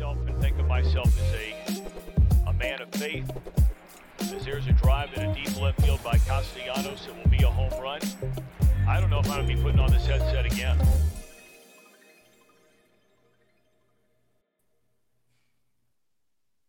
myself 0.00 0.28
and 0.28 0.40
think 0.40 0.58
of 0.58 0.66
myself 0.66 1.08
as 1.20 1.34
a, 1.34 2.48
a 2.48 2.52
man 2.54 2.80
of 2.80 2.88
faith. 2.92 3.30
As 4.20 4.46
there's 4.46 4.66
a 4.66 4.72
drive 4.72 5.12
in 5.12 5.28
a 5.28 5.34
deep 5.34 5.60
left 5.60 5.82
field 5.82 6.02
by 6.02 6.16
Castellanos, 6.16 7.06
it 7.06 7.14
will 7.14 7.30
be 7.30 7.44
a 7.44 7.50
home 7.50 7.70
run. 7.82 8.00
I 8.88 8.98
don't 8.98 9.10
know 9.10 9.18
if 9.18 9.26
I'm 9.30 9.44
going 9.44 9.48
to 9.48 9.54
be 9.56 9.62
putting 9.62 9.78
on 9.78 9.92
this 9.92 10.06
headset 10.06 10.46
again. 10.46 10.78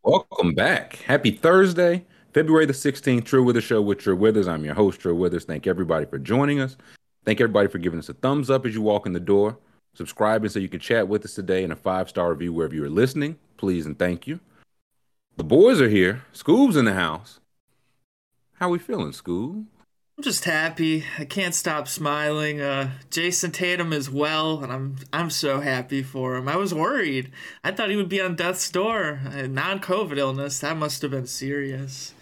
Welcome 0.04 0.54
back. 0.54 0.98
Happy 0.98 1.32
Thursday, 1.32 2.06
February 2.34 2.66
the 2.66 2.74
16th, 2.74 3.24
True 3.24 3.44
Withers 3.44 3.64
Show 3.64 3.82
with 3.82 4.00
True 4.00 4.18
Withers. 4.18 4.50
I'm 4.50 4.66
your 4.66 4.74
host, 4.74 5.00
True 5.00 5.16
Withers. 5.16 5.46
Thank 5.46 5.68
everybody 5.68 6.06
for 6.06 6.20
joining 6.20 6.60
us. 6.60 6.76
Thank 7.24 7.40
everybody 7.40 7.70
for 7.70 7.78
giving 7.78 8.00
us 8.00 8.10
a 8.10 8.14
thumbs 8.14 8.50
up 8.50 8.66
as 8.66 8.74
you 8.74 8.82
walk 8.82 9.06
in 9.06 9.14
the 9.14 9.22
door, 9.22 9.58
subscribing 9.94 10.50
so 10.50 10.60
you 10.60 10.70
can 10.70 10.80
chat 10.80 11.08
with 11.08 11.26
us 11.26 11.34
today, 11.36 11.64
and 11.64 11.74
a 11.74 11.76
five 11.76 12.10
star 12.10 12.30
review 12.32 12.54
wherever 12.54 12.76
you're 12.76 12.90
listening. 12.90 13.38
Please 13.58 13.86
and 13.86 13.98
thank 13.98 14.28
you. 14.28 14.40
The 15.38 15.44
boys 15.44 15.80
are 15.82 15.90
here. 15.90 16.24
Scoob's 16.34 16.76
in 16.76 16.86
the 16.86 16.94
house. 16.94 17.40
How 18.56 18.70
we 18.70 18.80
feeling, 18.80 19.12
Scoob? 19.12 19.66
I'm 20.18 20.24
just 20.24 20.46
happy. 20.46 21.04
I 21.18 21.26
can't 21.26 21.56
stop 21.56 21.88
smiling. 21.88 22.62
Uh, 22.62 22.92
Jayson 23.10 23.52
Tatum 23.52 23.92
is 23.92 24.10
well, 24.10 24.64
and 24.64 24.72
I'm 24.72 24.98
I'm 25.12 25.30
so 25.32 25.62
happy 25.62 26.04
for 26.04 26.36
him. 26.36 26.48
I 26.48 26.58
was 26.58 26.74
worried. 26.74 27.32
I 27.64 27.72
thought 27.72 27.90
he 27.90 27.96
would 27.96 28.10
be 28.10 28.22
on 28.22 28.36
death's 28.36 28.70
door. 28.70 29.20
Non-COVID 29.24 30.18
illness. 30.18 30.60
That 30.60 30.78
must 30.78 31.02
have 31.02 31.12
been 31.12 31.26
serious. 31.26 32.14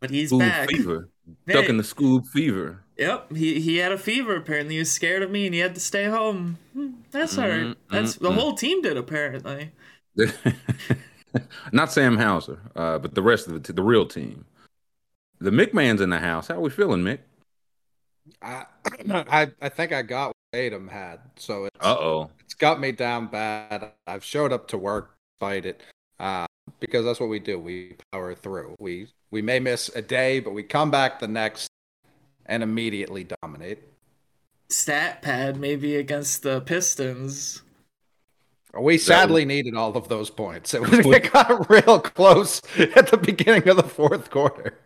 But 0.00 0.10
he's 0.10 0.32
Scoob 0.32 0.40
back. 0.40 0.70
fever. 0.70 1.08
Hey. 1.46 1.52
Ducking 1.52 1.76
the 1.76 1.84
Scoob 1.84 2.26
fever. 2.26 2.82
Yep, 3.00 3.34
he 3.34 3.60
he 3.60 3.78
had 3.78 3.92
a 3.92 3.98
fever. 3.98 4.36
Apparently, 4.36 4.74
he 4.74 4.78
was 4.78 4.92
scared 4.92 5.22
of 5.22 5.30
me, 5.30 5.46
and 5.46 5.54
he 5.54 5.60
had 5.60 5.74
to 5.74 5.80
stay 5.80 6.04
home. 6.04 6.58
Hmm, 6.74 6.90
That's 7.10 7.38
all 7.38 7.48
right. 7.48 7.68
Mm, 7.68 7.76
That's 7.90 8.16
mm, 8.16 8.20
the 8.20 8.32
whole 8.32 8.54
team 8.54 8.82
did 8.82 8.98
apparently. 8.98 9.72
Not 11.72 11.92
Sam 11.92 12.18
Hauser, 12.18 12.60
uh, 12.76 12.98
but 12.98 13.14
the 13.14 13.22
rest 13.22 13.48
of 13.48 13.62
the, 13.62 13.72
the 13.72 13.82
real 13.82 14.06
team. 14.06 14.44
The 15.40 15.50
McMahon's 15.50 16.00
in 16.00 16.10
the 16.10 16.18
house. 16.18 16.48
How 16.48 16.56
are 16.56 16.60
we 16.60 16.70
feeling, 16.70 17.02
Mick? 17.02 17.20
I, 18.42 18.66
I 19.10 19.50
I 19.60 19.68
think 19.68 19.92
I 19.92 20.02
got 20.02 20.28
what 20.28 20.60
Adam 20.60 20.88
had, 20.88 21.20
so 21.36 21.64
it's 21.66 21.76
Uh 21.80 21.96
oh. 21.98 22.30
it's 22.44 22.54
got 22.54 22.80
me 22.80 22.92
down 22.92 23.26
bad. 23.28 23.92
I've 24.06 24.24
showed 24.24 24.52
up 24.52 24.68
to 24.68 24.78
work, 24.78 25.14
fight 25.38 25.66
it, 25.66 25.82
uh, 26.18 26.46
because 26.80 27.04
that's 27.04 27.20
what 27.20 27.28
we 27.28 27.38
do. 27.38 27.58
We 27.58 27.96
power 28.12 28.34
through. 28.34 28.74
We 28.78 29.08
we 29.30 29.42
may 29.42 29.58
miss 29.60 29.88
a 29.94 30.02
day, 30.02 30.40
but 30.40 30.52
we 30.52 30.62
come 30.62 30.90
back 30.90 31.18
the 31.20 31.28
next 31.28 31.68
and 32.50 32.62
immediately 32.62 33.26
dominate. 33.40 33.78
Stat 34.68 35.22
pad 35.22 35.56
maybe 35.58 35.96
against 35.96 36.42
the 36.42 36.60
Pistons. 36.60 37.62
We 38.78 38.98
sadly 38.98 39.44
needed 39.44 39.74
all 39.74 39.96
of 39.96 40.08
those 40.08 40.30
points. 40.30 40.74
It, 40.74 40.80
was, 40.82 40.92
it 40.92 41.32
got 41.32 41.70
real 41.70 42.00
close 42.00 42.60
at 42.78 43.08
the 43.08 43.16
beginning 43.16 43.68
of 43.68 43.76
the 43.76 43.82
fourth 43.84 44.30
quarter. 44.30 44.78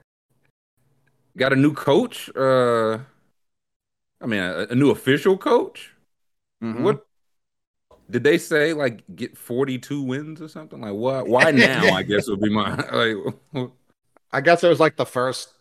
Got 1.37 1.53
a 1.53 1.57
new 1.57 1.73
coach. 1.75 2.31
Uh, 2.37 2.99
I 4.21 4.27
mean, 4.27 4.41
a, 4.41 4.67
a 4.71 4.75
new 4.75 4.91
official 4.91 5.37
coach. 5.37 5.93
Mhm. 6.63 6.83
What 6.83 7.07
did 8.09 8.23
they 8.23 8.39
say? 8.39 8.73
Like, 8.73 9.03
get 9.17 9.37
forty-two 9.37 10.03
wins 10.03 10.41
or 10.41 10.49
something? 10.49 10.81
Like, 10.81 10.95
what? 10.95 11.27
Why 11.27 11.51
now? 11.51 11.95
I 11.95 12.03
guess 12.05 12.29
would 12.29 12.41
be 12.41 12.51
my 12.51 12.77
like. 12.91 13.71
I 14.33 14.41
guess 14.41 14.63
it 14.63 14.69
was 14.69 14.81
like 14.81 14.97
the 14.97 15.07
first. 15.07 15.54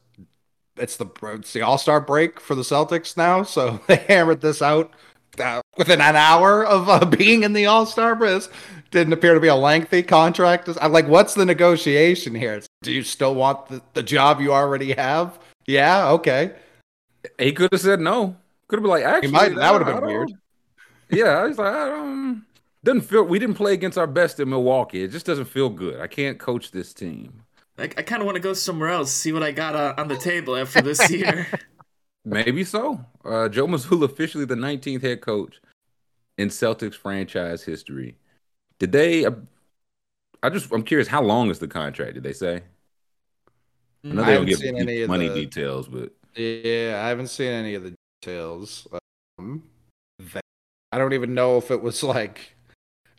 It's 0.75 0.97
the 0.97 1.07
it's 1.23 1.53
the 1.53 1.61
All 1.61 1.77
Star 1.77 2.01
break 2.01 2.39
for 2.39 2.55
the 2.55 2.61
Celtics 2.63 3.15
now, 3.15 3.43
so 3.43 3.79
they 3.87 3.97
hammered 3.97 4.41
this 4.41 4.61
out 4.61 4.91
uh, 5.39 5.61
within 5.77 6.01
an 6.01 6.15
hour 6.15 6.65
of 6.65 6.89
uh, 6.89 7.05
being 7.05 7.43
in 7.43 7.53
the 7.53 7.65
All 7.65 7.85
Star 7.85 8.15
break. 8.15 8.43
Didn't 8.91 9.13
appear 9.13 9.33
to 9.33 9.39
be 9.39 9.47
a 9.47 9.55
lengthy 9.55 10.03
contract. 10.03 10.69
I'm 10.79 10.91
like, 10.91 11.07
what's 11.07 11.33
the 11.33 11.45
negotiation 11.45 12.35
here? 12.35 12.55
It's, 12.55 12.67
do 12.83 12.91
you 12.91 13.01
still 13.01 13.33
want 13.33 13.67
the, 13.67 13.81
the 13.93 14.03
job 14.03 14.39
you 14.39 14.53
already 14.53 14.93
have? 14.93 15.39
Yeah, 15.65 16.09
okay. 16.11 16.53
He 17.39 17.53
could 17.53 17.71
have 17.71 17.81
said 17.81 17.99
no. 17.99 18.35
Could 18.67 18.77
have 18.77 18.83
been 18.83 18.89
like, 18.91 19.03
actually, 19.03 19.31
might- 19.31 19.55
that 19.55 19.71
would've 19.71 19.87
been 19.87 20.05
weird. 20.05 20.31
Yeah, 21.09 21.25
I 21.25 21.43
was 21.47 21.57
like, 21.57 21.73
I 21.73 21.85
don't. 21.87 22.45
Doesn't 22.83 23.01
feel. 23.01 23.23
We 23.23 23.39
didn't 23.39 23.55
play 23.55 23.73
against 23.73 23.97
our 23.97 24.07
best 24.07 24.39
in 24.39 24.49
Milwaukee. 24.49 25.03
It 25.03 25.11
just 25.11 25.25
doesn't 25.25 25.45
feel 25.45 25.69
good. 25.69 26.01
I 26.01 26.07
can't 26.07 26.37
coach 26.37 26.71
this 26.71 26.93
team. 26.93 27.42
Like 27.77 27.97
I 27.99 28.03
kind 28.03 28.21
of 28.21 28.25
want 28.25 28.35
to 28.35 28.41
go 28.41 28.53
somewhere 28.53 28.89
else, 28.89 29.11
see 29.11 29.33
what 29.33 29.43
I 29.43 29.51
got 29.51 29.75
uh, 29.75 29.95
on 29.97 30.07
the 30.07 30.17
table 30.17 30.55
after 30.55 30.81
this 30.81 31.09
year. 31.11 31.47
Maybe 32.25 32.63
so. 32.63 33.03
Uh, 33.25 33.49
Joe 33.49 33.67
Mazzulla 33.67 34.05
officially 34.05 34.45
the 34.45 34.55
19th 34.55 35.01
head 35.01 35.21
coach 35.21 35.59
in 36.37 36.49
Celtics 36.49 36.95
franchise 36.95 37.63
history. 37.63 38.15
Did 38.79 38.91
they? 38.91 39.25
Uh, 39.25 39.31
I 40.41 40.49
just 40.49 40.71
I'm 40.71 40.83
curious. 40.83 41.07
How 41.07 41.21
long 41.21 41.49
is 41.49 41.59
the 41.59 41.67
contract? 41.67 42.13
Did 42.13 42.23
they 42.23 42.33
say? 42.33 42.61
I 44.05 44.07
know 44.09 44.21
I 44.21 44.25
they 44.25 44.33
don't 44.33 44.33
haven't 44.33 44.45
give 44.49 44.57
seen 44.59 44.77
any 44.77 45.07
money 45.07 45.27
the- 45.29 45.35
details, 45.35 45.87
but 45.87 46.11
Yeah, 46.35 47.01
I 47.03 47.09
haven't 47.09 47.27
seen 47.27 47.51
any 47.51 47.73
of 47.75 47.83
the 47.83 47.93
details. 48.21 48.87
Um, 49.39 49.63
that- 50.33 50.41
I 50.91 50.97
don't 50.99 51.13
even 51.13 51.33
know 51.33 51.57
if 51.57 51.71
it 51.71 51.81
was 51.81 52.03
like 52.03 52.55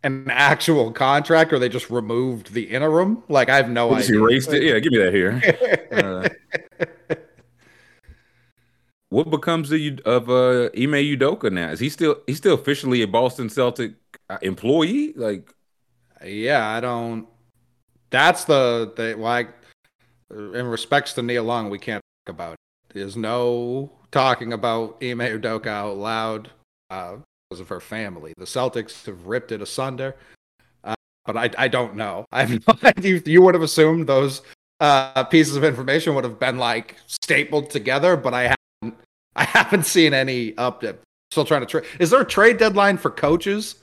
an 0.05 0.31
actual 0.31 0.93
contract 0.93 1.53
or 1.53 1.59
they 1.59 1.69
just 1.69 1.91
removed 1.91 2.53
the 2.53 2.65
interim. 2.65 3.23
Like 3.29 3.49
I 3.49 3.57
have 3.57 3.71
no 3.71 3.95
idea. 3.95 4.19
erased 4.19 4.53
it. 4.53 4.63
Yeah, 4.63 4.79
give 4.79 4.93
me 4.93 4.99
that 4.99 5.13
here. 5.13 5.43
Uh, 5.95 6.29
what 9.11 9.31
becomes 9.31 9.71
of, 9.71 9.81
of 10.01 10.29
uh, 10.29 10.71
Ime 10.77 10.99
Udoka 10.99 11.53
now? 11.53 11.71
Is 11.71 11.79
he 11.79 11.89
still 11.89 12.17
he's 12.27 12.39
still 12.39 12.55
officially 12.55 13.01
a 13.03 13.07
Boston 13.07 13.49
Celtic 13.49 13.95
uh, 14.29 14.39
employee? 14.43 15.13
Like, 15.15 15.55
yeah, 16.25 16.67
I 16.67 16.81
don't. 16.81 17.29
That's 18.11 18.45
the 18.45 18.93
the 18.97 19.15
like. 19.17 19.51
In 20.33 20.67
respects 20.67 21.13
to 21.13 21.23
Nia 21.23 21.45
Long, 21.45 21.71
we 21.71 21.79
can't 21.79 22.03
talk 22.27 22.35
about. 22.35 22.53
It. 22.55 22.59
There's 22.95 23.17
no 23.17 23.93
talking 24.11 24.53
about 24.53 24.97
Ime 25.01 25.21
Udoka 25.21 25.69
out 25.69 25.97
loud 25.97 26.51
uh, 26.91 27.17
of 27.61 27.69
her 27.69 27.81
family. 27.81 28.33
The 28.37 28.45
Celtics 28.45 29.07
have 29.07 29.27
ripped 29.27 29.53
it 29.53 29.63
asunder. 29.63 30.17
Uh, 30.83 30.95
but 31.25 31.37
I, 31.37 31.51
I 31.59 31.69
don't 31.69 31.97
know. 31.97 32.27
I 32.33 32.45
have 32.45 32.67
no 32.67 32.75
idea. 32.83 33.21
You 33.25 33.43
would 33.43 33.55
have 33.55 33.63
assumed 33.63 34.09
those 34.09 34.43
uh, 34.81 35.25
pieces 35.25 35.57
of 35.57 35.65
information 35.65 36.15
would 36.15 36.25
have 36.25 36.39
been 36.39 36.59
like 36.59 36.97
stapled 37.07 37.71
together, 37.71 38.17
but 38.17 38.35
I 38.35 38.43
haven't. 38.43 38.99
I 39.37 39.45
haven't 39.45 39.85
seen 39.85 40.15
any 40.15 40.53
update. 40.53 40.99
Still 41.33 41.45
trying 41.45 41.63
to 41.63 41.67
trade. 41.67 41.85
Is 41.99 42.11
there 42.11 42.21
a 42.21 42.25
trade 42.25 42.59
deadline 42.59 42.99
for 42.99 43.11
coaches? 43.11 43.77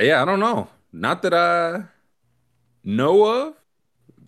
yeah, 0.00 0.22
I 0.22 0.24
don't 0.24 0.38
know. 0.38 0.68
Not 0.92 1.22
that 1.22 1.34
I 1.34 1.82
know 2.84 3.24
of. 3.24 3.54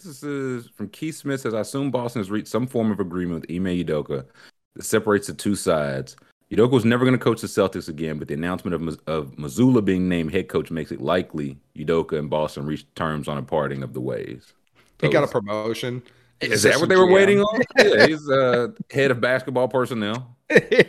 This 0.03 0.23
is 0.23 0.69
from 0.75 0.89
Keith 0.89 1.17
Smith 1.17 1.41
says 1.41 1.55
I 1.55 1.61
assume 1.61 1.91
Boston 1.91 2.21
has 2.21 2.31
reached 2.31 2.49
some 2.49 2.67
form 2.67 2.91
of 2.91 3.01
agreement 3.01 3.43
with 3.43 3.51
Ime 3.51 3.85
Udoka 3.85 4.27
that 4.75 4.85
separates 4.85 5.29
the 5.29 5.35
two 5.35 5.55
sides. 5.55 6.17
Udoka 6.55 6.71
was 6.71 6.85
never 6.85 7.05
going 7.05 7.19
to 7.19 7.23
coach 7.23 7.41
the 7.41 7.47
Celtics 7.47 7.89
again, 7.89 8.19
but 8.19 8.29
the 8.29 8.35
announcement 8.35 8.75
of, 8.75 9.01
of 9.07 9.37
Mazzulla 9.37 9.85
being 9.85 10.09
named 10.09 10.33
head 10.33 10.49
coach 10.49 10.71
makes 10.71 10.93
it 10.93 11.01
likely 11.01 11.59
Udoka 11.77 12.19
and 12.19 12.31
Boston 12.31 12.67
reached 12.67 12.95
terms 12.95 13.29
on 13.29 13.39
a 13.39 13.43
parting 13.43 13.83
of 13.83 13.93
the 13.95 14.01
ways. 14.01 14.53
He 15.01 15.09
got 15.09 15.25
a 15.25 15.27
promotion. 15.27 16.03
Is 16.41 16.63
that 16.63 16.79
what 16.79 16.89
they 16.89 16.97
were 16.97 17.11
waiting 17.11 17.41
on? 17.41 17.63
Yeah, 17.79 18.07
he's 18.07 18.29
uh, 18.29 18.69
head 18.91 19.11
of 19.11 19.21
basketball 19.21 19.69
personnel. 19.69 20.37
I 20.51 20.85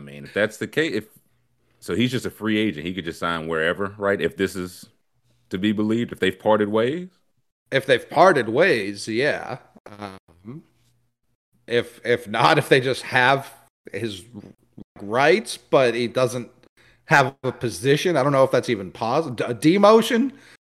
mean, 0.00 0.24
if 0.24 0.34
that's 0.34 0.58
the 0.58 0.66
case, 0.66 0.94
if 0.94 1.04
so, 1.80 1.94
he's 1.94 2.10
just 2.10 2.26
a 2.26 2.30
free 2.30 2.58
agent. 2.58 2.86
He 2.86 2.92
could 2.94 3.04
just 3.04 3.18
sign 3.18 3.46
wherever, 3.46 3.94
right? 3.98 4.20
If 4.20 4.36
this 4.36 4.56
is 4.56 4.88
to 5.50 5.58
be 5.58 5.72
believed, 5.72 6.12
if 6.12 6.20
they've 6.20 6.38
parted 6.38 6.68
ways. 6.68 7.08
if 7.70 7.86
they've 7.86 8.08
parted 8.08 8.48
ways, 8.48 9.08
yeah. 9.08 9.58
Um, 9.86 10.18
if 11.68 12.04
if 12.04 12.28
not, 12.28 12.58
if 12.58 12.68
they 12.68 12.80
just 12.80 13.02
have 13.02 13.52
his 13.92 14.24
rights, 15.00 15.56
but 15.56 15.94
he 15.94 16.08
doesn't 16.08 16.50
have 17.06 17.34
a 17.42 17.52
position, 17.52 18.16
I 18.16 18.22
don't 18.22 18.32
know 18.32 18.44
if 18.44 18.50
that's 18.50 18.68
even 18.68 18.90
possible. 18.90 19.44
A 19.46 19.54
demotion. 19.54 20.32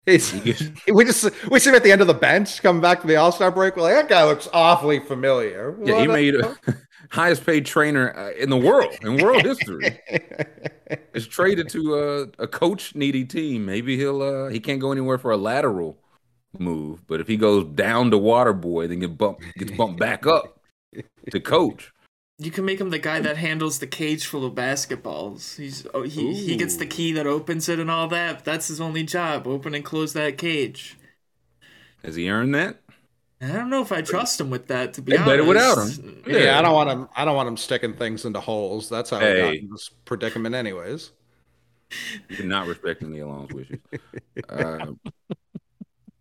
It's, 0.07 0.33
we 0.93 1.05
just 1.05 1.31
we 1.51 1.59
see 1.59 1.71
him 1.71 1.77
at 1.77 1.83
the 1.83 1.93
end 1.93 2.01
of 2.01 2.07
the 2.07 2.15
bench 2.15 2.63
coming 2.63 2.81
back 2.83 3.01
to 3.03 3.07
the 3.07 3.17
All 3.17 3.33
Star 3.33 3.51
break. 3.51 3.77
We're 3.77 3.83
like, 3.83 3.95
that 3.95 4.09
guy 4.09 4.25
looks 4.25 4.49
awfully 4.53 5.01
familiar. 5.01 5.77
Yeah, 5.83 6.01
he 6.01 6.09
What 6.09 6.15
made 6.15 6.35
a- 6.35 6.57
a 6.67 6.75
highest 7.11 7.45
paid 7.45 7.67
trainer 7.67 8.15
uh, 8.17 8.31
in 8.33 8.51
the 8.51 8.57
world 8.57 8.95
in 9.03 9.23
world 9.23 9.43
history. 9.43 9.99
Is 11.13 11.27
traded 11.27 11.69
to 11.71 11.95
a, 12.39 12.43
a 12.43 12.47
coach 12.49 12.95
needy 12.95 13.25
team. 13.25 13.67
Maybe 13.67 13.97
he'll 13.99 14.23
uh, 14.23 14.49
he 14.49 14.61
can't 14.61 14.81
go 14.81 14.93
anywhere 14.93 15.19
for 15.19 15.31
a 15.31 15.37
lateral 15.37 15.99
move, 16.59 17.07
but 17.07 17.21
if 17.21 17.29
he 17.29 17.37
goes 17.37 17.65
down 17.75 18.11
to 18.11 18.17
water 18.19 18.55
boy, 18.55 18.87
then 18.87 19.01
get 19.01 19.19
bumped 19.19 19.45
gets 19.59 19.73
bumped 19.73 20.01
back 20.01 20.27
up 20.27 20.58
to 21.31 21.41
coach. 21.41 21.93
You 22.39 22.51
can 22.53 22.65
make 22.65 22.81
him 22.81 22.91
the 22.91 22.99
guy 23.01 23.21
that 23.21 23.37
handles 23.37 23.81
the 23.81 23.87
cage 23.87 24.27
full 24.27 24.45
of 24.45 24.55
basketballs. 24.55 25.57
He's 25.57 25.87
oh, 25.93 26.03
he 26.03 26.35
he 26.35 26.57
gets 26.57 26.77
the 26.77 26.87
key 26.87 27.13
that 27.13 27.27
opens 27.27 27.69
it 27.69 27.81
and 27.81 27.91
all 27.91 28.07
that. 28.09 28.45
That's 28.45 28.69
his 28.69 28.81
only 28.81 29.03
job: 29.03 29.47
open 29.47 29.75
and 29.75 29.85
close 29.85 30.13
that 30.13 30.39
cage. 30.39 30.97
Has 32.05 32.17
he 32.17 32.31
earned 32.31 32.55
that? 32.55 32.81
I 33.41 33.49
don't 33.53 33.71
know 33.71 33.83
if 33.83 33.93
I 33.93 34.03
trust 34.03 34.41
him 34.41 34.51
with 34.51 34.67
that. 34.69 34.95
To 34.95 35.03
be 35.03 35.13
They 35.13 35.17
honest, 35.17 35.31
better 35.31 35.45
without 35.45 35.79
him. 35.79 36.23
yeah. 36.27 36.59
I 36.59 36.63
don't 36.63 36.75
want 36.75 36.91
him. 36.91 37.09
I 37.17 37.25
don't 37.25 37.37
want 37.37 37.49
him 37.49 37.57
sticking 37.57 37.95
things 37.95 38.25
into 38.25 38.41
holes. 38.41 38.89
That's 38.89 39.11
how 39.11 39.19
I 39.19 39.31
got 39.31 39.55
in 39.55 39.71
this 39.71 39.91
predicament, 40.05 40.55
anyways. 40.55 41.13
You're 42.29 42.47
not 42.47 42.67
respecting 42.67 43.11
Nia 43.13 43.27
Long's 43.27 43.53
wishes. 43.53 43.79
Uh, 44.49 44.93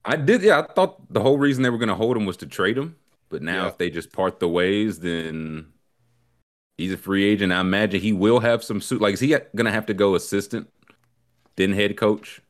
I 0.06 0.16
did, 0.16 0.42
yeah. 0.42 0.60
I 0.60 0.74
thought 0.74 1.12
the 1.12 1.22
whole 1.22 1.38
reason 1.38 1.64
they 1.64 1.70
were 1.70 1.78
going 1.78 1.90
to 1.90 1.96
hold 1.96 2.18
him 2.18 2.26
was 2.26 2.38
to 2.38 2.46
trade 2.48 2.78
him, 2.78 2.96
but 3.30 3.42
now 3.42 3.64
Yeah. 3.64 3.70
if 3.70 3.78
they 3.78 3.90
just 3.90 4.12
part 4.12 4.40
the 4.40 4.48
ways, 4.50 5.00
then 5.00 5.74
he's 6.78 6.94
a 6.94 6.98
free 6.98 7.26
agent. 7.26 7.52
I 7.54 7.62
imagine 7.62 8.02
he 8.02 8.14
will 8.14 8.40
have 8.40 8.64
some 8.64 8.82
suit. 8.82 9.02
Like, 9.02 9.14
is 9.14 9.20
he 9.20 9.30
going 9.30 9.66
to 9.66 9.72
have 9.72 9.86
to 9.88 9.94
go 9.94 10.16
assistant, 10.16 10.70
then 11.58 11.74
head 11.74 11.98
coach? 11.98 12.42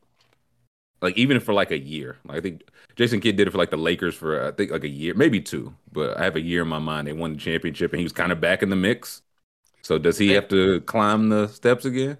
Like, 1.00 1.16
even 1.16 1.38
for 1.40 1.52
like 1.54 1.70
a 1.70 1.78
year. 1.78 2.16
Like, 2.24 2.38
I 2.38 2.40
think 2.40 2.62
Jason 2.96 3.20
Kidd 3.20 3.36
did 3.36 3.46
it 3.46 3.52
for 3.52 3.58
like 3.58 3.70
the 3.70 3.76
Lakers 3.76 4.16
for 4.16 4.44
I 4.48 4.50
think 4.50 4.72
like 4.72 4.82
a 4.84 4.88
year, 4.88 5.14
maybe 5.14 5.40
two. 5.40 5.74
But 5.92 6.16
I 6.18 6.24
have 6.24 6.34
a 6.36 6.40
year 6.40 6.62
in 6.62 6.68
my 6.68 6.80
mind. 6.80 7.06
They 7.06 7.12
won 7.12 7.34
the 7.34 7.38
championship, 7.38 7.92
and 7.92 8.00
he 8.00 8.04
was 8.04 8.12
kind 8.12 8.32
of 8.32 8.40
back 8.40 8.62
in 8.62 8.70
the 8.70 8.76
mix. 8.76 9.22
So 9.82 9.98
does 9.98 10.18
he 10.18 10.32
have 10.32 10.48
to 10.48 10.80
climb 10.82 11.30
the 11.30 11.48
steps 11.48 11.84
again? 11.86 12.18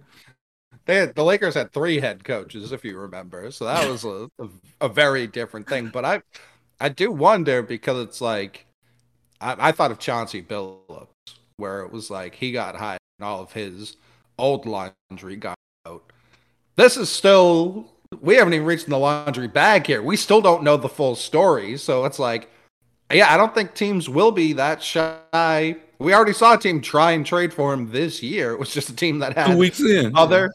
They 0.87 0.97
had, 0.97 1.15
the 1.15 1.25
Lakers 1.25 1.55
had 1.55 1.73
three 1.73 2.01
head 2.01 2.25
coaches, 2.25 2.73
if 2.73 2.85
you 2.85 2.99
remember. 2.99 3.51
So 3.51 3.65
that 3.67 3.87
was 3.91 4.05
a, 4.05 4.29
a, 4.39 4.49
a 4.83 4.89
very 4.89 5.27
different 5.27 5.69
thing. 5.69 5.89
But 5.89 6.05
I 6.05 6.23
I 6.81 6.89
do 6.89 7.11
wonder 7.11 7.63
because 7.63 8.03
it's 8.05 8.21
like 8.21 8.67
I, 9.41 9.57
I 9.69 9.73
thought 9.73 9.91
of 9.91 9.99
Chauncey 9.99 10.43
Billups, 10.43 11.09
where 11.57 11.83
it 11.83 11.93
was 11.93 12.11
like 12.11 12.35
he 12.37 12.53
got 12.53 12.77
hired 12.77 13.01
and 13.19 13.27
all 13.27 13.41
of 13.43 13.53
his 13.53 13.97
old 14.39 14.67
laundry 14.67 15.37
got 15.37 15.57
out. 15.87 16.05
This 16.77 16.97
is 16.97 17.09
still 17.09 17.91
we 18.21 18.37
haven't 18.37 18.55
even 18.55 18.67
reached 18.67 18.85
in 18.85 18.91
the 18.91 18.99
laundry 18.99 19.49
bag 19.49 19.87
here. 19.87 20.03
We 20.03 20.17
still 20.17 20.41
don't 20.41 20.63
know 20.63 20.77
the 20.77 20.89
full 20.89 21.17
story. 21.17 21.77
So 21.77 22.05
it's 22.05 22.19
like 22.19 22.51
yeah, 23.13 23.33
I 23.33 23.37
don't 23.37 23.55
think 23.55 23.75
teams 23.75 24.09
will 24.09 24.33
be 24.33 24.53
that 24.55 24.83
shy. 24.83 25.77
We 25.99 26.15
already 26.15 26.33
saw 26.35 26.55
a 26.55 26.59
team 26.59 26.81
try 26.81 27.13
and 27.13 27.25
trade 27.27 27.53
for 27.53 27.73
him 27.73 27.91
this 27.91 28.23
year. 28.23 28.53
It 28.53 28.61
was 28.61 28.73
just 28.73 28.89
a 28.91 28.95
team 28.95 29.19
that 29.21 29.37
had 29.37 29.49
Two 29.53 29.59
weeks 29.59 29.81
in. 29.81 30.17
other 30.17 30.53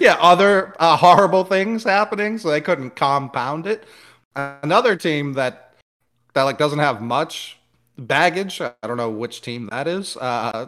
yeah 0.00 0.16
other 0.20 0.74
uh, 0.78 0.96
horrible 0.96 1.44
things 1.44 1.84
happening 1.84 2.38
so 2.38 2.48
they 2.48 2.60
couldn't 2.60 2.96
compound 2.96 3.66
it 3.66 3.84
another 4.34 4.96
team 4.96 5.34
that 5.34 5.63
that 6.34 6.42
like 6.42 6.58
doesn't 6.58 6.78
have 6.78 7.00
much 7.00 7.58
baggage 7.96 8.60
i 8.60 8.72
don't 8.82 8.96
know 8.96 9.10
which 9.10 9.40
team 9.40 9.68
that 9.70 9.86
is 9.86 10.16
uh 10.16 10.66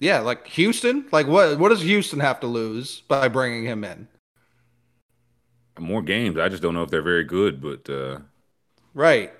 yeah 0.00 0.18
like 0.18 0.46
houston 0.48 1.06
like 1.12 1.26
what 1.26 1.58
what 1.58 1.68
does 1.68 1.82
houston 1.82 2.20
have 2.20 2.40
to 2.40 2.46
lose 2.46 3.02
by 3.08 3.28
bringing 3.28 3.64
him 3.64 3.84
in 3.84 4.08
more 5.80 6.02
games. 6.02 6.38
I 6.38 6.48
just 6.48 6.62
don't 6.62 6.74
know 6.74 6.82
if 6.82 6.90
they're 6.90 7.02
very 7.02 7.24
good, 7.24 7.60
but 7.60 7.88
uh 7.90 8.20
right 8.94 9.32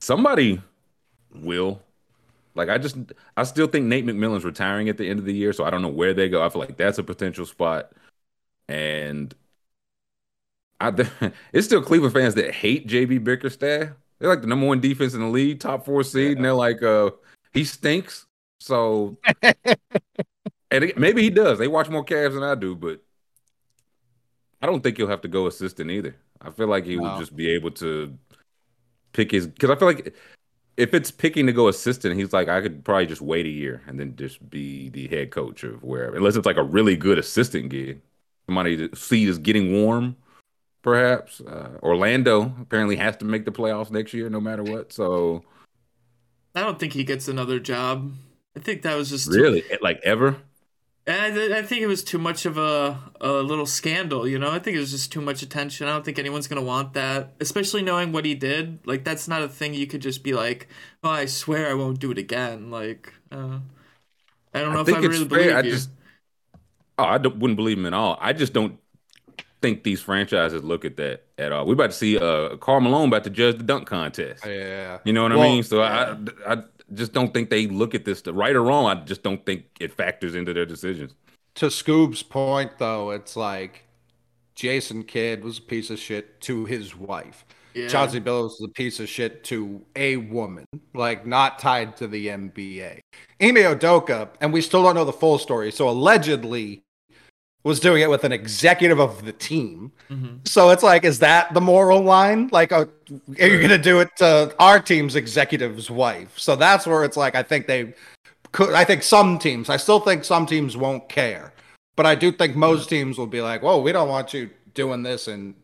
somebody 0.00 0.60
will. 1.32 1.82
Like 2.54 2.68
I 2.68 2.78
just 2.78 2.96
I 3.36 3.44
still 3.44 3.66
think 3.66 3.86
Nate 3.86 4.06
McMillan's 4.06 4.44
retiring 4.44 4.88
at 4.88 4.96
the 4.96 5.08
end 5.08 5.18
of 5.18 5.24
the 5.24 5.34
year, 5.34 5.52
so 5.52 5.64
I 5.64 5.70
don't 5.70 5.82
know 5.82 5.88
where 5.88 6.14
they 6.14 6.28
go. 6.28 6.44
I 6.44 6.48
feel 6.48 6.60
like 6.60 6.76
that's 6.76 6.98
a 6.98 7.04
potential 7.04 7.46
spot. 7.46 7.92
And 8.68 9.34
I 10.80 10.92
it's 11.52 11.66
still 11.66 11.82
Cleveland 11.82 12.14
fans 12.14 12.34
that 12.34 12.52
hate 12.52 12.88
JB 12.88 13.24
Bickerstaff. 13.24 13.90
They're 14.18 14.28
like 14.30 14.40
the 14.40 14.46
number 14.48 14.66
one 14.66 14.80
defense 14.80 15.14
in 15.14 15.20
the 15.20 15.28
league, 15.28 15.60
top 15.60 15.84
four 15.84 16.02
seed, 16.02 16.36
and 16.36 16.44
they're 16.44 16.52
like, 16.54 16.82
uh, 16.82 17.10
he 17.52 17.64
stinks. 17.64 18.26
So 18.60 19.18
and 19.42 20.84
it- 20.84 20.98
maybe 20.98 21.22
he 21.22 21.30
does. 21.30 21.58
They 21.58 21.68
watch 21.68 21.88
more 21.88 22.04
Cavs 22.04 22.34
than 22.34 22.42
I 22.42 22.54
do, 22.54 22.74
but 22.74 23.00
I 24.60 24.66
don't 24.66 24.82
think 24.82 24.96
he'll 24.96 25.06
have 25.08 25.20
to 25.22 25.28
go 25.28 25.46
assistant 25.46 25.90
either. 25.90 26.16
I 26.40 26.50
feel 26.50 26.66
like 26.66 26.84
he 26.84 26.96
No. 26.96 27.02
would 27.02 27.18
just 27.18 27.36
be 27.36 27.50
able 27.54 27.70
to 27.72 28.16
pick 29.12 29.30
his 29.30 29.46
because 29.46 29.70
I 29.70 29.76
feel 29.76 29.88
like 29.88 30.14
if 30.76 30.94
it's 30.94 31.10
picking 31.10 31.46
to 31.46 31.52
go 31.52 31.68
assistant, 31.68 32.16
he's 32.16 32.32
like 32.32 32.48
I 32.48 32.60
could 32.60 32.84
probably 32.84 33.06
just 33.06 33.20
wait 33.22 33.46
a 33.46 33.50
year 33.50 33.82
and 33.86 33.98
then 33.98 34.14
just 34.16 34.48
be 34.50 34.88
the 34.88 35.06
head 35.08 35.30
coach 35.30 35.62
of 35.64 35.82
wherever, 35.82 36.16
unless 36.16 36.36
it's 36.36 36.46
like 36.46 36.56
a 36.56 36.62
really 36.62 36.96
good 36.96 37.18
assistant 37.18 37.70
gig. 37.70 38.00
Somebody 38.46 38.88
seat 38.94 39.28
is 39.28 39.38
getting 39.38 39.72
warm, 39.72 40.16
perhaps. 40.82 41.40
Uh, 41.40 41.78
Orlando 41.82 42.54
apparently 42.60 42.96
has 42.96 43.16
to 43.18 43.24
make 43.24 43.44
the 43.44 43.52
playoffs 43.52 43.90
next 43.90 44.14
year, 44.14 44.28
no 44.30 44.40
matter 44.40 44.62
what. 44.62 44.92
So 44.92 45.44
I 46.54 46.60
don't 46.60 46.78
think 46.78 46.92
he 46.92 47.04
gets 47.04 47.28
another 47.28 47.58
job. 47.58 48.12
I 48.56 48.60
think 48.60 48.82
that 48.82 48.96
was 48.96 49.10
just 49.10 49.28
really, 49.28 49.62
like 49.80 50.00
ever, 50.02 50.36
I, 51.06 51.30
th- 51.30 51.52
I 51.52 51.62
think 51.62 51.80
it 51.80 51.86
was 51.86 52.04
too 52.04 52.18
much 52.18 52.44
of 52.44 52.58
a, 52.58 52.98
a 53.20 53.30
little 53.30 53.64
scandal, 53.64 54.28
you 54.28 54.38
know? 54.38 54.50
I 54.50 54.58
think 54.58 54.76
it 54.76 54.80
was 54.80 54.90
just 54.90 55.10
too 55.10 55.22
much 55.22 55.42
attention. 55.42 55.86
I 55.86 55.92
don't 55.92 56.04
think 56.04 56.18
anyone's 56.18 56.48
going 56.48 56.60
to 56.60 56.66
want 56.66 56.92
that, 56.94 57.34
especially 57.40 57.80
knowing 57.82 58.12
what 58.12 58.26
he 58.26 58.34
did. 58.34 58.80
Like, 58.86 59.04
that's 59.04 59.26
not 59.26 59.42
a 59.42 59.48
thing 59.48 59.72
you 59.72 59.86
could 59.86 60.02
just 60.02 60.22
be 60.22 60.34
like, 60.34 60.68
oh, 61.02 61.08
I 61.08 61.24
swear 61.24 61.70
I 61.70 61.74
won't 61.74 61.98
do 61.98 62.10
it 62.10 62.18
again. 62.18 62.70
Like, 62.70 63.14
uh, 63.32 63.60
I 64.52 64.60
don't 64.60 64.74
know 64.74 64.80
I 64.80 64.82
if 64.82 64.92
I 64.92 64.98
really 64.98 65.28
fair. 65.28 65.28
believe 65.28 65.52
I 65.54 65.60
you. 65.60 65.70
just, 65.70 65.90
oh, 66.98 67.04
I 67.04 67.16
wouldn't 67.16 67.56
believe 67.56 67.78
him 67.78 67.86
at 67.86 67.94
all. 67.94 68.18
I 68.20 68.34
just 68.34 68.52
don't 68.52 68.78
think 69.60 69.84
these 69.84 70.00
franchises 70.00 70.62
look 70.62 70.84
at 70.84 70.96
that 70.96 71.24
at 71.38 71.52
all. 71.52 71.66
We're 71.66 71.74
about 71.74 71.90
to 71.90 71.96
see 71.96 72.18
uh, 72.18 72.56
Karl 72.56 72.80
Malone 72.80 73.08
about 73.08 73.24
to 73.24 73.30
judge 73.30 73.58
the 73.58 73.64
dunk 73.64 73.86
contest. 73.86 74.44
yeah 74.46 74.98
You 75.04 75.12
know 75.12 75.22
what 75.22 75.32
Well, 75.32 75.42
I 75.42 75.44
mean? 75.44 75.62
So 75.62 75.82
yeah. 75.82 76.16
I, 76.46 76.52
I 76.54 76.62
just 76.94 77.12
don't 77.12 77.32
think 77.34 77.50
they 77.50 77.66
look 77.66 77.94
at 77.94 78.04
this 78.04 78.22
right 78.26 78.54
or 78.54 78.62
wrong. 78.62 78.86
I 78.86 79.02
just 79.04 79.22
don't 79.22 79.44
think 79.44 79.64
it 79.80 79.92
factors 79.92 80.34
into 80.34 80.52
their 80.54 80.66
decisions. 80.66 81.14
to 81.56 81.66
Scoob's 81.66 82.22
point 82.22 82.78
though 82.78 83.10
it's 83.10 83.36
like 83.36 83.84
Jason 84.54 85.04
Kidd 85.04 85.44
was 85.44 85.58
a 85.58 85.62
piece 85.62 85.90
of 85.90 85.98
shit 85.98 86.40
to 86.42 86.64
his 86.64 86.96
wife 86.96 87.44
yeah. 87.78 87.88
Chauncey 87.88 88.20
Billups 88.20 88.54
is 88.54 88.62
a 88.64 88.72
piece 88.72 88.98
of 89.00 89.08
shit 89.08 89.44
to 89.44 89.84
a 89.94 90.16
woman, 90.16 90.64
like 90.94 91.26
not 91.26 91.58
tied 91.58 91.96
to 91.98 92.08
the 92.08 92.26
NBA. 92.28 93.00
Ime 93.40 93.54
Udoka, 93.54 94.30
and 94.40 94.52
we 94.52 94.60
still 94.60 94.82
don't 94.82 94.94
know 94.94 95.04
the 95.04 95.12
full 95.12 95.38
story, 95.38 95.70
so 95.70 95.88
allegedly 95.88 96.82
was 97.64 97.80
doing 97.80 98.02
it 98.02 98.08
with 98.08 98.24
an 98.24 98.32
executive 98.32 98.98
of 99.00 99.24
the 99.24 99.32
team. 99.32 99.92
Mhm. 100.10 100.46
So 100.46 100.70
it's 100.70 100.82
like, 100.82 101.04
is 101.04 101.18
that 101.18 101.52
the 101.54 101.60
moral 101.60 102.00
line? 102.02 102.48
Like, 102.52 102.72
uh, 102.72 102.86
are 103.40 103.46
you 103.46 103.58
going 103.58 103.68
to 103.70 103.78
do 103.78 104.00
it 104.00 104.08
to 104.18 104.54
our 104.58 104.80
team's 104.80 105.16
executive's 105.16 105.90
wife? 105.90 106.38
So 106.38 106.56
that's 106.56 106.86
where 106.86 107.04
it's 107.04 107.16
like, 107.16 107.34
I 107.34 107.42
think 107.42 107.66
they 107.66 107.94
could, 108.52 108.72
I 108.72 108.84
think 108.84 109.02
some 109.02 109.38
teams, 109.38 109.68
I 109.68 109.76
still 109.76 110.00
think 110.00 110.24
some 110.24 110.46
teams 110.46 110.76
won't 110.76 111.08
care. 111.08 111.52
But 111.96 112.06
I 112.06 112.14
do 112.14 112.30
think 112.30 112.54
most 112.54 112.88
teams 112.88 113.18
will 113.18 113.26
be 113.26 113.40
like, 113.40 113.62
whoa, 113.62 113.80
we 113.80 113.90
don't 113.92 114.08
want 114.08 114.32
you 114.32 114.50
doing 114.74 115.02
this 115.02 115.28
and 115.28 115.54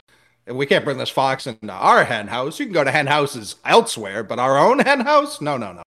and 0.46 0.58
we 0.58 0.66
can't 0.66 0.84
bring 0.84 0.98
this 0.98 1.08
fox 1.08 1.46
into 1.46 1.72
our 1.72 2.04
hen 2.04 2.28
house. 2.28 2.60
You 2.60 2.66
can 2.66 2.74
go 2.74 2.84
to 2.84 2.90
hen 2.90 3.06
houses 3.06 3.56
elsewhere, 3.64 4.22
but 4.22 4.38
our 4.38 4.58
own 4.58 4.78
hen 4.88 5.00
house? 5.00 5.40
No, 5.40 5.56
no, 5.56 5.72
no. 5.72 5.82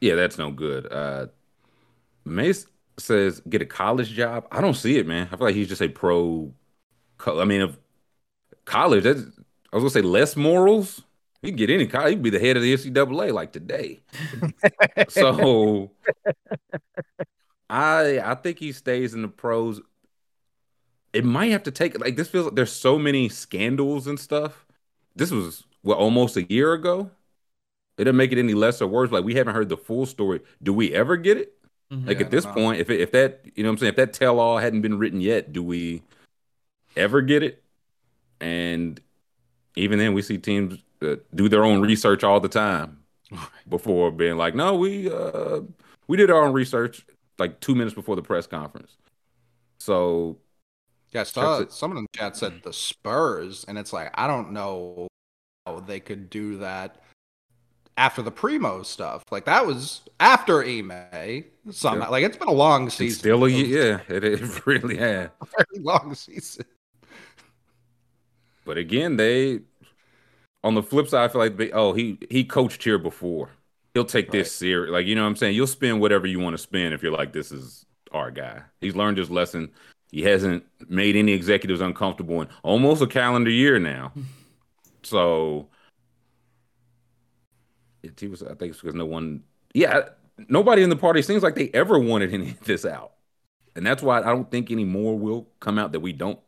Yeah, 0.00 0.14
that's 0.14 0.38
no 0.38 0.52
good. 0.52 0.86
Uh, 0.92 1.26
Mace 2.24 2.66
says 2.98 3.40
get 3.48 3.62
a 3.62 3.66
college 3.66 4.10
job. 4.10 4.46
I 4.50 4.60
don't 4.60 4.74
see 4.74 4.98
it, 4.98 5.06
man. 5.06 5.28
I 5.30 5.36
feel 5.36 5.46
like 5.46 5.54
he's 5.54 5.68
just 5.68 5.82
a 5.82 5.88
pro. 5.88 6.52
I 7.26 7.44
mean, 7.44 7.62
if 7.62 7.78
college, 8.64 9.04
that's, 9.04 9.20
I 9.20 9.76
was 9.76 9.82
gonna 9.82 9.90
say 9.90 10.02
less 10.02 10.36
morals. 10.36 11.02
He 11.42 11.48
can 11.48 11.56
get 11.56 11.70
any 11.70 11.86
college. 11.86 12.14
He'd 12.14 12.22
be 12.22 12.30
the 12.30 12.40
head 12.40 12.56
of 12.56 12.62
the 12.62 12.74
NCAA 12.74 13.32
like 13.32 13.52
today. 13.52 14.00
so 15.08 15.92
I 17.68 18.20
I 18.20 18.34
think 18.36 18.58
he 18.58 18.72
stays 18.72 19.14
in 19.14 19.22
the 19.22 19.28
pros. 19.28 19.80
It 21.12 21.24
might 21.24 21.50
have 21.52 21.62
to 21.64 21.70
take 21.70 21.98
like 21.98 22.16
this 22.16 22.28
feels 22.28 22.46
like 22.46 22.54
there's 22.54 22.72
so 22.72 22.98
many 22.98 23.28
scandals 23.28 24.06
and 24.06 24.18
stuff. 24.20 24.66
This 25.14 25.30
was 25.30 25.64
what 25.82 25.98
almost 25.98 26.36
a 26.36 26.44
year 26.44 26.72
ago. 26.72 27.10
It 27.98 28.04
doesn't 28.04 28.16
make 28.16 28.32
it 28.32 28.38
any 28.38 28.54
less 28.54 28.82
or 28.82 28.88
worse. 28.88 29.10
Like 29.10 29.24
we 29.24 29.34
haven't 29.34 29.54
heard 29.54 29.68
the 29.70 29.76
full 29.76 30.06
story. 30.06 30.42
Do 30.62 30.72
we 30.74 30.94
ever 30.94 31.16
get 31.16 31.38
it? 31.38 31.55
Mhm. 31.92 32.06
Like 32.06 32.18
Yeah, 32.18 32.24
at 32.26 32.30
this 32.30 32.46
point, 32.46 32.80
if 32.80 32.90
it, 32.90 33.00
if 33.00 33.12
that 33.12 33.40
you 33.54 33.62
know 33.62 33.68
what 33.70 33.74
I'm 33.74 33.78
saying, 33.78 33.90
if 33.90 33.96
that 33.96 34.12
tell 34.12 34.40
all 34.40 34.58
hadn't 34.58 34.82
been 34.82 34.98
written 34.98 35.20
yet, 35.20 35.52
do 35.52 35.62
we 35.62 36.02
ever 36.96 37.20
get 37.22 37.42
it? 37.42 37.62
And 38.40 39.00
even 39.76 39.98
then, 39.98 40.12
we 40.14 40.22
see 40.22 40.38
teams 40.38 40.82
uh, 41.02 41.16
do 41.34 41.48
their 41.48 41.64
own 41.64 41.80
research 41.80 42.24
all 42.24 42.40
the 42.40 42.48
time 42.48 42.98
before 43.68 44.10
being 44.10 44.36
like, 44.36 44.54
no, 44.54 44.74
we 44.76 45.10
uh 45.10 45.60
we 46.08 46.16
did 46.16 46.30
our 46.30 46.42
own 46.42 46.52
research 46.52 47.04
like 47.38 47.60
two 47.60 47.74
minutes 47.74 47.94
before 47.94 48.16
the 48.16 48.22
press 48.22 48.46
conference. 48.46 48.96
So 49.78 50.38
Yeah, 51.12 51.20
I 51.20 51.24
saw 51.24 51.58
Checks 51.58 51.72
it. 51.72 51.76
someone 51.76 51.98
in 51.98 52.06
the 52.12 52.18
chat 52.18 52.36
said 52.36 52.62
the 52.62 52.72
Spurs, 52.72 53.64
and 53.68 53.78
it's 53.78 53.92
like 53.92 54.10
I 54.14 54.26
don't 54.26 54.52
know 54.52 55.06
how 55.66 55.80
they 55.80 56.00
could 56.00 56.30
do 56.30 56.58
that 56.58 57.02
after 57.96 58.22
the 58.22 58.30
primo 58.30 58.82
stuff. 58.82 59.24
Like 59.30 59.44
that 59.46 59.66
was 59.66 60.02
after 60.20 60.62
Ime. 60.64 61.44
Somehow, 61.70 62.04
Yeah. 62.04 62.08
like 62.08 62.24
it's 62.24 62.36
been 62.36 62.48
a 62.48 62.52
long 62.52 62.90
it's 62.96 62.96
season. 62.96 63.18
still 63.18 63.44
a 63.44 63.48
year. 63.50 64.02
Yeah, 64.08 64.16
it, 64.16 64.24
it 64.24 64.66
really 64.66 64.96
has. 64.98 65.30
very 65.56 65.82
long 65.82 66.14
season. 66.14 66.64
But 68.64 68.78
again, 68.78 69.16
they 69.16 69.60
on 70.64 70.74
the 70.74 70.82
flip 70.82 71.08
side, 71.08 71.24
I 71.24 71.28
feel 71.32 71.40
like 71.40 71.56
they, 71.56 71.70
oh 71.72 71.92
he 71.92 72.18
he 72.30 72.44
coached 72.44 72.82
here 72.84 72.98
before. 72.98 73.50
He'll 73.94 74.04
take 74.04 74.30
this 74.30 74.52
serious. 74.52 74.92
Like 74.92 75.06
you 75.06 75.14
know 75.14 75.22
what 75.22 75.28
I'm 75.28 75.36
saying. 75.36 75.54
You'll 75.56 75.66
spend 75.66 76.00
whatever 76.00 76.26
you 76.26 76.40
want 76.40 76.54
to 76.54 76.58
spend 76.58 76.94
if 76.94 77.02
you're 77.02 77.12
like 77.12 77.32
this 77.32 77.52
is 77.52 77.86
our 78.12 78.30
guy. 78.30 78.62
He's 78.80 78.96
learned 78.96 79.18
his 79.18 79.30
lesson. 79.30 79.70
He 80.10 80.22
hasn't 80.22 80.64
made 80.88 81.16
any 81.16 81.32
executives 81.32 81.80
uncomfortable 81.80 82.40
in 82.42 82.48
almost 82.62 83.02
a 83.02 83.06
calendar 83.06 83.50
year 83.50 83.78
now. 83.78 84.12
So 85.02 85.68
was. 88.02 88.42
I 88.42 88.54
think 88.54 88.72
it's 88.72 88.80
because 88.80 88.94
no 88.94 89.06
one. 89.06 89.42
Yeah, 89.74 90.08
nobody 90.48 90.82
in 90.82 90.90
the 90.90 90.96
party 90.96 91.22
seems 91.22 91.42
like 91.42 91.54
they 91.54 91.70
ever 91.74 91.98
wanted 91.98 92.32
any 92.32 92.50
of 92.50 92.60
this 92.64 92.84
out. 92.84 93.12
and 93.74 93.84
that's 93.86 94.02
why 94.02 94.18
I 94.20 94.24
don't 94.24 94.50
think 94.50 94.70
any 94.70 94.84
more 94.84 95.18
will 95.18 95.48
come 95.60 95.78
out 95.78 95.92
that 95.92 96.00
we 96.00 96.12
don't. 96.12 96.38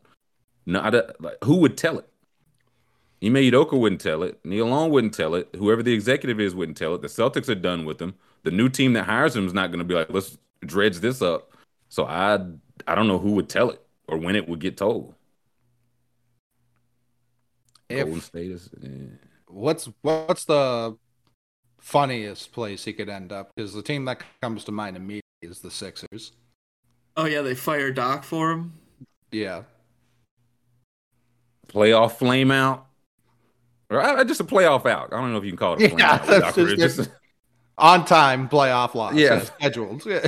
No, 0.65 0.81
I 0.81 0.89
don't- 0.89 1.21
like, 1.21 1.37
who 1.43 1.57
would 1.57 1.77
tell 1.77 1.99
it? 1.99 2.07
Ime 3.23 3.33
Udoka 3.35 3.77
wouldn't 3.77 4.01
tell 4.01 4.23
it. 4.23 4.39
Nia 4.43 4.65
Long 4.65 4.89
wouldn't 4.91 5.13
tell 5.13 5.35
it. 5.35 5.49
Whoever 5.55 5.83
the 5.83 5.93
executive 5.93 6.39
is 6.39 6.55
wouldn't 6.55 6.77
tell 6.77 6.95
it. 6.95 7.01
The 7.01 7.07
Celtics 7.07 7.49
are 7.49 7.55
done 7.55 7.85
with 7.85 8.01
him. 8.01 8.15
The 8.43 8.51
new 8.51 8.69
team 8.69 8.93
that 8.93 9.03
hires 9.03 9.35
him 9.35 9.45
is 9.45 9.53
not 9.53 9.67
going 9.67 9.79
to 9.79 9.85
be 9.85 9.93
like, 9.93 10.09
let's 10.09 10.37
dredge 10.65 10.97
this 10.99 11.21
up. 11.21 11.51
So 11.89 12.05
I, 12.05 12.39
I 12.87 12.95
don't 12.95 13.07
know 13.07 13.19
who 13.19 13.33
would 13.33 13.49
tell 13.49 13.69
it 13.71 13.81
or 14.07 14.17
when 14.17 14.35
it 14.37 14.47
would 14.47 14.59
get 14.59 14.77
told. 14.77 15.13
Golden 17.89 18.17
If 18.17 18.23
State 18.23 18.51
is. 18.51 18.69
what's 19.47 19.89
what's 20.01 20.45
the 20.45 20.95
funniest 21.79 22.51
place 22.51 22.85
he 22.85 22.93
could 22.93 23.09
end 23.09 23.31
up? 23.31 23.51
Because 23.55 23.73
the 23.73 23.81
team 23.81 24.05
that 24.05 24.21
comes 24.41 24.63
to 24.65 24.71
mind 24.71 24.95
immediately 24.97 25.21
is 25.41 25.59
the 25.59 25.71
Sixers. 25.71 26.31
Oh 27.17 27.25
yeah, 27.25 27.41
they 27.41 27.55
fire 27.55 27.91
Doc 27.91 28.23
for 28.23 28.51
him. 28.51 28.73
Yeah, 29.31 29.63
playoff 31.67 32.13
flame 32.13 32.51
out. 32.51 32.85
Or 33.89 34.01
I, 34.01 34.19
I- 34.19 34.23
just 34.23 34.39
a 34.41 34.45
playoff 34.45 34.85
out. 34.85 35.13
I 35.13 35.17
don't 35.17 35.31
know 35.31 35.37
if 35.37 35.43
you 35.43 35.51
can 35.51 35.57
call 35.57 35.73
it 35.75 35.81
a 35.83 35.87
flame 35.89 35.99
Yeah, 35.99 36.13
out. 36.13 36.25
that's 36.27 36.55
just- 36.55 36.77
Just- 36.97 37.09
on 37.77 38.03
time 38.05 38.49
playoff 38.49 38.93
loss. 38.93 39.13
Yeah. 39.15 39.39
scheduled. 39.39 40.05
Yeah. 40.05 40.27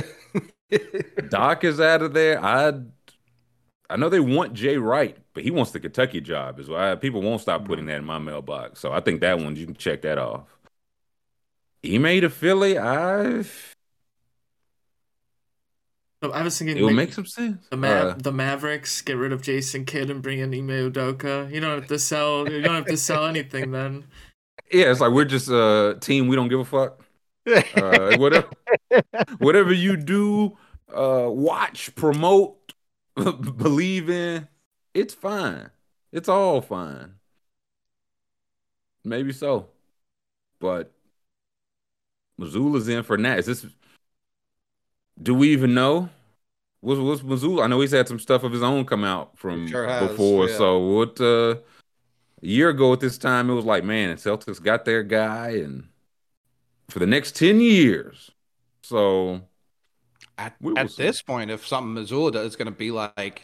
Doc 1.28 1.64
is 1.64 1.80
out 1.80 2.00
of 2.00 2.14
there. 2.14 2.42
I 2.42 2.72
I 3.90 3.96
know 3.96 4.08
they 4.08 4.20
want 4.20 4.54
Jay 4.54 4.78
Wright, 4.78 5.18
but 5.34 5.42
he 5.42 5.50
wants 5.50 5.70
the 5.72 5.80
Kentucky 5.80 6.22
job 6.22 6.58
as 6.58 6.66
well. 6.70 6.96
People 6.96 7.20
won't 7.20 7.42
stop 7.42 7.66
putting 7.66 7.84
that 7.86 7.98
in 7.98 8.06
my 8.06 8.18
mailbox. 8.18 8.80
So 8.80 8.90
I 8.90 9.00
think 9.00 9.20
that 9.20 9.38
one 9.38 9.54
you 9.56 9.66
can 9.66 9.74
check 9.74 10.00
that 10.02 10.16
off. 10.16 10.46
He 11.82 11.98
made 11.98 12.24
a 12.24 12.30
Philly. 12.30 12.78
I 12.78 13.42
I 16.22 16.42
was 16.42 16.56
thinking 16.56 16.76
it 16.78 16.82
would 16.82 16.94
make 16.94 17.12
some 17.12 17.26
sense. 17.26 17.66
the 17.68 17.76
Ma- 17.76 17.88
Uh, 17.88 18.14
the 18.16 18.30
Mavericks 18.32 19.02
get 19.02 19.14
rid 19.14 19.32
of 19.32 19.42
Jason 19.42 19.84
Kidd 19.84 20.08
and 20.08 20.22
bring 20.22 20.38
in 20.38 20.54
Ime 20.54 20.92
Udoka. 20.92 21.52
You 21.52 21.58
don't 21.60 21.80
have 21.80 21.88
to 21.88 21.98
sell. 21.98 22.48
You 22.48 22.62
don't 22.62 22.76
have 22.76 22.86
to 22.86 22.96
sell 22.96 23.26
anything 23.26 23.72
then. 23.72 24.04
yeah, 24.70 24.90
it's 24.90 25.00
like 25.00 25.10
we're 25.12 25.24
just 25.24 25.48
a 25.48 25.98
team. 26.00 26.28
We 26.28 26.36
don't 26.36 26.48
give 26.48 26.60
a 26.60 26.64
fuck. 26.64 27.00
Uh, 27.74 28.16
whatever, 28.18 28.48
whatever 29.38 29.72
you 29.72 29.96
do, 29.96 30.56
uh, 30.94 31.26
watch, 31.28 31.92
promote, 31.96 32.72
believe 33.16 34.08
in, 34.08 34.46
it's 34.94 35.14
fine. 35.14 35.70
It's 36.12 36.28
all 36.28 36.60
fine. 36.60 37.14
Maybe 39.04 39.32
so, 39.32 39.66
but 40.60 40.92
Mazzulla's 42.42 42.88
in 42.88 43.02
for 43.02 43.16
now. 43.16 43.34
Is 43.36 43.46
this? 43.46 43.66
Do 45.22 45.34
we 45.34 45.50
even 45.52 45.74
know? 45.74 46.08
What's 46.80 47.00
what's 47.00 47.22
Mazzulla? 47.22 47.64
I 47.64 47.66
know 47.68 47.80
he's 47.80 47.92
had 47.92 48.08
some 48.08 48.18
stuff 48.18 48.42
of 48.42 48.52
his 48.52 48.62
own 48.62 48.84
come 48.84 49.04
out 49.04 49.38
from 49.38 49.68
Sure 49.68 49.86
has, 49.86 50.08
before. 50.08 50.48
yeah. 50.48 50.56
So 50.56 50.78
what? 50.78 51.20
Uh, 51.20 51.56
a 52.42 52.46
year 52.46 52.70
ago 52.70 52.92
at 52.92 53.00
this 53.00 53.18
time, 53.18 53.48
it 53.50 53.54
was 53.54 53.64
like, 53.64 53.84
man, 53.84 54.16
Celtics 54.16 54.60
got 54.60 54.84
their 54.84 55.04
guy, 55.04 55.50
and 55.50 55.88
for 56.88 56.98
the 56.98 57.06
next 57.06 57.36
ten 57.36 57.60
years. 57.60 58.32
So 58.82 59.42
At, 60.38 60.56
at 60.76 60.96
this 60.96 61.22
point, 61.22 61.50
if 61.52 61.66
something 61.66 62.02
Mazzulla 62.02 62.32
does, 62.32 62.46
it's 62.46 62.56
going 62.56 62.66
to 62.66 62.72
be 62.72 62.90
like 62.90 63.42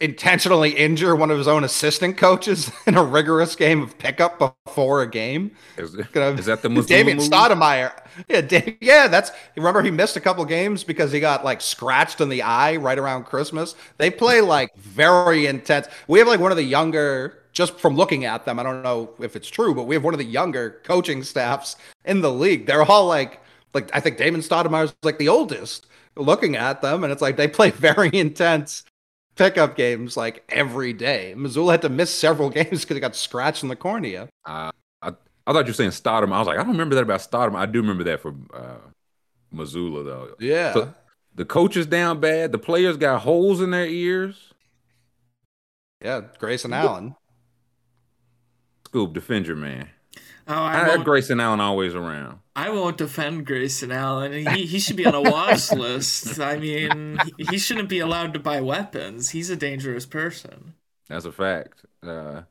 intentionally 0.00 0.70
injure 0.70 1.14
one 1.14 1.30
of 1.30 1.38
his 1.38 1.46
own 1.48 1.64
assistant 1.64 2.16
coaches 2.16 2.70
in 2.86 2.96
a 2.96 3.02
rigorous 3.02 3.54
game 3.56 3.82
of 3.82 3.98
pickup 3.98 4.38
before 4.66 5.02
a 5.02 5.10
game. 5.10 5.50
is, 5.76 5.94
Gonna- 5.94 6.38
is 6.38 6.46
that 6.46 6.62
the 6.62 6.68
Damon 6.68 7.18
move? 7.18 7.26
Stoudemire. 7.28 7.92
Yeah, 8.28 8.40
Da- 8.40 8.76
yeah, 8.80 9.08
that's 9.08 9.30
remember 9.56 9.82
he 9.82 9.90
missed 9.90 10.16
a 10.16 10.20
couple 10.20 10.44
games 10.44 10.84
because 10.84 11.12
he 11.12 11.20
got 11.20 11.44
like 11.44 11.60
scratched 11.60 12.20
in 12.20 12.28
the 12.28 12.42
eye 12.42 12.76
right 12.76 12.98
around 12.98 13.24
Christmas. 13.24 13.74
They 13.98 14.10
play 14.10 14.40
like 14.56 14.74
very 14.76 15.46
intense. 15.46 15.88
We 16.08 16.18
have 16.18 16.28
like 16.28 16.40
one 16.40 16.50
of 16.50 16.56
the 16.56 16.64
younger 16.64 17.36
just 17.52 17.78
from 17.80 17.96
looking 17.96 18.24
at 18.24 18.44
them, 18.44 18.60
I 18.60 18.62
don't 18.62 18.82
know 18.82 19.10
if 19.18 19.34
it's 19.34 19.48
true, 19.48 19.74
but 19.74 19.82
we 19.82 19.96
have 19.96 20.04
one 20.04 20.14
of 20.14 20.18
the 20.18 20.24
younger 20.24 20.80
coaching 20.84 21.22
staffs 21.24 21.74
in 22.04 22.20
the 22.20 22.30
league. 22.30 22.66
They're 22.66 22.82
all 22.84 23.06
like 23.06 23.40
like 23.74 23.90
I 23.94 24.00
think 24.00 24.16
Damon 24.16 24.40
Stoudemire's 24.40 24.94
like 25.02 25.18
the 25.18 25.28
oldest 25.28 25.86
looking 26.16 26.56
at 26.56 26.82
them 26.82 27.04
and 27.04 27.12
it's 27.12 27.22
like 27.22 27.36
they 27.36 27.48
play 27.48 27.70
very 27.72 28.10
intense 28.12 28.84
pickup 29.40 29.74
games 29.74 30.16
like 30.16 30.44
every 30.50 30.92
day. 30.92 31.34
Mazzulla 31.36 31.72
had 31.72 31.82
to 31.82 31.88
miss 31.88 32.14
several 32.14 32.50
games 32.58 32.82
because 32.82 32.94
he 32.94 33.00
got 33.00 33.16
scratched 33.16 33.62
in 33.62 33.68
the 33.68 33.76
cornea. 33.76 34.28
Uh, 34.44 34.70
I, 35.02 35.12
I 35.46 35.52
thought 35.52 35.66
you 35.66 35.70
were 35.70 35.72
saying 35.72 35.90
Stoudemire. 35.90 36.34
I 36.34 36.38
was 36.38 36.46
like, 36.46 36.58
I 36.58 36.62
don't 36.62 36.72
remember 36.72 36.94
that 36.96 37.02
about 37.02 37.20
Stoudemire. 37.20 37.56
I 37.56 37.66
do 37.66 37.80
remember 37.80 38.04
that 38.04 38.20
for 38.20 38.34
uh, 38.54 38.76
Mazzulla 39.54 40.04
though. 40.04 40.34
Yeah. 40.38 40.74
So 40.74 40.94
the 41.34 41.44
coach 41.44 41.76
is 41.76 41.86
down 41.86 42.20
bad. 42.20 42.52
The 42.52 42.58
players 42.58 42.96
got 42.96 43.22
holes 43.22 43.60
in 43.60 43.70
their 43.70 43.86
ears. 43.86 44.52
yeah, 46.04 46.22
Grayson 46.38 46.72
Allen. 46.72 47.14
Scoop, 48.86 49.12
defend 49.14 49.46
your 49.46 49.56
man. 49.56 49.88
Oh, 50.50 50.54
I 50.54 50.82
I 50.82 50.84
had 50.84 50.86
won't, 50.86 51.04
Grayson 51.04 51.40
Allen 51.40 51.60
always 51.60 51.94
around. 51.94 52.40
I 52.54 52.70
won't 52.70 52.96
defend 52.98 53.44
Grayson 53.46 53.90
Allen. 53.90 54.32
He 54.32 54.64
he 54.66 54.78
should 54.78 54.94
be 54.96 55.06
on 55.06 55.14
a 55.14 55.20
watch 55.22 55.72
list. 55.72 56.38
I 56.40 56.56
mean, 56.58 57.18
he, 57.18 57.34
he 57.44 57.58
shouldn't 57.58 57.88
be 57.88 57.98
allowed 58.00 58.34
to 58.34 58.38
buy 58.40 58.60
weapons. 58.60 59.30
He's 59.30 59.50
a 59.50 59.56
dangerous 59.56 60.06
person. 60.06 60.74
That's 61.08 61.24
a 61.24 61.32
fact. 61.32 61.84
Uh, 62.02 62.42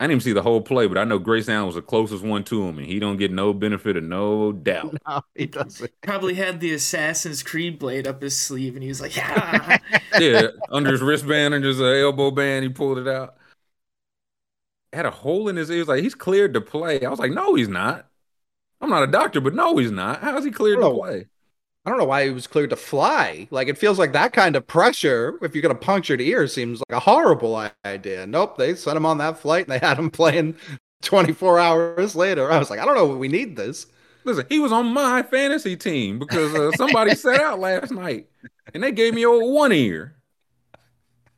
I 0.00 0.04
didn't 0.04 0.12
even 0.12 0.20
see 0.22 0.32
the 0.32 0.42
whole 0.42 0.62
play, 0.62 0.86
but 0.88 0.98
I 0.98 1.04
know 1.04 1.18
Grayson 1.18 1.54
Allen 1.54 1.66
was 1.66 1.76
the 1.76 1.82
closest 1.82 2.24
one 2.24 2.44
to 2.44 2.64
him, 2.68 2.78
and 2.78 2.86
he 2.86 2.98
don't 3.00 3.18
get 3.18 3.32
no 3.32 3.54
benefit 3.54 3.96
of 3.96 4.04
no 4.04 4.52
doubt. 4.52 4.96
No, 5.08 5.22
he 5.34 5.46
doesn't. 5.46 5.90
Probably 6.02 6.34
had 6.34 6.60
the 6.60 6.72
Assassin's 6.74 7.42
Creed 7.42 7.78
blade 7.78 8.06
up 8.06 8.22
his 8.22 8.36
sleeve, 8.36 8.74
and 8.74 8.82
he 8.82 8.88
was 8.88 9.00
like, 9.00 9.16
"Yeah." 9.16 9.78
yeah, 10.18 10.48
under 10.70 10.92
his 10.92 11.02
wristband 11.02 11.54
and 11.54 11.64
his 11.64 11.80
uh, 11.80 11.84
elbow 11.84 12.30
band, 12.30 12.62
he 12.64 12.68
pulled 12.70 12.98
it 12.98 13.08
out. 13.08 13.36
Had 14.92 15.06
a 15.06 15.10
hole 15.10 15.48
in 15.48 15.56
his 15.56 15.70
ear. 15.70 15.80
Was 15.80 15.88
like, 15.88 16.02
he's 16.02 16.14
cleared 16.14 16.54
to 16.54 16.60
play. 16.60 17.04
I 17.04 17.10
was 17.10 17.18
like, 17.18 17.32
no, 17.32 17.54
he's 17.54 17.68
not. 17.68 18.06
I'm 18.80 18.90
not 18.90 19.02
a 19.02 19.06
doctor, 19.06 19.40
but 19.40 19.54
no, 19.54 19.76
he's 19.76 19.90
not. 19.90 20.20
How 20.20 20.36
is 20.38 20.44
he 20.44 20.50
cleared 20.50 20.80
to 20.80 20.90
play? 20.90 21.26
I 21.84 21.90
don't 21.90 21.98
know 21.98 22.04
why 22.04 22.24
he 22.24 22.30
was 22.30 22.46
cleared 22.46 22.70
to 22.70 22.76
fly. 22.76 23.48
Like 23.50 23.68
it 23.68 23.78
feels 23.78 23.98
like 23.98 24.12
that 24.12 24.32
kind 24.32 24.54
of 24.56 24.66
pressure, 24.66 25.38
if 25.42 25.54
you're 25.54 25.62
gonna 25.62 25.74
puncture 25.74 26.16
the 26.16 26.28
ear, 26.28 26.46
seems 26.46 26.82
like 26.88 26.96
a 26.96 27.00
horrible 27.00 27.70
idea. 27.84 28.26
Nope, 28.26 28.58
they 28.58 28.74
sent 28.74 28.96
him 28.96 29.06
on 29.06 29.18
that 29.18 29.38
flight 29.38 29.66
and 29.66 29.72
they 29.72 29.86
had 29.86 29.98
him 29.98 30.10
playing 30.10 30.56
24 31.02 31.58
hours 31.58 32.14
later. 32.14 32.50
I 32.50 32.58
was 32.58 32.70
like, 32.70 32.80
I 32.80 32.84
don't 32.84 32.94
know, 32.96 33.06
we 33.16 33.28
need 33.28 33.56
this. 33.56 33.86
Listen, 34.24 34.44
he 34.50 34.58
was 34.58 34.72
on 34.72 34.92
my 34.92 35.22
fantasy 35.22 35.76
team 35.76 36.18
because 36.18 36.54
uh, 36.54 36.72
somebody 36.72 37.14
set 37.14 37.40
out 37.40 37.58
last 37.58 37.90
night, 37.90 38.28
and 38.74 38.82
they 38.82 38.92
gave 38.92 39.14
me 39.14 39.24
old 39.24 39.54
one 39.54 39.72
ear. 39.72 40.16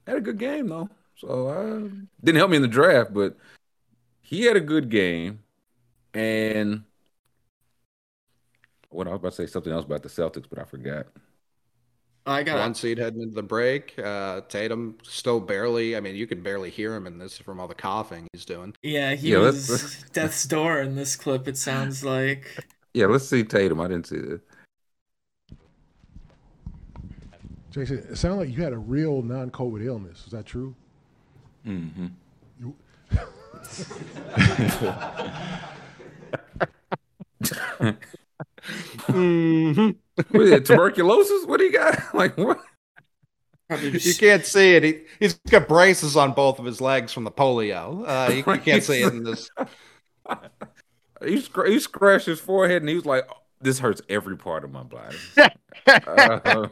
Had 0.06 0.16
a 0.16 0.20
good 0.20 0.38
game 0.38 0.68
though, 0.68 0.88
so 1.22 1.46
uh, 1.48 1.88
didn't 2.22 2.36
help 2.38 2.50
me 2.50 2.56
in 2.56 2.62
the 2.62 2.68
draft, 2.68 3.14
but 3.14 3.36
he 4.20 4.42
had 4.42 4.56
a 4.56 4.60
good 4.60 4.88
game. 4.90 5.38
And 6.14 6.82
what 8.90 9.06
I 9.06 9.10
was 9.10 9.20
about 9.20 9.30
to 9.32 9.36
say 9.36 9.46
something 9.46 9.72
else 9.72 9.84
about 9.84 10.02
the 10.02 10.08
Celtics, 10.08 10.46
but 10.50 10.58
I 10.58 10.64
forgot. 10.64 11.06
I 12.26 12.42
got 12.42 12.58
One 12.58 12.74
seed 12.74 12.98
heading 12.98 13.22
into 13.22 13.34
the 13.34 13.42
break. 13.42 13.98
Uh, 13.98 14.42
Tatum 14.48 14.98
still 15.02 15.40
barely. 15.40 15.96
I 15.96 16.00
mean, 16.00 16.14
you 16.14 16.26
can 16.26 16.42
barely 16.42 16.70
hear 16.70 16.94
him 16.94 17.06
in 17.06 17.18
this 17.18 17.38
from 17.38 17.58
all 17.58 17.66
the 17.66 17.74
coughing 17.74 18.28
he's 18.32 18.44
doing. 18.44 18.74
Yeah, 18.82 19.14
he 19.14 19.32
Yeah, 19.32 19.38
let's- 19.38 19.68
was 19.68 20.04
death's 20.12 20.44
door 20.44 20.80
in 20.80 20.94
this 20.94 21.16
clip. 21.16 21.48
It 21.48 21.56
sounds 21.56 22.04
like. 22.04 22.64
Yeah, 22.94 23.06
let's 23.06 23.26
see 23.28 23.42
Tatum. 23.42 23.80
I 23.80 23.88
didn't 23.88 24.06
see 24.06 24.18
this. 24.18 24.40
Jason, 27.70 27.98
it 28.10 28.16
sounded 28.16 28.36
like 28.48 28.56
you 28.56 28.62
had 28.62 28.74
a 28.74 28.78
real 28.78 29.22
non-COVID 29.22 29.82
illness. 29.84 30.24
Is 30.26 30.32
that 30.32 30.44
true? 30.44 30.74
Mm-hmm. 31.66 32.06
You, 32.58 32.74
What 39.06 40.42
is 40.42 40.50
it, 40.52 40.66
tuberculosis? 40.66 41.46
What 41.46 41.58
do 41.58 41.64
you 41.64 41.72
got? 41.72 41.98
Like 42.14 42.36
what? 42.36 42.60
Probably 43.68 43.98
You 43.98 44.14
can't 44.14 44.44
see 44.44 44.74
it. 44.74 44.84
He, 44.84 45.00
he's 45.18 45.34
got 45.34 45.66
braces 45.68 46.16
on 46.16 46.32
both 46.32 46.58
of 46.58 46.64
his 46.64 46.80
legs 46.80 47.12
from 47.12 47.24
the 47.24 47.30
polio. 47.30 48.04
Uh, 48.06 48.30
you, 48.30 48.36
you 48.36 48.60
can't 48.60 48.82
see 48.82 49.02
it 49.02 49.12
in 49.12 49.24
this. 49.24 49.50
He, 51.24 51.40
scr- 51.40 51.66
he 51.66 51.78
scratched 51.78 52.26
his 52.26 52.40
forehead 52.40 52.82
and 52.82 52.88
he 52.88 52.94
was 52.96 53.06
like, 53.06 53.24
"Oh, 53.30 53.36
"This 53.60 53.78
hurts 53.78 54.02
every 54.08 54.36
part 54.36 54.64
of 54.64 54.72
my 54.72 54.82
body." 54.82 55.16
Uh, 55.86 56.68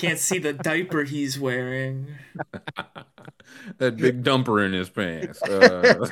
can't 0.00 0.18
see 0.18 0.38
the 0.38 0.52
diaper 0.52 1.04
he's 1.04 1.38
wearing. 1.38 2.06
that 3.78 3.96
big 3.96 4.22
dumper 4.22 4.64
in 4.64 4.72
his 4.72 4.88
pants. 4.90 5.42
Uh, 5.42 6.08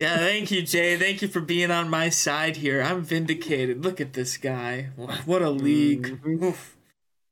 Yeah, 0.00 0.16
thank 0.18 0.50
you, 0.50 0.62
Jay. 0.62 0.96
Thank 0.96 1.22
you 1.22 1.28
for 1.28 1.40
being 1.40 1.70
on 1.70 1.88
my 1.90 2.08
side 2.08 2.56
here. 2.56 2.80
I'm 2.82 3.02
vindicated. 3.02 3.84
Look 3.84 4.00
at 4.00 4.12
this 4.12 4.36
guy. 4.36 4.90
What 4.96 5.42
a 5.42 5.50
league. 5.50 6.20
Oof. 6.26 6.76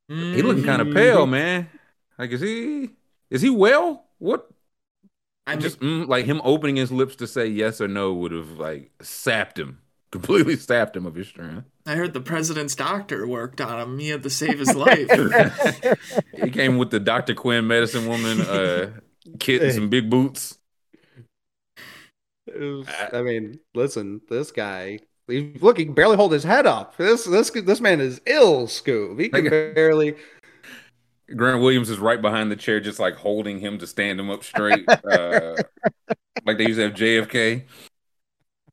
he 0.08 0.42
looking 0.42 0.64
kind 0.64 0.82
of 0.82 0.88
Mhm. 0.88 0.94
pale, 0.94 1.26
man. 1.26 1.68
Like, 2.18 2.30
is 2.32 2.40
he? 2.40 2.90
Is 3.30 3.42
he 3.42 3.50
well? 3.50 4.06
What? 4.18 4.50
I 5.46 5.52
mean, 5.54 5.60
Just 5.62 5.80
mm, 5.80 6.06
like 6.08 6.26
him 6.26 6.40
opening 6.44 6.76
his 6.76 6.90
lips 6.92 7.16
to 7.16 7.26
say 7.26 7.46
yes 7.46 7.80
or 7.80 7.88
no 7.88 8.12
would 8.12 8.32
have 8.32 8.52
like 8.58 8.90
sapped 9.00 9.58
him. 9.58 9.78
completely 10.10 10.56
sapped 10.56 10.96
him 10.96 11.06
of 11.06 11.14
his 11.14 11.28
strength. 11.28 11.69
I 11.86 11.94
heard 11.94 12.12
the 12.12 12.20
president's 12.20 12.74
doctor 12.74 13.26
worked 13.26 13.60
on 13.60 13.80
him. 13.80 13.98
He 13.98 14.08
had 14.08 14.22
to 14.22 14.30
save 14.30 14.58
his 14.58 14.74
life. 14.74 15.10
he 16.34 16.50
came 16.50 16.78
with 16.78 16.90
the 16.90 17.00
Dr. 17.00 17.34
Quinn 17.34 17.66
medicine 17.66 18.06
woman, 18.06 18.40
uh, 18.42 18.90
kit 19.38 19.62
and 19.62 19.72
some 19.72 19.88
big 19.88 20.10
boots. 20.10 20.58
Was- 22.46 22.86
I 23.12 23.22
mean, 23.22 23.60
listen, 23.74 24.20
this 24.28 24.52
guy. 24.52 25.00
He, 25.26 25.54
look, 25.60 25.78
he 25.78 25.84
can 25.84 25.94
barely 25.94 26.16
hold 26.16 26.32
his 26.32 26.42
head 26.42 26.66
up. 26.66 26.96
This 26.96 27.24
this 27.24 27.50
this 27.50 27.80
man 27.80 28.00
is 28.00 28.20
ill, 28.26 28.66
Scoob. 28.66 29.20
He 29.20 29.28
can 29.28 29.48
barely. 29.48 30.16
Grant 31.36 31.62
Williams 31.62 31.88
is 31.88 31.98
right 31.98 32.20
behind 32.20 32.50
the 32.50 32.56
chair, 32.56 32.80
just 32.80 32.98
like 32.98 33.14
holding 33.14 33.60
him 33.60 33.78
to 33.78 33.86
stand 33.86 34.18
him 34.18 34.30
up 34.30 34.42
straight, 34.42 34.88
uh, 35.04 35.56
like 36.44 36.58
they 36.58 36.66
used 36.66 36.78
to 36.78 36.82
have 36.82 36.94
JFK. 36.94 37.64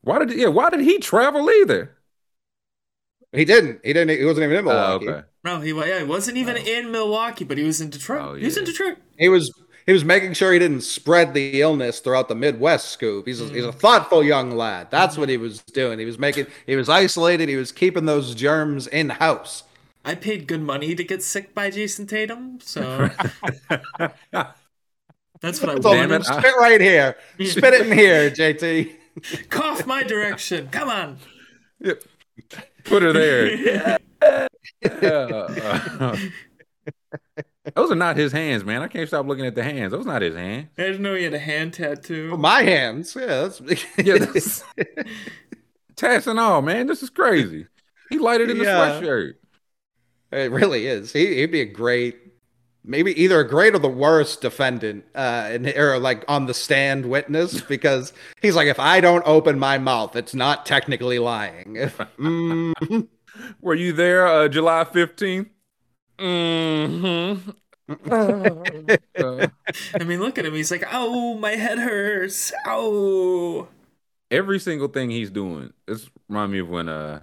Why 0.01 0.19
did 0.19 0.31
yeah? 0.37 0.47
Why 0.47 0.71
did 0.71 0.81
he 0.81 0.97
travel 0.97 1.49
either? 1.49 1.96
He 3.37 3.45
didn't. 3.45 3.79
He 3.83 3.93
didn't. 3.93 4.17
He 4.17 4.25
wasn't 4.25 4.45
even 4.45 4.57
in 4.57 4.67
Oh, 4.67 4.73
Milwaukee. 4.73 5.09
okay. 5.09 5.27
no, 5.43 5.61
he, 5.61 5.71
yeah, 5.71 5.99
he 5.99 6.05
wasn't 6.05 6.37
even 6.37 6.57
oh. 6.57 6.61
in 6.65 6.91
Milwaukee, 6.91 7.45
but 7.45 7.57
he 7.57 7.63
was 7.63 7.79
in 7.79 7.89
Detroit. 7.89 8.21
Oh, 8.21 8.33
He 8.35 8.45
was 8.45 8.57
in. 8.57 8.65
Detroit. 8.65 8.97
He 9.17 9.29
was 9.29 9.51
he 9.85 9.93
was 9.93 10.03
making 10.03 10.33
sure 10.33 10.51
he 10.51 10.59
didn't 10.59 10.81
spread 10.81 11.33
the 11.33 11.61
illness 11.61 12.01
throughout 12.01 12.27
the 12.27 12.35
Midwest, 12.35 12.89
scoop. 12.89 13.25
He's 13.25 13.39
a, 13.39 13.45
he's 13.45 13.63
a 13.63 13.69
mm. 13.69 13.75
thoughtful 13.75 14.21
young 14.21 14.51
lad. 14.51 14.91
That's 14.91 15.13
mm-hmm. 15.13 15.21
what 15.21 15.29
he 15.29 15.37
was 15.37 15.61
doing. 15.61 15.97
He 15.97 16.05
was 16.05 16.19
making. 16.19 16.47
He 16.65 16.75
was 16.75 16.89
isolated. 16.89 17.47
He 17.47 17.55
was 17.55 17.71
keeping 17.71 18.05
those 18.05 18.35
germs 18.35 18.87
in 18.87 19.09
house. 19.09 19.63
I 20.03 20.15
paid 20.15 20.47
good 20.47 20.61
money 20.61 20.95
to 20.95 21.03
get 21.03 21.23
sick 21.23 21.53
by 21.53 21.69
Jason 21.69 22.07
Tatum, 22.07 22.59
so 22.61 23.09
that's 25.41 25.61
what 25.61 25.69
I 25.69 25.75
So 25.75 25.81
Damn 25.81 26.09
wanted. 26.09 26.21
it, 26.21 26.29
I- 26.29 26.39
spit 26.39 26.53
right 26.59 26.81
here. 26.81 27.15
Spit 27.43 27.73
it 27.73 27.87
in 27.87 27.97
here, 27.97 28.31
JT. 28.31 28.93
Cough 29.49 29.85
my 29.85 30.03
direction. 30.03 30.69
Come 30.69 30.89
on. 30.89 31.17
Yep. 31.79 32.03
Put 32.87 33.03
her 33.03 33.13
there. 33.13 33.97
Uh, 35.01 36.15
those 37.75 37.91
are 37.91 37.95
not 37.95 38.15
his 38.15 38.31
hands, 38.31 38.63
man. 38.63 38.81
I 38.81 38.87
can't 38.87 39.07
stop 39.07 39.25
looking 39.25 39.45
at 39.45 39.55
the 39.55 39.63
hands. 39.63 39.91
Those 39.91 40.05
not 40.05 40.21
his 40.21 40.35
hands. 40.35 40.67
I 40.77 40.83
didn't 40.83 41.01
know 41.01 41.15
he 41.15 41.23
had 41.23 41.33
a 41.33 41.39
hand 41.39 41.73
tattoo. 41.73 42.37
My 42.37 42.61
hands. 42.63 43.15
Yeah, 43.19 43.25
that's. 43.49 43.61
Yeah, 43.97 44.17
that's, 44.19 44.63
tats 45.95 46.27
and 46.27 46.39
all, 46.39 46.61
man. 46.61 46.87
This 46.87 47.01
is 47.03 47.09
crazy. 47.09 47.67
He 48.09 48.19
lighted 48.19 48.49
in 48.49 48.57
the 48.59 48.65
Yeah. 48.65 48.99
sweatshirt. 49.01 49.33
It 50.31 50.51
really 50.51 50.85
is. 50.87 51.11
He, 51.11 51.35
he'd 51.35 51.51
be 51.51 51.61
a 51.61 51.65
great, 51.65 52.17
maybe 52.87 53.19
either 53.21 53.39
a 53.39 53.47
great 53.47 53.75
or 53.75 53.79
the 53.79 53.89
worst 53.89 54.41
defendant, 54.41 55.05
uh, 55.13 55.49
in, 55.51 55.67
or 55.77 55.99
like 55.99 56.25
on 56.27 56.45
the 56.45 56.53
stand 56.53 57.05
witness, 57.05 57.61
because 57.69 58.13
he's 58.41 58.55
like, 58.55 58.67
if 58.67 58.79
I 58.79 59.01
don't 59.01 59.23
open 59.25 59.59
my 59.59 59.77
mouth, 59.77 60.15
it's 60.15 60.33
not 60.33 60.65
technically 60.65 61.19
lying. 61.19 61.75
If, 61.75 61.97
mm, 62.19 63.07
Were 63.61 63.75
you 63.75 63.93
there 63.93 64.25
uh, 64.25 64.47
July 64.47 64.83
15th? 64.83 65.49
Mm-hmm. 66.17 67.51
Uh, 68.09 69.47
I 69.99 70.03
mean, 70.03 70.19
look 70.19 70.37
at 70.37 70.45
him. 70.45 70.53
He's 70.53 70.71
like, 70.71 70.83
"Oh, 70.91 71.37
my 71.37 71.51
head 71.51 71.77
hurts. 71.77 72.51
Oh." 72.65 73.69
every 74.31 74.59
single 74.59 74.87
thing 74.87 75.09
he's 75.09 75.29
doing. 75.29 75.73
This 75.85 76.09
remind 76.27 76.51
me 76.51 76.59
of 76.59 76.69
when 76.69 76.89
uh 76.89 77.21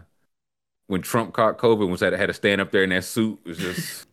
when 0.86 1.02
Trump 1.02 1.32
caught 1.32 1.58
COVID 1.58 1.88
was 1.88 2.00
had 2.00 2.12
had 2.12 2.26
to 2.26 2.34
stand 2.34 2.60
up 2.60 2.70
there 2.70 2.84
in 2.84 2.90
that 2.90 3.04
suit. 3.04 3.40
It 3.44 3.48
was 3.48 3.58
just, 3.58 4.06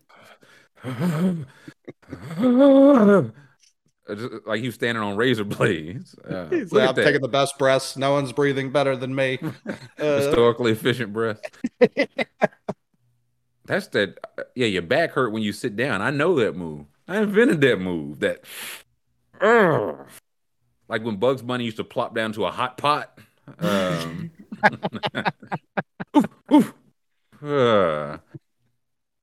Just 4.08 4.46
like 4.46 4.60
he 4.60 4.66
was 4.66 4.74
standing 4.74 5.02
on 5.02 5.16
razor 5.16 5.44
blades. 5.44 6.16
Uh, 6.32 6.48
he's 6.48 6.72
like, 6.72 6.88
I'm 6.88 6.94
that. 6.94 7.04
taking 7.04 7.20
the 7.20 7.28
best 7.28 7.58
breaths. 7.58 7.96
No 7.96 8.12
one's 8.12 8.32
breathing 8.32 8.70
better 8.70 8.96
than 8.96 9.14
me. 9.14 9.38
Uh, 9.98 10.16
historically 10.16 10.72
efficient 10.72 11.12
breath. 11.12 11.40
That's 13.66 13.86
that. 13.88 14.18
Yeah, 14.54 14.66
your 14.66 14.82
back 14.82 15.12
hurt 15.12 15.32
when 15.32 15.42
you 15.42 15.52
sit 15.52 15.76
down. 15.76 16.02
I 16.02 16.10
know 16.10 16.36
that 16.36 16.56
move. 16.56 16.86
I 17.06 17.18
invented 17.18 17.60
that 17.60 17.78
move. 17.78 18.20
That, 18.20 18.44
Ugh. 19.40 19.96
like 20.88 21.04
when 21.04 21.16
Bugs 21.16 21.42
Bunny 21.42 21.64
used 21.64 21.76
to 21.76 21.84
plop 21.84 22.14
down 22.14 22.32
to 22.32 22.46
a 22.46 22.50
hot 22.50 22.78
pot. 22.78 23.18
Um, 23.58 24.30
oof, 26.16 26.26
oof. 26.52 26.74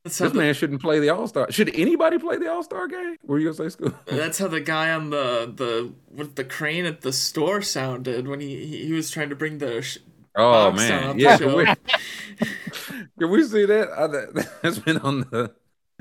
That's 0.03 0.17
how, 0.17 0.25
this 0.25 0.33
the, 0.33 0.39
man 0.39 0.53
shouldn't 0.53 0.81
play 0.81 0.99
the 0.99 1.09
All 1.09 1.27
Star. 1.27 1.51
Should 1.51 1.75
anybody 1.75 2.17
play 2.17 2.37
the 2.37 2.49
All 2.51 2.63
Star 2.63 2.87
game? 2.87 3.17
Were 3.25 3.37
you 3.39 3.45
gonna 3.53 3.69
say 3.69 3.69
school? 3.69 3.93
that's 4.05 4.37
how 4.39 4.47
the 4.47 4.61
guy 4.61 4.91
on 4.91 5.09
the 5.09 5.51
the 5.53 5.91
with 6.09 6.35
the 6.35 6.43
crane 6.45 6.85
at 6.85 7.01
the 7.01 7.11
store 7.11 7.61
sounded 7.61 8.27
when 8.27 8.39
he 8.39 8.65
he, 8.65 8.85
he 8.87 8.93
was 8.93 9.11
trying 9.11 9.29
to 9.29 9.35
bring 9.35 9.57
the. 9.59 9.81
Sh- 9.81 9.99
Oh 10.35 10.69
Box 10.71 10.77
man, 10.77 11.03
off 11.09 11.17
yeah. 11.17 11.37
the 11.37 11.45
Can 11.45 11.55
we, 11.57 11.65
can 13.19 13.29
we 13.31 13.43
see 13.43 13.65
that? 13.65 13.89
Uh, 13.89 14.07
that- 14.07 14.49
That's 14.61 14.79
been 14.79 14.99
on 14.99 15.21
the 15.31 15.53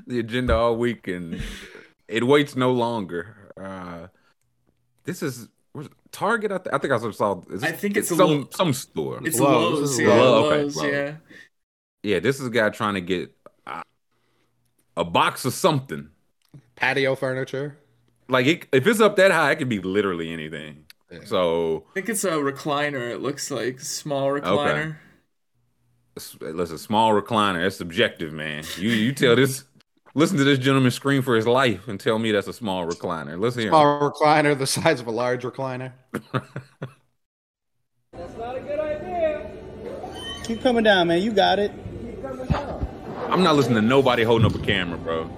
the 0.06 0.20
agenda 0.20 0.54
all 0.54 0.76
week, 0.76 1.08
and 1.08 1.42
it 2.06 2.24
waits 2.24 2.54
no 2.54 2.70
longer. 2.70 3.50
Uh, 3.61 4.08
this 5.04 5.22
is 5.22 5.48
Target. 6.12 6.52
I, 6.52 6.58
th- 6.58 6.72
I 6.72 6.78
think 6.78 6.92
I 6.92 7.11
saw. 7.11 7.42
Is 7.50 7.64
I 7.64 7.72
think 7.72 7.96
it's 7.96 8.11
a 8.11 8.16
some 8.16 8.30
Lo- 8.30 8.48
some 8.52 8.72
store. 8.74 9.18
It's 9.24 9.40
Lowe's. 9.40 9.80
Lowe's, 9.80 9.98
yeah, 9.98 10.08
Lowe's. 10.08 10.46
Okay, 10.46 10.62
Lowe's, 10.62 10.76
Lowe's. 10.76 10.92
yeah. 10.92 11.14
yeah, 12.02 12.18
this 12.20 12.38
is 12.38 12.46
a 12.46 12.50
guy 12.50 12.68
trying 12.70 12.94
to 12.94 13.00
get 13.00 13.34
a 14.98 15.04
box 15.04 15.44
of 15.44 15.54
something. 15.54 16.08
patio 16.76 17.14
furniture. 17.14 17.78
Like 18.28 18.46
it, 18.46 18.66
if 18.72 18.87
it's 18.87 19.00
up 19.00 19.16
that 19.16 19.30
high, 19.30 19.52
it 19.52 19.56
could 19.56 19.68
be 19.68 19.78
literally 19.80 20.30
anything. 20.32 20.84
Yeah. 21.11 21.20
So 21.24 21.84
I 21.90 21.94
think 21.94 22.08
it's 22.11 22.24
a 22.24 22.32
recliner. 22.32 23.11
It 23.11 23.20
looks 23.22 23.50
like 23.50 23.80
small 23.80 24.28
recliner. 24.28 24.96
s- 26.16 26.37
listen, 26.40 26.76
small 26.78 27.12
recliner. 27.12 27.62
That's 27.62 27.76
subjective, 27.76 28.32
man. 28.32 28.64
You 28.76 28.90
you 28.90 29.12
tell 29.12 29.34
this. 29.37 29.64
Listen 30.14 30.37
to 30.38 30.44
this 30.44 30.58
gentleman 30.58 30.90
scream 30.90 31.22
for 31.22 31.37
his 31.37 31.46
life 31.46 31.87
and 31.87 32.00
tell 32.00 32.18
me 32.18 32.32
that's 32.32 32.48
a 32.48 32.52
small 32.52 32.87
recliner. 32.87 33.38
Let's 33.40 33.54
hear. 33.56 33.66
him. 33.66 33.70
Small 33.70 34.11
recliner, 34.11 34.58
the 34.58 34.66
size 34.66 35.00
of 35.00 35.06
a 35.06 35.11
large 35.12 35.44
recliner. 35.44 35.92
That's 38.12 38.37
not 38.37 38.56
a 38.56 38.61
good 38.61 38.80
idea. 38.80 39.50
Keep 40.44 40.62
coming 40.62 40.82
down, 40.84 41.08
man. 41.08 41.22
You 41.22 41.32
got 41.32 41.58
it. 41.58 41.72
I'm 43.31 43.43
not 43.43 43.57
listening 43.57 43.77
to 43.77 43.83
nobody 43.83 44.23
holding 44.23 44.47
up 44.47 44.55
a 44.55 44.59
camera, 44.59 44.97
bro. 44.97 45.31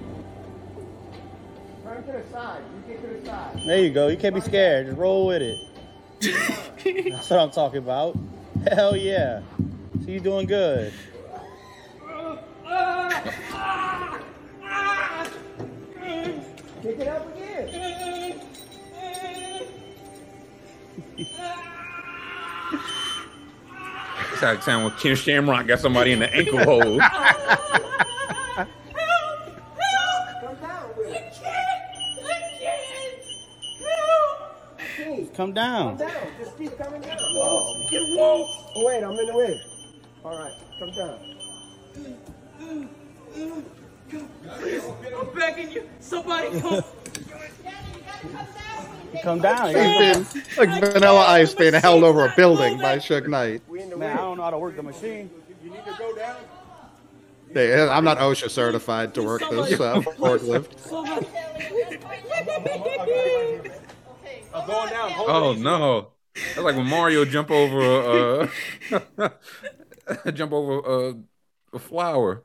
Turn 1.83 2.03
to 2.03 2.11
the 2.13 2.23
side. 2.31 2.63
You 2.87 2.93
get 2.93 3.01
to 3.01 3.19
the 3.19 3.25
side. 3.25 3.61
There 3.65 3.79
you 3.79 3.89
go. 3.89 4.07
You 4.07 4.15
can't 4.15 4.33
be 4.33 4.39
scared. 4.39 4.87
Just 4.87 4.97
roll 4.97 5.27
with 5.27 5.41
it. 5.41 5.57
That's 7.11 7.29
what 7.29 7.39
I'm 7.39 7.51
talking 7.51 7.79
about. 7.79 8.17
Hell 8.71 8.95
yeah. 8.95 9.41
See 10.05 10.13
you 10.13 10.19
doing 10.21 10.47
good. 10.47 10.93
That's 24.31 24.41
how 24.41 24.51
it 24.53 24.63
sound 24.63 24.85
when 24.85 24.93
Ken 24.93 25.15
Shamrock 25.15 25.67
got 25.67 25.79
somebody 25.79 26.13
in 26.13 26.19
the 26.19 26.33
ankle 26.33 26.59
hole. 26.59 26.99
Come 35.35 35.53
down. 35.53 35.97
Come 35.97 36.07
down. 36.07 36.27
Just 36.39 36.57
keep 36.57 36.77
coming 36.77 37.01
down. 37.01 37.17
Whoa, 37.17 37.87
get 37.89 38.01
Oh, 38.19 38.45
wait, 38.85 39.03
I'm 39.03 39.11
in 39.11 39.25
the 39.25 39.35
way. 39.35 39.61
All 40.23 40.37
right, 40.37 40.53
come 40.79 40.91
down. 40.91 41.19
I'm 45.19 45.35
begging 45.35 45.71
you. 45.71 45.89
Somebody 45.99 46.59
come. 46.59 46.83
Come 49.23 49.39
down. 49.39 49.67
He's 49.67 49.75
being, 49.75 50.45
like 50.57 50.81
Vanilla 50.93 51.25
Ice 51.27 51.53
being 51.53 51.73
held 51.73 52.03
over 52.03 52.25
a 52.25 52.33
building 52.35 52.77
by 52.79 52.97
Suge 52.97 53.27
Knight. 53.27 53.61
We 53.67 53.81
in 53.81 53.89
the 53.89 53.97
Man, 53.97 54.17
I 54.17 54.21
don't 54.21 54.37
know 54.37 54.43
how 54.43 54.49
to 54.49 54.57
work 54.57 54.75
the 54.75 54.83
machine. 54.83 55.29
You 55.63 55.69
need 55.69 55.85
to 55.85 55.95
go 55.97 56.15
down. 56.15 56.37
Hey, 57.53 57.87
I'm 57.87 58.05
not 58.05 58.17
OSHA 58.17 58.49
certified 58.49 59.13
to 59.15 59.23
work 59.23 59.41
this 59.49 59.79
uh, 59.79 59.99
forklift. 60.01 60.79
Somebody. 60.79 61.27
I'm 64.53 64.67
going 64.67 64.89
down. 64.89 65.11
Hold 65.11 65.29
Oh 65.29 65.53
no! 65.53 66.07
That's 66.33 66.57
like 66.57 66.75
when 66.75 66.87
Mario 66.87 67.25
jump 67.25 67.51
over 67.51 68.49
uh 69.19 69.29
jump 70.33 70.53
over 70.53 71.09
uh, 71.09 71.13
a 71.73 71.79
flower. 71.79 72.43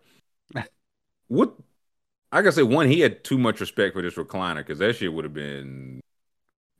What? 1.29 1.57
I 2.33 2.43
gotta 2.43 2.53
say, 2.53 2.63
one, 2.63 2.89
he 2.89 3.01
had 3.01 3.25
too 3.25 3.39
much 3.39 3.61
respect 3.61 3.95
for 3.95 4.03
this 4.03 4.15
recliner 4.15 4.57
because 4.57 4.79
that 4.79 4.97
shit 4.97 5.13
would 5.13 5.25
have 5.25 5.35
been 5.35 6.01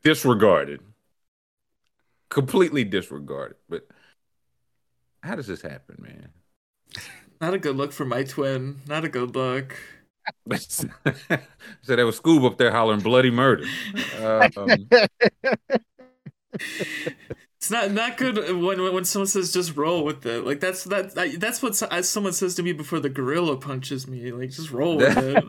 disregarded, 0.03 0.81
completely 2.29 2.85
disregarded. 2.85 3.57
But 3.69 3.87
how 5.23 5.37
does 5.37 5.47
this 5.47 5.63
happen, 5.63 5.97
man? 5.99 6.29
Not 7.41 7.55
a 7.55 7.59
good 7.59 7.77
look 7.77 7.93
for 7.93 8.05
my 8.05 8.25
twin. 8.25 8.81
Not 8.87 9.05
a 9.05 9.09
good 9.09 9.35
look. 9.35 9.77
so 10.59 10.89
there 11.85 12.07
was 12.07 12.19
Scoob 12.21 12.45
up 12.45 12.59
there 12.59 12.73
hollering 12.73 13.01
bloody 13.01 13.31
murder. 13.31 13.65
Um, 14.23 14.89
It's 17.67 17.71
not 17.73 17.91
not 17.91 18.17
good 18.17 18.37
when 18.37 18.81
when 18.95 19.05
someone 19.05 19.27
says 19.27 19.53
just 19.53 19.77
roll 19.77 20.05
with 20.05 20.25
it. 20.25 20.45
Like 20.45 20.61
that's 20.61 20.85
that 20.85 21.15
that's 21.41 21.63
what 21.63 21.75
someone 21.75 22.33
says 22.33 22.55
to 22.57 22.63
me 22.63 22.73
before 22.73 23.01
the 23.01 23.09
gorilla 23.09 23.57
punches 23.57 24.07
me. 24.07 24.31
Like 24.31 24.51
just 24.51 24.71
roll 24.71 25.01
with 25.01 25.19
it. 25.19 25.43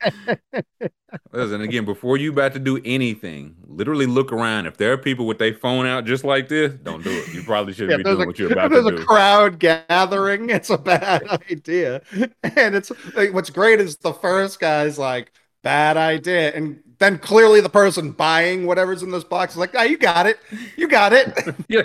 Listen 1.32 1.60
again 1.62 1.84
before 1.84 2.16
you 2.18 2.30
about 2.32 2.52
to 2.54 2.58
do 2.58 2.80
anything. 2.84 3.56
Literally 3.66 4.06
look 4.06 4.32
around. 4.32 4.66
If 4.66 4.76
there 4.76 4.92
are 4.92 4.98
people 4.98 5.26
with 5.26 5.38
their 5.38 5.54
phone 5.54 5.86
out 5.86 6.04
just 6.04 6.24
like 6.24 6.48
this, 6.48 6.74
don't 6.74 7.02
do 7.04 7.18
it. 7.18 7.28
You 7.28 7.42
probably 7.42 7.72
shouldn't 7.72 7.94
Yeah, 7.94 7.96
be 7.96 8.04
doing 8.04 8.24
a, 8.24 8.26
what 8.26 8.38
you're 8.38 8.48
about 8.48 8.66
if 8.66 8.72
there's 8.72 8.86
to 8.86 8.86
do. 8.86 8.98
a 9.00 9.04
crowd 9.04 9.58
gathering, 9.58 10.50
it's 10.50 10.70
a 10.70 10.78
bad 10.78 11.22
idea. 11.50 12.02
And 12.42 12.74
it's 12.74 12.92
like, 13.14 13.32
what's 13.32 13.50
great 13.50 13.80
is 13.80 13.96
the 13.98 14.12
first 14.12 14.60
guy's 14.60 14.98
like, 14.98 15.32
bad 15.62 15.96
idea. 15.96 16.52
And 16.54 16.82
then 16.98 17.18
clearly 17.18 17.60
the 17.60 17.68
person 17.68 18.12
buying 18.12 18.66
whatever's 18.66 19.02
in 19.02 19.10
this 19.10 19.24
box 19.24 19.52
is 19.52 19.58
like, 19.58 19.74
oh, 19.74 19.82
you 19.82 19.98
got 19.98 20.26
it. 20.26 20.38
You 20.76 20.88
got 20.88 21.12
it. 21.12 21.32
yeah. 21.68 21.82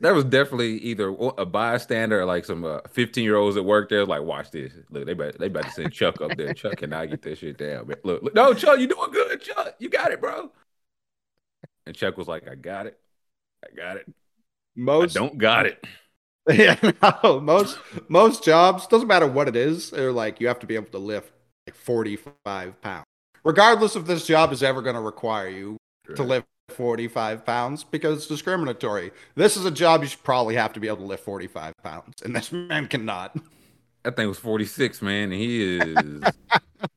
That 0.00 0.14
was 0.14 0.24
definitely 0.24 0.76
either 0.78 1.08
a 1.38 1.46
bystander 1.46 2.20
or 2.20 2.24
like 2.26 2.44
some 2.44 2.80
15 2.90 3.22
uh, 3.22 3.24
year 3.24 3.36
olds 3.36 3.54
that 3.54 3.62
work 3.62 3.88
there. 3.88 4.04
Like, 4.04 4.22
watch 4.22 4.50
this. 4.50 4.72
Look, 4.90 5.06
they 5.06 5.12
about, 5.12 5.38
they 5.38 5.46
about 5.46 5.64
to 5.64 5.70
send 5.70 5.92
Chuck 5.92 6.20
up 6.20 6.36
there. 6.36 6.52
Chuck 6.52 6.76
cannot 6.76 7.08
get 7.08 7.22
this 7.22 7.38
shit 7.38 7.56
down. 7.56 7.88
Man. 7.88 7.96
Look, 8.04 8.22
look, 8.22 8.34
no, 8.34 8.52
Chuck, 8.52 8.78
you 8.78 8.86
doing 8.86 9.10
good, 9.12 9.40
Chuck. 9.40 9.76
You 9.78 9.88
got 9.88 10.12
it, 10.12 10.20
bro. 10.20 10.50
And 11.86 11.96
Chuck 11.96 12.18
was 12.18 12.28
like, 12.28 12.48
I 12.48 12.54
got 12.54 12.86
it. 12.86 12.98
I 13.64 13.74
got 13.74 13.96
it. 13.96 14.06
Most 14.76 15.16
I 15.16 15.20
don't 15.20 15.38
got 15.38 15.66
it. 15.66 15.84
Yeah, 16.52 16.76
no, 17.22 17.40
most 17.40 17.78
most 18.08 18.44
jobs 18.44 18.86
doesn't 18.86 19.08
matter 19.08 19.26
what 19.26 19.48
it 19.48 19.56
is. 19.56 19.88
They're 19.90 20.12
like 20.12 20.40
you 20.40 20.48
have 20.48 20.58
to 20.58 20.66
be 20.66 20.74
able 20.74 20.90
to 20.90 20.98
lift 20.98 21.32
like 21.66 21.74
45 21.74 22.82
pounds, 22.82 23.06
regardless 23.44 23.94
if 23.96 24.06
this 24.06 24.26
job 24.26 24.52
is 24.52 24.62
ever 24.62 24.82
going 24.82 24.96
to 24.96 25.00
require 25.00 25.48
you 25.48 25.76
to 26.16 26.22
lift 26.22 26.46
45 26.70 27.44
pounds 27.44 27.84
because 27.84 28.18
it's 28.18 28.26
discriminatory. 28.26 29.12
This 29.34 29.56
is 29.56 29.64
a 29.64 29.70
job 29.70 30.02
you 30.02 30.08
should 30.08 30.22
probably 30.22 30.54
have 30.56 30.72
to 30.72 30.80
be 30.80 30.88
able 30.88 30.98
to 30.98 31.04
lift 31.04 31.24
45 31.24 31.74
pounds, 31.82 32.22
and 32.22 32.34
this 32.34 32.50
man 32.50 32.88
cannot. 32.88 33.36
That 34.02 34.16
thing 34.16 34.28
was 34.28 34.38
46, 34.38 35.00
man, 35.02 35.32
and 35.32 35.40
he 35.40 35.78
is 35.78 36.24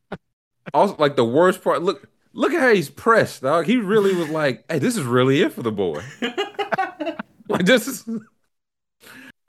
also 0.73 0.95
like 0.97 1.15
the 1.15 1.25
worst 1.25 1.63
part. 1.63 1.81
Look, 1.81 2.10
look 2.33 2.53
at 2.53 2.62
how 2.62 2.73
he's 2.73 2.89
pressed, 2.89 3.43
dog. 3.43 3.65
He 3.65 3.77
really 3.77 4.13
was 4.13 4.29
like, 4.29 4.65
"Hey, 4.69 4.79
this 4.79 4.97
is 4.97 5.03
really 5.03 5.41
it 5.41 5.53
for 5.53 5.63
the 5.63 5.71
boy." 5.71 6.03
like 7.49 7.65
this 7.65 7.88
is. 7.88 8.05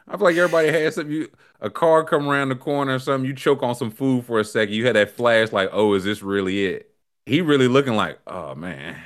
I 0.08 0.16
feel 0.16 0.24
like 0.26 0.36
everybody 0.36 0.68
has 0.68 0.94
some 0.96 1.10
you 1.10 1.30
a 1.60 1.70
car 1.70 2.04
come 2.04 2.28
around 2.28 2.48
the 2.50 2.56
corner 2.56 2.94
or 2.94 2.98
something. 2.98 3.26
You 3.28 3.34
choke 3.34 3.62
on 3.62 3.74
some 3.74 3.90
food 3.90 4.24
for 4.24 4.40
a 4.40 4.44
second. 4.44 4.74
You 4.74 4.86
had 4.86 4.96
that 4.96 5.10
flash, 5.10 5.52
like, 5.52 5.70
"Oh, 5.72 5.94
is 5.94 6.04
this 6.04 6.22
really 6.22 6.66
it?" 6.66 6.94
He 7.26 7.42
really 7.42 7.68
looking 7.68 7.94
like, 7.94 8.18
"Oh 8.26 8.54
man." 8.54 8.96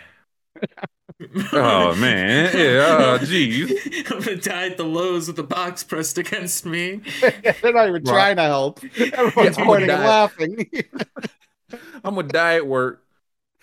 oh 1.52 1.94
man, 1.94 2.50
yeah, 2.56 2.86
oh 2.88 3.18
geez. 3.24 3.72
I'm 4.10 4.20
gonna 4.20 4.36
die 4.36 4.66
at 4.68 4.76
the 4.76 4.84
Lowe's 4.84 5.26
with 5.28 5.36
the 5.36 5.42
box 5.44 5.84
pressed 5.84 6.18
against 6.18 6.66
me. 6.66 7.02
They're 7.20 7.72
not 7.72 7.88
even 7.88 8.04
trying 8.04 8.36
to 8.36 8.42
help. 8.42 8.80
Everyone's 9.12 9.58
Yeah, 9.58 9.64
pointing 9.64 9.90
and 9.90 10.02
laughing. 10.02 10.66
I'm 12.04 12.14
gonna 12.14 12.28
die 12.28 12.56
at 12.56 12.66
work. 12.66 13.04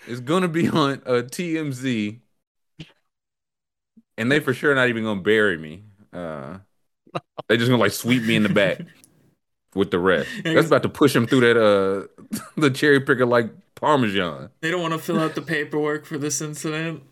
It's 0.06 0.20
gonna 0.20 0.48
be 0.48 0.68
on 0.68 1.02
a 1.06 1.22
TMZ, 1.22 2.20
and 4.16 4.30
they 4.30 4.40
for 4.40 4.54
sure 4.54 4.74
not 4.74 4.88
even 4.88 5.04
gonna 5.04 5.20
bury 5.22 5.58
me. 5.58 5.84
Uh, 6.12 6.58
they 7.48 7.56
just 7.56 7.68
gonna 7.70 7.80
like 7.80 7.92
sweep 7.92 8.22
me 8.22 8.36
in 8.36 8.42
the 8.42 8.48
back 8.48 8.80
with 9.74 9.90
the 9.90 9.98
rest. 9.98 10.28
That's 10.44 10.66
about 10.66 10.82
to 10.82 10.88
push 10.88 11.14
him 11.14 11.26
through 11.26 11.40
that 11.40 11.56
uh 11.56 12.38
the 12.60 12.70
cherry 12.70 13.00
picker 13.00 13.26
like 13.26 13.50
parmesan. 13.74 14.50
They 14.60 14.70
don't 14.70 14.82
want 14.82 14.94
to 14.94 14.98
fill 14.98 15.20
out 15.20 15.34
the 15.34 15.42
paperwork 15.42 16.04
for 16.04 16.18
this 16.18 16.40
incident. 16.40 17.02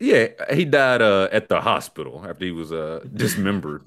Yeah, 0.00 0.28
he 0.52 0.64
died 0.64 1.02
uh 1.02 1.28
at 1.32 1.48
the 1.48 1.60
hospital 1.60 2.24
after 2.28 2.44
he 2.44 2.50
was 2.50 2.72
uh 2.72 3.04
dismembered 3.14 3.82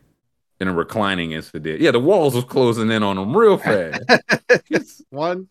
in 0.60 0.68
a 0.68 0.72
reclining 0.72 1.32
incident. 1.32 1.80
Yeah, 1.80 1.90
the 1.90 2.00
walls 2.00 2.34
was 2.34 2.44
closing 2.44 2.90
in 2.90 3.02
on 3.02 3.18
him 3.18 3.36
real 3.36 3.58
fast. 3.58 4.02
one 5.10 5.48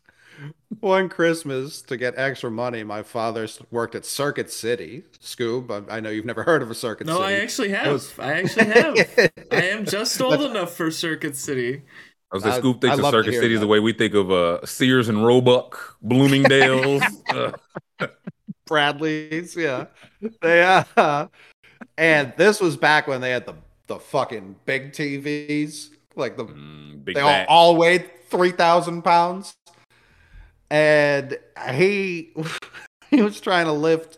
one 0.80 1.10
Christmas 1.10 1.82
to 1.84 1.97
get 1.97 2.13
extra 2.17 2.49
money, 2.51 2.84
my 2.84 3.04
father 3.04 3.47
worked 3.69 3.95
at 3.95 4.06
Circuit 4.06 4.51
City. 4.51 5.04
Scoob, 5.21 5.89
I, 5.89 5.97
I 5.97 5.99
know 5.99 6.10
you've 6.10 6.25
never 6.25 6.43
heard 6.43 6.62
of 6.62 6.71
a 6.71 6.75
Circuit 6.75 7.08
No, 7.08 7.13
City. 7.13 7.23
No, 7.23 7.27
I 7.27 7.34
actually 7.34 7.69
have. 7.69 7.91
was- 7.91 8.19
I 8.19 8.34
actually 8.34 8.65
have. 8.65 9.32
I 9.51 9.62
am 9.67 9.86
just 9.86 10.19
old 10.21 10.41
enough 10.41 10.73
for 10.73 10.91
Circuit 10.91 11.36
City. 11.36 11.84
I 12.32 12.36
was 12.36 12.43
the 12.43 12.51
I- 12.51 12.58
Scoop 12.60 12.77
I 12.77 12.80
thinks 12.80 12.99
of 12.99 13.12
Circuit 13.12 13.34
City 13.34 13.54
is 13.54 13.60
that. 13.60 13.65
the 13.65 13.67
way 13.67 13.80
we 13.80 13.93
think 13.93 14.13
of 14.13 14.32
uh, 14.32 14.65
Sears 14.65 15.10
and 15.10 15.25
Roebuck, 15.25 15.97
Bloomingdale's. 16.01 17.04
uh, 17.30 17.51
Bradlees, 18.69 19.56
yeah. 19.56 19.88
They 20.41 20.63
uh, 20.63 21.27
and 21.97 22.34
this 22.38 22.62
was 22.62 22.77
back 22.77 23.08
when 23.08 23.19
they 23.19 23.32
had 23.32 23.45
the 23.45 23.56
the 23.88 23.99
fucking 23.99 24.56
big 24.65 24.93
TVs, 24.93 25.89
like 26.15 26.38
the 26.38 26.45
mm, 26.45 27.04
big 27.04 27.15
they 27.15 27.21
all, 27.21 27.45
all 27.49 27.75
weighed 27.75 28.10
three 28.30 28.51
thousand 28.51 29.01
pounds, 29.01 29.54
and 30.71 31.38
he 31.71 32.31
he 33.12 33.21
was 33.21 33.39
trying 33.39 33.65
to 33.65 33.73
lift 33.73 34.17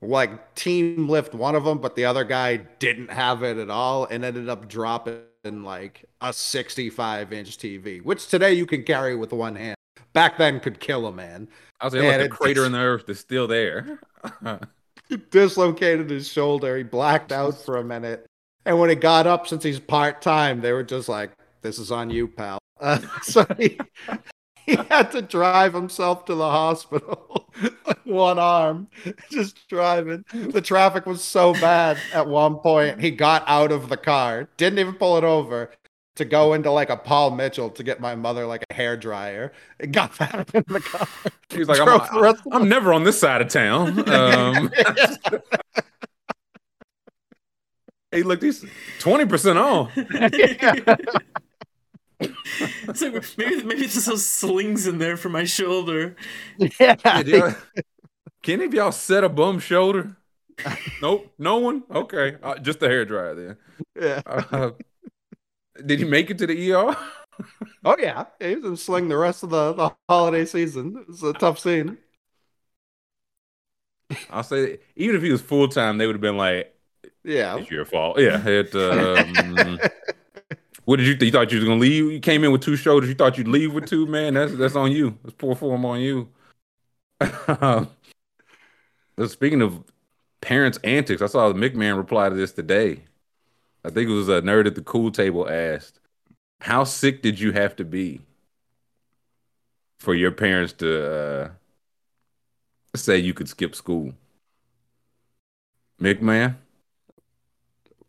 like 0.00 0.54
team 0.54 1.08
lift 1.08 1.34
one 1.34 1.56
of 1.56 1.64
them, 1.64 1.78
but 1.78 1.96
the 1.96 2.04
other 2.04 2.22
guy 2.22 2.58
didn't 2.78 3.10
have 3.10 3.42
it 3.42 3.56
at 3.56 3.70
all, 3.70 4.04
and 4.04 4.24
ended 4.24 4.48
up 4.48 4.68
dropping 4.68 5.24
like 5.44 6.04
a 6.20 6.32
sixty-five 6.32 7.32
inch 7.32 7.56
TV, 7.56 8.02
which 8.02 8.28
today 8.28 8.52
you 8.52 8.66
can 8.66 8.84
carry 8.84 9.16
with 9.16 9.32
one 9.32 9.56
hand. 9.56 9.74
Back 10.12 10.36
then, 10.36 10.60
could 10.60 10.78
kill 10.78 11.06
a 11.06 11.12
man. 11.12 11.48
I 11.80 11.86
was 11.86 11.94
like, 11.94 12.20
the 12.20 12.28
crater 12.28 12.64
in 12.64 12.72
the 12.72 12.78
earth 12.78 13.08
is 13.08 13.18
still 13.18 13.46
there. 13.46 13.98
dislocated 15.30 16.10
his 16.10 16.28
shoulder. 16.28 16.76
He 16.76 16.82
blacked 16.82 17.32
out 17.32 17.56
for 17.56 17.78
a 17.78 17.84
minute. 17.84 18.26
And 18.66 18.78
when 18.78 18.90
he 18.90 18.96
got 18.96 19.26
up, 19.26 19.46
since 19.46 19.62
he's 19.62 19.80
part 19.80 20.20
time, 20.20 20.60
they 20.60 20.72
were 20.72 20.82
just 20.82 21.08
like, 21.08 21.30
"This 21.62 21.78
is 21.78 21.90
on 21.90 22.10
you, 22.10 22.28
pal." 22.28 22.58
Uh, 22.78 23.00
so 23.22 23.46
he 23.58 23.78
he 24.76 24.76
had 24.88 25.10
to 25.12 25.22
drive 25.22 25.72
himself 25.72 26.24
to 26.26 26.34
the 26.34 26.50
hospital 26.50 27.50
one 28.04 28.38
arm, 28.38 28.88
just 29.30 29.68
driving. 29.68 30.24
The 30.32 30.60
traffic 30.60 31.06
was 31.06 31.22
so 31.22 31.52
bad 31.54 31.98
at 32.12 32.26
one 32.26 32.56
point. 32.56 33.00
He 33.00 33.10
got 33.10 33.44
out 33.46 33.72
of 33.72 33.88
the 33.88 33.96
car, 33.96 34.48
didn't 34.56 34.78
even 34.78 34.94
pull 34.94 35.16
it 35.16 35.24
over. 35.24 35.70
To 36.16 36.24
go 36.24 36.52
into 36.52 36.72
like 36.72 36.90
a 36.90 36.96
Paul 36.96 37.30
Mitchell 37.30 37.70
to 37.70 37.84
get 37.84 38.00
my 38.00 38.16
mother 38.16 38.44
like 38.44 38.64
a 38.70 38.74
hair 38.74 38.96
dryer, 38.96 39.52
It 39.78 39.92
got 39.92 40.18
back 40.18 40.52
in 40.52 40.64
the 40.66 40.80
car. 40.80 41.06
He's 41.48 41.68
like, 41.68 41.78
I'm, 41.80 42.34
I'm 42.50 42.68
never 42.68 42.92
on 42.92 43.04
this 43.04 43.20
side 43.20 43.40
of 43.40 43.46
town. 43.46 44.04
Um, 44.08 44.68
he 48.10 48.24
looked, 48.24 48.42
he's 48.42 48.64
20% 48.98 49.56
off. 49.56 49.92
It's 52.88 53.00
like, 53.02 53.38
maybe 53.38 53.62
maybe 53.62 53.80
there's 53.82 54.04
those 54.06 54.26
slings 54.26 54.86
in 54.86 54.98
there 54.98 55.16
for 55.16 55.28
my 55.28 55.44
shoulder. 55.44 56.16
yeah, 56.80 57.22
Yeah, 57.24 57.54
Can 58.42 58.54
any 58.60 58.64
of 58.66 58.74
y'all 58.74 58.92
set 58.92 59.24
a 59.24 59.28
bum 59.28 59.58
shoulder? 59.60 60.16
nope, 61.02 61.32
no 61.38 61.58
one. 61.58 61.84
Okay, 61.90 62.36
uh, 62.42 62.58
just 62.58 62.80
the 62.80 62.88
hair 62.88 63.04
dryer 63.04 63.34
then. 63.34 63.56
yeah. 64.00 64.22
Uh, 64.26 64.70
did 65.84 65.98
he 66.00 66.04
make 66.04 66.30
it 66.30 66.38
to 66.38 66.46
the 66.46 66.72
ER? 66.72 66.96
Oh 67.84 67.96
yeah, 67.98 68.24
he 68.40 68.56
was 68.56 68.64
in 68.64 68.76
sling 68.76 69.08
the 69.08 69.16
rest 69.16 69.42
of 69.42 69.50
the, 69.50 69.72
the 69.72 69.94
holiday 70.08 70.44
season. 70.44 71.04
It's 71.08 71.22
a 71.22 71.32
tough 71.32 71.58
scene. 71.58 71.98
I'll 74.30 74.42
say, 74.42 74.78
even 74.96 75.16
if 75.16 75.22
he 75.22 75.30
was 75.30 75.42
full 75.42 75.68
time, 75.68 75.98
they 75.98 76.06
would 76.06 76.14
have 76.14 76.20
been 76.22 76.36
like, 76.36 76.74
Yeah. 77.24 77.58
"It's 77.58 77.70
your 77.70 77.84
fault." 77.84 78.18
Yeah. 78.18 78.42
It, 78.46 78.74
um, 78.74 79.78
what 80.88 80.96
did 80.96 81.06
you? 81.06 81.16
Th- 81.16 81.26
you 81.26 81.32
thought 81.32 81.52
you 81.52 81.58
was 81.58 81.68
gonna 81.68 81.78
leave? 81.78 82.10
You 82.10 82.18
came 82.18 82.44
in 82.44 82.50
with 82.50 82.62
two 82.62 82.74
shoulders. 82.74 83.10
You 83.10 83.14
thought 83.14 83.36
you'd 83.36 83.46
leave 83.46 83.74
with 83.74 83.86
two, 83.86 84.06
man. 84.06 84.32
That's 84.32 84.54
that's 84.54 84.74
on 84.74 84.90
you. 84.90 85.18
That's 85.22 85.34
poor 85.34 85.54
form 85.54 85.84
on 85.84 86.00
you. 86.00 86.30
Speaking 89.26 89.60
of 89.60 89.84
parents' 90.40 90.78
antics, 90.84 91.20
I 91.20 91.26
saw 91.26 91.52
the 91.52 91.60
McMahon 91.60 91.98
reply 91.98 92.30
to 92.30 92.34
this 92.34 92.52
today. 92.52 93.02
I 93.84 93.90
think 93.90 94.08
it 94.08 94.14
was 94.14 94.30
a 94.30 94.40
nerd 94.40 94.66
at 94.66 94.76
the 94.76 94.80
cool 94.80 95.10
table 95.10 95.46
asked, 95.46 96.00
"How 96.62 96.84
sick 96.84 97.20
did 97.20 97.38
you 97.38 97.52
have 97.52 97.76
to 97.76 97.84
be 97.84 98.22
for 99.98 100.14
your 100.14 100.32
parents 100.32 100.72
to 100.74 101.12
uh, 101.12 101.50
say 102.96 103.18
you 103.18 103.34
could 103.34 103.50
skip 103.50 103.74
school?" 103.74 104.14
McMahon. 106.00 106.56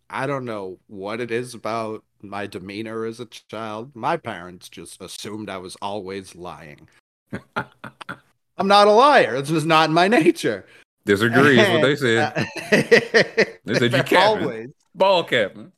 I 0.09 0.27
don't 0.27 0.45
know 0.45 0.79
what 0.87 1.19
it 1.19 1.29
is 1.29 1.53
about 1.53 2.05
my 2.21 2.47
demeanor 2.47 3.05
as 3.05 3.19
a 3.19 3.25
child. 3.25 3.95
My 3.95 4.17
parents 4.17 4.69
just 4.69 5.01
assumed 5.01 5.49
I 5.49 5.57
was 5.57 5.75
always 5.81 6.35
lying. 6.35 6.87
I'm 7.55 8.67
not 8.67 8.87
a 8.87 8.91
liar. 8.91 9.35
It's 9.35 9.49
just 9.49 9.65
not 9.65 9.89
in 9.89 9.93
my 9.93 10.07
nature. 10.07 10.65
Disagree 11.05 11.59
is 11.59 11.69
what 11.69 11.81
they 11.81 11.95
said. 11.95 12.45
they 13.65 13.73
said 13.73 13.93
you 13.93 14.03
capping. 14.03 14.17
always. 14.17 14.69
Ball 14.93 15.23
captain. 15.23 15.71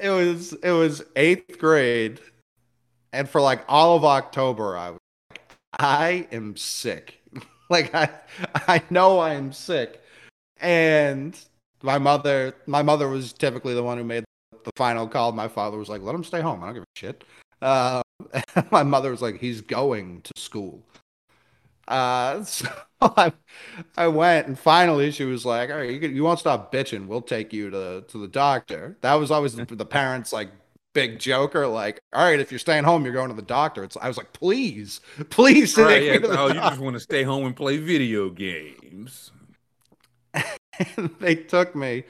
It 0.00 0.10
was 0.10 0.52
it 0.54 0.72
was 0.72 1.04
eighth 1.14 1.58
grade, 1.58 2.18
and 3.12 3.28
for 3.28 3.40
like 3.40 3.64
all 3.68 3.96
of 3.96 4.04
October, 4.04 4.76
I 4.76 4.90
was 4.90 4.98
like, 5.30 5.40
I 5.78 6.26
am 6.32 6.56
sick. 6.56 7.20
like 7.70 7.94
I 7.94 8.10
I 8.54 8.82
know 8.90 9.18
I 9.18 9.34
am 9.34 9.52
sick, 9.52 10.02
and 10.60 11.38
my 11.82 11.98
mother, 11.98 12.54
my 12.66 12.82
mother 12.82 13.08
was 13.08 13.32
typically 13.32 13.74
the 13.74 13.82
one 13.82 13.98
who 13.98 14.04
made 14.04 14.24
the 14.64 14.72
final 14.76 15.06
call. 15.08 15.32
My 15.32 15.48
father 15.48 15.78
was 15.78 15.88
like, 15.88 16.02
"Let 16.02 16.14
him 16.14 16.24
stay 16.24 16.40
home. 16.40 16.62
I 16.62 16.66
don't 16.66 16.74
give 16.74 16.82
a 16.82 16.98
shit." 16.98 17.24
Uh, 17.62 18.02
my 18.70 18.82
mother 18.82 19.10
was 19.10 19.22
like, 19.22 19.38
"He's 19.40 19.60
going 19.60 20.22
to 20.22 20.32
school." 20.40 20.82
Uh, 21.86 22.42
so 22.44 22.66
I, 23.00 23.32
I 23.96 24.08
went, 24.08 24.46
and 24.46 24.58
finally 24.58 25.10
she 25.10 25.24
was 25.24 25.44
like, 25.44 25.70
"All 25.70 25.76
right, 25.76 25.90
you, 25.90 26.08
you 26.08 26.24
won't 26.24 26.38
stop 26.38 26.72
bitching. 26.72 27.06
We'll 27.06 27.22
take 27.22 27.52
you 27.52 27.70
to 27.70 28.04
to 28.08 28.18
the 28.18 28.28
doctor." 28.28 28.96
That 29.02 29.14
was 29.14 29.30
always 29.30 29.54
the, 29.54 29.64
the 29.66 29.84
parents 29.86 30.32
like 30.32 30.50
big 30.94 31.18
joker, 31.18 31.66
like, 31.66 32.00
"All 32.12 32.24
right, 32.24 32.40
if 32.40 32.50
you're 32.50 32.58
staying 32.58 32.84
home, 32.84 33.04
you're 33.04 33.12
going 33.12 33.28
to 33.28 33.36
the 33.36 33.42
doctor." 33.42 33.84
It's 33.84 33.96
I 34.00 34.08
was 34.08 34.16
like, 34.16 34.32
"Please, 34.32 35.00
please, 35.30 35.76
Right, 35.76 36.02
yeah. 36.04 36.12
me 36.12 36.18
to 36.20 36.28
the 36.28 36.38
Oh, 36.40 36.46
you 36.48 36.54
just 36.54 36.80
want 36.80 36.94
to 36.94 37.00
stay 37.00 37.22
home 37.22 37.44
and 37.46 37.54
play 37.56 37.76
video 37.76 38.30
games. 38.30 39.30
and 40.32 41.10
they 41.20 41.34
took 41.36 41.74
me. 41.76 42.04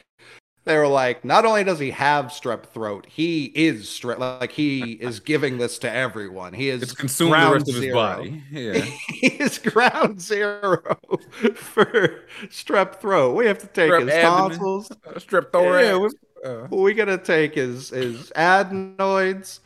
They 0.66 0.78
were 0.78 0.88
like, 0.88 1.24
not 1.26 1.44
only 1.44 1.62
does 1.62 1.78
he 1.78 1.90
have 1.90 2.26
strep 2.26 2.64
throat, 2.64 3.04
he 3.06 3.52
is 3.54 3.84
strep. 3.84 4.18
Like 4.18 4.50
he 4.52 4.92
is 4.92 5.20
giving 5.20 5.58
this 5.58 5.78
to 5.80 5.90
everyone. 5.92 6.54
He 6.54 6.70
is 6.70 6.82
It's 6.82 6.92
consumed 6.94 7.32
the 7.34 7.36
rest 7.52 7.68
of 7.68 7.74
his 7.74 7.84
zero. 7.84 7.94
body. 7.94 8.42
Yeah. 8.50 8.72
he 9.08 9.26
is 9.26 9.58
ground 9.58 10.22
zero 10.22 10.78
for 11.54 12.20
strep 12.48 12.94
throat. 13.00 13.34
We 13.36 13.44
have 13.46 13.58
to 13.58 13.66
take 13.66 13.90
Strep 13.90 14.00
his 14.02 14.10
abdomen. 14.10 14.58
tonsils. 14.58 14.90
Uh, 14.90 15.10
strep 15.18 15.52
thorax. 15.52 15.86
Yeah, 15.86 15.96
we- 15.98 16.10
Uh, 16.44 16.66
we 16.70 16.92
gotta 16.94 17.16
take 17.18 17.54
his 17.54 17.90
his 17.90 18.30
adenoids. 18.36 19.60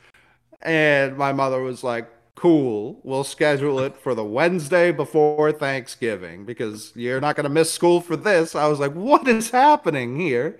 And 0.62 1.16
my 1.16 1.32
mother 1.32 1.61
was 1.61 1.82
like, 1.84 2.08
cool, 2.34 3.00
we'll 3.04 3.24
schedule 3.24 3.80
it 3.80 3.96
for 3.96 4.14
the 4.14 4.24
Wednesday 4.24 4.92
before 4.92 5.50
Thanksgiving 5.52 6.44
because 6.44 6.92
you're 6.96 7.20
not 7.20 7.34
gonna 7.37 7.48
miss 7.48 7.72
school 7.72 8.00
for 8.00 8.16
this. 8.16 8.54
I 8.54 8.66
was 8.68 8.78
like, 8.80 8.92
what 8.92 9.26
is 9.28 9.50
happening 9.50 10.18
here? 10.18 10.58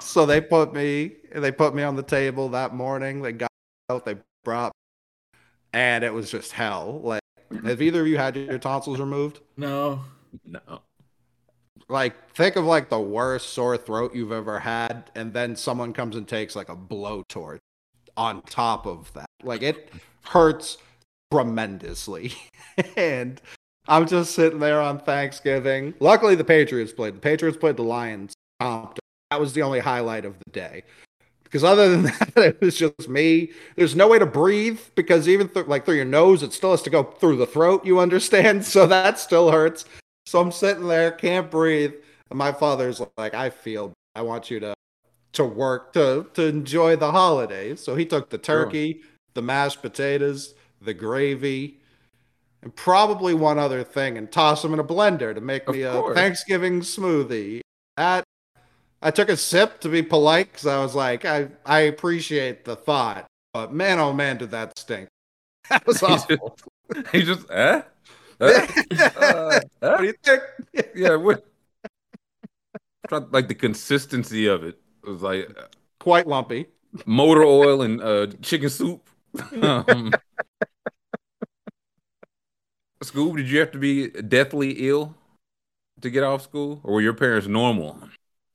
So 0.00 0.26
they 0.26 0.40
put 0.40 0.72
me 0.72 1.12
they 1.34 1.52
put 1.52 1.74
me 1.74 1.82
on 1.82 1.96
the 1.96 2.02
table 2.02 2.48
that 2.50 2.74
morning. 2.74 3.22
They 3.22 3.32
got 3.32 3.50
out, 3.90 4.04
they 4.04 4.16
brought 4.44 4.72
and 5.72 6.04
it 6.04 6.12
was 6.12 6.30
just 6.30 6.52
hell. 6.52 7.00
Like 7.02 7.20
have 7.64 7.82
either 7.82 8.00
of 8.00 8.06
you 8.06 8.16
had 8.16 8.36
your 8.36 8.58
tonsils 8.58 8.98
removed? 8.98 9.40
No. 9.56 10.04
no. 10.44 10.80
like 11.88 12.30
think 12.34 12.56
of 12.56 12.64
like 12.64 12.88
the 12.88 13.00
worst 13.00 13.50
sore 13.50 13.76
throat 13.76 14.14
you've 14.14 14.32
ever 14.32 14.58
had 14.58 15.10
and 15.14 15.32
then 15.32 15.54
someone 15.54 15.92
comes 15.92 16.16
and 16.16 16.26
takes 16.26 16.56
like 16.56 16.68
a 16.68 16.76
blowtorch 16.76 17.58
on 18.16 18.42
top 18.42 18.86
of 18.86 19.12
that 19.12 19.26
like 19.42 19.62
it 19.62 19.90
hurts 20.24 20.78
tremendously 21.30 22.32
and 22.96 23.40
i'm 23.86 24.06
just 24.06 24.34
sitting 24.34 24.58
there 24.58 24.80
on 24.80 24.98
thanksgiving 24.98 25.94
luckily 26.00 26.34
the 26.34 26.44
patriots 26.44 26.92
played 26.92 27.14
the 27.14 27.20
patriots 27.20 27.56
played 27.56 27.76
the 27.76 27.82
lions 27.82 28.34
stomped. 28.60 28.98
That 29.30 29.40
was 29.40 29.52
the 29.52 29.62
only 29.62 29.80
highlight 29.80 30.24
of 30.24 30.34
the 30.44 30.50
day 30.50 30.82
because 31.44 31.64
other 31.64 31.88
than 31.90 32.02
that 32.34 32.36
it 32.36 32.60
was 32.60 32.76
just 32.76 33.08
me 33.08 33.50
there's 33.76 33.96
no 33.96 34.08
way 34.08 34.18
to 34.18 34.26
breathe 34.26 34.80
because 34.94 35.28
even 35.28 35.48
th- 35.48 35.66
like 35.66 35.84
through 35.84 35.96
your 35.96 36.04
nose 36.04 36.42
it 36.42 36.52
still 36.52 36.70
has 36.72 36.82
to 36.82 36.90
go 36.90 37.02
through 37.02 37.36
the 37.36 37.46
throat 37.46 37.84
you 37.84 37.98
understand 37.98 38.64
so 38.74 38.86
that 38.86 39.18
still 39.18 39.50
hurts 39.50 39.84
so 40.26 40.40
I'm 40.40 40.50
sitting 40.52 40.88
there, 40.88 41.12
can't 41.12 41.50
breathe. 41.50 41.94
And 42.30 42.38
my 42.38 42.52
father's 42.52 43.00
like, 43.16 43.32
I 43.34 43.48
feel 43.50 43.92
I 44.14 44.22
want 44.22 44.50
you 44.50 44.60
to 44.60 44.74
to 45.34 45.44
work 45.44 45.92
to 45.92 46.26
to 46.34 46.42
enjoy 46.46 46.96
the 46.96 47.12
holidays. 47.12 47.80
So 47.80 47.94
he 47.94 48.04
took 48.04 48.28
the 48.30 48.40
Sure. 48.44 48.64
turkey, 48.64 49.02
the 49.34 49.42
mashed 49.42 49.82
potatoes, 49.82 50.54
the 50.82 50.94
gravy, 50.94 51.78
and 52.62 52.74
probably 52.74 53.34
one 53.34 53.58
other 53.58 53.84
thing 53.84 54.18
and 54.18 54.30
toss 54.30 54.62
them 54.62 54.74
in 54.74 54.80
a 54.80 54.84
blender 54.84 55.34
to 55.34 55.40
make 55.40 55.68
Of 55.68 55.76
me 55.76 55.82
a 55.82 55.92
course. 55.92 56.14
Thanksgiving 56.16 56.80
smoothie. 56.80 57.60
That 57.96 58.24
I 59.06 59.12
took 59.12 59.28
a 59.28 59.36
sip 59.36 59.78
to 59.82 59.88
be 59.88 60.02
polite 60.02 60.50
because 60.50 60.66
I 60.66 60.80
was 60.82 60.96
like, 60.96 61.24
I, 61.24 61.46
I 61.64 61.78
appreciate 61.82 62.64
the 62.64 62.74
thought, 62.74 63.24
but 63.54 63.72
man, 63.72 64.00
oh 64.00 64.12
man, 64.12 64.36
did 64.36 64.50
that 64.50 64.76
stink. 64.76 65.08
That 65.70 65.86
was 65.86 66.02
awful. 66.02 66.58
He 67.12 67.22
just, 67.22 67.48
eh? 67.50 67.82
Uh, 68.40 68.66
uh, 69.16 69.60
what 69.78 69.98
do 69.98 70.04
you 70.06 70.14
think? 70.24 70.42
Yeah, 70.96 71.14
what? 71.16 71.44
Like 73.30 73.46
the 73.46 73.54
consistency 73.54 74.46
of 74.46 74.64
it 74.64 74.76
was 75.04 75.22
like 75.22 75.50
uh, 75.56 75.66
Quite 76.00 76.26
lumpy. 76.26 76.66
motor 77.06 77.44
oil 77.44 77.82
and 77.82 78.02
uh, 78.02 78.26
chicken 78.42 78.70
soup. 78.70 79.08
um, 79.62 80.12
Scoob, 83.04 83.36
did 83.36 83.48
you 83.48 83.60
have 83.60 83.70
to 83.70 83.78
be 83.78 84.08
deathly 84.08 84.88
ill 84.88 85.14
to 86.00 86.10
get 86.10 86.24
off 86.24 86.42
school, 86.42 86.80
or 86.82 86.94
were 86.94 87.00
your 87.00 87.14
parents 87.14 87.46
normal? 87.46 88.00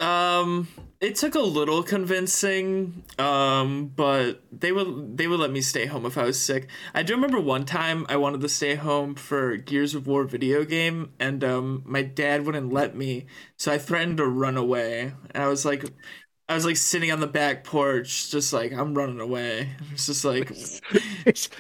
Um, 0.02 0.68
it 1.00 1.16
took 1.16 1.36
a 1.36 1.40
little 1.40 1.84
convincing, 1.84 3.04
um, 3.20 3.92
but 3.96 4.44
they 4.52 4.72
would 4.72 5.18
they 5.18 5.28
would 5.28 5.40
let 5.40 5.52
me 5.52 5.62
stay 5.62 5.86
home 5.86 6.06
if 6.08 6.18
I 6.18 6.26
was 6.26 6.42
sick. 6.42 6.70
I 6.94 7.04
do 7.04 7.14
remember 7.14 7.40
one 7.40 7.66
time 7.66 8.08
I 8.10 8.18
wanted 8.18 8.42
to 8.42 8.50
stay 8.50 8.76
home 8.76 9.14
for 9.14 9.58
Gears 9.58 9.94
of 9.94 10.08
War 10.08 10.24
video 10.24 10.64
game, 10.66 11.12
and 11.20 11.44
um, 11.44 11.84
my 11.86 12.02
dad 12.02 12.46
wouldn't 12.46 12.74
let 12.74 12.96
me, 12.96 13.28
so 13.58 13.72
I 13.72 13.78
threatened 13.78 14.18
to 14.18 14.26
run 14.26 14.58
away. 14.58 15.14
And 15.32 15.44
I 15.44 15.48
was 15.48 15.66
like, 15.66 15.86
I 16.52 16.56
was 16.56 16.66
like 16.66 16.76
sitting 16.78 17.12
on 17.12 17.20
the 17.20 17.28
back 17.28 17.64
porch, 17.64 18.30
just 18.30 18.52
like 18.54 18.74
I'm 18.74 18.94
running 18.94 19.20
away. 19.20 19.70
It's 19.94 20.06
just 20.06 20.26
like 20.26 20.50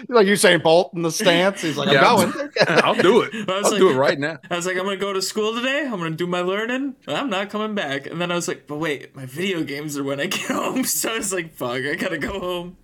like 0.09 0.27
Usain 0.27 0.61
Bolt 0.61 0.93
in 0.93 1.01
the 1.01 1.11
stance. 1.11 1.61
He's 1.61 1.77
like, 1.77 1.87
I'm 1.89 1.93
Yeah. 1.95 2.01
going. 2.01 2.49
I'll 2.83 2.95
do 2.95 3.21
it. 3.21 3.33
I 3.33 3.57
was 3.57 3.65
I'll 3.65 3.71
like- 3.71 3.79
do 3.79 3.89
it 3.89 3.95
right 3.95 4.19
now. 4.19 4.37
I 4.49 4.55
was 4.55 4.65
like, 4.65 4.77
I'm 4.77 4.83
gonna 4.83 4.97
go 4.97 5.13
to 5.13 5.21
school 5.21 5.55
today. 5.55 5.83
I'm 5.85 5.91
gonna 5.97 6.11
do 6.11 6.27
my 6.27 6.41
learning. 6.41 6.95
I'm 7.07 7.29
not 7.29 7.49
coming 7.49 7.73
back. 7.75 8.05
And 8.07 8.19
then 8.19 8.31
I 8.31 8.35
was 8.35 8.47
like, 8.47 8.67
but 8.67 8.77
wait, 8.77 9.15
my 9.15 9.25
video 9.25 9.63
games 9.63 9.97
are 9.97 10.03
when 10.03 10.19
I 10.19 10.25
get 10.27 10.41
home. 10.51 10.83
So 10.83 11.13
I 11.13 11.17
was 11.17 11.33
like, 11.33 11.53
fuck, 11.53 11.71
I 11.83 11.95
gotta 11.95 12.17
go 12.17 12.39
home. 12.39 12.77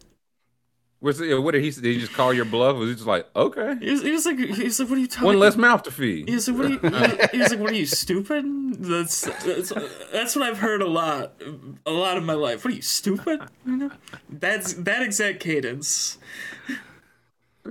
What's 0.99 1.19
what 1.19 1.51
did 1.51 1.63
he? 1.63 1.69
Did 1.69 1.83
he 1.83 1.99
just 1.99 2.13
call 2.13 2.33
your 2.33 2.45
bluff? 2.45 2.75
Was 2.77 2.89
he 2.89 2.95
just 2.95 3.05
like, 3.05 3.27
okay, 3.35 3.75
He 3.79 3.91
was, 3.91 4.01
he 4.01 4.11
was 4.11 4.25
like, 4.25 4.39
he 4.39 4.63
was 4.63 4.79
like, 4.79 4.89
what 4.89 4.97
are 4.97 5.01
you 5.01 5.07
talking? 5.07 5.25
one 5.27 5.39
less 5.39 5.55
mouth 5.55 5.83
to 5.83 5.91
feed? 5.91 6.27
He 6.27 6.33
was 6.33 6.47
like, 6.47 6.57
what 6.57 6.65
are 6.65 6.69
you? 6.69 7.27
he 7.31 7.37
was 7.37 7.51
like, 7.51 7.59
what 7.59 7.71
are 7.71 7.75
you 7.75 7.85
stupid? 7.85 8.45
That's 8.79 9.21
that's 9.21 9.71
that's 10.11 10.35
what 10.35 10.43
I've 10.43 10.57
heard 10.57 10.81
a 10.81 10.87
lot, 10.87 11.39
a 11.85 11.91
lot 11.91 12.17
of 12.17 12.23
my 12.23 12.33
life. 12.33 12.65
What 12.65 12.73
are 12.73 12.75
you 12.75 12.81
stupid? 12.81 13.41
You 13.63 13.77
know, 13.77 13.91
that's 14.27 14.73
that 14.73 15.03
exact 15.03 15.39
cadence. 15.39 16.17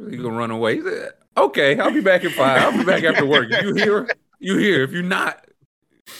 He 0.08 0.16
gonna 0.16 0.36
run 0.36 0.52
away. 0.52 0.80
Said, 0.80 1.12
okay, 1.36 1.80
I'll 1.80 1.90
be 1.92 2.00
back 2.00 2.24
at 2.24 2.30
five. 2.30 2.62
I'll 2.62 2.78
be 2.78 2.84
back 2.84 3.02
after 3.02 3.26
work. 3.26 3.50
You 3.50 3.74
here? 3.74 4.08
You 4.38 4.56
here? 4.58 4.84
If 4.84 4.92
you're 4.92 5.02
not, 5.02 5.44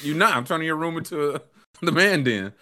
you're 0.03 0.17
not. 0.17 0.35
I'm 0.35 0.45
turning 0.45 0.67
your 0.67 0.77
room 0.77 0.97
into 0.97 1.41
the 1.83 1.93
man 1.93 2.25
den. 2.25 2.53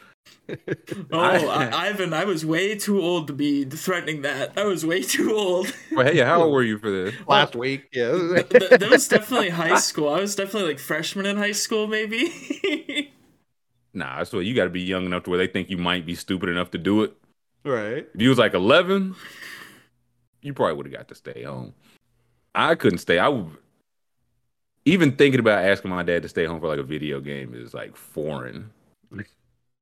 Oh, 1.11 1.49
I, 1.49 1.89
Ivan, 1.89 2.13
I 2.13 2.25
was 2.25 2.45
way 2.45 2.77
too 2.77 3.01
old 3.01 3.29
to 3.29 3.33
be 3.33 3.65
threatening 3.65 4.23
that. 4.23 4.53
I 4.59 4.65
was 4.65 4.85
way 4.85 5.03
too 5.03 5.35
old. 5.35 5.73
Well, 5.91 6.07
hey, 6.07 6.19
how 6.19 6.43
old 6.43 6.53
were 6.53 6.63
you 6.63 6.79
for 6.79 6.91
this? 6.91 7.15
Last 7.27 7.57
week, 7.57 7.89
yeah. 7.93 8.13
Th- 8.13 8.71
that 8.71 8.89
was 8.91 9.09
definitely 9.09 9.51
high 9.51 9.77
school. 9.77 10.09
I 10.09 10.21
was 10.21 10.35
definitely 10.37 10.71
like 10.71 10.79
freshman 10.79 11.27
in 11.27 11.37
high 11.37 11.53
school, 11.53 11.87
maybe. 11.87 13.11
Nah, 13.97 14.19
that's 14.19 14.33
what 14.33 14.45
you 14.45 14.57
got 14.57 14.65
to 14.65 14.71
be 14.71 14.81
young 14.81 15.07
enough 15.07 15.23
to 15.23 15.31
where 15.31 15.39
they 15.39 15.47
think 15.47 15.71
you 15.71 15.79
might 15.79 16.05
be 16.05 16.17
stupid 16.17 16.49
enough 16.49 16.73
to 16.73 16.79
do 16.79 17.05
it. 17.05 17.13
right. 17.65 18.05
If 18.13 18.21
you 18.21 18.29
was 18.29 18.39
like 18.39 18.53
11, 18.53 19.15
you 20.43 20.53
probably 20.53 20.75
would 20.75 20.87
have 20.87 20.93
got 20.93 21.09
to 21.09 21.15
stay 21.15 21.45
home. 21.45 21.75
I 22.57 22.75
couldn't 22.75 22.99
stay. 22.99 23.21
I 23.21 23.29
would, 23.29 23.57
even 24.85 25.15
thinking 25.15 25.39
about 25.39 25.65
asking 25.65 25.93
my 25.93 26.03
dad 26.03 26.23
to 26.23 26.29
stay 26.29 26.45
home 26.45 26.59
for 26.61 26.67
like 26.67 26.81
a 26.81 26.83
video 26.83 27.21
game 27.21 27.55
is 27.55 27.73
like 27.73 27.95
foreign. 27.95 28.71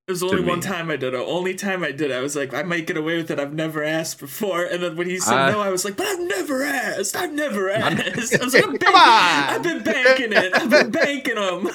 It 0.09 0.13
was 0.13 0.23
only 0.23 0.41
one 0.43 0.59
me. 0.59 0.61
time 0.61 0.91
I 0.91 0.97
did 0.97 1.15
it. 1.15 1.17
Only 1.17 1.55
time 1.55 1.83
I 1.85 1.93
did 1.93 2.11
it. 2.11 2.15
I 2.15 2.21
was 2.21 2.35
like, 2.37 2.53
I 2.53 2.63
might 2.65 2.87
get 2.87 2.97
away 2.97 3.17
with 3.17 3.31
it. 3.31 3.39
I've 3.39 3.55
never 3.55 3.83
asked 3.85 4.19
before. 4.19 4.65
And 4.65 4.83
then 4.83 4.97
when 4.97 5.09
he 5.09 5.19
said 5.21 5.43
I- 5.43 5.47
no, 5.47 5.61
I 5.61 5.71
was 5.71 5.85
like, 5.85 5.97
but 5.97 6.07
I've 6.07 6.21
never 6.21 6.63
asked. 6.65 7.17
I've 7.17 7.33
never 7.33 7.71
asked. 7.71 8.35
I 8.41 8.45
was 8.45 8.55
like, 8.55 8.65
I'm 8.65 8.77
Come 8.85 8.95
banking, 8.95 8.95
on! 8.95 9.49
I've 9.49 9.63
been 9.63 9.83
banking 9.83 10.33
it. 10.33 10.53
I've 10.55 10.71
been 10.71 10.91
banking 10.91 11.37
them. 11.37 11.69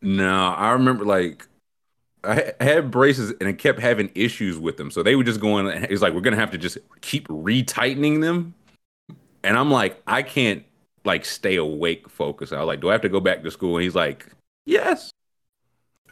No, 0.00 0.48
I 0.48 0.72
remember 0.72 1.04
like 1.04 1.46
I 2.24 2.54
I 2.60 2.64
had 2.64 2.90
braces 2.90 3.32
and 3.40 3.48
I 3.48 3.54
kept 3.54 3.80
having 3.80 4.10
issues 4.14 4.58
with 4.58 4.76
them. 4.78 4.90
So 4.90 5.02
they 5.02 5.16
were 5.16 5.24
just 5.24 5.40
going, 5.40 5.68
it's 5.68 6.02
like, 6.02 6.14
we're 6.14 6.22
going 6.22 6.34
to 6.34 6.40
have 6.40 6.52
to 6.52 6.58
just 6.58 6.78
keep 7.02 7.28
retightening 7.28 8.22
them. 8.22 8.54
And 9.44 9.56
I'm 9.58 9.70
like, 9.70 10.02
I 10.06 10.22
can't 10.22 10.64
like 11.04 11.24
stay 11.24 11.56
awake 11.56 12.08
focus. 12.10 12.52
I 12.52 12.58
was 12.60 12.68
like, 12.68 12.80
do 12.80 12.90
I 12.90 12.92
have 12.92 13.02
to 13.02 13.10
go 13.10 13.20
back 13.20 13.42
to 13.44 13.50
school? 13.52 13.76
And 13.76 13.84
he's 13.84 13.94
like, 13.96 14.26
yes. 14.66 15.12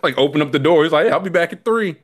Like, 0.03 0.17
open 0.19 0.43
up 0.43 0.53
the 0.53 0.59
door. 0.59 0.83
He's 0.83 0.93
like, 0.93 1.07
hey, 1.07 1.13
I'll 1.13 1.21
be 1.21 1.31
back 1.31 1.53
at 1.53 1.65
three. 1.65 1.97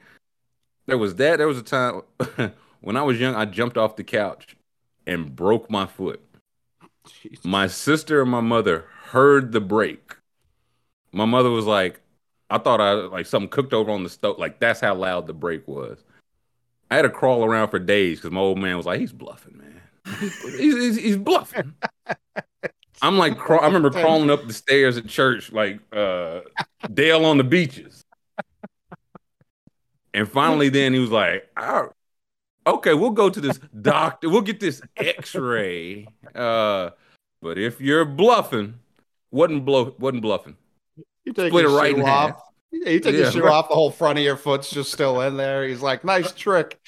There 0.87 0.99
was 0.99 1.17
that. 1.17 1.39
There 1.39 1.49
was 1.49 1.59
a 1.59 1.63
time 1.63 2.03
when 2.81 2.97
I 2.97 3.03
was 3.03 3.19
young, 3.19 3.35
I 3.35 3.45
jumped 3.45 3.77
off 3.77 3.97
the 3.97 4.05
couch 4.05 4.57
and 5.07 5.35
broke 5.35 5.71
my 5.71 5.87
foot. 5.87 6.23
My 7.45 7.67
sister 7.67 8.23
and 8.23 8.31
my 8.31 8.41
mother 8.41 8.85
heard 9.11 9.53
the 9.53 9.61
break. 9.61 10.17
My 11.13 11.25
mother 11.25 11.51
was 11.51 11.65
like, 11.65 12.01
I 12.51 12.59
thought 12.59 12.81
I 12.81 12.93
like 12.93 13.27
something 13.27 13.49
cooked 13.49 13.73
over 13.73 13.91
on 13.91 14.03
the 14.03 14.11
stove. 14.11 14.39
Like 14.39 14.61
that's 14.61 14.81
how 14.81 14.95
loud 14.95 15.27
the 15.27 15.33
break 15.33 15.67
was. 15.67 16.05
I 16.91 16.97
had 16.97 17.03
to 17.03 17.11
crawl 17.11 17.45
around 17.45 17.71
for 17.71 17.79
days 17.79 18.19
because 18.19 18.31
my 18.31 18.41
old 18.41 18.59
man 18.59 18.77
was 18.77 18.87
like, 18.87 19.01
he's 19.01 19.13
bluffing, 19.13 19.59
man. 19.59 19.81
He's, 20.21 20.77
he's, 20.77 20.97
he's 20.97 21.17
bluffing. 21.17 21.75
I'm 23.03 23.19
like, 23.19 23.37
craw- 23.39 23.59
I 23.61 23.67
remember 23.67 23.91
crawling 23.91 24.31
up 24.31 24.47
the 24.47 24.53
stairs 24.53 24.97
at 24.97 25.07
church, 25.07 25.53
like 25.53 25.81
uh, 25.93 26.41
Dale 26.93 27.25
on 27.25 27.39
the 27.39 27.45
beaches. 27.45 28.05
And 30.15 30.29
finally, 30.29 30.69
then 30.71 30.95
he 30.95 30.99
was 30.99 31.11
like, 31.11 31.47
"Ah, 31.57 31.89
"Okay, 32.67 32.95
we'll 32.95 33.11
go 33.11 33.29
to 33.29 33.41
this 33.41 33.59
doctor. 33.83 34.31
We'll 34.31 34.41
get 34.41 34.61
this 34.61 34.81
X-ray. 34.97 36.09
Uh, 36.35 36.91
but 37.43 37.59
if 37.59 37.81
you're 37.83 38.07
bluffing, 38.07 38.75
wasn't 39.31 39.67
blow, 39.67 39.95
wasn't 39.99 40.23
bluffing. 40.23 40.57
You 41.25 41.33
take 41.35 41.51
Split 41.51 41.65
your 41.65 41.73
it 41.73 41.77
right 41.81 41.95
shoe 41.95 42.01
in 42.01 42.09
off. 42.09 42.31
half. 42.31 42.41
Yeah, 42.73 42.91
you 42.91 43.01
take 43.01 43.13
Yeah, 43.15 43.21
your 43.23 43.31
shoe 43.33 43.43
right. 43.43 43.53
off, 43.53 43.69
the 43.69 43.75
whole 43.75 43.91
front 43.91 44.19
of 44.19 44.25
your 44.25 44.37
foot's 44.37 44.71
just 44.71 44.91
still 44.93 45.21
in 45.21 45.37
there. 45.37 45.67
He's 45.69 45.83
like, 45.83 46.03
nice 46.05 46.33
trick. 46.33 46.79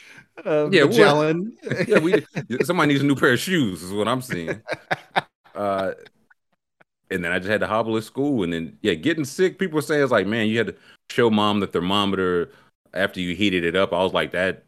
Uh, 0.45 0.69
Yeah, 0.71 0.85
Magellan. 0.85 1.57
yeah, 1.89 1.99
we 1.99 2.25
somebody 2.65 2.93
needs 2.93 3.03
a 3.03 3.07
new 3.07 3.15
pair 3.17 3.33
of 3.35 3.41
shoes, 3.41 3.83
is 3.83 3.93
what 3.93 4.09
I'm 4.09 4.23
seeing. 4.23 4.63
Uh, 5.59 5.95
and 7.11 7.25
then 7.25 7.33
I 7.33 7.39
just 7.39 7.51
had 7.51 7.61
to 7.61 7.67
hobble 7.67 7.97
at 7.97 8.05
school, 8.05 8.43
and 8.45 8.53
then 8.53 8.79
yeah, 8.83 8.95
getting 8.95 9.25
sick. 9.25 9.59
People 9.59 9.83
say 9.83 10.01
it's 10.01 10.13
like, 10.13 10.27
man, 10.27 10.47
you 10.47 10.59
had 10.59 10.69
to 10.69 10.75
show 11.11 11.31
mom 11.31 11.61
the 11.61 11.67
thermometer 11.67 12.51
after 12.95 13.21
you 13.21 13.35
heated 13.35 13.65
it 13.65 13.75
up. 13.77 13.93
I 13.93 14.03
was 14.03 14.13
like, 14.13 14.33
that 14.33 14.65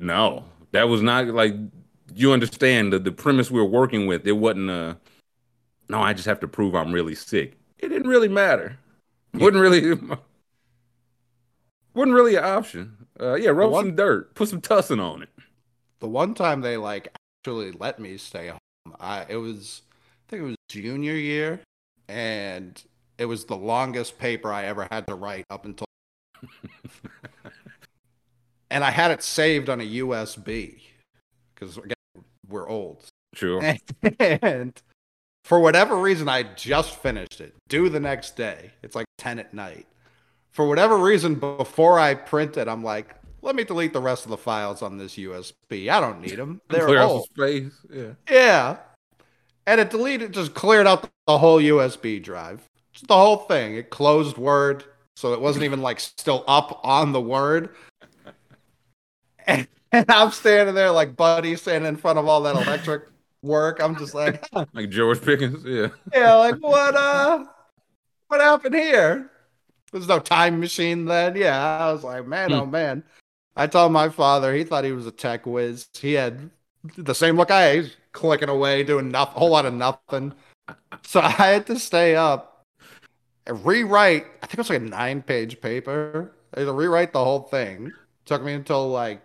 no, 0.00 0.44
that 0.72 0.88
was 0.88 1.02
not 1.02 1.26
like 1.26 1.54
you 2.14 2.32
understand 2.32 2.92
the 2.92 2.98
the 2.98 3.12
premise 3.12 3.50
we 3.50 3.60
were 3.60 3.68
working 3.68 4.06
with. 4.06 4.26
It 4.26 4.32
wasn't 4.32 4.70
uh 4.70 4.94
no, 5.88 6.00
I 6.00 6.14
just 6.14 6.26
have 6.26 6.40
to 6.40 6.48
prove 6.48 6.74
I'm 6.74 6.92
really 6.92 7.14
sick. 7.14 7.58
It 7.78 7.88
didn't 7.88 8.08
really 8.08 8.28
matter. 8.28 8.78
Wouldn't 9.34 9.60
really 9.60 9.94
wasn't 11.94 12.14
really 12.14 12.36
an 12.36 12.44
option. 12.44 13.06
Uh, 13.20 13.34
yeah, 13.34 13.50
rub 13.50 13.70
one- 13.70 13.86
some 13.86 13.96
dirt, 13.96 14.34
put 14.34 14.48
some 14.48 14.60
tussin 14.60 15.00
on 15.00 15.22
it. 15.22 15.28
the 16.00 16.08
one 16.08 16.34
time 16.34 16.60
they 16.60 16.76
like 16.76 17.08
actually 17.40 17.72
let 17.72 17.98
me 17.98 18.16
stay 18.16 18.48
home, 18.48 18.58
I 19.00 19.26
it 19.28 19.36
was 19.36 19.82
I 20.26 20.30
think 20.30 20.42
it 20.42 20.46
was 20.46 20.56
junior 20.68 21.14
year, 21.14 21.60
and 22.08 22.82
it 23.18 23.26
was 23.26 23.44
the 23.44 23.56
longest 23.56 24.18
paper 24.18 24.52
I 24.52 24.64
ever 24.64 24.88
had 24.90 25.06
to 25.08 25.14
write 25.14 25.44
up 25.50 25.64
until. 25.64 25.86
and 28.70 28.82
I 28.84 28.90
had 28.90 29.10
it 29.10 29.22
saved 29.22 29.68
on 29.68 29.80
a 29.80 29.84
USB 29.84 30.80
because 31.54 31.76
again 31.76 31.92
we're 32.48 32.68
old, 32.68 33.04
Sure. 33.34 33.62
and 34.20 34.80
for 35.44 35.60
whatever 35.60 35.96
reason 35.96 36.28
I 36.28 36.42
just 36.42 36.96
finished 36.96 37.40
it. 37.40 37.54
Due 37.68 37.88
the 37.88 38.00
next 38.00 38.36
day. 38.36 38.72
It's 38.82 38.94
like 38.94 39.06
ten 39.18 39.38
at 39.38 39.52
night. 39.54 39.86
For 40.52 40.66
whatever 40.68 40.96
reason, 40.98 41.34
before 41.34 41.98
I 41.98 42.14
print 42.14 42.56
it, 42.56 42.68
I'm 42.68 42.84
like, 42.84 43.16
let 43.42 43.56
me 43.56 43.64
delete 43.64 43.92
the 43.92 44.00
rest 44.00 44.24
of 44.24 44.30
the 44.30 44.36
files 44.36 44.82
on 44.82 44.98
this 44.98 45.16
USB. 45.16 45.88
I 45.88 46.00
don't 46.00 46.20
need 46.20 46.36
them. 46.38 46.60
They're 46.70 46.86
Clear 46.86 47.00
old. 47.00 47.24
space. 47.30 47.72
Yeah. 47.92 48.12
Yeah. 48.30 48.76
And 49.66 49.80
it 49.80 49.90
deleted, 49.90 50.32
just 50.34 50.54
cleared 50.54 50.86
out 50.86 51.08
the 51.26 51.38
whole 51.38 51.58
USB 51.60 52.22
drive. 52.22 52.68
Just 52.92 53.08
the 53.08 53.16
whole 53.16 53.36
thing. 53.38 53.76
It 53.76 53.90
closed 53.90 54.36
Word, 54.36 54.84
so 55.16 55.32
it 55.32 55.40
wasn't 55.40 55.64
even 55.64 55.80
like 55.82 56.00
still 56.00 56.44
up 56.46 56.80
on 56.84 57.12
the 57.12 57.20
Word. 57.20 57.70
And, 59.46 59.68
and 59.92 60.06
I'm 60.10 60.30
standing 60.30 60.74
there 60.74 60.90
like 60.90 61.16
Buddy 61.16 61.56
standing 61.56 61.88
in 61.88 61.96
front 61.96 62.18
of 62.18 62.26
all 62.26 62.42
that 62.42 62.56
electric 62.56 63.04
work. 63.42 63.80
I'm 63.80 63.96
just 63.96 64.14
like, 64.14 64.46
Like 64.72 64.88
George 64.90 65.20
Pickens. 65.22 65.64
Yeah. 65.64 65.88
yeah, 66.14 66.34
like 66.36 66.56
what 66.56 66.94
uh 66.96 67.44
what 68.28 68.40
happened 68.40 68.74
here? 68.74 69.30
There's 69.92 70.08
no 70.08 70.18
time 70.18 70.60
machine 70.60 71.04
then. 71.04 71.36
Yeah, 71.36 71.58
I 71.78 71.92
was 71.92 72.02
like, 72.02 72.26
man, 72.26 72.50
Hmm. 72.50 72.54
oh 72.56 72.66
man. 72.66 73.04
I 73.56 73.66
told 73.68 73.92
my 73.92 74.08
father, 74.08 74.52
he 74.54 74.64
thought 74.64 74.82
he 74.84 74.92
was 74.92 75.06
a 75.06 75.12
tech 75.12 75.46
whiz. 75.46 75.86
He 75.92 76.14
had 76.14 76.50
the 76.96 77.14
same 77.14 77.36
look 77.36 77.50
I 77.50 77.62
had, 77.62 77.92
clicking 78.12 78.48
away, 78.48 78.82
doing 78.82 79.10
nothing, 79.10 79.36
a 79.36 79.38
whole 79.38 79.50
lot 79.50 79.66
of 79.66 79.74
nothing. 79.74 80.34
So 81.02 81.20
I 81.20 81.30
had 81.30 81.66
to 81.66 81.78
stay 81.78 82.16
up 82.16 82.64
and 83.46 83.64
rewrite. 83.64 84.26
I 84.42 84.46
think 84.46 84.54
it 84.54 84.58
was 84.58 84.70
like 84.70 84.80
a 84.80 84.84
nine 84.84 85.22
page 85.22 85.60
paper. 85.60 86.32
I 86.54 86.60
had 86.60 86.66
to 86.66 86.72
rewrite 86.72 87.12
the 87.12 87.24
whole 87.24 87.42
thing. 87.42 87.92
Took 88.26 88.42
me 88.42 88.52
until 88.52 88.88
like 88.88 89.20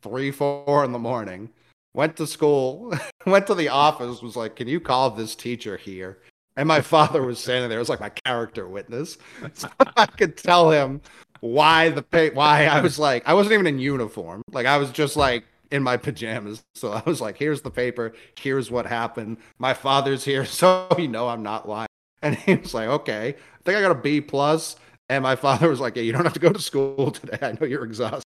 three, 0.00 0.30
four 0.30 0.84
in 0.84 0.92
the 0.92 0.98
morning. 0.98 1.50
Went 1.94 2.16
to 2.16 2.26
school, 2.26 2.94
went 3.26 3.46
to 3.48 3.54
the 3.54 3.68
office, 3.68 4.22
was 4.22 4.36
like, 4.36 4.56
Can 4.56 4.68
you 4.68 4.80
call 4.80 5.10
this 5.10 5.34
teacher 5.34 5.76
here? 5.76 6.18
And 6.56 6.66
my 6.66 6.80
father 6.82 7.22
was 7.22 7.38
standing 7.38 7.68
there. 7.68 7.78
It 7.78 7.82
was 7.82 7.88
like 7.88 8.00
my 8.00 8.10
character 8.10 8.68
witness. 8.68 9.18
So 9.54 9.68
I 9.96 10.06
could 10.06 10.36
tell 10.36 10.70
him 10.70 11.00
why 11.40 11.90
the 11.90 12.02
pay, 12.02 12.30
why 12.30 12.66
I 12.66 12.80
was 12.80 12.98
like, 12.98 13.26
I 13.26 13.34
wasn't 13.34 13.54
even 13.54 13.66
in 13.66 13.78
uniform. 13.78 14.42
Like 14.52 14.66
I 14.66 14.78
was 14.78 14.90
just 14.90 15.16
like 15.16 15.44
in 15.72 15.82
my 15.82 15.96
pajamas. 15.96 16.62
So 16.74 16.92
I 16.92 17.02
was 17.06 17.20
like, 17.20 17.38
here's 17.38 17.60
the 17.62 17.70
paper. 17.70 18.12
Here's 18.36 18.70
what 18.70 18.86
happened. 18.86 19.38
My 19.58 19.74
father's 19.74 20.24
here. 20.24 20.44
So 20.52 20.88
you 20.98 21.08
know 21.08 21.28
I'm 21.28 21.42
not 21.42 21.68
lying. 21.68 21.88
And 22.22 22.36
he 22.36 22.54
was 22.56 22.74
like, 22.74 22.88
okay, 22.88 23.28
I 23.28 23.62
think 23.64 23.78
I 23.78 23.80
got 23.80 23.90
a 23.90 23.96
B 23.96 24.20
plus. 24.20 24.76
And 25.08 25.22
my 25.22 25.36
father 25.36 25.68
was 25.68 25.80
like, 25.80 25.96
yeah, 25.96 26.02
you 26.02 26.12
don't 26.12 26.24
have 26.24 26.34
to 26.34 26.40
go 26.40 26.52
to 26.52 26.60
school 26.60 27.10
today. 27.12 27.38
I 27.40 27.52
know 27.52 27.66
you're 27.66 27.84
exhausted. 27.84 28.22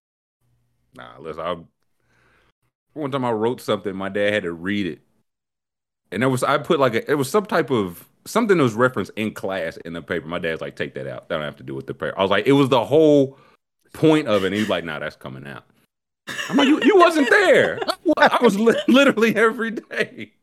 Nah, 0.95 1.17
listen. 1.19 1.41
I 1.41 1.55
one 2.93 3.11
time 3.11 3.25
I 3.25 3.31
wrote 3.31 3.61
something, 3.61 3.95
my 3.95 4.09
dad 4.09 4.33
had 4.33 4.43
to 4.43 4.51
read 4.51 4.87
it, 4.87 5.01
and 6.11 6.23
it 6.23 6.27
was 6.27 6.43
I 6.43 6.57
put 6.57 6.79
like 6.79 6.95
a 6.95 7.11
it 7.11 7.15
was 7.15 7.29
some 7.29 7.45
type 7.45 7.69
of 7.69 8.07
something 8.25 8.57
that 8.57 8.63
was 8.63 8.73
referenced 8.73 9.11
in 9.15 9.33
class 9.33 9.77
in 9.77 9.93
the 9.93 10.01
paper. 10.01 10.27
My 10.27 10.39
dad's 10.39 10.61
like, 10.61 10.75
take 10.75 10.95
that 10.95 11.07
out. 11.07 11.29
That 11.29 11.35
don't 11.35 11.45
have 11.45 11.57
to 11.57 11.63
do 11.63 11.75
with 11.75 11.85
the 11.87 11.93
paper. 11.93 12.17
I 12.17 12.21
was 12.21 12.31
like, 12.31 12.47
it 12.47 12.53
was 12.53 12.69
the 12.69 12.83
whole 12.85 13.37
point 13.93 14.27
of 14.27 14.43
it. 14.43 14.47
And 14.47 14.55
he's 14.55 14.69
like, 14.69 14.83
nah, 14.83 14.99
that's 14.99 15.15
coming 15.15 15.45
out. 15.47 15.65
I'm 16.49 16.57
like, 16.57 16.67
you, 16.67 16.79
you 16.83 16.97
wasn't 16.97 17.29
there. 17.29 17.79
I 18.17 18.39
was 18.41 18.59
li- 18.59 18.81
literally 18.87 19.35
every 19.35 19.71
day 19.71 20.33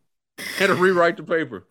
had 0.59 0.67
to 0.69 0.75
rewrite 0.75 1.17
the 1.17 1.23
paper. 1.23 1.67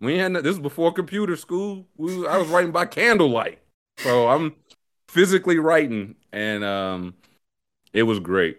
We 0.00 0.18
had 0.18 0.32
no- 0.32 0.40
this 0.42 0.50
was 0.50 0.60
before 0.60 0.92
computer 0.92 1.36
school. 1.36 1.86
We, 1.96 2.26
I 2.26 2.36
was 2.36 2.48
writing 2.48 2.72
by 2.72 2.86
candlelight, 2.86 3.60
so 3.98 4.28
I'm 4.28 4.54
physically 5.08 5.58
writing, 5.58 6.16
and 6.32 6.64
um, 6.64 7.14
it 7.92 8.02
was 8.02 8.18
great. 8.20 8.58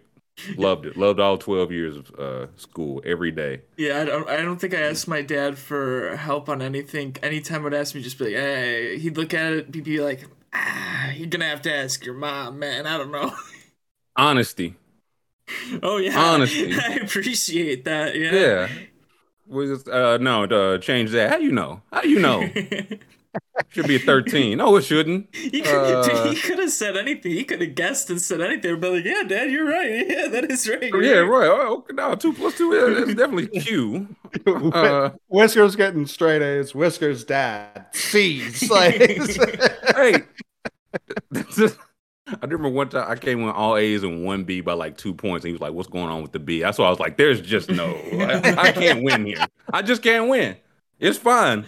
Loved 0.56 0.86
it. 0.86 0.96
Loved 0.96 1.18
all 1.18 1.36
12 1.36 1.72
years 1.72 1.96
of 1.96 2.14
uh, 2.18 2.46
school 2.56 3.02
every 3.04 3.32
day. 3.32 3.62
Yeah, 3.76 4.00
I 4.00 4.04
don't, 4.04 4.28
I 4.28 4.36
don't 4.36 4.60
think 4.60 4.72
I 4.72 4.80
asked 4.82 5.08
my 5.08 5.20
dad 5.20 5.58
for 5.58 6.16
help 6.16 6.48
on 6.48 6.62
anything. 6.62 7.16
Anytime 7.22 7.66
I'd 7.66 7.74
ask 7.74 7.94
me, 7.94 8.02
just 8.02 8.18
be 8.18 8.26
like, 8.26 8.34
hey, 8.34 8.98
he'd 8.98 9.16
look 9.16 9.34
at 9.34 9.52
it, 9.52 9.74
he'd 9.74 9.82
be 9.84 10.00
like, 10.00 10.24
ah, 10.52 11.10
you're 11.10 11.26
gonna 11.26 11.48
have 11.48 11.62
to 11.62 11.74
ask 11.74 12.04
your 12.04 12.14
mom, 12.14 12.58
man. 12.58 12.86
I 12.86 12.96
don't 12.96 13.10
know. 13.10 13.34
Honesty. 14.18 14.74
oh 15.82 15.96
yeah, 15.98 16.18
Honesty. 16.18 16.74
I 16.78 16.94
appreciate 16.96 17.84
that. 17.84 18.14
Yeah. 18.14 18.32
Yeah. 18.32 18.68
We 19.46 19.66
just, 19.66 19.88
uh, 19.88 20.18
no, 20.18 20.44
uh, 20.44 20.78
change 20.78 21.10
that. 21.12 21.30
How 21.30 21.38
you 21.38 21.52
know? 21.52 21.80
How 21.90 22.02
you 22.02 22.18
know? 22.20 22.42
Should 23.68 23.86
be 23.86 23.96
a 23.96 23.98
13. 23.98 24.58
No, 24.58 24.76
it 24.76 24.82
shouldn't. 24.82 25.34
He 25.34 25.60
could, 25.62 25.74
Uh, 25.74 26.30
he 26.30 26.36
could 26.36 26.58
have 26.58 26.70
said 26.70 26.96
anything. 26.96 27.32
He 27.32 27.44
could 27.44 27.60
have 27.60 27.74
guessed 27.74 28.10
and 28.10 28.20
said 28.20 28.40
anything. 28.40 28.80
But 28.80 28.92
like, 28.92 29.04
yeah, 29.04 29.22
Dad, 29.22 29.50
you're 29.50 29.68
right. 29.68 30.06
Yeah, 30.08 30.28
that 30.28 30.50
is 30.50 30.68
right. 30.68 30.82
You're 30.82 31.02
yeah, 31.02 31.18
right. 31.18 31.48
right. 31.48 31.48
Oh, 31.48 31.76
okay, 31.78 31.94
no, 31.94 32.14
two 32.14 32.32
plus 32.32 32.56
two. 32.56 32.74
Yeah, 32.74 32.94
that's 32.94 33.14
definitely 33.14 33.48
Q. 33.60 34.16
Uh, 34.46 35.10
Whiskers 35.28 35.76
getting 35.76 36.06
straight 36.06 36.42
A's. 36.42 36.74
Whiskers 36.74 37.24
dad 37.24 37.86
C's. 37.92 38.68
Like, 38.70 38.96
hey, 39.96 40.22
I 42.28 42.38
remember 42.42 42.68
one 42.68 42.88
time 42.88 43.10
I 43.10 43.16
came 43.16 43.42
with 43.42 43.54
all 43.54 43.76
A's 43.76 44.02
and 44.02 44.24
one 44.24 44.44
B 44.44 44.60
by 44.60 44.74
like 44.74 44.96
two 44.96 45.14
points, 45.14 45.44
and 45.44 45.48
he 45.48 45.52
was 45.52 45.60
like, 45.60 45.72
"What's 45.72 45.88
going 45.88 46.10
on 46.10 46.22
with 46.22 46.32
the 46.32 46.38
B?" 46.38 46.60
That's 46.60 46.78
why 46.78 46.86
I 46.86 46.90
was 46.90 47.00
like, 47.00 47.16
"There's 47.16 47.40
just 47.40 47.70
no, 47.70 47.86
I, 48.12 48.68
I 48.68 48.72
can't 48.72 49.02
win 49.02 49.26
here. 49.26 49.46
I 49.72 49.82
just 49.82 50.02
can't 50.02 50.28
win. 50.28 50.56
It's 50.98 51.18
fine. 51.18 51.64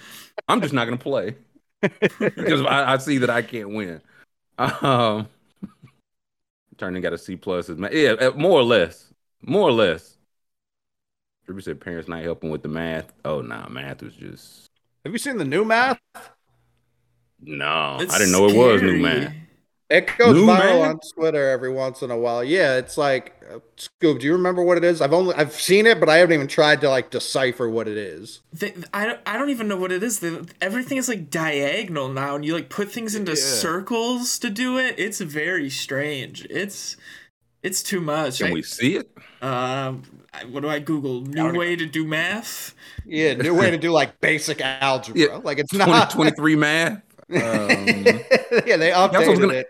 I'm 0.49 0.61
just 0.61 0.75
not 0.75 0.85
gonna 0.85 0.97
play 0.97 1.37
because 1.81 2.63
I, 2.63 2.95
I 2.95 2.97
see 2.99 3.19
that 3.19 3.31
I 3.31 3.43
can't 3.43 3.71
win." 3.71 4.01
Um, 4.59 5.29
turning 6.77 7.01
got 7.03 7.15
a 7.15 7.19
C 7.19 7.37
plus 7.37 7.69
is 7.69 7.79
ma- 7.79 7.89
yeah, 7.91 8.11
uh, 8.13 8.33
more 8.33 8.61
or 8.61 8.65
less, 8.65 9.13
more 9.43 9.69
or 9.69 9.73
less. 9.73 10.17
Ruby 11.47 11.63
said 11.63 11.81
parents 11.81 12.09
not 12.09 12.23
helping 12.23 12.51
with 12.51 12.63
the 12.63 12.69
math. 12.69 13.13
Oh 13.25 13.41
nah, 13.41 13.69
math 13.69 14.03
was 14.03 14.15
just 14.15 14.71
have 15.05 15.13
you 15.13 15.19
seen 15.19 15.39
the 15.39 15.45
new 15.45 15.65
math? 15.65 15.99
no. 17.41 17.97
It's 18.01 18.15
I 18.15 18.19
didn't 18.19 18.33
know 18.33 18.49
it 18.49 18.55
was 18.55 18.83
new 18.83 18.99
math. 18.99 19.35
It 19.91 20.17
goes 20.17 20.37
New 20.37 20.47
viral 20.47 20.83
math? 20.83 20.89
on 20.91 21.01
Twitter 21.15 21.51
every 21.51 21.73
once 21.73 22.01
in 22.03 22.13
a 22.13 22.17
while. 22.17 22.45
Yeah, 22.45 22.77
it's 22.77 22.97
like 22.97 23.35
uh, 23.53 23.59
Scoob. 23.77 24.21
Do 24.21 24.27
you 24.27 24.33
remember 24.33 24.63
what 24.63 24.79
it 24.79 24.85
is? 24.85 25.01
I've 25.01 25.13
only 25.13 25.35
I've 25.35 25.53
seen 25.53 25.85
it, 25.87 25.99
but 25.99 26.09
I 26.09 26.19
haven't 26.19 26.33
even 26.35 26.47
tried 26.47 26.81
to 26.83 26.89
like 26.89 27.11
decipher 27.11 27.69
what 27.69 27.89
it 27.89 27.97
is. 27.97 28.41
They, 28.53 28.73
I, 28.95 29.05
don't, 29.05 29.19
I 29.27 29.37
don't 29.37 29.51
even 29.51 29.67
know 29.67 29.77
what 29.77 29.91
it 29.91 30.05
is. 30.05 30.21
They, 30.21 30.39
everything 30.61 30.97
is 30.97 31.09
like 31.09 31.29
diagonal 31.29 32.09
now, 32.09 32.37
and 32.37 32.45
you 32.45 32.55
like 32.55 32.71
put 32.71 32.93
things 32.93 33.17
into 33.17 33.33
Yeah. 33.33 33.39
circles 33.39 34.39
to 34.39 34.49
do 34.51 34.79
it. 34.79 34.95
It's 34.97 35.21
very 35.21 35.69
strange. 35.69 36.45
It's 36.49 36.97
it's 37.65 37.83
too 37.83 38.01
much. 38.01 38.39
Can 38.39 38.49
I- 38.49 38.53
we 38.55 38.63
see 38.63 38.97
it? 38.97 39.11
Um, 39.43 40.03
I- 40.33 40.45
what 40.45 40.61
do 40.61 40.69
I 40.69 40.79
Google? 40.79 41.23
New 41.23 41.53
way 41.59 41.75
to 41.75 41.85
do 41.87 42.07
math. 42.07 42.77
Yeah, 43.05 43.35
new 43.35 43.55
way 43.59 43.73
to 43.73 43.77
do 43.79 43.91
like 43.91 44.21
basic 44.21 44.61
algebra. 44.61 45.21
Yeah, 45.21 45.37
Like 45.43 45.59
it's 45.59 45.73
20, 45.73 45.91
not 45.91 46.11
23 46.11 46.55
math. 46.55 47.03
Um, 47.29 47.37
yeah, 47.37 48.77
they 48.77 48.91
what 48.93 49.15
I 49.15 49.19
was 49.19 49.29
updated 49.29 49.41
gonna- 49.41 49.53
it. 49.55 49.67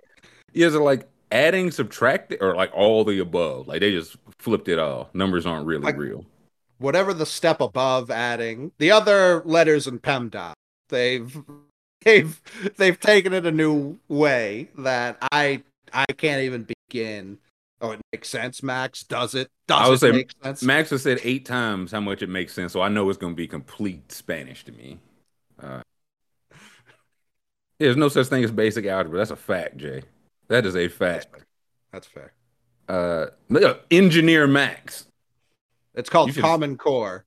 Is 0.55 0.75
it 0.75 0.79
like 0.81 1.09
adding, 1.33 1.71
subtracting, 1.71 2.39
or 2.41 2.55
like 2.55 2.71
all 2.75 3.05
the 3.05 3.19
above? 3.21 3.69
Like 3.69 3.81
they 3.81 3.93
just 3.93 4.17
flipped 4.39 4.69
it 4.69 4.79
all. 4.79 5.11
Numbers 5.15 5.47
aren't 5.47 5.67
really 5.67 5.83
Like- 5.85 5.97
real. 5.97 6.25
whatever 6.79 7.13
the 7.13 7.27
step 7.27 7.61
above 7.61 8.11
adding 8.11 8.73
the 8.79 8.91
other 8.91 9.43
letters 9.45 9.87
in 9.87 9.99
PEMDAS, 9.99 10.55
they've 10.89 11.37
they've 12.05 12.41
they've 12.77 12.99
taken 12.99 13.33
it 13.35 13.45
a 13.47 13.53
new 13.53 13.99
way 14.09 14.69
that 14.79 15.19
I 15.33 15.63
I 15.93 16.07
can't 16.17 16.43
even 16.43 16.67
begin. 16.89 17.39
Oh, 17.83 17.93
it 17.93 18.01
makes 18.13 18.29
sense, 18.29 18.63
Max. 18.63 19.05
Does 19.05 19.35
it? 19.35 19.49
Does 19.67 19.81
I 19.81 19.89
would 19.89 19.95
it 19.95 19.99
say 20.01 20.13
make 20.13 20.31
sense? 20.43 20.63
Max 20.63 20.91
has 20.91 21.03
said 21.03 21.19
eight 21.23 21.47
times 21.47 21.93
how 21.93 22.01
much 22.01 22.21
it 22.23 22.29
makes 22.29 22.53
sense, 22.53 22.73
so 22.73 22.83
I 22.83 22.89
know 22.89 23.09
it's 23.09 23.19
going 23.19 23.33
to 23.33 23.37
be 23.37 23.47
complete 23.49 24.13
Spanish 24.13 24.65
to 24.65 24.73
me. 24.73 24.99
Uh, 25.63 25.81
there's 27.79 27.97
no 27.97 28.09
such 28.09 28.27
thing 28.27 28.45
as 28.45 28.51
basic 28.51 28.85
algebra. 28.87 29.19
That's 29.19 29.31
a 29.31 29.37
fact, 29.37 29.79
Jay. 29.79 30.03
That 30.51 30.67
is 30.67 30.75
a 30.75 30.89
fact. 30.89 31.29
That's 31.93 32.09
fair. 32.09 32.33
Uh, 32.89 33.27
engineer 33.91 34.49
Max. 34.49 35.07
It's 35.95 36.11
called 36.11 36.27
You 36.29 36.35
should- 36.35 36.43
Common 36.43 36.77
Core. 36.77 37.25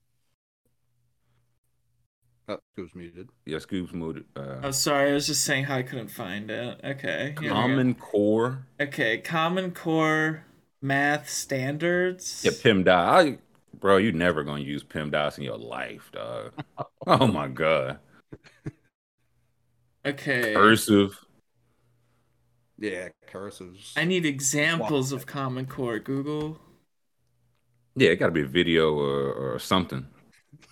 Oh, 2.46 2.58
who's 2.76 2.94
muted? 2.94 3.30
Yeah, 3.46 3.58
Scoop's 3.60 3.94
muted. 3.94 4.26
Uh, 4.36 4.60
Oh, 4.64 4.70
sorry. 4.70 5.10
I 5.10 5.14
was 5.14 5.26
just 5.26 5.42
saying 5.44 5.64
how 5.64 5.76
I 5.76 5.82
couldn't 5.82 6.08
find 6.08 6.50
it. 6.50 6.78
Okay. 6.84 7.28
here 7.40 7.40
we 7.40 7.48
go. 7.48 7.54
Common 7.54 7.94
Core. 7.94 8.66
Okay. 8.78 9.16
Common 9.18 9.70
Core 9.70 10.44
Math 10.82 11.30
Standards. 11.30 12.42
Yeah, 12.44 12.50
PEMDAS. 12.50 12.88
I, 12.88 13.38
bro, 13.80 13.96
you 13.96 14.12
never 14.12 14.44
gonna 14.44 14.60
use 14.62 14.84
PEMDAS 14.84 15.38
in 15.38 15.44
your 15.44 15.56
life, 15.56 16.10
dog. 16.12 16.52
oh 17.06 17.26
my 17.26 17.48
god. 17.48 18.00
Okay. 20.04 20.52
Cursive. 20.52 21.23
Yeah, 22.78 23.08
cursives. 23.30 23.92
I 23.96 24.04
need 24.04 24.26
examples 24.26 25.12
of 25.12 25.26
Common 25.26 25.66
Core. 25.66 25.98
Google. 25.98 26.58
Yeah, 27.96 28.10
it 28.10 28.16
got 28.16 28.26
to 28.26 28.32
be 28.32 28.42
a 28.42 28.46
video 28.46 28.94
or, 28.94 29.32
or 29.32 29.58
something. 29.58 30.06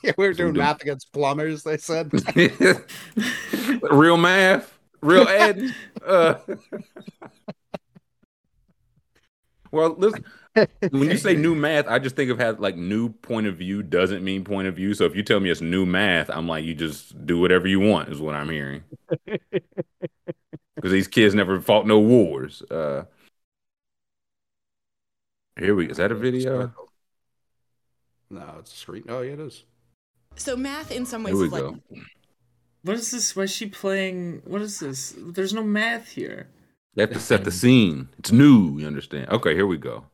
Yeah, 0.05 0.13
we 0.19 0.27
were 0.27 0.35
So 0.35 0.45
doing 0.45 0.57
math 0.57 0.83
against 0.83 1.13
plumbers. 1.13 1.63
They 1.63 1.77
said. 1.77 2.11
real 3.83 4.17
math, 4.17 4.77
real 5.01 5.29
ed. 5.29 5.73
Uh, 6.05 6.35
well, 9.71 9.95
listen. 9.97 10.25
When 10.91 11.11
you 11.11 11.17
say 11.17 11.37
new 11.37 11.55
math, 11.55 11.87
I 11.87 11.99
just 12.01 12.17
think 12.17 12.31
of 12.31 12.39
how 12.39 12.53
like 12.53 12.77
new 12.77 13.11
point 13.11 13.47
of 13.47 13.57
view 13.57 13.83
doesn't 13.83 14.25
mean 14.25 14.45
point 14.45 14.67
of 14.67 14.75
view. 14.75 14.93
So 14.95 15.05
if 15.05 15.15
you 15.15 15.23
tell 15.23 15.41
me 15.41 15.51
it's 15.51 15.61
new 15.61 15.87
math, 15.87 16.29
I'm 16.31 16.49
like, 16.49 16.65
you 16.65 16.75
just 16.75 17.25
do 17.27 17.39
whatever 17.39 17.69
you 17.69 17.81
want, 17.81 18.09
is 18.09 18.21
what 18.21 18.35
I'm 18.35 18.51
hearing. 18.51 18.83
Because 20.75 20.93
these 20.93 21.09
kids 21.09 21.35
never 21.35 21.61
fought 21.61 21.87
no 21.87 21.99
wars. 22.01 22.63
Uh, 22.71 23.05
here 25.59 25.75
we 25.75 25.91
is 25.91 25.99
that 25.99 26.11
a 26.11 26.15
video? 26.15 26.73
No, 28.31 28.57
it's 28.59 28.73
a 28.73 28.77
screen. 28.77 29.05
Oh, 29.09 29.21
yeah, 29.21 29.33
it 29.33 29.41
is. 29.41 29.65
So 30.37 30.57
math 30.57 30.91
in 30.91 31.05
some 31.05 31.23
ways 31.23 31.35
Here 31.35 31.41
we 31.41 31.47
is 31.47 31.53
like. 31.53 31.75
What 32.83 32.97
is 32.97 33.11
this? 33.11 33.37
Why 33.37 33.45
is 33.45 33.53
she 33.53 33.67
playing? 33.67 34.43
What 34.45 34.63
is 34.63 34.81
this? 34.81 35.15
There's 35.19 35.53
no 35.53 35.63
math 35.63 36.11
here. 36.11 36.49
They 36.95 37.03
have 37.03 37.13
to 37.13 37.21
set 37.21 37.45
the 37.45 37.53
scene. 37.53 38.09
It's 38.19 38.33
new. 38.33 38.79
You 38.79 38.87
understand? 38.87 39.29
Okay, 39.29 39.55
here 39.55 39.67
we 39.67 39.77
go. 39.77 40.07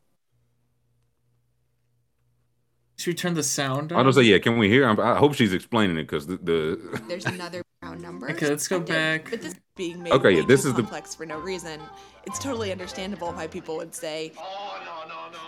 Should 2.97 3.13
we 3.13 3.15
turn 3.15 3.35
the 3.35 3.45
sound 3.45 3.93
I 3.93 4.03
don't 4.03 4.13
say 4.13 4.23
yeah. 4.23 4.39
Can 4.39 4.59
we 4.59 4.69
hear? 4.69 4.85
I'm, 4.85 4.99
I 4.99 5.17
hope 5.17 5.35
she's 5.35 5.53
explaining 5.53 5.97
it 5.99 6.03
because 6.03 6.27
the, 6.27 6.37
the 6.37 7.01
there's 7.09 7.27
another 7.27 7.63
round 7.83 8.01
number. 8.03 8.31
Okay, 8.31 8.49
let's 8.49 8.69
go 8.69 8.81
back. 8.81 9.31
But 9.31 9.43
this 9.43 9.55
being 9.77 10.03
made 10.03 10.13
Okay, 10.13 10.33
yeah, 10.33 10.43
this 10.45 10.63
too 10.63 10.69
is 10.69 10.75
the- 10.75 10.83
complex 10.83 11.15
for 11.15 11.27
no 11.27 11.39
reason. 11.39 11.81
It's 12.27 12.39
totally 12.39 12.73
understandable 12.73 13.33
why 13.33 13.47
people 13.47 13.77
would 13.77 13.95
say, 13.95 14.33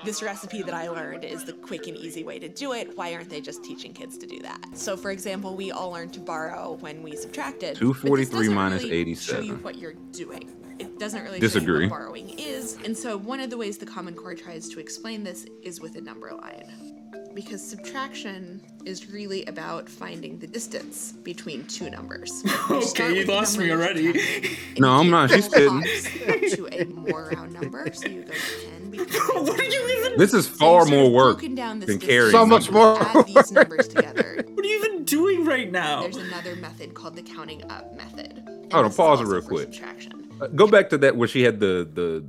"This 0.04 0.22
recipe 0.22 0.62
that 0.62 0.72
I 0.74 0.88
learned 0.88 1.24
is 1.24 1.44
the 1.44 1.52
quick 1.52 1.86
and 1.88 1.96
easy 1.96 2.22
way 2.24 2.38
to 2.38 2.48
do 2.48 2.72
it. 2.72 2.96
Why 2.96 3.12
aren't 3.14 3.28
they 3.28 3.40
just 3.40 3.62
teaching 3.64 3.92
kids 3.92 4.16
to 4.18 4.26
do 4.26 4.40
that?" 4.42 4.60
So, 4.78 4.96
for 4.96 5.10
example, 5.10 5.56
we 5.56 5.72
all 5.72 5.90
learned 5.90 6.12
to 6.14 6.20
borrow 6.20 6.76
when 6.80 7.02
we 7.02 7.16
subtracted. 7.16 7.78
but 7.78 7.86
this 7.86 8.00
243 8.00 8.38
doesn't 8.38 8.54
minus 8.54 8.82
really 8.84 9.14
Show 9.14 9.40
you 9.40 9.56
what 9.56 9.76
you're 9.78 9.94
doing. 10.12 10.56
It 10.78 10.98
doesn't 10.98 11.22
really 11.22 11.40
Disagree. 11.40 11.66
show 11.66 11.72
you 11.84 11.90
what 11.90 11.98
borrowing 11.98 12.38
is. 12.38 12.78
And 12.84 12.96
so, 12.96 13.16
one 13.18 13.40
of 13.40 13.50
the 13.50 13.58
ways 13.58 13.76
the 13.76 13.86
Common 13.86 14.14
Core 14.14 14.34
tries 14.34 14.68
to 14.70 14.80
explain 14.80 15.24
this 15.24 15.44
is 15.62 15.80
with 15.80 15.96
a 15.96 16.00
number 16.00 16.30
line 16.32 16.96
because 17.34 17.66
subtraction 17.66 18.60
is 18.84 19.10
really 19.10 19.44
about 19.46 19.88
finding 19.88 20.38
the 20.38 20.46
distance 20.46 21.12
between 21.12 21.66
two 21.66 21.90
numbers. 21.90 22.42
Okay, 22.70 23.18
you 23.20 23.24
lost 23.26 23.58
me 23.58 23.70
already. 23.72 24.56
No, 24.78 24.90
I'm 24.90 25.10
not. 25.10 25.30
She's 25.30 25.48
kidding. 25.48 25.82
kidding. 25.82 26.50
to 26.50 26.68
a 26.72 26.84
more 26.84 27.30
round 27.34 27.52
number, 27.52 27.90
so 27.92 28.08
you 28.08 28.22
go 28.22 28.32
to 28.32 28.70
10. 28.70 28.90
Because 28.90 29.08
what 29.48 29.58
are 29.60 29.64
you 29.64 29.98
even? 29.98 30.18
This 30.18 30.32
is 30.32 30.46
far 30.46 30.82
you've 30.82 30.90
more 30.90 31.10
work 31.10 31.42
down 31.54 31.80
than 31.80 31.98
carrying 31.98 32.30
So 32.30 32.46
much 32.46 32.70
more. 32.70 33.00
Add 33.02 33.26
these 33.26 33.50
numbers 33.52 33.88
together. 33.88 34.44
What 34.60 34.64
are 34.66 34.68
you 34.68 34.84
even 34.84 35.04
doing 35.04 35.44
right 35.46 35.70
now? 35.72 36.02
There's 36.02 36.16
another 36.16 36.54
method 36.54 36.92
called 36.92 37.16
the 37.16 37.22
counting 37.22 37.62
up 37.70 37.94
method. 37.96 38.42
and 38.46 38.72
Hold 38.72 38.84
on, 38.86 38.92
pause 38.92 39.20
it 39.22 39.24
real 39.24 39.40
quick. 39.40 39.72
Subtraction. 39.72 40.30
Uh, 40.40 40.48
Go 40.48 40.66
back 40.66 40.90
to 40.90 40.98
that 40.98 41.16
where 41.16 41.28
she 41.28 41.42
had 41.42 41.60
the 41.60 42.24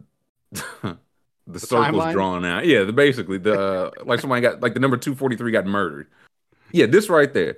the 0.81 0.97
the, 1.47 1.59
circles 1.59 2.03
timeline? 2.03 2.13
drawn 2.13 2.45
out. 2.45 2.65
Yeah, 2.65 2.83
the 2.83 2.93
basically 2.93 3.37
the 3.37 3.59
uh, 3.59 3.91
like 4.03 4.19
somebody 4.19 4.41
got 4.41 4.61
like 4.61 4.73
the 4.73 4.79
number 4.79 4.97
two 4.97 5.15
forty 5.15 5.35
three 5.35 5.51
got 5.51 5.65
murdered. 5.65 6.07
Yeah, 6.71 6.85
this 6.85 7.09
right 7.09 7.33
there. 7.33 7.57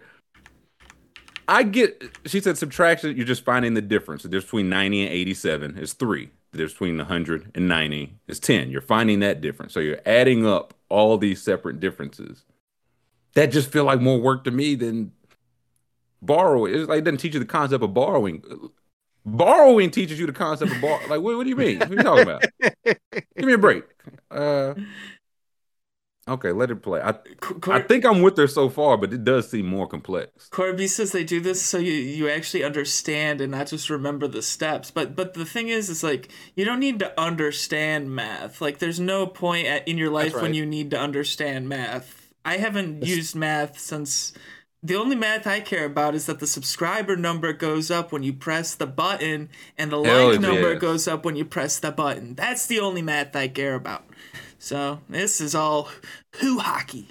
I 1.48 1.64
get. 1.64 2.02
She 2.26 2.40
said 2.40 2.58
subtraction. 2.58 3.16
You're 3.16 3.26
just 3.26 3.44
finding 3.44 3.74
the 3.74 3.82
difference. 3.82 4.24
The 4.24 4.30
difference 4.30 4.46
between 4.46 4.70
ninety 4.70 5.04
and 5.04 5.12
eighty 5.12 5.34
seven 5.34 5.78
is 5.78 5.94
three. 5.94 6.30
The 6.52 6.60
difference 6.60 6.74
between 6.74 7.00
hundred 7.00 7.52
and 7.56 7.68
ninety 7.68 8.14
is 8.28 8.40
ten. 8.40 8.70
You're 8.70 8.82
finding 8.82 9.20
that 9.20 9.42
difference. 9.42 9.74
So 9.74 9.80
you're 9.80 10.00
adding 10.06 10.46
up 10.46 10.74
all 10.90 11.18
these 11.18 11.42
separate 11.42 11.80
differences. 11.80 12.44
That 13.34 13.48
just 13.48 13.72
feel 13.72 13.84
like 13.84 14.00
more 14.00 14.20
work 14.20 14.44
to 14.44 14.52
me 14.52 14.76
than 14.76 15.12
borrowing. 16.22 16.74
It's 16.74 16.88
like 16.88 17.00
it 17.00 17.04
doesn't 17.04 17.18
teach 17.18 17.34
you 17.34 17.40
the 17.40 17.46
concept 17.46 17.84
of 17.84 17.94
borrowing. 17.94 18.44
Borrowing 19.26 19.90
teaches 19.90 20.20
you 20.20 20.26
the 20.26 20.34
concept 20.34 20.72
of 20.74 20.82
borrow. 20.82 21.00
Like, 21.08 21.22
what, 21.22 21.38
what 21.38 21.44
do 21.44 21.50
you 21.50 21.56
mean? 21.56 21.80
What 21.80 21.92
are 21.92 21.96
you 21.96 22.04
talking 22.04 22.24
about? 22.24 22.44
Give 23.38 23.46
me 23.46 23.54
a 23.54 23.58
break. 23.58 23.86
Uh, 24.30 24.74
okay, 26.28 26.52
let 26.52 26.72
it 26.72 26.82
play. 26.82 27.02
I, 27.02 27.14
Cor- 27.40 27.74
I 27.74 27.82
think 27.82 28.06
I'm 28.06 28.22
with 28.22 28.36
her 28.38 28.48
so 28.48 28.70
far, 28.70 28.98
but 28.98 29.14
it 29.14 29.24
does 29.24 29.50
seem 29.50 29.66
more 29.66 29.88
complex. 29.88 30.50
Corby 30.50 30.88
says 30.88 31.14
they 31.14 31.24
do 31.24 31.40
this 31.40 31.62
so 31.62 31.78
you, 31.78 31.94
you 31.94 32.30
actually 32.30 32.64
understand 32.66 33.40
and 33.40 33.52
not 33.52 33.68
just 33.68 33.90
remember 33.90 34.28
the 34.28 34.42
steps. 34.42 34.92
But 34.92 35.16
but 35.16 35.36
the 35.36 35.46
thing 35.46 35.70
is, 35.70 35.90
is 35.90 36.04
like 36.04 36.30
you 36.56 36.66
don't 36.66 36.80
need 36.80 37.00
to 37.00 37.20
understand 37.20 38.14
math. 38.14 38.60
Like 38.60 38.80
there's 38.80 39.00
no 39.00 39.26
point 39.26 39.68
at, 39.68 39.88
in 39.88 39.98
your 39.98 40.12
life 40.12 40.34
when 40.34 40.54
you 40.54 40.66
need 40.66 40.92
to 40.92 41.00
understand 41.00 41.70
math. 41.70 42.34
I 42.44 42.58
haven't 42.58 43.06
used 43.06 43.36
math 43.36 43.80
since. 43.80 44.34
The 44.86 44.96
only 44.96 45.16
math 45.16 45.48
I 45.48 45.62
care 45.62 45.86
about 45.86 46.14
is 46.14 46.26
that 46.26 46.40
the 46.40 46.48
subscriber 46.48 47.16
number 47.16 47.54
goes 47.54 47.90
up 47.90 48.12
when 48.12 48.22
you 48.22 48.34
press 48.34 48.76
the 48.76 48.86
button, 48.86 49.50
and 49.78 49.92
the 49.92 50.04
Hell 50.04 50.32
like 50.32 50.42
number 50.42 50.74
yes. 50.74 50.82
goes 50.82 51.08
up 51.08 51.24
when 51.24 51.38
you 51.38 51.46
press 51.46 51.80
the 51.80 51.92
button. 51.92 52.36
That's 52.36 52.68
the 52.68 52.82
only 52.82 53.02
math 53.02 53.34
I 53.34 53.48
care 53.48 53.76
about. 53.76 54.04
So 54.60 55.00
this 55.08 55.40
is 55.40 55.56
all 55.56 55.90
who 56.36 56.60
hockey. 56.60 57.08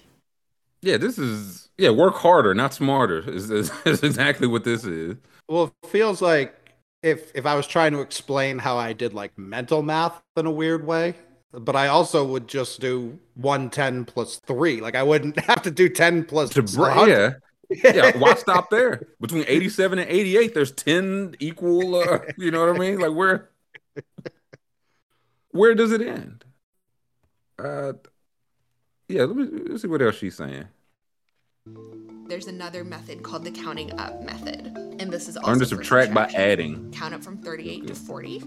Yeah, 0.83 0.99
this 0.99 1.19
is 1.19 1.71
yeah. 1.79 1.91
Work 1.91 2.17
harder, 2.17 2.55
not 2.55 2.75
smarter. 2.75 3.29
Is, 3.31 3.51
is, 3.51 3.71
is 3.87 4.03
exactly 4.03 4.47
what 4.47 4.65
this 4.65 4.85
is. 4.85 5.17
Well, 5.49 5.73
it 5.83 5.89
feels 5.89 6.21
like 6.21 6.55
if 7.03 7.33
if 7.35 7.47
I 7.47 7.55
was 7.55 7.67
trying 7.67 7.93
to 7.93 8.01
explain 8.01 8.59
how 8.59 8.77
I 8.77 8.93
did 8.93 9.15
like 9.15 9.37
mental 9.39 9.83
math 9.83 10.21
in 10.37 10.45
a 10.45 10.51
weird 10.51 10.87
way, 10.87 11.15
but 11.53 11.77
I 11.77 11.89
also 11.89 12.25
would 12.25 12.49
just 12.49 12.81
do 12.81 13.19
one 13.35 13.71
ten 13.71 14.05
plus 14.05 14.41
three. 14.47 14.81
Like 14.81 14.95
I 14.95 15.03
wouldn't 15.03 15.39
have 15.47 15.63
to 15.63 15.71
do 15.71 15.89
ten 15.89 16.25
plus 16.25 16.51
To 16.51 16.63
br- 16.63 17.07
yeah, 17.07 17.33
yeah. 17.83 18.17
Why 18.17 18.35
stop 18.35 18.71
there? 18.71 19.09
Between 19.21 19.45
eighty-seven 19.47 19.99
and 19.99 20.11
eighty-eight, 20.11 20.55
there's 20.55 20.73
ten 20.73 21.37
equal. 21.39 21.97
Uh, 21.97 22.21
you 22.39 22.51
know 22.51 22.67
what 22.67 22.77
I 22.77 22.79
mean? 22.79 22.99
Like 22.99 23.13
where? 23.13 23.51
Where 25.51 25.75
does 25.75 25.93
it 25.93 26.01
end? 26.01 26.45
Uh, 27.59 27.93
yeah. 29.09 29.25
Let 29.25 29.37
me 29.37 29.49
let's 29.69 29.83
see 29.83 29.89
what 29.89 30.03
else 30.03 30.17
she's 30.17 30.37
saying. 30.37 30.67
There's 32.27 32.47
another 32.47 32.83
method 32.83 33.23
called 33.23 33.45
the 33.45 33.51
counting 33.51 33.99
up 33.99 34.23
method, 34.23 34.67
and 34.99 35.13
this 35.13 35.29
is 35.29 35.37
also 35.37 35.51
Learn 35.51 35.59
to 35.61 35.67
subtract 35.67 36.15
by 36.15 36.25
adding. 36.35 36.91
Count 36.93 37.15
up 37.15 37.23
from 37.23 37.37
38 37.37 37.89
to 37.89 37.95
40. 37.95 38.43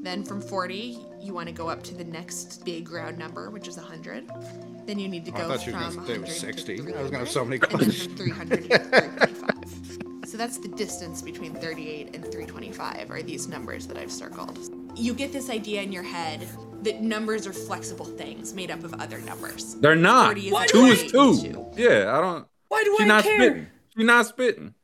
Then 0.00 0.24
from 0.24 0.40
40, 0.40 0.98
you 1.20 1.34
want 1.34 1.48
to 1.48 1.52
go 1.52 1.68
up 1.68 1.82
to 1.84 1.94
the 1.94 2.04
next 2.04 2.64
big 2.64 2.90
round 2.90 3.18
number, 3.18 3.50
which 3.50 3.68
is 3.68 3.76
100. 3.76 4.30
Then 4.86 4.98
you 4.98 5.08
need 5.08 5.24
to 5.26 5.32
Oh, 5.32 5.34
I 5.34 5.38
go 5.40 5.48
thought 5.48 5.66
you 5.66 5.72
were 5.72 5.78
from 5.80 5.88
gonna 5.96 6.06
100 6.06 6.20
was 6.22 6.30
to 6.30 6.40
60. 6.40 6.72
I 6.72 6.76
was 6.76 6.84
300, 6.84 7.04
gonna 7.10 7.18
have 7.18 7.28
so 7.30 7.44
many 7.44 7.56
and 7.60 7.62
then 7.62 7.78
questions. 7.78 8.04
from 8.06 8.16
300 8.16 8.70
to 8.70 8.78
325. 8.78 10.28
So 10.28 10.36
that's 10.36 10.58
the 10.58 10.68
distance 10.68 11.22
between 11.22 11.54
38 11.54 12.14
and 12.14 12.22
325 12.22 13.10
are 13.10 13.22
these 13.22 13.48
numbers 13.48 13.86
that 13.86 13.96
I've 13.96 14.12
circled. 14.12 14.58
You 14.94 15.14
get 15.14 15.32
this 15.32 15.48
idea 15.50 15.82
in 15.82 15.90
your 15.90 16.02
head 16.02 16.46
that 16.82 17.00
numbers 17.02 17.46
are 17.46 17.52
flexible 17.52 18.04
things 18.04 18.54
made 18.54 18.70
up 18.70 18.84
of 18.84 18.94
other 19.00 19.18
numbers. 19.20 19.74
They're 19.76 19.96
not. 19.96 20.26
40 20.38 20.48
is 20.48 20.70
Two 20.70 20.84
is 20.84 21.02
two. 21.10 21.40
Two. 21.40 21.66
Yeah, 21.76 22.16
I 22.16 22.20
don't. 22.20 22.46
Why 22.68 22.84
do 22.84 22.92
She's 22.98 23.04
I 23.04 23.08
not 23.08 23.24
care? 23.24 23.34
spitting. 23.36 23.66
She's 23.96 24.06
not 24.06 24.26
spitting. 24.26 24.74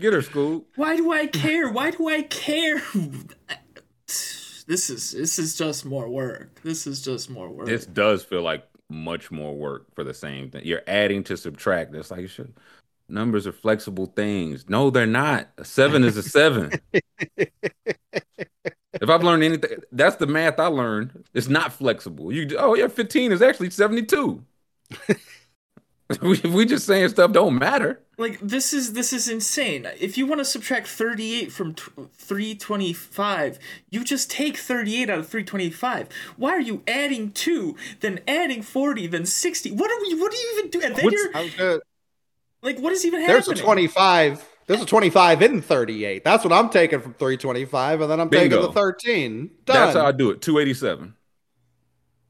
Get 0.00 0.12
her, 0.12 0.22
Scoop. 0.22 0.66
Why 0.76 0.96
do 0.96 1.12
I 1.12 1.26
care? 1.26 1.70
Why 1.70 1.90
do 1.90 2.08
I 2.08 2.22
care? 2.22 2.82
This 4.64 4.90
is 4.90 5.10
this 5.10 5.40
is 5.40 5.58
just 5.58 5.84
more 5.84 6.08
work. 6.08 6.60
This 6.62 6.86
is 6.86 7.02
just 7.02 7.28
more 7.28 7.48
work. 7.48 7.66
This 7.66 7.84
does 7.84 8.22
feel 8.22 8.42
like 8.42 8.64
much 8.88 9.30
more 9.30 9.54
work 9.54 9.92
for 9.94 10.04
the 10.04 10.14
same 10.14 10.50
thing. 10.50 10.62
You're 10.64 10.84
adding 10.86 11.24
to 11.24 11.36
subtract. 11.36 11.94
It's 11.94 12.12
like 12.12 12.28
shit, 12.28 12.48
numbers 13.08 13.46
are 13.46 13.52
flexible 13.52 14.06
things. 14.06 14.68
No, 14.68 14.90
they're 14.90 15.06
not. 15.06 15.48
A 15.58 15.64
seven 15.64 16.04
is 16.04 16.16
a 16.16 16.22
seven. 16.22 16.72
if 17.34 17.50
I've 19.02 19.24
learned 19.24 19.42
anything, 19.42 19.78
that's 19.90 20.16
the 20.16 20.26
math 20.26 20.60
I 20.60 20.66
learned. 20.66 21.24
It's 21.34 21.48
not 21.48 21.72
flexible. 21.72 22.32
You 22.32 22.56
oh 22.58 22.74
yeah, 22.74 22.88
15 22.88 23.32
is 23.32 23.42
actually 23.42 23.70
72. 23.70 24.44
if 26.22 26.44
we 26.44 26.64
just 26.66 26.86
saying 26.86 27.08
stuff 27.10 27.32
don't 27.32 27.58
matter. 27.58 28.00
Like 28.18 28.38
this 28.40 28.72
is 28.72 28.92
this 28.92 29.12
is 29.12 29.28
insane. 29.28 29.86
If 29.98 30.16
you 30.18 30.26
want 30.26 30.40
to 30.40 30.44
subtract 30.44 30.86
38 30.86 31.50
from 31.50 31.74
t- 31.74 31.90
325, 32.14 33.58
you 33.90 34.04
just 34.04 34.30
take 34.30 34.56
38 34.56 35.10
out 35.10 35.18
of 35.18 35.28
325. 35.28 36.08
Why 36.36 36.50
are 36.50 36.60
you 36.60 36.82
adding 36.86 37.32
2, 37.32 37.76
then 38.00 38.20
adding 38.28 38.62
40, 38.62 39.06
then 39.08 39.26
60? 39.26 39.70
What 39.72 39.90
are 39.90 40.00
we 40.02 40.20
what 40.20 40.30
do 40.30 40.38
you 40.38 40.54
even 40.58 40.70
do? 40.70 40.80
And 40.82 40.96
then 40.96 41.04
What's- 41.04 41.16
you're 41.22 41.32
gonna- 41.58 41.80
like 42.62 42.78
what 42.78 42.92
is 42.92 43.04
even 43.04 43.26
There's 43.26 43.48
a 43.48 43.54
25. 43.54 44.48
There's 44.66 44.82
a 44.82 44.86
25 44.86 45.42
in 45.42 45.60
38. 45.60 46.22
That's 46.24 46.44
what 46.44 46.52
I'm 46.52 46.70
taking 46.70 47.00
from 47.00 47.14
325, 47.14 48.00
and 48.02 48.10
then 48.10 48.20
I'm 48.20 48.30
taking 48.30 48.50
the 48.50 48.72
13. 48.72 49.50
Done. 49.64 49.74
That's 49.74 49.96
how 49.96 50.06
I 50.06 50.12
do 50.12 50.30
it. 50.30 50.40
287. 50.40 51.14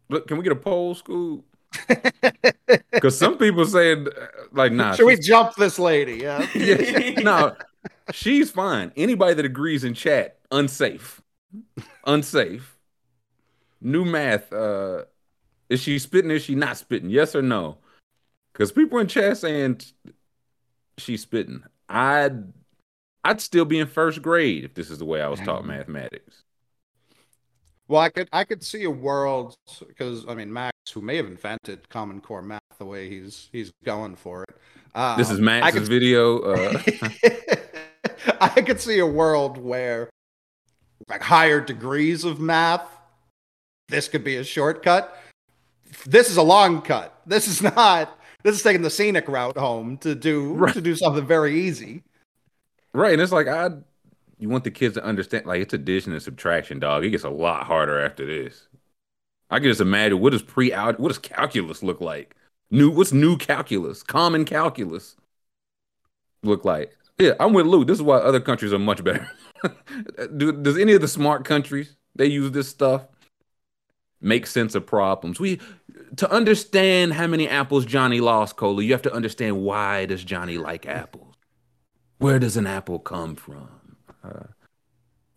Look, 0.08 0.26
can 0.28 0.38
we 0.38 0.42
get 0.42 0.52
a 0.52 0.56
poll, 0.56 0.94
school? 0.94 1.44
Because 2.92 3.18
some 3.18 3.36
people 3.36 3.64
saying 3.64 4.06
uh, 4.06 4.26
like, 4.52 4.72
nah, 4.72 4.94
Should 4.94 5.06
we 5.06 5.16
jump 5.16 5.56
this 5.56 5.78
lady? 5.78 6.14
Yeah. 6.14 6.46
yeah, 6.54 7.20
no, 7.20 7.56
she's 8.12 8.50
fine. 8.50 8.92
Anybody 8.96 9.34
that 9.34 9.44
agrees 9.44 9.82
in 9.82 9.94
chat, 9.94 10.38
unsafe, 10.52 11.20
unsafe. 12.06 12.76
New 13.80 14.04
math. 14.04 14.52
Uh, 14.52 15.04
is 15.68 15.80
she 15.80 15.98
spitting? 15.98 16.30
Is 16.30 16.42
she 16.42 16.54
not 16.54 16.76
spitting? 16.76 17.10
Yes 17.10 17.34
or 17.34 17.42
no? 17.42 17.78
Because 18.52 18.70
people 18.70 18.98
in 18.98 19.08
chat 19.08 19.38
saying 19.38 19.80
she's 20.98 21.22
spitting. 21.22 21.64
I'd 21.88 22.52
I'd 23.24 23.40
still 23.40 23.64
be 23.64 23.78
in 23.78 23.86
first 23.86 24.22
grade 24.22 24.64
if 24.64 24.74
this 24.74 24.90
is 24.90 24.98
the 24.98 25.04
way 25.04 25.20
I 25.20 25.28
was 25.28 25.40
taught 25.40 25.66
mathematics. 25.66 26.44
Well, 27.92 28.00
I 28.00 28.08
could 28.08 28.26
I 28.32 28.44
could 28.44 28.62
see 28.62 28.84
a 28.84 28.90
world 28.90 29.54
because 29.86 30.24
I 30.26 30.34
mean 30.34 30.50
Max, 30.50 30.72
who 30.94 31.02
may 31.02 31.16
have 31.16 31.26
invented 31.26 31.90
Common 31.90 32.22
Core 32.22 32.40
math 32.40 32.62
the 32.78 32.86
way 32.86 33.10
he's 33.10 33.50
he's 33.52 33.70
going 33.84 34.16
for 34.16 34.44
it. 34.44 34.56
Um, 34.94 35.18
This 35.18 35.30
is 35.30 35.40
Max's 35.40 35.80
could, 35.80 35.88
video. 35.90 36.38
Uh, 36.38 36.82
I 38.40 38.62
could 38.62 38.80
see 38.80 38.98
a 38.98 39.06
world 39.06 39.58
where 39.58 40.08
like 41.10 41.20
higher 41.20 41.60
degrees 41.60 42.24
of 42.24 42.40
math, 42.40 42.88
this 43.90 44.08
could 44.08 44.24
be 44.24 44.36
a 44.36 44.44
shortcut. 44.44 45.14
This 46.06 46.30
is 46.30 46.38
a 46.38 46.42
long 46.42 46.80
cut. 46.80 47.20
This 47.26 47.46
is 47.46 47.60
not. 47.60 48.18
This 48.42 48.56
is 48.56 48.62
taking 48.62 48.80
the 48.80 48.88
scenic 48.88 49.28
route 49.28 49.58
home 49.58 49.98
to 49.98 50.14
do 50.14 50.54
Right. 50.54 50.72
to 50.72 50.80
do 50.80 50.96
something 50.96 51.26
very 51.26 51.60
easy. 51.60 52.04
Right, 52.94 53.12
and 53.12 53.20
it's 53.20 53.32
like 53.32 53.48
I, 53.48 53.68
you 54.42 54.48
want 54.48 54.64
the 54.64 54.70
kids 54.70 54.94
to 54.94 55.04
understand, 55.04 55.46
like 55.46 55.62
it's 55.62 55.72
addition 55.72 56.12
and 56.12 56.20
subtraction, 56.20 56.80
dog. 56.80 57.04
It 57.04 57.10
gets 57.10 57.24
a 57.24 57.30
lot 57.30 57.64
harder 57.64 58.04
after 58.04 58.26
this. 58.26 58.66
I 59.50 59.58
can 59.58 59.68
just 59.68 59.80
imagine 59.80 60.20
what 60.20 60.32
does 60.32 60.42
pre 60.42 60.72
out, 60.72 60.98
what 60.98 61.08
does 61.08 61.18
calculus 61.18 61.82
look 61.82 62.00
like? 62.00 62.34
New, 62.70 62.90
what's 62.90 63.12
new 63.12 63.36
calculus? 63.36 64.02
Common 64.02 64.44
calculus 64.44 65.16
look 66.42 66.64
like? 66.64 66.96
Yeah, 67.18 67.34
I'm 67.38 67.52
with 67.52 67.66
Luke. 67.66 67.86
This 67.86 67.98
is 67.98 68.02
why 68.02 68.16
other 68.16 68.40
countries 68.40 68.72
are 68.72 68.78
much 68.78 69.04
better. 69.04 69.30
Do, 70.36 70.50
does 70.52 70.76
any 70.76 70.92
of 70.92 71.00
the 71.00 71.08
smart 71.08 71.44
countries 71.44 71.94
they 72.16 72.26
use 72.26 72.50
this 72.50 72.68
stuff 72.68 73.06
make 74.20 74.46
sense 74.46 74.74
of 74.74 74.86
problems? 74.86 75.38
We 75.38 75.60
to 76.16 76.30
understand 76.30 77.12
how 77.12 77.26
many 77.26 77.48
apples 77.48 77.86
Johnny 77.86 78.20
lost, 78.20 78.56
Cola, 78.56 78.82
you 78.82 78.92
have 78.92 79.02
to 79.02 79.12
understand 79.12 79.62
why 79.62 80.06
does 80.06 80.24
Johnny 80.24 80.58
like 80.58 80.86
apples 80.86 81.32
where 82.22 82.38
does 82.38 82.56
an 82.56 82.68
apple 82.68 83.00
come 83.00 83.34
from? 83.34 83.81
Uh, 84.24 84.46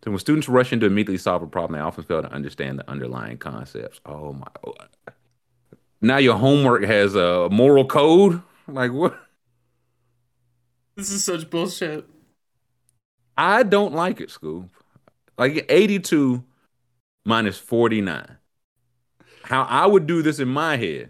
so 0.03 0.11
when 0.11 0.19
students 0.19 0.47
rush 0.47 0.71
in 0.71 0.79
to 0.81 0.85
immediately 0.85 1.17
solve 1.17 1.41
a 1.41 1.47
problem, 1.47 1.79
they 1.79 1.83
often 1.83 2.03
fail 2.03 2.21
to 2.21 2.31
understand 2.31 2.79
the 2.79 2.89
underlying 2.89 3.37
concepts. 3.37 3.99
Oh 4.05 4.33
my! 4.33 4.47
Now 6.01 6.17
your 6.17 6.35
homework 6.37 6.83
has 6.83 7.15
a 7.15 7.49
moral 7.49 7.85
code. 7.85 8.41
Like 8.67 8.91
what? 8.91 9.19
This 10.95 11.11
is 11.11 11.23
such 11.23 11.49
bullshit. 11.49 12.05
I 13.37 13.63
don't 13.63 13.93
like 13.93 14.21
it, 14.21 14.31
Scoop. 14.31 14.69
Like 15.37 15.65
82 15.67 16.43
minus 17.25 17.57
49. 17.57 18.37
How 19.43 19.63
I 19.63 19.85
would 19.85 20.07
do 20.07 20.21
this 20.21 20.39
in 20.39 20.47
my 20.47 20.77
head 20.77 21.09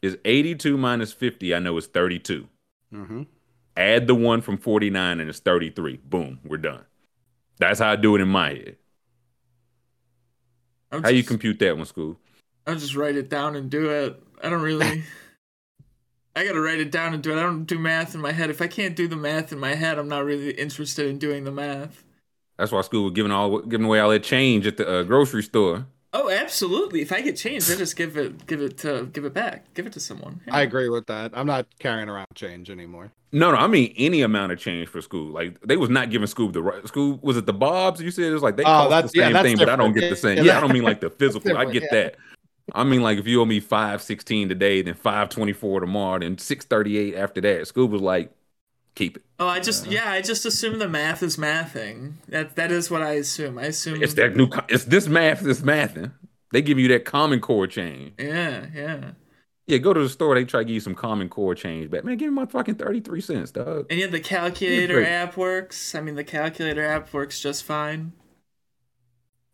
is 0.00 0.18
82 0.24 0.76
minus 0.76 1.12
50. 1.12 1.54
I 1.54 1.58
know 1.60 1.76
is 1.76 1.86
32. 1.86 2.48
Mm-hmm. 2.92 3.22
Add 3.76 4.06
the 4.06 4.14
one 4.14 4.40
from 4.40 4.58
49 4.58 5.20
and 5.20 5.28
it's 5.28 5.40
33 5.40 6.00
boom 6.04 6.40
we're 6.44 6.56
done 6.56 6.84
that's 7.58 7.80
how 7.80 7.92
i 7.92 7.96
do 7.96 8.14
it 8.14 8.20
in 8.20 8.28
my 8.28 8.50
head 8.50 8.76
I'm 10.90 11.02
how 11.02 11.08
you 11.08 11.22
compute 11.22 11.58
that 11.60 11.76
one 11.76 11.86
school 11.86 12.18
I'll 12.66 12.76
just 12.76 12.94
write 12.94 13.16
it 13.16 13.28
down 13.28 13.56
and 13.56 13.70
do 13.70 13.90
it. 13.90 14.22
I 14.42 14.48
don't 14.48 14.62
really. 14.62 15.02
I 16.36 16.46
gotta 16.46 16.60
write 16.60 16.80
it 16.80 16.90
down 16.90 17.12
and 17.12 17.22
do 17.22 17.32
it. 17.32 17.38
I 17.38 17.42
don't 17.42 17.64
do 17.64 17.78
math 17.78 18.14
in 18.14 18.20
my 18.20 18.32
head. 18.32 18.50
If 18.50 18.62
I 18.62 18.66
can't 18.66 18.96
do 18.96 19.06
the 19.08 19.16
math 19.16 19.52
in 19.52 19.58
my 19.58 19.74
head, 19.74 19.98
I'm 19.98 20.08
not 20.08 20.24
really 20.24 20.50
interested 20.52 21.06
in 21.08 21.18
doing 21.18 21.44
the 21.44 21.50
math. 21.50 22.04
that's 22.56 22.72
why 22.72 22.80
school 22.82 23.04
was 23.04 23.12
giving 23.12 23.32
all 23.32 23.60
giving 23.62 23.86
away 23.86 24.00
all 24.00 24.10
that 24.10 24.22
change 24.22 24.66
at 24.66 24.76
the 24.76 24.88
uh, 24.88 25.02
grocery 25.02 25.42
store 25.42 25.86
Oh, 26.14 26.28
absolutely. 26.28 27.00
If 27.00 27.10
I 27.10 27.22
get 27.22 27.36
change, 27.38 27.70
I 27.70 27.74
just 27.74 27.96
give 27.96 28.18
it, 28.18 28.46
give 28.46 28.60
it 28.60 28.76
to, 28.78 29.06
give 29.12 29.24
it 29.24 29.32
back, 29.32 29.72
give 29.72 29.86
it 29.86 29.94
to 29.94 30.00
someone. 30.00 30.40
Yeah. 30.46 30.56
I 30.56 30.60
agree 30.62 30.88
with 30.90 31.06
that. 31.06 31.30
I'm 31.34 31.46
not 31.46 31.66
carrying 31.78 32.08
around 32.10 32.26
change 32.34 32.68
anymore. 32.70 33.10
no 33.32 33.50
no 33.50 33.56
i 33.56 33.66
mean 33.66 33.94
any 33.96 34.20
amount 34.20 34.52
of 34.52 34.58
change 34.58 34.88
for 34.90 35.00
school 35.00 35.28
like 35.32 35.58
they 35.62 35.78
was 35.78 35.88
not 35.88 36.10
giving 36.10 36.26
school 36.26 36.50
the 36.50 36.62
right 36.62 36.86
school 36.86 37.18
was 37.22 37.38
it 37.38 37.46
the 37.46 37.52
bobs 37.52 37.98
you 38.02 38.10
said 38.10 38.26
it 38.26 38.32
was 38.34 38.42
like 38.42 38.56
they 38.58 38.62
Oh, 38.62 38.66
cost 38.66 38.90
that's- 38.90 39.12
the 39.12 39.18
yeah, 39.20 39.24
same 39.28 39.32
that's 39.32 39.46
thing 39.48 39.56
but 39.56 39.68
i 39.70 39.76
don't 39.76 39.94
get 39.94 40.10
the 40.10 40.16
same 40.16 40.36
Yeah, 40.36 40.42
yeah, 40.44 40.58
i 40.58 40.60
don't 40.60 40.70
mean 40.72 40.82
like 40.82 41.00
the 41.00 41.08
physical 41.08 41.56
i 41.56 41.64
get 41.64 41.84
yeah. 41.84 41.88
that 41.92 42.16
i 42.74 42.84
mean 42.84 43.00
like 43.02 43.16
if 43.18 43.26
you 43.26 43.40
owe 43.40 43.46
me 43.46 43.58
516 43.58 44.50
today 44.50 44.82
then 44.82 44.92
524 44.92 45.80
tomorrow 45.80 46.18
then 46.18 46.36
638 46.36 47.14
after 47.16 47.40
that 47.40 47.66
school 47.66 47.86
was 47.88 48.02
like 48.02 48.30
keep 48.94 49.16
it 49.16 49.22
Oh, 49.42 49.48
I 49.48 49.58
just, 49.58 49.88
yeah, 49.88 50.08
I 50.08 50.20
just 50.20 50.46
assume 50.46 50.78
the 50.78 50.88
math 50.88 51.20
is 51.20 51.36
mathing. 51.36 52.12
That 52.28 52.54
that 52.54 52.70
is 52.70 52.92
what 52.92 53.02
I 53.02 53.14
assume. 53.14 53.58
I 53.58 53.64
assume 53.64 54.00
It's 54.00 54.14
that 54.14 54.36
new. 54.36 54.48
It's 54.68 54.84
this 54.84 55.08
math. 55.08 55.40
This 55.40 55.62
mathing. 55.62 56.12
They 56.52 56.62
give 56.62 56.78
you 56.78 56.86
that 56.88 57.04
common 57.04 57.40
core 57.40 57.66
change. 57.66 58.12
Yeah, 58.20 58.66
yeah. 58.72 59.10
Yeah, 59.66 59.78
go 59.78 59.92
to 59.92 60.00
the 60.00 60.08
store. 60.08 60.36
They 60.36 60.44
try 60.44 60.60
to 60.60 60.64
give 60.64 60.74
you 60.74 60.80
some 60.80 60.94
common 60.94 61.28
core 61.28 61.56
change 61.56 61.90
back. 61.90 62.04
Man, 62.04 62.16
give 62.18 62.28
me 62.28 62.34
my 62.36 62.46
fucking 62.46 62.76
thirty 62.76 63.00
three 63.00 63.20
cents, 63.20 63.50
dog. 63.50 63.86
And 63.90 63.98
yet 63.98 64.12
the 64.12 64.20
calculator 64.20 65.04
app 65.04 65.36
works. 65.36 65.96
I 65.96 66.00
mean, 66.00 66.14
the 66.14 66.22
calculator 66.22 66.84
app 66.86 67.12
works 67.12 67.40
just 67.40 67.64
fine. 67.64 68.12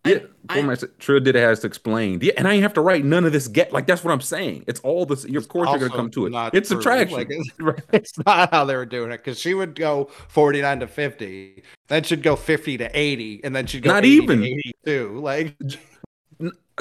Yeah, 0.09 0.18
I- 0.48 0.54
format 0.56 0.82
Trill 0.98 1.20
did 1.20 1.36
it 1.36 1.40
has 1.40 1.61
to 1.61 1.66
explain. 1.66 2.18
Yeah, 2.22 2.32
and 2.36 2.48
I 2.48 2.56
have 2.56 2.72
to 2.74 2.80
write 2.80 3.04
none 3.04 3.24
of 3.24 3.32
this. 3.32 3.48
Get 3.48 3.72
like 3.72 3.86
that's 3.86 4.02
what 4.04 4.12
I'm 4.12 4.20
saying. 4.20 4.64
It's 4.66 4.80
all 4.80 5.06
this. 5.06 5.24
Of 5.24 5.48
course, 5.48 5.68
you're 5.70 5.78
gonna 5.78 5.90
come 5.90 6.11
to 6.12 6.26
it. 6.26 6.32
It's 6.54 6.68
true. 6.68 6.76
subtraction. 6.76 7.16
Like, 7.18 7.28
it's, 7.30 7.82
it's 7.92 8.18
not 8.26 8.50
how 8.50 8.64
they 8.64 8.76
were 8.76 8.86
doing 8.86 9.11
it 9.12 9.18
because 9.18 9.38
she 9.38 9.54
would 9.54 9.74
go 9.74 10.06
49 10.28 10.80
to 10.80 10.86
50, 10.86 11.62
then 11.88 12.02
she'd 12.02 12.22
go 12.22 12.36
50 12.36 12.78
to 12.78 12.90
80, 12.92 13.44
and 13.44 13.54
then 13.54 13.66
she'd 13.66 13.82
go 13.82 13.90
Not 13.90 14.04
80 14.04 14.11
even. 14.22 14.40
to 14.40 14.46
82. 14.46 15.20
Like, 15.20 15.56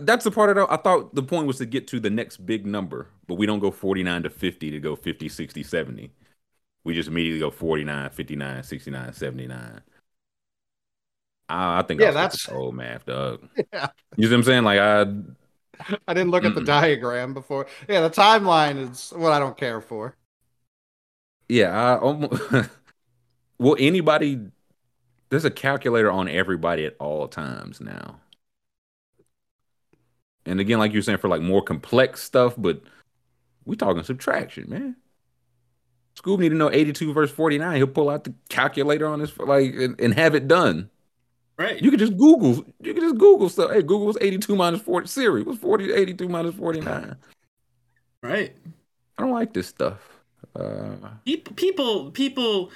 that's 0.01 0.23
the 0.23 0.31
part 0.31 0.49
of 0.49 0.57
it. 0.57 0.67
I 0.69 0.77
thought 0.77 1.15
the 1.15 1.23
point 1.23 1.47
was 1.47 1.57
to 1.57 1.65
get 1.65 1.87
to 1.87 1.99
the 1.99 2.09
next 2.09 2.45
big 2.45 2.65
number, 2.65 3.07
but 3.27 3.35
we 3.35 3.45
don't 3.45 3.59
go 3.59 3.71
49 3.71 4.23
to 4.23 4.29
50 4.29 4.71
to 4.71 4.79
go 4.79 4.95
50, 4.95 5.29
60, 5.29 5.63
70. 5.63 6.11
We 6.83 6.93
just 6.93 7.09
immediately 7.09 7.39
go 7.39 7.51
49, 7.51 8.09
59, 8.11 8.63
69, 8.63 9.13
79. 9.13 9.81
I, 11.49 11.79
I 11.79 11.81
think 11.83 12.01
Yeah, 12.01 12.07
I'll 12.07 12.13
that's- 12.13 12.49
old 12.51 12.75
math, 12.75 13.05
dog. 13.05 13.47
Yeah. 13.73 13.87
You 14.15 14.25
see 14.27 14.31
what 14.33 14.37
I'm 14.37 14.43
saying? 14.43 14.63
Like 14.63 14.79
I 14.79 15.01
I 16.07 16.13
didn't 16.13 16.31
look 16.31 16.43
at 16.43 16.55
the 16.55 16.61
diagram 16.63 17.33
before. 17.33 17.67
Yeah, 17.87 18.01
the 18.01 18.09
timeline 18.09 18.89
is 18.89 19.13
what 19.15 19.31
I 19.31 19.39
don't 19.39 19.55
care 19.57 19.79
for. 19.79 20.15
Yeah, 21.47 21.69
I 21.69 21.97
almost. 21.99 22.41
well, 23.59 23.75
anybody. 23.79 24.39
There's 25.29 25.45
a 25.45 25.51
calculator 25.51 26.09
on 26.09 26.29
everybody 26.29 26.85
at 26.85 26.95
all 26.99 27.27
times 27.27 27.81
now. 27.81 28.19
And 30.45 30.59
again, 30.61 30.79
like 30.79 30.93
you're 30.93 31.01
saying, 31.01 31.17
for 31.17 31.27
like 31.27 31.41
more 31.41 31.61
complex 31.61 32.23
stuff, 32.23 32.53
but 32.57 32.81
we 33.65 33.75
talking 33.75 34.03
subtraction, 34.03 34.69
man. 34.69 34.95
Scoob 36.17 36.39
need 36.39 36.49
to 36.49 36.55
know 36.55 36.71
82 36.71 37.13
verse 37.13 37.29
49. 37.29 37.75
He'll 37.75 37.87
pull 37.87 38.09
out 38.09 38.23
the 38.23 38.33
calculator 38.49 39.05
on 39.05 39.19
his 39.19 39.37
like 39.37 39.73
and, 39.75 39.99
and 39.99 40.13
have 40.13 40.33
it 40.33 40.47
done. 40.47 40.89
Right. 41.57 41.81
You 41.81 41.89
can 41.89 41.99
just 41.99 42.17
Google. 42.17 42.65
You 42.81 42.93
can 42.93 43.01
just 43.03 43.17
Google 43.17 43.49
stuff. 43.49 43.71
Hey, 43.71 43.81
Google 43.81 44.05
was 44.07 44.17
82 44.21 44.55
minus 44.55 44.81
40. 44.81 45.07
Siri, 45.07 45.43
was 45.43 45.57
40 45.57 45.91
82 45.91 46.29
minus 46.29 46.55
49? 46.55 47.15
Right. 48.21 48.55
I 49.17 49.21
don't 49.23 49.31
like 49.33 49.53
this 49.53 49.67
stuff. 49.67 49.99
Uh, 50.55 50.95
People, 51.55 52.11
people, 52.11 52.71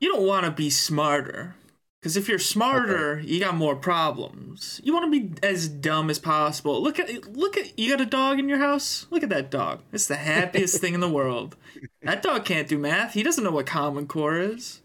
you 0.00 0.12
don't 0.12 0.26
want 0.26 0.44
to 0.46 0.50
be 0.52 0.70
smarter 0.70 1.56
Because 2.00 2.16
if 2.16 2.28
you're 2.28 2.38
smarter, 2.38 3.20
you 3.20 3.40
got 3.40 3.56
more 3.56 3.76
problems. 3.76 4.80
You 4.84 4.92
want 4.94 5.12
to 5.12 5.20
be 5.20 5.34
as 5.46 5.68
dumb 5.68 6.10
as 6.10 6.18
possible. 6.18 6.82
Look 6.82 6.98
at 7.00 7.36
look 7.36 7.56
at 7.56 7.78
you 7.78 7.90
got 7.90 8.00
a 8.00 8.06
dog 8.06 8.38
in 8.38 8.48
your 8.48 8.58
house. 8.58 9.06
Look 9.10 9.22
at 9.22 9.30
that 9.30 9.50
dog. 9.50 9.82
It's 9.92 10.06
the 10.08 10.16
happiest 10.16 10.80
thing 10.80 10.94
in 10.94 11.00
the 11.00 11.10
world. 11.10 11.56
That 12.02 12.22
dog 12.22 12.44
can't 12.44 12.68
do 12.68 12.78
math. 12.78 13.14
He 13.14 13.22
doesn't 13.24 13.44
know 13.44 13.50
what 13.52 13.66
Common 13.66 14.06
Core 14.06 14.38
is. 14.40 14.82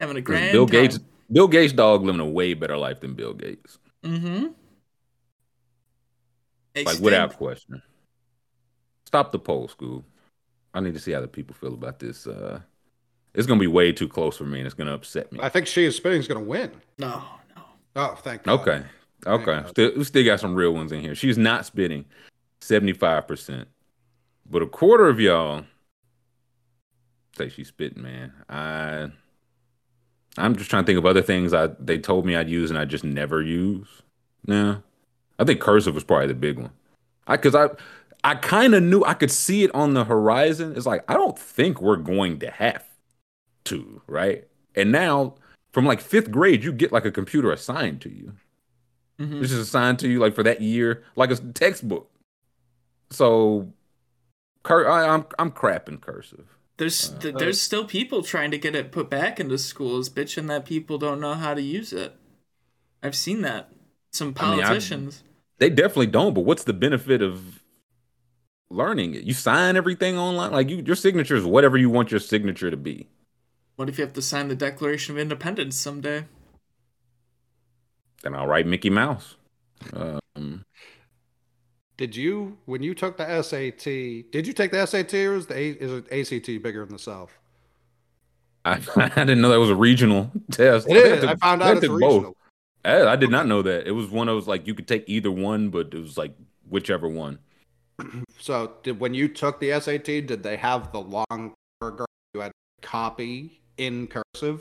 Having 0.00 0.16
a 0.18 0.22
grand 0.22 0.52
Bill 0.52 0.66
time. 0.66 0.72
Gates. 0.72 0.98
Bill 1.30 1.48
Gates' 1.48 1.72
dog 1.72 2.02
living 2.02 2.20
a 2.20 2.26
way 2.26 2.54
better 2.54 2.76
life 2.76 3.00
than 3.00 3.14
Bill 3.14 3.34
Gates. 3.34 3.78
Mm-hmm. 4.02 4.48
Like 6.84 6.98
without 6.98 7.36
question. 7.36 7.82
Stop 9.06 9.32
the 9.32 9.38
poll, 9.38 9.68
school. 9.68 10.04
I 10.74 10.80
need 10.80 10.94
to 10.94 11.00
see 11.00 11.12
how 11.12 11.20
the 11.20 11.28
people 11.28 11.54
feel 11.54 11.74
about 11.74 12.00
this. 12.00 12.26
Uh, 12.26 12.60
it's 13.32 13.46
gonna 13.46 13.60
be 13.60 13.68
way 13.68 13.92
too 13.92 14.08
close 14.08 14.36
for 14.36 14.44
me, 14.44 14.58
and 14.58 14.66
it's 14.66 14.74
gonna 14.74 14.94
upset 14.94 15.30
me. 15.32 15.38
I 15.40 15.48
think 15.48 15.66
she 15.66 15.84
is 15.84 15.96
spinning 15.96 16.20
is 16.20 16.28
going 16.28 16.42
to 16.42 16.48
win. 16.48 16.72
No, 16.98 17.22
no. 17.56 17.62
Oh, 17.96 18.14
thank 18.16 18.42
God. 18.42 18.60
Okay, 18.60 18.84
okay. 19.26 19.62
Still, 19.68 19.92
we 19.96 20.04
still 20.04 20.24
got 20.24 20.40
some 20.40 20.54
real 20.54 20.72
ones 20.74 20.90
in 20.90 21.00
here. 21.00 21.14
She's 21.14 21.38
not 21.38 21.64
spitting, 21.64 22.04
seventy 22.60 22.92
five 22.92 23.28
percent, 23.28 23.68
but 24.50 24.62
a 24.62 24.66
quarter 24.66 25.08
of 25.08 25.20
y'all 25.20 25.64
say 27.36 27.48
she's 27.48 27.68
spitting. 27.68 28.02
Man, 28.02 28.32
I, 28.48 29.10
I'm 30.36 30.56
just 30.56 30.68
trying 30.70 30.82
to 30.82 30.86
think 30.86 30.98
of 30.98 31.06
other 31.06 31.22
things 31.22 31.52
I 31.54 31.68
they 31.78 31.98
told 31.98 32.26
me 32.26 32.36
I'd 32.36 32.48
use 32.48 32.70
and 32.70 32.78
I 32.78 32.84
just 32.84 33.04
never 33.04 33.42
use. 33.42 33.88
No, 34.46 34.82
I 35.38 35.44
think 35.44 35.60
cursive 35.60 35.94
was 35.94 36.04
probably 36.04 36.26
the 36.28 36.34
big 36.34 36.58
one. 36.58 36.70
I 37.26 37.36
because 37.36 37.54
I 37.54 37.68
I 38.24 38.34
kind 38.36 38.74
of 38.74 38.82
knew 38.82 39.04
I 39.04 39.14
could 39.14 39.30
see 39.30 39.64
it 39.64 39.74
on 39.74 39.94
the 39.94 40.04
horizon. 40.04 40.74
It's 40.76 40.86
like 40.86 41.04
I 41.08 41.14
don't 41.14 41.38
think 41.38 41.80
we're 41.80 41.96
going 41.96 42.38
to 42.40 42.50
have 42.50 42.84
to, 43.64 44.02
right? 44.06 44.46
And 44.74 44.90
now 44.92 45.34
from 45.72 45.84
like 45.86 46.00
fifth 46.00 46.30
grade, 46.30 46.64
you 46.64 46.72
get 46.72 46.92
like 46.92 47.04
a 47.04 47.10
computer 47.12 47.52
assigned 47.52 48.00
to 48.02 48.08
you. 48.10 48.32
Mhm. 49.20 49.40
This 49.40 49.52
is 49.52 49.58
assigned 49.60 49.98
to 50.00 50.08
you 50.08 50.18
like 50.18 50.34
for 50.34 50.42
that 50.42 50.60
year, 50.60 51.04
like 51.14 51.30
a 51.30 51.36
textbook. 51.36 52.10
So, 53.10 53.72
cur- 54.64 54.88
I, 54.88 55.06
I'm 55.08 55.24
I'm 55.38 55.50
crapping 55.52 56.00
cursive. 56.00 56.46
There's 56.76 57.10
th- 57.10 57.36
there's 57.36 57.60
still 57.60 57.84
people 57.84 58.22
trying 58.22 58.50
to 58.50 58.58
get 58.58 58.74
it 58.74 58.90
put 58.90 59.08
back 59.08 59.38
into 59.38 59.58
schools, 59.58 60.08
bitching 60.08 60.48
that 60.48 60.64
people 60.64 60.98
don't 60.98 61.20
know 61.20 61.34
how 61.34 61.54
to 61.54 61.62
use 61.62 61.92
it. 61.92 62.16
I've 63.02 63.14
seen 63.14 63.42
that. 63.42 63.70
Some 64.10 64.34
I 64.38 64.50
mean, 64.50 64.60
I- 64.60 64.62
politicians. 64.64 65.22
They 65.58 65.70
definitely 65.70 66.08
don't. 66.08 66.34
But 66.34 66.40
what's 66.40 66.64
the 66.64 66.72
benefit 66.72 67.22
of 67.22 67.62
learning 68.70 69.14
it? 69.14 69.22
You 69.22 69.32
sign 69.34 69.76
everything 69.76 70.18
online. 70.18 70.50
Like 70.50 70.68
you, 70.68 70.82
your 70.84 70.96
signature 70.96 71.36
is 71.36 71.44
whatever 71.44 71.78
you 71.78 71.90
want 71.90 72.10
your 72.10 72.18
signature 72.20 72.70
to 72.72 72.76
be. 72.76 73.08
What 73.76 73.88
if 73.88 73.98
you 73.98 74.04
have 74.04 74.14
to 74.14 74.22
sign 74.22 74.48
the 74.48 74.56
Declaration 74.56 75.14
of 75.14 75.20
Independence 75.20 75.76
someday? 75.76 76.24
Then 78.22 78.34
I'll 78.34 78.46
write 78.46 78.66
Mickey 78.66 78.90
Mouse. 78.90 79.36
Um, 79.92 80.64
Did 81.96 82.16
you, 82.16 82.58
when 82.64 82.82
you 82.82 82.94
took 82.94 83.16
the 83.16 83.42
SAT, 83.42 83.84
did 84.32 84.46
you 84.46 84.52
take 84.52 84.72
the 84.72 84.84
SAT 84.84 85.14
or 85.14 85.36
is 85.36 85.46
the 85.46 85.56
A, 85.56 85.68
is 85.70 86.32
ACT 86.32 86.46
bigger 86.62 86.82
in 86.82 86.88
the 86.88 86.98
South? 86.98 87.30
I, 88.64 88.80
I 88.96 89.08
didn't 89.08 89.40
know 89.40 89.50
that 89.50 89.60
was 89.60 89.70
a 89.70 89.76
regional 89.76 90.30
test. 90.50 90.88
It 90.88 90.96
I 90.96 91.00
is. 91.00 91.24
I 91.24 91.36
found 91.36 91.62
I 91.62 91.70
out 91.70 91.76
it's 91.76 91.88
regional. 91.88 92.36
I, 92.84 93.06
I 93.06 93.16
did 93.16 93.30
not 93.30 93.46
know 93.46 93.62
that. 93.62 93.86
It 93.86 93.92
was 93.92 94.08
one 94.08 94.28
of 94.28 94.34
those 94.34 94.48
like 94.48 94.66
you 94.66 94.74
could 94.74 94.88
take 94.88 95.04
either 95.06 95.30
one, 95.30 95.70
but 95.70 95.94
it 95.94 96.00
was 96.00 96.18
like 96.18 96.34
whichever 96.68 97.08
one. 97.08 97.38
So, 98.40 98.72
did 98.82 99.00
when 99.00 99.14
you 99.14 99.28
took 99.28 99.58
the 99.58 99.80
SAT, 99.80 100.04
did 100.04 100.42
they 100.42 100.58
have 100.58 100.92
the 100.92 101.00
long 101.00 101.54
paragraph 101.80 102.08
you 102.34 102.40
had 102.40 102.48
to 102.48 102.86
copy 102.86 103.62
in 103.78 104.06
cursive? 104.06 104.60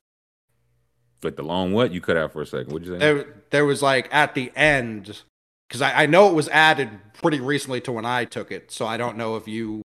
Like 1.21 1.35
the 1.35 1.43
long 1.43 1.73
what? 1.73 1.91
You 1.91 1.99
cut 1.99 2.15
out 2.15 2.31
for 2.31 2.41
a 2.41 2.45
second. 2.45 2.71
What'd 2.71 2.87
you 2.87 2.93
say? 2.93 2.99
There, 2.99 3.43
there 3.49 3.65
was 3.65 3.81
like 3.81 4.07
at 4.13 4.35
the 4.35 4.53
end, 4.55 5.21
because 5.67 5.81
I, 5.81 6.03
I 6.03 6.05
know 6.05 6.29
it 6.29 6.33
was 6.33 6.47
added 6.47 6.91
pretty 7.23 7.39
recently 7.39 7.81
to 7.81 7.91
when 7.91 8.05
I 8.05 8.25
took 8.25 8.51
it, 8.51 8.71
so 8.71 8.85
I 8.85 8.97
don't 8.97 9.17
know 9.17 9.35
if 9.35 9.47
you 9.47 9.81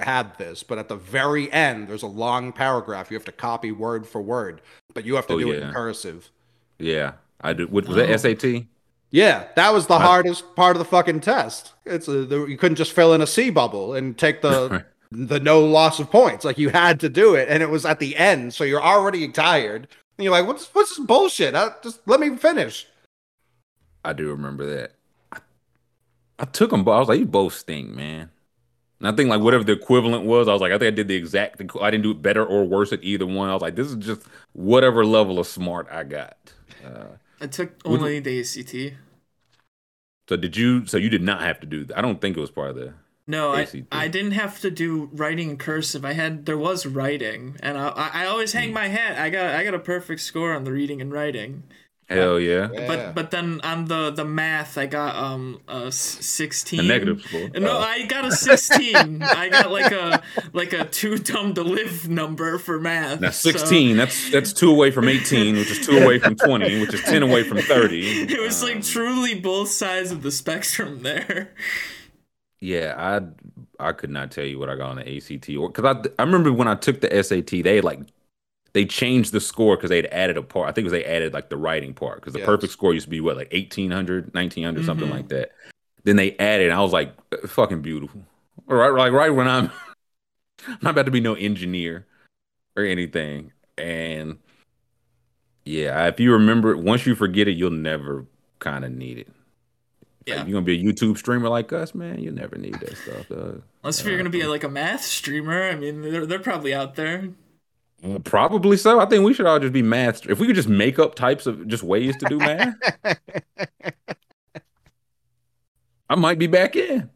had 0.00 0.36
this, 0.38 0.62
but 0.64 0.78
at 0.78 0.88
the 0.88 0.96
very 0.96 1.50
end, 1.52 1.88
there's 1.88 2.02
a 2.02 2.06
long 2.08 2.52
paragraph 2.52 3.10
you 3.10 3.16
have 3.16 3.24
to 3.26 3.32
copy 3.32 3.70
word 3.72 4.06
for 4.06 4.20
word, 4.20 4.60
but 4.94 5.04
you 5.04 5.14
have 5.14 5.26
to 5.28 5.34
Oh, 5.34 5.38
do 5.38 5.52
it 5.52 5.62
in 5.62 5.72
cursive. 5.72 6.30
Yeah, 6.78 7.12
I 7.40 7.52
did. 7.52 7.70
What 7.70 7.86
was 7.86 7.96
Oh. 7.96 8.00
that? 8.06 8.20
SAT? 8.20 8.66
Yeah, 9.12 9.44
that 9.56 9.72
was 9.72 9.86
the 9.86 9.94
I- 9.94 10.02
hardest 10.02 10.54
part 10.54 10.76
of 10.76 10.78
the 10.78 10.84
fucking 10.84 11.20
test. 11.20 11.72
It's 11.84 12.08
a, 12.08 12.24
the, 12.24 12.46
you 12.46 12.56
couldn't 12.58 12.76
just 12.76 12.92
fill 12.92 13.12
in 13.14 13.20
a 13.20 13.26
C 13.26 13.50
bubble 13.50 13.94
and 13.94 14.16
take 14.18 14.40
the 14.42 14.84
the 15.10 15.40
no 15.40 15.60
loss 15.64 15.98
of 15.98 16.10
points. 16.10 16.44
Like 16.44 16.58
you 16.58 16.68
had 16.68 17.00
to 17.00 17.08
do 17.08 17.34
it, 17.34 17.48
and 17.48 17.62
it 17.62 17.70
was 17.70 17.84
at 17.84 17.98
the 17.98 18.16
end, 18.16 18.54
so 18.54 18.64
you're 18.64 18.82
already 18.82 19.26
tired. 19.28 19.88
And 20.16 20.24
you're 20.24 20.32
like, 20.32 20.46
"What's 20.46 20.66
what's 20.74 20.90
this 20.96 21.04
bullshit? 21.04 21.54
I, 21.54 21.70
just 21.82 22.06
let 22.06 22.20
me 22.20 22.36
finish." 22.36 22.86
I 24.04 24.12
do 24.12 24.28
remember 24.28 24.64
that. 24.76 24.92
I, 26.40 26.42
I 26.42 26.46
took 26.46 26.70
them, 26.70 26.84
but 26.84 26.92
I 26.92 26.98
was 27.00 27.08
like, 27.08 27.18
"You 27.20 27.26
both 27.26 27.54
stink, 27.54 27.90
man." 27.90 28.30
And 29.00 29.08
I 29.08 29.12
think 29.12 29.30
like 29.30 29.40
whatever 29.42 29.64
the 29.64 29.72
equivalent 29.72 30.24
was, 30.26 30.48
I 30.48 30.52
was 30.52 30.60
like, 30.62 30.72
I 30.72 30.78
think 30.78 30.92
I 30.92 30.96
did 30.96 31.08
the 31.08 31.16
exact. 31.16 31.60
I 31.80 31.90
didn't 31.90 32.04
do 32.04 32.12
it 32.12 32.22
better 32.22 32.44
or 32.46 32.64
worse 32.66 32.92
at 32.92 33.04
either 33.04 33.26
one. 33.26 33.50
I 33.50 33.54
was 33.54 33.62
like, 33.62 33.76
this 33.76 33.88
is 33.88 33.96
just 33.96 34.22
whatever 34.54 35.04
level 35.04 35.38
of 35.38 35.46
smart 35.46 35.88
I 35.90 36.04
got. 36.04 36.54
Uh, 36.84 37.16
I 37.40 37.46
took 37.48 37.72
only 37.84 38.20
the 38.20 38.40
ACT. 38.40 38.94
so 40.28 40.36
did 40.36 40.56
you? 40.56 40.86
So 40.86 40.96
you 40.96 41.08
did 41.08 41.22
not 41.22 41.40
have 41.42 41.60
to 41.60 41.66
do. 41.66 41.86
I 41.94 42.00
don't 42.00 42.20
think 42.20 42.36
it 42.36 42.40
was 42.40 42.50
part 42.50 42.70
of 42.70 42.76
the. 42.76 42.94
No, 43.26 43.52
I, 43.52 43.60
ACT. 43.62 43.84
I 43.92 44.08
didn't 44.08 44.32
have 44.32 44.60
to 44.60 44.70
do 44.70 45.08
writing 45.12 45.56
cursive. 45.56 46.04
I 46.04 46.12
had 46.14 46.46
there 46.46 46.58
was 46.58 46.84
writing, 46.86 47.56
and 47.62 47.78
I 47.78 47.88
I, 47.88 48.10
I 48.24 48.26
always 48.26 48.52
Hmm. 48.52 48.58
hang 48.58 48.72
my 48.72 48.88
hat. 48.88 49.18
I 49.18 49.30
got 49.30 49.54
I 49.54 49.64
got 49.64 49.74
a 49.74 49.78
perfect 49.78 50.20
score 50.20 50.52
on 50.54 50.64
the 50.64 50.72
reading 50.72 51.00
and 51.00 51.12
writing. 51.12 51.64
Hell 52.10 52.40
yeah. 52.40 52.66
But 52.88 53.14
but 53.14 53.30
then 53.30 53.60
on 53.62 53.84
the 53.86 54.10
the 54.10 54.24
math, 54.24 54.76
I 54.76 54.86
got 54.86 55.14
um 55.14 55.60
a 55.68 55.86
s- 55.86 55.96
sixteen. 55.96 56.80
A 56.80 56.82
negative 56.82 57.22
score. 57.22 57.48
No, 57.50 57.70
Oh. 57.70 57.78
I 57.78 58.04
got 58.06 58.24
a 58.24 58.32
sixteen. 58.32 59.22
I 59.22 59.48
got 59.48 59.70
like 59.70 59.92
a 59.92 60.20
like 60.52 60.72
a 60.72 60.84
too 60.86 61.18
dumb 61.18 61.54
to 61.54 61.62
live 61.62 62.08
number 62.08 62.58
for 62.58 62.80
math. 62.80 63.20
Now 63.20 63.30
so- 63.30 63.50
sixteen. 63.52 63.96
That's 63.96 64.30
that's 64.30 64.52
two 64.52 64.70
away 64.70 64.90
from 64.90 65.08
eighteen, 65.08 65.56
which 65.56 65.70
is 65.70 65.86
two 65.86 65.98
away 65.98 66.18
from 66.18 66.34
twenty, 66.36 66.80
which 66.80 66.92
is 66.94 67.02
ten 67.02 67.22
away 67.22 67.44
from 67.44 67.58
thirty. 67.58 68.22
it 68.22 68.40
was 68.40 68.62
like 68.62 68.82
truly 68.82 69.34
both 69.38 69.68
sides 69.68 70.10
of 70.10 70.22
the 70.22 70.32
spectrum 70.32 71.02
there. 71.02 71.54
Yeah, 72.60 72.94
I 72.98 73.88
I 73.88 73.92
could 73.92 74.10
not 74.10 74.30
tell 74.30 74.44
you 74.44 74.58
what 74.58 74.68
I 74.68 74.76
got 74.76 74.90
on 74.90 74.96
the 74.96 75.16
ACT 75.16 75.48
or 75.56 75.70
because 75.70 75.84
I 75.96 76.08
I 76.20 76.24
remember 76.24 76.52
when 76.52 76.68
I 76.68 76.74
took 76.74 77.00
the 77.00 77.22
SAT, 77.22 77.62
they 77.62 77.80
like 77.80 78.00
they 78.72 78.84
changed 78.84 79.32
the 79.32 79.40
score 79.40 79.76
because 79.76 79.90
they'd 79.90 80.06
added 80.06 80.36
a 80.36 80.42
part. 80.42 80.68
I 80.68 80.72
think 80.72 80.84
it 80.84 80.90
was 80.90 80.92
they 80.92 81.04
added 81.04 81.32
like 81.32 81.48
the 81.50 81.56
writing 81.56 81.92
part 81.94 82.20
because 82.20 82.32
the 82.32 82.38
Yes. 82.40 82.46
perfect 82.46 82.72
score 82.72 82.94
used 82.94 83.06
to 83.06 83.10
be 83.10 83.20
what 83.20 83.36
like 83.36 83.52
1800, 83.52 84.32
1900, 84.34 84.84
something 84.84 85.08
Mhm. 85.08 85.12
like 85.12 85.28
that. 85.28 85.52
Then 86.04 86.16
they 86.16 86.36
added, 86.38 86.68
and 86.70 86.74
I 86.74 86.80
was 86.80 86.92
like, 86.92 87.12
uh, 87.32 87.46
fucking 87.46 87.82
beautiful. 87.82 88.24
All 88.68 88.76
right, 88.76 88.90
like 88.90 89.12
right 89.12 89.30
when 89.30 89.48
I'm 89.48 89.70
I'm 90.68 90.78
not 90.82 90.90
about 90.90 91.06
to 91.06 91.10
be 91.10 91.20
no 91.20 91.34
engineer 91.34 92.06
or 92.76 92.84
anything, 92.84 93.52
and 93.76 94.38
yeah, 95.64 96.06
if 96.06 96.18
you 96.20 96.32
remember 96.32 96.70
it, 96.72 96.78
once 96.78 97.06
you 97.06 97.14
forget 97.14 97.48
it, 97.48 97.52
you'll 97.52 97.70
never 97.70 98.26
kind 98.58 98.84
of 98.84 98.92
need 98.92 99.18
it. 99.18 99.28
Yeah. 100.26 100.42
if 100.42 100.48
you're 100.48 100.60
gonna 100.60 100.66
be 100.66 100.78
a 100.78 100.82
YouTube 100.92 101.16
streamer 101.18 101.48
like 101.48 101.72
us, 101.72 101.94
man, 101.94 102.22
you 102.22 102.30
never 102.30 102.56
need 102.56 102.74
that 102.74 102.96
stuff. 102.96 103.28
Dog. 103.28 103.62
Unless 103.82 104.00
if 104.00 104.06
uh, 104.06 104.10
you're 104.10 104.18
gonna 104.18 104.30
be 104.30 104.42
uh. 104.42 104.48
like 104.48 104.62
a 104.64 104.68
math 104.68 105.02
streamer, 105.04 105.62
I 105.70 105.74
mean, 105.74 106.02
they're 106.02 106.26
they're 106.26 106.38
probably 106.38 106.72
out 106.74 106.94
there. 106.94 107.30
Probably 108.24 108.76
so. 108.76 108.98
I 108.98 109.06
think 109.06 109.24
we 109.24 109.34
should 109.34 109.46
all 109.46 109.58
just 109.58 109.72
be 109.72 109.82
math. 109.82 110.26
If 110.28 110.38
we 110.38 110.46
could 110.46 110.56
just 110.56 110.68
make 110.68 110.98
up 110.98 111.14
types 111.14 111.46
of 111.46 111.68
just 111.68 111.82
ways 111.82 112.16
to 112.16 112.26
do 112.26 112.38
math, 112.38 112.74
I 116.08 116.14
might 116.14 116.38
be 116.38 116.46
back 116.46 116.76
in. 116.76 117.10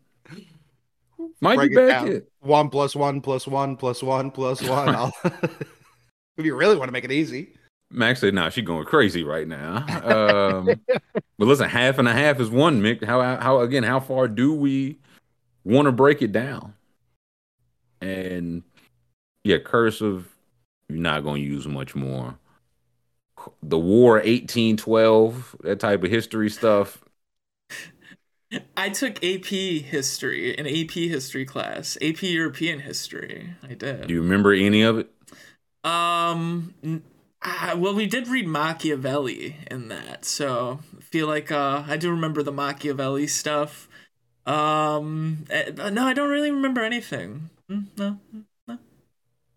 Might 1.41 1.57
Break 1.57 1.71
be 1.71 1.77
back 1.77 2.07
in. 2.07 2.23
One 2.41 2.69
plus 2.69 2.95
one 2.95 3.21
plus 3.21 3.47
one 3.47 3.77
plus 3.77 4.03
one 4.03 4.31
plus 4.31 4.63
one. 4.63 5.11
If 6.37 6.45
you 6.45 6.57
really 6.57 6.77
want 6.77 6.89
to 6.89 6.93
make 6.93 7.05
it 7.05 7.13
easy. 7.13 7.55
Max 7.91 8.19
said, 8.19 8.35
"Nah, 8.35 8.49
she 8.49 8.61
going 8.61 8.85
crazy 8.87 9.23
right 9.23 9.47
now." 9.47 9.87
Um, 10.03 10.69
but 11.39 11.47
listen, 11.47 11.69
half 11.69 11.99
and 11.99 12.09
a 12.09 12.13
half 12.13 12.41
is 12.41 12.51
one. 12.51 12.83
Mick, 12.83 13.05
how 13.05 13.37
how 13.37 13.61
again? 13.61 13.85
How 13.85 14.01
far 14.01 14.27
do 14.27 14.53
we 14.53 14.99
want 15.63 15.87
to 15.87 15.93
break 15.93 16.23
it 16.23 16.33
down? 16.33 16.75
And 18.01 18.65
yeah, 19.45 19.59
cursive. 19.59 20.34
You're 20.95 21.03
not 21.03 21.25
going 21.25 21.43
to 21.43 21.49
use 21.49 21.67
much 21.67 21.97
more. 21.97 22.39
The 23.65 23.79
War 23.79 24.21
1812, 24.25 25.57
that 25.65 25.81
type 25.81 26.05
of 26.05 26.11
history 26.11 26.49
stuff. 26.49 27.03
I 28.77 28.89
took 28.91 29.23
AP 29.25 29.81
history, 29.81 30.57
an 30.57 30.67
AP 30.67 31.09
history 31.09 31.45
class, 31.45 31.97
AP 32.01 32.29
European 32.29 32.81
history. 32.81 33.55
I 33.63 33.75
did. 33.75 34.07
Do 34.07 34.15
you 34.15 34.23
remember 34.23 34.53
any 34.53 34.83
of 34.83 34.99
it? 34.99 35.11
Um, 35.83 36.75
well, 37.77 37.95
we 37.95 38.07
did 38.07 38.29
read 38.29 38.47
Machiavelli 38.47 39.57
in 39.71 39.89
that, 39.89 40.25
so 40.25 40.81
I 40.97 41.01
feel 41.03 41.27
like 41.27 41.51
uh, 41.51 41.85
I 41.87 41.97
do 41.97 42.11
remember 42.11 42.43
the 42.43 42.53
Machiavelli 42.53 43.27
stuff. 43.27 43.89
Um, 44.47 45.45
eh, 45.51 45.71
no, 45.91 46.07
I 46.07 46.15
don't 46.15 46.31
really 46.31 46.51
remember 46.51 46.83
anything. 46.83 47.51
Mm, 47.71 47.87
No, 47.99 48.19
no. 48.33 48.45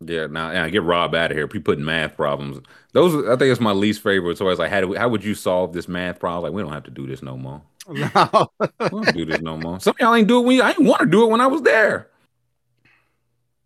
Yeah, 0.05 0.27
now 0.27 0.51
nah, 0.51 0.67
get 0.67 0.83
Rob 0.83 1.15
out 1.15 1.31
of 1.31 1.37
here. 1.37 1.47
Be 1.47 1.59
putting 1.59 1.83
math 1.83 2.15
problems. 2.15 2.59
Those 2.93 3.27
I 3.27 3.35
think 3.35 3.51
it's 3.51 3.59
my 3.59 3.71
least 3.71 4.01
favorite. 4.03 4.37
So 4.37 4.47
it's 4.49 4.59
like, 4.59 4.69
how 4.69 4.81
do 4.81 4.89
we, 4.89 4.97
how 4.97 5.09
would 5.09 5.23
you 5.23 5.33
solve 5.33 5.73
this 5.73 5.87
math 5.87 6.19
problem? 6.19 6.43
Like, 6.43 6.53
we 6.55 6.61
don't 6.61 6.73
have 6.73 6.83
to 6.83 6.91
do 6.91 7.07
this 7.07 7.21
no 7.21 7.37
more. 7.37 7.61
No. 7.87 8.51
we 8.59 8.89
don't 8.89 9.13
do 9.15 9.25
this 9.25 9.39
no 9.39 9.57
more. 9.57 9.79
Some 9.79 9.91
of 9.91 9.99
y'all 10.01 10.13
ain't 10.13 10.27
do 10.27 10.39
it 10.39 10.45
when 10.45 10.57
you, 10.57 10.61
I 10.61 10.73
didn't 10.73 10.87
want 10.87 10.99
to 10.99 11.05
do 11.05 11.23
it 11.23 11.29
when 11.29 11.39
I 11.39 11.47
was 11.47 11.61
there. 11.61 12.09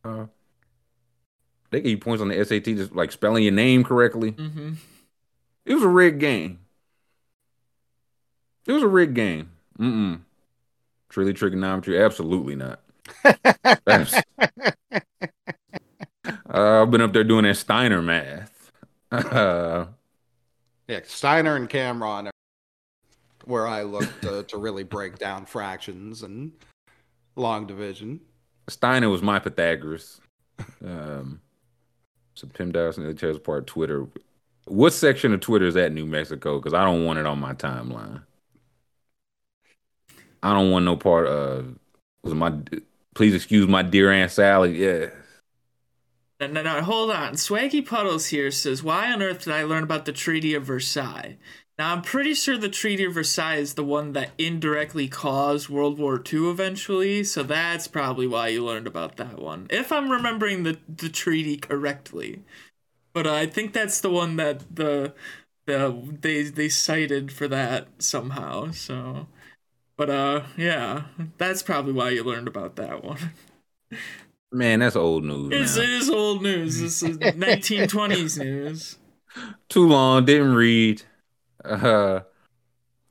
Uh, 0.06 0.28
they 1.72 1.82
give 1.82 1.90
you 1.90 1.98
points 1.98 2.22
on 2.22 2.28
the 2.28 2.46
SAT 2.46 2.66
just 2.66 2.94
like 2.94 3.12
spelling 3.12 3.44
your 3.44 3.52
name 3.52 3.84
correctly. 3.84 4.34
Mm-hmm. 4.34 4.74
It 5.66 5.74
was 5.74 5.84
a 5.84 5.88
rigged 5.88 6.20
game. 6.20 6.60
It 8.68 8.74
was 8.74 8.84
a 8.84 8.88
rigged 8.88 9.16
game. 9.16 9.52
Mm-mm. 9.80 10.22
Truly 11.10 11.34
trigonometry? 11.34 12.02
Absolutely 12.02 12.56
not. 12.56 12.82
uh, 16.62 16.82
I've 16.84 16.92
been 16.92 17.02
up 17.02 17.14
there 17.14 17.24
doing 17.24 17.44
that 17.44 17.58
Steiner 17.58 18.02
math. 18.02 18.72
Yeah, 20.92 21.00
Steiner 21.06 21.56
and 21.56 21.70
Cameron 21.70 22.28
are 22.28 22.32
where 23.46 23.66
I 23.66 23.84
look 23.84 24.10
to, 24.24 24.44
to 24.44 24.58
really 24.58 24.84
break 24.84 25.18
down 25.18 25.46
fractions 25.46 26.22
and 26.22 26.52
long 27.38 27.66
division. 27.66 28.20
Steiner 28.68 29.08
was 29.08 29.22
my 29.22 29.40
Pythagoras. 29.40 30.20
Um, 30.86 31.40
so 32.36 32.46
Tim 32.54 32.74
Dawson 32.74 33.16
tells 33.16 33.40
part 33.40 33.68
Twitter. 33.68 34.06
What 34.66 34.92
section 34.92 35.34
of 35.34 35.40
Twitter 35.40 35.66
is 35.66 35.76
that 35.76 35.94
New 35.94 36.06
Mexico? 36.06 36.60
Because 36.60 36.74
I 36.74 36.84
don't 36.84 37.06
want 37.06 37.20
it 37.20 37.26
on 37.26 37.40
my 37.40 37.54
timeline. 37.54 38.24
I 40.44 40.54
don't 40.54 40.72
want 40.72 40.84
no 40.84 40.98
part 40.98 41.26
of 41.28 41.78
was 42.22 42.34
my 42.34 42.54
please 43.16 43.34
excuse 43.34 43.66
my 43.66 43.82
dear 43.82 44.12
Aunt 44.12 44.32
Sally. 44.32 44.78
Yeah. 44.78 45.10
No, 46.42 46.48
no, 46.48 46.64
no, 46.64 46.82
hold 46.82 47.12
on. 47.12 47.34
Swaggy 47.34 47.86
Puddles 47.86 48.28
here 48.28 48.50
says, 48.50 48.82
Why 48.82 49.14
on 49.14 49.22
earth 49.22 49.44
did 49.44 49.54
I 49.54 49.62
learn 49.62 49.84
about 49.84 50.06
the 50.06 50.12
Treaty 50.12 50.56
of 50.56 50.66
Versailles? 50.66 51.38
Now, 51.78 51.94
I'm 51.94 52.02
pretty 52.02 52.34
sure 52.34 52.58
the 52.58 52.68
Treaty 52.68 53.04
of 53.04 53.14
Versailles 53.14 53.58
is 53.58 53.76
the 53.76 53.84
one 53.84 54.14
that 54.14 54.32
indirectly 54.40 55.08
caused 55.08 55.70
World 55.70 56.00
War 56.00 56.22
II 56.22 56.50
eventually, 56.50 57.24
so 57.24 57.44
that's 57.44 57.88
probably 57.88 58.26
why 58.26 58.48
you 58.48 58.66
learned 58.66 58.88
about 58.88 59.18
that 59.18 59.38
one. 59.38 59.68
If 59.70 59.92
I'm 59.92 60.12
remembering 60.12 60.64
the, 60.64 60.80
the 60.90 61.10
treaty 61.10 61.58
correctly. 61.58 62.42
But 63.14 63.28
uh, 63.28 63.34
I 63.34 63.46
think 63.46 63.74
that's 63.74 64.02
the 64.02 64.10
one 64.10 64.38
that 64.38 64.76
the, 64.76 65.14
the 65.68 66.02
they 66.22 66.44
they 66.44 66.70
cited 66.70 67.32
for 67.32 67.48
that 67.50 67.88
somehow, 68.00 68.72
so 68.72 69.28
but 69.96 70.10
uh, 70.10 70.44
yeah, 70.58 71.04
that's 71.38 71.62
probably 71.62 71.94
why 71.94 72.10
you 72.10 72.24
learned 72.24 72.48
about 72.48 72.78
that 72.78 73.04
one. 73.04 73.32
Man, 74.52 74.80
that's 74.80 74.96
old 74.96 75.24
news. 75.24 75.52
It's, 75.54 75.78
it 75.78 75.90
is 75.90 76.10
old 76.10 76.44
news. 76.44 76.80
This 76.80 77.02
is 77.04 77.18
1920s 77.18 78.38
news. 78.38 78.98
Too 79.70 79.88
long, 79.88 80.26
didn't 80.26 80.56
read. 80.56 81.04
Uh, 81.64 82.22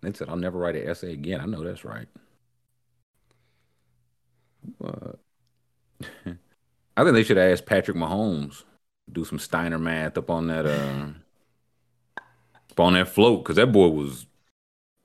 they 0.02 0.12
said 0.12 0.28
I'll 0.28 0.36
never 0.36 0.58
write 0.58 0.76
an 0.76 0.88
essay 0.88 1.12
again. 1.12 1.40
I 1.40 1.46
know 1.46 1.62
that's 1.64 1.84
right. 1.84 2.08
Uh, 4.84 5.12
I 6.96 7.04
think 7.04 7.14
they 7.14 7.22
should 7.22 7.38
ask 7.38 7.64
Patrick 7.64 7.96
Mahomes 7.96 8.64
do 9.10 9.24
some 9.24 9.38
Steiner 9.38 9.78
math 9.78 10.18
up 10.18 10.30
on 10.30 10.46
that 10.48 10.66
uh, 10.66 11.08
up 12.70 12.80
on 12.80 12.92
that 12.94 13.08
float 13.08 13.42
because 13.42 13.56
that 13.56 13.72
boy 13.72 13.88
was 13.88 14.26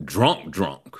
drunk, 0.03 0.51
drunk. 0.51 0.97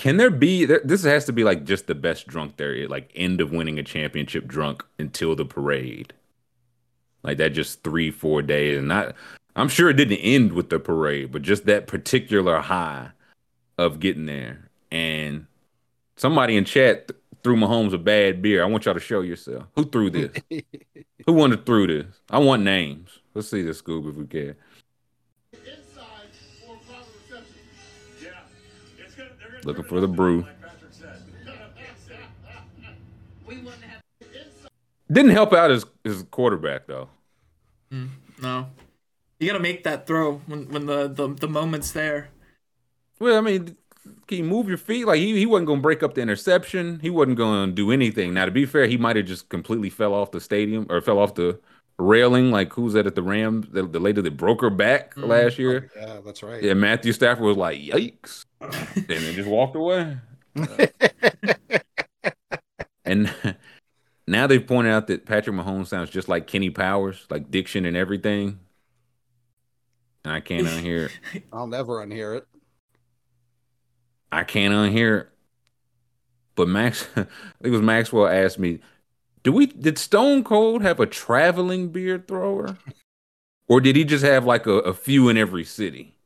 Can 0.00 0.16
there 0.16 0.30
be 0.30 0.64
this 0.64 1.04
has 1.04 1.26
to 1.26 1.32
be 1.32 1.44
like 1.44 1.64
just 1.64 1.86
the 1.86 1.94
best 1.94 2.26
drunk 2.26 2.56
there 2.56 2.88
like 2.88 3.12
end 3.14 3.38
of 3.38 3.52
winning 3.52 3.78
a 3.78 3.82
championship 3.82 4.46
drunk 4.46 4.82
until 4.98 5.36
the 5.36 5.44
parade. 5.44 6.14
Like 7.22 7.36
that 7.36 7.50
just 7.50 7.84
3 7.84 8.10
4 8.10 8.40
days 8.40 8.78
and 8.78 8.88
not 8.88 9.14
I'm 9.54 9.68
sure 9.68 9.90
it 9.90 9.98
didn't 9.98 10.16
end 10.16 10.54
with 10.54 10.70
the 10.70 10.78
parade, 10.80 11.32
but 11.32 11.42
just 11.42 11.66
that 11.66 11.86
particular 11.86 12.60
high 12.60 13.10
of 13.76 14.00
getting 14.00 14.24
there. 14.24 14.70
And 14.90 15.46
somebody 16.16 16.56
in 16.56 16.64
chat 16.64 17.08
th- 17.08 17.20
threw 17.44 17.56
Mahomes 17.56 17.92
a 17.92 17.98
bad 17.98 18.40
beer. 18.40 18.62
I 18.62 18.66
want 18.68 18.86
y'all 18.86 18.94
to 18.94 19.00
show 19.00 19.20
yourself. 19.20 19.64
Who 19.76 19.84
threw 19.84 20.08
this? 20.08 20.32
Who 21.26 21.32
wanted 21.34 21.66
threw 21.66 21.86
this? 21.86 22.20
I 22.30 22.38
want 22.38 22.62
names. 22.62 23.18
Let's 23.34 23.50
see 23.50 23.60
this, 23.60 23.82
Scoob, 23.82 24.08
if 24.08 24.16
we 24.16 24.24
can. 24.24 24.56
Looking 29.64 29.84
for 29.84 30.00
the 30.00 30.08
brew. 30.08 30.46
Didn't 35.10 35.32
help 35.32 35.52
out 35.52 35.70
his, 35.70 35.84
his 36.04 36.22
quarterback 36.30 36.86
though. 36.86 37.08
Mm, 37.92 38.10
no, 38.40 38.68
you 39.40 39.48
got 39.48 39.54
to 39.54 39.62
make 39.62 39.82
that 39.82 40.06
throw 40.06 40.34
when 40.46 40.68
when 40.68 40.86
the, 40.86 41.08
the 41.08 41.28
the 41.28 41.48
moment's 41.48 41.90
there. 41.90 42.28
Well, 43.18 43.36
I 43.36 43.40
mean, 43.40 43.76
can 44.28 44.38
you 44.38 44.44
move 44.44 44.68
your 44.68 44.78
feet? 44.78 45.06
Like 45.06 45.18
he, 45.18 45.36
he 45.36 45.46
wasn't 45.46 45.66
going 45.66 45.80
to 45.80 45.82
break 45.82 46.04
up 46.04 46.14
the 46.14 46.20
interception. 46.20 47.00
He 47.00 47.10
wasn't 47.10 47.36
going 47.36 47.70
to 47.70 47.74
do 47.74 47.90
anything. 47.90 48.34
Now, 48.34 48.44
to 48.44 48.52
be 48.52 48.64
fair, 48.66 48.86
he 48.86 48.96
might 48.96 49.16
have 49.16 49.26
just 49.26 49.48
completely 49.48 49.90
fell 49.90 50.14
off 50.14 50.30
the 50.30 50.40
stadium 50.40 50.86
or 50.88 51.00
fell 51.00 51.18
off 51.18 51.34
the 51.34 51.58
railing. 51.98 52.52
Like 52.52 52.72
who's 52.72 52.92
that 52.92 53.06
at 53.08 53.16
the 53.16 53.22
Rams? 53.22 53.66
The, 53.72 53.82
the 53.82 53.98
lady 53.98 54.22
that 54.22 54.36
broke 54.36 54.60
her 54.60 54.70
back 54.70 55.16
mm. 55.16 55.26
last 55.26 55.58
year. 55.58 55.90
Oh, 55.96 56.00
yeah, 56.00 56.20
that's 56.24 56.42
right. 56.44 56.62
Yeah, 56.62 56.74
Matthew 56.74 57.12
Stafford 57.12 57.44
was 57.44 57.56
like, 57.56 57.80
"Yikes." 57.80 58.46
And 58.60 59.06
then 59.06 59.34
just 59.34 59.48
walked 59.48 59.76
away. 59.76 60.16
Uh, 60.56 60.86
and 63.04 63.32
now 64.26 64.46
they've 64.46 64.66
pointed 64.66 64.92
out 64.92 65.06
that 65.08 65.26
Patrick 65.26 65.56
Mahomes 65.56 65.88
sounds 65.88 66.10
just 66.10 66.28
like 66.28 66.46
Kenny 66.46 66.70
Powers, 66.70 67.26
like 67.30 67.50
diction 67.50 67.84
and 67.84 67.96
everything. 67.96 68.60
And 70.24 70.32
I 70.32 70.40
can't 70.40 70.66
unhear 70.66 71.10
it. 71.34 71.44
I'll 71.52 71.66
never 71.66 72.04
unhear 72.04 72.36
it. 72.36 72.46
I 74.30 74.44
can't 74.44 74.74
unhear 74.74 75.22
it. 75.22 75.28
But 76.54 76.68
Max, 76.68 77.08
I 77.16 77.22
think 77.22 77.28
it 77.62 77.70
was 77.70 77.80
Maxwell 77.80 78.26
asked 78.26 78.58
me, 78.58 78.80
"Do 79.42 79.52
we 79.52 79.66
did 79.66 79.98
Stone 79.98 80.44
Cold 80.44 80.82
have 80.82 81.00
a 81.00 81.06
traveling 81.06 81.88
beard 81.88 82.28
thrower, 82.28 82.76
or 83.66 83.80
did 83.80 83.96
he 83.96 84.04
just 84.04 84.24
have 84.24 84.44
like 84.44 84.66
a, 84.66 84.74
a 84.80 84.92
few 84.92 85.28
in 85.28 85.38
every 85.38 85.64
city?" 85.64 86.19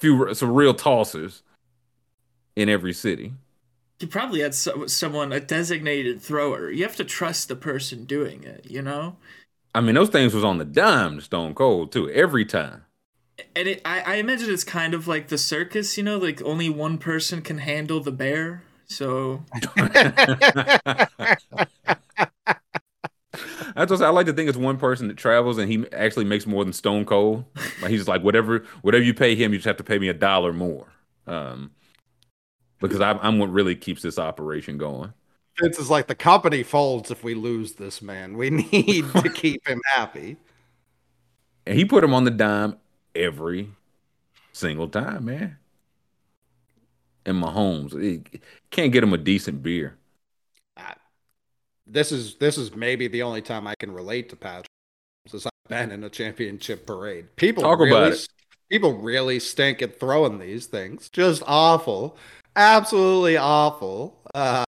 Few 0.00 0.34
some 0.34 0.52
real 0.52 0.74
tossers 0.74 1.42
in 2.56 2.68
every 2.68 2.92
city. 2.92 3.34
You 4.00 4.08
probably 4.08 4.40
had 4.40 4.54
so, 4.54 4.86
someone 4.86 5.32
a 5.32 5.40
designated 5.40 6.22
thrower. 6.22 6.70
You 6.70 6.84
have 6.84 6.96
to 6.96 7.04
trust 7.04 7.48
the 7.48 7.56
person 7.56 8.04
doing 8.04 8.44
it. 8.44 8.66
You 8.68 8.82
know. 8.82 9.16
I 9.74 9.80
mean, 9.80 9.94
those 9.94 10.08
things 10.08 10.34
was 10.34 10.42
on 10.42 10.58
the 10.58 10.64
dime, 10.64 11.20
Stone 11.20 11.54
Cold 11.54 11.92
too, 11.92 12.10
every 12.10 12.44
time. 12.44 12.84
And 13.54 13.68
it, 13.68 13.80
I, 13.84 14.00
I 14.00 14.14
imagine 14.16 14.50
it's 14.50 14.64
kind 14.64 14.94
of 14.94 15.06
like 15.06 15.28
the 15.28 15.38
circus, 15.38 15.96
you 15.96 16.02
know, 16.02 16.18
like 16.18 16.42
only 16.42 16.68
one 16.68 16.98
person 16.98 17.40
can 17.40 17.58
handle 17.58 18.00
the 18.00 18.12
bear. 18.12 18.64
So 18.86 19.44
That's 23.80 23.92
what 23.92 24.02
I 24.02 24.10
like 24.10 24.26
to 24.26 24.34
think 24.34 24.46
it's 24.50 24.58
one 24.58 24.76
person 24.76 25.08
that 25.08 25.16
travels 25.16 25.56
and 25.56 25.72
he 25.72 25.86
actually 25.92 26.26
makes 26.26 26.46
more 26.46 26.62
than 26.62 26.74
Stone 26.74 27.06
Cold. 27.06 27.46
Like 27.80 27.90
he's 27.90 28.06
like 28.06 28.22
whatever 28.22 28.62
whatever 28.82 29.02
you 29.02 29.14
pay 29.14 29.34
him, 29.34 29.52
you 29.52 29.58
just 29.58 29.66
have 29.66 29.78
to 29.78 29.84
pay 29.84 29.98
me 29.98 30.08
a 30.08 30.12
dollar 30.12 30.52
more. 30.52 30.86
Um, 31.26 31.70
because 32.78 33.00
I'm, 33.00 33.18
I'm 33.22 33.38
what 33.38 33.50
really 33.50 33.74
keeps 33.74 34.02
this 34.02 34.18
operation 34.18 34.76
going. 34.76 35.14
Vince 35.58 35.78
is 35.78 35.88
like 35.88 36.08
the 36.08 36.14
company 36.14 36.62
folds 36.62 37.10
if 37.10 37.24
we 37.24 37.34
lose 37.34 37.72
this 37.72 38.02
man. 38.02 38.36
We 38.36 38.50
need 38.72 39.10
to 39.14 39.30
keep 39.34 39.66
him 39.66 39.80
happy. 39.86 40.36
And 41.64 41.78
he 41.78 41.86
put 41.86 42.04
him 42.04 42.12
on 42.12 42.24
the 42.24 42.30
dime 42.30 42.76
every 43.14 43.70
single 44.52 44.88
time, 44.88 45.24
man. 45.24 45.56
And 47.24 47.42
Mahomes, 47.42 47.98
he 47.98 48.40
can't 48.70 48.92
get 48.92 49.02
him 49.02 49.14
a 49.14 49.18
decent 49.18 49.62
beer 49.62 49.96
this 51.92 52.12
is 52.12 52.36
this 52.36 52.56
is 52.56 52.74
maybe 52.74 53.08
the 53.08 53.22
only 53.22 53.42
time 53.42 53.66
I 53.66 53.74
can 53.78 53.92
relate 53.92 54.28
to 54.30 54.36
Patrick 54.36 54.66
since 55.26 55.46
I've 55.46 55.52
been 55.68 55.90
in 55.90 56.04
a 56.04 56.10
championship 56.10 56.86
parade. 56.86 57.36
People 57.36 57.62
talk 57.62 57.78
really, 57.78 57.90
about 57.90 58.12
it. 58.12 58.28
People 58.70 58.94
really 58.94 59.40
stink 59.40 59.82
at 59.82 59.98
throwing 59.98 60.38
these 60.38 60.66
things. 60.66 61.08
Just 61.08 61.42
awful, 61.46 62.16
absolutely 62.56 63.36
awful. 63.36 64.20
Uh, 64.34 64.64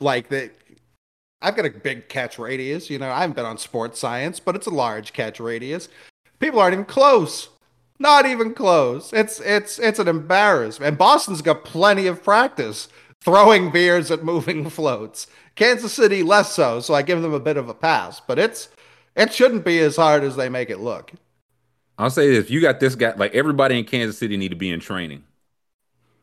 like 0.00 0.28
that. 0.28 0.52
I've 1.40 1.54
got 1.54 1.66
a 1.66 1.70
big 1.70 2.08
catch 2.08 2.36
radius. 2.38 2.90
You 2.90 2.98
know, 2.98 3.10
I 3.10 3.20
haven't 3.20 3.36
been 3.36 3.44
on 3.44 3.58
sports 3.58 4.00
science, 4.00 4.40
but 4.40 4.56
it's 4.56 4.66
a 4.66 4.70
large 4.70 5.12
catch 5.12 5.38
radius. 5.38 5.88
People 6.40 6.58
aren't 6.58 6.72
even 6.72 6.84
close. 6.84 7.48
Not 8.00 8.26
even 8.26 8.54
close. 8.54 9.12
It's 9.12 9.40
it's 9.40 9.78
it's 9.78 9.98
an 9.98 10.08
embarrassment. 10.08 10.88
And 10.88 10.98
Boston's 10.98 11.42
got 11.42 11.64
plenty 11.64 12.06
of 12.06 12.22
practice 12.24 12.88
throwing 13.20 13.70
beers 13.70 14.10
at 14.10 14.24
moving 14.24 14.68
floats. 14.70 15.26
Kansas 15.58 15.92
City 15.92 16.22
less 16.22 16.54
so, 16.54 16.80
so 16.80 16.94
I 16.94 17.02
give 17.02 17.20
them 17.20 17.34
a 17.34 17.40
bit 17.40 17.56
of 17.56 17.68
a 17.68 17.74
pass. 17.74 18.20
But 18.20 18.38
it's 18.38 18.68
it 19.16 19.32
shouldn't 19.34 19.64
be 19.64 19.80
as 19.80 19.96
hard 19.96 20.22
as 20.24 20.36
they 20.36 20.48
make 20.48 20.70
it 20.70 20.78
look. 20.78 21.12
I'll 21.98 22.10
say 22.10 22.28
this: 22.30 22.50
you 22.50 22.60
got 22.60 22.80
this 22.80 22.94
guy. 22.94 23.14
Like 23.16 23.34
everybody 23.34 23.78
in 23.78 23.84
Kansas 23.84 24.18
City 24.18 24.36
need 24.36 24.50
to 24.50 24.56
be 24.56 24.70
in 24.70 24.80
training. 24.80 25.24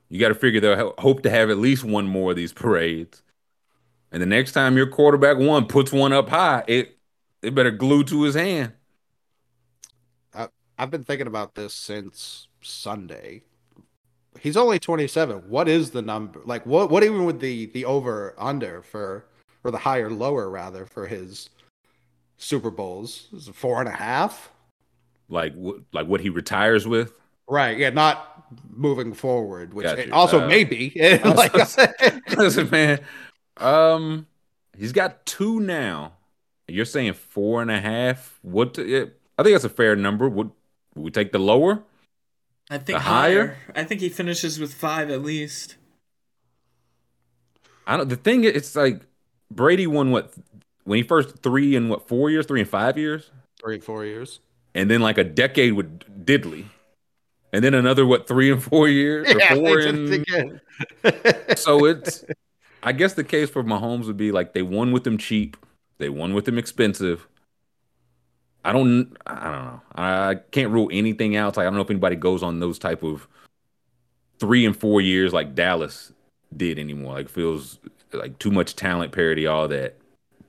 You 0.10 0.20
got 0.20 0.30
to 0.30 0.36
figure 0.36 0.60
they'll 0.62 0.94
hope 1.00 1.24
to 1.24 1.30
have 1.30 1.50
at 1.50 1.58
least 1.58 1.84
one 1.84 2.08
more 2.08 2.32
of 2.32 2.38
these 2.38 2.54
parades, 2.54 3.24
And 4.12 4.22
the 4.22 4.26
next 4.28 4.54
time 4.54 4.78
your 4.78 4.88
quarterback 4.88 5.38
one 5.38 5.68
puts 5.68 5.92
one 5.92 6.14
up 6.14 6.30
high, 6.30 6.64
it 6.68 6.98
it 7.42 7.56
better 7.56 7.72
glue 7.72 8.04
to 8.06 8.24
his 8.24 8.36
hand. 8.36 8.74
I, 10.34 10.50
I've 10.78 10.92
been 10.92 11.04
thinking 11.04 11.28
about 11.28 11.56
this 11.56 11.74
since 11.74 12.48
Sunday. 12.62 13.44
He's 14.40 14.58
only 14.58 14.80
27. 14.80 15.44
What 15.48 15.68
is 15.68 15.92
the 15.92 16.02
number? 16.02 16.42
Like 16.46 16.66
what 16.66 16.90
what 16.90 17.04
even 17.04 17.26
would 17.26 17.40
the 17.40 17.68
the 17.68 17.86
over 17.86 18.36
under 18.38 18.82
for 18.82 19.26
or 19.64 19.72
the 19.72 19.80
higher 19.80 20.10
lower 20.10 20.50
rather 20.50 20.86
for 20.86 21.08
his 21.08 21.50
Super 22.38 22.72
Bowls? 22.72 23.28
Is 23.34 23.48
it 23.48 23.56
four 23.56 23.80
and 23.80 23.90
a 23.90 23.94
half? 23.94 24.52
Like 25.30 25.54
what 25.56 25.78
like 25.94 26.08
what 26.08 26.22
he 26.22 26.30
retires 26.30 26.88
with? 26.88 27.20
Right. 27.48 27.78
Yeah, 27.78 27.92
not 27.92 28.46
moving 28.70 29.14
forward, 29.14 29.74
which 29.74 29.86
Gotcha. 29.86 30.12
also 30.12 30.42
Uh, 30.42 30.48
maybe. 30.48 30.92
like, 31.24 31.54
Listen, 32.38 32.70
man. 32.70 33.00
Um, 33.58 34.28
he's 34.78 34.92
got 34.92 35.26
two 35.26 35.60
now. 35.60 36.14
You're 36.68 36.86
saying 36.86 37.14
four 37.14 37.62
and 37.62 37.70
a 37.70 37.80
half. 37.80 38.40
What? 38.42 38.78
yeah, 38.78 39.06
I 39.38 39.44
think 39.44 39.54
that's 39.54 39.64
a 39.64 39.70
fair 39.70 39.96
number. 39.96 40.28
Would 40.28 40.52
we 40.96 41.12
take 41.12 41.32
the 41.32 41.40
lower? 41.40 41.84
I 42.70 42.78
think 42.80 43.00
higher? 43.00 43.48
higher. 43.48 43.58
I 43.76 43.84
think 43.84 44.02
he 44.02 44.10
finishes 44.10 44.60
with 44.60 44.74
five 44.74 45.10
at 45.10 45.22
least. 45.22 45.76
I 47.88 47.98
don't. 47.98 48.10
The 48.10 48.16
thing 48.16 48.44
is, 48.44 48.54
it's 48.54 48.76
like 48.76 49.02
Brady 49.52 49.88
won 49.88 50.12
what 50.12 50.34
when 50.84 50.98
he 50.98 51.04
first 51.04 51.40
three 51.44 51.76
and 51.76 51.90
what 51.90 52.08
four 52.08 52.30
years, 52.30 52.46
three 52.46 52.62
and 52.62 52.70
five 52.70 52.98
years, 52.98 53.32
three, 53.62 53.80
four 53.80 54.06
years. 54.06 54.40
and 54.74 54.90
then 54.90 55.02
like 55.02 55.18
a 55.18 55.24
decade 55.24 55.74
with 55.74 56.00
Diddley, 56.26 56.66
and 57.54 57.64
then 57.64 57.74
another 57.76 58.06
what 58.06 58.28
three 58.28 58.52
and 58.52 58.64
four 58.64 58.88
years, 58.88 59.28
or 59.30 59.38
Yeah, 59.40 59.54
four 59.54 59.80
and 59.80 60.12
again. 60.14 60.62
so 61.56 61.86
it's 61.86 62.26
I 62.82 62.92
guess 62.92 63.14
the 63.14 63.24
case 63.24 63.50
for 63.50 63.64
Mahomes 63.64 64.08
would 64.08 64.18
be 64.18 64.32
like 64.32 64.54
they 64.54 64.64
won 64.64 64.92
with 64.92 65.04
them 65.04 65.20
cheap, 65.20 65.56
they 66.00 66.10
won 66.10 66.34
with 66.34 66.46
them 66.46 66.58
expensive. 66.58 67.28
I 68.66 68.74
don't 68.74 69.16
I 69.28 69.44
don't 69.44 69.66
know. 69.66 69.82
I 69.96 70.36
can't 70.52 70.72
rule 70.72 70.90
anything 70.92 71.36
out. 71.36 71.56
Like 71.56 71.64
I 71.64 71.68
don't 71.68 71.76
know 71.76 71.82
if 71.82 71.90
anybody 71.92 72.16
goes 72.16 72.42
on 72.42 72.60
those 72.60 72.80
type 72.80 73.04
of 73.04 73.28
three 74.40 74.66
and 74.66 74.76
four 74.76 75.02
years 75.02 75.34
like 75.34 75.54
Dallas 75.54 76.12
did 76.58 76.80
anymore. 76.80 77.14
Like 77.14 77.30
feels 77.30 77.80
like 78.12 78.40
too 78.40 78.50
much 78.50 78.76
talent 78.76 79.12
parity, 79.12 79.46
all 79.46 79.68
that. 79.68 79.98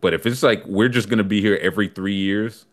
But 0.00 0.14
if 0.14 0.24
it's 0.24 0.42
like 0.42 0.64
we're 0.66 0.88
just 0.88 1.10
gonna 1.10 1.24
be 1.24 1.42
here 1.42 1.58
every 1.60 1.88
three 1.88 2.14
years, 2.14 2.64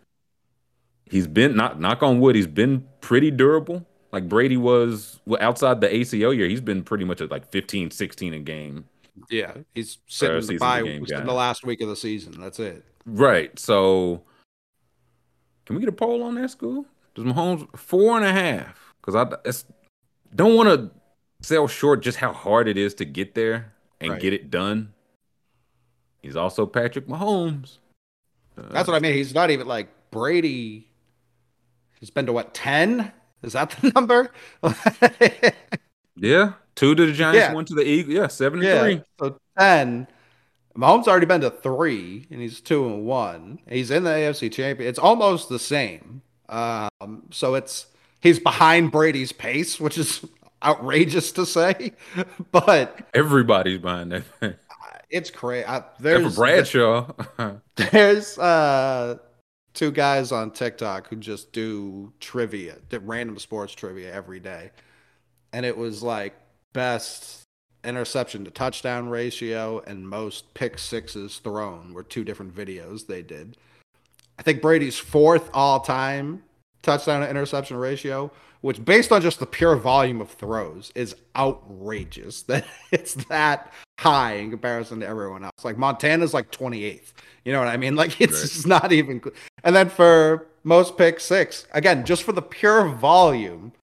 he's 1.09 1.27
been 1.27 1.57
not 1.57 1.77
knock 1.77 2.01
on 2.01 2.21
wood, 2.21 2.37
he's 2.37 2.47
been 2.47 2.87
pretty 3.01 3.29
durable. 3.29 3.85
Like 4.13 4.29
Brady 4.29 4.57
was 4.57 5.19
well, 5.25 5.41
outside 5.41 5.81
the 5.81 5.89
ACL 5.89 6.35
year, 6.35 6.47
he's 6.47 6.61
been 6.61 6.83
pretty 6.83 7.03
much 7.03 7.19
at 7.19 7.31
like 7.31 7.51
15, 7.51 7.91
16 7.91 8.33
a 8.33 8.39
game. 8.39 8.85
Yeah, 9.29 9.55
he's 9.75 9.97
sitting 10.07 10.35
in 10.35 10.39
the 10.39 10.43
season's 10.43 10.61
a 10.61 10.65
bye 10.65 10.81
game 10.83 11.05
in 11.05 11.25
the 11.25 11.33
last 11.33 11.65
week 11.65 11.81
of 11.81 11.89
the 11.89 11.95
season. 11.97 12.39
That's 12.39 12.59
it. 12.59 12.85
Right. 13.05 13.57
So 13.59 14.23
can 15.73 15.79
we 15.79 15.85
get 15.85 15.89
a 15.89 15.97
poll 15.97 16.23
on 16.23 16.35
that 16.35 16.49
school? 16.51 16.85
Does 17.15 17.25
Mahomes 17.25 17.67
four 17.77 18.17
and 18.17 18.25
a 18.25 18.31
half? 18.31 18.93
Because 19.01 19.15
I 19.15 19.35
it's, 19.47 19.65
don't 20.35 20.55
want 20.55 20.69
to 20.69 20.91
sell 21.47 21.67
short 21.67 22.01
just 22.01 22.17
how 22.17 22.31
hard 22.31 22.67
it 22.67 22.77
is 22.77 22.93
to 22.95 23.05
get 23.05 23.35
there 23.35 23.73
and 23.99 24.11
Right. 24.11 24.21
get 24.21 24.33
it 24.33 24.49
done. 24.49 24.93
He's 26.21 26.35
also 26.35 26.65
Patrick 26.65 27.07
Mahomes. 27.07 27.79
Uh, 28.57 28.63
That's 28.71 28.87
what 28.87 28.95
I 28.95 28.99
mean. 28.99 29.13
He's 29.13 29.33
not 29.33 29.49
even 29.49 29.67
like 29.67 29.89
Brady. 30.11 30.87
He's 31.99 32.09
been 32.09 32.25
to 32.27 32.33
what 32.33 32.53
ten? 32.53 33.11
Is 33.41 33.53
that 33.53 33.71
the 33.81 33.89
number? 33.95 34.31
Yeah. 36.15 36.53
Two 36.75 36.95
to 36.95 37.05
the 37.05 37.11
Giants, 37.11 37.37
Yeah. 37.39 37.53
one 37.53 37.65
to 37.65 37.75
the 37.75 37.83
Eagles. 37.83 38.15
Yeah, 38.15 38.27
seven 38.27 38.59
and 38.59 38.67
yeah. 38.67 38.79
three. 38.81 39.01
So 39.19 39.37
ten. 39.57 40.07
Mahomes 40.77 41.07
already 41.07 41.25
been 41.25 41.41
to 41.41 41.51
three, 41.51 42.25
and 42.31 42.41
he's 42.41 42.59
two 42.59 42.85
and 42.85 43.05
one. 43.05 43.59
He's 43.69 43.91
in 43.91 44.03
the 44.03 44.09
AFC 44.09 44.51
champion. 44.51 44.89
It's 44.89 44.99
almost 44.99 45.49
the 45.49 45.59
same. 45.59 46.21
Um, 46.49 47.23
so 47.31 47.55
it's 47.55 47.87
he's 48.21 48.39
behind 48.39 48.91
Brady's 48.91 49.31
pace, 49.31 49.79
which 49.79 49.97
is 49.97 50.25
outrageous 50.63 51.31
to 51.33 51.45
say, 51.45 51.93
but 52.51 53.07
Everybody's 53.13 53.79
behind 53.79 54.11
that 54.11 54.23
thing. 54.39 54.55
it's 55.09 55.29
crazy. 55.29 55.67
There's 55.99 56.33
for 56.33 56.41
Bradshaw. 56.41 57.11
There's 57.75 58.37
uh 58.39 59.17
two 59.73 59.91
guys 59.91 60.31
on 60.31 60.51
TikTok 60.51 61.07
who 61.09 61.17
just 61.17 61.51
do 61.51 62.13
trivia, 62.19 62.77
random 63.01 63.37
sports 63.39 63.73
trivia 63.73 64.13
every 64.13 64.39
day. 64.39 64.71
And 65.51 65.65
it 65.65 65.77
was 65.77 66.01
like 66.01 66.33
best 66.73 67.42
interception 67.83 68.45
to 68.45 68.51
touchdown 68.51 69.09
ratio 69.09 69.79
and 69.85 70.07
most 70.07 70.53
pick 70.53 70.79
sixes 70.79 71.37
thrown 71.37 71.93
were 71.93 72.03
two 72.03 72.23
different 72.23 72.55
videos 72.55 73.07
they 73.07 73.21
did. 73.21 73.57
I 74.39 74.43
think 74.43 74.61
Brady's 74.61 74.97
fourth 74.97 75.49
all 75.53 75.79
time 75.79 76.43
touchdown 76.81 77.21
to 77.21 77.29
interception 77.29 77.77
ratio, 77.77 78.31
which 78.61 78.83
based 78.83 79.11
on 79.11 79.21
just 79.21 79.39
the 79.39 79.45
pure 79.45 79.75
volume 79.75 80.21
of 80.21 80.29
throws 80.29 80.91
is 80.95 81.15
outrageous 81.35 82.41
that 82.43 82.65
it's 82.91 83.13
that 83.25 83.71
high 83.99 84.33
in 84.35 84.49
comparison 84.49 84.99
to 84.99 85.07
everyone 85.07 85.43
else. 85.43 85.63
Like 85.63 85.77
Montana's 85.77 86.33
like 86.33 86.51
28th. 86.51 87.13
You 87.45 87.53
know 87.53 87.59
what 87.59 87.67
I 87.67 87.77
mean? 87.77 87.95
Like 88.03 88.19
it's 88.19 88.33
Right. 88.33 88.41
just 88.51 88.67
not 88.67 88.91
even 88.91 89.21
And 89.63 89.75
then 89.75 89.89
for 89.89 90.47
most 90.63 90.97
pick 90.97 91.19
six, 91.19 91.67
again, 91.73 92.05
just 92.05 92.23
for 92.23 92.31
the 92.31 92.41
pure 92.41 92.87
volume, 92.87 93.73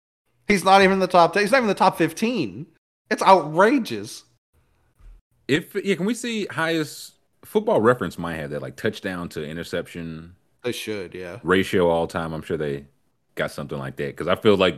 he's 0.49 0.65
not 0.65 0.83
even 0.83 0.95
in 0.95 0.99
the 0.99 1.07
top 1.07 1.33
10. 1.35 1.43
He's 1.43 1.53
not 1.53 1.59
even 1.59 1.69
in 1.71 1.75
the 1.75 1.79
top 1.79 1.97
15. 1.97 2.67
It's 3.11 3.23
outrageous. 3.23 4.25
if 5.49 5.75
yeah, 5.85 5.95
can 5.97 6.07
we 6.07 6.15
see 6.15 6.47
highest 6.47 7.15
football 7.45 7.81
reference 7.81 8.19
might 8.19 8.35
have 8.37 8.51
that 8.51 8.63
like 8.63 8.77
touchdown 8.77 9.29
to 9.31 9.45
interception 9.45 10.35
They 10.63 10.73
should, 10.73 11.15
yeah. 11.15 11.39
ratio 11.43 11.89
all 11.89 12.07
time. 12.07 12.33
I'm 12.33 12.43
sure 12.43 12.57
they 12.57 12.85
got 13.35 13.51
something 13.51 13.79
like 13.79 13.97
that 13.97 14.09
because 14.17 14.29
I 14.29 14.37
feel 14.37 14.57
like 14.57 14.77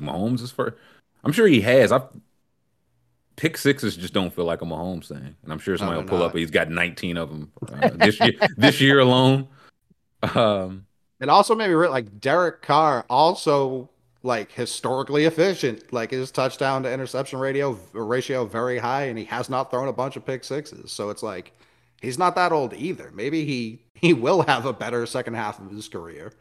Mahomes 0.00 0.40
is 0.42 0.50
for. 0.50 0.76
I'm 1.24 1.32
sure 1.32 1.46
he 1.46 1.60
has. 1.62 1.92
I 1.92 2.02
pick 3.36 3.56
sixes 3.56 3.96
just 3.96 4.12
don't 4.12 4.32
feel 4.34 4.44
like 4.44 4.60
a 4.60 4.64
Mahomes 4.66 5.06
thing, 5.08 5.34
and 5.42 5.52
I'm 5.52 5.58
sure 5.58 5.76
somebody 5.78 5.96
they're 5.98 6.04
will 6.04 6.08
pull 6.10 6.18
not. 6.18 6.30
up. 6.30 6.36
He's 6.36 6.50
got 6.50 6.68
19 6.70 7.16
of 7.16 7.28
them 7.30 7.52
uh, 7.72 7.88
this 7.94 8.18
year. 8.20 8.32
This 8.56 8.80
year 8.80 8.98
alone. 9.00 9.48
Um, 10.34 10.86
It 11.20 11.28
also 11.28 11.54
made 11.54 11.68
me 11.68 11.74
re- 11.74 11.88
like 11.88 12.20
Derek 12.20 12.62
Carr, 12.62 13.06
also 13.08 13.88
like 14.22 14.52
historically 14.52 15.24
efficient. 15.24 15.92
Like 15.92 16.10
his 16.10 16.30
touchdown 16.30 16.82
to 16.84 16.92
interception 16.92 17.38
radio 17.38 17.78
ratio 17.92 18.44
very 18.46 18.78
high, 18.78 19.04
and 19.04 19.18
he 19.18 19.24
has 19.26 19.48
not 19.50 19.70
thrown 19.70 19.88
a 19.88 19.92
bunch 19.92 20.16
of 20.16 20.24
pick 20.26 20.44
sixes. 20.44 20.92
So 20.92 21.10
it's 21.10 21.22
like 21.22 21.52
he's 22.00 22.18
not 22.18 22.34
that 22.36 22.52
old 22.52 22.74
either. 22.74 23.10
Maybe 23.14 23.44
he 23.44 23.80
he 23.94 24.12
will 24.14 24.42
have 24.42 24.66
a 24.66 24.72
better 24.72 25.06
second 25.06 25.34
half 25.34 25.58
of 25.60 25.70
his 25.70 25.88
career. 25.88 26.32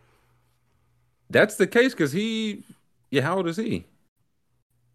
that's 1.29 1.55
the 1.55 1.67
case 1.67 1.93
because 1.93 2.11
he, 2.11 2.63
yeah, 3.09 3.21
how 3.21 3.37
old 3.37 3.47
is 3.47 3.57
he? 3.57 3.85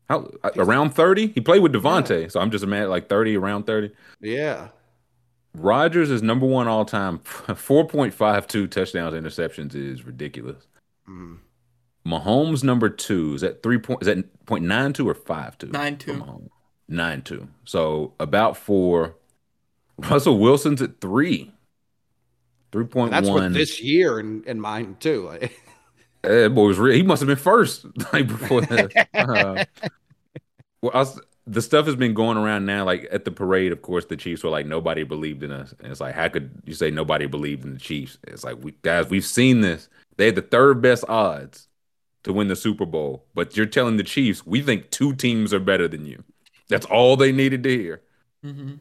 How 0.09 0.30
uh, 0.45 0.51
around 0.57 0.91
30? 0.95 1.28
He 1.28 1.41
played 1.41 1.62
with 1.62 1.72
Davante, 1.72 2.30
so 2.30 2.41
I'm 2.41 2.51
just 2.51 2.64
mad 2.66 2.89
like 2.89 3.09
30, 3.09 3.37
around 3.37 3.64
30. 3.66 3.91
Yeah, 4.20 4.68
Rodgers 5.55 6.11
is 6.11 6.22
number 6.22 6.47
one 6.47 6.68
all 6.68 6.84
time. 6.84 7.18
4.52 7.24 8.70
touchdowns, 8.70 9.14
interceptions 9.14 9.74
is 9.74 10.05
ridiculous. 10.05 10.66
Mhm. 11.09 11.39
Mahomes 12.07 12.62
number 12.62 12.88
two 12.88 13.34
is 13.34 13.40
that 13.40 13.62
three 13.62 13.78
point 13.78 14.00
is 14.02 14.07
that 14.07 14.46
point 14.46 14.64
nine 14.64 14.92
two 14.92 15.09
or 15.09 15.14
five 15.14 15.59
two? 15.59 15.66
Nine 15.66 15.98
two. 15.98 16.48
Nine 16.88 17.22
two. 17.22 17.48
So 17.64 18.14
about 18.20 18.57
four. 18.57 19.16
Russell 19.98 20.38
Wilson's 20.38 20.80
at 20.80 21.00
three. 21.00 21.52
Three 22.70 22.84
point 22.84 23.12
and 23.12 23.26
that's 23.26 23.32
what 23.32 23.52
this 23.52 23.82
year 23.82 24.20
in, 24.20 24.44
in 24.44 24.61
mind 24.61 25.00
too. 25.00 25.38
That 26.22 26.54
boy 26.57 26.66
was 26.66 26.78
real. 26.78 26.96
He 26.96 27.04
must 27.04 27.20
have 27.20 27.28
been 27.28 27.36
first 27.36 27.86
like 28.12 28.26
before 28.26 28.62
that. 28.62 29.09
Uh, 29.14 29.64
well, 30.82 30.90
I 30.92 30.98
was, 30.98 31.20
the 31.46 31.62
stuff 31.62 31.86
has 31.86 31.94
been 31.94 32.14
going 32.14 32.36
around 32.36 32.66
now. 32.66 32.84
Like 32.84 33.07
at 33.12 33.24
the 33.24 33.30
parade, 33.30 33.70
of 33.70 33.80
course, 33.82 34.07
the 34.07 34.16
Chiefs 34.16 34.42
were 34.42 34.50
like 34.50 34.66
nobody 34.66 35.04
believed 35.04 35.44
in 35.44 35.52
us, 35.52 35.72
and 35.78 35.92
it's 35.92 36.00
like 36.00 36.16
how 36.16 36.26
could 36.26 36.50
you 36.64 36.74
say 36.74 36.90
nobody 36.90 37.26
believed 37.26 37.64
in 37.64 37.74
the 37.74 37.78
Chiefs? 37.78 38.18
It's 38.26 38.42
like 38.42 38.57
we 38.61 38.72
guys, 38.82 39.09
we've 39.09 39.24
seen 39.24 39.61
this. 39.61 39.88
They 40.16 40.26
had 40.26 40.34
the 40.34 40.42
third 40.42 40.82
best 40.82 41.04
odds 41.09 41.68
to 42.26 42.32
win 42.32 42.48
the 42.48 42.56
Super 42.56 42.84
Bowl, 42.84 43.24
but 43.34 43.56
you're 43.56 43.66
telling 43.66 43.96
the 43.96 44.02
Chiefs 44.04 44.44
we 44.46 44.60
think 44.60 44.90
two 44.90 45.14
teams 45.14 45.54
are 45.54 45.58
better 45.60 45.88
than 45.88 46.04
you. 46.04 46.22
That's 46.68 46.84
all 46.86 47.16
they 47.16 47.32
needed 47.32 47.62
to 47.62 47.70
hear. 47.70 48.02
hmm 48.42 48.74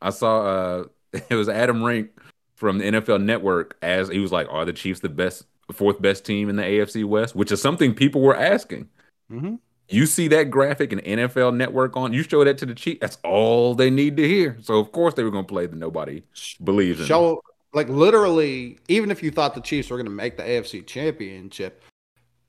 I 0.00 0.10
saw 0.10 0.46
uh 0.46 0.84
it 1.30 1.34
was 1.34 1.48
Adam 1.48 1.82
Rank 1.82 2.10
from 2.54 2.78
the 2.78 2.84
NFL 2.84 3.22
Network 3.22 3.76
as 3.82 4.08
he 4.08 4.18
was 4.18 4.32
like, 4.32 4.46
Are 4.50 4.64
the 4.64 4.72
Chiefs 4.72 5.00
the 5.00 5.08
best 5.08 5.44
fourth 5.72 6.00
best 6.00 6.24
team 6.24 6.48
in 6.48 6.56
the 6.56 6.62
AFC 6.62 7.04
West? 7.04 7.36
Which 7.36 7.52
is 7.52 7.60
something 7.60 7.94
people 7.94 8.20
were 8.22 8.36
asking. 8.36 8.88
Mhm. 9.30 9.58
You 9.88 10.06
see 10.06 10.26
that 10.28 10.50
graphic 10.50 10.92
in 10.92 11.00
NFL 11.00 11.54
Network 11.54 11.96
on, 11.96 12.12
you 12.12 12.22
show 12.24 12.42
that 12.44 12.58
to 12.58 12.66
the 12.66 12.74
Chiefs, 12.74 12.98
that's 13.00 13.18
all 13.22 13.74
they 13.74 13.90
need 13.90 14.16
to 14.16 14.26
hear. 14.26 14.56
So 14.62 14.78
of 14.78 14.90
course 14.92 15.14
they 15.14 15.22
were 15.24 15.30
gonna 15.30 15.44
play 15.46 15.66
the 15.66 15.76
nobody 15.76 16.22
believes 16.62 17.00
in. 17.00 17.06
show 17.06 17.40
like 17.74 17.88
literally, 17.90 18.78
even 18.88 19.10
if 19.10 19.22
you 19.22 19.30
thought 19.30 19.54
the 19.54 19.60
Chiefs 19.60 19.90
were 19.90 19.98
going 19.98 20.06
to 20.06 20.10
make 20.10 20.38
the 20.38 20.42
AFC 20.42 20.86
Championship, 20.86 21.82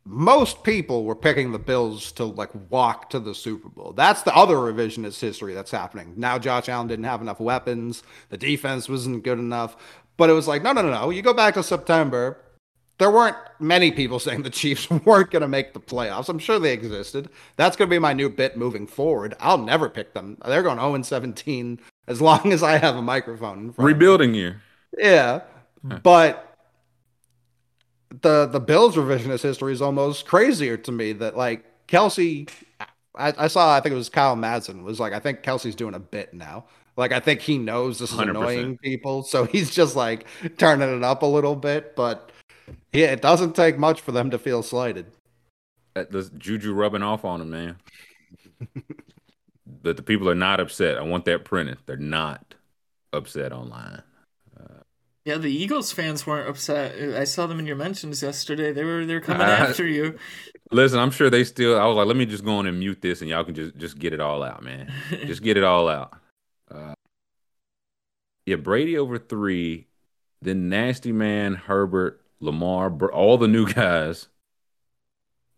most 0.07 0.63
people 0.63 1.03
were 1.03 1.15
picking 1.15 1.51
the 1.51 1.59
Bills 1.59 2.11
to 2.13 2.25
like 2.25 2.49
walk 2.69 3.09
to 3.09 3.19
the 3.19 3.35
Super 3.35 3.69
Bowl. 3.69 3.93
That's 3.93 4.21
the 4.21 4.35
other 4.35 4.55
revisionist 4.55 5.19
history 5.19 5.53
that's 5.53 5.71
happening. 5.71 6.13
Now 6.15 6.39
Josh 6.39 6.69
Allen 6.69 6.87
didn't 6.87 7.05
have 7.05 7.21
enough 7.21 7.39
weapons, 7.39 8.03
the 8.29 8.37
defense 8.37 8.87
wasn't 8.87 9.23
good 9.23 9.39
enough. 9.39 9.75
But 10.15 10.29
it 10.29 10.33
was 10.33 10.47
like, 10.47 10.63
no, 10.63 10.71
no, 10.71 10.81
no, 10.81 10.89
no. 10.89 11.09
You 11.11 11.21
go 11.21 11.33
back 11.33 11.53
to 11.53 11.63
September, 11.63 12.39
there 12.97 13.11
weren't 13.11 13.37
many 13.59 13.91
people 13.91 14.19
saying 14.19 14.43
the 14.43 14.49
Chiefs 14.49 14.89
weren't 15.05 15.31
going 15.31 15.41
to 15.41 15.47
make 15.47 15.73
the 15.73 15.79
playoffs. 15.79 16.29
I'm 16.29 16.39
sure 16.39 16.59
they 16.59 16.73
existed. 16.73 17.29
That's 17.55 17.75
going 17.75 17.89
to 17.89 17.93
be 17.93 17.99
my 17.99 18.13
new 18.13 18.29
bit 18.29 18.57
moving 18.57 18.87
forward. 18.87 19.35
I'll 19.39 19.57
never 19.57 19.89
pick 19.89 20.13
them. 20.13 20.37
They're 20.45 20.63
going 20.63 20.79
0 20.79 21.01
17 21.01 21.79
as 22.07 22.21
long 22.21 22.51
as 22.53 22.63
I 22.63 22.77
have 22.77 22.95
a 22.95 23.01
microphone. 23.01 23.73
Rebuilding 23.77 24.33
year. 24.33 24.61
Yeah. 24.97 25.41
But 25.83 26.46
the 28.09 28.45
the 28.45 28.59
Bills 28.59 28.95
revisionist 28.95 29.41
history 29.41 29.73
is 29.73 29.81
almost 29.81 30.25
crazier 30.25 30.77
to 30.77 30.91
me 30.91 31.13
that 31.13 31.35
like 31.35 31.65
Kelce 31.87 32.49
I, 33.17 33.33
I 33.37 33.47
saw 33.47 33.75
I 33.75 33.81
think 33.81 33.93
it 33.93 33.97
was 33.97 34.09
Kyle 34.09 34.35
Madsen 34.35 34.83
was 34.83 34.99
like 34.99 35.13
I 35.13 35.19
think 35.19 35.41
Kelce's 35.41 35.75
doing 35.75 35.95
a 35.95 35.99
bit 35.99 36.33
now. 36.33 36.65
Like 36.95 37.11
I 37.11 37.19
think 37.19 37.41
he 37.41 37.57
knows 37.57 37.99
this 37.99 38.11
is 38.11 38.17
100%. 38.17 38.29
annoying 38.29 38.77
people, 38.77 39.23
so 39.23 39.43
he's 39.51 39.69
just 39.69 39.95
like 39.95 40.25
turning 40.57 40.95
it 40.95 41.03
up 41.03 41.21
a 41.21 41.27
little 41.27 41.55
bit. 41.55 41.95
But 41.95 42.31
yeah, 42.93 43.07
it 43.07 43.21
doesn't 43.21 43.55
take 43.55 43.77
much 43.77 44.01
for 44.01 44.11
them 44.11 44.31
to 44.31 44.39
feel 44.39 44.63
slighted. 44.63 45.07
That 45.93 46.11
the 46.11 46.29
juju 46.37 46.73
rubbing 46.73 47.03
off 47.03 47.25
on 47.25 47.41
him, 47.41 47.49
man. 47.49 47.77
that 49.83 49.97
the 49.97 50.03
people 50.03 50.29
are 50.29 50.35
not 50.35 50.59
upset. 50.59 50.97
I 50.97 51.01
want 51.01 51.25
that 51.25 51.45
printed. 51.45 51.77
They're 51.85 51.97
not 51.97 52.55
upset 53.13 53.51
online. 53.51 54.03
Yeah, 55.27 55.37
the 55.37 55.51
Eagles 55.51 55.91
fans 55.91 56.25
weren't 56.25 56.47
upset. 56.47 56.95
I 57.17 57.25
saw 57.25 57.47
them 57.47 57.59
in 57.59 57.65
your 57.65 57.75
mentions 57.75 58.23
yesterday. 58.23 58.71
They 58.71 58.85
were 58.85 59.05
they're 59.05 59.19
coming 59.19 59.41
Uh, 59.41 59.67
after 59.67 59.85
you. 59.85 60.17
Listen, 60.71 60.99
I'm 60.99 61.11
sure 61.11 61.29
they 61.29 61.43
still. 61.43 61.77
I 61.77 61.85
was 61.85 61.97
like, 61.97 62.07
let 62.07 62.15
me 62.15 62.25
just 62.25 62.45
go 62.45 62.53
on 62.55 62.65
and 62.65 62.79
mute 62.79 63.01
this, 63.01 63.19
and 63.19 63.29
y'all 63.29 63.43
can 63.43 63.53
just 63.53 63.75
just 63.75 63.99
get 63.99 64.13
it 64.13 64.21
all 64.21 64.41
out, 64.41 64.63
man. 64.63 64.89
just 65.09 65.43
get 65.43 65.57
it 65.57 65.65
all 65.65 65.89
out. 65.89 66.13
Uh, 66.71 66.93
yeah, 68.45 68.55
Brady 68.55 68.97
over 68.97 69.17
three, 69.17 69.87
then 70.41 70.69
Nasty 70.69 71.11
Man, 71.11 71.55
Herbert, 71.55 72.21
Lamar, 72.39 72.89
all 73.11 73.37
the 73.37 73.49
new 73.49 73.67
guys, 73.73 74.29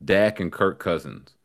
Dak 0.04 0.40
and 0.40 0.52
Kirk 0.52 0.80
Cousins. 0.80 1.36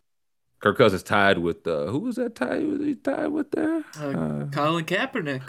Kirk 0.61 0.79
Cousins 0.79 1.03
tied 1.03 1.41
with 1.41 1.67
uh, 1.67 1.89
who 1.89 1.99
was 1.99 2.17
that 2.17 2.37
tied? 2.37 2.67
Was 2.67 2.81
he 2.81 2.95
tied 2.95 3.27
with 3.27 3.51
there? 3.51 3.85
Uh, 4.01 4.47
Colin 4.51 4.87
Kaepernick. 4.87 5.43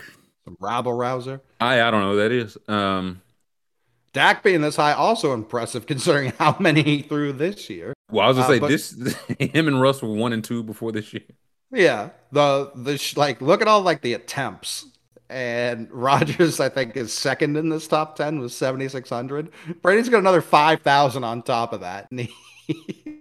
Some 0.45 0.57
rabble 0.59 0.93
rouser. 0.93 1.41
I 1.59 1.81
I 1.81 1.91
don't 1.91 2.01
know 2.01 2.11
who 2.11 2.17
that 2.17 2.31
is. 2.31 2.57
Um, 2.67 3.21
Dak 4.13 4.43
being 4.43 4.61
this 4.61 4.75
high 4.77 4.93
also 4.93 5.33
impressive 5.33 5.85
considering 5.87 6.31
how 6.37 6.55
many 6.59 6.81
he 6.83 7.01
threw 7.01 7.33
this 7.33 7.69
year. 7.69 7.93
well, 8.11 8.25
I 8.25 8.27
was 8.29 8.37
gonna 8.37 8.47
Uh, 8.47 8.51
say 8.53 8.59
but- 8.59 8.67
this. 8.69 9.15
Him 9.53 9.67
and 9.67 9.81
Russ 9.81 10.01
were 10.01 10.09
one 10.13 10.33
and 10.33 10.43
two 10.43 10.63
before 10.63 10.91
this 10.91 11.13
year. 11.13 11.23
Yeah, 11.71 12.09
the 12.31 12.71
the 12.75 12.97
sh- 12.97 13.17
like 13.17 13.41
look 13.41 13.61
at 13.61 13.67
all 13.67 13.81
like 13.81 14.01
the 14.01 14.13
attempts, 14.13 14.85
and 15.29 15.89
Rodgers 15.91 16.59
I 16.59 16.69
think 16.69 16.95
is 16.95 17.11
second 17.11 17.57
in 17.57 17.69
this 17.69 17.87
top 17.87 18.15
ten 18.15 18.39
with 18.39 18.53
seventy 18.53 18.87
six 18.87 19.09
hundred. 19.09 19.49
Brady's 19.81 20.07
got 20.09 20.19
another 20.19 20.41
five 20.41 20.81
thousand 20.81 21.23
on 21.23 21.41
top 21.41 21.73
of 21.73 21.81
that, 21.81 22.09
and 22.11 22.19
he, 22.21 22.33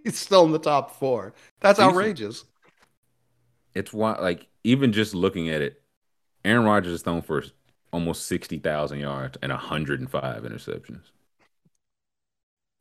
he's 0.05 0.19
still 0.19 0.45
in 0.45 0.53
the 0.53 0.59
top 0.59 0.99
four. 0.99 1.33
That's 1.61 1.81
outrageous. 1.81 2.45
it's 3.75 3.93
why 3.93 4.19
like 4.21 4.47
even 4.63 4.93
just 4.93 5.15
looking 5.15 5.49
at 5.49 5.63
it, 5.63 5.83
Aaron 6.45 6.65
Rodgers 6.65 6.93
is 6.93 7.03
thrown 7.03 7.23
for 7.23 7.43
almost 7.93 8.27
sixty 8.27 8.59
thousand 8.59 8.99
yards 8.99 9.39
and 9.43 9.51
hundred 9.53 10.01
and 10.01 10.11
five 10.11 10.43
interceptions. 10.43 11.03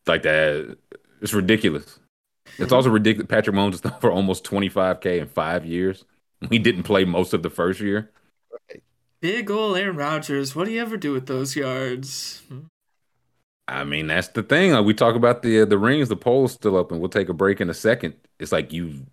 Like 0.05 0.23
that, 0.23 0.77
it's 1.21 1.33
ridiculous. 1.33 1.99
It's 2.45 2.57
mm-hmm. 2.57 2.73
also 2.73 2.89
ridiculous. 2.89 3.29
Patrick 3.29 3.55
Mahomes 3.55 3.75
is 3.75 3.81
thrown 3.81 3.99
for 3.99 4.11
almost 4.11 4.43
twenty 4.43 4.69
five 4.69 4.99
k 4.99 5.19
in 5.19 5.27
five 5.27 5.65
years. 5.65 6.03
He 6.49 6.59
didn't 6.59 6.83
play 6.83 7.05
most 7.05 7.33
of 7.33 7.41
the 7.41 7.49
first 7.49 7.79
year. 7.79 8.11
Big 9.21 9.49
ol' 9.49 9.75
Aaron 9.75 9.95
Rodgers. 9.95 10.53
What 10.53 10.65
do 10.65 10.71
you 10.71 10.81
ever 10.81 10.97
do 10.97 11.13
with 11.13 11.27
those 11.27 11.55
yards? 11.55 12.41
I 13.69 13.85
mean, 13.85 14.07
that's 14.07 14.27
the 14.27 14.43
thing. 14.43 14.73
Like 14.73 14.83
we 14.83 14.93
talk 14.93 15.15
about 15.15 15.41
the 15.41 15.61
uh, 15.61 15.65
the 15.65 15.77
rings, 15.77 16.09
the 16.09 16.17
poll's 16.17 16.51
still 16.51 16.75
up, 16.75 16.91
and 16.91 16.99
we'll 16.99 17.09
take 17.09 17.29
a 17.29 17.33
break 17.33 17.61
in 17.61 17.69
a 17.69 17.73
second. 17.73 18.15
It's 18.39 18.51
like 18.51 18.73
you 18.73 19.05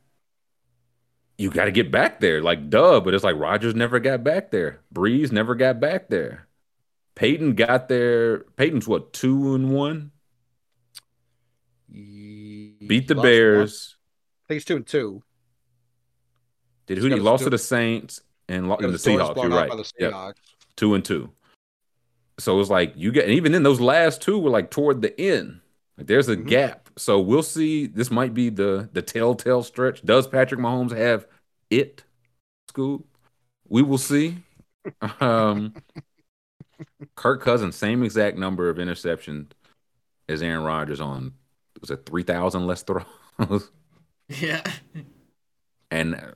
you 1.40 1.50
got 1.50 1.64
to 1.64 1.70
get 1.70 1.90
back 1.90 2.20
there, 2.20 2.42
like 2.42 2.68
duh. 2.68 3.00
But 3.00 3.14
it's 3.14 3.24
like 3.24 3.36
Rodgers 3.36 3.74
never 3.74 3.98
got 3.98 4.22
back 4.22 4.50
there. 4.50 4.80
Brees 4.94 5.32
never 5.32 5.54
got 5.54 5.80
back 5.80 6.08
there. 6.08 6.46
Peyton 7.14 7.54
got 7.54 7.88
there. 7.88 8.40
Peyton's 8.56 8.86
what 8.86 9.12
two 9.12 9.54
and 9.54 9.72
one. 9.72 10.12
Beat 11.90 13.08
the 13.08 13.14
Bears. 13.14 13.96
I 14.44 14.48
think 14.48 14.56
he's 14.56 14.64
two 14.64 14.76
and 14.76 14.86
two. 14.86 15.22
Did 16.86 16.98
who? 16.98 17.08
He 17.08 17.14
lost 17.16 17.44
to 17.44 17.50
the 17.50 17.58
Saints 17.58 18.20
and, 18.48 18.68
lo- 18.68 18.76
and 18.76 18.92
the 18.92 18.98
Seahawks. 18.98 19.36
You're 19.36 19.48
right. 19.48 19.92
Yep. 19.98 20.36
Two 20.76 20.94
and 20.94 21.04
two. 21.04 21.30
So 22.38 22.60
it's 22.60 22.70
like 22.70 22.94
you 22.96 23.12
get, 23.12 23.24
and 23.24 23.34
even 23.34 23.52
then, 23.52 23.62
those 23.62 23.80
last 23.80 24.22
two 24.22 24.38
were 24.38 24.50
like 24.50 24.70
toward 24.70 25.02
the 25.02 25.18
end. 25.20 25.60
There's 25.96 26.28
a 26.28 26.36
Mhm. 26.36 26.46
gap. 26.48 26.88
So 26.96 27.20
we'll 27.20 27.42
see. 27.42 27.86
This 27.86 28.10
might 28.10 28.32
be 28.34 28.48
the 28.50 28.88
the 28.92 29.02
telltale 29.02 29.62
stretch. 29.62 30.02
Does 30.02 30.26
Patrick 30.26 30.60
Mahomes 30.60 30.96
have 30.96 31.26
it? 31.70 32.04
School. 32.68 33.06
We 33.68 33.82
will 33.82 33.98
see. 33.98 34.38
Um, 35.20 35.74
Kirk 37.14 37.42
Cousins, 37.42 37.76
same 37.76 38.02
exact 38.02 38.38
number 38.38 38.68
of 38.70 38.78
interceptions 38.78 39.50
as 40.28 40.42
Aaron 40.42 40.64
Rodgers 40.64 41.00
on 41.00 41.34
was 41.80 41.90
it 41.90 42.06
three 42.06 42.22
thousand 42.22 42.66
less 42.66 42.82
throws 42.82 43.04
Yeah. 44.28 44.62
and 45.90 46.34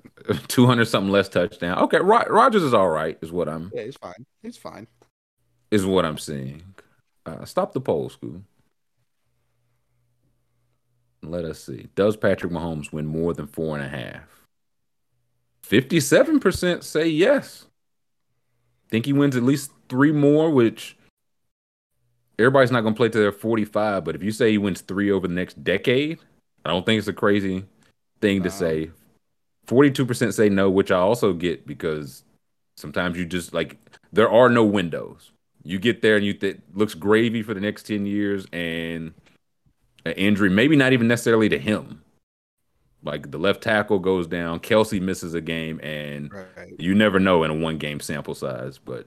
two 0.49 0.67
hundred 0.67 0.87
something 0.87 1.11
less 1.13 1.29
touchdown. 1.29 1.79
Okay, 1.85 1.99
Ro- 2.01 2.27
Rodgers 2.29 2.63
is 2.63 2.75
all 2.75 2.89
right. 2.91 3.17
Is 3.23 3.33
what 3.33 3.49
I'm 3.49 3.71
Yeah, 3.75 3.85
he's 3.85 3.97
fine. 3.97 4.27
He's 4.43 4.57
fine. 4.57 4.87
is 5.71 5.87
what 5.87 6.05
I'm 6.05 6.19
seeing. 6.19 6.63
Uh, 7.27 7.45
stop 7.45 7.73
the 7.73 7.81
poll, 7.81 8.09
school. 8.11 8.43
Let 11.31 11.45
us 11.45 11.63
see. 11.63 11.89
Does 11.95 12.17
Patrick 12.17 12.53
Mahomes 12.53 12.93
win 12.93 13.07
more 13.07 13.35
than 13.35 13.47
four 13.47 13.77
and 13.77 13.85
a 13.85 13.89
half? 13.89 14.23
Fifty-seven 15.63 16.41
percent 16.41 16.85
say 16.85 17.07
yes. 17.07 17.67
Think 18.89 19.07
he 19.07 19.13
wins 19.13 19.37
at 19.37 19.43
least 19.43 19.71
three 19.89 20.13
more, 20.13 20.51
which 20.51 20.97
everybody's 22.39 22.71
not 22.71 22.83
going 22.83 22.95
to 22.95 22.99
play 22.99 23.09
to 23.09 23.19
their 23.19 23.33
forty-five. 23.33 24.05
But 24.05 24.15
if 24.15 24.23
you 24.23 24.31
say 24.31 24.51
he 24.51 24.59
wins 24.59 24.83
three 24.83 25.11
over 25.11 25.27
the 25.27 25.35
next 25.35 25.65
decade, 25.65 26.19
I 26.65 26.71
don't 26.71 26.85
think 26.85 26.99
it's 26.99 27.09
a 27.09 27.13
crazy 27.13 27.65
thing 28.21 28.43
to 28.43 28.51
Wow. 28.51 28.55
say. 28.55 28.91
Forty-two 29.67 30.05
percent 30.05 30.35
say 30.35 30.51
no, 30.51 30.69
which 30.69 30.91
I 30.91 30.99
also 30.99 31.33
get 31.33 31.67
because 31.67 32.25
sometimes 32.77 33.17
you 33.17 33.25
just 33.25 33.55
like 33.55 33.79
there 34.13 34.31
are 34.31 34.51
no 34.51 34.65
windows. 34.65 35.31
You 35.63 35.79
get 35.79 36.03
there 36.03 36.17
and 36.17 36.27
you 36.27 36.35
think 36.35 36.61
looks 36.75 36.93
gravy 36.93 37.43
for 37.43 37.55
the 37.55 37.61
next 37.61 37.85
10 37.85 38.05
years 38.05 38.45
and 38.53 39.15
an 40.05 40.13
injury, 40.13 40.51
maybe 40.51 40.77
not 40.77 40.93
even 40.93 41.09
necessarily 41.09 41.49
to 41.49 41.59
him. 41.59 42.03
Like 43.03 43.31
the 43.31 43.39
left 43.39 43.63
tackle 43.63 43.99
goes 43.99 44.27
down, 44.27 44.61
Kelce 44.61 45.01
misses 45.01 45.35
a 45.35 45.41
game, 45.41 45.79
and 45.83 46.31
Right. 46.33 46.75
you 46.79 46.95
never 46.95 47.21
know 47.21 47.45
in 47.45 47.51
a 47.51 47.55
one 47.55 47.77
game 47.77 48.01
sample 48.01 48.35
size. 48.35 48.79
But 48.79 49.07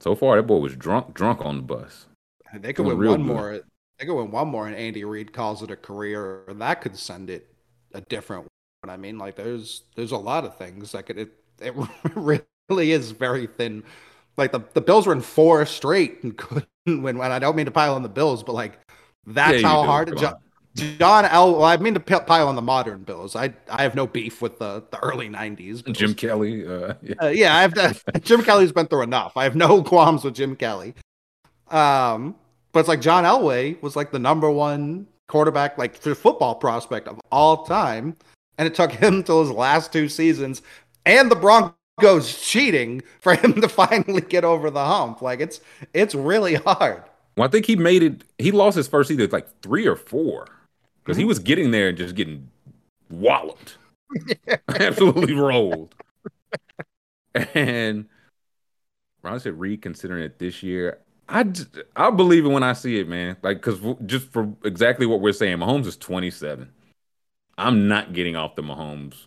so 0.00 0.14
far, 0.14 0.36
that 0.36 0.44
boy 0.44 0.58
was 0.58 0.76
drunk, 0.76 1.14
drunk 1.14 1.44
on 1.44 1.56
the 1.56 1.62
bus. 1.62 2.06
They 2.54 2.72
could 2.72 2.84
Doing 2.84 2.98
win 2.98 3.08
one 3.08 3.26
good. 3.26 3.26
more. 3.26 3.60
They 3.98 4.06
could 4.06 4.14
win 4.16 4.30
one 4.30 4.48
more, 4.48 4.66
and 4.66 4.76
Andy 4.76 5.04
Reid 5.04 5.32
calls 5.32 5.62
it 5.62 5.70
a 5.70 5.76
career, 5.76 6.44
and 6.48 6.60
that 6.60 6.80
could 6.80 6.96
send 6.96 7.30
it 7.30 7.52
a 7.94 8.00
different. 8.00 8.46
One. 8.82 8.90
I 8.90 8.96
mean, 8.96 9.18
like 9.18 9.36
there's 9.36 9.84
there's 9.94 10.12
a 10.12 10.16
lot 10.16 10.44
of 10.44 10.56
things 10.56 10.92
that 10.92 11.06
could. 11.06 11.18
It 11.18 11.32
it 11.60 11.74
really 12.68 12.92
is 12.92 13.12
very 13.12 13.46
thin. 13.46 13.84
Like 14.36 14.52
the 14.52 14.60
the 14.74 14.80
Bills 14.80 15.06
were 15.06 15.12
in 15.12 15.20
four 15.20 15.64
straight 15.66 16.22
and 16.22 16.36
couldn't 16.36 16.66
win. 16.86 17.20
And 17.20 17.32
I 17.32 17.38
don't 17.38 17.56
mean 17.56 17.66
to 17.66 17.70
pile 17.72 17.94
on 17.94 18.02
the 18.02 18.08
Bills, 18.08 18.42
but 18.42 18.52
like 18.54 18.78
that's 19.26 19.62
Yeah, 19.62 19.68
how 19.68 19.82
do. 19.82 19.86
hard. 19.88 20.08
Come 20.08 20.16
Jo- 20.18 20.26
on. 20.28 20.34
John 20.98 21.24
L. 21.26 21.52
Well, 21.52 21.64
I 21.64 21.76
mean 21.76 21.94
to 21.94 22.00
pile 22.00 22.48
on 22.48 22.56
the 22.56 22.62
modern 22.62 23.02
Bills. 23.04 23.36
I 23.36 23.52
I 23.68 23.82
have 23.82 23.94
no 23.94 24.06
beef 24.06 24.40
with 24.40 24.58
the 24.58 24.82
the 24.90 24.98
early 25.00 25.28
'90s. 25.28 25.82
Bills. 25.84 25.96
Jim 25.98 26.14
Kelly, 26.14 26.66
uh, 26.66 26.94
yeah. 27.02 27.14
Uh, 27.22 27.28
yeah, 27.28 27.56
I've 27.56 27.74
Jim 28.24 28.42
Kelly's 28.42 28.72
been 28.72 28.86
through 28.86 29.02
enough. 29.02 29.36
I 29.36 29.44
have 29.44 29.54
no 29.56 29.82
qualms 29.84 30.24
with 30.24 30.34
Jim 30.34 30.56
Kelly. 30.56 30.94
Um, 31.70 32.36
but 32.72 32.80
it's 32.80 32.88
like 32.88 33.00
John 33.00 33.24
Elway 33.24 33.80
was 33.82 33.96
like 33.96 34.10
the 34.12 34.18
number 34.18 34.50
one 34.50 35.06
quarterback, 35.28 35.78
like 35.78 35.96
for 35.96 36.14
football 36.14 36.54
prospect 36.54 37.08
of 37.08 37.20
all 37.30 37.64
time, 37.64 38.16
and 38.58 38.66
it 38.66 38.74
took 38.74 38.92
him 38.92 39.22
till 39.22 39.42
his 39.42 39.50
last 39.50 39.92
two 39.92 40.08
seasons 40.08 40.62
and 41.06 41.30
the 41.30 41.36
Broncos 41.36 42.40
cheating 42.40 43.02
for 43.20 43.34
him 43.34 43.60
to 43.60 43.68
finally 43.68 44.20
get 44.22 44.44
over 44.44 44.70
the 44.70 44.84
hump. 44.84 45.22
Like 45.22 45.40
it's 45.40 45.60
it's 45.94 46.14
really 46.14 46.54
hard. 46.54 47.02
Well, 47.36 47.48
I 47.48 47.50
think 47.50 47.66
he 47.66 47.76
made 47.76 48.02
it. 48.02 48.24
He 48.38 48.52
lost 48.52 48.76
his 48.76 48.88
first 48.88 49.10
either 49.10 49.26
like 49.28 49.48
three 49.62 49.86
or 49.86 49.96
four 49.96 50.46
because 51.02 51.16
he 51.16 51.22
mm-hmm. 51.22 51.28
was 51.28 51.38
getting 51.38 51.70
there 51.70 51.88
and 51.88 51.98
just 51.98 52.14
getting 52.14 52.48
walloped, 53.10 53.78
absolutely 54.68 55.34
rolled. 55.34 55.94
And 57.54 58.06
Ron 59.22 59.40
said 59.40 59.58
reconsidering 59.58 60.22
it 60.22 60.38
this 60.38 60.62
year. 60.62 60.98
I 61.28 61.50
I'll 61.96 62.12
believe 62.12 62.44
it 62.44 62.48
when 62.48 62.62
I 62.62 62.74
see 62.74 62.98
it, 62.98 63.08
man. 63.08 63.36
Like, 63.42 63.62
cause 63.62 63.80
just 64.04 64.30
for 64.30 64.52
exactly 64.64 65.06
what 65.06 65.20
we're 65.20 65.32
saying, 65.32 65.58
Mahomes 65.58 65.86
is 65.86 65.96
27. 65.96 66.70
I'm 67.56 67.88
not 67.88 68.12
getting 68.12 68.36
off 68.36 68.56
the 68.56 68.62
Mahomes 68.62 69.26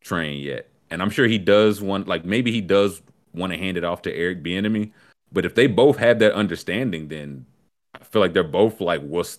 train 0.00 0.40
yet, 0.40 0.68
and 0.90 1.02
I'm 1.02 1.10
sure 1.10 1.26
he 1.26 1.38
does 1.38 1.80
want, 1.80 2.06
like, 2.06 2.24
maybe 2.24 2.52
he 2.52 2.60
does 2.60 3.00
want 3.32 3.52
to 3.52 3.58
hand 3.58 3.76
it 3.76 3.84
off 3.84 4.02
to 4.02 4.14
Eric 4.14 4.42
Bieniemy. 4.42 4.92
But 5.32 5.44
if 5.44 5.54
they 5.54 5.66
both 5.66 5.96
have 5.98 6.18
that 6.18 6.32
understanding, 6.32 7.08
then 7.08 7.46
I 7.94 8.04
feel 8.04 8.20
like 8.20 8.32
they're 8.32 8.42
both 8.44 8.80
like, 8.80 9.00
what's 9.00 9.38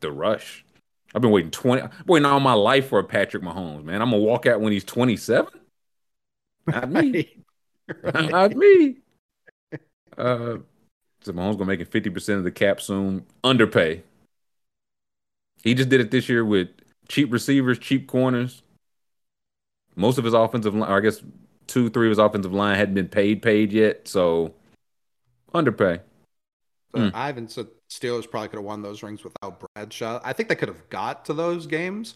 the 0.00 0.10
rush? 0.10 0.64
I've 1.14 1.22
been 1.22 1.30
waiting 1.30 1.50
20, 1.50 1.82
I've 1.82 1.90
been 1.90 2.06
waiting 2.06 2.26
all 2.26 2.40
my 2.40 2.52
life 2.52 2.88
for 2.88 2.98
a 2.98 3.04
Patrick 3.04 3.42
Mahomes, 3.42 3.84
man. 3.84 4.02
I'm 4.02 4.10
gonna 4.10 4.22
walk 4.22 4.46
out 4.46 4.60
when 4.60 4.72
he's 4.72 4.84
27. 4.84 5.48
Not 6.66 6.90
me. 6.90 7.36
Not 8.14 8.56
me. 8.56 8.96
Uh, 10.16 10.58
so 11.20 11.32
Mahomes 11.32 11.58
gonna 11.58 11.66
make 11.66 11.80
it 11.80 11.90
50% 11.90 12.38
of 12.38 12.44
the 12.44 12.50
cap 12.50 12.80
soon. 12.80 13.26
Underpay. 13.44 14.02
He 15.62 15.74
just 15.74 15.88
did 15.88 16.00
it 16.00 16.10
this 16.10 16.28
year 16.28 16.44
with 16.44 16.68
cheap 17.08 17.32
receivers, 17.32 17.78
cheap 17.78 18.06
corners. 18.06 18.62
Most 19.94 20.18
of 20.18 20.24
his 20.24 20.34
offensive 20.34 20.74
line, 20.74 20.90
or 20.90 20.98
I 20.98 21.00
guess 21.00 21.22
two, 21.66 21.88
three 21.90 22.06
of 22.08 22.10
his 22.10 22.18
offensive 22.18 22.52
line 22.52 22.76
hadn't 22.76 22.94
been 22.94 23.08
paid 23.08 23.42
paid 23.42 23.72
yet. 23.72 24.06
So 24.06 24.54
underpay. 25.54 26.00
So 26.92 27.00
Mm. 27.00 27.12
Ivan 27.14 27.48
said 27.48 27.66
Steelers 27.90 28.30
probably 28.30 28.48
could 28.48 28.56
have 28.56 28.64
won 28.64 28.82
those 28.82 29.02
rings 29.02 29.22
without 29.22 29.62
Bradshaw. 29.74 30.20
I 30.24 30.32
think 30.32 30.48
they 30.48 30.54
could 30.54 30.68
have 30.68 30.88
got 30.88 31.24
to 31.26 31.34
those 31.34 31.66
games. 31.66 32.14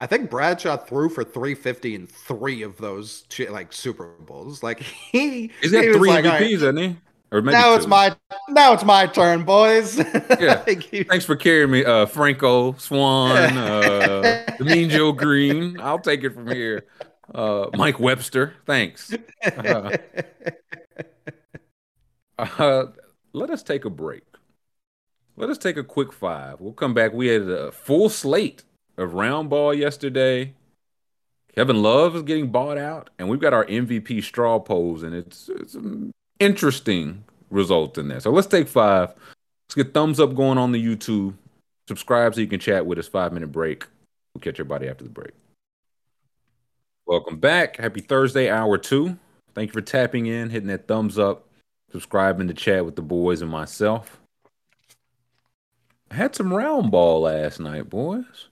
I 0.00 0.06
think 0.06 0.30
Bradshaw 0.30 0.76
threw 0.78 1.08
for 1.10 1.24
350 1.24 1.94
in 1.94 2.06
three 2.06 2.62
of 2.62 2.78
those 2.78 3.24
like 3.50 3.72
Super 3.72 4.14
Bowls. 4.20 4.62
Like 4.62 4.80
he, 5.12 5.52
He's 5.60 5.72
got 5.72 5.84
he 5.84 5.92
three 5.92 6.10
like, 6.10 6.24
"All 6.26 6.32
MVPs, 6.32 6.32
right, 6.32 6.50
hasn't 6.52 6.78
he? 6.78 6.96
Or 7.32 7.42
maybe 7.42 7.56
now 7.56 7.74
it's 7.74 7.86
my 7.86 8.16
now 8.48 8.72
it's 8.72 8.84
my 8.84 9.06
turn, 9.06 9.44
boys. 9.44 9.98
Yeah. 10.38 10.64
He- 10.90 11.04
Thanks 11.04 11.24
for 11.24 11.36
carrying 11.36 11.70
me, 11.70 11.84
uh, 11.84 12.06
Franco 12.06 12.74
Swann, 12.74 13.56
uh, 13.56 14.54
the 14.58 14.64
Mean 14.64 14.90
Joe 14.90 15.12
Greene. 15.12 15.80
I'll 15.80 15.98
take 15.98 16.24
it 16.24 16.30
from 16.34 16.46
here. 16.48 16.86
Uh, 17.34 17.70
Mike 17.74 18.00
Webster, 18.00 18.54
thanks. 18.66 19.12
Uh, 19.56 19.96
uh, 22.58 22.86
let 23.32 23.50
us 23.50 23.62
take 23.62 23.84
a 23.84 23.90
break. 23.90 24.24
Let 25.36 25.50
us 25.50 25.58
take 25.58 25.76
a 25.76 25.84
quick 25.84 26.12
five. 26.12 26.60
We'll 26.60 26.72
come 26.72 26.94
back. 26.94 27.12
We 27.12 27.28
had 27.28 27.42
a 27.42 27.72
full 27.72 28.08
slate 28.08 28.64
of 28.98 29.14
round 29.14 29.50
ball 29.50 29.72
yesterday. 29.72 30.54
Kevin 31.54 31.82
Love 31.82 32.14
is 32.14 32.22
getting 32.22 32.50
bought 32.50 32.78
out, 32.78 33.10
and 33.18 33.28
we've 33.28 33.40
got 33.40 33.52
our 33.52 33.64
MVP 33.66 34.22
straw 34.22 34.58
polls, 34.58 35.02
and 35.02 35.14
it's 35.14 35.48
it's 35.48 35.74
an 35.74 36.12
interesting 36.38 37.24
result 37.50 37.98
in 37.98 38.08
there. 38.08 38.20
So 38.20 38.30
let's 38.30 38.46
take 38.46 38.68
five. 38.68 39.08
Let's 39.08 39.74
get 39.74 39.94
thumbs 39.94 40.20
up 40.20 40.34
going 40.34 40.58
on 40.58 40.72
the 40.72 40.84
YouTube. 40.84 41.34
Subscribe 41.88 42.34
so 42.34 42.40
you 42.40 42.46
can 42.46 42.60
chat 42.60 42.86
with 42.86 42.98
us. 42.98 43.08
Five 43.08 43.32
minute 43.32 43.50
break. 43.50 43.84
We'll 44.34 44.40
catch 44.40 44.60
everybody 44.60 44.88
after 44.88 45.04
the 45.04 45.10
break. 45.10 45.32
Welcome 47.06 47.38
back. 47.38 47.76
Happy 47.76 48.00
Thursday, 48.00 48.48
hour 48.48 48.78
two. 48.78 49.18
Thank 49.54 49.70
you 49.70 49.72
for 49.72 49.80
tapping 49.80 50.26
in, 50.26 50.50
hitting 50.50 50.68
that 50.68 50.86
thumbs 50.86 51.18
up, 51.18 51.46
subscribing 51.92 52.48
to 52.48 52.54
chat 52.54 52.84
with 52.84 52.96
the 52.96 53.02
boys 53.02 53.42
and 53.42 53.50
myself. 53.50 54.20
I 56.10 56.14
had 56.14 56.34
some 56.34 56.52
round 56.52 56.90
ball 56.90 57.22
last 57.22 57.60
night, 57.60 57.88
boys. 57.88 58.48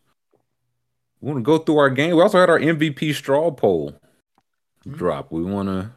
We 1.20 1.26
want 1.32 1.39
to 1.39 1.43
go 1.43 1.59
through 1.59 1.78
our 1.78 1.91
game. 1.91 2.14
We 2.14 2.22
also 2.22 2.39
had 2.39 2.51
our 2.51 2.59
MVP 2.59 3.14
straw 3.14 3.51
poll 3.51 3.95
drop. 4.89 5.32
We 5.32 5.43
want 5.43 5.68
to 5.68 5.91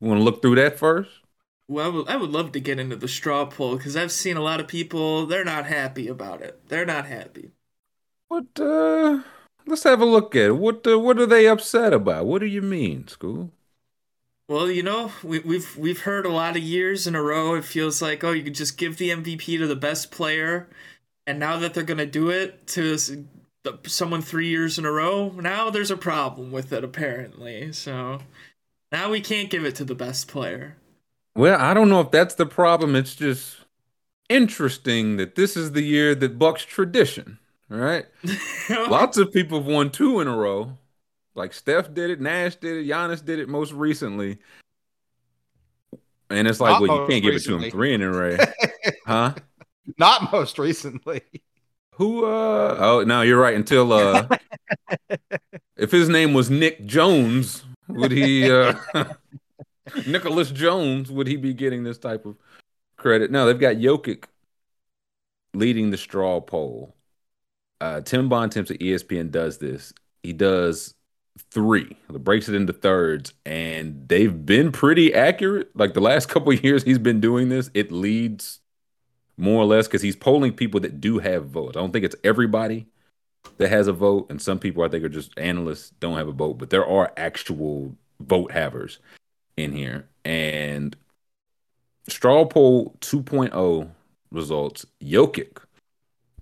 we 0.00 0.08
want 0.08 0.20
to 0.20 0.24
look 0.24 0.42
through 0.42 0.56
that 0.56 0.78
first. 0.78 1.10
Well, 1.68 1.86
I 1.86 1.88
would, 1.88 2.08
I 2.08 2.16
would 2.16 2.30
love 2.30 2.52
to 2.52 2.60
get 2.60 2.78
into 2.78 2.96
the 2.96 3.08
straw 3.08 3.46
poll 3.46 3.76
because 3.76 3.96
I've 3.96 4.12
seen 4.12 4.36
a 4.36 4.42
lot 4.42 4.60
of 4.60 4.68
people, 4.68 5.26
they're 5.26 5.44
not 5.44 5.66
happy 5.66 6.08
about 6.08 6.42
it. 6.42 6.68
They're 6.68 6.86
not 6.86 7.06
happy. 7.06 7.52
What 8.28 8.58
uh 8.58 9.22
let's 9.66 9.84
have 9.84 10.00
a 10.00 10.06
look 10.06 10.34
at 10.34 10.46
it. 10.46 10.56
What 10.56 10.86
uh, 10.86 10.98
what 10.98 11.18
are 11.18 11.26
they 11.26 11.46
upset 11.46 11.92
about? 11.92 12.26
What 12.26 12.40
do 12.40 12.46
you 12.46 12.62
mean, 12.62 13.06
school? 13.08 13.52
Well, 14.48 14.70
you 14.70 14.82
know, 14.82 15.12
we, 15.22 15.38
we've 15.40 15.76
we've 15.76 16.00
heard 16.00 16.26
a 16.26 16.32
lot 16.32 16.56
of 16.56 16.62
years 16.62 17.06
in 17.06 17.14
a 17.14 17.22
row. 17.22 17.54
It 17.54 17.64
feels 17.64 18.02
like 18.02 18.22
oh, 18.24 18.32
you 18.32 18.42
could 18.42 18.54
just 18.54 18.76
give 18.76 18.98
the 18.98 19.10
MVP 19.10 19.58
to 19.58 19.66
the 19.66 19.76
best 19.76 20.10
player, 20.10 20.68
and 21.26 21.38
now 21.38 21.58
that 21.58 21.74
they're 21.74 21.84
gonna 21.84 22.06
do 22.06 22.30
it 22.30 22.66
to 22.68 22.98
someone 23.86 24.22
three 24.22 24.48
years 24.48 24.78
in 24.78 24.84
a 24.84 24.90
row, 24.90 25.30
now 25.30 25.70
there's 25.70 25.90
a 25.90 25.96
problem 25.96 26.50
with 26.50 26.72
it 26.72 26.84
apparently. 26.84 27.72
So 27.72 28.20
now 28.90 29.10
we 29.10 29.20
can't 29.20 29.50
give 29.50 29.64
it 29.64 29.76
to 29.76 29.84
the 29.84 29.94
best 29.94 30.28
player. 30.28 30.76
Well, 31.34 31.58
I 31.58 31.72
don't 31.72 31.88
know 31.88 32.00
if 32.00 32.10
that's 32.10 32.34
the 32.34 32.44
problem. 32.44 32.94
It's 32.94 33.14
just 33.14 33.58
interesting 34.28 35.16
that 35.16 35.34
this 35.34 35.56
is 35.56 35.72
the 35.72 35.82
year 35.82 36.14
that 36.14 36.38
Bucks 36.38 36.64
tradition, 36.64 37.38
Right, 37.68 38.04
Lots 38.70 39.16
of 39.16 39.32
people 39.32 39.58
have 39.58 39.66
won 39.66 39.88
two 39.88 40.20
in 40.20 40.28
a 40.28 40.36
row. 40.36 40.76
Like 41.34 41.52
Steph 41.54 41.92
did 41.94 42.10
it, 42.10 42.20
Nash 42.20 42.56
did 42.56 42.76
it, 42.76 42.88
Giannis 42.88 43.24
did 43.24 43.38
it 43.38 43.48
most 43.48 43.72
recently. 43.72 44.38
And 46.30 46.48
it's 46.48 46.60
like, 46.60 46.72
Not 46.72 46.82
well, 46.82 47.00
you 47.02 47.06
can't 47.08 47.22
give 47.22 47.34
it 47.34 47.44
to 47.44 47.56
him 47.56 47.70
three 47.70 47.94
in 47.94 48.02
a 48.02 48.10
row. 48.10 48.36
huh? 49.06 49.34
Not 49.98 50.32
most 50.32 50.58
recently. 50.58 51.22
Who 51.96 52.24
uh 52.24 52.76
oh 52.78 53.04
no, 53.06 53.20
you're 53.22 53.40
right. 53.40 53.54
Until 53.54 53.92
uh 53.92 54.26
if 55.76 55.90
his 55.90 56.08
name 56.08 56.32
was 56.32 56.48
Nick 56.50 56.86
Jones, 56.86 57.64
would 57.88 58.12
he 58.12 58.50
uh 58.50 58.74
Nicholas 60.06 60.50
Jones, 60.50 61.10
would 61.10 61.26
he 61.26 61.36
be 61.36 61.52
getting 61.52 61.84
this 61.84 61.98
type 61.98 62.24
of 62.24 62.36
credit? 62.96 63.30
No, 63.30 63.44
they've 63.46 63.58
got 63.60 63.76
Jokic 63.76 64.24
leading 65.52 65.90
the 65.90 65.98
straw 65.98 66.40
poll. 66.40 66.94
Uh 67.80 68.00
Tim 68.00 68.30
Bontemps 68.30 68.70
at 68.70 68.78
ESPN 68.80 69.30
does 69.30 69.58
this. 69.58 69.92
He 70.22 70.32
does 70.32 70.94
three, 71.38 71.96
breaks 72.08 72.48
it 72.48 72.54
into 72.54 72.72
thirds, 72.72 73.32
and 73.44 74.08
they've 74.08 74.44
been 74.44 74.72
pretty 74.72 75.14
accurate. 75.14 75.76
Like 75.76 75.94
the 75.94 76.00
last 76.00 76.28
couple 76.28 76.52
of 76.52 76.62
years 76.62 76.82
he's 76.82 76.98
been 76.98 77.20
doing 77.20 77.48
this, 77.48 77.70
it 77.74 77.90
leads 77.92 78.60
more 79.36 79.62
or 79.62 79.66
less 79.66 79.86
because 79.86 80.02
he's 80.02 80.16
polling 80.16 80.52
people 80.52 80.80
that 80.80 81.00
do 81.00 81.18
have 81.18 81.46
votes. 81.46 81.76
I 81.76 81.80
don't 81.80 81.92
think 81.92 82.04
it's 82.04 82.16
everybody 82.22 82.86
that 83.58 83.70
has 83.70 83.88
a 83.88 83.92
vote, 83.92 84.26
and 84.30 84.40
some 84.40 84.58
people 84.58 84.82
I 84.82 84.88
think 84.88 85.04
are 85.04 85.08
just 85.08 85.36
analysts 85.38 85.90
don't 86.00 86.16
have 86.16 86.28
a 86.28 86.32
vote, 86.32 86.58
but 86.58 86.70
there 86.70 86.86
are 86.86 87.12
actual 87.16 87.96
vote 88.20 88.52
havers 88.52 88.98
in 89.56 89.72
here. 89.72 90.08
And 90.24 90.94
straw 92.08 92.44
poll 92.44 92.96
2.0 93.00 93.90
results: 94.30 94.86
Jokic 95.02 95.58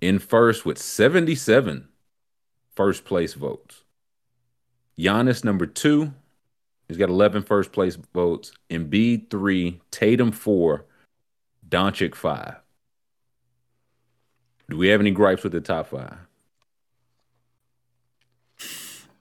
in 0.01 0.19
first 0.19 0.65
with 0.65 0.77
77 0.77 1.87
first 2.75 3.05
place 3.05 3.33
votes. 3.35 3.80
Giannis 5.01 5.43
number 5.43 5.65
two. 5.65 6.13
He's 6.87 6.97
got 6.97 7.09
11 7.09 7.43
first 7.43 7.71
place 7.71 7.97
votes. 8.13 8.51
Embiid 8.69 9.29
three, 9.29 9.79
Tatum 9.91 10.31
four, 10.31 10.85
Doncic 11.67 12.15
five. 12.15 12.55
Do 14.69 14.77
we 14.77 14.89
have 14.89 15.01
any 15.01 15.11
gripes 15.11 15.43
with 15.43 15.53
the 15.53 15.61
top 15.61 15.87
five? 15.87 16.17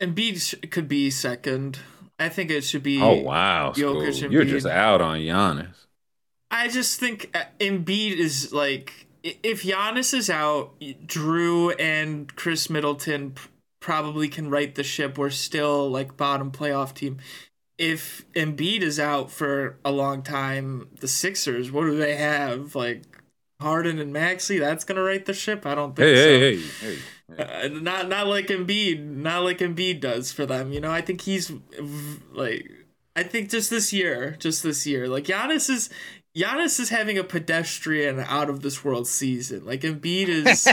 Embiid 0.01 0.71
could 0.71 0.89
be 0.89 1.11
second. 1.11 1.79
I 2.19 2.29
think 2.29 2.51
it 2.51 2.65
should 2.65 2.83
be. 2.83 3.01
Oh 3.01 3.21
wow, 3.23 3.73
Jokic 3.75 4.31
you're 4.31 4.45
just 4.45 4.67
out 4.67 5.01
on 5.01 5.19
Giannis. 5.19 5.87
I 6.51 6.69
just 6.69 7.01
think 7.01 7.31
uh, 7.35 7.45
Embiid 7.59 8.17
is 8.17 8.53
like 8.53 9.07
if 9.23 9.63
Giannis 9.63 10.13
is 10.13 10.29
out, 10.29 10.79
Jrue 10.81 11.75
and 11.79 12.35
Khris 12.35 12.69
Middleton 12.69 13.35
probably 13.81 14.29
can 14.29 14.51
right 14.51 14.75
the 14.75 14.85
ship. 14.85 15.19
We're 15.19 15.31
still 15.31 15.91
like 15.91 16.17
bottom 16.17 16.51
playoff 16.53 16.95
team. 16.95 17.19
If 17.79 18.31
Embiid 18.35 18.83
is 18.83 19.01
out 19.01 19.31
for 19.31 19.79
a 19.85 19.91
long 19.91 20.23
time, 20.23 20.89
the 21.01 21.09
Sixers, 21.09 21.71
what 21.73 21.85
do 21.85 21.97
they 21.97 22.17
have? 22.17 22.75
Like 22.75 23.05
Harden 23.61 23.99
and 23.99 24.13
Maxey, 24.13 24.59
that's 24.59 24.85
gonna 24.85 25.03
right 25.03 25.25
the 25.25 25.35
ship. 25.35 25.65
I 25.67 25.75
don't 25.75 25.97
think 25.97 26.15
Hey, 26.15 26.15
so. 26.15 26.41
hey, 26.41 26.57
hey, 26.57 26.71
hey. 26.81 27.03
Uh, 27.39 27.69
not 27.69 28.09
not 28.09 28.27
like 28.27 28.49
Embiid, 28.49 29.01
not 29.05 29.45
like 29.45 29.59
Embiid 29.59 30.01
does 30.01 30.33
for 30.33 30.47
them. 30.47 30.73
You 30.73 30.81
know, 30.81 30.91
I 30.91 31.01
think 31.01 31.23
he's 31.23 31.53
like, 32.33 32.69
I 33.17 33.23
think 33.23 33.51
just 33.51 33.71
this 33.71 33.93
year, 33.93 34.37
just 34.39 34.63
this 34.63 34.87
year, 34.87 35.09
like 35.09 35.25
Giannis 35.25 35.71
is. 35.71 35.91
Giannis 36.37 36.79
is 36.79 36.91
having 36.91 37.19
a 37.19 37.25
pedestrian 37.25 38.21
out 38.21 38.49
of 38.49 38.63
this 38.63 38.85
world 38.85 39.09
season. 39.09 39.65
Like 39.67 39.81
Embiid 39.81 40.29
is 40.29 40.69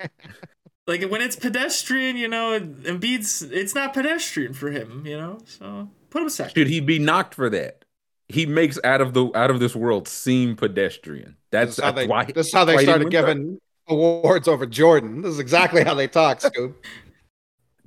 like 0.88 1.02
when 1.04 1.20
it's 1.20 1.36
pedestrian, 1.36 2.16
you 2.16 2.28
know, 2.28 2.58
Embiid's 2.60 3.42
it's 3.42 3.74
not 3.74 3.94
pedestrian 3.94 4.54
for 4.54 4.70
him, 4.70 5.06
you 5.06 5.16
know. 5.16 5.38
So 5.46 5.90
put 6.10 6.22
him 6.22 6.28
second. 6.30 6.54
Should 6.54 6.68
he 6.68 6.80
be 6.80 6.98
knocked 6.98 7.34
for 7.34 7.50
that? 7.50 7.84
He 8.28 8.46
makes 8.46 8.78
out 8.84 9.00
of 9.00 9.14
the 9.14 9.30
out 9.34 9.50
of 9.50 9.60
this 9.60 9.76
world 9.76 10.08
seem 10.08 10.56
pedestrian. 10.56 11.36
That's, 11.50 11.76
This 11.76 11.78
is 11.78 11.84
how 11.84 11.92
that's 11.92 12.06
they, 12.06 12.06
why. 12.06 12.24
this 12.34 12.48
is 12.48 12.52
how 12.52 12.64
they 12.64 12.78
started 12.78 13.04
went 13.04 13.16
there. 13.16 13.34
giving 13.34 13.60
awards 13.88 14.48
over 14.48 14.66
Jordan. 14.66 15.22
This 15.22 15.32
is 15.32 15.38
exactly 15.40 15.84
how 15.84 15.94
they 15.94 16.08
talk, 16.08 16.40
Scoop. 16.42 16.84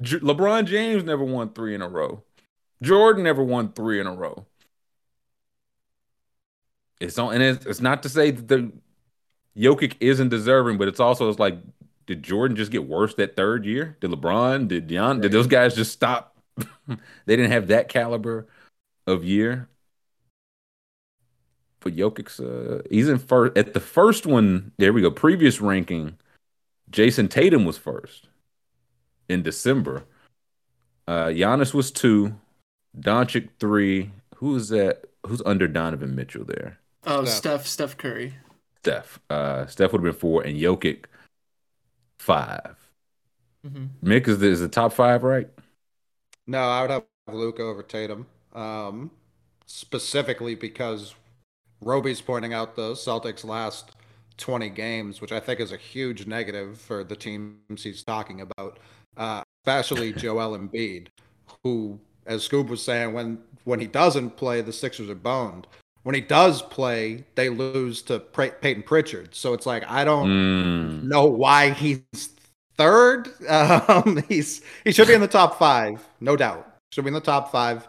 LeBron 0.01 0.65
James 0.65 1.03
never 1.03 1.23
won 1.23 1.53
three 1.53 1.75
in 1.75 1.81
a 1.81 1.87
row. 1.89 2.23
Jordan 2.81 3.23
never 3.23 3.43
won 3.43 3.71
three 3.73 3.99
in 3.99 4.07
a 4.07 4.13
row. 4.13 4.45
it's 6.99 7.17
on, 7.17 7.33
and 7.33 7.43
it's, 7.43 7.65
it's 7.65 7.81
not 7.81 8.03
to 8.03 8.09
say 8.09 8.31
that 8.31 8.47
the 8.47 8.71
Jokic 9.57 9.95
isn't 9.99 10.29
deserving, 10.29 10.77
but 10.77 10.87
it's 10.87 10.99
also 10.99 11.29
it's 11.29 11.39
like, 11.39 11.57
did 12.05 12.23
Jordan 12.23 12.57
just 12.57 12.71
get 12.71 12.87
worse 12.87 13.13
that 13.15 13.35
third 13.35 13.65
year? 13.65 13.97
Did 14.01 14.11
LeBron? 14.11 14.67
Did 14.67 14.89
Jan? 14.89 15.17
Right. 15.17 15.21
Did 15.21 15.31
those 15.31 15.47
guys 15.47 15.75
just 15.75 15.91
stop? 15.91 16.35
they 16.87 17.35
didn't 17.35 17.51
have 17.51 17.67
that 17.67 17.89
caliber 17.89 18.47
of 19.07 19.23
year. 19.23 19.67
But 21.79 21.95
Jokic's, 21.95 22.39
uh, 22.39 22.83
he's 22.89 23.09
in 23.09 23.17
first 23.17 23.57
at 23.57 23.73
the 23.73 23.79
first 23.79 24.25
one. 24.25 24.71
There 24.77 24.93
we 24.93 25.01
go. 25.01 25.09
Previous 25.09 25.61
ranking, 25.61 26.17
Jayson 26.91 27.27
Tatum 27.27 27.65
was 27.65 27.77
first 27.77 28.27
in 29.27 29.41
December. 29.41 30.03
Uh, 31.07 31.27
Giannis 31.27 31.73
was 31.73 31.89
two, 31.91 32.35
Doncic 32.99 33.49
three. 33.59 34.11
Who's 34.35 34.69
that? 34.69 35.05
Who's 35.25 35.41
under 35.45 35.67
Donovan 35.67 36.15
Mitchell 36.15 36.45
there? 36.45 36.77
Oh, 37.05 37.25
Steph. 37.25 37.65
Steph, 37.65 37.97
Curry. 37.97 38.35
Steph. 38.81 39.19
Uh, 39.29 39.65
Steph 39.65 39.91
would 39.91 40.03
have 40.03 40.13
been 40.13 40.19
four, 40.19 40.43
and 40.43 40.57
Jokic 40.59 41.05
5 42.21 42.75
mm-hmm. 43.65 44.07
Mick 44.07 44.27
is 44.27 44.39
the, 44.39 44.47
is 44.47 44.59
the 44.59 44.67
top 44.67 44.93
five 44.93 45.23
right? 45.23 45.49
No, 46.47 46.59
I 46.59 46.81
would 46.81 46.91
have 46.91 47.03
Luka 47.31 47.63
over 47.63 47.83
Tatum. 47.83 48.25
Um, 48.53 49.11
specifically 49.65 50.55
because 50.55 51.15
Roby's 51.81 52.21
pointing 52.21 52.53
out 52.53 52.75
the 52.75 52.91
Celtics' 52.91 53.45
last 53.45 53.91
20 54.37 54.69
games, 54.69 55.21
which 55.21 55.31
I 55.31 55.39
think 55.39 55.59
is 55.59 55.71
a 55.71 55.77
huge 55.77 56.27
negative 56.27 56.79
for 56.79 57.03
the 57.03 57.15
teams 57.15 57.83
he's 57.83 58.03
talking 58.03 58.41
about, 58.41 58.79
uh, 59.17 59.43
especially 59.65 60.13
Joel 60.17 60.57
Embiid, 60.57 61.07
who, 61.63 61.99
as 62.25 62.47
Scoob 62.47 62.67
was 62.67 62.83
saying, 62.83 63.13
when 63.13 63.39
when 63.63 63.79
he 63.79 63.87
doesn't 63.87 64.37
play, 64.37 64.61
the 64.61 64.73
Sixers 64.73 65.09
are 65.09 65.15
boned. 65.15 65.67
When 66.03 66.15
he 66.15 66.21
does 66.21 66.61
play, 66.63 67.25
they 67.35 67.49
lose 67.49 68.01
to 68.03 68.19
Payton 68.19 68.83
Pritchard. 68.83 69.35
So 69.35 69.53
it's 69.53 69.65
like 69.65 69.83
I 69.89 70.03
don't 70.03 70.29
mm. 70.29 71.03
know 71.03 71.25
why 71.25 71.71
he's 71.71 72.01
third. 72.75 73.29
Um, 73.49 74.23
he's 74.27 74.61
he 74.83 74.91
should 74.91 75.07
be 75.07 75.13
in 75.13 75.21
the 75.21 75.27
top 75.27 75.59
five, 75.59 76.07
no 76.19 76.35
doubt. 76.35 76.67
Should 76.91 77.05
be 77.05 77.09
in 77.09 77.13
the 77.13 77.21
top 77.21 77.51
five. 77.51 77.87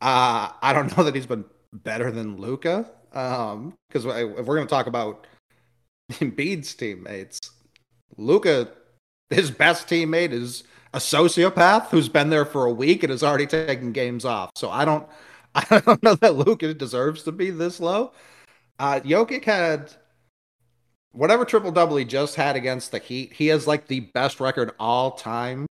Uh, 0.00 0.50
I 0.62 0.72
don't 0.72 0.96
know 0.96 1.04
that 1.04 1.14
he's 1.14 1.26
been 1.26 1.44
better 1.72 2.10
than 2.10 2.36
Luka. 2.36 2.90
Um, 3.12 3.74
because 3.88 4.04
if 4.04 4.46
we're 4.46 4.56
going 4.56 4.66
to 4.66 4.70
talk 4.70 4.86
about 4.86 5.26
Embiid's 6.12 6.74
teammates, 6.74 7.38
Luka, 8.16 8.68
his 9.30 9.50
best 9.50 9.88
teammate 9.88 10.32
is 10.32 10.64
a 10.92 10.98
sociopath 10.98 11.88
who's 11.88 12.08
been 12.08 12.30
there 12.30 12.44
for 12.44 12.66
a 12.66 12.72
week 12.72 13.02
and 13.02 13.10
has 13.10 13.22
already 13.22 13.46
taken 13.46 13.92
games 13.92 14.24
off. 14.24 14.50
So 14.54 14.70
I 14.70 14.84
don't, 14.84 15.06
I 15.70 15.80
don't 15.80 16.02
know 16.02 16.14
that 16.16 16.34
Luka 16.34 16.74
deserves 16.74 17.22
to 17.22 17.32
be 17.32 17.50
this 17.50 17.80
low. 17.80 18.12
Uh, 18.78 19.00
Jokic 19.00 19.44
had 19.44 19.90
whatever 21.12 21.46
triple 21.46 21.72
double 21.72 21.96
he 21.96 22.04
just 22.04 22.34
had 22.34 22.56
against 22.56 22.92
the 22.92 22.98
Heat. 22.98 23.32
He 23.32 23.46
has 23.46 23.66
like 23.66 23.86
the 23.86 24.00
best 24.00 24.38
record 24.38 24.72
all 24.78 25.12
time 25.12 25.66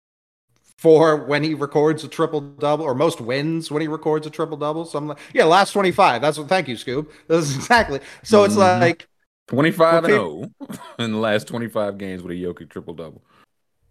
for 0.79 1.27
when 1.27 1.43
he 1.43 1.53
records 1.53 2.03
a 2.03 2.09
triple 2.09 2.41
double 2.41 2.87
or 2.87 2.95
most 2.95 3.21
wins 3.21 3.71
when 3.71 3.83
he 3.83 3.89
records 3.89 4.27
a 4.27 4.31
triple 4.31 4.57
double. 4.57 4.87
So 4.87 4.97
I'm 4.97 5.09
like, 5.09 5.19
yeah, 5.35 5.45
last 5.45 5.73
25. 5.73 6.23
That's 6.23 6.39
what 6.39 6.49
thank 6.49 6.67
you, 6.67 6.77
Scoob. 6.77 7.09
That's 7.29 7.55
exactly. 7.55 8.01
So 8.23 8.39
mm-hmm. 8.39 8.47
it's 8.47 8.57
like 8.57 9.07
25 9.49 10.05
and 10.05 10.13
0 10.13 10.51
in 10.99 11.13
the 11.13 11.19
last 11.19 11.47
25 11.47 11.99
games 11.99 12.23
with 12.23 12.33
a 12.33 12.41
Jokic 12.41 12.71
triple 12.71 12.95
double. 12.95 13.23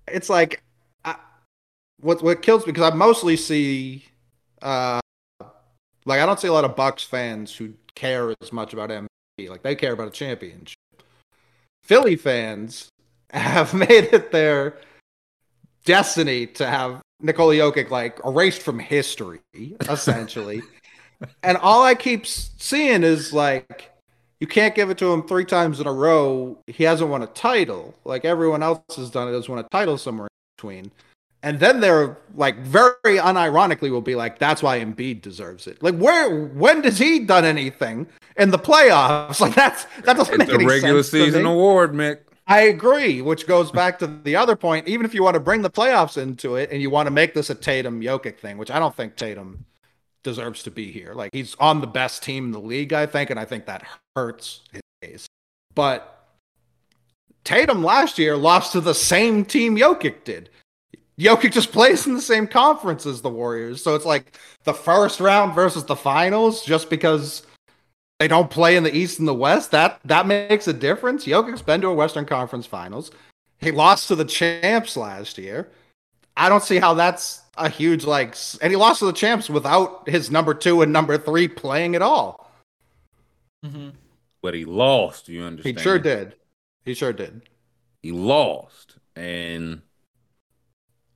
It's 0.08 0.30
like 0.30 0.64
I, 1.06 1.18
what 2.00 2.24
what 2.24 2.42
kills 2.42 2.66
me 2.66 2.72
because 2.72 2.92
I 2.92 2.96
mostly 2.96 3.38
see 3.38 4.06
uh 4.64 5.02
like 6.06 6.20
I 6.20 6.26
don't 6.26 6.40
see 6.40 6.48
a 6.48 6.54
lot 6.54 6.66
of 6.66 6.76
Bucks 6.76 7.04
fans 7.04 7.56
who 7.56 7.74
care 7.96 8.34
as 8.42 8.52
much 8.52 8.74
about 8.74 8.90
MVP. 8.90 9.50
Like 9.50 9.64
they 9.64 9.76
care 9.76 9.94
about 9.94 10.08
a 10.08 10.12
championship. 10.12 10.78
Philly 11.84 12.16
fans 12.16 12.90
have 13.32 13.74
made 13.74 14.10
it 14.14 14.32
their 14.32 14.78
destiny 15.86 16.48
to 16.48 16.66
have 16.66 17.02
Nikola 17.22 17.56
Jokic 17.56 17.90
like 17.90 18.20
erased 18.26 18.62
from 18.62 18.80
history, 18.80 19.40
essentially. 19.90 20.62
and 21.44 21.58
all 21.58 21.84
I 21.84 21.96
keep 21.96 22.26
seeing 22.26 23.04
is 23.04 23.34
like, 23.34 23.92
you 24.40 24.48
can't 24.48 24.76
give 24.76 24.90
it 24.90 24.98
to 24.98 25.12
him 25.12 25.24
three 25.24 25.46
times 25.46 25.80
in 25.80 25.88
a 25.88 25.94
row. 25.94 26.58
He 26.68 26.84
hasn't 26.84 27.10
won 27.10 27.24
a 27.24 27.28
title. 27.28 27.96
Like 28.04 28.26
everyone 28.26 28.62
else 28.62 28.82
has 28.98 29.10
done 29.10 29.30
it, 29.30 29.32
has 29.32 29.48
won 29.48 29.60
a 29.60 29.68
title 29.72 29.98
somewhere 29.98 30.28
in 30.28 30.58
between. 30.58 30.92
And 31.44 31.60
then 31.60 31.82
they're 31.82 32.18
like 32.36 32.58
very 32.60 32.96
unironically 33.04 33.92
will 33.92 34.02
be 34.02 34.16
like, 34.16 34.40
that's 34.40 34.64
why 34.64 34.80
Embiid 34.80 35.22
deserves 35.22 35.68
it. 35.68 35.84
Like 35.84 35.96
where 35.96 36.46
when 36.46 36.82
does 36.82 36.98
he 36.98 37.20
done 37.20 37.44
anything 37.44 38.08
in 38.38 38.50
the 38.50 38.58
playoffs? 38.58 39.40
Like 39.44 39.54
that's 39.54 39.86
that 40.06 40.16
doesn't 40.16 40.42
it's 40.42 40.52
make 40.52 40.62
a 40.62 40.66
regular 40.66 41.04
season 41.04 41.46
award, 41.46 41.92
Mick. 41.92 42.20
I 42.48 42.62
agree, 42.62 43.22
which 43.22 43.46
goes 43.46 43.72
back 43.72 44.00
to 44.00 44.08
the 44.08 44.38
other 44.38 44.56
point. 44.56 44.88
Even 44.88 45.06
if 45.06 45.14
you 45.14 45.22
want 45.22 45.34
to 45.34 45.40
bring 45.42 45.62
the 45.62 45.70
playoffs 45.70 46.18
into 46.18 46.56
it 46.56 46.72
and 46.72 46.82
you 46.82 46.90
want 46.90 47.08
to 47.08 47.12
make 47.12 47.34
this 47.34 47.50
a 47.50 47.56
Tatum 47.56 48.02
Jokic 48.02 48.38
thing, 48.38 48.58
which 48.58 48.72
I 48.72 48.80
don't 48.80 48.96
think 48.96 49.16
Tatum 49.18 49.66
deserves 50.24 50.64
to 50.64 50.72
be 50.72 50.92
here. 50.92 51.14
Like 51.14 51.32
he's 51.34 51.56
on 51.56 51.82
the 51.82 51.88
best 51.88 52.24
team 52.24 52.46
in 52.46 52.52
the 52.52 52.60
league, 52.60 52.94
I 52.94 53.06
think, 53.06 53.30
and 53.30 53.40
I 53.40 53.46
think 53.46 53.66
that 53.66 53.86
hurts 54.16 54.62
his 54.72 54.82
case. 55.02 55.26
But 55.76 56.26
Tatum 57.44 57.84
last 57.84 58.18
year 58.18 58.38
lost 58.38 58.72
to 58.74 58.82
the 58.82 58.94
same 58.94 59.44
team 59.44 59.76
Jokic 59.76 60.24
did. 60.24 60.50
Jokic 61.20 61.52
just 61.52 61.72
plays 61.72 62.08
in 62.08 62.16
the 62.16 62.22
same 62.22 62.48
conference 62.48 63.06
as 63.06 63.22
the 63.22 63.30
Warriors. 63.30 63.84
So 63.84 63.96
it's 63.96 64.06
like 64.06 64.38
the 64.64 64.74
first 64.74 65.20
round 65.20 65.54
versus 65.54 65.86
the 65.86 65.96
finals 65.96 66.64
just 66.64 66.90
because 66.90 67.44
they 68.20 68.28
don't 68.28 68.50
play 68.50 68.76
in 68.76 68.84
the 68.84 68.96
East 68.96 69.20
and 69.20 69.28
the 69.28 69.34
West. 69.34 69.72
That 69.72 70.00
that 70.06 70.26
makes 70.26 70.68
a 70.68 70.74
difference. 70.74 71.26
Jokic's 71.26 71.62
been 71.62 71.82
to 71.82 71.88
a 71.88 71.94
Western 71.94 72.26
Conference 72.26 72.66
Finals. 72.66 73.12
He 73.60 73.72
lost 73.72 74.08
to 74.08 74.16
the 74.16 74.26
champs 74.26 74.98
last 74.98 75.38
year. 75.38 75.70
I 76.36 76.50
don't 76.50 76.64
see 76.64 76.78
how 76.78 76.96
that's 76.96 77.42
a 77.58 77.70
huge 77.70 78.06
like, 78.06 78.36
and 78.62 78.72
he 78.72 78.76
lost 78.76 79.00
to 79.00 79.06
the 79.06 79.14
champs 79.14 79.50
without 79.50 80.10
his 80.10 80.32
number 80.32 80.54
two 80.54 80.82
and 80.82 80.92
number 80.92 81.18
three 81.18 81.48
playing 81.48 81.96
at 81.96 82.02
all. 82.02 82.52
Mm-hmm. 83.64 83.90
But 84.42 84.56
he 84.56 84.66
lost. 84.66 85.30
You 85.30 85.44
understand? 85.44 85.78
He 85.78 85.84
sure 85.84 86.00
did. 86.00 86.36
He 86.86 86.94
sure 86.96 87.14
did. 87.14 87.44
He 88.02 88.12
lost, 88.12 88.98
and 89.16 89.82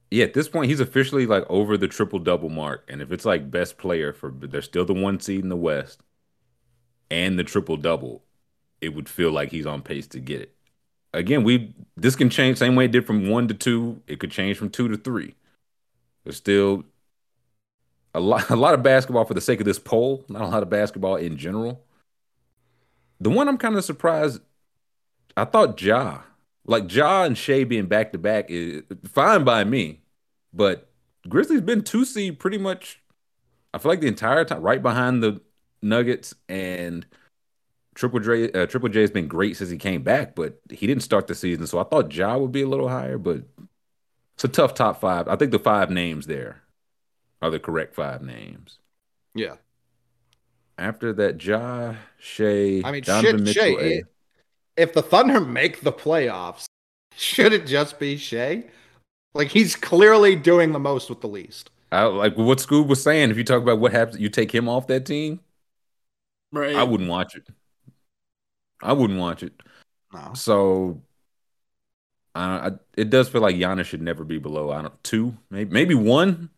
yeah, 0.09 0.23
at 0.25 0.34
this 0.34 0.47
point, 0.47 0.69
he's 0.69 0.79
officially 0.79 1.25
like 1.25 1.45
over 1.49 1.77
the 1.77 1.88
triple 1.88 2.19
double 2.19 2.49
mark. 2.49 2.85
And 2.88 3.01
if 3.01 3.11
it's 3.11 3.25
like 3.25 3.51
best 3.51 3.77
player 3.77 4.13
for, 4.13 4.31
they're 4.31 4.61
still 4.61 4.85
the 4.85 4.93
one 4.93 5.19
seed 5.19 5.43
in 5.43 5.49
the 5.49 5.57
West 5.57 6.01
and 7.09 7.38
the 7.38 7.43
triple 7.43 7.77
double, 7.77 8.23
it 8.81 8.89
would 8.89 9.09
feel 9.09 9.31
like 9.31 9.51
he's 9.51 9.65
on 9.65 9.81
pace 9.81 10.07
to 10.07 10.19
get 10.19 10.41
it. 10.41 10.53
Again, 11.13 11.43
we 11.43 11.73
this 11.95 12.15
can 12.15 12.29
change 12.29 12.57
same 12.57 12.75
way 12.75 12.85
it 12.85 12.91
did 12.91 13.07
from 13.07 13.29
one 13.29 13.47
to 13.47 13.53
two. 13.53 14.01
It 14.07 14.19
could 14.19 14.31
change 14.31 14.57
from 14.57 14.69
two 14.69 14.88
to 14.89 14.97
three. 14.97 15.35
There's 16.23 16.38
still 16.38 16.84
a 18.13 18.19
lot 18.19 18.49
a 18.49 18.55
lot 18.55 18.73
of 18.73 18.84
basketball 18.84 19.25
for 19.25 19.34
the 19.34 19.41
sake 19.41 19.59
of 19.59 19.65
this 19.65 19.79
poll, 19.79 20.25
not 20.29 20.43
a 20.43 20.47
lot 20.47 20.63
of 20.63 20.69
basketball 20.69 21.15
in 21.15 21.38
general. 21.38 21.84
The 23.19 23.29
one 23.29 23.47
I'm 23.47 23.57
kind 23.57 23.75
of 23.75 23.84
surprised, 23.84 24.41
I 25.35 25.45
thought 25.45 25.81
Ja, 25.81 26.19
like 26.68 26.94
Ja 26.94 27.23
and 27.23 27.38
Shai 27.38 27.64
being 27.64 27.88
back 27.88 28.11
to 28.11 28.18
back 28.18 28.45
is 28.49 28.84
fine 29.06 29.44
by 29.44 29.64
me, 29.64 30.02
but 30.53 30.89
Grizzlies 31.27 31.61
been 31.61 31.84
two 31.84 32.06
seed 32.06 32.39
pretty 32.39 32.57
much. 32.57 33.02
I 33.73 33.80
feel 33.80 33.91
like 33.91 34.02
the 34.02 34.07
entire 34.07 34.45
time, 34.45 34.61
right 34.61 34.81
behind 34.81 35.23
the 35.23 35.41
Nuggets 35.81 36.35
and 36.48 37.06
Triple 37.95 38.19
J. 38.19 38.52
Uh, 38.52 38.65
Triple 38.65 38.89
J 38.89 39.02
has 39.02 39.11
been 39.11 39.27
great 39.27 39.57
since 39.57 39.69
he 39.69 39.77
came 39.77 40.03
back, 40.03 40.35
but 40.35 40.60
he 40.69 40.85
didn't 40.88 41.03
start 41.03 41.27
the 41.27 41.35
season, 41.35 41.68
so 41.68 41.80
I 41.80 41.84
thought 41.84 42.14
Ja 42.14 42.38
would 42.38 42.52
be 42.52 42.61
a 42.61 42.68
little 42.68 42.89
higher. 42.89 43.18
But 43.18 43.44
it's 44.35 44.44
a 44.44 44.48
tough 44.49 44.73
top 44.73 44.99
five. 45.02 45.27
I 45.27 45.35
think 45.35 45.52
the 45.52 45.60
five 45.60 45.89
names 45.89 46.27
there 46.27 46.61
are 47.41 47.49
the 47.49 47.60
correct 47.60 47.95
five 47.95 48.22
names. 48.22 48.80
Yeah. 49.34 49.56
After 50.77 51.11
that, 51.14 51.44
Ja, 51.44 51.95
Shai, 52.19 52.81
I 52.85 52.91
mean, 52.91 53.03
Donovan 53.03 53.45
shit, 53.45 53.77
Mitchell, 53.77 53.80
Shai, 53.80 54.02
if 54.78 54.94
the 54.94 55.02
Thunder 55.02 55.41
make 55.41 55.82
the 55.82 55.91
playoffs, 55.91 56.66
should 57.16 57.52
it 57.52 57.66
just 57.66 57.99
be 57.99 58.16
Shai? 58.16 58.66
Like 59.34 59.49
he's 59.49 59.76
clearly 59.76 60.36
doing 60.36 60.72
the 60.72 60.80
most 60.80 61.10
with 61.10 61.22
the 61.22 61.28
least. 61.28 61.72
I, 61.91 62.04
like 62.04 62.38
what 62.38 62.60
Scoob 62.60 62.88
was 62.88 63.02
saying. 63.02 63.32
If 63.32 63.38
you 63.38 63.44
talk 63.44 63.62
about 63.62 63.80
what 63.80 63.91
happens, 63.91 64.20
you 64.20 64.30
take 64.30 64.54
him 64.54 64.70
off 64.70 64.88
that 64.88 65.06
team. 65.06 65.40
Right. 66.52 66.76
I 66.76 66.84
wouldn't 66.84 67.10
watch 67.10 67.36
it. 67.36 67.48
I 68.82 68.94
wouldn't 68.94 69.20
watch 69.20 69.44
it. 69.44 69.54
No. 70.14 70.34
So 70.34 71.02
I, 72.36 72.74
it 72.95 73.10
does 73.10 73.30
feel 73.30 73.41
like 73.41 73.56
Giannis 73.56 73.86
should 73.86 74.02
never 74.02 74.24
be 74.24 74.38
below 74.38 74.72
I 74.72 74.82
don't 74.82 75.04
two, 75.04 75.36
maybe 75.49 75.72
maybe 75.72 75.95
one 75.95 76.49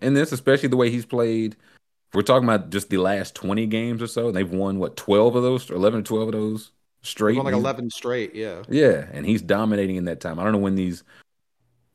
in 0.00 0.14
this, 0.14 0.32
especially 0.32 0.68
the 0.68 0.76
way 0.76 0.90
he's 0.90 1.06
played. 1.06 1.52
If 1.52 2.14
we're 2.14 2.22
talking 2.22 2.48
about 2.48 2.70
just 2.70 2.88
the 2.88 2.96
last 2.96 3.34
20 3.34 3.66
games 3.66 4.00
or 4.00 4.06
so, 4.06 4.28
and 4.28 4.36
they've 4.36 4.50
won 4.50 4.78
what 4.78 4.96
12 4.96 5.36
of 5.36 5.42
those, 5.42 5.70
or 5.70 5.74
11 5.74 6.00
or 6.00 6.02
12 6.02 6.28
of 6.28 6.32
those 6.32 6.72
straight. 7.02 7.36
like 7.38 7.54
11 7.54 7.90
straight, 7.90 8.34
yeah. 8.34 8.62
Yeah, 8.68 9.06
and 9.12 9.24
he's 9.26 9.42
dominating 9.42 9.96
in 9.96 10.04
that 10.06 10.20
time. 10.20 10.38
I 10.38 10.44
don't 10.44 10.52
know 10.52 10.58
when 10.58 10.74
these 10.74 11.04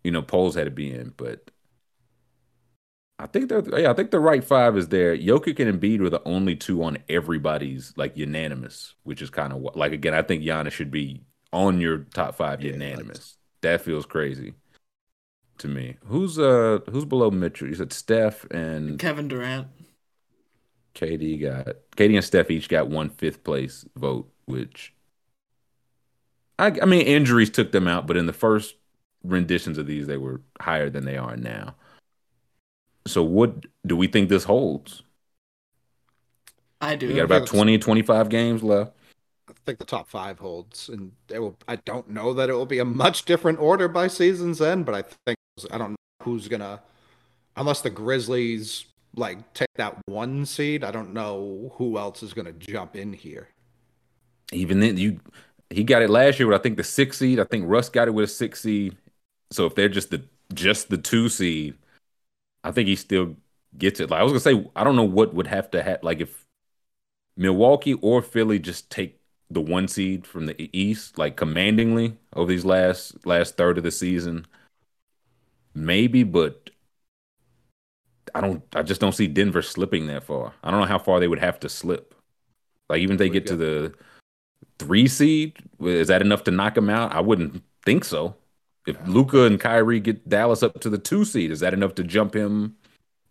you 0.04 0.12
know 0.12 0.22
polls 0.22 0.56
had 0.56 0.66
to 0.66 0.72
be 0.72 0.92
in, 0.92 1.14
but 1.16 1.50
I 3.20 3.28
think 3.28 3.50
they're 3.50 3.64
yeah, 3.80 3.92
I 3.92 3.94
think 3.94 4.12
the 4.12 4.20
right 4.20 4.44
five 4.44 4.76
is 4.78 4.90
there. 4.90 5.16
Jokic 5.16 5.60
and 5.60 5.80
Embiid 5.80 6.00
were 6.00 6.10
the 6.10 6.24
only 6.28 6.56
two 6.56 6.84
on 6.84 6.98
everybody's 7.08 7.94
like 7.96 8.18
unanimous, 8.18 8.96
which 9.04 9.22
is 9.22 9.30
kind 9.30 9.54
of 9.54 9.76
like 9.76 9.94
again, 9.94 10.14
I 10.14 10.24
think 10.24 10.44
Giannis 10.44 10.72
should 10.72 10.92
be 10.92 11.24
on 11.54 11.80
your 11.80 12.00
top 12.14 12.36
five 12.36 12.62
yeah, 12.62 12.74
unanimous. 12.74 13.38
That 13.62 13.82
feels 13.82 14.06
crazy 14.06 14.56
to 15.60 15.68
me. 15.68 15.98
Who's 16.06 16.40
uh 16.40 16.80
who's 16.90 17.06
below 17.06 17.32
Mitchell? 17.32 17.68
You 17.68 17.76
said 17.76 17.94
Steph 17.94 18.46
and 18.46 19.00
Kevin 19.00 19.28
Durant. 19.28 19.68
KD 20.96 21.42
got 21.42 21.76
KD 21.96 22.16
and 22.16 22.26
Steph 22.26 22.52
each 22.52 22.68
got 22.68 22.90
one 22.90 23.10
fifth 23.10 23.44
place 23.44 23.86
vote, 23.96 24.33
which 24.46 24.94
I 26.60 26.68
I 26.82 26.86
mean 26.86 27.02
injuries 27.02 27.50
took 27.50 27.72
them 27.72 27.88
out, 27.88 28.08
but 28.08 28.18
in 28.18 28.26
the 28.26 28.34
first 28.34 28.76
renditions 29.24 29.78
of 29.78 29.88
these 29.88 30.08
they 30.08 30.18
were 30.18 30.42
higher 30.60 30.90
than 30.90 31.06
they 31.06 31.18
are 31.18 31.38
now. 31.38 31.76
So 33.08 33.24
what 33.24 33.66
do 33.86 33.96
we 33.96 34.08
think 34.08 34.30
this 34.30 34.46
holds? 34.46 35.04
I 36.84 36.96
do. 36.96 37.08
We 37.08 37.14
got 37.14 37.24
about 37.24 37.48
20, 37.48 37.78
25 37.78 38.30
games 38.30 38.62
left. 38.62 38.92
I 39.50 39.54
think 39.66 39.80
the 39.80 39.86
top 39.86 40.10
five 40.10 40.40
holds, 40.40 40.90
and 40.90 41.14
it 41.30 41.40
will. 41.40 41.58
I 41.68 41.78
don't 41.78 42.10
know 42.10 42.34
that 42.34 42.50
it 42.50 42.54
will 42.54 42.66
be 42.66 42.80
a 42.80 42.86
much 42.86 43.24
different 43.24 43.60
order 43.60 43.88
by 43.88 44.08
season's 44.08 44.62
end, 44.62 44.86
but 44.86 44.96
I 44.96 45.04
think 45.26 45.38
I 45.72 45.78
don't 45.78 45.92
know 45.92 45.96
who's 46.24 46.48
gonna, 46.50 46.82
unless 47.56 47.82
the 47.82 47.90
Grizzlies 47.90 48.86
like 49.16 49.54
take 49.54 49.70
that 49.76 49.98
one 50.06 50.46
seed. 50.46 50.84
I 50.84 50.92
don't 50.92 51.14
know 51.14 51.74
who 51.76 51.98
else 51.98 52.24
is 52.24 52.34
gonna 52.34 52.54
jump 52.54 52.96
in 52.96 53.14
here. 53.14 53.50
Even 54.54 54.80
then, 54.80 54.98
you 54.98 55.20
he 55.70 55.84
got 55.84 56.02
it 56.02 56.10
last 56.10 56.40
year 56.40 56.48
with 56.48 56.60
I 56.60 56.62
think 56.64 56.78
the 56.78 56.84
six 56.84 57.18
seed. 57.18 57.40
I 57.40 57.46
think 57.46 57.66
Russ 57.68 57.90
got 57.90 58.08
it 58.08 58.12
with 58.12 58.26
a 58.26 58.34
six 58.34 58.62
seed. 58.62 58.98
So 59.52 59.66
if 59.66 59.76
they're 59.76 59.90
just 59.90 60.12
the 60.12 60.24
just 60.54 60.90
the 60.90 60.98
two 60.98 61.30
seed, 61.30 61.76
I 62.64 62.72
think 62.72 62.88
he 62.88 62.96
still 62.96 63.36
gets 63.78 64.00
it. 64.00 64.10
Like 64.10 64.22
I 64.22 64.24
was 64.24 64.32
gonna 64.32 64.40
say, 64.42 64.70
I 64.76 64.84
don't 64.84 64.96
know 64.96 65.04
what 65.04 65.34
would 65.34 65.48
have 65.48 65.72
to 65.72 65.84
have 65.84 66.04
like 66.04 66.22
if 66.22 66.46
Milwaukee 67.38 67.94
or 67.96 68.22
Philly 68.22 68.60
just 68.60 68.90
take 68.90 69.20
the 69.50 69.62
one 69.62 69.88
seed 69.88 70.26
from 70.28 70.46
the 70.48 70.70
East, 70.78 71.18
like 71.18 71.36
commandingly 71.38 72.18
over 72.36 72.50
these 72.52 72.66
last 72.66 73.26
last 73.26 73.58
third 73.58 73.78
of 73.78 73.84
the 73.84 73.92
season. 73.92 74.48
Maybe, 75.76 76.24
but 76.24 76.70
I 78.36 78.42
don't. 78.42 78.64
I 78.76 78.84
just 78.84 79.02
don't 79.02 79.12
see 79.14 79.28
Denver 79.28 79.62
slipping 79.62 80.08
that 80.08 80.24
far. 80.24 80.54
I 80.64 80.72
don't 80.72 80.80
know 80.80 80.86
how 80.88 80.98
far 81.00 81.20
they 81.20 81.28
would 81.28 81.40
have 81.40 81.60
to 81.62 81.70
slip. 81.70 82.16
Like 82.90 83.02
even 83.02 83.16
if 83.16 83.20
they 83.20 83.30
get 83.30 83.48
to 83.48 83.56
the 83.58 83.94
three 84.80 85.08
seed, 85.08 85.58
is 85.82 86.08
that 86.08 86.22
enough 86.22 86.44
to 86.46 86.52
knock 86.52 86.76
them 86.76 86.90
out? 86.90 87.14
I 87.14 87.22
wouldn't 87.22 87.64
think 87.84 88.06
so. 88.06 88.36
If 88.86 88.98
Luka 89.08 89.46
and 89.46 89.60
Kyrie 89.60 90.00
get 90.00 90.28
Dallas 90.28 90.62
up 90.62 90.80
to 90.82 90.90
the 90.90 90.98
two 90.98 91.24
seed, 91.24 91.52
is 91.52 91.62
that 91.62 91.74
enough 91.74 91.96
to 91.96 92.04
jump 92.04 92.36
him 92.36 92.76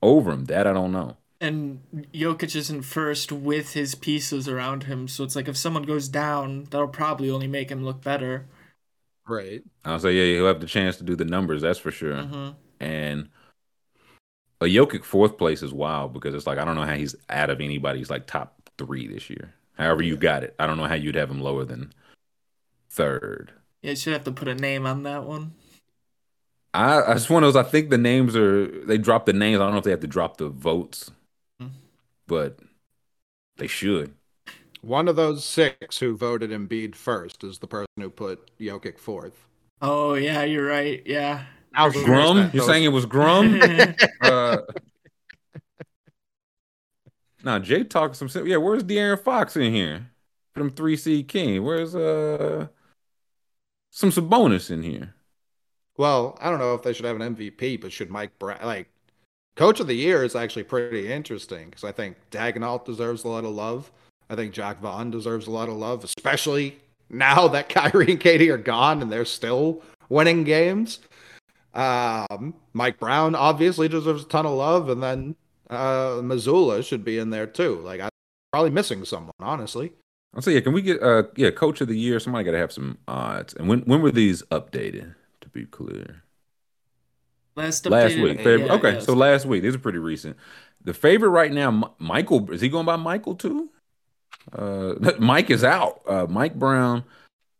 over 0.01 0.33
him? 0.33 0.47
That 0.47 0.67
I 0.67 0.73
don't 0.73 0.93
know. 0.93 1.17
And 1.41 1.81
Jokic 2.15 2.55
isn't 2.55 2.83
first 2.83 3.33
with 3.33 3.73
his 3.73 3.95
pieces 3.95 4.49
around 4.49 4.85
him, 4.85 5.09
so 5.09 5.25
it's 5.25 5.37
like 5.37 5.49
if 5.49 5.57
someone 5.57 5.83
goes 5.83 6.09
down, 6.09 6.65
that'll 6.71 6.89
probably 6.89 7.29
only 7.31 7.49
make 7.49 7.71
him 7.71 7.85
look 7.85 8.03
better. 8.03 8.47
Right. 9.27 9.63
I'll 9.85 9.99
say 9.99 10.13
yeah, 10.13 10.37
he'll 10.37 10.47
have 10.47 10.61
the 10.61 10.67
chance 10.67 10.97
to 10.99 11.05
do 11.05 11.17
the 11.17 11.25
numbers. 11.25 11.63
That's 11.63 11.79
for 11.79 11.91
sure. 11.91 12.15
Mm-hmm. 12.15 12.51
And 12.81 13.29
a 14.61 14.67
Jokic 14.67 15.05
fourth 15.05 15.37
place 15.37 15.63
is 15.63 15.73
wild 15.73 16.13
because 16.13 16.35
it's 16.35 16.47
like 16.47 16.59
I 16.59 16.65
don't 16.65 16.77
know 16.77 16.85
how 16.85 16.95
he's 16.95 17.17
out 17.29 17.51
of 17.51 17.61
anybody's 17.61 18.11
like 18.11 18.27
top 18.27 18.71
three 18.79 19.09
this 19.09 19.29
year. 19.29 19.55
However 19.75 20.03
you 20.03 20.17
got 20.17 20.45
it, 20.45 20.55
I 20.59 20.67
don't 20.67 20.77
know 20.77 20.87
how 20.87 20.95
you'd 20.95 21.15
have 21.15 21.31
him 21.31 21.41
lower 21.41 21.65
than 21.65 21.93
third. 22.91 23.53
Yeah, 23.81 23.91
you 23.91 23.97
should 23.97 24.13
have 24.13 24.25
to 24.25 24.33
put 24.33 24.49
a 24.49 24.55
name 24.55 24.87
on 24.87 25.03
that 25.05 25.25
one. 25.25 25.55
I, 26.75 27.03
I 27.03 27.15
just 27.15 27.29
one 27.29 27.43
of 27.43 27.53
those. 27.53 27.67
I 27.67 27.69
think 27.69 27.91
the 27.91 27.99
names 27.99 28.35
are 28.37 28.67
they 28.85 28.99
drop 28.99 29.27
the 29.27 29.33
names. 29.33 29.61
I 29.61 29.65
don't 29.65 29.73
know 29.73 29.79
if 29.79 29.85
they 29.85 29.91
have 29.91 30.01
to 30.01 30.07
drop 30.07 30.37
the 30.37 30.49
votes, 30.49 31.11
mm-hmm. 31.61 31.75
but 32.27 32.59
they 33.57 33.67
should. 33.67 34.15
One 34.81 35.07
of 35.07 35.17
those 35.17 35.45
six 35.45 35.99
who 35.99 36.17
voted 36.17 36.51
Embiid 36.51 36.95
first 36.95 37.45
is 37.45 37.59
the 37.59 37.67
person 37.67 37.87
who 37.99 38.11
put 38.11 38.51
Jokic 38.59 38.99
fourth. 38.99 39.47
Oh 39.81 40.15
yeah, 40.15 40.45
you're 40.45 40.67
right. 40.67 41.03
Yeah. 41.05 41.45
Grum? 41.75 42.51
You're 42.53 42.67
saying 42.67 42.85
it 42.85 42.89
was 42.89 43.07
Grum? 43.07 43.61
uh, 44.21 44.59
now 47.45 47.59
Jay 47.59 47.85
talking 47.85 48.29
some. 48.29 48.47
Yeah, 48.47 48.57
where's 48.57 48.85
De'Aaron 48.85 49.23
Fox 49.23 49.57
in 49.57 49.73
here? 49.73 50.07
From 50.55 50.71
three 50.71 50.97
C 50.97 51.23
King. 51.23 51.63
Where's 51.65 51.95
uh 51.95 52.69
some 53.91 54.11
Sabonis 54.11 54.71
in 54.71 54.83
here? 54.83 55.15
Well, 55.97 56.39
I 56.41 56.51
don't 56.51 56.59
know 56.59 56.75
if 56.75 56.83
they 56.83 56.93
should 56.93 57.05
have 57.05 57.21
an 57.21 57.35
MVP, 57.35 57.81
but 57.81 57.93
should 57.93 58.11
Mike 58.11 58.39
Brown 58.39 58.59
like 58.65 58.89
Coach 59.57 59.81
of 59.81 59.87
the 59.87 59.95
Year 59.95 60.25
is 60.25 60.35
actually 60.35 60.65
pretty 60.65 61.13
interesting 61.13 61.71
because 61.71 61.85
I 61.85 61.93
think 61.93 62.17
Daigneault 62.31 62.85
deserves 62.85 63.25
a 63.25 63.29
lot 63.29 63.45
of 63.45 63.51
love. 63.51 63.91
I 64.31 64.35
think 64.35 64.55
Jacque 64.55 64.81
Vaughn 64.81 65.11
deserves 65.11 65.47
a 65.47 65.51
lot 65.51 65.69
of 65.69 65.75
love, 65.75 66.05
especially 66.05 66.79
now 67.11 67.49
that 67.49 67.69
Kyrie 67.71 68.13
and 68.13 68.21
KD 68.21 68.51
are 68.51 68.59
gone 68.59 69.03
and 69.03 69.13
they're 69.13 69.25
still 69.27 69.83
winning 70.09 70.45
games. 70.45 71.01
Um, 71.75 72.55
Mike 72.73 72.99
Brown 72.99 73.35
obviously 73.35 73.89
deserves 73.89 74.25
a 74.25 74.29
ton 74.29 74.47
of 74.47 74.53
love, 74.53 74.89
and 74.89 75.03
then 75.03 75.37
uh, 75.73 76.23
Mazzulla 76.23 76.85
should 76.85 77.05
be 77.05 77.19
in 77.19 77.31
there 77.31 77.47
too. 77.47 77.81
Like 77.81 78.01
I'm 78.01 78.11
probably 78.53 78.71
missing 78.71 79.05
someone, 79.05 79.33
honestly. 79.41 79.93
I'll 80.35 80.43
say, 80.43 80.55
yeah. 80.55 80.61
Can 80.61 80.73
we 80.73 80.83
get 80.83 81.03
uh, 81.03 81.25
yeah, 81.37 81.51
coach 81.51 81.81
of 81.81 81.89
the 81.89 81.99
year? 81.99 82.19
Somebody 82.19 82.45
got 82.45 82.53
to 82.53 82.59
have 82.59 82.73
some 82.73 82.99
odds. 83.07 83.55
And 83.55 83.69
when 83.69 83.81
when 83.81 84.01
were 84.03 84.11
these 84.13 84.43
updated? 84.45 85.15
To 85.41 85.49
be 85.49 85.67
clear, 85.67 86.23
last 87.57 87.85
last 87.87 88.17
week. 88.17 88.39
yeah, 88.45 88.73
okay, 88.75 89.01
so 89.01 89.13
last 89.13 89.45
week. 89.45 89.63
These 89.63 89.75
are 89.75 89.81
pretty 89.81 89.99
recent. 89.99 90.37
The 90.85 90.95
favorite 90.95 91.31
right 91.31 91.53
now, 91.53 91.95
Michael. 91.99 92.51
Is 92.53 92.61
he 92.61 92.69
going 92.69 92.87
by 92.87 92.97
Michael 92.97 93.35
too? 93.35 93.71
Uh, 94.53 94.95
Mike 95.19 95.51
is 95.51 95.65
out. 95.65 96.03
Uh, 96.07 96.27
Mike 96.29 96.55
Brown 96.55 97.05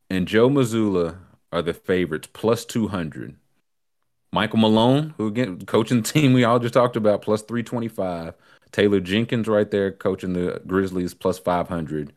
and 0.09 0.29
Joe 0.29 0.49
Mazzulla 0.49 1.19
are 1.51 1.63
the 1.63 1.75
favorites, 1.75 2.29
plus 2.33 2.65
two 2.65 2.89
hundred. 2.89 3.37
Michael 4.33 4.59
Malone, 4.59 5.15
who 5.19 5.27
again 5.27 5.61
coaching 5.67 6.03
the 6.03 6.09
team 6.13 6.33
we 6.33 6.45
all 6.45 6.59
just 6.59 6.75
talked 6.75 6.97
about, 6.97 7.23
plus 7.23 7.43
325. 7.43 8.35
Taylor 8.73 9.01
Jenkins 9.01 9.49
right 9.49 9.71
there 9.71 9.93
coaching 9.93 10.33
the 10.33 10.61
Grizzlies 10.67 11.13
plus 11.15 11.39
500. 11.39 12.13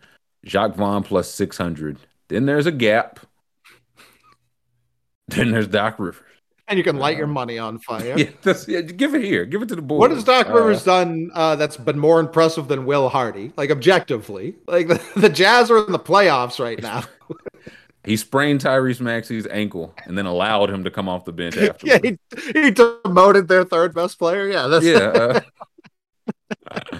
Jacque 0.45 0.75
Vaughn 0.75 1.03
plus 1.03 1.29
600. 1.31 1.97
Then 2.29 2.45
there's 2.45 2.65
a 2.65 2.71
gap. 2.71 3.19
Then 5.27 5.51
there's 5.51 5.67
Doc 5.67 5.97
Rivers. 5.97 6.21
And 6.67 6.77
you 6.77 6.83
can 6.83 6.97
light 6.97 7.15
uh, 7.15 7.19
your 7.19 7.27
money 7.27 7.59
on 7.59 7.79
fire. 7.79 8.15
Yeah, 8.17 8.53
yeah, 8.67 8.81
give 8.81 9.13
it 9.13 9.23
here. 9.23 9.45
Give 9.45 9.61
it 9.61 9.69
to 9.69 9.75
the 9.75 9.81
board. 9.81 9.99
What 9.99 10.11
has 10.11 10.23
Doc 10.23 10.47
Rivers 10.47 10.87
uh, 10.87 11.03
done 11.03 11.31
uh, 11.33 11.55
that's 11.55 11.77
been 11.77 11.99
more 11.99 12.19
impressive 12.19 12.67
than 12.67 12.85
Will 12.85 13.09
Hardy? 13.09 13.51
Like 13.57 13.71
objectively, 13.71 14.55
like 14.67 14.87
the, 14.87 15.01
the 15.15 15.29
Jazz 15.29 15.69
are 15.69 15.85
in 15.85 15.91
the 15.91 15.99
playoffs 15.99 16.59
right 16.59 16.81
now. 16.81 17.03
He 18.05 18.17
sprained 18.17 18.61
Tyrese 18.61 19.01
Maxey's 19.01 19.47
ankle 19.47 19.93
and 20.05 20.17
then 20.17 20.25
allowed 20.25 20.69
him 20.69 20.83
to 20.83 20.91
come 20.91 21.09
off 21.09 21.25
the 21.25 21.33
bench 21.33 21.57
after. 21.57 21.87
yeah, 21.87 21.97
he, 22.03 22.17
he 22.53 22.71
demoted 22.71 23.47
their 23.47 23.63
third 23.63 23.95
best 23.95 24.19
player. 24.19 24.47
Yeah, 24.47 24.67
that's 24.67 24.85
yeah. 24.85 25.41
Uh, 26.71 26.99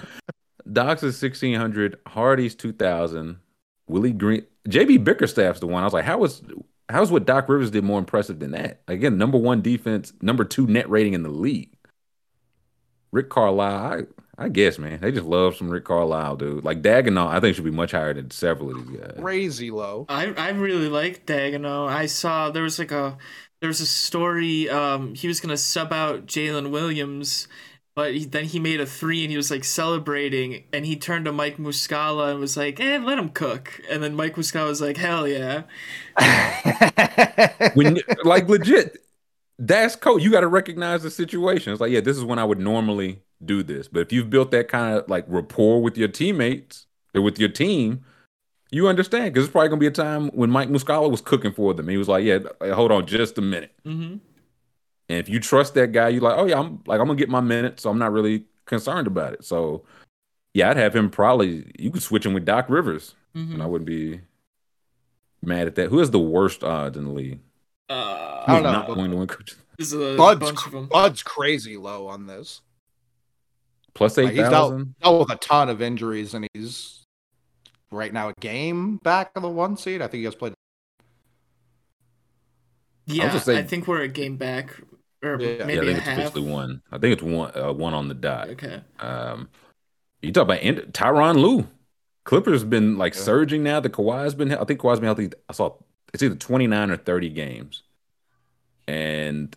Doc's 0.72 1.04
is 1.04 1.16
sixteen 1.16 1.58
hundred, 1.58 1.98
Hardy's 2.06 2.56
two 2.56 2.72
thousand, 2.72 3.38
Willie 3.86 4.12
Green, 4.12 4.44
JB 4.68 5.04
Bickerstaff's 5.04 5.60
the 5.60 5.66
one. 5.68 5.82
I 5.82 5.86
was 5.86 5.92
like, 5.92 6.04
how 6.04 6.18
was 6.18 6.42
how's 6.88 7.12
what 7.12 7.24
Doc 7.24 7.48
Rivers 7.48 7.70
did 7.70 7.84
more 7.84 8.00
impressive 8.00 8.40
than 8.40 8.50
that? 8.50 8.82
Again, 8.88 9.16
number 9.16 9.38
one 9.38 9.62
defense, 9.62 10.12
number 10.20 10.44
two 10.44 10.66
net 10.66 10.90
rating 10.90 11.14
in 11.14 11.22
the 11.22 11.28
league. 11.28 11.72
Rick 13.12 13.30
Carlisle, 13.30 13.92
I 13.92 14.02
guess, 14.48 14.78
man. 14.78 15.00
They 15.00 15.12
just 15.12 15.24
love 15.24 15.56
some 15.56 15.70
Rick 15.70 15.84
Carlisle, 15.84 16.36
dude. 16.36 16.64
Like 16.64 16.82
Daigneault, 16.82 17.28
I 17.28 17.40
think 17.40 17.56
should 17.56 17.64
be 17.64 17.70
much 17.70 17.92
higher 17.92 18.12
than 18.12 18.30
several 18.30 18.70
of 18.70 18.86
these 18.86 18.98
guys. 18.98 19.14
Crazy 19.18 19.70
low. 19.70 20.04
I 20.08 20.26
I 20.32 20.50
really 20.50 20.88
like 20.88 21.24
Daigneault. 21.26 21.88
I 21.88 22.06
saw 22.06 22.50
there 22.50 22.62
was 22.62 22.78
like 22.78 22.92
a 22.92 23.16
there 23.60 23.68
was 23.68 23.80
a 23.80 23.86
story. 23.86 24.68
Um, 24.68 25.14
he 25.14 25.26
was 25.26 25.40
gonna 25.40 25.56
sub 25.56 25.92
out 25.92 26.26
Jalen 26.26 26.70
Williams, 26.70 27.48
but 27.94 28.14
he, 28.14 28.24
then 28.26 28.44
he 28.44 28.60
made 28.60 28.80
a 28.80 28.86
three 28.86 29.22
and 29.22 29.30
he 29.30 29.38
was 29.38 29.50
like 29.50 29.64
celebrating, 29.64 30.64
and 30.70 30.84
he 30.84 30.96
turned 30.96 31.24
to 31.24 31.32
Mike 31.32 31.56
Muscala 31.56 32.32
and 32.32 32.40
was 32.40 32.58
like, 32.58 32.78
"Eh, 32.78 32.98
let 32.98 33.18
him 33.18 33.30
cook." 33.30 33.80
And 33.90 34.02
then 34.02 34.14
Mike 34.14 34.36
Muscala 34.36 34.68
was 34.68 34.82
like, 34.82 34.98
"Hell 34.98 35.26
yeah!" 35.26 35.62
when 37.74 38.00
like 38.24 38.48
legit, 38.50 38.98
that's 39.58 39.96
cool. 39.96 40.18
You 40.18 40.30
got 40.30 40.40
to 40.40 40.48
recognize 40.48 41.02
the 41.02 41.10
situation. 41.10 41.72
It's 41.72 41.80
like, 41.80 41.90
yeah, 41.90 42.00
this 42.00 42.16
is 42.16 42.24
when 42.24 42.38
I 42.38 42.44
would 42.44 42.58
normally 42.58 43.22
do 43.44 43.62
this. 43.62 43.88
But 43.88 44.00
if 44.00 44.12
you've 44.12 44.30
built 44.30 44.50
that 44.50 44.68
kind 44.68 44.96
of 44.96 45.08
like 45.08 45.24
rapport 45.28 45.82
with 45.82 45.96
your 45.96 46.08
teammates 46.08 46.86
or 47.14 47.22
with 47.22 47.38
your 47.38 47.48
team, 47.48 48.04
you 48.70 48.88
understand 48.88 49.32
because 49.32 49.44
it's 49.44 49.52
probably 49.52 49.68
gonna 49.68 49.80
be 49.80 49.86
a 49.86 49.90
time 49.90 50.28
when 50.28 50.50
Mike 50.50 50.68
Muscala 50.68 51.10
was 51.10 51.20
cooking 51.20 51.52
for 51.52 51.74
them. 51.74 51.88
He 51.88 51.96
was 51.96 52.08
like, 52.08 52.24
"Yeah, 52.24 52.38
hold 52.74 52.92
on, 52.92 53.06
just 53.06 53.38
a 53.38 53.42
minute." 53.42 53.72
Mm-hmm. 53.84 54.16
And 55.08 55.18
if 55.18 55.28
you 55.28 55.38
trust 55.38 55.74
that 55.74 55.92
guy, 55.92 56.08
you're 56.08 56.22
like, 56.22 56.38
"Oh 56.38 56.46
yeah, 56.46 56.58
I'm 56.58 56.82
like 56.86 57.00
I'm 57.00 57.06
gonna 57.06 57.18
get 57.18 57.28
my 57.28 57.40
minutes, 57.40 57.82
so 57.82 57.90
I'm 57.90 57.98
not 57.98 58.12
really 58.12 58.44
concerned 58.64 59.06
about 59.06 59.34
it." 59.34 59.44
So 59.44 59.84
yeah, 60.54 60.70
I'd 60.70 60.76
have 60.76 60.96
him 60.96 61.10
probably. 61.10 61.70
You 61.78 61.90
could 61.90 62.02
switch 62.02 62.26
him 62.26 62.34
with 62.34 62.44
Doc 62.44 62.68
Rivers, 62.68 63.14
mm-hmm. 63.36 63.54
and 63.54 63.62
I 63.62 63.66
wouldn't 63.66 63.86
be 63.86 64.20
mad 65.42 65.66
at 65.66 65.76
that. 65.76 65.90
Who 65.90 65.98
has 65.98 66.10
the 66.10 66.18
worst 66.18 66.64
odds 66.64 66.96
in 66.96 67.04
the 67.04 67.12
league? 67.12 67.40
Uh, 67.88 68.42
I 68.46 68.54
don't 68.54 68.62
know. 68.64 68.72
Not 68.72 68.86
going 68.88 69.10
to 69.10 69.16
win 69.16 69.26
coach. 69.28 69.54
Bud's, 70.16 70.62
Bud's 70.90 71.22
crazy 71.22 71.76
low 71.76 72.08
on 72.08 72.26
this. 72.26 72.62
Plus 73.96 74.16
Like, 74.18 74.28
he's 74.34 74.48
dealt, 74.48 74.84
dealt 75.00 75.20
with 75.28 75.30
a 75.36 75.40
ton 75.40 75.68
of 75.70 75.80
injuries, 75.80 76.34
and 76.34 76.46
he's 76.52 77.02
right 77.90 78.12
now 78.12 78.28
a 78.28 78.34
game 78.40 78.98
back 78.98 79.30
of 79.34 79.42
the 79.42 79.48
one 79.48 79.76
seed. 79.76 80.02
I 80.02 80.06
think 80.06 80.18
he 80.20 80.24
has 80.24 80.34
played. 80.34 80.52
Yeah, 83.06 83.32
just 83.32 83.46
saying- 83.46 83.58
I 83.58 83.62
think 83.62 83.86
we're 83.86 84.02
a 84.02 84.08
game 84.08 84.36
back, 84.36 84.80
or 85.22 85.40
Yeah. 85.40 85.64
maybe 85.64 85.74
yeah, 85.74 85.80
I 85.80 85.84
think 85.84 85.86
a 85.86 85.90
it's 85.92 86.00
half. 86.00 86.18
officially 86.18 86.50
one. 86.50 86.82
I 86.90 86.98
think 86.98 87.12
it's 87.14 87.22
one. 87.22 87.52
Uh, 87.54 87.72
one 87.72 87.94
on 87.94 88.08
the 88.08 88.14
dot. 88.14 88.48
Okay. 88.50 88.82
Um, 88.98 89.48
you 90.22 90.32
talk 90.32 90.42
about 90.42 90.58
end- 90.60 90.92
Tyronn 90.92 91.36
Lue. 91.40 91.68
Clippers 92.24 92.64
been 92.64 92.98
like 92.98 93.14
Yeah. 93.14 93.20
surging 93.20 93.62
now. 93.62 93.78
The 93.80 93.88
Kawhi's 93.90 94.34
been. 94.34 94.52
I 94.52 94.64
think 94.64 94.80
Kawhi's 94.80 94.98
been 94.98 95.06
healthy. 95.06 95.30
I 95.48 95.52
saw 95.52 95.76
it's 96.12 96.22
either 96.22 96.34
twenty 96.34 96.66
nine 96.66 96.90
or 96.90 96.96
thirty 96.96 97.30
games, 97.30 97.82
and 98.88 99.56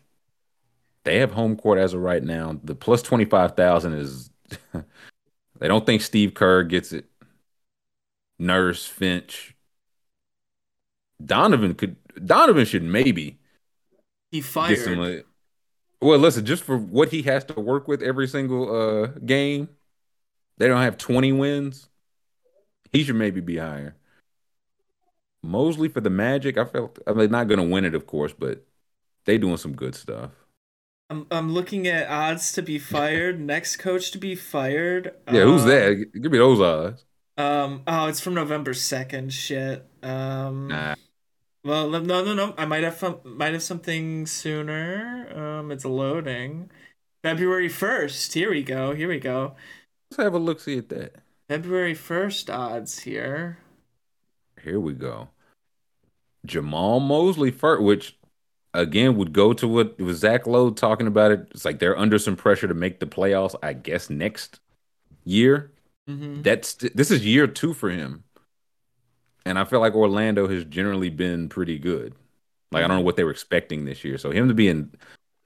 they 1.10 1.18
have 1.18 1.32
home 1.32 1.56
court 1.56 1.80
as 1.80 1.96
of 1.96 2.02
right 2.02 2.24
now. 2.24 2.60
The 2.64 2.76
plus 2.76 3.02
twenty 3.02 3.26
five 3.26 3.56
thousand 3.56 3.94
is. 3.94 4.30
they 4.74 5.68
don't 5.68 5.84
think 5.84 6.04
Steve 6.04 6.36
Kerr 6.36 6.62
gets 6.62 6.94
it. 6.94 7.06
Nurse 8.38 8.86
Finch. 8.86 9.56
Donovan 11.24 11.74
could. 11.74 11.96
Donovan 12.24 12.64
should 12.64 12.84
maybe 12.84 13.40
He 14.30 14.42
fired. 14.42 14.78
some. 14.78 15.24
Well, 16.00 16.20
listen, 16.20 16.46
just 16.46 16.64
for 16.64 16.78
what 16.78 17.10
he 17.10 17.24
has 17.24 17.44
to 17.46 17.60
work 17.60 17.88
with 17.88 18.04
every 18.04 18.28
single 18.28 18.70
uh 18.74 19.08
game, 19.26 19.68
they 20.60 20.68
don't 20.68 20.84
have 20.84 21.00
20 21.00 21.32
wins. 21.32 21.90
He 22.94 23.04
should 23.04 23.16
maybe 23.16 23.42
be 23.42 23.58
higher. 23.58 23.96
Mosley 25.42 25.90
for 25.90 26.02
the 26.02 26.12
Magic, 26.12 26.60
I 26.60 26.66
felt 26.66 27.00
I 27.08 27.14
mean 27.14 27.32
not 27.32 27.48
gonna 27.48 27.64
win 27.64 27.86
it, 27.86 27.96
of 27.96 28.06
course, 28.06 28.34
but 28.38 28.64
they 29.26 29.40
doing 29.40 29.58
some 29.58 29.74
good 29.74 29.96
stuff. 29.96 30.30
I'm, 31.10 31.26
I'm 31.32 31.52
looking 31.52 31.88
at 31.88 32.08
odds 32.10 32.52
to 32.54 32.62
be 32.62 32.78
fired. 32.78 33.40
Next 33.40 33.78
coach 33.78 34.12
to 34.12 34.18
be 34.18 34.36
fired. 34.36 35.14
Yeah, 35.32 35.44
who's 35.44 35.64
Um, 35.64 35.70
that? 35.70 36.12
Give 36.22 36.32
me 36.32 36.38
those 36.38 36.60
odds. 36.60 37.06
Um. 37.38 37.84
Oh, 37.88 38.08
it's 38.08 38.20
from 38.20 38.34
November 38.34 38.74
second. 38.74 39.34
Shit. 39.34 39.86
Um. 40.04 40.68
Nah. 40.68 40.96
Well, 41.64 41.90
no, 41.90 42.00
no, 42.00 42.34
no. 42.34 42.54
I 42.58 42.66
might 42.66 42.84
have 42.84 43.26
might 43.26 43.54
have 43.54 43.64
something 43.64 44.26
sooner. 44.28 45.28
Um. 45.36 45.72
It's 45.72 45.86
loading. 45.86 46.70
February 47.24 47.70
first. 47.70 48.34
Here 48.34 48.50
we 48.52 48.64
go. 48.64 48.94
Here 48.94 49.08
we 49.08 49.20
go. 49.20 49.56
Let's 50.12 50.24
have 50.24 50.34
a 50.34 50.40
look 50.40 50.60
see 50.60 50.78
at 50.78 50.90
that. 50.90 51.16
February 51.48 51.96
first 51.96 52.50
odds 52.50 53.00
here. 53.00 53.58
Here 54.64 54.80
we 54.80 54.94
go. 54.94 55.30
Jamahl 56.48 57.02
Mosley 57.02 57.52
first, 57.52 57.82
which 57.82 58.18
again 58.74 59.18
would 59.18 59.34
go 59.34 59.54
to 59.54 59.68
what 59.68 60.00
was 60.00 60.20
Zach 60.20 60.48
Lowe 60.48 60.72
talking 60.72 61.08
about 61.08 61.32
it. 61.32 61.48
It's 61.52 61.66
like 61.66 61.80
they're 61.80 61.98
under 61.98 62.20
some 62.20 62.36
pressure 62.36 62.68
to 62.68 62.74
make 62.74 63.00
the 63.00 63.08
playoffs, 63.08 63.56
I 63.64 63.74
guess, 63.74 64.10
next 64.10 64.60
year. 65.24 65.72
Mm-hmm. 66.08 66.42
That's 66.42 66.74
this 66.74 67.12
is 67.12 67.26
year 67.26 67.48
two 67.48 67.74
for 67.74 67.90
him. 67.90 68.24
And 69.46 69.58
I 69.58 69.64
feel 69.64 69.80
like 69.80 69.96
Orlando 69.96 70.48
has 70.48 70.66
generally 70.66 71.10
been 71.10 71.50
pretty 71.50 71.80
good. 71.80 72.14
Like 72.72 72.84
I 72.84 72.88
don't 72.88 72.98
know 72.98 73.04
what 73.04 73.16
they 73.16 73.24
were 73.24 73.32
expecting 73.32 73.86
this 73.86 74.04
year. 74.04 74.18
So 74.18 74.32
him 74.32 74.48
to 74.48 74.54
be 74.54 74.68
in 74.68 74.92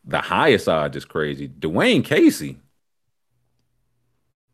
the 0.04 0.20
highest 0.20 0.68
odds 0.68 0.98
is 0.98 1.06
crazy. 1.06 1.48
Dwane 1.48 2.04
Casey. 2.04 2.60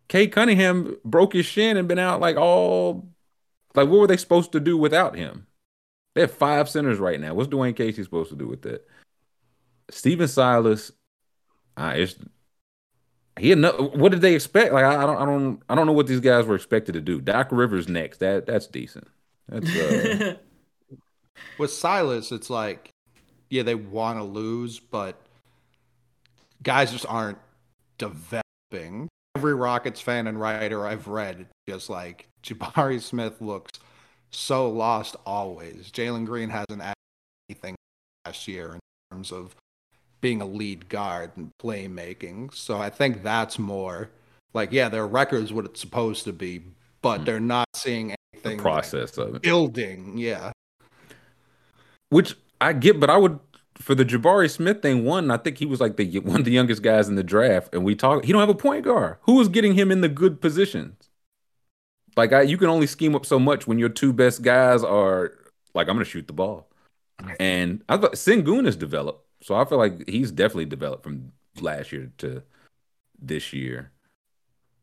Cade 0.07 0.31
Cunningham 0.31 0.97
broke 1.05 1.33
his 1.33 1.45
shin 1.45 1.77
and 1.77 1.87
been 1.87 1.99
out 1.99 2.19
like 2.19 2.35
all 2.35 3.07
like 3.75 3.87
what 3.87 3.99
were 3.99 4.07
they 4.07 4.17
supposed 4.17 4.51
to 4.51 4.59
do 4.59 4.77
without 4.77 5.15
him? 5.15 5.45
They 6.15 6.22
have 6.22 6.34
five 6.34 6.69
centers 6.69 6.99
right 6.99 7.19
now. 7.19 7.34
What's 7.34 7.49
Dwane 7.49 7.76
Casey 7.76 8.03
supposed 8.03 8.30
to 8.31 8.36
do 8.36 8.48
with 8.48 8.64
that? 8.64 8.88
Stephen 9.90 10.27
Silas, 10.27 10.91
uh, 11.77 11.94
it's 11.95 12.15
he 13.40 13.56
no, 13.56 13.72
what 13.95 14.11
did 14.11 14.22
they 14.22 14.36
expect? 14.36 14.73
Like 14.73 14.84
I, 14.84 15.03
I 15.03 15.06
don't 15.06 15.18
I 15.18 15.26
don't 15.26 15.61
I 15.69 15.76
don't 15.76 15.88
know 15.88 15.94
what 15.94 16.07
these 16.07 16.19
guys 16.19 16.45
were 16.45 16.56
expected 16.56 16.94
to 16.94 17.02
do. 17.02 17.22
Doc 17.22 17.49
Rivers 17.52 17.88
next. 17.88 18.19
That 18.19 18.45
that's 18.45 18.68
decent. 18.68 19.07
That's 19.48 19.76
uh, 19.76 20.36
With 21.57 21.72
Silas, 21.72 22.31
it's 22.31 22.49
like, 22.49 22.90
yeah, 23.49 23.64
they 23.64 23.76
want 23.76 24.19
to 24.19 24.23
lose, 24.23 24.80
but 24.80 25.22
guys 26.64 26.91
just 26.91 27.06
aren't 27.07 27.38
developing. 27.98 29.07
Every 29.38 29.56
Rockets 29.56 30.02
fan 30.02 30.27
and 30.27 30.40
writer 30.40 30.86
I've 30.86 31.07
read, 31.07 31.48
just 31.68 31.90
like 31.90 32.27
Jabari 32.44 33.02
Smith 33.02 33.41
looks 33.41 33.80
so 34.31 34.69
lost 34.69 35.15
always. 35.26 35.91
Jalen 35.91 36.26
Green 36.26 36.49
hasn't 36.49 36.81
added 36.81 36.95
anything 37.49 37.76
last 38.26 38.47
year 38.47 38.73
in 38.73 38.80
terms 39.11 39.31
of 39.31 39.56
being 40.22 40.41
a 40.41 40.45
lead 40.45 40.89
guard 40.89 41.31
and 41.35 41.51
playmaking. 41.61 42.53
So 42.53 42.77
I 42.77 42.89
think 42.89 43.23
that's 43.23 43.57
more 43.57 44.10
like, 44.53 44.72
yeah, 44.72 44.89
their 44.89 45.07
record's 45.07 45.53
what 45.53 45.65
it's 45.65 45.80
supposed 45.80 46.23
to 46.26 46.34
be, 46.34 46.61
but 47.01 47.19
hmm. 47.19 47.23
they're 47.26 47.39
not 47.39 47.68
seeing 47.73 48.10
the 48.10 48.15
anything 48.34 48.57
like 48.57 48.64
process 48.64 49.18
of 49.18 49.35
it. 49.35 49.41
building. 49.41 50.18
Yeah. 50.18 50.51
Which 52.10 52.35
I 52.60 52.73
get, 52.73 52.99
but 52.99 53.10
I 53.10 53.18
would 53.18 53.39
for 53.76 53.95
the 53.95 54.03
Jabari 54.06 54.49
Smith 54.49 54.81
thing. 54.81 55.06
One, 55.06 55.31
I 55.31 55.38
think 55.38 55.57
he 55.57 55.65
was 55.65 55.80
like 55.80 55.97
the 55.97 56.19
one 56.23 56.39
of 56.39 56.45
the 56.45 56.51
youngest 56.51 56.81
guys 56.81 57.07
in 57.07 57.15
the 57.15 57.23
draft, 57.23 57.73
and 57.73 57.84
we 57.84 57.95
talk. 57.95 58.26
He 58.26 58.31
don't 58.31 58.41
have 58.41 58.49
a 58.49 58.56
point 58.56 58.85
guard. 58.85 59.18
Who 59.22 59.39
is 59.39 59.47
getting 59.47 59.76
him 59.76 59.91
in 59.91 60.01
the 60.01 60.10
good 60.10 60.41
positions? 60.41 60.98
Like 62.15 62.34
I, 62.34 62.41
you 62.41 62.57
can 62.57 62.68
only 62.69 62.88
scheme 62.88 63.15
up 63.15 63.26
so 63.26 63.40
much 63.40 63.68
when 63.68 63.80
your 63.80 63.90
two 63.90 64.14
best 64.14 64.41
guys 64.41 64.84
are 64.84 65.34
like, 65.73 65.88
I'm 65.88 65.95
gonna 65.95 66.06
shoot 66.06 66.27
the 66.27 66.34
ball, 66.34 66.69
and 67.40 67.84
I 67.90 67.98
thought 67.98 68.14
Sengun 68.14 68.65
has 68.65 68.76
developed, 68.76 69.26
so 69.41 69.56
I 69.56 69.65
feel 69.65 69.77
like 69.77 70.07
he's 70.07 70.31
definitely 70.31 70.65
developed 70.65 71.03
from 71.03 71.31
last 71.61 71.91
year 71.91 72.11
to 72.19 72.44
this 73.22 73.53
year. 73.53 73.91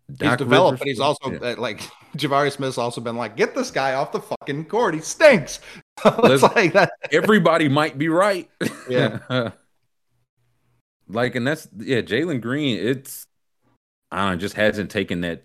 He's 0.08 0.36
developed, 0.36 0.50
Rivers- 0.50 0.78
but 0.78 0.88
he's 0.88 1.00
also 1.00 1.32
yeah. 1.32 1.54
like 1.58 1.80
Jabari 2.16 2.52
Smith's 2.52 2.78
also 2.78 3.00
been 3.00 3.16
like, 3.16 3.36
get 3.36 3.54
this 3.54 3.70
guy 3.70 3.94
off 3.94 4.12
the 4.12 4.20
fucking 4.20 4.66
court. 4.66 4.94
He 4.94 5.00
stinks. 5.00 5.60
It's 6.04 6.42
like 6.42 6.74
that. 6.74 6.92
everybody 7.10 7.68
might 7.68 7.96
be 7.96 8.10
right. 8.10 8.50
Yeah. 8.86 9.50
like, 11.08 11.34
and 11.34 11.46
that's 11.46 11.66
yeah, 11.78 12.02
Jalen 12.02 12.42
Green, 12.42 12.78
it's 12.78 13.26
I 14.12 14.18
don't 14.18 14.32
know, 14.32 14.36
just 14.36 14.54
hasn't 14.54 14.90
taken 14.90 15.22
that 15.22 15.44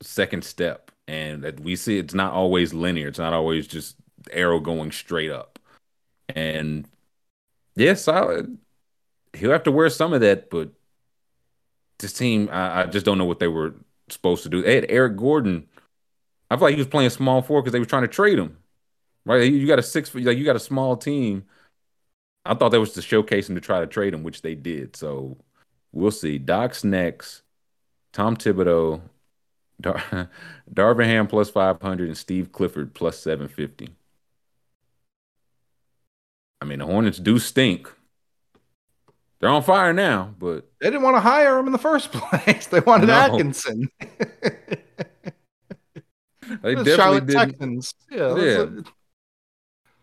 second 0.00 0.44
step. 0.44 0.90
And 1.08 1.60
we 1.60 1.76
see 1.76 1.98
it's 1.98 2.14
not 2.14 2.32
always 2.32 2.74
linear. 2.74 3.08
It's 3.08 3.18
not 3.18 3.32
always 3.32 3.66
just 3.66 3.96
arrow 4.32 4.58
going 4.58 4.90
straight 4.90 5.30
up. 5.30 5.58
And 6.28 6.88
yes, 7.76 8.08
I 8.08 8.42
he'll 9.36 9.52
have 9.52 9.62
to 9.64 9.72
wear 9.72 9.88
some 9.90 10.12
of 10.12 10.20
that, 10.22 10.50
but 10.50 10.70
this 11.98 12.12
team, 12.12 12.48
I, 12.50 12.82
I 12.82 12.86
just 12.86 13.06
don't 13.06 13.18
know 13.18 13.24
what 13.24 13.38
they 13.38 13.48
were 13.48 13.74
supposed 14.08 14.42
to 14.42 14.48
do. 14.48 14.62
They 14.62 14.74
had 14.74 14.86
Eric 14.88 15.16
Gordon. 15.16 15.66
I 16.50 16.56
feel 16.56 16.62
like 16.62 16.74
he 16.74 16.80
was 16.80 16.88
playing 16.88 17.10
small 17.10 17.42
four 17.42 17.62
because 17.62 17.72
they 17.72 17.78
were 17.78 17.86
trying 17.86 18.02
to 18.02 18.08
trade 18.08 18.38
him. 18.38 18.58
Right? 19.24 19.42
You 19.42 19.56
you 19.56 19.66
got 19.66 19.78
a 19.78 19.82
six 19.82 20.14
like 20.14 20.38
you 20.38 20.44
got 20.44 20.56
a 20.56 20.60
small 20.60 20.96
team. 20.96 21.44
I 22.44 22.54
thought 22.54 22.70
that 22.70 22.80
was 22.80 22.92
to 22.92 23.02
showcase 23.02 23.48
him 23.48 23.56
to 23.56 23.60
try 23.60 23.80
to 23.80 23.86
trade 23.86 24.14
him, 24.14 24.22
which 24.22 24.42
they 24.42 24.54
did. 24.54 24.94
So 24.94 25.36
we'll 25.92 26.12
see. 26.12 26.38
Doc's 26.38 26.84
next. 26.84 27.42
Tom 28.12 28.36
Thibodeau, 28.36 29.00
Dar- 29.80 30.30
Darvin 30.72 31.06
Ham 31.06 31.26
plus 31.26 31.50
500 31.50 32.08
and 32.08 32.16
Steve 32.16 32.52
Clifford 32.52 32.94
plus 32.94 33.18
750. 33.18 33.94
I 36.60 36.64
mean, 36.64 36.78
the 36.78 36.86
Hornets 36.86 37.18
do 37.18 37.38
stink. 37.38 37.92
They're 39.40 39.50
on 39.50 39.62
fire 39.62 39.92
now, 39.92 40.34
but 40.38 40.66
They 40.80 40.86
didn't 40.88 41.02
want 41.02 41.16
to 41.16 41.20
hire 41.20 41.58
him 41.58 41.66
in 41.66 41.72
the 41.72 41.78
first 41.78 42.10
place. 42.12 42.66
They 42.68 42.80
wanted 42.80 43.08
No. 43.08 43.12
Atkinson. 43.12 43.90
they 44.00 44.08
The 46.74 46.84
definitely 46.84 46.96
Charlotte 46.96 47.26
didn't. 47.26 47.48
Texans. 47.50 47.94
Yeah. 48.10 48.36
Yeah. 48.36 48.64
that's 48.64 48.90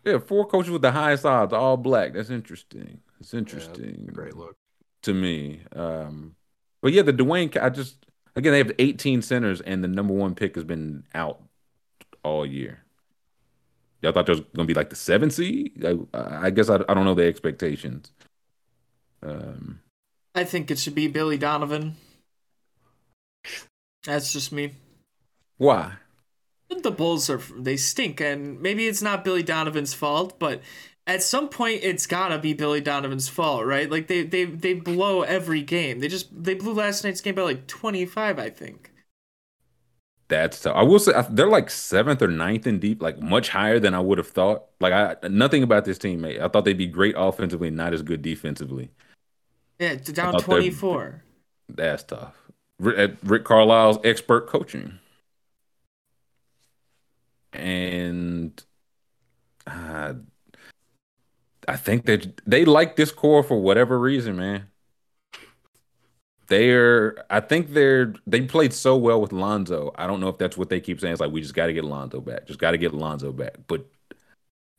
Yeah, 0.04 0.18
four 0.18 0.46
coaches 0.46 0.70
with 0.70 0.82
the 0.82 0.92
highest 0.92 1.24
odds, 1.26 1.52
all 1.52 1.76
black. 1.76 2.12
That's 2.12 2.30
interesting. 2.30 3.00
It's 3.20 3.34
interesting. 3.34 4.06
a 4.08 4.12
great 4.12 4.36
look. 4.36 4.56
to 5.02 5.12
me. 5.14 5.62
Um, 5.74 6.36
but 6.80 6.92
yeah, 6.92 7.02
the 7.02 7.12
Dwane, 7.12 7.60
I 7.60 7.70
just 7.70 8.03
again 8.36 8.52
they 8.52 8.58
have 8.58 8.72
18 8.78 9.22
centers, 9.22 9.60
and 9.60 9.82
the 9.82 9.88
number 9.88 10.14
one 10.14 10.34
pick 10.34 10.54
has 10.54 10.64
been 10.64 11.04
out 11.14 11.40
all 12.22 12.44
year. 12.46 12.80
Y'all 14.02 14.12
thought 14.12 14.26
there 14.26 14.34
was 14.34 14.44
gonna 14.54 14.66
be 14.66 14.74
like 14.74 14.90
the 14.90 14.96
seven 14.96 15.30
seed. 15.30 15.84
I, 15.84 16.46
I 16.46 16.50
guess 16.50 16.68
I, 16.68 16.76
I 16.88 16.94
don't 16.94 17.04
know 17.04 17.14
the 17.14 17.26
expectations. 17.26 18.12
Um, 19.22 19.80
I 20.34 20.44
think 20.44 20.70
it 20.70 20.78
should 20.78 20.94
be 20.94 21.08
Billy 21.08 21.38
Donovan. 21.38 21.96
That's 24.04 24.32
just 24.32 24.52
me. 24.52 24.72
why? 25.56 25.94
The 26.68 26.90
Bulls 26.90 27.30
are 27.30 27.40
they 27.56 27.76
stink, 27.76 28.20
and 28.20 28.60
maybe 28.60 28.86
it's 28.86 29.00
not 29.00 29.24
Billy 29.24 29.42
Donovan's 29.42 29.94
fault, 29.94 30.38
but 30.38 30.60
at 31.06 31.22
some 31.22 31.48
point 31.48 31.80
it's 31.82 32.06
gotta 32.06 32.38
be 32.38 32.54
Billy 32.54 32.80
Donovan's 32.80 33.28
fault, 33.28 33.64
right? 33.66 33.90
Like 33.90 34.06
they 34.06 34.22
they 34.22 34.44
they 34.44 34.74
blow 34.74 35.22
every 35.22 35.62
game. 35.62 36.00
They 36.00 36.08
just 36.08 36.28
they 36.42 36.54
blew 36.54 36.74
last 36.74 37.04
night's 37.04 37.20
game 37.20 37.34
by 37.34 37.42
like 37.42 37.66
twenty 37.66 38.06
five, 38.06 38.38
I 38.38 38.50
think. 38.50 38.90
That's 40.28 40.62
tough. 40.62 40.74
I 40.74 40.82
will 40.82 40.98
say 40.98 41.12
they're 41.30 41.48
like 41.48 41.68
seventh 41.68 42.22
or 42.22 42.28
ninth 42.28 42.66
in 42.66 42.78
deep, 42.78 43.02
like 43.02 43.20
much 43.20 43.50
higher 43.50 43.78
than 43.78 43.94
I 43.94 44.00
would 44.00 44.16
have 44.18 44.28
thought. 44.28 44.64
Like 44.80 44.92
I 44.92 45.28
nothing 45.28 45.62
about 45.62 45.84
this 45.84 45.98
team, 45.98 46.22
mate. 46.22 46.40
I 46.40 46.48
thought 46.48 46.64
they'd 46.64 46.78
be 46.78 46.86
great 46.86 47.14
offensively, 47.18 47.70
not 47.70 47.92
as 47.92 48.02
good 48.02 48.22
defensively. 48.22 48.90
Yeah, 49.78 49.96
down 49.96 50.38
twenty 50.40 50.70
four. 50.70 51.22
That's 51.68 52.02
tough. 52.04 52.34
at 52.96 53.16
Rick 53.22 53.44
Carlisle's 53.44 53.98
expert 54.04 54.46
coaching. 54.46 54.98
And 57.52 58.62
uh, 59.66 60.14
I 61.68 61.76
think 61.76 62.04
that 62.06 62.40
they 62.46 62.64
like 62.64 62.96
this 62.96 63.10
core 63.10 63.42
for 63.42 63.60
whatever 63.60 63.98
reason, 63.98 64.36
man. 64.36 64.68
They're, 66.46 67.24
I 67.30 67.40
think 67.40 67.70
they're, 67.72 68.12
they 68.26 68.42
played 68.42 68.74
so 68.74 68.96
well 68.96 69.18
with 69.20 69.32
Lonzo. 69.32 69.92
I 69.96 70.06
don't 70.06 70.20
know 70.20 70.28
if 70.28 70.36
that's 70.36 70.58
what 70.58 70.68
they 70.68 70.78
keep 70.78 71.00
saying. 71.00 71.12
It's 71.12 71.20
like, 71.20 71.32
we 71.32 71.40
just 71.40 71.54
got 71.54 71.66
to 71.66 71.72
get 71.72 71.84
Lonzo 71.84 72.20
back. 72.20 72.46
Just 72.46 72.58
got 72.58 72.72
to 72.72 72.78
get 72.78 72.92
Lonzo 72.92 73.32
back. 73.32 73.54
But 73.66 73.86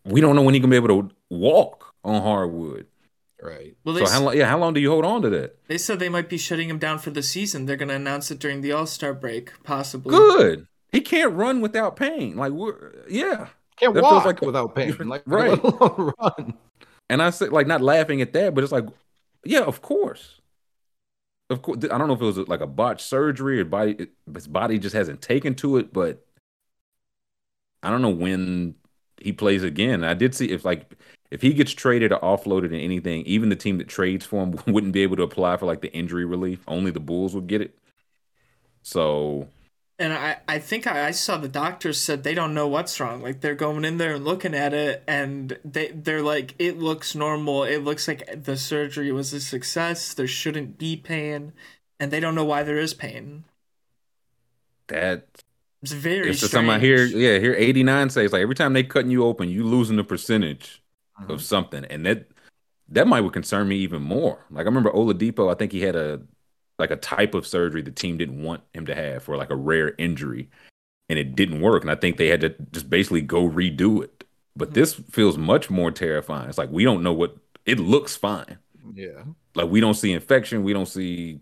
we 0.04 0.22
don't 0.22 0.36
know 0.36 0.44
when 0.44 0.54
he 0.54 0.60
can 0.60 0.70
be 0.70 0.76
able 0.76 0.90
to 0.90 1.10
walk 1.32 1.96
on 2.04 2.22
hardwood. 2.22 2.86
Right. 3.42 3.76
Well, 3.84 3.98
So 3.98 4.06
how 4.08 4.22
long? 4.22 4.38
Yeah, 4.38 4.46
how 4.48 4.60
long 4.60 4.74
do 4.74 4.80
you 4.80 4.90
hold 4.92 5.06
on 5.06 5.22
to 5.24 5.30
that? 5.32 5.58
they 5.68 5.78
said 5.80 6.00
they 6.00 6.10
might 6.10 6.30
be 6.30 6.38
shutting 6.38 6.70
him 6.70 6.78
down 6.78 7.00
for 7.00 7.10
the 7.10 7.22
season. 7.24 7.66
They're 7.66 7.76
going 7.76 7.90
to 7.90 7.96
announce 7.96 8.30
it 8.32 8.40
during 8.40 8.62
the 8.62 8.72
All 8.72 8.86
Star 8.86 9.14
break, 9.14 9.52
possibly. 9.64 10.12
Good. 10.12 10.68
He 10.92 11.02
can't 11.02 11.34
run 11.34 11.62
without 11.62 11.96
pain. 11.96 12.38
Like 12.38 12.54
we're 12.54 12.94
yeah. 13.10 13.48
Can't 13.78 13.94
That 13.94 14.02
feels 14.02 14.14
walk 14.14 14.26
like- 14.26 14.42
without 14.42 14.74
pain. 14.76 14.96
Like 15.08 15.24
Right. 15.28 15.60
run. 15.64 16.54
And 17.10 17.22
I 17.22 17.30
said 17.30 17.52
like 17.52 17.68
not 17.68 17.82
laughing 17.82 18.22
at 18.22 18.34
that, 18.34 18.56
but 18.56 18.64
it's 18.64 18.74
like, 18.74 18.86
yeah, 19.44 19.62
of 19.62 19.82
course. 19.82 20.40
Of 21.50 21.62
course, 21.62 21.80
I 21.84 21.98
don't 21.98 22.08
know 22.08 22.16
if 22.16 22.22
it 22.22 22.26
was 22.26 22.38
like 22.48 22.62
a 22.62 22.68
botched 22.68 23.06
surgery 23.06 23.60
or 23.60 23.66
body 23.66 24.08
his 24.34 24.48
body 24.48 24.80
just 24.80 24.96
hasn't 24.96 25.22
taken 25.22 25.54
to 25.56 25.78
it, 25.78 25.94
but 25.94 26.26
I 27.84 27.92
don't 27.92 28.02
know 28.02 28.10
when 28.10 28.76
he 29.22 29.32
plays 29.32 29.64
again. 29.64 30.04
I 30.04 30.16
did 30.16 30.34
see 30.36 30.50
if 30.50 30.66
like 30.66 30.96
if 31.32 31.42
he 31.42 31.54
gets 31.54 31.72
traded 31.72 32.12
or 32.12 32.20
offloaded 32.20 32.68
in 32.68 32.76
anything, 32.76 33.24
even 33.26 33.50
the 33.50 33.56
team 33.56 33.78
that 33.78 33.88
trades 33.88 34.26
for 34.26 34.44
him 34.44 34.60
wouldn't 34.68 34.94
be 34.94 35.04
able 35.04 35.18
to 35.18 35.24
apply 35.24 35.58
for 35.58 35.66
like 35.66 35.82
the 35.82 35.94
injury 35.94 36.26
relief. 36.26 36.64
Only 36.68 36.92
the 36.92 37.00
Bulls 37.00 37.36
would 37.36 37.48
get 37.48 37.62
it. 37.62 37.78
So 38.84 39.48
And 39.98 40.12
I, 40.14 40.42
I 40.48 40.60
think 40.60 40.88
I, 40.88 41.08
I 41.08 41.12
saw 41.12 41.38
the 41.38 41.48
doctors 41.48 42.00
said 42.02 42.24
they 42.24 42.34
don't 42.34 42.54
know 42.54 42.68
what's 42.68 43.00
wrong. 43.00 43.22
Like 43.22 43.40
they're 43.42 43.56
going 43.56 43.86
in 43.86 43.98
there 43.98 44.16
and 44.16 44.26
looking 44.26 44.54
at 44.54 44.74
it, 44.74 45.04
and 45.08 45.58
they 45.64 45.92
they're 45.92 46.22
like, 46.22 46.54
it 46.60 46.78
looks 46.78 47.16
normal. 47.16 47.64
It 47.64 47.80
looks 47.80 48.08
like 48.08 48.44
the 48.44 48.58
surgery 48.58 49.12
was 49.14 49.32
a 49.34 49.40
success. 49.40 50.14
There 50.14 50.28
shouldn't 50.28 50.78
be 50.78 50.98
pain, 50.98 51.54
and 52.00 52.12
they 52.12 52.20
don't 52.20 52.36
know 52.36 52.44
why 52.46 52.64
there 52.64 52.78
is 52.78 52.94
pain. 52.94 53.46
that 54.88 55.44
It's 55.82 55.92
very 55.94 56.32
it's 56.32 56.40
just 56.40 56.52
strange. 56.52 56.54
something 56.54 56.72
I 56.72 56.80
hear. 56.80 57.06
Yeah, 57.06 57.40
here 57.40 57.56
eighty 57.56 57.84
nine 57.84 58.10
says 58.10 58.34
like 58.34 58.42
every 58.42 58.56
time 58.56 58.74
they 58.74 58.84
cutting 58.84 59.12
you 59.12 59.26
open, 59.26 59.50
you 59.50 59.66
losing 59.66 60.00
a 60.00 60.04
percentage 60.04 60.84
Mm-hmm. 61.20 61.36
of 61.36 61.42
something, 61.44 61.86
and 61.86 62.06
that 62.06 62.28
that 62.90 63.08
might 63.08 63.22
would 63.22 63.34
concern 63.34 63.68
me 63.70 63.78
even 63.78 64.02
more. 64.04 64.46
Like 64.52 64.64
I 64.66 64.70
remember 64.70 64.92
Oladipo, 64.92 65.52
I 65.52 65.56
think 65.58 65.72
he 65.74 65.82
had 65.82 65.96
a 65.96 66.22
like 66.78 66.92
a 66.92 66.98
type 66.98 67.34
of 67.34 67.48
surgery 67.48 67.82
the 67.82 67.92
team 67.92 68.18
didn't 68.18 68.44
want 68.44 68.62
him 68.74 68.86
to 68.86 68.96
have 68.96 69.24
for 69.24 69.38
like 69.38 69.50
a 69.50 69.56
rare 69.56 69.96
injury, 69.98 70.50
and 71.10 71.20
it 71.20 71.36
didn't 71.36 71.62
work, 71.62 71.84
and 71.84 71.92
I 71.92 71.96
think 71.96 72.18
they 72.18 72.28
had 72.28 72.42
to 72.42 72.50
just 72.72 72.90
basically 72.90 73.22
go 73.22 73.50
redo 73.50 74.04
it. 74.04 74.24
But 74.56 74.70
hmm. 74.70 74.74
this 74.74 74.94
feels 74.94 75.38
much 75.38 75.70
more 75.70 75.92
terrifying. 75.92 76.50
It's 76.50 76.58
like 76.58 76.72
we 76.72 76.84
don't 76.84 77.04
know 77.04 77.14
what 77.14 77.38
it 77.66 77.80
looks 77.80 78.16
fine. 78.16 78.58
Yeah. 78.94 79.24
Like 79.56 79.70
we 79.70 79.80
don't 79.80 79.94
see 79.94 80.14
infection, 80.14 80.64
we 80.64 80.74
don't 80.74 80.88
see 80.88 81.40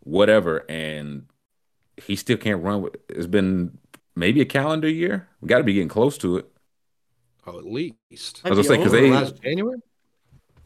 whatever, 0.00 0.64
and 0.68 1.26
he 1.96 2.16
still 2.16 2.36
can't 2.36 2.62
run. 2.62 2.82
With, 2.82 2.96
it's 3.08 3.26
been 3.26 3.78
maybe 4.14 4.40
a 4.40 4.46
calendar 4.46 4.88
year. 4.88 5.28
We 5.40 5.48
got 5.48 5.58
to 5.58 5.64
be 5.64 5.74
getting 5.74 5.88
close 5.88 6.18
to 6.18 6.36
it. 6.36 6.48
Oh, 7.46 7.58
at 7.58 7.64
least. 7.64 8.40
I 8.44 8.50
was 8.50 8.58
gonna 8.58 8.64
say 8.64 8.76
because 8.76 8.92
they. 8.92 9.10
Last 9.10 9.42
January? 9.42 9.78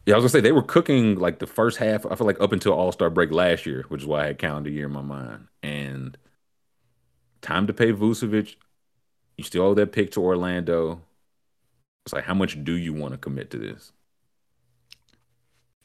Yeah, 0.07 0.13
I 0.13 0.17
was 0.17 0.23
gonna 0.23 0.29
say 0.29 0.39
they 0.39 0.53
were 0.53 0.63
cooking 0.63 1.15
like 1.19 1.39
the 1.39 1.45
first 1.45 1.79
half. 1.79 2.05
I 2.05 2.15
feel 2.15 2.25
like 2.25 2.39
up 2.39 2.53
until 2.53 2.71
All 2.71 2.93
Star 2.93 3.09
break 3.09 3.29
last 3.29 3.65
year, 3.65 3.83
which 3.89 4.01
is 4.03 4.07
why 4.07 4.23
I 4.23 4.27
had 4.27 4.39
calendar 4.39 4.69
year 4.69 4.85
in 4.85 4.93
my 4.93 5.01
mind. 5.01 5.47
And 5.61 6.17
time 7.41 7.67
to 7.67 7.73
pay 7.73 7.91
Vucevic. 7.91 8.55
You 9.37 9.43
still 9.43 9.63
owe 9.63 9.73
that 9.73 9.91
pick 9.91 10.11
to 10.11 10.21
Orlando. 10.21 11.01
It's 12.05 12.13
like 12.13 12.23
how 12.23 12.33
much 12.33 12.63
do 12.63 12.71
you 12.77 12.93
want 12.93 13.15
to 13.15 13.17
commit 13.17 13.51
to 13.51 13.57
this? 13.57 13.91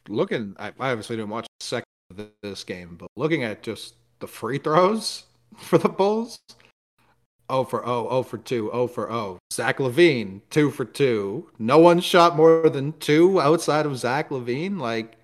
Looking, 0.09 0.55
I 0.57 0.69
I 0.79 0.91
obviously 0.93 1.17
didn't 1.17 1.31
watch 1.31 1.49
second 1.59 1.87
of 2.17 2.29
this 2.43 2.63
game, 2.63 2.95
but 2.97 3.09
looking 3.17 3.43
at 3.43 3.65
just 3.65 3.97
the 4.21 4.29
free 4.29 4.59
throws 4.59 5.25
for 5.57 5.79
the 5.79 5.89
Bulls, 5.89 6.39
0 7.53 7.65
for 7.65 7.85
0, 7.85 8.09
0 8.09 8.23
for 8.23 8.39
2, 8.39 8.71
0 8.73 8.87
for 8.87 9.09
0. 9.09 9.39
Zach 9.53 9.79
LaVine, 9.79 10.41
2 10.51 10.71
for 10.71 10.85
2. 10.85 11.51
No 11.59 11.79
one 11.79 12.01
shot 12.01 12.37
more 12.37 12.69
than 12.69 12.93
two 12.95 13.41
outside 13.41 13.87
of 13.87 13.99
Zach 13.99 14.31
LaVine. 14.31 14.79
Like, 14.79 15.17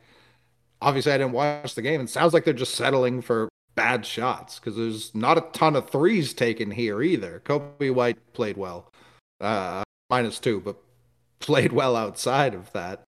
obviously, 0.83 1.13
I 1.13 1.19
didn't 1.19 1.33
watch 1.33 1.75
the 1.75 1.83
game. 1.83 2.01
It 2.01 2.11
sounds 2.11 2.35
like 2.35 2.45
they're 2.45 2.55
just 2.55 2.75
settling 2.75 3.23
for 3.23 3.49
bad 3.75 4.05
shots 4.05 4.59
because 4.59 4.77
there's 4.77 5.15
not 5.15 5.39
a 5.39 5.43
ton 5.53 5.77
of 5.77 5.89
threes 5.89 6.35
taken 6.35 6.73
here 6.73 7.01
either. 7.01 7.41
Coby 7.45 7.95
White 7.95 8.19
played 8.33 8.57
well, 8.57 8.91
uh, 9.41 9.85
minus 10.11 10.39
two, 10.39 10.61
but 10.61 10.77
played 11.39 11.73
well 11.73 11.97
outside 11.97 12.55
of 12.55 12.73
that. 12.73 13.05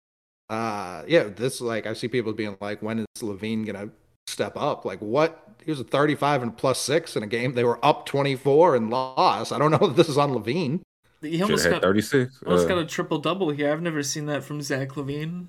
Uh, 0.50 1.04
yeah, 1.08 1.24
this 1.24 1.62
like 1.62 1.86
I 1.86 1.94
see 1.94 2.08
people 2.08 2.34
being 2.34 2.58
like, 2.62 2.82
when 2.82 3.00
is 3.00 3.06
LaVine 3.22 3.66
gonna 3.66 3.90
step 4.28 4.58
up? 4.58 4.86
Like, 4.86 5.00
what? 5.00 5.44
He 5.64 5.72
was 5.72 5.80
a 5.80 5.84
35 5.84 6.44
and 6.44 6.56
plus 6.58 6.80
six 6.80 7.16
in 7.16 7.24
a 7.24 7.28
game. 7.28 7.54
They 7.54 7.64
were 7.64 7.84
up 7.86 8.06
24 8.06 8.76
and 8.76 8.90
lost. 8.90 9.52
I 9.52 9.60
don't 9.60 9.72
know 9.72 9.90
if 9.90 9.96
this 9.96 10.10
is 10.10 10.18
on 10.18 10.32
LaVine. 10.32 10.82
He 11.22 11.42
Should 11.42 11.54
almost 11.54 11.64
have 11.64 11.66
had 11.66 11.82
got, 11.82 11.82
thirty 11.82 12.02
six. 12.02 12.42
almost 12.46 12.68
got 12.68 12.78
uh, 12.78 12.80
a 12.80 12.86
triple 12.86 13.20
double 13.20 13.50
here. 13.52 13.72
I've 13.72 13.82
never 13.82 14.04
seen 14.04 14.28
that 14.28 14.44
from 14.44 14.62
Zach 14.62 14.90
LaVine. 14.92 15.48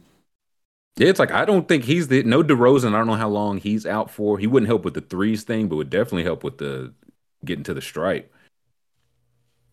Yeah, 0.96 1.08
it's 1.08 1.20
like 1.20 1.30
I 1.30 1.44
don't 1.44 1.68
think 1.68 1.84
he's 1.84 2.08
the 2.08 2.22
no 2.24 2.42
DeRozan. 2.42 2.88
I 2.88 2.98
don't 2.98 3.06
know 3.06 3.14
how 3.14 3.28
long 3.28 3.58
he's 3.58 3.86
out 3.86 4.10
for. 4.10 4.38
He 4.38 4.46
wouldn't 4.48 4.68
help 4.68 4.84
with 4.84 4.94
the 4.94 5.00
threes 5.00 5.44
thing, 5.44 5.68
but 5.68 5.76
would 5.76 5.90
definitely 5.90 6.24
help 6.24 6.42
with 6.42 6.58
the 6.58 6.92
getting 7.44 7.64
to 7.64 7.74
the 7.74 7.80
stripe. 7.80 8.32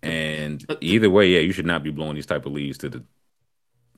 And 0.01 0.67
But 0.67 0.81
either 0.81 1.09
way, 1.09 1.29
yeah, 1.31 1.39
you 1.39 1.51
should 1.51 1.65
not 1.65 1.83
be 1.83 1.91
blowing 1.91 2.15
these 2.15 2.25
type 2.25 2.45
of 2.45 2.51
leads 2.53 2.77
to 2.79 2.89
the 2.89 3.03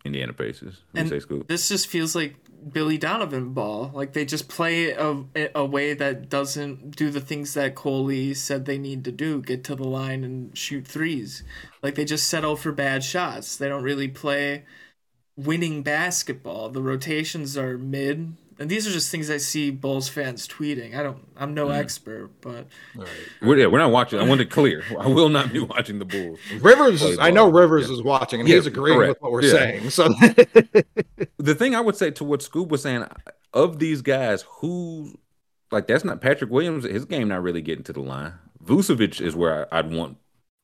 Indiana 0.06 0.34
Pacers. 0.34 0.82
And 0.96 1.10
this 1.48 1.70
just 1.70 1.88
feels 1.88 2.16
like 2.16 2.36
Billy 2.72 2.98
Donovan 2.98 3.54
ball. 3.54 3.92
Like 3.94 4.14
they 4.14 4.26
just 4.26 4.48
play 4.48 4.92
a, 4.92 5.26
a 5.56 5.66
way 5.66 5.94
that 5.94 6.30
doesn't 6.30 6.96
do 6.96 7.10
the 7.10 7.22
things 7.22 7.54
that 7.54 7.76
Coley 7.76 8.34
said 8.34 8.66
they 8.66 8.78
need 8.78 9.04
to 9.06 9.12
do 9.12 9.42
get 9.42 9.64
to 9.66 9.76
the 9.76 9.88
line 9.88 10.24
and 10.24 10.58
shoot 10.58 10.88
threes. 10.88 11.44
Like 11.82 11.96
they 11.96 12.06
just 12.06 12.28
settle 12.28 12.56
for 12.56 12.72
bad 12.72 13.04
shots. 13.04 13.56
They 13.56 13.68
don't 13.68 13.84
really 13.84 14.08
play 14.08 14.66
winning 15.36 15.84
basketball. 15.84 16.70
The 16.70 16.82
rotations 16.82 17.58
are 17.58 17.78
mid. 17.78 18.34
And 18.60 18.70
these 18.70 18.88
are 18.88 18.92
just 18.92 19.12
things 19.12 19.30
I 19.30 19.38
see 19.38 19.70
Bulls 19.70 20.10
fans 20.10 20.48
tweeting. 20.48 20.98
I 20.98 21.04
don't 21.04 21.20
I'm 21.38 21.54
no 21.54 21.70
expert, 21.70 22.32
but 22.42 22.68
We're, 23.42 23.58
yeah, 23.58 23.68
we're 23.68 23.78
not 23.78 23.92
watching. 23.92 24.20
I 24.20 24.24
want 24.24 24.42
it 24.42 24.50
clear. 24.50 24.84
I 25.00 25.08
will 25.08 25.30
not 25.30 25.54
be 25.54 25.60
watching 25.60 26.00
the 26.00 26.06
Bulls. 26.06 26.40
Rivers, 26.60 27.02
is, 27.04 27.20
I 27.20 27.30
know 27.30 27.52
ball. 27.52 27.62
Rivers 27.62 27.90
is 27.90 28.02
watching 28.02 28.40
and 28.40 28.50
Yeah, 28.50 28.56
he's 28.56 28.66
agreeing 28.66 28.98
correct. 28.98 29.10
with 29.10 29.22
what 29.22 29.32
we're 29.32 29.44
Yeah. 29.44 29.52
saying. 29.52 29.90
So 29.92 30.08
The 31.38 31.56
thing 31.56 31.76
I 31.76 31.82
would 31.82 31.96
say 31.96 32.12
to 32.12 32.24
what 32.24 32.42
Scoop 32.42 32.70
was 32.70 32.82
saying, 32.82 33.06
of 33.54 33.80
these 33.80 34.02
guys, 34.02 34.44
who 34.60 35.14
like 35.72 35.88
that's 35.88 36.04
not 36.04 36.22
Patrick 36.22 36.50
Williams. 36.50 36.84
His 36.86 37.06
game 37.06 37.28
not 37.28 37.44
really 37.44 37.62
getting 37.62 37.84
to 37.86 37.94
the 37.94 38.02
line. 38.02 38.34
Vucevic 38.64 39.22
is 39.22 39.36
where 39.36 39.68
I, 39.74 39.80
I'd 39.80 39.92
want. 39.92 40.18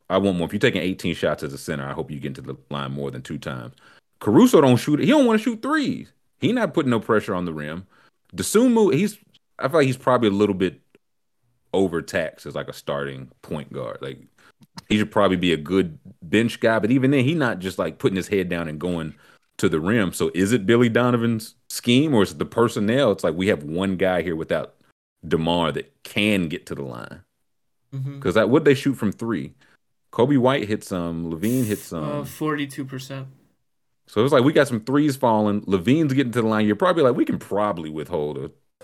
I 0.10 0.18
want 0.18 0.38
more. 0.38 0.46
If 0.48 0.54
you're 0.54 0.60
taking 0.60 0.82
18 0.82 1.16
shots 1.16 1.44
as 1.44 1.54
a 1.54 1.58
center, 1.58 1.86
I 1.88 1.94
hope 1.94 2.12
you 2.12 2.20
get 2.20 2.36
to 2.36 2.42
the 2.42 2.56
line 2.70 2.92
more 2.92 3.10
than 3.12 3.22
two 3.22 3.38
times. 3.38 3.74
Caruso 4.20 4.62
don't 4.62 4.78
shoot. 4.78 5.00
He 5.00 5.08
don't 5.08 5.26
want 5.26 5.40
to 5.40 5.44
shoot 5.44 5.62
threes. 5.62 6.12
He 6.40 6.52
not 6.52 6.74
putting 6.74 6.90
no 6.90 7.00
pressure 7.00 7.34
on 7.36 7.46
the 7.46 7.54
rim. 7.54 7.88
Dosunmu, 8.36 8.94
he's. 8.94 9.18
I 9.60 9.68
feel 9.68 9.78
like 9.80 9.88
he's 9.88 9.98
probably 9.98 10.30
a 10.30 10.32
little 10.32 10.56
bit 10.56 10.82
overtaxed 11.74 12.46
as 12.46 12.56
like 12.56 12.68
a 12.68 12.74
starting 12.74 13.32
point 13.42 13.72
guard. 13.72 13.98
Like 14.02 14.20
he 14.90 14.98
should 14.98 15.12
probably 15.12 15.38
be 15.38 15.54
a 15.54 15.58
good 15.58 15.98
bench 16.22 16.60
guy, 16.60 16.80
but 16.80 16.92
even 16.92 17.12
then, 17.12 17.24
he 17.24 17.34
not 17.34 17.60
just 17.60 17.80
like 17.80 17.98
putting 18.00 18.16
his 18.16 18.28
head 18.28 18.50
down 18.50 18.68
and 18.68 18.80
going 18.80 19.16
to 19.58 19.70
the 19.70 19.80
rim. 19.80 20.14
So 20.14 20.32
is 20.34 20.52
it 20.52 20.66
Billy 20.66 20.90
Donovan's 20.90 21.56
scheme 21.70 22.14
or 22.14 22.24
is 22.24 22.32
it 22.32 22.40
the 22.40 22.46
personnel? 22.46 23.12
It's 23.12 23.24
like 23.24 23.36
we 23.36 23.48
have 23.48 23.64
one 23.64 23.98
guy 23.98 24.22
here 24.22 24.36
without 24.36 24.76
Demar 25.28 25.72
that 25.74 25.94
can 26.04 26.48
get 26.48 26.66
to 26.68 26.76
the 26.76 26.84
line. 26.84 27.22
mhm. 27.94 28.16
Because 28.20 28.36
that 28.36 28.50
would 28.50 28.66
they 28.66 28.74
shoot 28.74 28.96
from 28.96 29.12
three? 29.12 29.54
Coby 30.12 30.38
White 30.38 30.68
hit 30.68 30.84
some, 30.84 31.32
LaVine 31.32 31.66
hit 31.66 31.80
some. 31.80 32.04
uh, 32.04 32.24
42%. 32.24 33.26
So 34.08 34.20
it 34.20 34.24
was 34.24 34.34
like 34.34 34.44
we 34.44 34.54
got 34.54 34.68
some 34.68 34.82
threes 34.82 35.16
falling. 35.16 35.62
LaVine's 35.62 36.14
getting 36.14 36.34
to 36.34 36.42
the 36.42 36.48
line. 36.48 36.66
You're 36.68 36.76
probably 36.76 37.04
like, 37.04 37.16
we 37.16 37.26
can 37.26 37.40
probably 37.40 37.90
withhold 37.90 38.38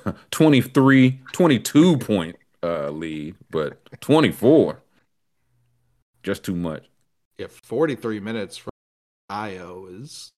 a 0.05 0.13
23, 0.31 1.21
22 1.33 1.97
point 1.97 2.35
uh, 2.63 2.89
lead, 2.89 3.35
but 3.49 3.79
24, 4.01 4.81
just 6.23 6.43
too 6.43 6.55
much. 6.55 6.85
yeah, 7.37 7.47
43 7.63 8.19
minutes 8.19 8.57
from 8.57 8.69
Ayo 9.31 10.01
is. 10.01 10.31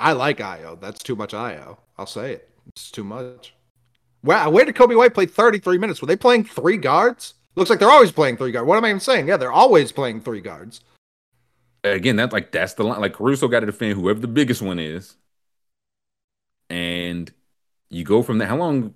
I 0.00 0.12
like 0.12 0.38
Ayo. 0.38 0.80
That's 0.80 1.02
too 1.02 1.16
much 1.16 1.32
Ayo. 1.32 1.78
I'll 1.96 2.06
say 2.06 2.34
it. 2.34 2.50
It's 2.68 2.90
too 2.90 3.04
much. 3.04 3.54
Wow, 4.22 4.50
where 4.50 4.64
did 4.64 4.74
Coby 4.74 4.96
White 4.96 5.14
play 5.14 5.26
33 5.26 5.78
minutes? 5.78 6.00
Were 6.00 6.06
they 6.06 6.16
playing 6.16 6.44
three 6.44 6.76
guards? 6.76 7.34
Looks 7.56 7.70
like 7.70 7.78
they're 7.78 7.90
always 7.90 8.12
playing 8.12 8.36
three 8.36 8.52
guards. 8.52 8.66
What 8.66 8.76
am 8.76 8.84
I 8.84 8.88
even 8.90 9.00
saying? 9.00 9.28
Yeah, 9.28 9.36
they're 9.36 9.52
always 9.52 9.90
playing 9.92 10.20
three 10.20 10.40
guards. 10.40 10.80
Again, 11.84 12.16
that's 12.16 12.32
like 12.32 12.52
that's 12.52 12.74
the 12.74 12.84
line. 12.84 13.00
Like 13.00 13.14
Caruso 13.14 13.48
got 13.48 13.60
to 13.60 13.66
defend 13.66 13.94
whoever 13.98 14.20
the 14.20 14.28
biggest 14.28 14.62
one 14.62 14.78
is, 14.78 15.16
and 16.70 17.32
you 17.90 18.04
go 18.04 18.22
from 18.22 18.38
that. 18.38 18.48
How 18.48 18.56
long? 18.56 18.94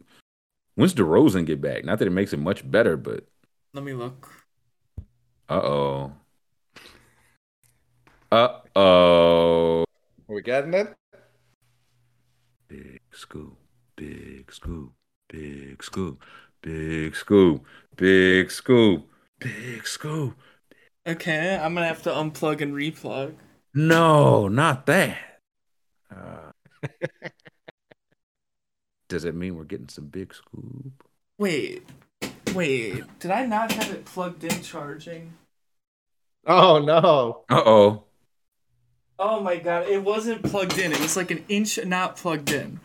When's 0.74 0.94
DeRozan 0.94 1.44
get 1.46 1.60
back? 1.60 1.84
Not 1.84 1.98
that 1.98 2.09
it 2.09 2.12
makes 2.12 2.32
it 2.32 2.38
much 2.38 2.68
better, 2.70 2.96
but 2.96 3.26
Let 3.74 3.84
me 3.84 3.92
look. 3.92 4.28
uh 5.48 5.60
oh. 5.62 6.12
Uh 8.30 8.60
oh. 8.74 9.84
Are 10.28 10.34
we 10.34 10.42
getting 10.42 10.72
it? 10.74 10.94
Big 12.68 13.00
scoop, 13.10 13.59
big 13.96 14.50
scoop, 14.50 14.92
big 15.28 15.82
scoop, 15.84 16.22
big 16.62 17.14
scoop, 17.14 17.66
big 17.96 18.50
scoop, 18.50 19.10
big 19.38 19.86
scoop. 19.86 20.34
Okay, 21.06 21.56
I'm 21.56 21.74
gonna 21.74 21.86
have 21.86 22.02
to 22.02 22.10
unplug 22.10 22.60
and 22.60 22.74
replug. 22.74 23.34
No, 23.74 24.46
not 24.48 24.86
that. 24.86 25.16
Uh, 26.14 26.52
does 29.08 29.24
it 29.24 29.34
mean 29.34 29.56
we're 29.56 29.64
getting 29.64 29.88
some 29.88 30.06
big 30.06 30.32
scoop? 30.32 31.04
Wait, 31.38 31.88
wait. 32.54 33.02
Did 33.18 33.30
I 33.32 33.46
not 33.46 33.72
have 33.72 33.90
it 33.90 34.04
plugged 34.04 34.44
in 34.44 34.62
charging? 34.62 35.34
Oh 36.46 36.78
no. 36.78 37.44
Uh 37.48 37.62
oh. 37.64 38.04
Oh 39.18 39.40
my 39.40 39.56
god, 39.56 39.88
it 39.88 40.04
wasn't 40.04 40.44
plugged 40.44 40.78
in. 40.78 40.92
It 40.92 41.00
was 41.00 41.16
like 41.16 41.32
an 41.32 41.44
inch 41.48 41.84
not 41.84 42.16
plugged 42.16 42.52
in. 42.52 42.78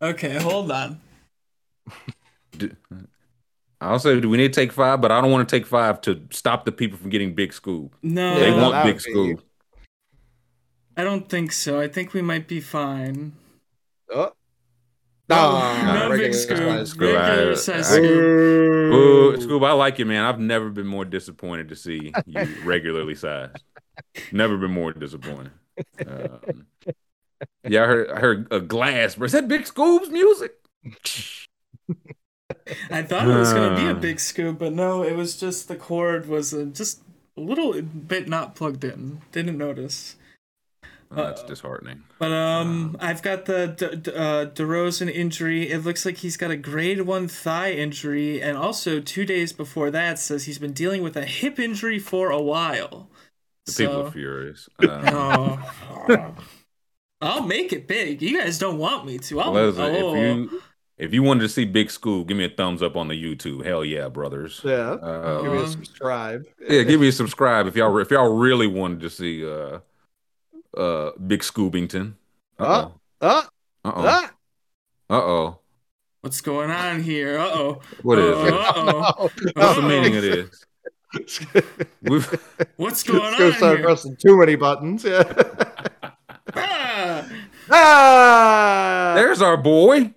Okay, 0.00 0.38
hold 0.38 0.70
on. 0.70 1.00
I'll 3.80 3.98
say, 3.98 4.20
do 4.20 4.28
we 4.28 4.36
need 4.36 4.52
to 4.52 4.60
take 4.60 4.72
five? 4.72 5.00
But 5.00 5.10
I 5.10 5.20
don't 5.20 5.30
want 5.30 5.48
to 5.48 5.56
take 5.56 5.66
five 5.66 6.00
to 6.02 6.20
stop 6.30 6.64
the 6.64 6.72
people 6.72 6.98
from 6.98 7.08
getting 7.10 7.34
big 7.34 7.52
school. 7.52 7.90
No, 8.02 8.38
They 8.38 8.50
Yeah, 8.50 8.62
want 8.62 8.84
big 8.84 9.00
school. 9.00 9.36
be- 9.36 9.42
I 10.96 11.04
don't 11.04 11.28
think 11.28 11.52
so. 11.52 11.80
I 11.80 11.88
think 11.88 12.12
we 12.12 12.20
might 12.20 12.46
be 12.46 12.60
fine. 12.60 13.32
Oh. 14.12 14.32
No, 15.30 16.08
big 16.10 16.20
regular 16.20 16.32
scoop. 16.34 16.58
size 16.58 16.90
Scoop. 16.90 17.14
Regular 17.16 17.52
I- 17.52 17.54
size 17.54 17.90
I- 17.92 17.96
scoop. 17.96 18.90
Boo, 18.92 19.36
Scoob, 19.38 19.64
I 19.66 19.72
like 19.72 19.98
you, 19.98 20.04
man. 20.04 20.24
I've 20.24 20.40
never 20.40 20.68
been 20.70 20.86
more 20.86 21.04
disappointed 21.04 21.68
to 21.70 21.76
see 21.76 22.12
you 22.26 22.48
regularly 22.64 23.14
sized. 23.14 23.56
Never 24.32 24.58
been 24.58 24.72
more 24.72 24.92
disappointed. 24.92 25.52
Um, 26.06 26.66
yeah, 27.66 27.84
I 27.84 27.86
heard, 27.86 28.10
I 28.10 28.18
heard 28.20 28.48
a 28.50 28.60
glass, 28.60 29.14
but 29.14 29.24
is 29.26 29.32
that 29.32 29.48
Big 29.48 29.62
Scoob's 29.62 30.10
music? 30.10 30.52
I 32.90 33.02
thought 33.02 33.28
it 33.28 33.36
was 33.36 33.52
gonna 33.52 33.76
be 33.76 33.86
a 33.86 33.90
Ah. 33.90 33.98
big 33.98 34.20
scoop, 34.20 34.58
but 34.58 34.72
no, 34.72 35.02
it 35.02 35.16
was 35.16 35.38
just 35.38 35.68
the 35.68 35.76
cord 35.76 36.28
was 36.28 36.52
uh, 36.54 36.66
just 36.72 37.00
a 37.36 37.40
little 37.40 37.80
bit 37.82 38.28
not 38.28 38.54
plugged 38.54 38.84
in. 38.84 39.20
Didn't 39.32 39.58
notice. 39.58 40.16
Oh, 41.12 41.16
that's 41.24 41.42
disheartening. 41.42 42.04
But 42.20 42.30
um, 42.30 42.96
I've 43.00 43.20
got 43.20 43.46
the 43.46 43.66
D- 43.76 43.96
D- 43.96 44.12
uh, 44.14 44.46
DeRozan 44.46 45.12
injury. 45.12 45.68
It 45.68 45.78
looks 45.84 46.06
like 46.06 46.18
he's 46.18 46.36
got 46.36 46.52
a 46.52 46.56
grade 46.56 47.00
one 47.02 47.26
thigh 47.26 47.72
injury, 47.72 48.40
and 48.40 48.56
also 48.56 49.00
two 49.00 49.26
days 49.26 49.52
before 49.52 49.90
that 49.90 50.20
says 50.20 50.44
he's 50.44 50.60
been 50.60 50.72
dealing 50.72 51.02
with 51.02 51.16
a 51.16 51.24
hip 51.24 51.58
injury 51.58 51.98
for 51.98 52.30
a 52.30 52.40
while. 52.40 53.08
The 53.66 53.72
people 53.72 54.06
are 54.06 54.10
furious. 54.12 54.68
Um, 54.88 55.64
Oh. 56.08 56.34
I'll 57.22 57.42
make 57.46 57.72
it 57.72 57.86
big. 57.86 58.22
You 58.22 58.38
guys 58.40 58.58
don't 58.58 58.78
want 58.78 59.04
me 59.04 59.18
to. 59.18 59.40
I'll, 59.40 59.52
listen, 59.52 59.82
oh. 59.82 60.14
if 60.14 60.26
you 60.50 60.62
if 61.00 61.12
you 61.14 61.22
wanted 61.22 61.40
to 61.40 61.48
see 61.48 61.64
Big 61.64 61.88
Scoob, 61.88 62.26
give 62.28 62.36
me 62.36 62.44
a 62.44 62.48
thumbs 62.50 62.82
up 62.82 62.96
on 62.96 63.08
the 63.08 63.14
YouTube. 63.14 63.64
Hell 63.64 63.84
yeah, 63.84 64.08
brothers. 64.08 64.60
Yeah. 64.64 64.92
Uh, 64.92 65.42
Give 65.42 65.52
me 65.52 65.58
a 65.58 65.62
Um, 65.62 65.70
subscribe. 65.70 66.44
yeah, 66.68 66.82
give 66.82 67.00
me 67.00 67.08
a 67.08 67.12
subscribe 67.12 67.66
if 67.66 67.76
y'all 67.76 67.96
if 67.98 68.10
y'all 68.10 68.36
really 68.36 68.66
wanted 68.66 69.00
to 69.00 69.10
see 69.10 69.44
uh 69.48 69.80
uh 70.76 71.10
Big 71.26 71.40
Scoobington. 71.40 72.14
Uh 72.58 72.64
Uh, 72.64 72.88
oh. 73.22 73.26
uh, 73.26 73.42
oh. 73.84 73.90
uh. 74.06 74.28
Oh. 75.12 75.58
What's 76.20 76.40
going 76.42 76.70
on 76.70 77.02
here? 77.02 77.38
Uh 77.38 77.50
oh. 77.52 77.80
What 78.02 78.18
is 78.18 78.38
it? 78.38 78.52
Uh 78.54 79.12
oh. 79.18 79.30
What's 79.54 79.76
the 79.76 79.82
meaning 79.82 80.16
of 80.16 80.22
this? 80.22 80.66
We've, 82.02 82.26
What's 82.76 83.02
It's 83.02 83.10
going 83.10 83.32
gonna 83.32 83.46
on 83.46 83.52
start 83.54 83.78
here? 83.78 83.84
pressing 83.86 84.16
too 84.16 84.38
many 84.38 84.54
buttons. 84.54 85.02
Yeah. 85.04 85.24
Ah! 86.54 87.28
ah! 87.70 89.12
there's 89.16 89.42
our 89.42 89.56
boy. 89.56 90.14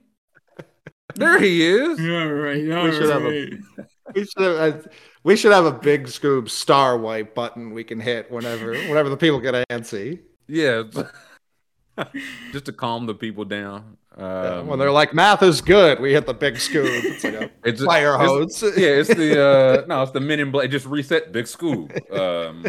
There 1.15 1.39
he 1.39 1.65
is. 1.65 1.99
All 1.99 2.31
right. 2.33 2.71
All 2.71 2.91
should 2.91 3.09
have 3.09 3.23
a- 3.25 3.29
right. 3.29 3.85
We 4.15 4.25
should 4.25 4.41
have. 4.43 4.75
uh, 4.75 4.81
We 5.23 5.35
should 5.37 5.51
have 5.53 5.65
a 5.65 5.71
big 5.71 6.07
Scoob 6.07 6.49
star 6.49 6.97
white 6.97 7.33
button 7.33 7.71
we 7.73 7.83
can 7.85 7.99
hit 7.99 8.29
whenever 8.29 8.71
whenever 8.73 9.09
the 9.09 9.15
people 9.17 9.39
get 9.39 9.53
antsy. 9.69 10.19
Yeah. 10.47 10.83
Just 12.51 12.65
to 12.65 12.73
calm 12.73 13.05
the 13.05 13.13
people 13.13 13.45
down. 13.45 13.97
Yeah, 14.17 14.57
Um, 14.59 14.67
when 14.67 14.79
they're 14.79 14.91
like, 14.91 15.13
"Math 15.13 15.41
is 15.43 15.61
good," 15.61 15.99
we 15.99 16.11
hit 16.11 16.25
the 16.25 16.33
big 16.33 16.55
Scoob. 16.55 16.85
It's 17.03 17.23
like 17.23 17.33
a 17.35 17.49
it's 17.63 17.83
fire 17.83 18.15
it's- 18.15 18.27
hose. 18.27 18.61
yeah, 18.77 18.89
it's 18.89 19.13
the 19.13 19.41
uh 19.41 19.85
no, 19.87 20.01
it's 20.03 20.11
the 20.11 20.19
Men 20.19 20.39
in 20.39 20.51
Black. 20.51 20.69
Just 20.69 20.85
reset 20.87 21.31
Big 21.31 21.45
Scoob. 21.45 21.89
Um, 22.11 22.65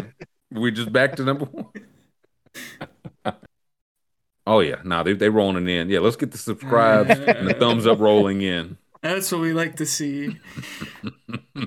we 0.51 0.71
just 0.71 0.91
back 0.93 1.15
to 1.17 1.23
number 1.23 1.45
one. 1.45 1.65
Oh 4.47 4.59
yeah, 4.59 4.81
nah, 4.83 5.03
they 5.03 5.13
they 5.13 5.29
rolling 5.29 5.67
in. 5.67 5.89
Yeah, 5.89 5.99
let's 5.99 6.15
get 6.15 6.31
the 6.31 6.37
subscribes 6.37 7.09
and 7.19 7.47
the 7.47 7.53
thumbs 7.53 7.85
up 7.87 7.99
rolling 7.99 8.41
in. 8.41 8.77
That's 9.01 9.31
what 9.31 9.41
we 9.41 9.53
like 9.53 9.75
to 9.77 9.85
see. 9.85 10.37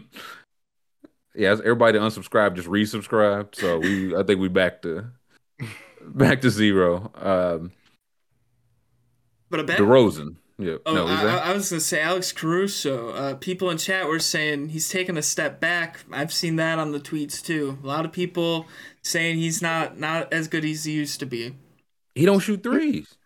Yeah, 1.34 1.52
everybody 1.52 2.00
unsubscribed 2.00 2.56
just 2.56 2.66
resubscribed. 2.66 3.54
So 3.54 3.78
we, 3.78 4.16
I 4.16 4.24
think 4.24 4.40
we 4.40 4.48
back 4.48 4.82
to 4.82 5.04
back 6.04 6.40
to 6.40 6.50
zero. 6.50 7.12
Um, 7.14 7.70
But 9.48 9.60
a 9.60 9.64
bet. 9.64 9.78
DeRozan. 9.78 10.34
Yeah, 10.58 10.78
Oh, 10.84 10.92
no, 10.92 11.06
I, 11.06 11.24
that? 11.24 11.46
I 11.46 11.54
was 11.54 11.70
gonna 11.70 11.78
say 11.78 12.00
Alex 12.00 12.32
Caruso. 12.32 13.10
Uh, 13.10 13.34
people 13.36 13.70
in 13.70 13.78
chat 13.78 14.08
were 14.08 14.18
saying 14.18 14.70
he's 14.70 14.88
taking 14.88 15.16
a 15.16 15.22
step 15.22 15.60
back. 15.60 16.00
I've 16.10 16.32
seen 16.32 16.56
that 16.56 16.80
on 16.80 16.90
the 16.90 16.98
tweets 16.98 17.40
too. 17.40 17.78
A 17.84 17.86
lot 17.86 18.04
of 18.04 18.10
people 18.10 18.66
saying 19.02 19.36
he's 19.36 19.62
not 19.62 19.96
not 19.96 20.32
as 20.32 20.48
good 20.48 20.64
as 20.64 20.82
he 20.84 20.92
used 20.92 21.20
to 21.20 21.26
be. 21.26 21.54
He 22.18 22.26
don't 22.26 22.40
shoot 22.40 22.62
threes. 22.62 23.16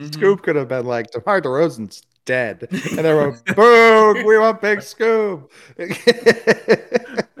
Mhm. 0.00 0.12
Scoop 0.14 0.42
could 0.42 0.56
have 0.56 0.68
been 0.68 0.86
like, 0.86 1.10
"DeMar 1.10 1.40
DeRozan's 1.40 2.02
dead," 2.24 2.66
and 2.70 2.98
they 2.98 3.12
were, 3.12 3.36
"Boom! 3.54 4.24
We 4.26 4.38
want 4.38 4.60
big 4.60 4.82
Scoop. 4.82 5.50
Uh, 5.78 5.84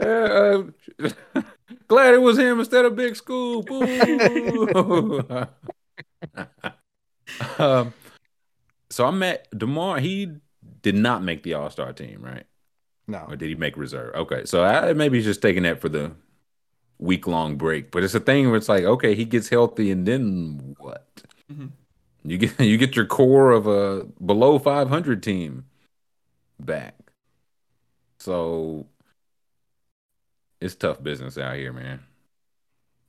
uh, 0.00 0.62
glad 1.88 2.14
it 2.14 2.22
was 2.22 2.38
him 2.38 2.58
instead 2.60 2.84
of 2.84 2.96
Big 2.96 3.16
Scoop. 3.16 3.70
Ooh. 3.70 5.20
um, 7.58 7.92
so 8.90 9.06
I 9.06 9.10
met 9.10 9.46
Demar. 9.56 10.00
He 10.00 10.28
did 10.82 10.94
not 10.94 11.22
make 11.22 11.42
the 11.42 11.54
All 11.54 11.70
Star 11.70 11.92
team, 11.92 12.22
right? 12.22 12.44
no, 13.06 13.24
Or 13.28 13.36
did 13.36 13.48
he 13.48 13.54
make 13.54 13.76
reserve? 13.76 14.14
Okay, 14.14 14.44
so 14.44 14.64
I, 14.64 14.92
maybe 14.92 15.18
he's 15.18 15.26
just 15.26 15.42
taking 15.42 15.62
that 15.64 15.80
for 15.80 15.88
the 15.88 16.12
week 17.00 17.26
long 17.26 17.56
break. 17.56 17.90
But 17.90 18.04
it's 18.04 18.14
a 18.14 18.20
thing 18.20 18.46
where 18.48 18.56
it's 18.56 18.68
like, 18.68 18.84
okay, 18.84 19.14
he 19.14 19.24
gets 19.24 19.48
healthy, 19.48 19.90
and 19.90 20.06
then 20.06 20.76
what? 20.78 21.06
Mhm. 21.50 21.70
You 22.24 22.38
get 22.38 22.60
you 22.60 22.76
get 22.76 22.94
your 22.94 23.06
core 23.06 23.50
of 23.50 23.66
a 23.66 24.04
below 24.24 24.58
500 24.58 25.22
team 25.22 25.64
back. 26.60 26.94
So 28.18 28.86
it's 30.60 30.74
tough 30.74 31.02
business 31.02 31.38
out 31.38 31.56
here, 31.56 31.72
man. 31.72 32.00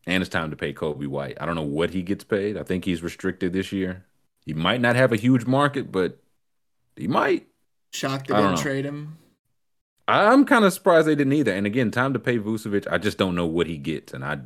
And 0.07 0.23
it's 0.23 0.30
time 0.30 0.49
to 0.49 0.55
pay 0.55 0.73
Coby 0.73 1.05
White. 1.05 1.38
I 1.39 1.45
don't 1.45 1.55
know 1.55 1.61
what 1.61 1.91
he 1.91 2.01
gets 2.01 2.23
paid. 2.23 2.57
I 2.57 2.63
think 2.63 2.85
he's 2.85 3.03
restricted 3.03 3.53
this 3.53 3.72
year. 3.72 4.05
He 4.45 4.53
might 4.53 4.81
not 4.81 4.95
have 4.95 5.11
a 5.11 5.18
huge 5.18 5.45
market, 5.45 5.91
but 5.91 6.18
he 6.95 7.07
might. 7.07 7.47
Shocked 7.93 8.27
they 8.27 8.35
didn't 8.35 8.55
know. 8.55 8.61
trade 8.61 8.85
him. 8.85 9.18
I'm 10.07 10.45
kind 10.45 10.65
of 10.65 10.73
surprised 10.73 11.07
they 11.07 11.15
didn't 11.15 11.34
either. 11.34 11.53
And 11.53 11.65
again, 11.65 11.91
time 11.91 12.14
to 12.14 12.19
pay 12.19 12.38
Vucevic. 12.38 12.88
I 12.91 12.98
just 12.98 13.18
don't 13.18 13.36
know 13.36 13.45
what 13.45 13.68
he 13.68 13.78
gets, 13.78 14.14
and 14.14 14.23
I 14.23 14.40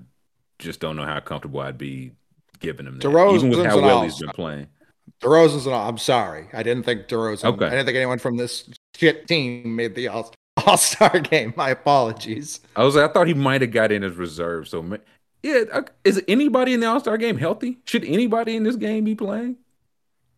just 0.60 0.80
don't 0.80 0.96
know 0.96 1.06
how 1.06 1.20
comfortable 1.20 1.60
I'd 1.60 1.78
be 1.78 2.12
giving 2.60 2.86
him 2.86 3.00
that, 3.00 3.08
even 3.08 3.50
with 3.50 3.60
DeRozan's 3.60 3.66
how 3.66 3.82
well 3.82 4.04
he's 4.04 4.20
been 4.20 4.30
playing. 4.30 4.68
DeRozan's 5.22 5.66
an. 5.66 5.74
all. 5.74 5.90
I'm 5.90 5.98
sorry, 5.98 6.48
I 6.54 6.64
didn't 6.64 6.84
think 6.84 7.08
DeRozan. 7.08 7.46
Okay. 7.46 7.66
I 7.66 7.70
didn't 7.70 7.86
think 7.86 7.96
anyone 7.96 8.20
from 8.20 8.38
this 8.38 8.70
shit 8.96 9.28
team 9.28 9.76
made 9.76 9.96
the 9.96 10.08
All 10.08 10.34
All 10.66 10.78
Star 10.78 11.20
game. 11.20 11.54
My 11.56 11.70
apologies. 11.70 12.60
I 12.76 12.84
was, 12.84 12.98
I 12.98 13.08
thought 13.08 13.28
he 13.28 13.34
might 13.34 13.62
have 13.62 13.72
got 13.72 13.92
in 13.92 14.04
as 14.04 14.16
reserve. 14.16 14.68
So, 14.68 14.98
yeah, 15.44 15.64
uh, 15.72 15.84
is 16.04 16.22
anybody 16.28 16.74
in 16.74 16.80
the 16.80 16.88
All 16.88 17.00
Star 17.00 17.18
game 17.18 17.38
healthy? 17.38 17.80
Should 17.86 18.04
anybody 18.06 18.56
in 18.56 18.64
this 18.64 18.76
game 18.76 19.04
be 19.04 19.16
playing? 19.16 19.58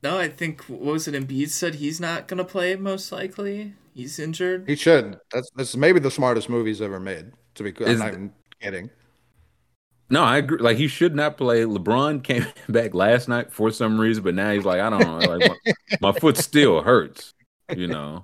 No, 0.04 0.20
I 0.20 0.30
think 0.30 0.64
what 0.66 0.82
was 0.82 1.08
it? 1.08 1.16
Embiid 1.16 1.50
said 1.50 1.76
he's 1.76 2.00
not 2.00 2.28
gonna 2.28 2.46
play 2.46 2.76
most 2.76 3.12
likely. 3.12 3.74
He's 3.98 4.20
injured. 4.20 4.70
He 4.70 4.76
should. 4.76 5.20
That's 5.34 5.50
that's 5.56 5.76
maybe 5.76 6.00
the 6.00 6.12
smartest 6.12 6.50
movie 6.50 6.70
he's 6.70 6.84
ever 6.84 7.00
made. 7.00 7.32
To 7.56 7.64
be 7.64 7.72
clear, 7.72 7.90
I'm 7.90 7.98
not 7.98 8.10
even 8.10 8.34
kidding. 8.62 8.92
No, 10.12 10.24
I 10.24 10.38
agree. 10.38 10.60
Like 10.60 10.78
he 10.78 10.88
should 10.88 11.16
not 11.16 11.36
play. 11.36 11.64
LeBron 11.64 12.24
came 12.24 12.46
back 12.70 12.94
last 12.94 13.28
night 13.28 13.52
for 13.52 13.72
some 13.72 14.00
reason, 14.00 14.24
but 14.24 14.36
now 14.36 14.52
he's 14.52 14.66
like, 14.66 14.82
I 14.82 14.92
don't 14.92 15.00
know, 15.00 15.18
like 15.36 15.52
my, 15.66 15.74
my 16.12 16.20
foot 16.20 16.38
still 16.38 16.84
hurts. 16.84 17.34
You 17.76 17.88
know, 17.88 18.24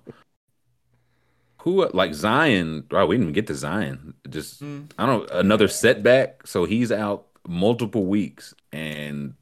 who 1.62 1.90
like 1.90 2.14
Zion? 2.14 2.86
Oh, 2.92 3.08
we 3.08 3.16
didn't 3.16 3.24
even 3.24 3.34
get 3.34 3.48
to 3.48 3.56
Zion. 3.56 4.14
Just 4.30 4.62
Mm. 4.62 4.92
I 5.00 5.08
don't 5.08 5.28
know, 5.28 5.40
another 5.40 5.68
setback. 5.68 6.46
So 6.46 6.66
he's 6.66 6.92
out 6.92 7.26
multiple 7.48 8.06
weeks, 8.06 8.54
and 8.72 9.34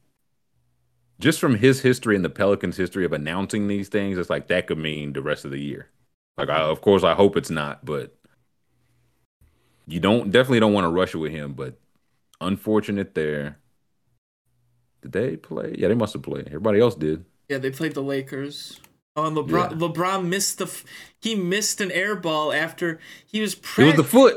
just 1.20 1.40
from 1.40 1.56
his 1.56 1.82
history 1.82 2.16
and 2.16 2.24
the 2.24 2.30
Pelicans' 2.30 2.78
history 2.78 3.04
of 3.04 3.12
announcing 3.12 3.68
these 3.68 3.90
things, 3.90 4.16
it's 4.16 4.30
like 4.30 4.48
that 4.48 4.66
could 4.66 4.78
mean 4.78 5.12
the 5.12 5.20
rest 5.20 5.44
of 5.44 5.50
the 5.50 5.60
year. 5.60 5.90
Like, 6.38 6.48
I, 6.48 6.60
of 6.60 6.80
course, 6.80 7.04
I 7.04 7.14
hope 7.14 7.36
it's 7.36 7.50
not, 7.50 7.84
but 7.84 8.16
you 9.86 10.00
don't 10.00 10.30
definitely 10.30 10.60
don't 10.60 10.72
want 10.72 10.84
to 10.84 10.88
rush 10.90 11.14
it 11.14 11.18
with 11.18 11.32
him. 11.32 11.52
But 11.54 11.78
unfortunate 12.40 13.14
there. 13.14 13.58
Did 15.02 15.12
they 15.12 15.36
play? 15.36 15.74
Yeah, 15.76 15.88
they 15.88 15.94
must 15.94 16.12
have 16.12 16.22
played. 16.22 16.46
Everybody 16.46 16.80
else 16.80 16.94
did. 16.94 17.24
Yeah, 17.48 17.58
they 17.58 17.70
played 17.70 17.94
the 17.94 18.02
Lakers. 18.02 18.80
Oh, 19.16 19.26
and 19.26 19.36
LeBron 19.36 19.70
Yeah. 19.72 19.76
LeBron 19.76 20.26
missed 20.26 20.58
the 20.58 20.72
he 21.20 21.34
missed 21.34 21.80
an 21.80 21.90
air 21.90 22.14
ball 22.16 22.52
after 22.52 22.98
he 23.26 23.40
was 23.40 23.54
It 23.54 23.62
pra- 23.62 23.86
was 23.86 23.96
the 23.96 24.04
foot. 24.04 24.36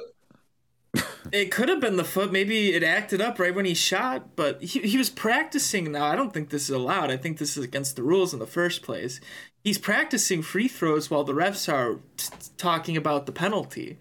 It 1.31 1.51
could 1.51 1.69
have 1.69 1.79
been 1.79 1.95
the 1.97 2.03
foot. 2.03 2.31
Maybe 2.31 2.73
it 2.73 2.83
acted 2.83 3.19
up 3.19 3.39
right 3.39 3.53
when 3.53 3.65
he 3.65 3.73
shot, 3.73 4.35
but 4.35 4.61
he, 4.61 4.79
he 4.81 4.97
was 4.97 5.09
practicing. 5.09 5.91
Now, 5.91 6.05
I 6.05 6.15
don't 6.15 6.31
think 6.31 6.49
this 6.49 6.63
is 6.65 6.69
allowed. 6.69 7.09
I 7.09 7.17
think 7.17 7.37
this 7.39 7.57
is 7.57 7.63
against 7.63 7.95
the 7.95 8.03
rules 8.03 8.31
in 8.31 8.39
the 8.39 8.45
first 8.45 8.83
place. 8.83 9.19
He's 9.65 9.79
practicing 9.79 10.43
free 10.43 10.67
throws 10.67 11.09
while 11.09 11.23
the 11.23 11.33
refs 11.33 11.67
are 11.73 11.95
t- 12.17 12.29
t- 12.39 12.51
talking 12.55 12.95
about 12.95 13.25
the 13.25 13.31
penalty. 13.31 13.97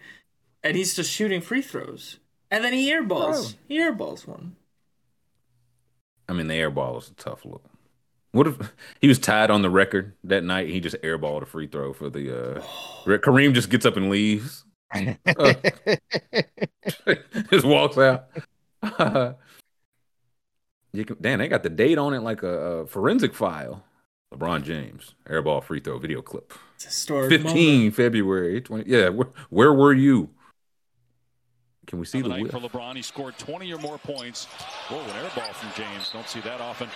And 0.63 0.77
he's 0.77 0.95
just 0.95 1.11
shooting 1.11 1.41
free 1.41 1.63
throws. 1.63 2.19
And 2.51 2.63
then 2.63 2.75
he 2.75 2.93
airballs. 2.93 3.57
He 3.67 3.79
airballs 3.79 4.27
one. 4.27 4.57
I 6.29 6.35
mean, 6.35 6.49
the 6.49 6.55
airball 6.55 6.97
was 6.97 7.09
a 7.09 7.15
tough 7.15 7.47
look. 7.47 7.65
What 8.33 8.47
if 8.47 8.59
he 9.01 9.09
was 9.09 9.19
tied 9.19 9.51
on 9.51 9.63
the 9.63 9.71
record 9.71 10.13
that 10.25 10.45
night? 10.45 10.67
And 10.67 10.75
he 10.75 10.81
just 10.81 10.97
airballed 11.03 11.41
a 11.41 11.47
free 11.47 11.67
throw 11.67 11.95
for 11.95 12.11
the. 12.11 12.59
uh 12.59 12.61
Kareem 13.07 13.55
just 13.55 13.71
gets 13.71 13.87
up 13.87 13.97
and 13.97 14.11
leaves. 14.11 14.67
Uh, 14.95 15.15
just 17.51 17.65
walks 17.65 17.97
out. 17.97 18.27
you 20.93 21.07
can, 21.07 21.17
damn, 21.23 21.39
they 21.39 21.49
got 21.49 21.63
the 21.63 21.71
date 21.71 21.97
on 21.97 22.13
it 22.13 22.21
like 22.21 22.43
a, 22.43 22.83
a 22.83 22.87
forensic 22.87 23.33
file. 23.35 23.83
LeBron 24.33 24.63
James 24.65 25.15
airball 25.29 25.63
free 25.63 25.81
throw 25.81 25.99
video 25.99 26.23
clip. 26.23 26.53
It's 26.77 26.85
a 26.85 26.89
historic 26.89 27.31
15 27.31 27.77
moment. 27.77 27.95
February 27.95 28.61
20. 28.61 28.91
Yeah, 28.91 29.09
where, 29.11 29.29
where 29.51 29.73
were 29.73 29.93
you? 29.93 30.31
Can 31.87 31.99
we 31.99 32.07
see 32.07 32.19
On 32.19 32.25
the 32.25 32.29
the 32.31 32.43
night 32.43 32.51
for 32.51 32.59
LeBron, 32.59 32.97
he 32.97 33.03
scored 33.03 33.39
20 33.39 33.73
or 33.73 33.79
more 33.79 33.99
points. 33.99 34.47
Whoa, 34.89 35.01
an 35.01 35.11
airball 35.11 35.53
from 35.53 35.71
James. 35.77 36.11
Don't 36.11 36.29
see 36.29 36.41
that 36.41 36.61
often. 36.61 36.89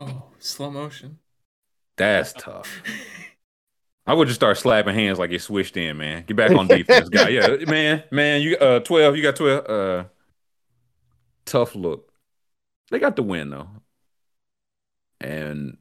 Oh, 0.00 0.24
slow 0.38 0.70
motion. 0.70 1.18
That's 1.96 2.32
tough. 2.38 2.82
I 4.06 4.14
would 4.14 4.28
just 4.28 4.40
start 4.40 4.58
slapping 4.58 4.94
hands 4.94 5.18
like 5.18 5.30
it 5.30 5.40
switched 5.40 5.76
in, 5.76 5.96
man. 5.96 6.24
Get 6.26 6.36
back 6.36 6.50
on 6.52 6.66
defense, 6.66 7.08
guy. 7.08 7.28
Yeah, 7.28 7.56
man, 7.66 8.04
man. 8.10 8.42
You 8.42 8.56
uh 8.56 8.80
twelve. 8.80 9.16
You 9.16 9.22
got 9.22 9.36
twelve. 9.36 9.66
Uh, 9.66 10.04
tough 11.44 11.74
look. 11.74 12.12
They 12.90 12.98
got 12.98 13.16
the 13.16 13.22
win 13.22 13.50
though, 13.50 13.68
and 15.20 15.76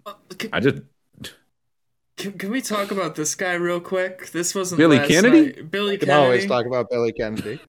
I 0.52 0.60
just 0.60 0.82
Can, 2.18 2.34
can 2.34 2.52
we 2.52 2.62
talk 2.62 2.92
about 2.92 3.16
this 3.16 3.36
guy 3.36 3.54
real 3.54 3.80
quick? 3.80 4.32
This 4.32 4.54
wasn't 4.54 4.80
Billy 4.80 4.98
last 4.98 5.08
Kennedy? 5.08 5.46
night. 5.46 5.72
Billy 5.72 5.92
We 5.92 5.98
can 5.98 6.08
Kennedy. 6.10 6.26
always 6.26 6.46
talk 6.46 6.66
about 6.66 6.90
Billy 6.90 7.14
Kennedy. 7.14 7.60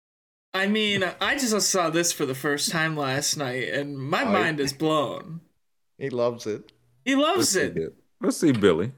I 0.53 0.67
mean, 0.67 1.05
I 1.21 1.39
just 1.39 1.71
saw 1.71 1.91
this 1.91 2.13
for 2.13 2.27
the 2.27 2.35
first 2.35 2.73
time 2.73 2.97
last 2.97 3.37
night, 3.37 3.69
and 3.69 3.97
my 3.97 4.23
Oh, 4.23 4.33
mind 4.33 4.59
is 4.59 4.73
blown. 4.73 5.41
He 5.99 6.11
loves 6.11 6.47
it. 6.47 6.73
He 7.05 7.15
let's 7.15 7.29
loves 7.37 7.49
see, 7.51 7.61
it. 7.61 7.95
Let's 8.21 8.37
see 8.39 8.51
Billy. 8.53 8.93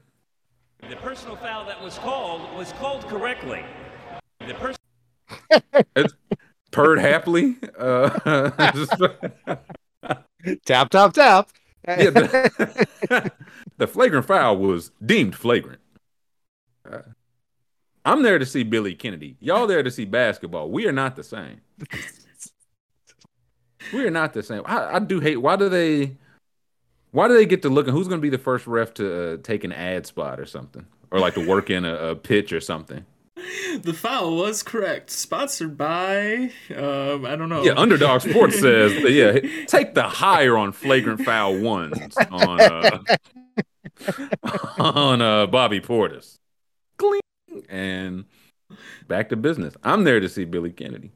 The 0.89 0.95
personal 0.95 1.35
foul 1.35 1.65
that 1.65 1.81
was 1.83 1.97
called 1.99 2.41
was 2.57 2.71
called 2.73 3.03
correctly. 3.07 3.63
The 4.47 4.53
person. 4.55 4.77
It's 5.95 6.13
purred 6.71 6.99
happily. 6.99 7.57
Uh, 7.77 8.09
Tap, 10.65 10.89
tap, 10.89 11.13
tap. 11.13 11.49
Yeah, 11.87 12.09
the, 12.09 13.31
the 13.77 13.87
flagrant 13.87 14.25
foul 14.25 14.57
was 14.57 14.91
deemed 15.05 15.35
flagrant. 15.35 15.81
Uh, 16.89 16.99
I'm 18.05 18.23
there 18.23 18.39
to 18.39 18.45
see 18.45 18.63
Billy 18.63 18.95
Kennedy. 18.95 19.37
Y'all 19.39 19.67
there 19.67 19.83
to 19.83 19.91
see 19.91 20.05
basketball. 20.05 20.69
We 20.69 20.87
are 20.87 20.91
not 20.91 21.15
the 21.15 21.23
same. 21.23 21.61
We 23.93 24.05
are 24.05 24.11
not 24.11 24.33
the 24.33 24.43
same. 24.43 24.63
I, 24.65 24.95
I 24.95 24.99
do 24.99 25.19
hate. 25.19 25.37
Why 25.37 25.55
do 25.55 25.69
they? 25.69 26.17
Why 27.11 27.27
do 27.27 27.35
they 27.35 27.45
get 27.45 27.61
to 27.61 27.69
look? 27.69 27.87
And 27.87 27.95
who's 27.95 28.07
going 28.07 28.19
to 28.19 28.23
be 28.23 28.29
the 28.29 28.37
first 28.37 28.65
ref 28.65 28.93
to 28.95 29.33
uh, 29.33 29.37
take 29.43 29.63
an 29.63 29.71
ad 29.71 30.05
spot 30.05 30.39
or 30.39 30.45
something, 30.45 30.85
or 31.11 31.19
like 31.19 31.35
to 31.35 31.47
work 31.47 31.69
in 31.69 31.85
a, 31.85 31.93
a 31.95 32.15
pitch 32.15 32.51
or 32.51 32.59
something? 32.59 33.05
The 33.35 33.93
foul 33.93 34.35
was 34.37 34.61
correct. 34.61 35.09
Sponsored 35.09 35.77
by, 35.77 36.51
um, 36.75 37.25
I 37.25 37.35
don't 37.35 37.49
know. 37.49 37.63
Yeah, 37.63 37.73
Underdog 37.75 38.21
Sports 38.21 38.59
says, 38.59 38.93
yeah, 39.11 39.39
take 39.65 39.95
the 39.95 40.03
higher 40.03 40.55
on 40.57 40.71
flagrant 40.71 41.21
foul 41.21 41.59
ones 41.59 42.15
on 42.29 42.61
uh, 42.61 42.99
on 44.79 45.21
uh, 45.21 45.47
Bobby 45.47 45.81
Portis. 45.81 46.37
Cling. 46.97 47.21
And 47.69 48.25
back 49.07 49.29
to 49.29 49.35
business. 49.35 49.75
I'm 49.83 50.03
there 50.03 50.19
to 50.19 50.29
see 50.29 50.45
Billy 50.45 50.71
Kennedy. 50.71 51.11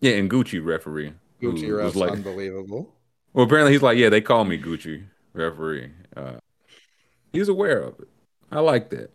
Yeah, 0.00 0.12
and 0.12 0.30
Gucci 0.30 0.64
referee. 0.64 1.14
Gucci 1.40 1.70
was 1.70 1.84
ref's 1.84 1.96
like, 1.96 2.12
unbelievable. 2.12 2.94
well, 3.32 3.46
apparently 3.46 3.72
he's 3.72 3.82
like, 3.82 3.96
yeah, 3.96 4.08
they 4.08 4.20
call 4.20 4.44
me 4.44 4.58
Gucci 4.58 5.04
referee. 5.32 5.90
Uh, 6.16 6.34
he's 7.32 7.48
aware 7.48 7.80
of 7.80 7.98
it. 8.00 8.08
I 8.52 8.60
like 8.60 8.90
that. 8.90 9.10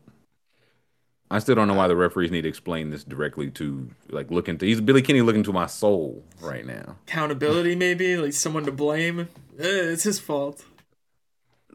I 1.31 1.39
still 1.39 1.55
don't 1.55 1.67
know 1.67 1.73
why 1.73 1.87
the 1.87 1.95
referees 1.95 2.29
need 2.31 2.43
to 2.43 2.49
explain 2.49 2.91
this 2.91 3.03
directly 3.03 3.49
to 3.51 3.89
like 4.09 4.29
look 4.29 4.47
into. 4.47 4.65
He's 4.65 4.79
Billy 4.79 5.01
Kennedy 5.01 5.23
looking 5.23 5.43
to 5.43 5.53
my 5.53 5.65
soul 5.65 6.23
right 6.39 6.65
now. 6.65 6.97
Accountability, 7.07 7.75
maybe? 7.75 8.15
Like 8.17 8.33
someone 8.33 8.63
to 8.65 8.71
blame? 8.71 9.21
Eh, 9.59 9.63
it's 9.63 10.03
his 10.03 10.19
fault. 10.19 10.63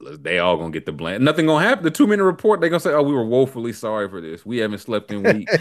They 0.03 0.39
all 0.39 0.57
gonna 0.57 0.71
get 0.71 0.87
the 0.87 0.93
blame. 0.93 1.23
Nothing 1.25 1.47
gonna 1.47 1.67
happen. 1.67 1.85
The 1.85 1.91
two 1.91 2.07
minute 2.07 2.25
report, 2.25 2.61
they 2.61 2.69
gonna 2.69 2.81
say, 2.81 2.93
"Oh, 2.93 3.03
we 3.03 3.13
were 3.13 3.25
woefully 3.25 3.73
sorry 3.73 4.09
for 4.09 4.21
this. 4.21 4.47
We 4.47 4.59
haven't 4.59 4.79
slept 4.79 5.11
in 5.13 5.23
weeks. 5.23 5.55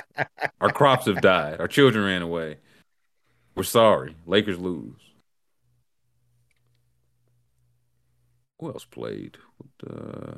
Our 0.60 0.70
crops 0.70 1.06
have 1.06 1.20
died. 1.20 1.58
Our 1.60 1.66
children 1.68 2.04
ran 2.04 2.22
away. 2.22 2.58
We're 3.56 3.64
sorry. 3.64 4.14
Lakers 4.26 4.58
lose." 4.58 4.94
Who 8.60 8.68
else 8.68 8.84
played? 8.84 9.38
Uh, 9.84 10.34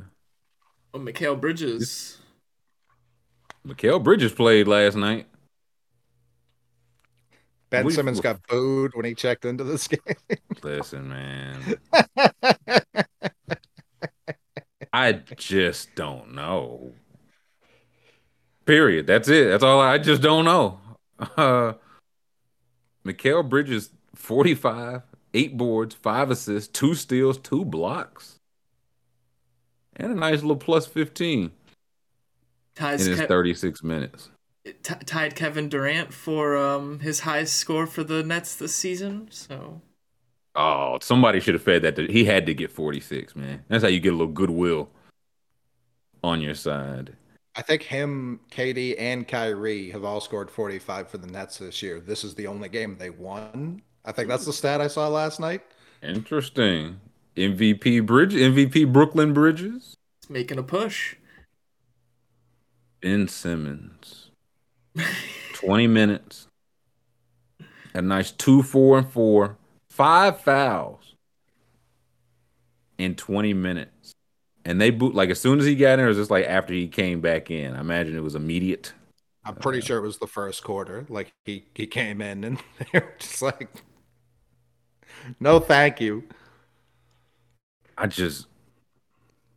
Oh, 0.94 0.98
Mikal 1.00 1.38
Bridges. 1.40 2.18
Mikal 3.66 4.02
Bridges 4.02 4.32
played 4.32 4.68
last 4.68 4.96
night. 4.96 5.26
Ben 7.70 7.84
We- 7.86 7.92
Simmons 7.92 8.20
got 8.20 8.40
booed 8.46 8.92
when 8.94 9.04
he 9.04 9.14
checked 9.14 9.44
into 9.44 9.64
this 9.64 9.88
game. 9.88 9.98
Listen, 10.62 11.08
man. 11.08 11.76
I 14.92 15.12
just 15.12 15.94
don't 15.96 16.34
know. 16.34 16.92
Period. 18.64 19.06
That's 19.06 19.28
it. 19.28 19.48
That's 19.48 19.64
all. 19.64 19.80
I 19.80 19.98
just 19.98 20.22
don't 20.22 20.44
know. 20.44 20.78
Uh, 21.18 21.72
Mikal 23.04 23.48
Bridges, 23.48 23.90
45, 24.14 25.02
eight 25.34 25.56
boards, 25.56 25.94
five 25.94 26.30
assists, 26.30 26.68
two 26.68 26.94
steals, 26.94 27.38
two 27.38 27.64
blocks, 27.64 28.38
and 29.96 30.12
a 30.12 30.14
nice 30.14 30.42
little 30.42 30.56
plus 30.56 30.86
15 30.86 31.50
Ties 32.74 33.06
in 33.06 33.12
his 33.16 33.20
Ke- 33.26 33.28
36 33.28 33.82
minutes. 33.82 34.30
t- 34.64 34.72
tied 34.82 35.34
Kevin 35.36 35.68
Durant 35.68 36.12
for 36.12 36.56
um 36.56 37.00
his 37.00 37.20
highest 37.20 37.54
score 37.56 37.86
for 37.86 38.02
the 38.04 38.22
Nets 38.22 38.56
this 38.56 38.74
season. 38.74 39.28
So 39.30 39.80
Oh, 40.56 40.98
somebody 41.02 41.40
should 41.40 41.54
have 41.54 41.62
fed 41.64 41.82
that. 41.82 41.96
To, 41.96 42.06
he 42.06 42.24
had 42.24 42.46
to 42.46 42.54
get 42.54 42.70
46, 42.70 43.34
man. 43.34 43.64
That's 43.68 43.82
how 43.82 43.88
you 43.90 43.98
get 43.98 44.12
a 44.12 44.16
little 44.16 44.32
goodwill 44.32 44.88
on 46.22 46.40
your 46.40 46.54
side. 46.54 47.16
I 47.56 47.62
think 47.62 47.82
him, 47.82 48.38
KD, 48.52 48.94
and 48.98 49.26
Kyrie 49.26 49.90
have 49.90 50.04
all 50.04 50.20
scored 50.20 50.50
45 50.50 51.08
for 51.08 51.18
the 51.18 51.26
Nets 51.26 51.58
this 51.58 51.82
year. 51.82 51.98
This 52.00 52.22
is 52.24 52.34
the 52.36 52.46
only 52.46 52.68
game 52.68 52.96
they 52.98 53.10
won. 53.10 53.82
I 54.04 54.12
think 54.12 54.28
that's 54.28 54.44
the 54.44 54.52
stat 54.52 54.80
I 54.80 54.86
saw 54.86 55.08
last 55.08 55.40
night. 55.40 55.62
Interesting. 56.02 57.00
MVP 57.36 58.06
Bridge, 58.06 58.34
MVP 58.34 58.92
Brooklyn 58.92 59.32
Bridges, 59.32 59.96
it's 60.20 60.30
making 60.30 60.58
a 60.58 60.62
push. 60.62 61.16
Ben 63.04 63.28
Simmons, 63.28 64.30
20 65.52 65.86
minutes, 65.88 66.48
a 67.92 68.00
nice 68.00 68.30
two, 68.30 68.62
four, 68.62 68.96
and 68.96 69.06
four, 69.06 69.58
five 69.90 70.40
fouls 70.40 71.14
in 72.96 73.14
20 73.14 73.52
minutes. 73.52 74.12
And 74.64 74.80
they 74.80 74.88
boot 74.88 75.14
like 75.14 75.28
as 75.28 75.38
soon 75.38 75.58
as 75.58 75.66
he 75.66 75.74
got 75.74 75.98
in, 75.98 76.06
or 76.06 76.08
was 76.08 76.16
just 76.16 76.30
like 76.30 76.46
after 76.46 76.72
he 76.72 76.88
came 76.88 77.20
back 77.20 77.50
in? 77.50 77.76
I 77.76 77.80
imagine 77.80 78.16
it 78.16 78.22
was 78.22 78.34
immediate. 78.36 78.94
I'm 79.44 79.56
pretty 79.56 79.82
sure 79.82 79.98
it 79.98 80.06
was 80.06 80.16
the 80.16 80.26
first 80.26 80.64
quarter. 80.64 81.04
Like 81.10 81.30
he, 81.44 81.66
he 81.74 81.86
came 81.86 82.22
in 82.22 82.42
and 82.42 82.56
they 82.78 83.00
were 83.00 83.12
just 83.18 83.42
like, 83.42 83.68
no, 85.38 85.60
thank 85.60 86.00
you. 86.00 86.24
I 87.98 88.06
just, 88.06 88.46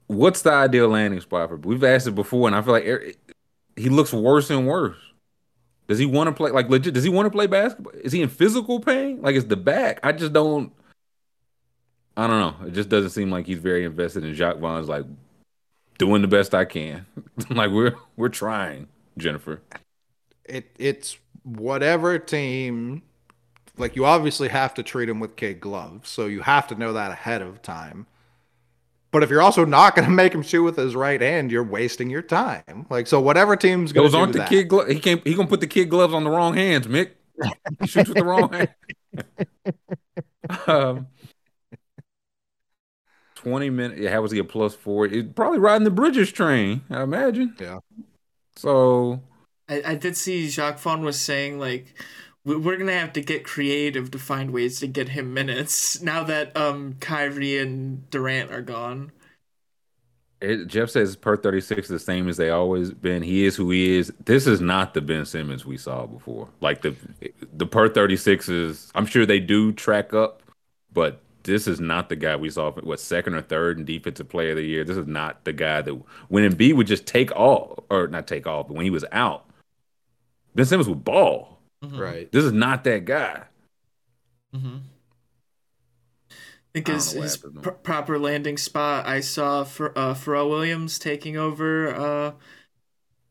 what's 0.07 0.41
the 0.41 0.51
ideal 0.51 0.89
landing 0.89 1.21
spot 1.21 1.47
for? 1.47 1.55
We've 1.55 1.85
asked 1.85 2.07
it 2.07 2.15
before, 2.15 2.47
and 2.47 2.55
I 2.57 2.61
feel 2.61 2.73
like 2.73 2.85
er- 2.85 3.13
he 3.77 3.89
looks 3.89 4.11
worse 4.11 4.49
and 4.49 4.67
worse. 4.67 4.97
Does 5.87 5.99
he 5.99 6.05
want 6.05 6.27
to 6.27 6.33
play 6.33 6.51
like 6.51 6.69
legit? 6.69 6.93
Does 6.93 7.03
he 7.03 7.09
want 7.09 7.27
to 7.27 7.29
play 7.29 7.47
basketball? 7.47 7.93
Is 7.93 8.11
he 8.11 8.21
in 8.21 8.29
physical 8.29 8.79
pain? 8.79 9.21
Like 9.21 9.35
it's 9.35 9.45
the 9.45 9.55
back? 9.55 9.99
I 10.03 10.11
just 10.11 10.33
don't. 10.33 10.73
I 12.17 12.27
don't 12.27 12.39
know. 12.39 12.67
It 12.67 12.73
just 12.73 12.89
doesn't 12.89 13.11
seem 13.11 13.29
like 13.29 13.45
he's 13.45 13.59
very 13.59 13.85
invested 13.85 14.25
in 14.25 14.33
Jacque 14.33 14.57
Vaughn's 14.57 14.89
like 14.89 15.05
doing 15.97 16.21
the 16.21 16.27
best 16.27 16.53
I 16.53 16.65
can. 16.65 17.05
like 17.49 17.71
we're 17.71 17.95
we're 18.17 18.29
trying, 18.29 18.87
Jennifer. 19.17 19.61
It 20.43 20.75
it's 20.77 21.17
whatever 21.43 22.19
team 22.19 23.03
like 23.77 23.95
you 23.95 24.05
obviously 24.05 24.49
have 24.49 24.73
to 24.73 24.83
treat 24.83 25.07
him 25.07 25.19
with 25.19 25.35
kid 25.35 25.61
gloves, 25.61 26.09
so 26.09 26.25
you 26.25 26.41
have 26.41 26.67
to 26.67 26.75
know 26.75 26.93
that 26.93 27.11
ahead 27.11 27.41
of 27.41 27.61
time. 27.61 28.07
But 29.11 29.23
if 29.23 29.29
you're 29.29 29.41
also 29.41 29.63
not 29.65 29.95
going 29.95 30.07
to 30.07 30.13
make 30.13 30.33
him 30.33 30.41
shoot 30.41 30.63
with 30.63 30.75
his 30.75 30.95
right 30.95 31.21
hand, 31.21 31.51
you're 31.51 31.63
wasting 31.63 32.09
your 32.09 32.21
time. 32.21 32.85
Like 32.89 33.07
so, 33.07 33.19
whatever 33.21 33.55
team's 33.55 33.93
going 33.93 34.05
Those 34.05 34.11
to 34.13 34.17
aren't 34.19 34.33
the 34.33 34.39
that. 34.39 34.49
kid 34.49 34.67
gloves. 34.67 34.91
He 34.91 34.99
can't. 34.99 35.25
He 35.25 35.33
gonna 35.33 35.47
put 35.47 35.61
the 35.61 35.67
kid 35.67 35.89
gloves 35.89 36.13
on 36.13 36.23
the 36.23 36.29
wrong 36.29 36.55
hands, 36.55 36.87
Mick. 36.87 37.11
He 37.79 37.87
shoots 37.87 38.09
with 38.09 38.17
the 38.17 38.25
wrong 38.25 38.51
hand. 38.51 38.69
um, 40.67 41.07
Twenty 43.35 43.69
minutes. 43.69 44.01
Yeah, 44.01 44.11
how 44.11 44.21
was 44.21 44.31
he 44.31 44.39
a 44.39 44.43
plus 44.43 44.75
four? 44.75 45.05
It, 45.05 45.35
probably 45.35 45.59
riding 45.59 45.83
the 45.85 45.91
Bridges 45.91 46.31
train. 46.31 46.81
I 46.89 47.03
imagine. 47.03 47.55
Yeah. 47.59 47.79
So 48.55 49.21
I, 49.69 49.81
I 49.85 49.95
did 49.95 50.17
see 50.17 50.49
Jacque 50.49 50.79
Vaughn 50.79 51.03
was 51.03 51.19
saying 51.21 51.59
like 51.59 51.93
we- 51.95 52.26
we're 52.55 52.77
gonna 52.77 52.93
have 52.93 53.13
to 53.13 53.21
get 53.21 53.43
creative 53.43 54.11
to 54.11 54.19
find 54.19 54.51
ways 54.51 54.79
to 54.79 54.87
get 54.87 55.09
him 55.09 55.33
minutes 55.33 56.01
now 56.01 56.23
that 56.23 56.55
um 56.55 56.95
Kyrie 56.99 57.57
and 57.57 58.09
Durant 58.09 58.51
are 58.51 58.61
gone. 58.61 59.11
It, 60.39 60.67
Jeff 60.67 60.91
says 60.91 61.15
per 61.15 61.35
36 61.35 61.87
the 61.87 61.97
same 61.97 62.29
as 62.29 62.37
they 62.37 62.51
always 62.51 62.91
been. 62.91 63.23
He 63.23 63.45
is 63.45 63.55
who 63.55 63.71
he 63.71 63.97
is. 63.97 64.13
This 64.23 64.45
is 64.45 64.61
not 64.61 64.93
the 64.93 65.01
Ben 65.01 65.25
Simmons 65.25 65.65
we 65.65 65.77
saw 65.77 66.05
before. 66.05 66.47
Like 66.61 66.81
the 66.81 66.95
the 67.53 67.65
per 67.65 67.89
36 67.89 68.47
is 68.47 68.91
I'm 68.95 69.05
sure 69.05 69.25
they 69.25 69.39
do 69.39 69.71
track 69.73 70.13
up, 70.13 70.43
but 70.93 71.21
this 71.43 71.65
is 71.67 71.79
not 71.79 72.09
the 72.09 72.15
guy 72.15 72.35
we 72.35 72.49
saw 72.49 72.71
what 72.71 72.99
second 72.99 73.33
or 73.33 73.41
third 73.41 73.79
in 73.79 73.85
defensive 73.85 74.29
player 74.29 74.51
of 74.51 74.57
the 74.57 74.63
year. 74.63 74.83
This 74.83 74.97
is 74.97 75.07
not 75.07 75.43
the 75.43 75.53
guy 75.53 75.81
that 75.81 75.93
when 76.27 76.49
Embiid 76.49 76.75
would 76.75 76.87
just 76.87 77.05
take 77.05 77.31
off 77.31 77.79
or 77.89 78.07
not 78.07 78.27
take 78.27 78.45
off, 78.45 78.67
but 78.67 78.75
when 78.75 78.83
he 78.83 78.91
was 78.91 79.05
out, 79.11 79.49
Ben 80.53 80.65
Simmons 80.65 80.89
would 80.89 81.03
ball. 81.03 81.56
Right. 81.81 82.31
This 82.31 82.43
is 82.43 82.51
not 82.51 82.83
that 82.85 83.05
guy. 83.05 83.43
Mm-hmm. 84.55 84.77
I 86.29 86.33
think 86.73 86.89
I 86.89 86.93
his, 86.93 87.11
his 87.11 87.37
pr- 87.37 87.69
proper 87.71 88.19
landing 88.19 88.57
spot. 88.57 89.05
I 89.05 89.19
saw 89.19 89.63
for 89.63 89.97
uh, 89.97 90.13
Pharrell 90.13 90.49
Williams 90.49 90.99
taking 90.99 91.37
over, 91.37 91.93
uh, 91.95 92.31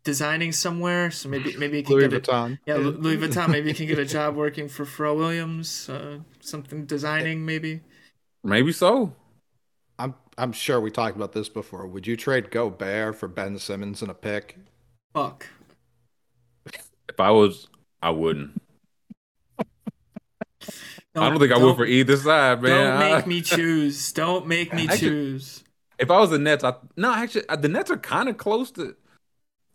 designing 0.04 0.52
somewhere. 0.52 1.10
So 1.10 1.28
maybe 1.28 1.56
maybe 1.58 1.78
he 1.78 1.82
can 1.82 1.96
Louis 1.96 2.08
get 2.08 2.22
Vuitton. 2.22 2.52
A, 2.54 2.58
yeah, 2.66 2.76
Louis 2.76 3.16
Vuitton. 3.16 3.50
Maybe 3.50 3.72
he 3.72 3.74
can 3.74 3.86
get 3.86 3.98
a 3.98 4.04
job 4.16 4.36
working 4.36 4.68
for 4.68 4.84
Pharrell 4.84 5.16
Williams. 5.16 5.88
Uh, 5.88 6.20
something 6.40 6.86
designing 6.86 7.44
maybe. 7.44 7.80
Maybe 8.42 8.72
so. 8.72 9.14
I'm 9.98 10.14
I'm 10.38 10.52
sure 10.52 10.80
we 10.80 10.90
talked 10.90 11.16
about 11.16 11.32
this 11.32 11.48
before. 11.48 11.86
Would 11.86 12.06
you 12.06 12.16
trade 12.16 12.50
Gobert 12.50 13.16
for 13.16 13.28
Ben 13.28 13.58
Simmons 13.58 14.02
and 14.02 14.10
a 14.10 14.14
pick? 14.14 14.56
Fuck. 15.14 15.46
If 17.08 17.20
I 17.20 17.30
was, 17.30 17.68
I 18.02 18.10
wouldn't. 18.10 18.60
I 19.58 19.64
don't 21.30 21.38
think 21.38 21.52
I 21.52 21.58
would 21.58 21.76
for 21.76 21.86
either 21.86 22.16
side, 22.16 22.62
man. 22.62 22.70
Don't 22.70 22.98
make 23.16 23.26
me 23.34 23.40
choose. 23.40 24.12
Don't 24.12 24.46
make 24.46 24.72
me 24.74 24.84
Actually- 24.88 24.98
choose. 25.10 25.62
If 25.98 26.10
I 26.10 26.20
was 26.20 26.28
the 26.28 26.38
Nets, 26.38 26.62
I 26.62 26.74
no, 26.96 27.10
actually, 27.14 27.44
the 27.58 27.68
Nets 27.68 27.90
are 27.90 27.96
kind 27.96 28.28
of 28.28 28.36
close 28.36 28.70
to 28.72 28.94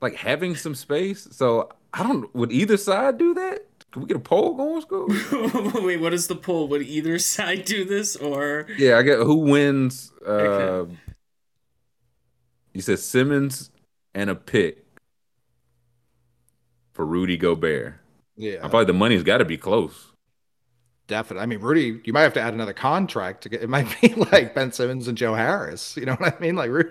like 0.01 0.13
having 0.15 0.55
some 0.55 0.75
space. 0.75 1.27
So 1.31 1.69
I 1.93 2.03
don't. 2.03 2.33
Would 2.35 2.51
either 2.51 2.77
side 2.77 3.17
do 3.17 3.33
that? 3.33 3.65
Can 3.91 4.03
we 4.03 4.07
get 4.07 4.17
a 4.17 4.21
poll 4.21 4.53
going, 4.53 4.81
school? 4.81 5.07
Wait, 5.83 5.97
what 5.99 6.13
is 6.13 6.27
the 6.27 6.35
poll? 6.35 6.67
Would 6.67 6.83
either 6.83 7.17
side 7.17 7.65
do 7.65 7.83
this 7.85 8.15
or? 8.15 8.67
yeah, 8.77 8.99
I 8.99 9.01
get 9.01 9.17
who 9.17 9.37
wins. 9.37 10.11
Uh, 10.25 10.31
Okay. 10.31 10.95
You 12.73 12.81
said 12.81 12.99
Simmons 12.99 13.71
and 14.13 14.29
a 14.29 14.35
pick 14.35 14.85
for 16.93 17.03
Rudy 17.05 17.35
Gobert. 17.35 17.95
Yeah. 18.41 18.57
I 18.63 18.69
probably 18.69 18.85
the 18.85 18.93
money's 18.93 19.21
got 19.21 19.37
to 19.37 19.45
be 19.45 19.55
close. 19.57 20.13
Definitely. 21.07 21.43
I 21.43 21.45
mean, 21.45 21.59
Rudy, 21.59 22.01
you 22.05 22.13
might 22.13 22.21
have 22.23 22.33
to 22.33 22.41
add 22.41 22.53
another 22.55 22.73
contract 22.73 23.43
to 23.43 23.49
get. 23.49 23.61
It 23.61 23.69
might 23.69 23.87
be 24.01 24.13
like 24.31 24.55
Ben 24.55 24.71
Simmons 24.71 25.07
and 25.07 25.17
Joe 25.17 25.35
Harris. 25.35 25.95
You 25.97 26.05
know 26.05 26.15
what 26.15 26.35
I 26.35 26.39
mean? 26.39 26.55
Like, 26.55 26.71
Rudy. 26.71 26.89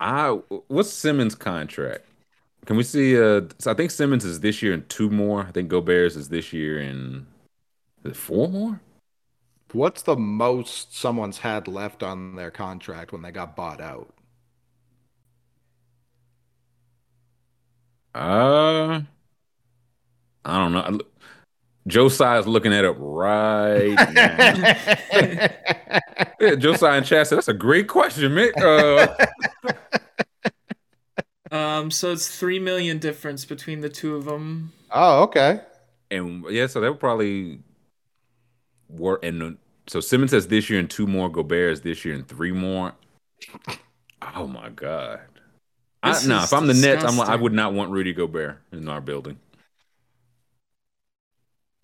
I 0.00 0.28
what's 0.68 0.90
Simmons' 0.92 1.34
contract? 1.34 2.04
Can 2.66 2.76
we 2.76 2.82
see? 2.82 3.20
Uh, 3.20 3.42
so 3.58 3.70
I 3.70 3.74
think 3.74 3.90
Simmons 3.90 4.24
is 4.24 4.40
this 4.40 4.62
year 4.62 4.72
and 4.74 4.88
two 4.88 5.10
more. 5.10 5.42
I 5.44 5.50
think 5.52 5.68
Gobert's 5.68 6.16
is 6.16 6.28
this 6.28 6.52
year 6.52 6.78
and 6.78 7.26
four 8.14 8.48
more. 8.48 8.80
what's 9.72 10.00
the 10.02 10.16
most 10.16 10.96
someone's 10.96 11.38
had 11.38 11.68
left 11.68 12.02
on 12.02 12.34
their 12.36 12.50
contract 12.50 13.12
when 13.12 13.20
they 13.22 13.30
got 13.32 13.56
bought 13.56 13.80
out? 13.80 14.14
Uh, 18.14 19.02
I 20.44 20.58
don't 20.58 20.72
know. 20.72 20.80
I 20.80 20.90
look- 20.90 21.10
Joe 21.86 22.06
is 22.06 22.18
looking 22.46 22.72
at 22.72 22.84
it 22.86 22.92
right 22.98 23.94
now. 24.14 25.50
yeah, 26.40 26.54
Joe 26.54 26.74
Tsai 26.74 26.96
and 26.96 27.04
Chad 27.04 27.26
said 27.26 27.36
that's 27.36 27.48
a 27.48 27.52
great 27.52 27.88
question, 27.88 28.32
Mick. 28.32 28.52
Uh, 28.56 29.72
Um, 31.50 31.92
so 31.92 32.10
it's 32.10 32.36
three 32.36 32.58
million 32.58 32.98
difference 32.98 33.44
between 33.44 33.80
the 33.80 33.88
two 33.88 34.16
of 34.16 34.24
them. 34.24 34.72
Oh, 34.90 35.22
okay. 35.24 35.60
and 36.10 36.44
yeah, 36.50 36.66
so 36.66 36.80
that 36.80 36.90
would 36.90 36.98
probably 36.98 37.60
work. 38.88 39.24
And 39.24 39.56
so 39.86 40.00
Simmons 40.00 40.32
has 40.32 40.48
this 40.48 40.68
year 40.68 40.80
and 40.80 40.90
two 40.90 41.06
more. 41.06 41.28
Gobert 41.30 41.72
is 41.72 41.80
this 41.82 42.04
year 42.04 42.16
and 42.16 42.26
three 42.26 42.50
more. 42.50 42.94
Oh 44.34 44.48
my 44.48 44.70
god. 44.70 45.20
I, 46.02 46.12
This 46.12 46.26
no, 46.26 46.38
is 46.38 46.44
if 46.44 46.52
I'm 46.52 46.66
the 46.66 46.74
Nets, 46.74 47.04
I'm 47.04 47.16
like, 47.16 47.28
I 47.28 47.36
would 47.36 47.52
not 47.52 47.72
want 47.72 47.92
Rudy 47.92 48.12
Gobert 48.12 48.58
in 48.72 48.88
our 48.88 49.00
building. 49.00 49.38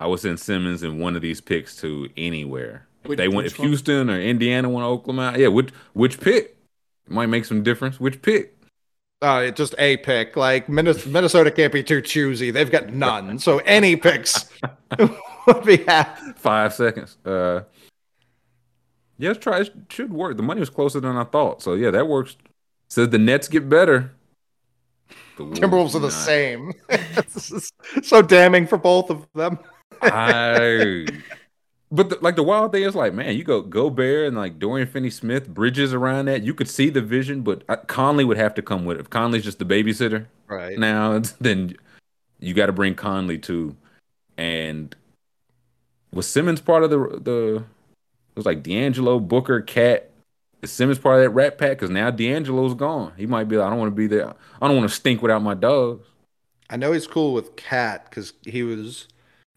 I 0.01 0.07
would 0.07 0.19
send 0.19 0.39
Simmons 0.39 0.81
in 0.81 0.97
one 0.99 1.15
of 1.15 1.21
these 1.21 1.39
picks 1.39 1.75
to 1.77 2.09
anywhere. 2.17 2.87
If 3.03 3.09
Which- 3.09 3.17
they 3.17 3.27
went, 3.27 3.45
if 3.47 3.59
one? 3.59 3.67
Houston 3.67 4.09
or 4.09 4.19
Indiana 4.19 4.67
went 4.69 4.83
to 4.83 4.87
Oklahoma, 4.87 5.37
yeah, 5.37 5.47
which 5.47 5.69
which 5.93 6.19
pick 6.19 6.57
might 7.07 7.27
make 7.27 7.45
some 7.45 7.61
difference. 7.61 7.99
Which 7.99 8.21
pick? 8.21 8.57
Uh, 9.21 9.43
it's 9.45 9.57
just 9.57 9.75
a 9.77 9.97
pick. 9.97 10.35
Like 10.35 10.67
Minnesota 10.67 11.51
can't 11.51 11.71
be 11.71 11.83
too 11.83 12.01
choosy. 12.01 12.49
They've 12.49 12.71
got 12.71 12.91
none. 12.91 13.37
So 13.37 13.59
any 13.59 13.95
picks 13.95 14.49
would 14.99 15.63
be 15.65 15.77
happy. 15.77 16.31
Five 16.35 16.73
seconds. 16.73 17.17
Uh, 17.23 17.61
yeah, 19.19 19.29
let's 19.29 19.39
try. 19.43 19.59
It 19.61 19.71
should 19.89 20.11
work. 20.11 20.35
The 20.37 20.41
money 20.43 20.59
was 20.59 20.71
closer 20.71 20.99
than 20.99 21.15
I 21.15 21.25
thought. 21.25 21.61
So 21.61 21.75
yeah, 21.75 21.91
that 21.91 22.07
works. 22.07 22.35
Says 22.89 23.09
the 23.09 23.19
Nets 23.19 23.47
get 23.47 23.69
better. 23.69 24.11
The 25.37 25.43
Timberwolves 25.43 25.93
are 25.93 25.99
the 25.99 26.07
not. 26.07 26.13
same. 26.13 26.73
so 28.03 28.21
damning 28.23 28.65
for 28.65 28.77
both 28.79 29.09
of 29.11 29.27
them. 29.35 29.59
I. 30.01 31.05
But 31.93 32.09
the, 32.09 32.17
like 32.21 32.37
the 32.37 32.43
wild 32.43 32.71
thing 32.71 32.83
is 32.83 32.95
like, 32.95 33.13
man, 33.13 33.35
you 33.35 33.43
go 33.43 33.61
Gobert 33.61 34.27
and 34.27 34.37
like 34.37 34.59
Dorian 34.59 34.87
Finney-Smith, 34.87 35.49
Bridges 35.49 35.93
around 35.93 36.25
that. 36.25 36.41
You 36.41 36.53
could 36.53 36.69
see 36.69 36.89
the 36.89 37.01
vision, 37.01 37.41
but 37.41 37.63
uh, 37.67 37.75
Conley 37.75 38.23
would 38.23 38.37
have 38.37 38.53
to 38.53 38.61
come 38.61 38.85
with 38.85 38.97
it. 38.97 39.01
If 39.01 39.09
Conley's 39.09 39.43
just 39.43 39.59
the 39.59 39.65
babysitter 39.65 40.27
Right. 40.47 40.79
now, 40.79 41.19
then 41.41 41.75
you 42.39 42.53
got 42.53 42.67
to 42.67 42.71
bring 42.71 42.95
Conley 42.95 43.37
too. 43.37 43.75
And 44.37 44.95
was 46.13 46.27
Simmons 46.27 46.61
part 46.61 46.83
of 46.83 46.89
the 46.89 46.97
the? 47.21 47.55
It 47.57 48.37
was 48.37 48.45
like 48.45 48.63
D'Angelo, 48.63 49.19
Booker, 49.19 49.61
Cat. 49.61 50.09
Is 50.61 50.71
Simmons 50.71 50.99
part 50.99 51.17
of 51.17 51.23
that 51.23 51.31
Rat 51.31 51.57
Pack? 51.57 51.71
Because 51.71 51.89
now 51.89 52.09
D'Angelo's 52.09 52.73
gone. 52.73 53.11
He 53.17 53.25
might 53.25 53.49
be. 53.49 53.57
Like, 53.57 53.67
I 53.67 53.69
don't 53.69 53.79
want 53.79 53.91
to 53.91 53.95
be 53.95 54.07
there. 54.07 54.33
I 54.61 54.67
don't 54.67 54.77
want 54.77 54.89
to 54.89 54.95
stink 54.95 55.21
without 55.21 55.41
my 55.41 55.55
dogs. 55.55 56.07
I 56.69 56.77
know 56.77 56.93
he's 56.93 57.07
cool 57.07 57.33
with 57.33 57.57
Cat 57.57 58.05
because 58.09 58.31
he 58.43 58.63
was 58.63 59.07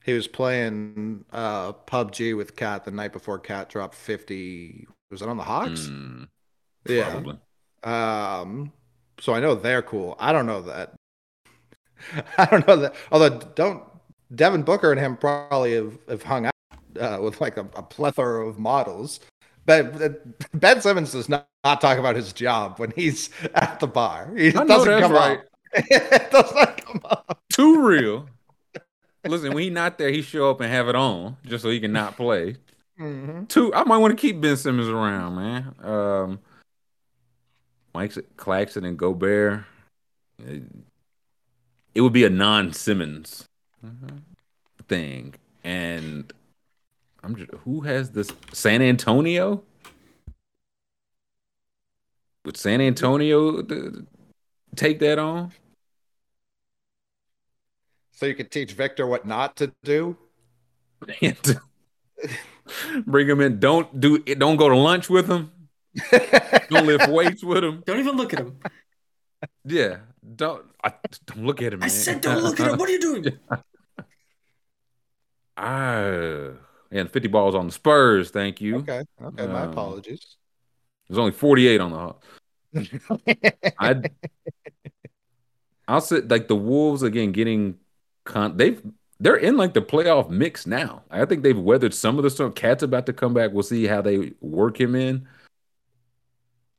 he 0.05 0.13
was 0.13 0.29
playing 0.29 1.25
uh 1.33 1.73
PUBG 1.73 2.37
with 2.37 2.57
Cat 2.57 2.85
the 2.85 2.91
night 2.91 3.13
before 3.13 3.39
Cat 3.39 3.69
dropped 3.69 3.95
fifty. 3.95 4.87
Was 5.11 5.23
it 5.23 5.29
on 5.29 5.37
the 5.37 5.43
Hawks? 5.43 5.89
Mm, 5.89 6.29
yeah. 6.87 7.23
Um. 7.83 8.73
So 9.21 9.33
I 9.33 9.41
know 9.41 9.55
they're 9.55 9.83
cool. 9.83 10.17
I 10.19 10.33
don't 10.33 10.47
know 10.47 10.63
that. 10.63 10.95
I 12.39 12.47
don't 12.47 12.67
know 12.69 12.77
that. 12.77 12.95
Although 13.11 13.39
don't 13.55 13.83
Devin 14.35 14.63
Booker 14.63 14.91
and 14.91 15.01
him 15.01 15.17
probably 15.17 15.75
have, 15.75 15.99
have 16.09 16.23
hung 16.23 16.47
out 16.47 16.53
uh, 17.01 17.19
with 17.21 17.41
like 17.41 17.57
a, 17.57 17.67
a 17.75 17.83
plethora 17.83 18.47
of 18.47 18.59
models. 18.59 19.21
But 19.67 20.59
Ben 20.59 20.81
Simmons 20.83 21.13
does 21.13 21.29
not, 21.29 21.49
not 21.65 21.81
talk 21.81 21.99
about 21.99 22.17
his 22.17 22.33
job 22.33 22.79
when 22.79 22.93
he's 22.95 23.31
at 23.55 23.81
the 23.81 23.87
bar. 23.87 24.35
He 24.37 24.49
I 24.49 24.65
doesn't 24.65 25.01
come 25.01 25.13
right. 25.13 25.39
up. 25.39 25.45
it 25.73 26.31
does 26.31 26.55
not 26.55 26.85
come 26.85 27.01
up. 27.05 27.43
Too 27.51 27.83
real. 27.83 28.29
Listen, 29.25 29.55
when 29.55 29.63
he 29.63 29.71
not 29.71 29.99
there, 29.99 30.11
he 30.11 30.23
show 30.23 30.51
up 30.51 30.61
and 30.61 30.71
have 30.71 30.89
it 30.89 30.95
on 30.95 31.37
just 31.47 31.63
so 31.63 31.71
he 31.71 31.81
can 31.81 31.93
not 31.93 32.17
play. 32.17 32.57
Mhm. 33.01 33.49
Two, 33.49 33.75
I 33.75 33.85
might 33.85 33.97
want 33.99 34.13
to 34.17 34.21
keep 34.21 34.41
Ben 34.41 34.57
Simmons 34.57 34.89
around, 34.89 35.37
man. 35.37 35.75
Um, 35.83 36.39
Mike 37.95 38.13
Claxton 38.37 38.85
and 38.85 38.99
Gobert. 38.99 39.65
It, 40.39 40.63
it 41.95 42.01
would 42.01 42.13
be 42.13 42.25
a 42.25 42.31
non-Simmons 42.31 43.45
thing, 44.89 45.35
and 45.63 46.33
I'm 47.23 47.37
just, 47.37 47.51
who 47.65 47.83
has 47.83 48.11
this 48.11 48.33
San 48.53 48.83
Antonio? 48.83 49.63
Would 52.45 52.57
San 52.57 52.81
Antonio 52.81 53.63
th- 53.63 53.93
take 54.77 54.99
that 54.99 55.19
on? 55.19 55.53
So 58.17 58.27
you 58.27 58.35
could 58.35 58.51
teach 58.51 58.73
Victor 58.73 59.07
what 59.07 59.27
not 59.27 59.57
to 59.57 59.73
do. 59.83 60.17
Bring 63.07 63.29
him 63.29 63.41
in. 63.41 63.59
Don't 63.61 64.01
do. 64.01 64.19
Don't 64.19 64.57
go 64.57 64.69
to 64.69 64.77
lunch 64.77 65.11
with 65.11 65.29
him. 65.29 65.51
don't 66.71 66.87
lift 66.87 67.09
weights 67.11 67.45
with 67.45 67.63
him. 67.65 67.83
Don't 67.87 67.99
even 67.99 68.17
look 68.17 68.33
at 68.33 68.41
him. 68.41 68.59
Yeah. 69.65 69.99
Don't. 70.37 70.65
I, 70.83 70.93
don't 71.27 71.45
look 71.45 71.61
at 71.61 71.73
him. 71.75 71.81
Man. 71.81 71.87
I 71.87 71.89
said, 71.89 72.21
don't 72.21 72.43
look 72.43 72.59
at 72.61 72.71
him. 72.73 72.79
What 72.79 72.89
are 72.89 72.93
you 72.93 73.01
doing? 73.01 73.39
Ah, 75.57 76.51
and 76.91 77.09
50 77.09 77.29
balls 77.29 77.55
on 77.55 77.67
the 77.67 77.73
Spurs. 77.73 78.31
Thank 78.31 78.61
you. 78.61 78.79
Okay. 78.79 79.05
Okay. 79.23 79.47
My 79.47 79.63
Um, 79.63 79.71
apologies. 79.71 80.37
There's 81.09 81.17
only 81.17 81.31
48 81.31 81.81
on 81.81 81.91
the 81.93 81.97
Hawks. 81.97 82.27
I 83.79 84.03
I'll 85.87 86.01
say 86.01 86.23
like 86.23 86.49
the 86.49 86.57
Wolves 86.57 87.05
again 87.05 87.31
getting 87.31 87.77
con 88.25 88.57
they've 88.57 88.81
they're 89.21 89.37
in 89.37 89.57
like 89.57 89.75
the 89.75 89.83
playoff 89.83 90.29
mix 90.29 90.67
now. 90.67 91.03
I 91.11 91.25
think 91.25 91.43
they've 91.43 91.59
weathered 91.59 91.95
some 91.95 92.19
of 92.19 92.25
the 92.25 92.31
storm. 92.31 92.53
Cat's 92.53 92.83
about 92.83 93.07
to 93.07 93.13
come 93.13 93.33
back. 93.33 93.53
We'll 93.53 93.63
see 93.63 93.87
how 93.87 94.03
they 94.03 94.33
work 94.41 94.81
him 94.81 94.95
in. 94.95 95.27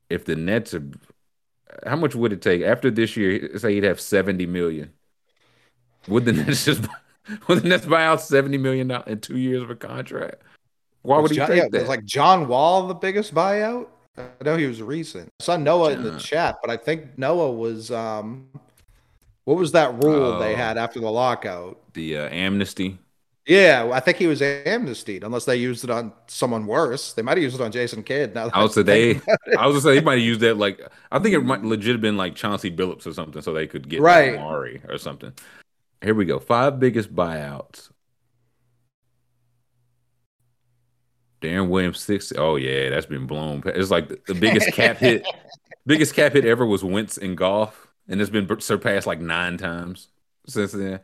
If 0.10 0.26
the 0.26 0.36
Nets 0.36 0.74
are 0.74 0.84
how 1.86 1.96
much 1.96 2.16
would 2.16 2.34
it 2.34 2.42
take 2.42 2.62
after 2.62 2.92
this 2.92 3.18
year? 3.18 3.58
Say 3.58 3.76
he'd 3.76 3.84
have 3.84 4.00
70 4.00 4.46
million. 4.46 4.94
Would 6.08 6.26
the 6.26 6.34
Nets 6.34 6.66
just 6.66 6.88
would 7.48 7.64
the 7.64 7.68
Nets 7.68 7.86
buy 7.86 8.06
out 8.06 8.22
70 8.22 8.58
million 8.58 8.92
in 9.08 9.20
two 9.20 9.38
years 9.38 9.64
of 9.64 9.70
a 9.70 9.76
contract? 9.76 10.42
Why 11.02 11.20
would 11.20 11.32
he 11.32 11.38
John, 11.38 11.48
take 11.48 11.58
yeah, 11.58 11.68
that? 11.72 11.82
Was 11.82 11.90
like 11.90 12.06
John 12.06 12.48
Wall 12.48 12.88
the 12.88 12.94
biggest 12.94 13.34
buyout? 13.34 13.88
I 14.18 14.28
know 14.44 14.56
he 14.58 14.66
was 14.66 14.82
recent. 14.82 15.30
I 15.40 15.44
saw 15.44 15.58
Noah 15.58 15.92
in 15.92 16.04
the 16.04 16.18
chat, 16.18 16.58
but 16.62 16.72
I 16.72 16.78
think 16.78 17.18
Noah 17.18 17.52
was 17.52 17.92
um 17.92 18.48
what 19.46 19.58
was 19.58 19.72
that 19.72 20.04
rule 20.04 20.38
they 20.40 20.54
Oh. 20.54 20.58
had 20.58 20.78
after 20.78 21.00
the 21.00 21.10
lockout? 21.10 21.80
the 21.94 22.18
uh, 22.18 22.30
amnesty. 22.30 23.00
Yeah, 23.48 23.92
I 23.94 24.00
think 24.00 24.18
he 24.18 24.26
was 24.26 24.42
amnestied 24.42 25.24
unless 25.24 25.46
they 25.46 25.56
used 25.56 25.84
it 25.84 25.92
on 25.92 26.12
someone 26.26 26.66
worse. 26.66 27.14
They 27.14 27.22
might 27.22 27.38
have 27.38 27.44
used 27.44 27.56
it 27.60 27.64
on 27.64 27.72
Jason 27.72 28.02
Kidd. 28.02 28.34
Now 28.34 28.46
that 28.46 28.56
I 28.56 28.64
would 28.64 28.72
say 28.72 28.82
they. 28.82 29.12
I 29.58 29.68
was 29.68 29.76
gonna 29.76 29.82
say 29.82 29.96
they 30.00 30.02
might 30.02 30.18
have 30.18 30.24
used 30.26 30.42
that 30.42 30.58
like 30.58 30.82
I 31.12 31.20
think 31.20 31.36
it 31.36 31.42
might 31.42 31.64
legit 31.64 31.92
have 31.94 32.02
been 32.02 32.18
like 32.18 32.34
Chauncey 32.36 32.72
Billups 32.72 33.06
or 33.06 33.14
something, 33.14 33.42
so 33.44 33.54
they 33.54 33.68
could 33.68 33.88
get 33.88 34.02
Right. 34.02 34.36
Amari 34.36 34.82
or 34.90 34.98
something. 34.98 35.32
Here 36.02 36.16
we 36.16 36.26
go. 36.26 36.40
Five 36.40 36.80
biggest 36.80 37.14
buyouts. 37.16 37.90
Deron 41.42 41.70
Williams 41.70 42.00
six. 42.00 42.34
Oh 42.36 42.56
yeah, 42.56 42.90
that's 42.90 43.06
been 43.06 43.28
blown. 43.28 43.62
It's 43.68 43.92
like 43.92 44.10
the, 44.10 44.20
the 44.28 44.34
biggest 44.36 44.72
cap 44.74 44.98
hit. 44.98 45.24
Biggest 45.88 46.16
cap 46.16 46.34
hit 46.34 46.46
ever 46.46 46.66
was 46.66 46.84
Wentz 46.84 47.16
in 47.16 47.36
golf, 47.36 47.85
and 48.08 48.22
it's 48.22 48.30
been 48.30 48.60
surpassed 48.60 49.08
like 49.08 49.20
nine 49.20 49.58
times 49.58 50.10
since 50.48 50.72
then. 50.72 51.00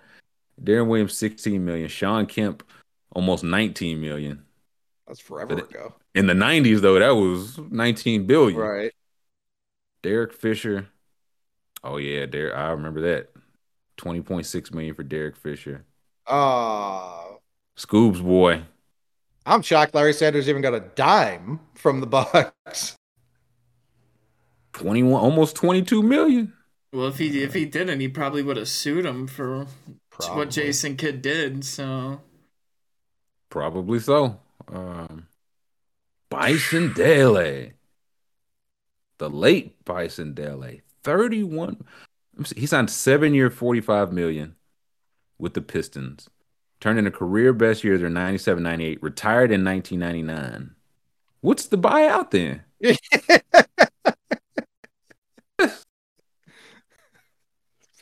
Deron 0.62 0.88
Williams 0.88 1.18
sixteen 1.18 1.66
million. 1.66 1.88
Shawn 1.88 2.26
Kemp 2.26 2.64
almost 3.14 3.44
nineteen 3.44 4.02
million. 4.02 4.44
That's 5.08 5.20
forever 5.20 5.56
But 5.56 5.70
ago. 5.70 5.96
In 6.14 6.28
the 6.28 6.34
nineties 6.34 6.82
though, 6.82 7.00
that 7.00 7.12
was 7.12 7.58
nineteen 7.70 8.26
billion. 8.26 8.60
Right. 8.60 8.94
Derek 10.04 10.34
Fisher. 10.34 10.88
Oh 11.84 11.98
yeah, 11.98 12.26
Derek. 12.26 12.56
I 12.56 12.70
remember 12.72 13.02
that. 13.02 13.30
Twenty 13.98 14.22
point 14.22 14.46
six 14.46 14.72
million 14.72 14.96
for 14.96 15.04
Derek 15.04 15.36
Fisher. 15.36 15.86
Uh 16.28 17.24
Scoobs 17.78 18.22
boy. 18.22 18.64
I'm 19.46 19.64
shocked 19.64 19.96
Larry 19.96 20.14
Sanders 20.14 20.48
even 20.48 20.62
got 20.62 20.76
a 20.76 20.82
dime 20.82 21.60
from 21.74 22.00
the 22.00 22.08
Bucks. 22.08 22.96
Twenty 24.74 25.04
one, 25.04 25.22
almost 25.22 25.56
twenty 25.56 25.82
two 25.82 26.04
million. 26.04 26.54
Well, 26.94 27.08
if 27.08 27.18
he 27.20 27.42
if 27.42 27.54
he 27.54 27.66
didn't, 27.66 28.00
he 28.00 28.08
probably 28.08 28.44
would 28.44 28.58
have 28.58 28.68
sued 28.68 29.06
him 29.06 29.28
for 29.28 29.68
Probably. 30.10 30.36
what 30.38 30.50
Jason 30.50 30.98
Kidd 30.98 31.22
did. 31.22 31.64
So 31.64 32.22
Probably 33.50 34.00
so. 34.00 34.40
Um, 34.68 35.28
Bison 36.30 36.94
Dele. 36.94 37.74
The 39.18 39.30
late 39.30 39.84
Bison 39.86 40.34
Dele. 40.34 40.82
Thirty 41.04 41.44
one. 41.44 41.84
He 42.56 42.66
signed 42.66 42.90
seven 42.90 43.34
year, 43.34 43.50
forty 43.50 43.82
five 43.82 44.12
million 44.12 44.56
with 45.38 45.54
the 45.54 45.62
Pistons. 45.62 46.30
Turned 46.80 46.98
in 47.00 47.06
a 47.08 47.12
career 47.12 47.54
best 47.54 47.84
years 47.84 48.02
in 48.02 48.14
97 48.14 48.64
98. 48.64 49.04
Retired 49.04 49.52
in 49.52 49.64
1999. 49.64 50.76
What's 51.42 51.68
the 51.68 51.78
buyout 51.78 52.32
then? 52.32 52.64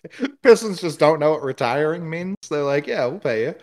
Pistons 0.43 0.81
just 0.81 0.99
don't 0.99 1.19
know 1.19 1.31
what 1.31 1.43
retiring 1.43 2.09
means. 2.09 2.37
They're 2.49 2.63
like, 2.63 2.87
yeah, 2.87 3.05
we'll 3.05 3.19
pay 3.19 3.43
you. 3.45 3.55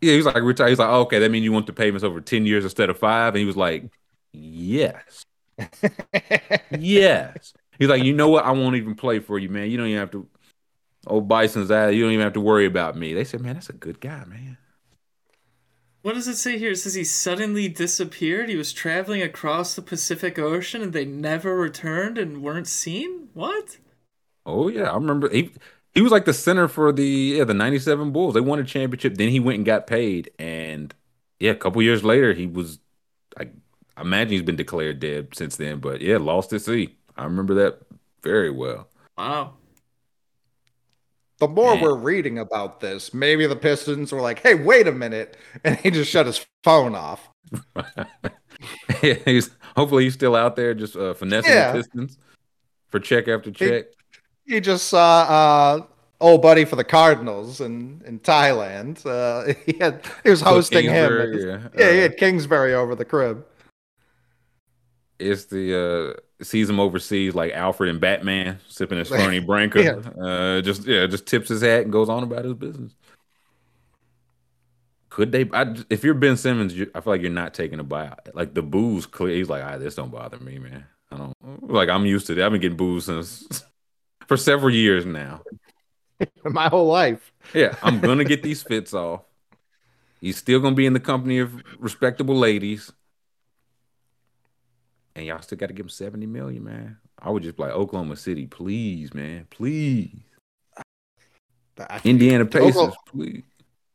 Yeah, 0.00 0.14
he's 0.14 0.24
like 0.26 0.36
retired. 0.36 0.70
He's 0.70 0.78
like, 0.78 0.88
oh, 0.88 1.02
okay, 1.02 1.18
that 1.18 1.30
means 1.30 1.44
you 1.44 1.52
want 1.52 1.66
the 1.66 1.72
payments 1.72 2.04
over 2.04 2.20
10 2.20 2.46
years 2.46 2.64
instead 2.64 2.90
of 2.90 2.98
five. 2.98 3.34
And 3.34 3.40
he 3.40 3.44
was 3.44 3.56
like, 3.56 3.84
yes. 4.32 5.24
yes. 6.70 7.52
He's 7.78 7.88
like, 7.88 8.02
you 8.02 8.14
know 8.14 8.28
what? 8.28 8.44
I 8.44 8.52
won't 8.52 8.76
even 8.76 8.94
play 8.94 9.18
for 9.20 9.38
you, 9.38 9.48
man. 9.48 9.70
You 9.70 9.76
don't 9.78 9.88
even 9.88 10.00
have 10.00 10.10
to. 10.12 10.28
Old 11.06 11.28
Bison's 11.28 11.70
ass. 11.70 11.94
You 11.94 12.02
don't 12.04 12.12
even 12.12 12.24
have 12.24 12.34
to 12.34 12.40
worry 12.40 12.66
about 12.66 12.96
me. 12.96 13.14
They 13.14 13.24
said, 13.24 13.40
man, 13.40 13.54
that's 13.54 13.70
a 13.70 13.74
good 13.74 14.00
guy, 14.00 14.24
man. 14.26 14.58
what 16.02 16.14
does 16.14 16.28
it 16.28 16.36
say 16.36 16.58
here? 16.58 16.72
It 16.72 16.76
says 16.76 16.94
he 16.94 17.04
suddenly 17.04 17.68
disappeared. 17.68 18.48
He 18.48 18.56
was 18.56 18.72
traveling 18.72 19.22
across 19.22 19.74
the 19.74 19.82
Pacific 19.82 20.38
Ocean 20.38 20.82
and 20.82 20.92
they 20.92 21.04
never 21.04 21.56
returned 21.56 22.18
and 22.18 22.42
weren't 22.42 22.68
seen. 22.68 23.28
What? 23.34 23.78
Oh 24.46 24.68
yeah, 24.68 24.90
I 24.90 24.94
remember 24.94 25.28
he 25.30 25.52
he 25.94 26.02
was 26.02 26.12
like 26.12 26.24
the 26.24 26.32
center 26.34 26.68
for 26.68 26.92
the 26.92 27.04
yeah 27.38 27.44
the 27.44 27.54
'97 27.54 28.12
Bulls. 28.12 28.34
They 28.34 28.40
won 28.40 28.58
a 28.58 28.64
championship. 28.64 29.16
Then 29.16 29.28
he 29.28 29.40
went 29.40 29.56
and 29.56 29.66
got 29.66 29.86
paid, 29.86 30.30
and 30.38 30.94
yeah, 31.38 31.50
a 31.52 31.56
couple 31.56 31.82
years 31.82 32.04
later 32.04 32.32
he 32.32 32.46
was 32.46 32.78
like 33.38 33.52
I 33.96 34.02
imagine 34.02 34.32
he's 34.32 34.42
been 34.42 34.56
declared 34.56 35.00
dead 35.00 35.28
since 35.34 35.56
then. 35.56 35.78
But 35.80 36.00
yeah, 36.00 36.18
lost 36.18 36.52
at 36.52 36.62
sea. 36.62 36.96
I 37.16 37.24
remember 37.24 37.54
that 37.54 37.80
very 38.22 38.50
well. 38.50 38.88
Wow. 39.18 39.54
The 41.38 41.48
more 41.48 41.74
Man. 41.74 41.82
we're 41.82 41.96
reading 41.96 42.38
about 42.38 42.80
this, 42.80 43.14
maybe 43.14 43.46
the 43.46 43.56
Pistons 43.56 44.12
were 44.12 44.20
like, 44.20 44.40
hey, 44.40 44.54
wait 44.54 44.86
a 44.86 44.92
minute. 44.92 45.36
And 45.64 45.76
he 45.78 45.90
just 45.90 46.10
shut 46.10 46.26
his 46.26 46.44
phone 46.62 46.94
off. 46.94 47.28
he's 49.00 49.50
hopefully 49.76 50.04
he's 50.04 50.14
still 50.14 50.36
out 50.36 50.56
there 50.56 50.74
just 50.74 50.96
uh, 50.96 51.14
finessing 51.14 51.52
Yeah. 51.52 51.72
the 51.72 51.78
Pistons 51.78 52.18
for 52.88 53.00
check 53.00 53.26
after 53.28 53.50
check. 53.50 53.86
He 53.86 53.99
just 54.60 54.88
saw 54.88 55.22
uh 55.22 55.86
old 56.20 56.42
buddy 56.42 56.64
for 56.64 56.76
the 56.76 56.84
Cardinals 56.84 57.60
in, 57.60 58.02
in 58.04 58.20
Thailand. 58.20 59.04
Uh 59.06 59.54
he 59.66 59.78
had 59.78 60.04
he 60.24 60.30
was 60.30 60.40
hosting 60.40 60.88
him. 60.88 61.22
Kingsbury, 61.22 61.44
Yeah, 61.46 61.68
yeah. 61.74 61.92
he 61.92 62.00
Uh, 62.00 62.02
had 62.02 62.16
Kingsbury 62.16 62.74
over 62.74 62.94
the 62.94 63.04
crib. 63.04 63.44
It's 65.18 65.44
the 65.46 66.16
uh 66.40 66.44
sees 66.44 66.70
him 66.70 66.80
overseas 66.80 67.34
like 67.34 67.52
Alfred 67.52 67.90
and 67.90 68.00
Batman 68.00 68.58
sipping 68.68 68.98
his 68.98 69.10
Fernet 69.14 69.44
Branca. 69.46 69.82
Yeah. 69.82 69.96
Uh 70.22 70.60
just 70.62 70.86
yeah, 70.86 71.06
just 71.06 71.26
tips 71.26 71.48
his 71.48 71.62
hat 71.62 71.82
and 71.82 71.92
goes 71.92 72.08
on 72.08 72.22
about 72.22 72.44
his 72.44 72.54
business. 72.54 72.94
Could 75.08 75.32
they 75.32 75.48
I, 75.52 75.74
if 75.90 76.04
you're 76.04 76.14
Ben 76.14 76.36
Simmons, 76.36 76.74
you, 76.76 76.90
I 76.94 77.00
feel 77.00 77.12
like 77.12 77.20
you're 77.20 77.30
not 77.30 77.52
taking 77.52 77.80
a 77.80 77.84
buyout. 77.84 78.32
Like 78.34 78.54
the 78.54 78.62
booze 78.62 79.06
clear 79.06 79.34
he's 79.36 79.48
like, 79.48 79.64
ah, 79.64 79.76
this 79.76 79.96
don't 79.96 80.10
bother 80.10 80.38
me, 80.38 80.58
man. 80.58 80.86
I 81.10 81.16
don't 81.16 81.34
like 81.70 81.88
I'm 81.88 82.06
used 82.06 82.28
to 82.28 82.34
that. 82.36 82.44
I've 82.46 82.52
been 82.52 82.60
getting 82.60 82.76
booze 82.76 83.06
since 83.06 83.64
for 84.30 84.36
several 84.36 84.72
years 84.72 85.04
now. 85.04 85.42
My 86.44 86.68
whole 86.68 86.86
life. 86.86 87.32
Yeah, 87.52 87.74
I'm 87.82 87.98
gonna 87.98 88.22
get 88.22 88.44
these 88.44 88.62
fits 88.62 88.94
off. 88.94 89.22
He's 90.20 90.36
still 90.36 90.60
gonna 90.60 90.76
be 90.76 90.86
in 90.86 90.92
the 90.92 91.00
company 91.00 91.40
of 91.40 91.60
respectable 91.80 92.36
ladies. 92.36 92.92
And 95.16 95.26
y'all 95.26 95.42
still 95.42 95.58
gotta 95.58 95.72
give 95.72 95.86
him 95.86 95.90
70 95.90 96.26
million, 96.26 96.62
man. 96.62 96.98
I 97.18 97.30
would 97.30 97.42
just 97.42 97.56
be 97.56 97.64
like 97.64 97.72
Oklahoma 97.72 98.14
City, 98.14 98.46
please, 98.46 99.12
man. 99.12 99.48
Please. 99.50 100.14
I- 101.76 102.00
Indiana 102.04 102.46
Pacers, 102.46 102.68
Oklahoma- 102.76 102.96
please. 103.10 103.42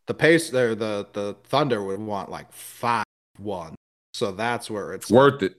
The 0.07 0.15
pace 0.15 0.49
there, 0.49 0.75
the 0.75 1.07
the 1.13 1.37
Thunder 1.45 1.81
would 1.81 2.01
want 2.01 2.29
like 2.29 2.51
five 2.51 3.05
one. 3.37 3.73
So 4.13 4.33
that's 4.33 4.69
where 4.69 4.91
it's 4.91 5.05
It's 5.05 5.11
worth 5.13 5.43
it. 5.43 5.55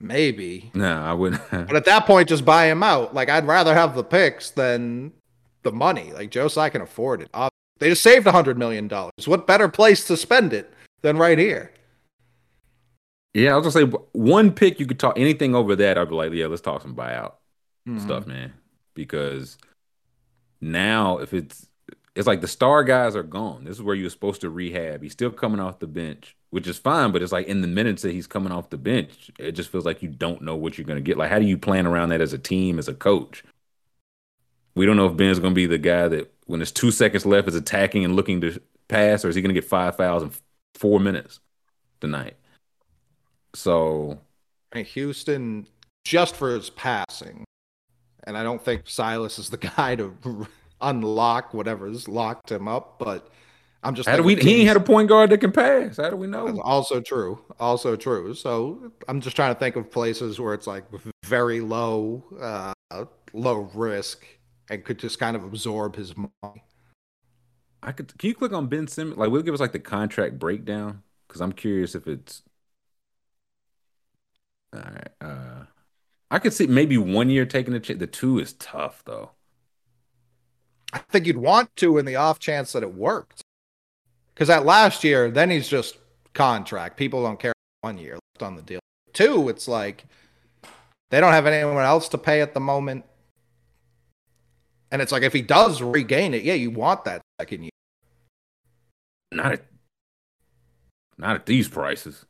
Maybe. 0.00 0.70
No, 0.74 1.00
I 1.02 1.12
wouldn't. 1.12 1.42
But 1.50 1.76
at 1.76 1.84
that 1.84 2.06
point, 2.06 2.28
just 2.28 2.44
buy 2.44 2.66
him 2.66 2.82
out. 2.82 3.14
Like 3.14 3.28
I'd 3.28 3.46
rather 3.46 3.74
have 3.74 3.94
the 3.94 4.02
picks 4.04 4.50
than 4.50 5.12
the 5.62 5.70
money. 5.72 6.12
Like 6.12 6.30
Joe 6.30 6.48
Tsai 6.48 6.70
can 6.70 6.80
afford 6.82 7.20
it. 7.22 7.30
They 7.78 7.88
just 7.90 8.02
saved 8.02 8.26
a 8.26 8.32
hundred 8.32 8.58
million 8.58 8.88
dollars. 8.88 9.12
What 9.26 9.46
better 9.46 9.68
place 9.68 10.06
to 10.08 10.16
spend 10.16 10.52
it 10.52 10.72
than 11.02 11.16
right 11.16 11.38
here? 11.38 11.72
yeah, 13.32 13.52
I 13.54 13.56
was 13.56 13.72
gonna 13.72 13.86
say 13.92 13.98
one 14.12 14.50
pick 14.52 14.80
you 14.80 14.86
could 14.86 14.98
talk 14.98 15.16
anything 15.18 15.54
over 15.54 15.76
that, 15.76 15.96
I'd 15.96 16.08
be 16.08 16.14
like, 16.16 16.32
yeah, 16.32 16.46
let's 16.46 16.62
talk 16.62 16.82
some 16.82 16.96
buyout 16.96 17.34
Mm-hmm. 17.88 18.00
stuff, 18.00 18.26
man. 18.26 18.52
Because 18.94 19.56
now 20.60 21.18
if 21.18 21.32
it's 21.32 21.66
it's 22.16 22.26
like 22.26 22.40
the 22.40 22.48
star 22.48 22.82
guys 22.84 23.14
are 23.16 23.22
gone. 23.22 23.64
This 23.64 23.76
is 23.76 23.82
where 23.82 23.94
you're 23.94 24.10
supposed 24.10 24.40
to 24.42 24.50
rehab. 24.50 25.02
He's 25.02 25.12
still 25.12 25.30
coming 25.30 25.60
off 25.60 25.78
the 25.78 25.86
bench, 25.86 26.36
which 26.50 26.66
is 26.66 26.78
fine, 26.78 27.12
but 27.12 27.22
it's 27.22 27.32
like 27.32 27.46
in 27.46 27.60
the 27.60 27.68
minutes 27.68 28.02
that 28.02 28.12
he's 28.12 28.26
coming 28.26 28.52
off 28.52 28.70
the 28.70 28.76
bench, 28.76 29.30
it 29.38 29.52
just 29.52 29.70
feels 29.70 29.84
like 29.84 30.02
you 30.02 30.08
don't 30.08 30.42
know 30.42 30.56
what 30.56 30.76
you're 30.76 30.86
going 30.86 30.98
to 30.98 31.02
get. 31.02 31.16
Like, 31.16 31.30
how 31.30 31.38
do 31.38 31.46
you 31.46 31.56
plan 31.56 31.86
around 31.86 32.08
that 32.10 32.20
as 32.20 32.32
a 32.32 32.38
team, 32.38 32.78
as 32.78 32.88
a 32.88 32.94
coach? 32.94 33.44
We 34.74 34.86
don't 34.86 34.96
know 34.96 35.06
if 35.06 35.16
Ben's 35.16 35.38
going 35.38 35.52
to 35.52 35.56
be 35.56 35.66
the 35.66 35.78
guy 35.78 36.08
that, 36.08 36.32
when 36.46 36.58
there's 36.60 36.72
two 36.72 36.90
seconds 36.90 37.24
left, 37.24 37.48
is 37.48 37.54
attacking 37.54 38.04
and 38.04 38.16
looking 38.16 38.40
to 38.40 38.60
pass, 38.88 39.24
or 39.24 39.28
is 39.28 39.36
he 39.36 39.42
going 39.42 39.54
to 39.54 39.60
get 39.60 39.68
five 39.68 39.96
fouls 39.96 40.22
in 40.22 40.32
four 40.74 40.98
minutes 40.98 41.40
tonight? 42.00 42.36
So, 43.54 44.18
mean, 44.74 44.84
Houston, 44.84 45.66
just 46.04 46.34
for 46.34 46.50
his 46.50 46.70
passing, 46.70 47.44
and 48.24 48.36
I 48.36 48.42
don't 48.42 48.62
think 48.64 48.82
Silas 48.88 49.38
is 49.38 49.50
the 49.50 49.56
guy 49.76 49.96
to 49.96 50.16
unlock 50.80 51.54
whatever's 51.54 52.08
locked 52.08 52.50
him 52.50 52.68
up. 52.68 52.98
But 52.98 53.28
I'm 53.82 53.94
just 53.94 54.08
how 54.08 54.16
do 54.16 54.22
we? 54.22 54.34
He 54.36 54.56
ain't 54.56 54.68
had 54.68 54.76
a 54.76 54.80
point 54.80 55.08
guard 55.08 55.30
that 55.30 55.38
can 55.38 55.52
pass. 55.52 55.96
How 55.96 56.10
do 56.10 56.16
we 56.16 56.26
know? 56.26 56.60
Also 56.60 57.00
true. 57.00 57.40
Also 57.58 57.96
true. 57.96 58.34
So 58.34 58.92
I'm 59.08 59.20
just 59.20 59.36
trying 59.36 59.54
to 59.54 59.58
think 59.58 59.76
of 59.76 59.90
places 59.90 60.38
where 60.38 60.52
it's 60.52 60.66
like 60.66 60.84
very 61.24 61.60
low, 61.60 62.22
uh, 62.40 63.04
low 63.32 63.70
risk, 63.74 64.26
and 64.68 64.84
could 64.84 64.98
just 64.98 65.18
kind 65.18 65.34
of 65.34 65.44
absorb 65.44 65.96
his 65.96 66.14
money. 66.16 66.64
I 67.82 67.92
could. 67.92 68.16
Can 68.18 68.28
you 68.28 68.34
click 68.34 68.52
on 68.52 68.66
Ben 68.66 68.86
Simmons? 68.86 69.16
Like, 69.16 69.30
will 69.30 69.42
give 69.42 69.54
us 69.54 69.60
like 69.60 69.72
the 69.72 69.78
contract 69.78 70.38
breakdown? 70.38 71.02
Because 71.26 71.40
I'm 71.40 71.52
curious 71.52 71.94
if 71.94 72.06
it's. 72.06 72.42
All 74.74 74.82
right. 74.82 75.08
Uh, 75.22 75.64
I 76.30 76.38
could 76.38 76.52
see 76.52 76.66
maybe 76.66 76.98
one 76.98 77.30
year 77.30 77.46
taking 77.46 77.72
the 77.72 77.80
ch- 77.80 77.98
the 77.98 78.06
two 78.06 78.38
is 78.38 78.52
tough 78.52 79.02
though. 79.06 79.30
I 80.92 80.98
think 80.98 81.26
you'd 81.26 81.38
want 81.38 81.74
to 81.76 81.98
in 81.98 82.04
the 82.04 82.16
off 82.16 82.38
chance 82.38 82.72
that 82.72 82.82
it 82.82 82.94
worked. 82.94 83.42
Because 84.40 84.48
that 84.48 84.64
last 84.64 85.04
year, 85.04 85.30
then 85.30 85.50
he's 85.50 85.68
just 85.68 85.98
contract. 86.32 86.96
People 86.96 87.22
don't 87.22 87.38
care 87.38 87.52
one 87.82 87.98
year 87.98 88.14
left 88.14 88.42
on 88.42 88.56
the 88.56 88.62
deal. 88.62 88.80
Two, 89.12 89.50
it's 89.50 89.68
like 89.68 90.06
they 91.10 91.20
don't 91.20 91.34
have 91.34 91.44
anyone 91.44 91.84
else 91.84 92.08
to 92.08 92.16
pay 92.16 92.40
at 92.40 92.54
the 92.54 92.60
moment. 92.60 93.04
And 94.90 95.02
it's 95.02 95.12
like 95.12 95.24
if 95.24 95.34
he 95.34 95.42
does 95.42 95.82
regain 95.82 96.32
it, 96.32 96.42
yeah, 96.42 96.54
you 96.54 96.70
want 96.70 97.04
that 97.04 97.20
second 97.38 97.64
year. 97.64 97.70
Not 99.30 99.52
at 99.52 99.66
not 101.18 101.36
at 101.36 101.44
these 101.44 101.68
prices. 101.68 102.24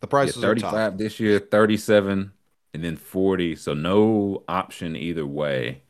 The 0.00 0.08
prices 0.08 0.38
yeah, 0.38 0.48
35 0.48 0.98
this 0.98 1.20
year, 1.20 1.38
37, 1.38 2.32
and 2.74 2.84
then 2.84 2.96
40. 2.96 3.54
So 3.54 3.74
no 3.74 4.42
option 4.48 4.96
either 4.96 5.24
way. 5.24 5.82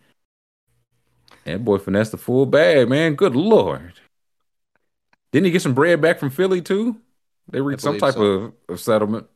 That 1.44 1.64
boy 1.64 1.78
finessed 1.78 2.10
the 2.10 2.18
full 2.18 2.44
bag, 2.44 2.90
man. 2.90 3.14
Good 3.14 3.34
lord. 3.34 3.94
Didn't 5.32 5.46
he 5.46 5.50
get 5.50 5.62
some 5.62 5.74
bread 5.74 6.00
back 6.00 6.18
from 6.18 6.30
Philly 6.30 6.60
too? 6.60 6.96
They 7.50 7.60
reached 7.60 7.82
some 7.82 7.98
type 7.98 8.14
so. 8.14 8.22
of, 8.22 8.52
of 8.68 8.80
settlement. 8.80 9.26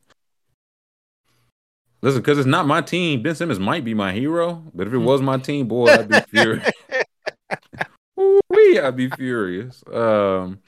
Listen, 2.03 2.23
because 2.23 2.39
it's 2.39 2.47
not 2.47 2.67
my 2.67 2.81
team. 2.81 3.23
Ben 3.23 3.35
Simmons 3.35 3.61
might 3.61 3.85
be 3.85 3.93
my 3.93 4.13
hero, 4.13 4.65
but 4.75 4.87
if 4.87 4.93
it 4.93 4.99
was 4.99 5.21
my 5.21 5.37
team, 5.37 5.69
boy, 5.69 5.89
I'd 5.89 6.09
be 6.09 6.21
furious. 6.31 6.71
Wee, 8.17 8.81
I'd 8.81 8.97
be 8.97 9.11
furious. 9.11 9.85
Um, 9.93 10.61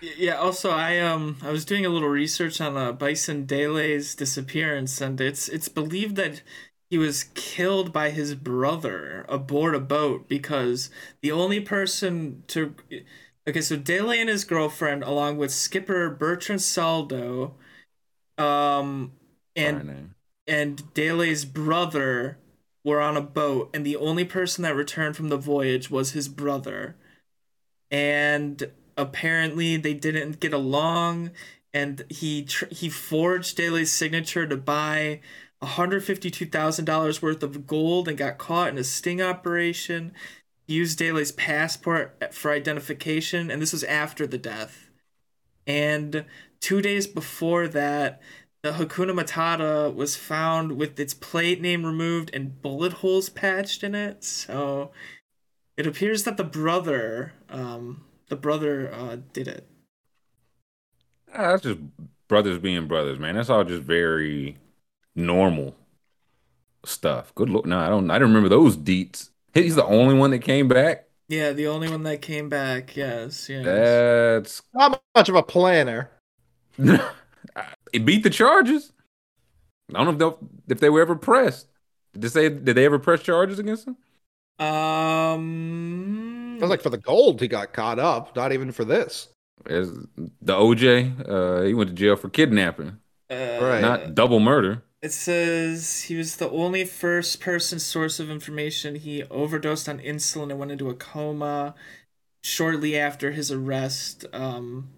yeah. 0.00 0.34
Also, 0.34 0.70
I 0.70 1.00
um 1.00 1.38
I 1.42 1.50
was 1.50 1.64
doing 1.64 1.84
a 1.84 1.88
little 1.88 2.08
research 2.08 2.60
on 2.60 2.76
uh, 2.76 2.92
Bison 2.92 3.46
Dele's 3.46 4.14
disappearance, 4.14 5.00
and 5.00 5.20
it's 5.20 5.48
it's 5.48 5.68
believed 5.68 6.16
that 6.16 6.42
he 6.88 6.98
was 6.98 7.24
killed 7.34 7.92
by 7.92 8.10
his 8.10 8.34
brother 8.34 9.26
aboard 9.28 9.74
a 9.74 9.80
boat 9.80 10.28
because 10.28 10.90
the 11.20 11.32
only 11.32 11.60
person 11.60 12.44
to 12.46 12.74
okay 13.48 13.60
so 13.60 13.76
Dele 13.76 14.20
and 14.20 14.28
his 14.28 14.44
girlfriend 14.44 15.02
along 15.02 15.38
with 15.38 15.50
skipper 15.52 16.10
Bertrand 16.10 16.62
Saldo 16.62 17.54
um 18.36 19.12
and 19.56 20.14
and 20.46 20.94
Dele's 20.94 21.44
brother 21.44 22.38
were 22.84 23.00
on 23.00 23.16
a 23.16 23.22
boat 23.22 23.70
and 23.74 23.84
the 23.84 23.96
only 23.96 24.24
person 24.24 24.62
that 24.62 24.76
returned 24.76 25.16
from 25.16 25.28
the 25.28 25.36
voyage 25.36 25.90
was 25.90 26.12
his 26.12 26.28
brother 26.28 26.96
and 27.90 28.70
apparently 28.96 29.76
they 29.76 29.94
didn't 29.94 30.40
get 30.40 30.52
along 30.52 31.30
and 31.72 32.04
he 32.08 32.44
tr- 32.44 32.66
he 32.70 32.88
forged 32.88 33.56
Dele's 33.56 33.92
signature 33.92 34.46
to 34.46 34.56
buy 34.56 35.20
$152,000 35.62 37.22
worth 37.22 37.42
of 37.42 37.66
gold 37.66 38.08
and 38.08 38.16
got 38.16 38.38
caught 38.38 38.68
in 38.68 38.78
a 38.78 38.84
sting 38.84 39.20
operation. 39.20 40.12
Used 40.68 40.98
Dele's 40.98 41.32
passport 41.32 42.32
for 42.32 42.52
identification, 42.52 43.50
and 43.50 43.60
this 43.60 43.72
was 43.72 43.84
after 43.84 44.26
the 44.26 44.38
death. 44.38 44.90
And 45.66 46.26
two 46.60 46.82
days 46.82 47.06
before 47.06 47.66
that, 47.68 48.20
the 48.62 48.72
Hakuna 48.72 49.18
Matata 49.18 49.94
was 49.94 50.14
found 50.14 50.76
with 50.76 51.00
its 51.00 51.14
plate 51.14 51.60
name 51.60 51.86
removed 51.86 52.30
and 52.34 52.60
bullet 52.60 52.94
holes 52.94 53.30
patched 53.30 53.82
in 53.82 53.94
it. 53.94 54.22
So 54.24 54.90
it 55.76 55.86
appears 55.86 56.24
that 56.24 56.36
the 56.36 56.44
brother, 56.44 57.32
um, 57.48 58.04
the 58.28 58.36
brother, 58.36 58.92
uh, 58.92 59.16
did 59.32 59.48
it. 59.48 59.66
Ah, 61.32 61.52
that's 61.52 61.62
just 61.62 61.78
brothers 62.28 62.58
being 62.58 62.86
brothers, 62.86 63.18
man. 63.18 63.36
That's 63.36 63.50
all 63.50 63.64
just 63.64 63.82
very 63.82 64.56
normal 65.14 65.76
stuff. 66.84 67.34
Good 67.34 67.48
look. 67.48 67.64
No, 67.64 67.78
I 67.78 67.88
don't. 67.88 68.10
I 68.10 68.18
don't 68.18 68.28
remember 68.28 68.48
those 68.48 68.76
deets. 68.76 69.30
He's 69.62 69.74
the 69.76 69.84
only 69.84 70.14
one 70.14 70.30
that 70.30 70.40
came 70.40 70.68
back. 70.68 71.06
Yeah, 71.28 71.52
the 71.52 71.66
only 71.66 71.90
one 71.90 72.04
that 72.04 72.22
came 72.22 72.48
back. 72.48 72.96
Yes, 72.96 73.48
yes. 73.48 73.64
That's 73.64 74.62
not 74.72 75.02
much 75.14 75.28
of 75.28 75.34
a 75.34 75.42
planner. 75.42 76.10
it 76.78 78.04
beat 78.04 78.22
the 78.22 78.30
charges. 78.30 78.92
I 79.94 80.04
don't 80.04 80.18
know 80.18 80.28
if, 80.28 80.36
if 80.68 80.80
they 80.80 80.90
were 80.90 81.00
ever 81.00 81.16
pressed. 81.16 81.68
Did 82.12 82.22
they 82.22 82.28
say 82.28 82.48
did 82.48 82.76
they 82.76 82.84
ever 82.84 82.98
press 82.98 83.22
charges 83.22 83.58
against 83.58 83.86
him? 83.86 83.96
Um, 84.58 86.56
it 86.56 86.62
was 86.62 86.70
like 86.70 86.82
for 86.82 86.90
the 86.90 86.98
gold 86.98 87.40
he 87.40 87.48
got 87.48 87.72
caught 87.72 87.98
up, 87.98 88.34
not 88.34 88.52
even 88.52 88.72
for 88.72 88.84
this. 88.84 89.28
As 89.66 89.90
the 89.90 90.54
OJ, 90.54 91.28
uh, 91.28 91.62
he 91.62 91.74
went 91.74 91.90
to 91.90 91.94
jail 91.94 92.16
for 92.16 92.28
kidnapping, 92.28 92.98
uh, 93.30 93.58
right? 93.60 93.80
Not 93.80 94.14
double 94.14 94.40
murder. 94.40 94.82
It 95.00 95.12
says 95.12 96.02
he 96.02 96.16
was 96.16 96.36
the 96.36 96.50
only 96.50 96.84
first 96.84 97.40
person 97.40 97.78
source 97.78 98.18
of 98.18 98.30
information. 98.30 98.96
He 98.96 99.22
overdosed 99.24 99.88
on 99.88 100.00
insulin 100.00 100.50
and 100.50 100.58
went 100.58 100.72
into 100.72 100.90
a 100.90 100.94
coma 100.94 101.74
shortly 102.42 102.98
after 102.98 103.30
his 103.30 103.52
arrest 103.52 104.24
um, 104.32 104.88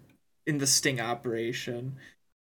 in 0.47 0.57
the 0.57 0.65
sting 0.65 0.99
operation. 0.99 1.97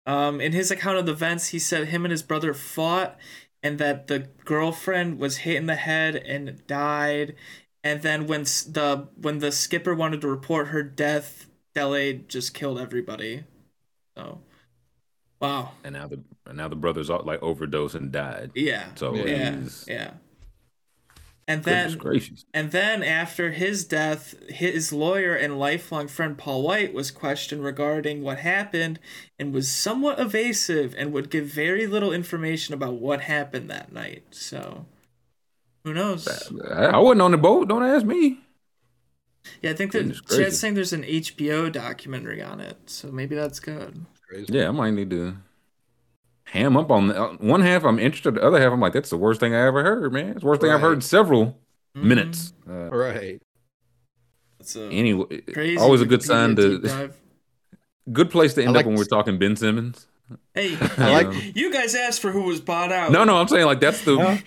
Um, 0.06 0.40
in 0.40 0.53
his 0.53 0.72
account 0.72 0.98
of 0.98 1.06
the 1.06 1.11
events, 1.11 1.49
he 1.49 1.60
said 1.60 1.90
him 1.90 2.06
and 2.06 2.11
his 2.11 2.24
brother 2.24 2.53
fought 2.53 3.18
and 3.61 3.78
that 3.78 4.07
the 4.07 4.28
girlfriend 4.44 5.20
was 5.20 5.38
hit 5.38 5.56
in 5.56 5.65
the 5.65 5.76
head 5.76 6.15
and 6.15 6.65
died. 6.68 7.36
And 7.84 8.02
then 8.02 8.28
when 8.28 8.44
the 8.44 9.07
when 9.15 9.40
the 9.40 9.52
skipper 9.52 9.95
wanted 9.95 10.22
to 10.22 10.28
report 10.28 10.68
her 10.68 10.84
death, 10.84 11.48
Dele 11.74 12.24
just 12.28 12.53
killed 12.53 12.80
everybody. 12.80 13.44
So 14.15 14.41
Wow. 15.44 15.72
And 15.84 15.94
now 15.94 16.07
the 16.07 16.22
and 16.45 16.56
now 16.56 16.70
the 16.70 16.78
brothers 16.78 17.10
are 17.10 17.22
like 17.22 17.44
overdosed 17.44 17.95
and 17.95 18.14
died. 18.14 18.52
Yeah. 18.56 18.86
So 18.95 19.14
yeah, 19.14 19.60
yeah. 19.86 20.11
And 21.45 21.65
then 21.65 21.98
gracious. 21.98 22.45
and 22.53 22.72
then 22.72 23.03
after 23.03 23.52
his 23.52 23.84
death, 23.84 24.36
his 24.48 24.94
lawyer 24.94 25.36
and 25.36 25.60
lifelong 25.60 26.07
friend 26.07 26.38
Paul 26.38 26.64
White 26.64 26.94
was 26.94 27.11
questioned 27.11 27.61
regarding 27.61 28.24
what 28.24 28.40
happened 28.40 28.99
and 29.38 29.53
was 29.53 29.70
somewhat 29.70 30.18
evasive 30.18 30.95
and 30.98 31.11
would 31.11 31.30
give 31.30 31.48
very 31.48 31.88
little 31.88 32.14
information 32.14 32.74
about 32.74 32.94
what 32.94 33.20
happened 33.20 33.70
that 33.70 33.91
night. 33.91 34.24
So 34.32 34.86
who 35.84 35.94
knows? 35.94 36.26
I 36.72 36.98
wasn't 36.99 37.22
on 37.22 37.32
the 37.32 37.38
boat. 37.38 37.68
Don't 37.68 37.84
ask 37.84 38.06
me. 38.06 38.40
Yeah, 39.61 39.72
I 39.72 39.74
think 39.74 39.91
that 39.91 40.22
Chad's 40.30 40.57
saying 40.57 40.76
there's 40.76 40.94
an 40.94 41.03
HBO 41.03 41.70
documentary 41.70 42.41
on 42.41 42.61
it, 42.61 42.78
so 42.86 43.11
maybe 43.11 43.36
that's 43.36 43.60
good 43.60 44.06
crazy. 44.34 44.53
Yeah, 44.53 44.68
I 44.68 44.72
might 44.72 44.91
need 44.91 45.10
to 45.11 45.35
ham 46.45 46.77
up 46.77 46.91
on 46.91 47.07
the 47.07 47.22
uh, 47.22 47.34
one 47.34 47.61
half. 47.61 47.84
I'm 47.84 47.99
interested. 47.99 48.35
The 48.35 48.43
other 48.43 48.60
half, 48.60 48.72
I'm 48.72 48.80
like, 48.80 48.93
that's 48.93 49.10
the 49.10 49.18
worst 49.18 49.39
thing 49.39 49.53
I 49.53 49.65
ever 49.65 49.84
heard, 49.84 50.11
man. 50.14 50.30
It's 50.30 50.41
the 50.41 50.45
worst 50.45 50.61
right. 50.61 50.69
thing 50.69 50.76
I've 50.76 50.81
heard 50.81 50.95
in 50.95 51.01
several 51.01 51.57
mm-hmm. 51.95 52.07
minutes. 52.07 52.53
Uh, 52.68 52.89
right. 52.89 53.41
anyway, 54.76 55.77
always 55.77 56.01
a 56.01 56.05
good 56.05 56.23
sign 56.23 56.55
to. 56.55 57.11
Good 58.11 58.31
place 58.31 58.53
to 58.55 58.64
end 58.64 58.73
like 58.73 58.81
up 58.81 58.88
when 58.88 58.97
we're 58.97 59.05
talking 59.05 59.39
Ben 59.39 59.55
Simmons. 59.55 60.07
Hey, 60.53 60.76
like 60.97 61.55
you 61.55 61.72
guys 61.72 61.95
asked 61.95 62.22
for 62.22 62.31
who 62.31 62.43
was 62.43 62.60
bought 62.60 62.91
out. 62.91 63.11
No, 63.11 63.23
no, 63.23 63.38
I'm 63.38 63.47
saying 63.47 63.65
like 63.65 63.80
that's 63.80 64.03
the 64.03 64.18
huh? 64.18 64.38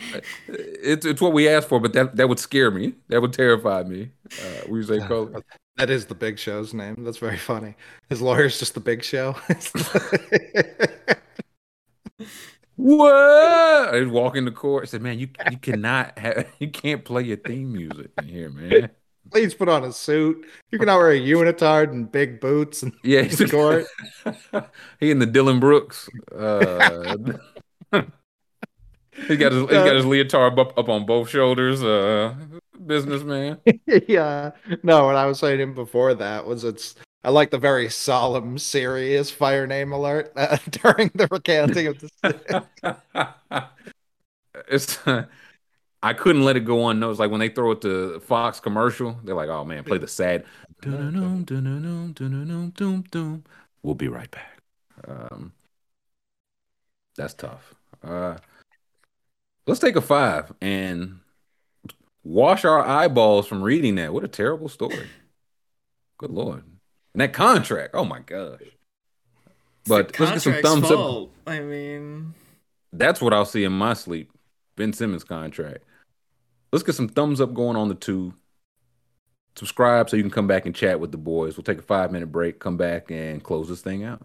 it's 0.49 1.07
it's 1.07 1.23
what 1.23 1.33
we 1.33 1.49
asked 1.49 1.69
for, 1.69 1.81
but 1.81 1.95
that 1.95 2.17
that 2.17 2.29
would 2.29 2.39
scare 2.39 2.71
me. 2.71 2.95
That 3.09 3.23
would 3.23 3.33
terrify 3.33 3.83
me. 3.85 4.11
Uh, 4.31 4.69
we 4.69 4.83
say 4.83 4.99
call 5.09 5.31
that 5.77 5.91
is 5.91 6.07
the 6.07 6.15
Big 6.15 6.39
Show's 6.39 6.73
name. 6.73 7.05
That's 7.05 7.19
very 7.19 7.37
funny. 7.37 7.75
His 8.09 8.23
lawyer's 8.23 8.59
just 8.59 8.75
the 8.75 8.81
Big 8.81 9.03
Show. 9.03 9.33
what? 12.77 13.13
I 13.13 14.01
was 14.01 14.09
walking 14.09 14.45
the 14.45 14.51
court. 14.51 14.85
I 14.85 14.87
said, 14.87 15.03
"Man, 15.03 15.19
you 15.19 15.29
you 15.51 15.59
cannot 15.59 16.19
have 16.19 16.47
you 16.59 16.71
can't 16.71 17.05
play 17.05 17.23
your 17.23 17.37
theme 17.37 17.73
music 17.73 18.11
in 18.19 18.29
here, 18.29 18.51
man. 18.51 18.91
Please 19.31 19.55
put 19.55 19.69
on 19.69 19.85
a 19.85 19.93
suit. 19.93 20.47
You 20.71 20.79
cannot 20.79 20.99
wear 20.99 21.11
a 21.11 21.21
unitard 21.21 21.91
and 21.91 22.11
big 22.11 22.41
boots 22.41 22.85
and 22.85 22.93
Yeah, 23.03 23.23
he's 23.23 23.51
court. 23.51 23.87
he 25.01 25.11
and 25.11 25.21
the 25.21 25.27
Dillon 25.27 25.59
Brooks. 25.59 26.09
Uh, 26.33 27.17
he 29.29 29.37
got 29.37 29.53
his 29.53 29.63
he 29.63 29.69
got 29.69 29.97
his 29.97 30.05
leotard 30.05 30.59
up, 30.59 30.79
up 30.79 30.89
on 30.89 31.07
both 31.07 31.29
shoulders. 31.29 31.83
Uh, 31.83 32.35
businessman. 32.87 33.59
yeah. 34.09 34.53
No, 34.83 35.07
what 35.07 35.17
I 35.17 35.27
was 35.27 35.39
saying 35.39 35.75
before 35.75 36.15
that 36.15 36.47
was 36.47 36.65
it's 36.65 36.95
I 37.25 37.31
like 37.31 37.51
the 37.51 37.59
very 37.59 37.91
solemn, 37.91 38.57
serious 38.59 39.31
fire 39.31 39.67
name 39.67 39.93
alert 39.93 40.33
uh, 40.37 40.59
during 40.71 41.11
the 41.15 41.27
recanting 41.29 41.89
of 41.89 41.99
the. 41.99 43.69
it's. 44.69 44.99
I 46.03 46.13
couldn't 46.13 46.45
let 46.45 46.57
it 46.57 46.61
go 46.61 46.89
unnoticed. 46.89 47.19
Like 47.19 47.31
when 47.33 47.41
they 47.41 47.49
throw 47.49 47.73
it 47.73 47.81
to 47.81 48.21
Fox 48.21 48.61
commercial, 48.61 49.19
they're 49.25 49.35
like, 49.35 49.49
"Oh 49.49 49.65
man, 49.65 49.83
play 49.83 49.99
the 49.99 50.07
sad." 50.07 50.45
We'll 53.83 53.95
be 53.95 54.09
right 54.09 54.31
back. 54.31 54.63
Um, 55.09 55.53
that's 57.17 57.35
tough. 57.35 57.75
Uh, 58.05 58.37
let's 59.67 59.81
take 59.81 59.97
a 59.97 60.01
five 60.01 60.53
and 60.61 61.21
wash 62.25 62.65
our 62.65 62.85
eyeballs 62.85 63.47
from 63.47 63.63
reading 63.63 63.97
that. 63.97 64.13
What 64.13 64.25
a 64.25 64.29
terrible 64.29 64.69
story. 64.69 65.09
Good 66.19 66.31
lord. 66.31 66.65
And 67.15 67.21
that 67.21 67.33
contract. 67.33 67.95
Oh 67.95 68.05
my 68.05 68.21
gosh. 68.21 68.61
But 69.87 70.19
let's 70.19 70.45
get 70.45 70.55
some 70.55 70.63
thumbs 70.63 70.89
fault. 70.89 71.31
up. 71.47 71.53
I 71.53 71.61
mean, 71.61 72.35
that's 72.93 73.21
what 73.21 73.33
I'll 73.33 73.45
see 73.45 73.65
in 73.65 73.73
my 73.73 73.95
sleep. 73.95 74.33
Ben 74.77 74.93
Simmons 74.93 75.25
contract. 75.25 75.85
Let's 76.73 76.83
get 76.83 76.95
some 76.95 77.09
thumbs 77.09 77.41
up 77.41 77.55
going 77.55 77.77
on 77.77 77.89
the 77.89 77.95
two. 77.95 78.35
Subscribe 79.55 80.11
so 80.11 80.17
you 80.17 80.23
can 80.23 80.31
come 80.31 80.47
back 80.47 80.67
and 80.67 80.75
chat 80.75 81.01
with 81.01 81.13
the 81.13 81.19
boys. 81.19 81.57
We'll 81.57 81.65
take 81.65 81.79
a 81.79 81.83
five 81.83 82.13
minute 82.13 82.31
break, 82.31 82.59
come 82.59 82.77
back 82.77 83.11
and 83.11 83.43
close 83.43 83.69
this 83.69 83.81
thing 83.81 84.05
out. 84.05 84.21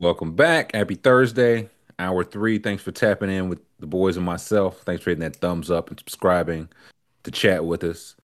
Welcome 0.00 0.34
back. 0.36 0.74
Happy 0.74 0.96
Thursday, 0.96 1.70
hour 1.98 2.24
three. 2.24 2.58
Thanks 2.58 2.82
for 2.82 2.92
tapping 2.92 3.30
in 3.30 3.48
with 3.48 3.60
the 3.78 3.86
boys 3.86 4.16
and 4.16 4.26
myself. 4.26 4.82
Thanks 4.82 5.02
for 5.02 5.10
hitting 5.10 5.22
that 5.22 5.36
thumbs 5.36 5.70
up 5.70 5.90
and 5.90 5.98
subscribing 5.98 6.68
to 7.24 7.30
chat 7.30 7.64
with 7.64 7.84
us. 7.84 8.16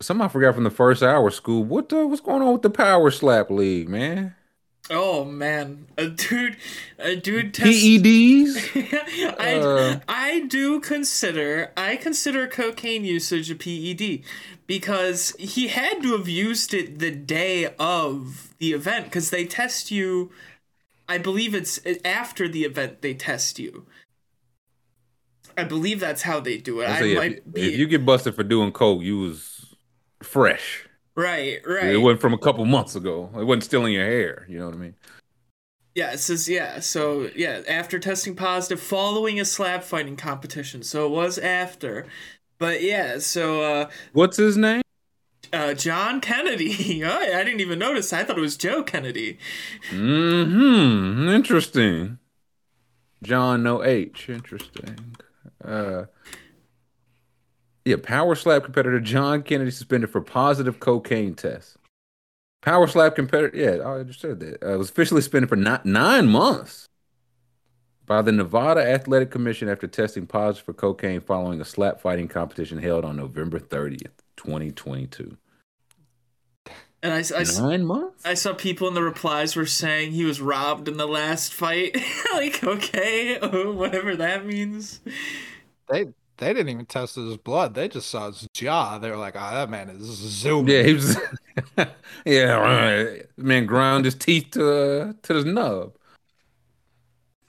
Somehow 0.00 0.26
I 0.26 0.28
forgot 0.28 0.54
from 0.54 0.64
the 0.64 0.70
first 0.70 1.02
hour, 1.02 1.30
school. 1.30 1.62
What 1.62 1.92
uh, 1.92 2.06
what's 2.06 2.20
going 2.20 2.42
on 2.42 2.52
with 2.54 2.62
the 2.62 2.70
Power 2.70 3.10
Slap 3.10 3.50
League, 3.50 3.88
man? 3.88 4.34
Oh 4.88 5.24
man, 5.24 5.86
a 5.96 6.08
dude, 6.08 6.56
a 6.98 7.14
dude. 7.14 7.54
Test- 7.54 7.68
PEDs. 7.68 9.36
I 9.38 9.54
uh, 9.56 10.00
I 10.08 10.40
do 10.48 10.80
consider 10.80 11.70
I 11.76 11.96
consider 11.96 12.48
cocaine 12.48 13.04
usage 13.04 13.50
a 13.50 13.54
PED 13.54 14.22
because 14.66 15.34
he 15.38 15.68
had 15.68 16.02
to 16.02 16.16
have 16.16 16.28
used 16.28 16.72
it 16.74 16.98
the 16.98 17.10
day 17.10 17.74
of 17.78 18.54
the 18.58 18.72
event 18.72 19.04
because 19.06 19.30
they 19.30 19.44
test 19.44 19.90
you. 19.90 20.30
I 21.10 21.18
believe 21.18 21.56
it's 21.56 21.80
after 22.04 22.46
the 22.46 22.62
event 22.62 23.02
they 23.02 23.14
test 23.14 23.58
you. 23.58 23.84
I 25.58 25.64
believe 25.64 25.98
that's 25.98 26.22
how 26.22 26.38
they 26.38 26.56
do 26.56 26.80
it. 26.80 26.84
I, 26.84 26.98
I 26.98 27.14
might 27.16 27.38
if, 27.38 27.52
be... 27.52 27.62
if 27.62 27.78
you 27.80 27.88
get 27.88 28.06
busted 28.06 28.36
for 28.36 28.44
doing 28.44 28.70
coke, 28.70 29.02
you 29.02 29.18
was 29.18 29.74
fresh. 30.22 30.86
Right, 31.16 31.58
right. 31.66 31.86
It 31.86 31.98
went 31.98 32.20
from 32.20 32.32
a 32.32 32.38
couple 32.38 32.64
months 32.64 32.94
ago. 32.94 33.28
It 33.34 33.42
wasn't 33.42 33.64
still 33.64 33.84
in 33.86 33.92
your 33.92 34.06
hair. 34.06 34.46
You 34.48 34.60
know 34.60 34.66
what 34.66 34.74
I 34.76 34.78
mean? 34.78 34.94
Yeah, 35.96 36.12
it 36.12 36.18
says 36.18 36.48
yeah. 36.48 36.78
So 36.78 37.28
yeah, 37.34 37.62
after 37.66 37.98
testing 37.98 38.36
positive 38.36 38.80
following 38.80 39.40
a 39.40 39.44
slap 39.44 39.82
fighting 39.82 40.16
competition. 40.16 40.84
So 40.84 41.06
it 41.06 41.10
was 41.10 41.38
after. 41.38 42.06
But 42.58 42.84
yeah, 42.84 43.18
so 43.18 43.62
uh 43.62 43.90
What's 44.12 44.36
his 44.36 44.56
name? 44.56 44.82
Uh 45.52 45.74
John 45.74 46.20
Kennedy. 46.20 47.04
oh, 47.04 47.18
I 47.18 47.44
didn't 47.44 47.60
even 47.60 47.78
notice. 47.78 48.12
I 48.12 48.24
thought 48.24 48.38
it 48.38 48.40
was 48.40 48.56
Joe 48.56 48.82
Kennedy. 48.82 49.38
Hmm. 49.90 51.28
Interesting. 51.28 52.18
John 53.22 53.62
no 53.62 53.82
H. 53.82 54.28
Interesting. 54.28 55.16
Uh 55.64 56.04
yeah, 57.84 57.96
power 58.02 58.34
slap 58.34 58.64
competitor 58.64 59.00
John 59.00 59.42
Kennedy 59.42 59.70
suspended 59.70 60.10
for 60.10 60.20
positive 60.20 60.80
cocaine 60.80 61.34
test. 61.34 61.76
Power 62.62 62.86
slap 62.86 63.14
competitor, 63.14 63.56
yeah, 63.56 63.82
I 63.82 64.00
understood 64.00 64.40
that. 64.40 64.62
Uh, 64.62 64.76
was 64.76 64.90
officially 64.90 65.22
suspended 65.22 65.48
for 65.48 65.56
not 65.56 65.86
nine 65.86 66.28
months 66.28 66.88
by 68.04 68.20
the 68.20 68.32
Nevada 68.32 68.82
Athletic 68.86 69.30
Commission 69.30 69.68
after 69.68 69.86
testing 69.86 70.26
positive 70.26 70.66
for 70.66 70.74
cocaine 70.74 71.20
following 71.20 71.60
a 71.60 71.64
slap 71.64 72.00
fighting 72.02 72.28
competition 72.28 72.78
held 72.78 73.04
on 73.04 73.16
November 73.16 73.58
30th, 73.58 74.10
2022. 74.36 75.38
And 77.02 77.14
I, 77.14 77.24
I, 77.34 77.44
nine 77.58 77.86
months. 77.86 78.26
I 78.26 78.34
saw 78.34 78.52
people 78.52 78.86
in 78.86 78.94
the 78.94 79.02
replies 79.02 79.56
were 79.56 79.64
saying 79.64 80.12
he 80.12 80.24
was 80.24 80.40
robbed 80.40 80.86
in 80.86 80.98
the 80.98 81.08
last 81.08 81.54
fight. 81.54 81.96
like, 82.34 82.62
okay, 82.62 83.38
whatever 83.72 84.16
that 84.16 84.44
means. 84.44 85.00
They 85.88 86.08
they 86.36 86.52
didn't 86.52 86.68
even 86.68 86.86
test 86.86 87.16
his 87.16 87.36
blood. 87.38 87.74
They 87.74 87.88
just 87.88 88.10
saw 88.10 88.26
his 88.26 88.46
jaw. 88.52 88.98
They 88.98 89.10
were 89.10 89.16
like, 89.16 89.34
"Oh, 89.34 89.50
that 89.54 89.70
man 89.70 89.88
is 89.88 90.02
zooming." 90.02 90.74
Yeah, 90.74 90.82
he 90.82 90.94
was. 90.94 91.18
yeah, 92.26 92.52
right. 92.52 93.26
Man 93.36 93.64
ground 93.64 94.04
his 94.04 94.14
teeth 94.14 94.50
to 94.52 94.70
uh, 94.70 95.12
to 95.22 95.34
his 95.34 95.44
nub. 95.46 95.94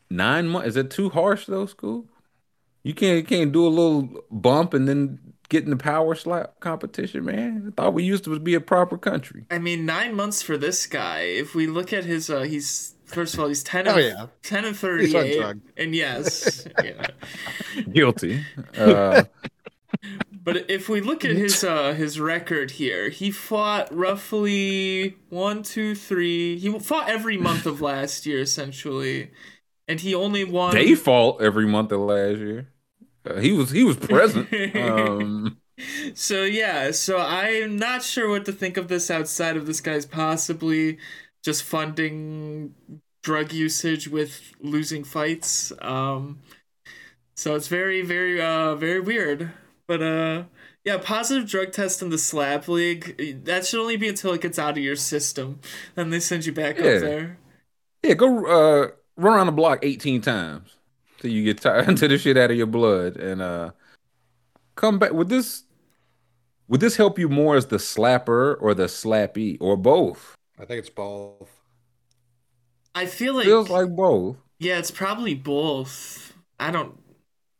Nine 0.10 0.48
months. 0.48 0.70
Is 0.70 0.78
it 0.78 0.92
too 0.92 1.10
harsh 1.10 1.46
though, 1.46 1.66
school? 1.66 2.06
You 2.84 2.94
can't 2.94 3.18
you 3.18 3.24
can't 3.24 3.52
do 3.52 3.66
a 3.66 3.70
little 3.70 4.24
bump 4.30 4.74
and 4.74 4.88
then 4.88 5.31
get 5.52 5.66
in 5.66 5.70
the 5.70 5.76
power 5.76 6.16
slap 6.16 6.60
competition, 6.62 7.26
man. 7.26 7.66
I 7.68 7.72
thought 7.82 7.94
we 7.94 8.04
used 8.04 8.24
to 8.24 8.40
be 8.40 8.56
a 8.56 8.62
proper 8.62 8.98
country. 8.98 9.46
I 9.52 9.60
mean, 9.60 9.86
nine 9.86 10.16
months 10.16 10.42
for 10.42 10.58
this 10.58 10.88
guy. 10.88 11.20
If 11.20 11.54
we 11.54 11.68
look 11.68 11.92
at 11.94 12.06
his, 12.06 12.30
uh, 12.30 12.42
he's 12.42 12.96
First 13.06 13.34
of 13.34 13.42
all, 13.42 13.50
he's 13.50 13.62
ten. 13.62 13.90
Oh 13.90 13.96
and, 13.96 14.06
yeah, 14.06 14.26
ten 14.42 14.64
and 14.64 14.76
thirty-eight, 14.76 15.58
and 15.76 15.94
yes, 15.94 16.66
yeah. 16.84 17.08
guilty. 17.92 18.44
Uh, 18.78 19.24
but 20.32 20.72
if 20.72 20.88
we 20.88 21.02
look 21.02 21.26
at 21.26 21.32
his 21.32 21.62
uh, 21.64 21.94
his 21.94 22.22
record 22.22 22.72
here, 22.72 23.10
he 23.10 23.30
fought 23.30 23.94
roughly 23.94 25.18
one, 25.28 25.62
two, 25.62 25.94
three. 25.94 26.58
He 26.58 26.80
fought 26.80 27.10
every 27.10 27.38
month 27.38 27.66
of 27.66 27.82
last 27.82 28.26
year, 28.26 28.40
essentially, 28.40 29.32
and 29.90 30.00
he 30.00 30.16
only 30.16 30.46
won. 30.46 30.74
They 30.74 30.96
fought 30.96 31.42
every 31.42 31.68
month 31.68 31.92
of 31.92 32.00
last 32.00 32.40
year. 32.40 32.70
Uh, 33.26 33.40
he 33.40 33.52
was 33.52 33.72
he 33.72 33.84
was 33.84 33.98
present. 33.98 34.48
um, 34.76 35.58
so 36.14 36.44
yeah, 36.44 36.92
so 36.92 37.18
I'm 37.18 37.78
not 37.78 38.04
sure 38.04 38.30
what 38.30 38.46
to 38.46 38.52
think 38.52 38.78
of 38.78 38.88
this 38.88 39.12
outside 39.12 39.58
of 39.58 39.66
this 39.66 39.82
guy's 39.82 40.06
possibly 40.06 40.98
just 41.44 41.64
funding 41.64 42.74
drug 43.24 43.52
usage 43.52 44.08
with 44.08 44.54
losing 44.60 45.04
fights. 45.04 45.72
Um, 45.82 46.40
so 47.36 47.56
it's 47.56 47.68
very, 47.68 48.02
very, 48.02 48.42
uh, 48.42 48.76
very 48.76 49.00
weird. 49.00 49.52
But 49.88 50.02
uh, 50.02 50.44
yeah, 50.84 50.98
positive 50.98 51.50
drug 51.50 51.72
test 51.72 52.02
in 52.02 52.10
the 52.10 52.18
slap 52.18 52.68
league. 52.68 53.46
That 53.46 53.66
should 53.66 53.80
only 53.80 53.98
be 53.98 54.08
until 54.08 54.34
it 54.34 54.42
gets 54.42 54.58
out 54.58 54.78
of 54.78 54.84
your 54.84 54.96
system, 54.96 55.60
then 55.96 56.10
they 56.10 56.20
send 56.20 56.46
you 56.46 56.54
back 56.54 56.78
yeah. 56.78 56.84
up 56.84 57.02
there. 57.02 57.38
Yeah, 58.04 58.14
go 58.16 58.46
uh, 58.46 58.88
run 59.18 59.34
around 59.38 59.46
the 59.48 59.52
block 59.52 59.80
eighteen 59.84 60.22
times 60.22 60.78
till 61.22 61.32
you 61.32 61.44
get 61.44 61.62
tired 61.62 61.88
until 61.88 62.10
the 62.10 62.18
shit 62.18 62.38
out 62.38 62.52
of 62.52 62.58
your 62.58 62.68
blood, 62.68 63.16
and 63.18 63.42
uh, 63.42 63.72
come 64.76 65.00
back. 65.00 65.14
Would 65.14 65.30
this 65.30 65.64
would 66.68 66.82
this 66.82 66.98
help 66.98 67.20
you 67.20 67.30
more 67.30 67.56
as 67.56 67.68
the 67.68 67.78
slapper 67.78 68.58
or 68.60 68.74
the 68.74 68.86
slappy 68.86 69.58
or 69.62 69.78
both? 69.78 70.36
I 70.60 70.66
think 70.66 70.80
it's 70.80 70.90
both. 70.90 71.50
I 72.94 73.06
feel 73.06 73.36
like 73.36 73.46
feels 73.46 73.70
like 73.70 73.90
both. 73.96 74.38
Yeah, 74.60 74.78
it's 74.78 74.92
probably 74.92 75.34
both. 75.34 76.34
I 76.60 76.72
don't. 76.72 76.98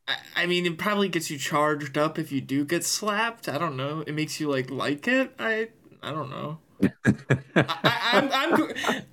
I, 0.08 0.16
I 0.36 0.46
mean, 0.46 0.66
it 0.66 0.78
probably 0.78 1.10
gets 1.10 1.32
you 1.32 1.38
charged 1.38 1.98
up 1.98 2.20
if 2.20 2.32
you 2.32 2.42
do 2.42 2.66
get 2.66 2.84
slapped. 2.84 3.48
I 3.48 3.58
don't 3.58 3.78
know. 3.78 4.04
It 4.06 4.14
makes 4.14 4.40
you 4.40 4.50
like 4.50 4.70
like 4.70 5.08
it. 5.08 5.34
I 5.40 5.70
I 6.04 6.12
don't 6.12 6.30
know. 6.30 6.60
I, 7.56 8.10
I'm, 8.14 8.30
I'm 8.32 9.04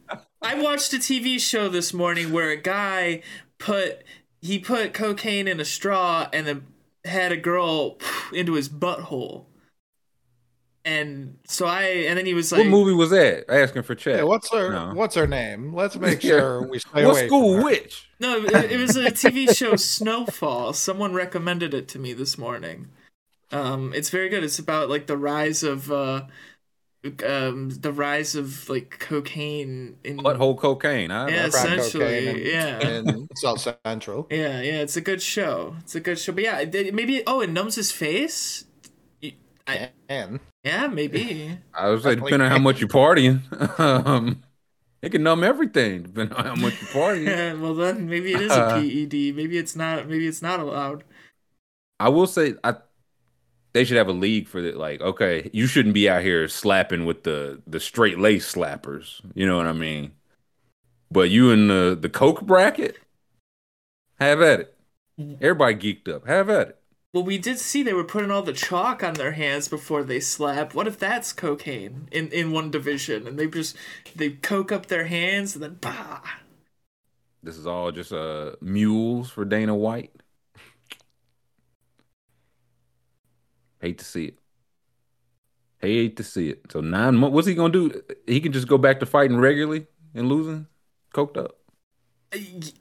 I 0.41 0.63
watched 0.63 0.93
a 0.93 0.97
TV 0.97 1.39
show 1.41 1.69
this 1.69 1.93
morning 1.93 2.33
where 2.33 2.51
a 2.51 2.57
guy 2.57 3.23
put 3.59 4.05
he 4.41 4.59
put 4.59 4.95
cocaine 4.95 5.49
in 5.49 5.61
a 5.61 5.65
straw 5.65 6.29
and 6.33 6.47
then 6.47 6.67
had 7.05 7.33
a 7.33 7.37
girl 7.37 7.99
into 8.33 8.55
his 8.55 8.69
butthole 8.69 9.47
and 10.89 11.37
so 11.47 11.67
I 11.67 11.83
and 11.83 12.19
then 12.19 12.25
he 12.25 12.33
was 12.33 12.51
like, 12.51 12.61
"What 12.61 12.69
movie 12.69 12.95
was 12.95 13.11
that?" 13.11 13.45
Asking 13.51 13.83
for 13.83 13.95
check. 13.95 14.17
Yeah, 14.17 14.23
what's 14.23 14.51
her 14.53 14.73
no. 14.73 14.95
What's 14.95 15.15
her 15.17 15.27
name? 15.27 15.75
Let's 15.75 15.97
make 16.09 16.23
sure 16.23 16.67
we 16.67 16.79
stay 16.79 17.05
what 17.05 17.11
away. 17.11 17.27
school? 17.27 17.63
Which? 17.63 18.09
No, 18.19 18.45
it, 18.45 18.73
it, 18.73 18.79
was 18.79 18.97
a 18.97 19.11
TV 19.11 19.55
show, 19.57 19.77
Snowfall. 19.77 20.73
Someone 20.73 21.13
recommended 21.13 21.75
it 21.75 21.89
to 21.89 21.99
me 21.99 22.15
this 22.15 22.39
morning. 22.39 22.89
Um, 23.53 23.93
it's 23.95 24.09
very 24.09 24.31
good. 24.31 24.43
It's 24.43 24.59
about 24.59 24.89
like 24.89 25.07
the 25.07 25.19
rise 25.19 25.63
of 25.63 25.93
uh, 25.93 26.23
um 27.25 27.71
the 27.71 27.93
rise 27.93 28.35
of 28.35 28.69
like 28.69 28.99
cocaine 28.99 29.97
in 30.05 30.19
Butthole 30.19 30.59
cocaine. 30.59 31.11
Huh? 31.11 31.27
Yeah, 31.31 31.47
essentially, 31.47 32.27
cocaine 32.27 32.47
yeah. 32.47 32.81
in 32.81 33.29
South 33.37 33.61
Central. 33.87 34.27
Yeah, 34.31 34.61
yeah, 34.61 34.81
it's 34.81 34.97
a 34.97 35.01
good 35.01 35.23
show. 35.23 35.77
It's 35.81 35.95
a 35.95 36.01
good 36.01 36.19
show. 36.19 36.33
But 36.33 36.45
yeah, 36.45 36.65
maybe 36.93 37.23
oh, 37.27 37.41
it 37.41 37.51
numbs 37.51 37.77
his 37.77 37.93
face. 37.93 38.65
I, 39.67 39.91
And 40.09 40.41
yeah, 40.65 40.89
maybe. 40.89 41.59
I 41.75 41.89
was 41.89 42.05
like, 42.05 42.19
depending 42.19 42.41
on 42.41 42.51
how 42.51 42.59
much 42.59 42.81
you're 42.81 42.89
partying, 42.89 43.43
um, 43.79 44.43
it 45.03 45.11
can 45.11 45.23
numb 45.23 45.45
everything 45.45 46.03
depending 46.03 46.37
on 46.37 46.45
how 46.45 46.55
much 46.57 46.75
you're 46.81 46.91
partying. 46.91 47.27
Yeah, 47.27 47.53
well 47.55 47.75
then 47.75 48.09
maybe 48.09 48.33
it 48.33 48.41
is 48.41 48.53
a 48.53 48.71
PED. 48.75 49.37
Maybe 49.37 49.59
it's 49.59 49.77
not. 49.77 50.09
Maybe 50.09 50.27
it's 50.27 50.43
not 50.43 50.59
allowed. 50.59 51.05
I 52.01 52.09
will 52.09 52.27
say, 52.27 52.55
I 52.65 52.77
they 53.73 53.85
should 53.85 53.97
have 53.97 54.09
a 54.09 54.13
league 54.13 54.49
for 54.49 54.63
that. 54.63 54.77
Like, 54.77 55.01
okay, 55.01 55.51
you 55.53 55.67
shouldn't 55.67 55.95
be 55.95 56.09
out 56.09 56.23
here 56.23 56.49
slapping 56.49 57.05
with 57.05 57.25
the 57.25 57.61
the 57.67 57.81
straight 57.81 58.19
lace 58.19 58.55
slappers. 58.55 59.21
You 59.35 59.47
know 59.47 59.57
what 59.57 59.67
I 59.67 59.73
mean? 59.73 60.13
But 61.11 61.31
you 61.31 61.51
in 61.51 61.69
the 61.69 61.97
the 62.01 62.09
coke 62.09 62.43
bracket, 62.43 62.99
have 64.21 64.41
at 64.41 64.61
it. 64.61 64.75
Everybody 65.41 65.75
geeked 65.75 66.09
up. 66.09 66.27
Have 66.27 66.49
at 66.49 66.69
it. 66.69 66.79
Well, 67.15 67.25
we 67.25 67.39
did 67.39 67.59
see 67.59 67.83
they 67.83 67.95
were 67.95 68.05
putting 68.05 68.31
all 68.31 68.43
the 68.43 68.53
chalk 68.53 69.03
on 69.03 69.15
their 69.15 69.33
hands 69.33 69.67
before 69.67 70.05
they 70.05 70.21
slap. 70.21 70.75
What 70.75 70.87
if 70.87 70.99
that's 70.99 71.33
cocaine 71.33 72.09
in 72.13 72.29
in 72.29 72.53
one 72.53 72.71
division 72.71 73.27
and 73.27 73.39
they 73.39 73.47
just 73.47 73.77
they 74.15 74.31
coke 74.31 74.71
up 74.71 74.87
their 74.87 75.07
hands 75.07 75.55
and 75.55 75.63
then 75.63 75.79
bah. 75.81 76.21
This 77.43 77.57
is 77.57 77.67
all 77.67 77.93
just 77.93 78.13
uh 78.13 78.57
mules 78.61 79.31
for 79.31 79.45
Dana 79.45 79.75
White. 79.75 80.13
Hate 83.81 83.99
to 83.99 84.05
see 84.05 84.27
it. 84.27 84.39
Hate 85.79 86.17
to 86.17 86.25
see 86.25 86.51
it. 86.51 86.63
So 86.71 86.81
nine 86.81 87.17
months. 87.17 87.35
What's 87.35 87.47
he 87.47 87.55
gonna 87.55 87.73
do? 87.73 88.03
He 88.27 88.41
can 88.41 88.53
just 88.53 88.69
go 88.69 88.79
back 88.79 89.01
to 89.01 89.07
fighting 89.07 89.39
regularly 89.39 89.87
and 90.15 90.29
losing, 90.29 90.67
coked 91.15 91.37
up. 91.37 91.57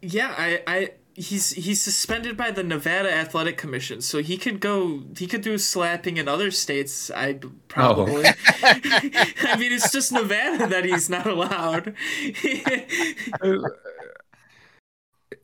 Yeah, 0.02 0.34
I, 0.38 0.61
I, 0.68 0.90
he's 1.14 1.52
he's 1.52 1.82
suspended 1.82 2.36
by 2.36 2.52
the 2.52 2.64
Nevada 2.64 3.14
Athletic 3.14 3.57
Commission, 3.57 4.02
so 4.02 4.22
he 4.22 4.38
could 4.38 4.60
go. 4.60 5.03
He 5.15 5.28
could 5.28 5.41
do 5.41 5.57
slapping 5.60 6.18
in 6.18 6.28
other 6.28 6.49
states. 6.49 7.11
I 7.11 7.40
probably. 7.68 8.26
I 8.64 9.56
mean, 9.60 9.72
it's 9.72 9.91
just 9.91 10.11
Nevada 10.11 10.68
that 10.68 10.84
he's 10.86 11.10
not 11.10 11.28
allowed. 11.28 11.94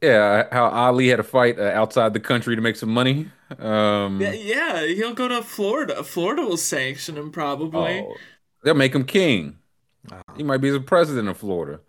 Yeah, 0.01 0.47
how 0.51 0.65
Ali 0.65 1.07
had 1.07 1.15
to 1.17 1.23
fight 1.23 1.57
uh, 1.57 1.63
outside 1.63 2.13
the 2.13 2.19
country 2.19 2.57
to 2.57 2.61
make 2.61 2.75
some 2.75 2.89
money. 2.89 3.31
Um, 3.59 4.19
yeah, 4.21 4.31
yeah, 4.33 4.85
he'll 4.85 5.13
go 5.13 5.27
to 5.27 5.41
Florida. 5.41 6.03
Florida 6.03 6.41
will 6.43 6.57
sanction 6.57 7.17
him 7.17 7.31
probably. 7.31 7.99
oh, 7.99 8.15
they'll 8.63 8.73
make 8.73 8.93
him 8.95 9.05
king. 9.05 9.57
He 10.35 10.43
might 10.43 10.57
be 10.57 10.69
the 10.69 10.79
president 10.81 11.29
of 11.29 11.37
Florida. 11.37 11.79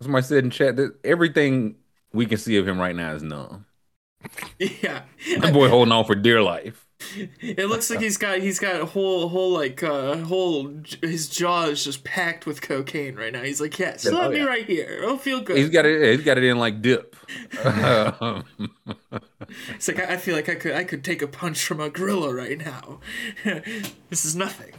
Somebody 0.00 0.24
said 0.24 0.44
in 0.44 0.50
chat 0.50 0.76
that 0.76 0.94
everything 1.04 1.76
we 2.12 2.24
can 2.26 2.38
see 2.38 2.56
of 2.56 2.66
him 2.66 2.78
right 2.78 2.96
now 2.96 3.12
is 3.12 3.22
numb. 3.22 3.66
Yeah, 4.58 5.02
That 5.40 5.52
boy 5.54 5.68
holding 5.68 5.92
on 5.92 6.04
for 6.04 6.14
dear 6.14 6.42
life. 6.42 6.86
It 7.40 7.68
looks 7.68 7.88
like 7.90 8.00
he's 8.00 8.16
got 8.18 8.38
he's 8.40 8.58
got 8.58 8.80
a 8.80 8.84
whole 8.86 9.28
whole 9.28 9.50
like 9.52 9.82
uh 9.82 10.16
whole 10.18 10.70
his 11.02 11.28
jaw 11.28 11.64
is 11.64 11.82
just 11.84 12.04
packed 12.04 12.46
with 12.46 12.60
cocaine 12.62 13.16
right 13.16 13.32
now. 13.32 13.42
He's 13.42 13.60
like, 13.60 13.78
yeah, 13.78 13.96
slap 13.96 14.24
Oh, 14.26 14.30
me 14.30 14.38
yeah. 14.38 14.44
right 14.44 14.66
here. 14.66 14.98
It'll 15.02 15.16
feel 15.16 15.40
good. 15.40 15.56
He's 15.56 15.70
got 15.70 15.86
it. 15.86 16.16
He's 16.16 16.24
got 16.24 16.38
it 16.38 16.44
in 16.44 16.58
like 16.58 16.82
dip. 16.82 17.16
It's 19.70 19.88
like 19.88 19.98
I 19.98 20.14
I 20.14 20.16
feel 20.16 20.34
like 20.36 20.48
I 20.48 20.54
could 20.54 20.72
I 20.74 20.84
could 20.84 21.02
take 21.04 21.22
a 21.22 21.26
punch 21.26 21.64
from 21.64 21.80
a 21.80 21.88
gorilla 21.90 22.34
right 22.34 22.58
now. 22.58 23.00
this 23.44 24.24
is 24.24 24.36
nothing. 24.36 24.72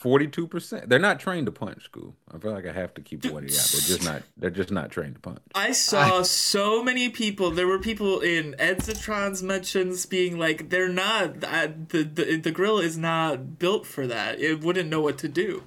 Forty-two 0.00 0.46
percent. 0.46 0.88
They're 0.88 0.98
not 0.98 1.20
trained 1.20 1.44
to 1.44 1.52
punch. 1.52 1.84
School. 1.84 2.16
I 2.34 2.38
feel 2.38 2.52
like 2.52 2.66
I 2.66 2.72
have 2.72 2.94
to 2.94 3.02
keep 3.02 3.22
pointing 3.22 3.50
it 3.50 3.60
out. 3.60 3.68
They're 3.70 3.96
just 3.96 4.02
not. 4.02 4.22
They're 4.38 4.50
just 4.50 4.70
not 4.70 4.90
trained 4.90 5.16
to 5.16 5.20
punch. 5.20 5.40
I 5.54 5.72
saw 5.72 6.22
so 6.22 6.82
many 6.82 7.10
people. 7.10 7.50
There 7.50 7.66
were 7.66 7.78
people 7.78 8.20
in 8.20 8.54
Edzatron's 8.58 9.42
mentions 9.42 10.06
being 10.06 10.38
like, 10.38 10.70
"They're 10.70 10.88
not. 10.88 11.44
Uh, 11.44 11.68
the 11.88 12.02
the 12.04 12.36
the 12.38 12.50
gorilla 12.50 12.80
is 12.80 12.96
not 12.96 13.58
built 13.58 13.84
for 13.86 14.06
that. 14.06 14.40
It 14.40 14.62
wouldn't 14.64 14.88
know 14.88 15.02
what 15.02 15.18
to 15.18 15.28
do." 15.28 15.64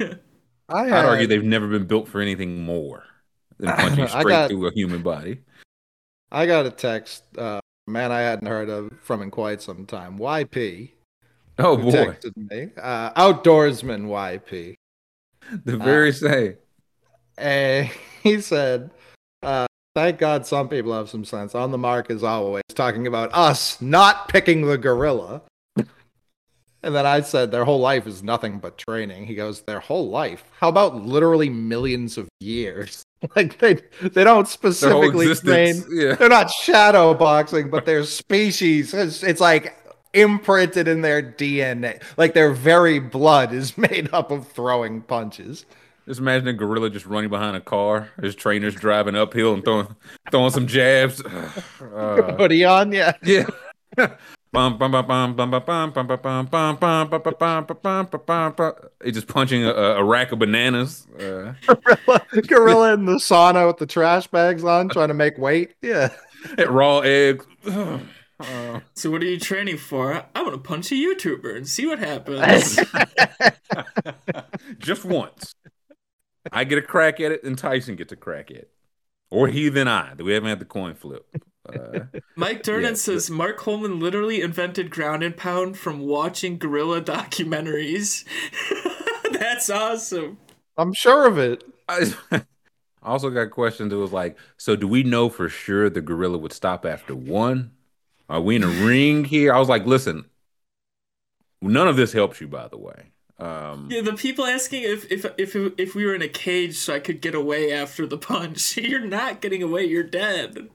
I 0.00 0.14
I'd 0.68 1.04
argue 1.04 1.26
they've 1.26 1.42
never 1.42 1.66
been 1.66 1.86
built 1.86 2.06
for 2.06 2.20
anything 2.20 2.62
more 2.62 3.02
than 3.58 3.72
punching 3.76 4.06
straight 4.06 4.28
got- 4.28 4.50
through 4.50 4.68
a 4.68 4.72
human 4.72 5.02
body. 5.02 5.40
I 6.30 6.46
got 6.46 6.66
a 6.66 6.70
text, 6.70 7.24
uh, 7.36 7.60
man, 7.86 8.10
I 8.10 8.20
hadn't 8.20 8.46
heard 8.48 8.68
of 8.68 8.92
from 9.02 9.22
in 9.22 9.30
quite 9.30 9.60
some 9.60 9.86
time. 9.86 10.18
YP 10.18 10.90
Oh 11.58 11.76
boy, 11.76 11.90
texted 11.90 12.36
me, 12.36 12.70
uh, 12.80 13.12
outdoorsman 13.12 14.06
YP. 14.06 14.74
the 15.64 15.76
very 15.76 16.08
Uh, 16.08 16.12
same. 16.12 16.56
And 17.38 17.90
he 18.22 18.40
said, 18.40 18.90
uh, 19.42 19.66
thank 19.94 20.18
God 20.18 20.46
some 20.46 20.68
people 20.68 20.92
have 20.92 21.08
some 21.08 21.24
sense. 21.24 21.54
On 21.54 21.70
the 21.70 21.78
mark 21.78 22.10
as 22.10 22.22
always, 22.24 22.62
talking 22.74 23.06
about 23.06 23.30
us 23.32 23.80
not 23.80 24.28
picking 24.28 24.62
the 24.66 24.78
gorilla. 24.78 25.42
And 26.82 26.94
then 26.94 27.06
I 27.06 27.22
said, 27.22 27.50
their 27.50 27.64
whole 27.64 27.80
life 27.80 28.06
is 28.06 28.22
nothing 28.22 28.58
but 28.58 28.76
training. 28.76 29.24
He 29.24 29.34
goes, 29.34 29.62
their 29.62 29.80
whole 29.80 30.10
life? 30.10 30.44
How 30.60 30.68
about 30.68 30.94
literally 30.96 31.48
millions 31.48 32.18
of 32.18 32.28
years? 32.40 33.02
Like 33.34 33.56
they 33.58 33.78
they 34.02 34.22
don't 34.22 34.46
specifically 34.46 35.34
train. 35.34 35.82
Yeah. 35.88 36.14
They're 36.14 36.28
not 36.28 36.50
shadow 36.50 37.14
boxing, 37.14 37.70
but 37.70 37.86
their 37.86 38.04
species. 38.04 38.92
It's, 38.92 39.22
it's 39.22 39.40
like 39.40 39.78
imprinted 40.14 40.88
in 40.88 41.02
their 41.02 41.22
DNA. 41.22 42.02
Like 42.16 42.34
their 42.34 42.52
very 42.52 42.98
blood 42.98 43.52
is 43.52 43.76
made 43.78 44.08
up 44.12 44.30
of 44.30 44.48
throwing 44.48 45.02
punches. 45.02 45.66
Just 46.06 46.20
imagine 46.20 46.48
a 46.48 46.52
gorilla 46.52 46.90
just 46.90 47.06
running 47.06 47.30
behind 47.30 47.56
a 47.56 47.60
car. 47.60 48.10
His 48.20 48.34
trainer's 48.34 48.74
driving 48.74 49.16
uphill 49.16 49.54
and 49.54 49.64
throwing 49.64 49.94
throwing 50.30 50.50
some 50.50 50.66
jabs. 50.66 51.22
Uh, 51.24 52.34
Hoodie 52.36 52.64
on, 52.64 52.92
yeah, 52.92 53.12
yeah. 53.22 53.46
He's 59.02 59.14
just 59.14 59.26
punching 59.26 59.64
a, 59.64 59.72
a 59.72 60.04
rack 60.04 60.30
of 60.32 60.38
bananas. 60.38 61.06
Uh, 61.18 61.54
gorilla, 61.66 62.26
gorilla 62.46 62.94
in 62.94 63.06
the 63.06 63.14
sauna 63.14 63.66
with 63.66 63.78
the 63.78 63.86
trash 63.86 64.26
bags 64.26 64.62
on, 64.62 64.88
trying 64.90 65.08
to 65.08 65.14
make 65.14 65.38
weight. 65.38 65.74
Yeah, 65.82 66.10
at 66.58 66.70
raw 66.70 67.00
eggs. 67.00 67.46
Uh, 68.46 68.80
So 68.94 69.10
what 69.10 69.22
are 69.22 69.26
you 69.26 69.38
training 69.38 69.78
for? 69.78 70.24
I 70.34 70.42
want 70.42 70.54
to 70.54 70.58
punch 70.58 70.92
a 70.92 70.94
YouTuber 70.94 71.56
and 71.56 71.68
see 71.68 71.86
what 71.86 71.98
happens. 71.98 72.78
just 74.78 75.04
once. 75.04 75.54
I 76.52 76.64
get 76.64 76.78
a 76.78 76.82
crack 76.82 77.20
at 77.20 77.32
it, 77.32 77.44
and 77.44 77.56
Tyson 77.58 77.96
gets 77.96 78.12
a 78.12 78.16
crack 78.16 78.50
at 78.50 78.56
it. 78.58 78.70
Or 79.30 79.48
he 79.48 79.68
then 79.68 79.88
I. 79.88 80.14
We 80.14 80.32
haven't 80.32 80.48
had 80.48 80.58
the 80.60 80.64
coin 80.64 80.94
flip. 80.94 81.26
Uh, 81.68 82.04
Mike 82.36 82.62
Durnan 82.62 82.96
Yeah, 82.96 82.96
says 82.96 83.28
Mark 83.30 83.56
Coleman 83.56 83.98
literally 83.98 84.40
invented 84.40 84.90
ground 84.90 85.22
and 85.24 85.36
pound 85.36 85.76
from 85.78 86.00
watching 86.00 86.58
gorilla 86.58 87.00
documentaries. 87.00 88.24
That's 89.32 89.68
awesome. 89.70 90.38
I'm 90.76 90.92
sure 90.92 91.26
of 91.26 91.38
it. 91.38 91.64
I 91.88 92.12
I 93.02 93.10
also 93.10 93.30
got 93.30 93.50
questions 93.50 93.92
It 93.92 93.96
was 93.96 94.12
like, 94.12 94.38
so 94.56 94.76
do 94.76 94.88
we 94.88 95.02
know 95.02 95.28
for 95.28 95.48
sure 95.48 95.90
the 95.90 96.00
gorilla 96.00 96.38
would 96.38 96.52
stop 96.52 96.84
after 96.86 97.14
one? 97.14 97.72
Are 98.28 98.40
we 98.40 98.56
in 98.56 98.64
a 98.64 98.68
ring 98.68 99.24
here? 99.24 99.52
I 99.52 99.58
was 99.58 99.68
like, 99.68 99.86
listen, 99.86 100.24
none 101.60 101.88
of 101.88 101.96
this 101.96 102.12
helps 102.12 102.40
you, 102.40 102.48
by 102.48 102.68
the 102.68 102.78
way. 102.78 103.12
Um, 103.38 103.88
Yeah, 103.90 104.02
the 104.02 104.14
people 104.14 104.46
asking 104.46 104.84
if 104.84 105.10
if 105.10 105.26
if 105.36 105.56
if 105.78 105.94
we 105.94 106.06
were 106.06 106.14
in 106.14 106.22
a 106.22 106.28
cage 106.28 106.76
so 106.76 106.94
I 106.94 107.00
could 107.00 107.20
get 107.20 107.34
away 107.34 107.72
after 107.72 108.06
the 108.06 108.18
punch. 108.18 108.76
You're 108.76 109.00
not 109.00 109.40
getting 109.40 109.62
away. 109.62 109.84
You're 109.84 110.04
dead. 110.04 110.68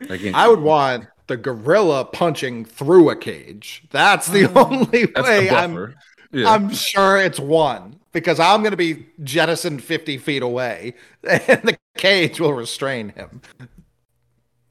again, 0.00 0.34
I 0.34 0.48
would 0.48 0.60
want 0.60 1.06
the 1.26 1.36
gorilla 1.36 2.04
punching 2.04 2.66
through 2.66 3.10
a 3.10 3.16
cage. 3.16 3.84
That's 3.90 4.28
the 4.28 4.46
only 4.58 5.06
that's 5.06 5.26
way 5.26 5.48
the 5.48 5.56
I'm 5.56 5.94
yeah. 6.32 6.50
I'm 6.50 6.70
sure 6.70 7.16
it's 7.18 7.40
one 7.40 8.00
because 8.12 8.38
I'm 8.40 8.60
going 8.60 8.72
to 8.72 8.76
be 8.76 9.06
jettisoned 9.22 9.82
50 9.82 10.18
feet 10.18 10.42
away 10.42 10.94
and 11.28 11.62
the 11.62 11.78
cage 11.96 12.40
will 12.40 12.52
restrain 12.52 13.10
him. 13.10 13.40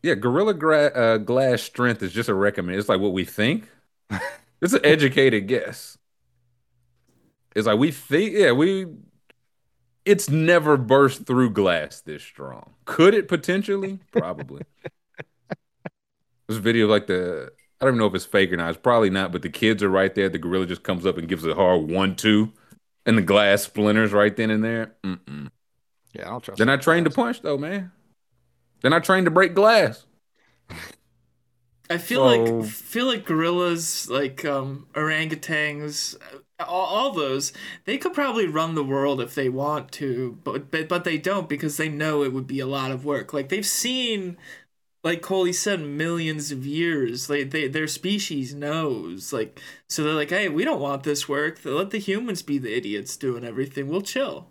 Yeah, 0.04 0.16
Gorilla 0.16 0.54
gra- 0.54 0.92
uh, 0.94 1.18
Glass 1.18 1.62
strength 1.62 2.04
is 2.04 2.12
just 2.12 2.28
a 2.28 2.34
recommend. 2.34 2.78
It's 2.78 2.90
like 2.90 3.00
what 3.00 3.14
we 3.14 3.24
think. 3.24 3.70
it's 4.62 4.74
an 4.74 4.82
educated 4.84 5.48
guess. 5.48 5.98
It's 7.56 7.66
like 7.66 7.80
we 7.80 7.92
think, 7.92 8.34
yeah, 8.34 8.52
we. 8.52 8.86
It's 10.06 10.30
never 10.30 10.76
burst 10.76 11.26
through 11.26 11.52
glass 11.52 12.02
this 12.02 12.22
strong. 12.22 12.74
Could 12.84 13.14
it 13.14 13.30
potentially? 13.30 14.00
Probably. 14.12 14.64
this 16.50 16.58
video, 16.58 16.88
like 16.88 17.08
the, 17.08 17.54
I 17.80 17.86
don't 17.86 17.94
even 17.94 18.00
know 18.00 18.08
if 18.08 18.16
it's 18.16 18.26
fake 18.26 18.52
or 18.52 18.58
not. 18.58 18.72
It's 18.72 18.80
probably 18.80 19.10
not, 19.10 19.32
but 19.32 19.44
the 19.44 19.50
kids 19.50 19.82
are 19.82 19.88
right 19.88 20.14
there. 20.14 20.28
The 20.28 20.40
gorilla 20.40 20.66
just 20.66 20.84
comes 20.84 21.06
up 21.06 21.18
and 21.18 21.30
gives 21.30 21.46
a 21.46 21.56
hard 21.56 21.90
one-two, 21.90 22.52
and 23.06 23.18
the 23.18 23.22
glass 23.22 23.64
splinters 23.64 24.12
right 24.12 24.36
then 24.36 24.50
and 24.50 24.62
there. 24.62 24.94
Mm-mm. 25.06 25.52
Yeah, 26.12 26.30
I'll 26.30 26.42
trust 26.42 26.60
Then 26.60 26.68
I 26.68 26.76
trained 26.76 27.06
to 27.06 27.12
punch 27.12 27.42
though, 27.42 27.58
man. 27.58 27.94
They're 28.84 28.92
not 28.92 29.06
trained 29.06 29.26
to 29.26 29.32
break 29.32 29.56
glass. 29.56 30.06
I 31.90 31.98
feel 31.98 32.22
So- 32.22 32.60
like 32.62 32.66
feel 32.72 33.06
like 33.08 33.26
gorillas, 33.26 34.10
like 34.10 34.46
um 34.46 34.88
orangutans, 34.94 36.16
all, 36.60 36.86
all 36.86 37.12
those 37.14 37.54
they 37.86 37.98
could 37.98 38.14
probably 38.14 38.48
run 38.48 38.76
the 38.76 38.84
world 38.84 39.22
if 39.22 39.36
they 39.36 39.50
want 39.50 39.92
to 39.94 40.40
but, 40.44 40.72
but 40.72 40.88
but 40.90 41.04
they 41.04 41.18
don't 41.18 41.50
because 41.50 41.78
they 41.78 41.90
know 41.90 42.24
it 42.24 42.34
would 42.34 42.48
be 42.48 42.60
a 42.60 42.68
lot 42.68 42.92
of 42.92 43.06
work. 43.06 43.34
Like 43.34 43.50
they've 43.50 43.66
seen 43.66 44.38
like 45.04 45.22
Coley 45.24 45.54
said 45.54 45.82
millions 45.82 46.52
of 46.52 46.66
years. 46.66 47.30
Like 47.30 47.52
they 47.52 47.68
their 47.70 47.88
species 47.88 48.56
knows. 48.56 49.34
Like 49.34 49.62
so 49.90 50.04
they're 50.04 50.14
like 50.16 50.32
hey 50.32 50.50
we 50.50 50.66
don't 50.66 50.82
want 50.82 51.04
this 51.04 51.30
work. 51.30 51.60
Let 51.66 51.92
the 51.92 52.00
humans 52.00 52.44
be 52.44 52.60
the 52.60 52.76
idiots 52.76 53.18
doing 53.18 53.46
everything. 53.46 53.90
We'll 53.90 54.02
chill 54.04 54.50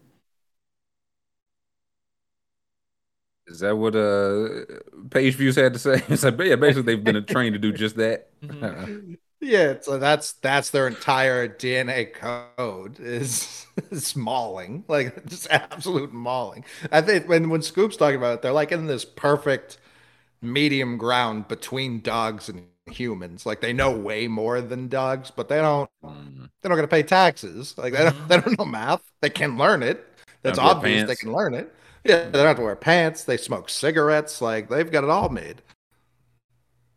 Is 3.46 3.60
that 3.60 3.76
what 3.76 3.94
uh 3.96 4.64
page 5.10 5.34
views 5.34 5.56
had 5.56 5.72
to 5.74 5.78
say? 5.78 6.02
It's 6.08 6.22
like 6.24 6.38
yeah, 6.38 6.56
basically 6.56 6.94
they've 6.94 7.04
been 7.04 7.24
trained 7.26 7.54
to 7.54 7.58
do 7.58 7.72
just 7.72 7.96
that. 7.96 8.30
Mm-hmm. 8.42 9.14
Yeah, 9.40 9.80
so 9.80 9.98
that's 9.98 10.34
that's 10.34 10.70
their 10.70 10.86
entire 10.86 11.48
DNA 11.48 12.04
code 12.04 13.00
is, 13.00 13.66
is 13.90 14.14
mauling, 14.14 14.84
like 14.86 15.26
just 15.26 15.48
absolute 15.50 16.12
mauling. 16.12 16.64
I 16.92 17.00
think 17.00 17.28
when 17.28 17.50
when 17.50 17.60
Scoop's 17.60 17.96
talking 17.96 18.16
about 18.18 18.34
it, 18.34 18.42
they're 18.42 18.52
like 18.52 18.70
in 18.70 18.86
this 18.86 19.04
perfect 19.04 19.78
medium 20.42 20.98
ground 20.98 21.48
between 21.48 22.00
dogs 22.02 22.48
and 22.48 22.66
humans. 22.86 23.46
Like 23.46 23.60
they 23.60 23.72
know 23.72 23.90
way 23.96 24.28
more 24.28 24.60
than 24.60 24.88
dogs, 24.88 25.30
but 25.30 25.48
they 25.48 25.58
don't 25.60 25.90
Mm. 26.04 26.50
they're 26.62 26.70
not 26.70 26.76
gonna 26.76 26.88
pay 26.88 27.02
taxes. 27.02 27.76
Like 27.78 27.92
they 27.94 28.04
don't 28.04 28.28
they 28.28 28.40
don't 28.40 28.58
know 28.58 28.64
math. 28.64 29.02
They 29.20 29.30
can 29.30 29.58
learn 29.58 29.82
it. 29.82 30.06
That's 30.42 30.58
obvious. 30.58 31.04
They 31.04 31.16
can 31.16 31.32
learn 31.32 31.54
it. 31.54 31.74
Yeah, 32.04 32.24
they 32.24 32.32
don't 32.32 32.46
have 32.46 32.56
to 32.56 32.62
wear 32.62 32.76
pants. 32.76 33.24
They 33.24 33.36
smoke 33.36 33.68
cigarettes. 33.68 34.40
Like 34.40 34.68
they've 34.68 34.90
got 34.90 35.04
it 35.04 35.10
all 35.10 35.28
made. 35.28 35.62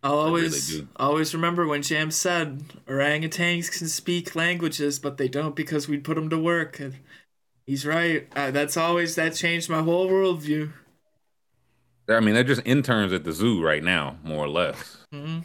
I'll 0.04 0.20
always 0.20 0.68
do. 0.70 0.88
always 0.98 1.34
remember 1.34 1.66
when 1.68 1.82
Jam 1.82 2.12
said 2.12 2.60
orangutans 2.86 3.76
can 3.76 3.88
speak 3.88 4.36
languages, 4.36 5.00
but 5.00 5.18
they 5.18 5.28
don't 5.28 5.56
because 5.56 5.88
we'd 5.88 6.04
put 6.04 6.14
them 6.16 6.30
to 6.30 6.38
work. 6.38 6.80
And 6.80 6.96
he's 7.66 7.86
right. 7.88 8.28
Uh, 8.36 8.52
that's 8.52 8.78
always 8.78 9.16
that 9.16 9.34
changed 9.34 9.68
my 9.70 9.82
whole 9.82 10.08
worldview. 10.08 10.74
I 12.08 12.20
mean, 12.20 12.36
they're 12.36 12.44
just 12.44 12.62
interns 12.66 13.14
at 13.14 13.24
the 13.24 13.32
zoo 13.32 13.64
right 13.64 13.84
now, 13.84 14.18
more 14.24 14.46
or 14.46 14.50
less. 14.50 14.98
hmm 15.12 15.40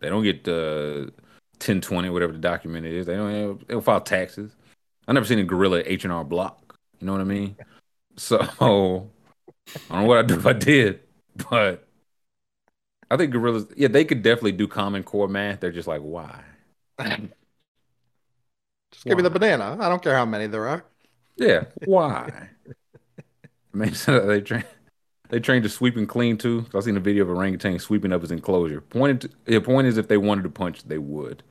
They 0.00 0.10
don't 0.10 0.22
get 0.22 0.46
uh, 0.46 1.06
1020, 1.56 2.10
whatever 2.10 2.32
the 2.32 2.38
document 2.38 2.84
is. 2.84 3.06
They 3.06 3.14
don't, 3.14 3.66
they 3.66 3.72
don't 3.72 3.84
file 3.84 4.02
taxes. 4.02 4.54
I 5.08 5.12
never 5.12 5.24
seen 5.24 5.38
a 5.38 5.44
gorilla 5.44 5.82
H 5.86 6.04
and 6.04 6.12
R 6.12 6.24
Block. 6.24 6.78
You 7.00 7.06
know 7.06 7.12
what 7.12 7.22
I 7.22 7.24
mean? 7.24 7.56
So 8.16 8.38
I 8.40 8.46
don't 9.94 10.02
know 10.02 10.04
what 10.04 10.18
I'd 10.18 10.26
do 10.26 10.36
if 10.36 10.46
I 10.46 10.52
did, 10.52 11.00
but 11.50 11.86
I 13.10 13.16
think 13.16 13.32
gorillas, 13.32 13.66
yeah, 13.76 13.88
they 13.88 14.04
could 14.04 14.22
definitely 14.22 14.52
do 14.52 14.66
Common 14.66 15.02
Core 15.02 15.28
math. 15.28 15.60
They're 15.60 15.72
just 15.72 15.88
like, 15.88 16.00
why? 16.00 16.42
Just 18.92 19.04
give 19.04 19.16
me 19.16 19.22
the 19.22 19.30
banana. 19.30 19.76
I 19.80 19.88
don't 19.88 20.02
care 20.02 20.14
how 20.16 20.24
many 20.24 20.46
there 20.46 20.66
are. 20.68 20.84
Yeah, 21.36 21.64
why? 21.84 22.50
So 23.92 24.24
they 24.24 24.40
train. 24.40 24.64
They 25.30 25.40
trained 25.40 25.64
to 25.64 25.68
sweep 25.68 25.96
and 25.96 26.08
clean 26.08 26.38
too. 26.38 26.66
I've 26.74 26.84
seen 26.84 26.96
a 26.96 27.00
video 27.00 27.24
of 27.24 27.30
orangutan 27.30 27.78
sweeping 27.80 28.12
up 28.12 28.20
his 28.22 28.30
enclosure. 28.30 28.80
Pointed. 28.82 29.22
To, 29.22 29.30
the 29.46 29.60
point 29.60 29.86
is, 29.88 29.98
if 29.98 30.06
they 30.08 30.16
wanted 30.16 30.42
to 30.44 30.50
punch, 30.50 30.84
they 30.84 30.98
would. 30.98 31.42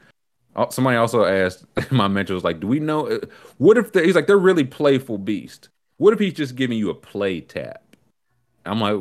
Uh, 0.55 0.69
Somebody 0.69 0.97
also 0.97 1.25
asked 1.25 1.65
my 1.91 2.07
mentor 2.07 2.35
was 2.35 2.43
like, 2.43 2.59
"Do 2.61 2.67
we 2.67 2.79
know? 2.79 3.07
uh, 3.07 3.19
What 3.57 3.77
if 3.77 3.93
they, 3.93 4.05
he's 4.05 4.15
like 4.15 4.27
they're 4.27 4.37
really 4.37 4.65
playful 4.65 5.17
beast? 5.17 5.69
What 6.03 6.11
if 6.11 6.19
he's 6.19 6.33
just 6.33 6.57
giving 6.57 6.77
you 6.77 6.89
a 6.89 6.93
play 6.93 7.39
tap?" 7.39 7.95
I'm 8.65 8.81
like, 8.81 8.99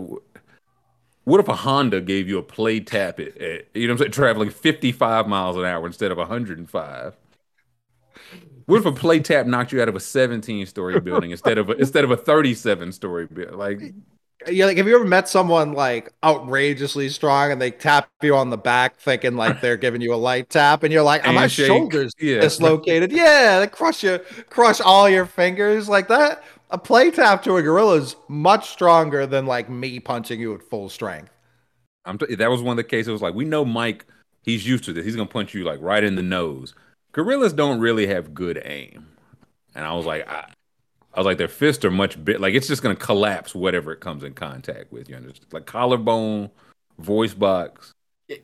"What 1.24 1.40
if 1.40 1.48
a 1.48 1.56
Honda 1.56 2.00
gave 2.00 2.28
you 2.28 2.38
a 2.38 2.42
play 2.44 2.78
tap 2.78 3.18
at, 3.18 3.36
at 3.38 3.66
you 3.74 3.88
know 3.88 3.94
what 3.94 4.02
I'm 4.02 4.04
saying, 4.04 4.12
traveling 4.12 4.50
55 4.50 5.26
miles 5.26 5.56
an 5.56 5.64
hour 5.64 5.84
instead 5.84 6.12
of 6.12 6.18
105?" 6.18 7.16
What 8.66 8.78
if 8.78 8.86
a 8.86 8.92
play 8.92 9.20
tap 9.20 9.46
knocked 9.46 9.72
you 9.72 9.82
out 9.82 9.88
of 9.88 9.96
a 9.96 10.00
17 10.00 10.66
story 10.66 10.96
building 10.96 11.32
instead 11.32 11.58
of 11.58 11.68
a, 11.68 11.72
instead 11.72 12.04
of 12.04 12.10
a 12.10 12.16
37 12.16 12.92
story 12.92 13.26
building? 13.26 13.56
Like, 13.58 13.94
Yeah, 14.48 14.66
like 14.66 14.76
have 14.76 14.86
you 14.88 14.94
ever 14.94 15.04
met 15.04 15.28
someone 15.28 15.72
like 15.72 16.12
outrageously 16.24 17.08
strong 17.10 17.52
and 17.52 17.60
they 17.60 17.70
tap 17.70 18.08
you 18.22 18.34
on 18.34 18.50
the 18.50 18.56
back 18.56 18.96
thinking 18.96 19.36
like 19.36 19.60
they're 19.60 19.76
giving 19.76 20.00
you 20.00 20.14
a 20.14 20.16
light 20.16 20.48
tap 20.48 20.82
and 20.82 20.92
you're 20.92 21.02
like, 21.02 21.26
are 21.26 21.32
my 21.32 21.46
shoulders 21.46 22.12
Yeah. 22.20 22.40
dislocated? 22.40 23.12
Yeah, 23.12 23.60
they 23.60 23.66
crush 23.68 24.02
you, 24.02 24.18
crush 24.48 24.80
all 24.80 25.08
your 25.08 25.26
fingers 25.26 25.88
like 25.88 26.08
that. 26.08 26.42
A 26.72 26.78
play 26.78 27.10
tap 27.10 27.42
to 27.42 27.56
a 27.56 27.62
gorilla 27.62 27.96
is 27.96 28.16
much 28.28 28.70
stronger 28.70 29.26
than 29.26 29.44
like 29.44 29.68
me 29.68 30.00
punching 30.00 30.40
you 30.40 30.54
at 30.54 30.62
full 30.62 30.88
strength. 30.88 31.30
I'm 32.06 32.16
t- 32.16 32.34
that 32.34 32.50
was 32.50 32.62
one 32.62 32.72
of 32.72 32.76
the 32.78 32.88
cases. 32.88 33.08
It 33.08 33.12
was 33.12 33.20
like 33.20 33.34
we 33.34 33.44
know 33.44 33.62
Mike, 33.62 34.06
he's 34.42 34.66
used 34.66 34.84
to 34.84 34.94
this. 34.94 35.04
He's 35.04 35.14
gonna 35.14 35.28
punch 35.28 35.52
you 35.52 35.64
like 35.64 35.80
right 35.82 36.02
in 36.02 36.16
the 36.16 36.22
nose. 36.22 36.74
Gorillas 37.12 37.52
don't 37.52 37.78
really 37.78 38.06
have 38.06 38.32
good 38.32 38.60
aim, 38.64 39.06
and 39.74 39.84
I 39.84 39.92
was 39.92 40.06
like, 40.06 40.26
I, 40.26 40.50
I 41.12 41.20
was 41.20 41.26
like, 41.26 41.36
their 41.36 41.46
fists 41.46 41.84
are 41.84 41.90
much 41.90 42.22
bit. 42.24 42.40
Like 42.40 42.54
it's 42.54 42.68
just 42.68 42.82
gonna 42.82 42.96
collapse 42.96 43.54
whatever 43.54 43.92
it 43.92 44.00
comes 44.00 44.24
in 44.24 44.32
contact 44.32 44.90
with. 44.90 45.10
You 45.10 45.16
understand? 45.16 45.52
Like 45.52 45.66
collarbone, 45.66 46.50
voice 46.98 47.34
box, 47.34 47.92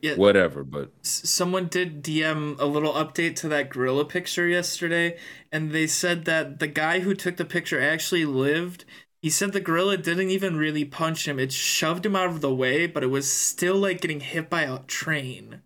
Yeah, 0.02 0.16
whatever. 0.16 0.65
But 0.65 0.90
someone 1.02 1.69
did 1.69 2.02
DM 2.02 2.59
a 2.59 2.65
little 2.65 2.93
update 2.93 3.36
to 3.36 3.48
that 3.48 3.70
gorilla 3.70 4.05
picture 4.05 4.47
yesterday, 4.47 5.19
and 5.52 5.73
they 5.73 5.86
said 5.86 6.24
that 6.24 6.59
the 6.59 6.66
guy 6.66 7.01
who 7.01 7.15
took 7.15 7.36
the 7.36 7.44
picture 7.44 7.81
actually 7.81 8.24
lived. 8.24 8.85
He 9.20 9.31
said 9.31 9.52
the 9.52 9.60
gorilla 9.60 9.97
didn't 9.97 10.31
even 10.31 10.56
really 10.56 10.85
punch 10.85 11.27
him; 11.27 11.39
it 11.39 11.52
shoved 11.52 12.06
him 12.06 12.16
out 12.16 12.28
of 12.28 12.40
the 12.40 12.55
way, 12.55 12.86
but 12.86 13.02
it 13.02 13.09
was 13.09 13.31
still 13.31 13.77
like 13.77 14.01
getting 14.01 14.20
hit 14.20 14.48
by 14.48 14.62
a 14.62 14.81
train. 14.81 15.62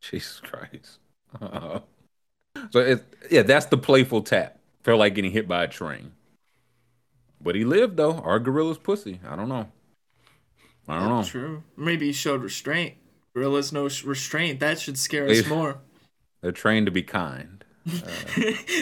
Jesus 0.00 0.40
Christ. 0.40 0.98
so 1.40 2.80
it, 2.80 3.04
yeah, 3.30 3.42
that's 3.42 3.66
the 3.66 3.78
playful 3.78 4.22
tap. 4.22 4.58
Felt 4.82 4.98
like 4.98 5.14
getting 5.14 5.32
hit 5.32 5.48
by 5.48 5.64
a 5.64 5.68
train. 5.68 6.12
But 7.40 7.54
he 7.54 7.64
lived 7.64 7.96
though. 7.96 8.18
Our 8.18 8.38
gorilla's 8.38 8.78
pussy. 8.78 9.20
I 9.26 9.36
don't 9.36 9.48
know. 9.48 9.68
I 10.88 11.00
don't 11.00 11.08
know. 11.08 11.22
True. 11.24 11.62
Maybe 11.76 12.06
he 12.06 12.12
showed 12.12 12.42
restraint. 12.42 12.94
Gorillas 13.34 13.72
no 13.72 13.84
restraint. 13.84 14.60
That 14.60 14.78
should 14.78 14.98
scare 14.98 15.28
us 15.28 15.46
more. 15.46 15.78
They're 16.42 16.52
trained 16.52 16.86
to 16.86 16.92
be 16.92 17.02
kind. 17.02 17.64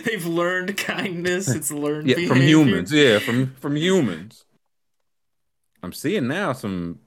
They've 0.04 0.26
learned 0.26 0.76
kindness. 0.76 1.48
It's 1.48 1.72
learned 1.72 2.08
Yeah, 2.08 2.26
from 2.28 2.40
humans. 2.40 2.92
Yeah, 2.92 3.18
from 3.18 3.54
from 3.60 3.76
humans. 3.76 4.44
I'm 5.82 5.92
seeing 5.92 6.28
now 6.28 6.52
some 6.52 6.98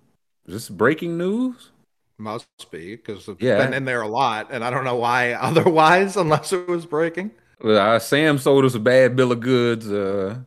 is 0.48 0.54
this 0.54 0.70
breaking 0.70 1.18
news? 1.18 1.72
Must 2.18 2.48
be 2.72 2.96
because 2.96 3.28
it's 3.28 3.42
Yeah. 3.42 3.58
been 3.58 3.74
in 3.74 3.86
there 3.86 4.02
a 4.02 4.08
lot, 4.08 4.48
and 4.52 4.64
I 4.64 4.70
don't 4.70 4.84
know 4.86 4.96
why 4.96 5.34
otherwise, 5.40 6.16
unless 6.18 6.52
it 6.54 6.68
was 6.68 6.86
breaking. 6.86 7.32
Uh, 7.64 8.00
Sam 8.00 8.38
sold 8.38 8.66
us 8.66 8.76
a 8.76 8.80
bad 8.80 9.16
bill 9.16 9.32
of 9.32 9.40
goods 9.40 9.90
uh, 9.90 10.40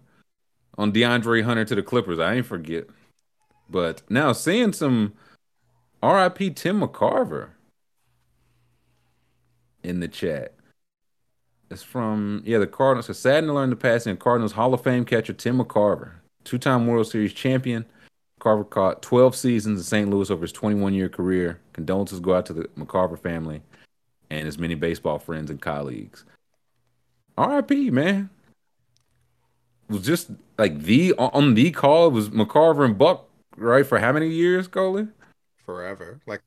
on 0.76 0.92
DeAndre 0.92 1.42
Hunter 1.44 1.64
to 1.64 1.74
the 1.74 1.82
Clippers. 1.82 2.18
I 2.18 2.34
ain't 2.34 2.46
forget. 2.46 2.84
But 3.70 4.02
now 4.08 4.32
seeing 4.32 4.72
some 4.72 5.14
RIP 6.02 6.54
Tim 6.54 6.80
McCarver 6.80 7.50
in 9.82 10.00
the 10.00 10.08
chat. 10.08 10.54
It's 11.70 11.82
from 11.82 12.42
yeah 12.46 12.58
the 12.58 12.66
Cardinals. 12.66 13.10
It's 13.10 13.18
sad 13.18 13.44
to 13.44 13.52
learn 13.52 13.70
the 13.70 13.76
passing 13.76 14.12
of 14.12 14.18
Cardinals 14.18 14.52
Hall 14.52 14.72
of 14.72 14.82
Fame 14.82 15.04
catcher 15.04 15.34
Tim 15.34 15.58
McCarver, 15.58 16.12
two-time 16.44 16.86
World 16.86 17.06
Series 17.06 17.32
champion. 17.32 17.84
Carver 18.38 18.64
caught 18.64 19.02
12 19.02 19.34
seasons 19.34 19.80
in 19.80 19.84
St. 19.84 20.10
Louis 20.10 20.30
over 20.30 20.42
his 20.42 20.52
21-year 20.52 21.08
career. 21.08 21.60
Condolences 21.72 22.20
go 22.20 22.34
out 22.34 22.46
to 22.46 22.52
the 22.52 22.64
McCarver 22.78 23.18
family 23.18 23.62
and 24.30 24.46
his 24.46 24.58
many 24.58 24.74
baseball 24.74 25.18
friends 25.18 25.50
and 25.50 25.60
colleagues. 25.60 26.24
RIP, 27.36 27.70
man. 27.92 28.30
It 29.88 29.92
was 29.92 30.02
just 30.02 30.30
like 30.58 30.80
the 30.82 31.14
on 31.14 31.54
the 31.54 31.70
call 31.70 32.10
was 32.10 32.30
McCarver 32.30 32.84
and 32.84 32.98
Buck, 32.98 33.27
right? 33.58 33.86
For 33.86 33.98
how 33.98 34.12
many 34.12 34.28
years, 34.28 34.68
Coley? 34.68 35.08
Forever, 35.64 36.20
like 36.26 36.42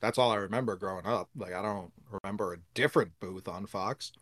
that's 0.00 0.18
all 0.18 0.30
I 0.30 0.36
remember 0.36 0.76
growing 0.76 1.06
up. 1.06 1.28
Like 1.36 1.52
I 1.52 1.62
don't 1.62 1.92
remember 2.10 2.54
a 2.54 2.58
different 2.74 3.12
booth 3.20 3.48
on 3.48 3.66
Fox. 3.66 4.12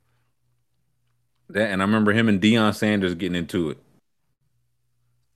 That, 1.48 1.70
and 1.70 1.82
I 1.82 1.84
remember 1.84 2.12
him 2.12 2.28
and 2.28 2.40
Deion 2.40 2.74
Sanders 2.74 3.14
getting 3.14 3.36
into 3.36 3.70
it. 3.70 3.78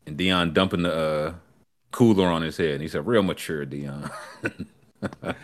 And 0.06 0.16
Deion 0.16 0.54
dumping 0.54 0.82
the 0.82 0.94
uh, 0.94 1.34
cooler 1.90 2.28
on 2.28 2.42
his 2.42 2.56
head. 2.56 2.74
And 2.74 2.82
he 2.82 2.88
said, 2.88 3.06
real 3.06 3.22
mature, 3.22 3.66
Deion. 3.66 4.10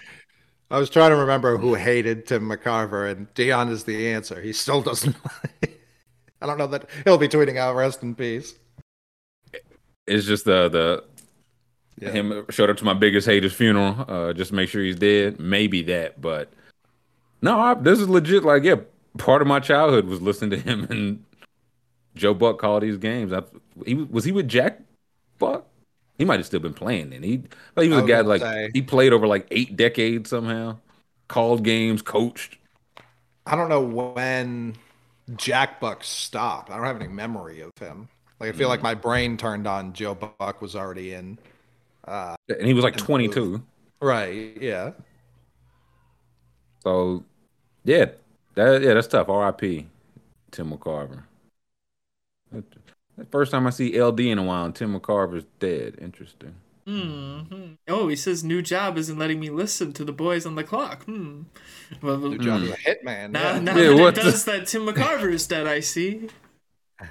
I 0.70 0.78
was 0.78 0.88
trying 0.88 1.10
to 1.10 1.16
remember 1.16 1.58
who 1.58 1.74
hated 1.74 2.26
Tim 2.26 2.48
McCarver, 2.48 3.10
and 3.10 3.32
Deion 3.34 3.70
is 3.70 3.84
the 3.84 4.08
answer. 4.08 4.40
He 4.40 4.52
still 4.52 4.80
doesn't. 4.80 5.16
I 6.40 6.46
don't 6.46 6.58
know 6.58 6.68
that 6.68 6.88
he'll 7.04 7.18
be 7.18 7.28
tweeting 7.28 7.56
out 7.58 7.76
"Rest 7.76 8.02
in 8.02 8.14
peace." 8.14 8.54
it's 10.06 10.26
just 10.26 10.44
the 10.44 10.68
the 10.68 11.04
Yeah. 12.02 12.10
him 12.10 12.46
showed 12.50 12.68
up 12.68 12.76
to 12.78 12.84
my 12.84 12.94
biggest 12.94 13.26
hater's 13.26 13.52
funeral, 13.52 14.04
uh, 14.08 14.32
just 14.32 14.50
to 14.50 14.54
make 14.56 14.68
sure 14.68 14.82
he's 14.82 14.96
dead. 14.96 15.38
Maybe 15.38 15.82
that, 15.82 16.20
but 16.20 16.52
no, 17.40 17.58
I, 17.58 17.74
this 17.74 18.00
is 18.00 18.08
legit. 18.08 18.44
Like, 18.44 18.64
yeah, 18.64 18.76
part 19.18 19.42
of 19.42 19.48
my 19.48 19.60
childhood 19.60 20.06
was 20.06 20.20
listening 20.20 20.50
to 20.50 20.56
him 20.56 20.84
and 20.90 21.24
Joe 22.14 22.34
Buck 22.34 22.58
call 22.58 22.80
these 22.80 22.96
games. 22.96 23.32
I, 23.32 23.42
he 23.86 23.94
was 23.94 24.24
he 24.24 24.32
with 24.32 24.48
Jack 24.48 24.80
Buck. 25.38 25.66
He 26.18 26.24
might 26.24 26.38
have 26.38 26.46
still 26.46 26.60
been 26.60 26.74
playing 26.74 27.10
then. 27.10 27.22
He 27.22 27.42
he 27.80 27.88
was 27.88 27.98
I 27.98 28.04
a 28.04 28.06
guy 28.06 28.20
like 28.20 28.42
say. 28.42 28.70
he 28.72 28.82
played 28.82 29.12
over 29.12 29.26
like 29.26 29.46
eight 29.50 29.76
decades 29.76 30.30
somehow. 30.30 30.78
Called 31.28 31.64
games, 31.64 32.02
coached. 32.02 32.58
I 33.46 33.56
don't 33.56 33.68
know 33.68 33.80
when 33.80 34.76
Jack 35.36 35.80
Buck 35.80 36.04
stopped. 36.04 36.70
I 36.70 36.76
don't 36.76 36.84
have 36.84 36.96
any 37.00 37.08
memory 37.08 37.60
of 37.60 37.70
him. 37.80 38.08
Like 38.38 38.50
I 38.50 38.52
feel 38.52 38.68
like 38.68 38.82
my 38.82 38.94
brain 38.94 39.36
turned 39.36 39.66
on. 39.66 39.92
Joe 39.92 40.14
Buck 40.14 40.60
was 40.60 40.76
already 40.76 41.14
in. 41.14 41.38
Uh, 42.06 42.34
and 42.48 42.66
he 42.66 42.74
was 42.74 42.84
like 42.84 42.96
22. 42.96 43.62
Right. 44.00 44.56
Yeah. 44.60 44.92
So, 46.82 47.24
yeah, 47.84 48.06
that 48.54 48.82
yeah, 48.82 48.94
that's 48.94 49.06
tough. 49.06 49.28
R.I.P. 49.28 49.86
Tim 50.50 50.70
McCarver. 50.72 51.22
First 53.30 53.52
time 53.52 53.66
I 53.66 53.70
see 53.70 54.00
LD 54.00 54.20
in 54.20 54.38
a 54.38 54.42
while, 54.42 54.64
and 54.64 54.74
Tim 54.74 54.98
McCarver's 54.98 55.44
dead. 55.60 55.96
Interesting. 56.00 56.54
hmm 56.86 57.74
Oh, 57.86 58.08
he 58.08 58.16
says 58.16 58.42
new 58.42 58.62
job 58.62 58.98
isn't 58.98 59.18
letting 59.18 59.38
me 59.38 59.48
listen 59.50 59.92
to 59.92 60.04
the 60.04 60.12
boys 60.12 60.44
on 60.44 60.56
the 60.56 60.64
clock. 60.64 61.04
Hmm. 61.04 61.42
Well, 62.02 62.18
New 62.18 62.38
job 62.38 62.62
as 62.62 62.70
a 62.70 62.76
hitman. 62.78 63.30
Now, 63.30 63.52
yeah. 63.54 63.58
now 63.60 63.76
Yeah, 63.76 63.88
that 63.90 63.96
what 63.96 64.18
it 64.18 64.24
the- 64.24 64.30
does 64.30 64.44
that, 64.46 64.66
Tim 64.66 64.86
McCarver 64.86 65.32
is 65.32 65.46
dead. 65.46 65.66
I 65.66 65.80
see. 65.80 66.28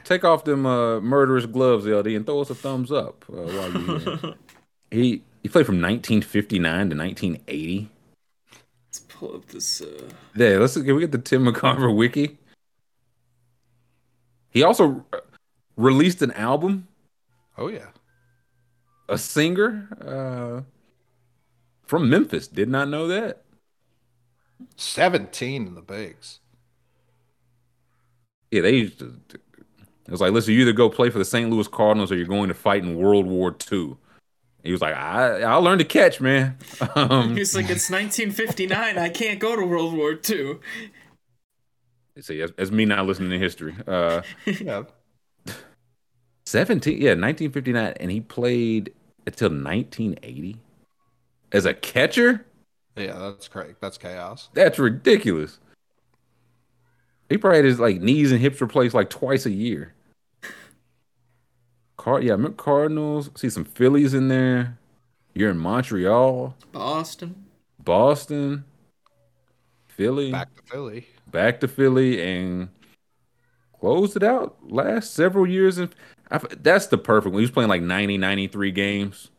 Take 0.04 0.24
off 0.24 0.44
them 0.46 0.66
uh, 0.66 1.00
murderous 1.02 1.46
gloves, 1.46 1.86
LD, 1.86 2.08
and 2.08 2.26
throw 2.26 2.42
us 2.42 2.50
a 2.50 2.56
thumbs 2.56 2.92
up 2.92 3.26
uh, 3.30 3.36
while 3.36 3.72
you're 3.72 4.00
here. 4.00 4.20
he 4.92 5.24
he 5.42 5.50
played 5.50 5.66
from 5.66 5.82
1959 5.82 6.90
to 6.90 6.96
1980. 6.96 7.90
Let's 8.88 9.00
pull 9.00 9.36
up 9.36 9.48
this. 9.48 9.82
Uh... 9.82 10.10
Yeah, 10.36 10.58
let's 10.58 10.74
can 10.74 10.94
we 10.96 11.02
get 11.02 11.12
the 11.12 11.18
Tim 11.18 11.46
McCarver 11.46 11.96
wiki? 11.96 12.38
He 14.50 14.64
also 14.64 15.06
uh, 15.14 15.20
released 15.78 16.22
an 16.22 16.32
album, 16.32 16.88
Oh 17.58 17.68
yeah. 17.68 17.88
a 19.08 19.18
singer 19.18 19.88
uh, 20.06 20.62
from 21.84 22.10
Memphis. 22.10 22.48
Did 22.48 22.70
not 22.70 22.90
know 22.90 23.08
that. 23.08 23.44
Seventeen 24.76 25.68
in 25.68 25.76
the 25.76 25.82
bigs. 25.82 26.40
Yeah, 28.52 28.62
they 28.62 28.76
used 28.76 29.00
to. 29.00 29.18
It 29.32 30.12
was 30.12 30.20
like, 30.20 30.34
listen, 30.34 30.54
you 30.54 30.62
either 30.62 30.74
go 30.74 30.90
play 30.90 31.10
for 31.10 31.20
the 31.20 31.26
St. 31.26 31.50
Louis 31.50 31.68
Cardinals 31.70 32.12
or 32.12 32.16
you're 32.16 32.26
going 32.26 32.50
to 32.50 32.54
fight 32.54 32.84
in 32.84 32.98
World 32.98 33.26
War 33.26 33.56
II. 33.72 33.96
He 34.64 34.72
was 34.72 34.82
like, 34.82 34.96
I 34.96 35.42
I'll 35.42 35.62
learn 35.62 35.80
to 35.80 35.86
catch, 35.86 36.22
man. 36.22 36.58
Um, 36.96 37.36
He's 37.36 37.56
like, 37.56 37.70
it's 37.70 37.90
1959. 37.90 38.98
I 38.98 39.10
can't 39.10 39.40
go 39.40 39.56
to 39.56 39.66
World 39.66 39.94
War 39.96 40.12
II. 40.30 40.60
see, 42.20 42.40
that's, 42.40 42.52
that's 42.58 42.72
me 42.72 42.86
not 42.86 43.06
listening 43.06 43.32
to 43.32 43.40
history. 43.40 43.76
Uh, 43.88 44.22
Yeah. 44.46 44.84
17, 46.46 46.94
yeah, 47.02 47.12
1959, 47.12 47.94
and 48.00 48.12
he 48.12 48.20
played 48.20 48.94
until 49.26 49.50
1980 49.50 50.58
as 51.54 51.66
a 51.66 51.74
catcher. 51.74 52.46
Yeah, 52.96 53.18
that's 53.20 53.48
great. 53.48 53.80
That's 53.80 53.98
chaos. 53.98 54.50
That's 54.54 54.78
ridiculous. 54.78 55.60
He 57.30 57.38
probably 57.38 57.58
had 57.60 57.66
his 57.66 57.80
like 57.80 58.02
knees 58.02 58.32
and 58.32 58.42
hips 58.42 58.60
replaced 58.60 58.94
like 58.94 59.10
twice 59.10 59.46
a 59.46 59.52
year. 59.52 59.94
Card, 62.02 62.24
yeah, 62.24 62.32
I 62.32 62.36
remember 62.36 62.58
Cardinals. 62.58 63.30
See 63.36 63.52
some 63.52 63.64
Phillies 63.64 64.16
in 64.16 64.28
there. 64.28 64.76
You're 65.36 65.52
in 65.52 65.60
Montreal, 65.60 66.56
Boston. 66.72 67.46
Boston, 67.78 68.66
Philly, 69.88 70.32
Back 70.32 70.50
to 70.56 70.64
Philly. 70.64 71.08
back 71.30 71.60
to 71.60 71.68
Philly, 71.68 72.20
and 72.20 72.70
closed 73.80 74.18
it 74.18 74.24
out 74.24 74.58
last 74.68 75.14
several 75.14 75.46
years. 75.46 75.78
And 75.78 75.94
that's 76.64 76.88
the 76.88 76.98
perfect 76.98 77.34
when 77.34 77.42
he 77.42 77.44
was 77.44 77.52
playing 77.52 77.70
like 77.70 77.84
90, 77.84 78.18
93 78.18 78.72
games. 78.72 79.30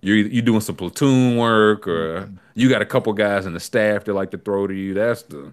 You're 0.00 0.18
you 0.18 0.40
doing 0.40 0.60
some 0.60 0.76
platoon 0.76 1.36
work, 1.36 1.88
or 1.88 2.20
mm-hmm. 2.20 2.36
you 2.54 2.68
got 2.68 2.80
a 2.80 2.86
couple 2.86 3.12
guys 3.12 3.44
in 3.44 3.54
the 3.54 3.60
staff 3.60 4.04
that 4.04 4.14
like 4.14 4.30
to 4.30 4.38
throw 4.38 4.68
to 4.68 4.74
you. 4.74 4.94
That's 4.94 5.22
the 5.22 5.52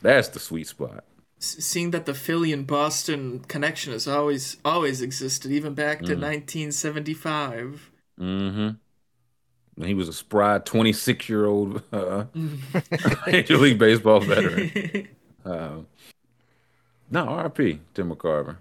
that's 0.00 0.28
the 0.28 0.40
sweet 0.40 0.66
spot. 0.66 1.04
Seeing 1.38 1.90
that 1.90 2.06
the 2.06 2.14
Philly 2.14 2.52
and 2.52 2.66
Boston 2.66 3.40
connection 3.40 3.92
has 3.92 4.08
always 4.08 4.56
always 4.64 5.02
existed, 5.02 5.52
even 5.52 5.74
back 5.74 5.98
to 5.98 6.14
1975. 6.14 7.90
Mm-hmm. 8.18 9.84
He 9.84 9.92
was 9.92 10.08
a 10.08 10.14
spry 10.14 10.58
26 10.58 11.28
year 11.28 11.44
old 11.44 11.82
uh, 11.92 12.24
Major 13.26 13.58
League 13.58 13.78
Baseball 13.78 14.20
veteran. 14.20 15.08
Uh, 15.44 15.80
no, 17.10 17.26
RP 17.26 17.80
Tim 17.92 18.10
McCarver. 18.10 18.56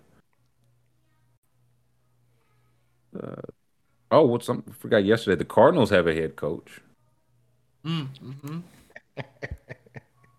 Uh, 3.18 3.42
oh, 4.12 4.26
what's 4.26 4.46
something 4.46 4.74
I 4.74 4.76
forgot 4.76 5.06
yesterday? 5.06 5.38
The 5.38 5.46
Cardinals 5.46 5.90
have 5.92 6.08
a 6.08 6.14
head 6.14 6.36
coach. 6.36 6.82
Mm-hmm. 7.86 8.60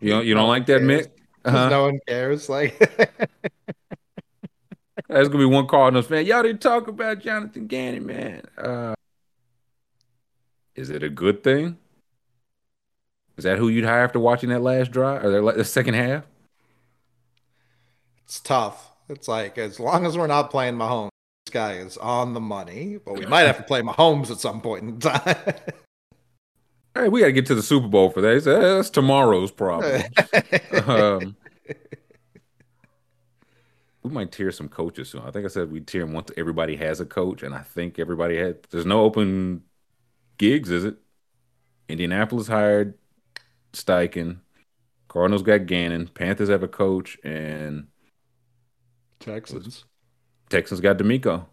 You 0.00 0.10
don't, 0.10 0.26
you 0.26 0.34
don't 0.34 0.48
like 0.48 0.66
that, 0.66 0.82
Mick? 0.82 1.08
Uh-huh. 1.46 1.68
No 1.68 1.82
one 1.84 1.98
cares. 2.06 2.48
Like 2.48 2.78
that's 5.08 5.28
gonna 5.28 5.38
be 5.38 5.44
one 5.44 5.66
Cardinals 5.66 6.06
fan. 6.06 6.26
Y'all 6.26 6.42
didn't 6.42 6.60
talk 6.60 6.88
about 6.88 7.20
Jonathan 7.20 7.66
Gannon, 7.66 8.04
man. 8.04 8.42
Uh, 8.58 8.94
is 10.74 10.90
it 10.90 11.02
a 11.02 11.08
good 11.08 11.42
thing? 11.44 11.78
Is 13.36 13.44
that 13.44 13.58
who 13.58 13.68
you'd 13.68 13.84
hire 13.84 14.02
after 14.02 14.18
watching 14.18 14.48
that 14.50 14.62
last 14.62 14.90
drive 14.90 15.24
or 15.24 15.40
la- 15.42 15.52
the 15.52 15.64
second 15.64 15.94
half? 15.94 16.24
it's 18.26 18.40
tough. 18.40 18.90
It's 19.08 19.28
like 19.28 19.56
as 19.56 19.78
long 19.78 20.04
as 20.04 20.18
we're 20.18 20.26
not 20.26 20.50
playing 20.50 20.74
Mahomes, 20.74 21.10
this 21.44 21.52
guy 21.52 21.74
is 21.74 21.96
on 21.96 22.34
the 22.34 22.40
money. 22.40 22.98
But 23.04 23.18
we 23.18 23.26
might 23.26 23.42
have 23.42 23.58
to 23.58 23.62
play 23.62 23.80
Mahomes 23.80 24.32
at 24.32 24.38
some 24.38 24.60
point 24.60 24.82
in 24.82 24.98
time. 24.98 25.36
Hey, 26.96 27.08
we 27.08 27.20
got 27.20 27.26
to 27.26 27.32
get 27.32 27.46
to 27.46 27.54
the 27.54 27.62
Super 27.62 27.88
Bowl 27.88 28.08
for 28.08 28.22
that. 28.22 28.34
He 28.34 28.40
said, 28.40 28.62
That's 28.62 28.88
tomorrow's 28.88 29.50
problem. 29.50 30.02
um, 30.86 31.36
we 34.02 34.10
might 34.10 34.32
tier 34.32 34.50
some 34.50 34.68
coaches 34.68 35.10
soon. 35.10 35.22
I 35.22 35.30
think 35.30 35.44
I 35.44 35.48
said 35.48 35.70
we 35.70 35.80
tier 35.80 36.04
them 36.04 36.14
once 36.14 36.30
everybody 36.36 36.76
has 36.76 37.00
a 37.00 37.04
coach, 37.04 37.42
and 37.42 37.54
I 37.54 37.60
think 37.60 37.98
everybody 37.98 38.38
had. 38.38 38.62
There's 38.70 38.86
no 38.86 39.02
open 39.02 39.62
gigs, 40.38 40.70
is 40.70 40.84
it? 40.84 40.96
Indianapolis 41.88 42.48
hired 42.48 42.94
Steichen. 43.72 44.38
Cardinals 45.08 45.42
got 45.42 45.66
Gannon. 45.66 46.08
Panthers 46.08 46.48
have 46.48 46.62
a 46.62 46.68
coach, 46.68 47.18
and 47.22 47.88
Texans. 49.20 49.84
Texans 50.48 50.80
got 50.80 50.98
DeMeco. 50.98 51.46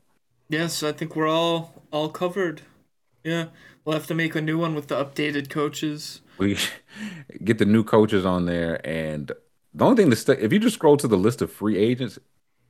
Yes, 0.48 0.84
I 0.84 0.92
think 0.92 1.16
we're 1.16 1.28
all 1.28 1.84
all 1.92 2.10
covered. 2.10 2.62
Yeah, 3.24 3.48
we'll 3.86 3.94
have 3.96 4.08
to 4.08 4.14
make 4.16 4.36
a 4.36 4.42
new 4.42 4.58
one 4.58 4.76
with 4.76 4.88
the 4.88 4.96
updated 5.04 5.50
coaches. 5.50 6.22
We 6.38 6.58
get 7.44 7.58
the 7.58 7.66
new 7.66 7.84
coaches 7.84 8.26
on 8.26 8.46
there, 8.46 8.86
and 8.86 9.32
the 9.74 9.86
only 9.86 10.02
thing 10.02 10.10
to 10.10 10.16
stay, 10.16 10.38
if 10.40 10.52
you 10.54 10.60
just 10.60 10.76
scroll 10.76 10.98
to 10.98 11.08
the 11.08 11.18
list 11.18 11.42
of 11.42 11.52
free 11.52 11.78
agents, 11.78 12.20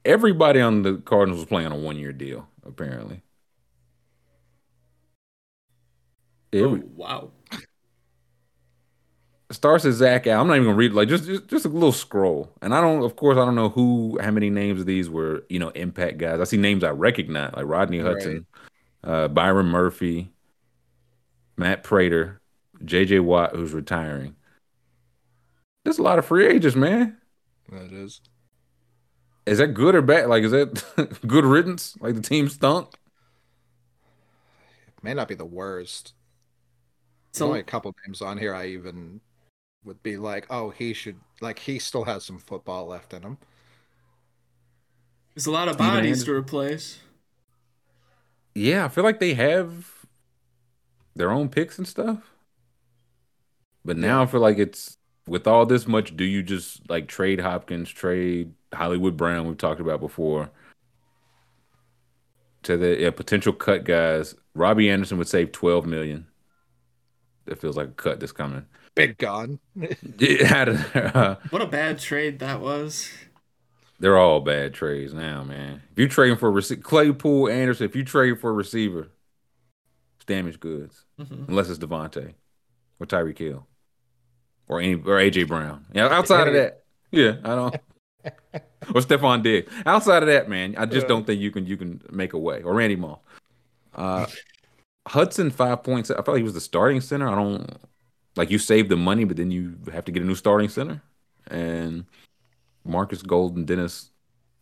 everybody 0.06 0.60
on 0.62 0.82
the 0.84 0.96
Cardinals 0.98 1.40
was 1.42 1.48
playing 1.48 1.72
a 1.72 1.76
one 1.76 1.98
year 1.98 2.14
deal, 2.14 2.48
apparently. 2.66 3.22
We- 6.52 6.62
Oh, 6.62 6.82
wow. 6.96 7.32
starts 9.52 9.86
at 9.86 9.94
Zach. 9.94 10.28
I'm 10.28 10.48
not 10.48 10.56
even 10.56 10.66
gonna 10.66 10.78
read 10.78 10.94
like 10.94 11.10
just, 11.10 11.26
just 11.26 11.48
just 11.48 11.66
a 11.66 11.70
little 11.70 11.92
scroll. 11.92 12.52
And 12.62 12.74
I 12.76 12.82
don't 12.82 13.04
of 13.04 13.16
course 13.16 13.38
I 13.38 13.46
don't 13.46 13.56
know 13.56 13.70
who 13.70 14.18
how 14.22 14.32
many 14.32 14.50
names 14.50 14.80
of 14.82 14.86
these 14.86 15.10
were, 15.10 15.46
you 15.50 15.60
know, 15.60 15.70
impact 15.70 16.18
guys. 16.18 16.40
I 16.40 16.44
see 16.46 16.58
names 16.58 16.84
I 16.84 16.90
recognize, 16.92 17.54
like 17.56 17.66
Rodney 17.66 18.00
Hudson, 18.00 18.46
uh, 19.04 19.28
Byron 19.30 19.68
Murphy, 19.68 20.32
Matt 21.58 21.84
Prater, 21.84 22.42
JJ 22.84 23.22
Watt, 23.22 23.56
who's 23.56 23.74
retiring. 23.74 24.36
There's 25.84 26.00
a 26.00 26.04
lot 26.04 26.20
of 26.20 26.26
free 26.26 26.48
agents, 26.48 26.76
man. 26.76 27.18
That 27.70 27.92
is. 27.92 28.22
Is 29.46 29.58
that 29.58 29.68
good 29.70 29.96
or 29.96 30.02
bad? 30.02 30.30
Like, 30.30 30.44
is 30.44 30.52
that 30.52 31.20
good 31.28 31.46
riddance? 31.46 31.98
Like 32.00 32.16
the 32.16 32.22
team 32.22 32.48
stunk? 32.48 32.94
It 34.88 35.04
may 35.04 35.14
not 35.14 35.28
be 35.28 35.36
the 35.36 35.46
worst. 35.46 36.14
There's 37.34 37.42
only 37.42 37.60
a 37.60 37.64
couple 37.64 37.94
names 38.06 38.22
on 38.22 38.38
here 38.38 38.54
I 38.54 38.68
even 38.68 39.20
would 39.84 40.02
be 40.04 40.18
like, 40.18 40.46
oh, 40.50 40.70
he 40.70 40.94
should 40.94 41.18
like 41.42 41.60
he 41.60 41.80
still 41.80 42.06
has 42.06 42.24
some 42.24 42.40
football 42.40 42.88
left 42.88 43.14
in 43.14 43.24
him. 43.24 43.38
There's 45.36 45.48
a 45.48 45.52
lot 45.52 45.68
of 45.68 45.78
bodies 45.78 46.24
to 46.26 46.34
replace. 46.34 47.00
Yeah, 48.54 48.86
I 48.86 48.88
feel 48.88 49.04
like 49.04 49.20
they 49.20 49.34
have 49.34 49.93
their 51.16 51.32
own 51.32 51.50
picks 51.50 51.78
and 51.78 51.88
stuff. 51.88 52.20
But 53.86 53.98
now 53.98 54.24
I 54.24 54.26
feel 54.26 54.40
like 54.40 54.58
it's 54.58 54.98
with 55.28 55.48
all 55.48 55.66
this 55.66 55.88
much, 55.88 56.16
do 56.16 56.24
you 56.24 56.44
just 56.44 56.90
like 56.90 57.08
trade 57.08 57.40
Hopkins, 57.40 57.90
trade 57.90 58.54
Hollywood 58.74 59.18
Brown, 59.18 59.48
we've 59.48 59.58
talked 59.58 59.80
about 59.82 60.00
before, 60.00 60.52
to 62.64 62.78
the 62.78 63.00
yeah, 63.00 63.12
potential 63.12 63.54
cut 63.54 63.84
guys? 63.84 64.36
Robbie 64.56 64.90
Anderson 64.90 65.18
would 65.18 65.28
save 65.28 65.52
12 65.52 65.86
million. 65.86 66.28
That 67.46 67.60
feels 67.60 67.78
like 67.78 67.88
a 67.90 67.92
cut 67.92 68.20
that's 68.20 68.32
coming. 68.32 68.66
Big 68.96 69.18
gun. 69.18 69.60
Yeah, 70.20 70.64
uh, 71.14 71.36
What 71.52 71.62
a 71.62 71.68
bad 71.68 72.00
trade 72.00 72.40
that 72.40 72.60
was. 72.60 73.10
they're 74.00 74.18
all 74.18 74.42
bad 74.42 74.74
trades 74.74 75.14
now, 75.14 75.44
man. 75.44 75.82
If 75.92 76.00
you 76.00 76.08
trading 76.08 76.38
for 76.38 76.48
a 76.50 76.52
receiver, 76.52 76.82
Claypool, 76.82 77.50
Anderson, 77.50 77.86
if 77.86 77.96
you 77.96 78.04
trade 78.04 78.40
for 78.40 78.50
a 78.50 78.54
receiver, 78.54 79.10
it's 80.24 80.26
damaged 80.26 80.60
goods. 80.60 81.06
Mhm. 81.20 81.50
Unless 81.50 81.70
it's 81.70 81.80
Davante 81.80 82.34
or 83.00 83.06
Tyreek 83.06 83.38
Hill. 83.38 83.68
or 84.70 84.80
any 84.80 84.94
or 84.96 85.20
AJ 85.20 85.44
Brown. 85.48 85.86
Yeah, 85.94 86.08
outside 86.08 86.48
of 86.48 86.54
that, 86.54 86.86
yeah, 87.12 87.36
I 87.44 87.56
don't. 87.56 87.74
Yeah, 88.24 88.30
outside 88.32 88.32
of 88.32 88.32
that, 88.32 88.32
yeah, 88.32 88.32
I 88.32 88.90
don't. 88.90 88.96
or 88.96 89.02
Stefon 89.02 89.44
Diggs. 89.44 89.72
Outside 89.86 90.24
of 90.24 90.28
that, 90.30 90.48
man, 90.50 90.76
I 90.78 90.86
just 90.86 91.08
don't 91.08 91.28
think 91.28 91.42
you 91.42 91.52
can 91.52 91.66
you 91.66 91.76
can 91.76 92.02
make 92.12 92.32
a 92.34 92.38
way. 92.38 92.64
Or 92.64 92.74
Randy 92.74 92.96
Moss. 92.96 93.20
Uh, 93.94 94.26
Hudson 95.08 95.52
five 95.52 95.84
points. 95.84 96.10
I 96.10 96.16
felt 96.16 96.30
like 96.30 96.38
he 96.38 96.44
was 96.44 96.54
the 96.54 96.62
starting 96.62 97.02
center. 97.02 97.28
I 97.28 97.36
don't 97.36 97.78
like 98.38 98.50
you 98.50 98.58
save 98.58 98.88
the 98.88 98.96
money, 98.96 99.26
but 99.26 99.36
then 99.36 99.52
you 99.52 99.76
have 99.92 100.06
to 100.06 100.12
get 100.14 100.24
a 100.24 100.26
new 100.26 100.36
starting 100.36 100.70
center. 100.70 101.02
And 101.48 102.06
Marcus 102.86 103.22
Golden, 103.22 103.66
Dennis 103.66 104.12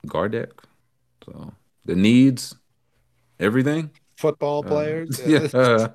Gardeck. 0.07 0.49
So 1.23 1.53
the 1.85 1.95
needs, 1.95 2.55
everything. 3.39 3.91
Football 4.21 4.63
players. 4.63 5.19
Uh, 5.19 5.23
yeah. 5.27 5.59
Uh, 5.59 5.87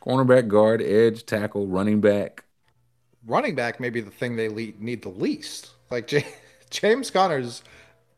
cornerback, 0.00 0.48
guard, 0.48 0.80
edge, 0.80 1.26
tackle, 1.26 1.66
running 1.66 2.00
back. 2.00 2.44
Running 3.26 3.54
back 3.54 3.78
may 3.78 3.90
be 3.90 4.00
the 4.00 4.10
thing 4.10 4.36
they 4.36 4.48
le- 4.48 4.72
need 4.78 5.02
the 5.02 5.10
least. 5.10 5.72
Like 5.90 6.06
J- 6.06 6.26
James 6.70 7.10
Conner's 7.10 7.62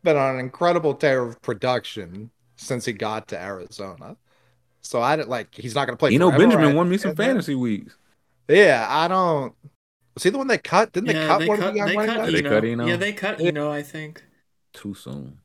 been 0.05 0.16
on 0.16 0.35
an 0.35 0.40
incredible 0.40 0.94
tear 0.94 1.23
of 1.23 1.43
production 1.43 2.31
since 2.55 2.85
he 2.85 2.93
got 2.93 3.27
to 3.28 3.40
Arizona. 3.43 4.16
So 4.82 5.03
I 5.03 5.16
didn't 5.16 5.28
like 5.28 5.55
he's 5.55 5.74
not 5.74 5.86
going 5.86 5.97
to 5.97 5.99
play. 5.99 6.11
You 6.11 6.20
know. 6.20 6.31
Benjamin 6.31 6.70
I- 6.70 6.74
won 6.74 6.89
me 6.89 6.99
some 6.99 7.16
fantasy 7.16 7.57
weeks. 7.57 7.97
Yeah, 8.49 8.86
I 8.89 9.09
don't. 9.09 9.55
Was 10.15 10.23
he 10.23 10.31
the 10.31 10.39
one 10.39 10.47
they 10.47 10.59
cut? 10.59 10.93
Didn't 10.93 11.09
they 11.09 11.15
cut 11.15 11.39
they 11.39 11.49
one 11.49 11.59
cut, 11.59 11.69
of 11.69 11.73
the 11.73 11.78
young 11.78 11.89
they 11.89 11.97
running 11.97 12.15
cut 12.15 12.20
backs? 12.20 12.32
They 12.32 12.43
cut 12.43 12.65
Eno? 12.65 12.86
Yeah, 12.86 12.97
they 12.97 13.12
cut 13.12 13.40
Eno, 13.40 13.70
I 13.70 13.82
think. 13.82 14.23
Too 14.73 14.94
soon. 14.94 15.39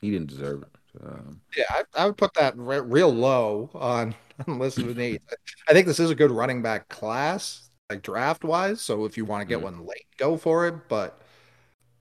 He 0.00 0.10
didn't 0.10 0.28
deserve 0.28 0.62
it. 0.62 0.75
Um, 1.04 1.40
Yeah, 1.56 1.64
I, 1.70 1.82
I 1.94 2.06
would 2.06 2.16
put 2.16 2.34
that 2.34 2.56
re- 2.56 2.80
real 2.80 3.12
low 3.12 3.70
on, 3.74 4.14
on 4.48 4.58
list 4.58 4.78
of 4.78 4.96
needs. 4.96 5.22
I 5.68 5.72
think 5.72 5.86
this 5.86 6.00
is 6.00 6.10
a 6.10 6.14
good 6.14 6.30
running 6.30 6.62
back 6.62 6.88
class, 6.88 7.68
like 7.90 8.02
draft 8.02 8.44
wise. 8.44 8.80
So 8.80 9.04
if 9.04 9.16
you 9.16 9.24
want 9.24 9.42
to 9.42 9.46
get 9.46 9.60
Mhm. 9.60 9.64
one 9.64 9.86
late, 9.86 10.06
go 10.16 10.36
for 10.36 10.66
it. 10.66 10.88
But 10.88 11.20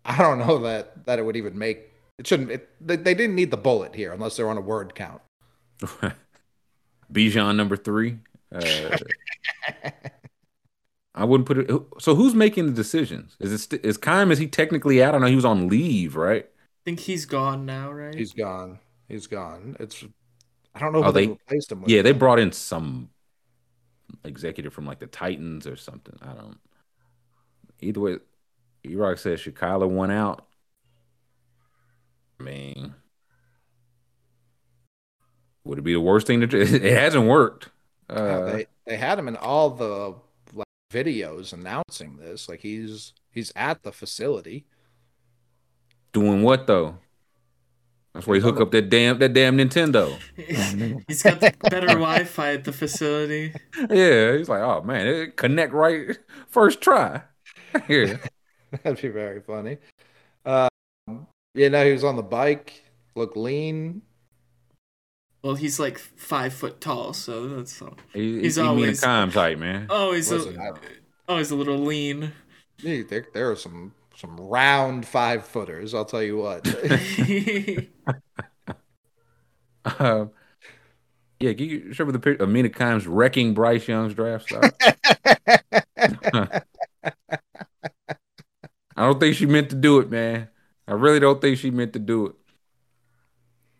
I 0.05 0.17
don't 0.17 0.39
know 0.39 0.59
that 0.59 1.05
that 1.05 1.19
it 1.19 1.23
would 1.23 1.35
even 1.35 1.57
make 1.57 1.91
it. 2.19 2.27
Shouldn't 2.27 2.51
it? 2.51 2.69
They, 2.79 2.95
they 2.95 3.13
didn't 3.13 3.35
need 3.35 3.51
the 3.51 3.57
bullet 3.57 3.93
here 3.95 4.13
unless 4.13 4.37
they're 4.37 4.49
on 4.49 4.57
a 4.57 4.61
word 4.61 4.95
count. 4.95 5.21
Bijan 7.11 7.55
number 7.55 7.75
three. 7.77 8.19
Uh, 8.53 8.97
I 11.13 11.23
wouldn't 11.23 11.47
put 11.47 11.57
it. 11.57 11.69
So 11.99 12.15
who's 12.15 12.33
making 12.35 12.65
the 12.67 12.71
decisions? 12.73 13.35
Is 13.39 13.51
it 13.53 13.57
st- 13.59 13.85
is 13.85 13.97
Keim? 13.97 14.31
Is 14.31 14.39
he 14.39 14.47
technically 14.47 15.01
out? 15.03 15.15
I 15.15 15.17
know 15.19 15.27
he 15.27 15.35
was 15.35 15.45
on 15.45 15.67
leave, 15.69 16.15
right? 16.15 16.45
I 16.45 16.83
think 16.83 16.99
he's 17.01 17.25
gone 17.25 17.65
now, 17.65 17.91
right? 17.91 18.13
He's 18.13 18.33
gone. 18.33 18.79
He's 19.07 19.27
gone. 19.27 19.75
It's 19.79 20.03
I 20.73 20.79
don't 20.79 20.91
know 20.93 21.01
who 21.03 21.09
Oh, 21.09 21.11
they, 21.11 21.25
they- 21.27 21.31
replaced 21.33 21.71
him 21.71 21.81
with. 21.81 21.89
Yeah, 21.89 22.01
they 22.01 22.11
brought 22.11 22.39
in 22.39 22.51
some 22.51 23.09
executive 24.23 24.73
from 24.73 24.85
like 24.85 24.99
the 24.99 25.07
Titans 25.07 25.65
or 25.67 25.75
something. 25.75 26.17
I 26.21 26.33
don't. 26.33 26.57
Either 27.81 27.99
way, 27.99 28.17
Erock 28.85 29.19
says 29.19 29.39
Shikala 29.41 29.87
won 29.89 30.11
out. 30.11 30.45
I 32.39 32.43
mean, 32.43 32.93
would 35.63 35.79
it 35.79 35.83
be 35.83 35.93
the 35.93 36.01
worst 36.01 36.27
thing 36.27 36.41
to 36.41 36.47
do? 36.47 36.59
It 36.61 36.83
hasn't 36.97 37.27
worked. 37.27 37.69
Yeah, 38.09 38.15
Uh, 38.15 38.45
they 38.51 38.65
they 38.85 38.97
had 38.97 39.17
him 39.17 39.27
in 39.27 39.35
all 39.35 39.69
the 39.71 40.15
like, 40.53 40.67
videos 40.91 41.53
announcing 41.53 42.17
this. 42.17 42.47
Like 42.49 42.59
he's 42.61 43.13
he's 43.31 43.51
at 43.55 43.83
the 43.83 43.91
facility. 43.91 44.65
doing 46.13 46.43
what 46.43 46.67
though? 46.67 46.97
That's 48.15 48.25
where 48.27 48.35
he 48.35 48.41
hook 48.41 48.61
up 48.61 48.71
that 48.71 48.89
damn 48.89 49.19
that 49.19 49.33
damn 49.33 49.57
Nintendo. 49.57 50.17
he's 51.07 51.21
got 51.21 51.41
the 51.41 51.53
better 51.69 51.87
Wi-Fi 51.87 52.53
at 52.53 52.63
the 52.63 52.71
facility. 52.71 53.53
Yeah, 53.89 54.37
he's 54.37 54.47
like, 54.47 54.61
oh 54.61 54.81
man, 54.83 55.05
it 55.05 55.35
connect 55.35 55.73
right 55.73 56.17
first 56.47 56.79
try. 56.81 57.21
Yeah. 57.89 58.15
That'd 58.83 59.01
be 59.01 59.09
very 59.09 59.41
funny. 59.41 59.79
Um, 60.45 60.69
you 61.53 61.69
know, 61.69 61.85
he 61.85 61.91
was 61.91 62.05
on 62.05 62.15
the 62.15 62.23
bike, 62.23 62.85
looked 63.17 63.35
lean. 63.35 64.01
Well, 65.43 65.55
he's 65.55 65.77
like 65.77 65.97
five 65.99 66.53
foot 66.53 66.79
tall, 66.79 67.11
so 67.11 67.47
that's 67.49 67.81
all. 67.81 67.97
He, 68.13 68.35
He's 68.35 68.41
he's 68.43 68.57
always 68.59 68.81
always- 68.83 69.01
time 69.01 69.31
type, 69.31 69.57
man. 69.59 69.87
always 69.89 70.31
Listen, 70.31 70.57
a, 70.57 70.63
I- 70.71 70.77
always 71.27 71.51
a 71.51 71.55
little 71.57 71.77
lean. 71.79 72.31
Gee, 72.77 73.01
there, 73.03 73.25
there 73.33 73.51
are 73.51 73.55
some 73.57 73.93
some 74.15 74.37
round 74.37 75.05
five 75.05 75.45
footers. 75.45 75.93
I'll 75.93 76.05
tell 76.05 76.23
you 76.23 76.37
what. 76.37 76.67
Um, 79.99 80.31
yeah, 81.39 81.53
can 81.53 81.65
you 81.65 81.93
show 81.93 82.05
me 82.05 82.11
the 82.11 82.19
picture 82.19 82.43
of 82.43 82.49
Mina 82.49 82.69
Kimes 82.69 83.05
wrecking 83.07 83.53
Bryce 83.53 83.87
Young's 83.87 84.13
draft 84.13 84.45
stock? 84.45 84.73
I 88.97 88.97
don't 88.97 89.19
think 89.19 89.35
she 89.35 89.45
meant 89.45 89.69
to 89.71 89.75
do 89.75 89.99
it, 89.99 90.09
man. 90.09 90.47
I 90.87 90.93
really 90.93 91.19
don't 91.19 91.41
think 91.41 91.57
she 91.57 91.71
meant 91.71 91.93
to 91.93 91.99
do 91.99 92.27
it. 92.27 92.35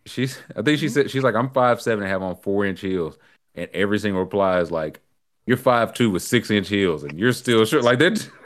She's, 0.06 0.38
I 0.56 0.62
think 0.62 0.80
she 0.80 0.90
said 0.90 1.10
she's 1.10 1.24
like, 1.24 1.36
I'm 1.36 1.50
five 1.50 1.82
seven 1.82 2.04
and 2.04 2.12
have 2.12 2.22
on 2.22 2.36
four 2.36 2.66
inch 2.66 2.82
heels, 2.82 3.18
and 3.56 3.70
every 3.74 3.98
single 3.98 4.22
reply 4.22 4.60
is 4.60 4.70
like, 4.70 5.02
"You're 5.48 5.58
five 5.58 5.94
two 5.94 6.12
with 6.12 6.22
six 6.22 6.52
inch 6.52 6.70
heels, 6.70 7.04
and 7.04 7.18
you're 7.18 7.34
still 7.34 7.66
short." 7.66 7.84
Like 7.84 8.00
that. 8.00 8.30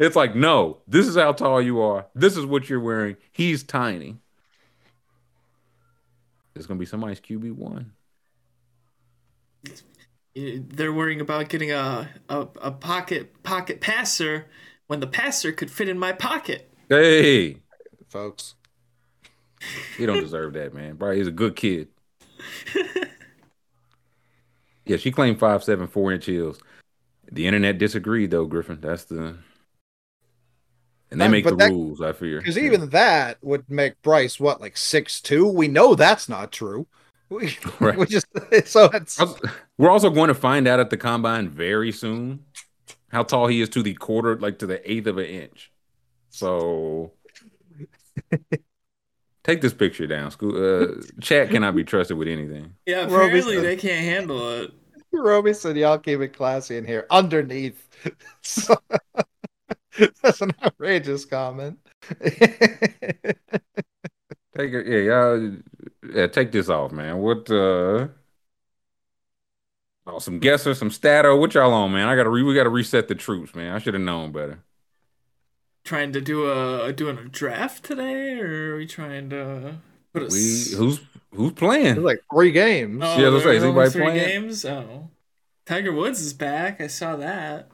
it's 0.00 0.16
like, 0.16 0.34
no, 0.34 0.78
this 0.86 1.06
is 1.06 1.16
how 1.16 1.32
tall 1.32 1.60
you 1.60 1.80
are. 1.80 2.06
This 2.14 2.36
is 2.36 2.46
what 2.46 2.68
you're 2.68 2.80
wearing. 2.80 3.16
He's 3.32 3.62
tiny. 3.62 4.18
It's 6.54 6.66
gonna 6.66 6.80
be 6.80 6.86
somebody's 6.86 7.20
QB 7.20 7.52
one. 7.52 7.92
They're 10.34 10.92
worrying 10.92 11.20
about 11.20 11.48
getting 11.48 11.72
a, 11.72 12.08
a 12.28 12.46
a 12.62 12.70
pocket 12.70 13.42
pocket 13.42 13.80
passer 13.80 14.46
when 14.86 15.00
the 15.00 15.06
passer 15.06 15.52
could 15.52 15.70
fit 15.70 15.88
in 15.88 15.98
my 15.98 16.12
pocket. 16.12 16.70
Hey, 16.88 17.58
Folks, 18.08 18.54
he 19.98 20.06
don't 20.06 20.20
deserve 20.20 20.54
that, 20.54 20.72
man. 20.72 20.94
Bro, 20.94 21.12
he's 21.12 21.26
a 21.26 21.32
good 21.32 21.56
kid. 21.56 21.88
yeah, 24.86 24.96
she 24.96 25.10
claimed 25.10 25.38
five 25.38 25.62
seven, 25.62 25.86
four 25.86 26.12
inch 26.12 26.24
heels. 26.24 26.58
The 27.30 27.46
internet 27.46 27.76
disagreed 27.76 28.30
though, 28.30 28.46
Griffin. 28.46 28.78
That's 28.80 29.04
the 29.04 29.36
and 31.10 31.20
they 31.20 31.28
make 31.28 31.44
the 31.44 31.56
that- 31.56 31.70
rules, 31.70 32.00
I 32.00 32.12
fear. 32.12 32.38
because 32.38 32.58
even 32.58 32.90
that 32.90 33.38
would 33.42 33.68
make 33.70 34.00
Bryce 34.02 34.38
what 34.38 34.60
like 34.60 34.76
six 34.76 35.20
two. 35.20 35.46
We 35.46 35.68
know 35.68 35.94
that's 35.94 36.28
not 36.28 36.52
true. 36.52 36.86
We, 37.30 37.58
Right. 37.80 37.98
we 37.98 38.06
just 38.06 38.26
so 38.64 38.86
it's 38.94 39.20
We're 39.76 39.90
also 39.90 40.08
going 40.08 40.28
to 40.28 40.34
find 40.34 40.66
out 40.66 40.80
at 40.80 40.88
the 40.88 40.96
combine 40.96 41.50
very 41.50 41.92
soon 41.92 42.44
how 43.10 43.22
tall 43.22 43.48
he 43.48 43.60
is 43.60 43.68
to 43.70 43.82
the 43.82 43.92
quarter, 43.92 44.38
like 44.38 44.58
to 44.60 44.66
the 44.66 44.90
eighth 44.90 45.06
of 45.06 45.18
an 45.18 45.26
inch. 45.26 45.70
So 46.30 47.12
take 49.44 49.60
this 49.60 49.74
picture 49.74 50.06
down. 50.06 50.30
School 50.30 50.56
uh, 50.56 50.86
chat 51.20 51.50
cannot 51.50 51.74
be 51.76 51.84
trusted 51.84 52.16
with 52.16 52.28
anything. 52.28 52.72
Yeah, 52.86 53.02
Roby 53.02 53.14
apparently 53.14 53.54
said- 53.56 53.64
they 53.64 53.76
can't 53.76 54.04
handle 54.04 54.50
it. 54.62 54.70
Roby 55.12 55.52
said 55.54 55.76
y'all 55.76 55.98
keep 55.98 56.20
it 56.20 56.28
classy 56.34 56.76
in 56.76 56.86
here. 56.86 57.06
Underneath, 57.10 57.88
so, 58.42 58.74
that's 60.22 60.40
an 60.40 60.52
outrageous 60.64 61.24
comment. 61.24 61.78
Take 64.56 64.72
it, 64.72 64.86
yeah, 64.86 64.98
y'all, 64.98 65.56
yeah. 66.12 66.26
Take 66.26 66.52
this 66.52 66.68
off, 66.68 66.92
man. 66.92 67.18
What? 67.18 67.50
uh 67.50 68.08
Oh, 70.06 70.18
some 70.18 70.38
guesser, 70.38 70.74
some 70.74 70.90
stato. 70.90 71.36
What 71.36 71.54
y'all 71.54 71.72
on, 71.72 71.92
man? 71.92 72.08
I 72.08 72.16
gotta 72.16 72.30
re- 72.30 72.42
we 72.42 72.54
gotta 72.54 72.70
reset 72.70 73.08
the 73.08 73.14
troops, 73.14 73.54
man. 73.54 73.74
I 73.74 73.78
should 73.78 73.94
have 73.94 74.02
known 74.02 74.32
better. 74.32 74.64
Trying 75.84 76.12
to 76.12 76.20
do 76.20 76.50
a 76.50 76.92
doing 76.92 77.16
a 77.18 77.24
draft 77.24 77.82
today, 77.84 78.38
or 78.38 78.74
are 78.74 78.76
we 78.76 78.86
trying 78.86 79.30
to 79.30 79.78
put 80.12 80.22
a? 80.22 80.26
We 80.26 80.74
who's 80.76 81.00
who's 81.32 81.52
playing? 81.52 81.96
It's 81.96 81.98
like 82.04 82.20
three 82.30 82.52
games. 82.52 83.02
Oh, 83.02 83.18
Yeah, 83.18 83.28
let's 83.28 83.44
say, 83.44 83.52
there's 83.52 83.56
is 83.56 83.64
only 83.64 83.84
anybody 83.84 83.90
three 83.90 84.02
playing? 84.02 84.28
games. 84.28 84.64
Oh, 84.66 85.10
Tiger 85.66 85.92
Woods 85.92 86.20
is 86.20 86.34
back. 86.34 86.80
I 86.80 86.88
saw 86.88 87.16
that. 87.16 87.70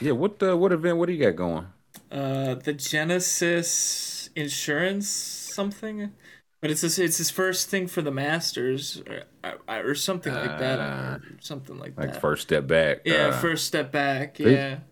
Yeah, 0.00 0.12
what 0.12 0.42
uh, 0.42 0.56
what 0.56 0.72
event? 0.72 0.98
What 0.98 1.06
do 1.06 1.12
you 1.12 1.24
got 1.24 1.36
going? 1.36 1.66
Uh, 2.10 2.54
the 2.54 2.72
Genesis 2.72 4.30
Insurance 4.34 5.08
something, 5.08 6.12
but 6.60 6.70
it's 6.70 6.80
his, 6.80 6.98
it's 6.98 7.18
his 7.18 7.30
first 7.30 7.68
thing 7.68 7.86
for 7.86 8.02
the 8.02 8.10
Masters 8.10 9.02
or, 9.08 9.24
or 9.68 9.94
something 9.94 10.34
like 10.34 10.58
that. 10.58 10.78
Or 10.78 11.22
something 11.40 11.78
like, 11.78 11.94
that. 11.96 12.02
Like 12.02 12.12
that. 12.14 12.20
first 12.20 12.42
step 12.42 12.66
back. 12.66 13.02
yeah, 13.04 13.28
uh, 13.28 13.32
first 13.32 13.66
step 13.66 13.92
back. 13.92 14.38
Yeah. 14.38 14.78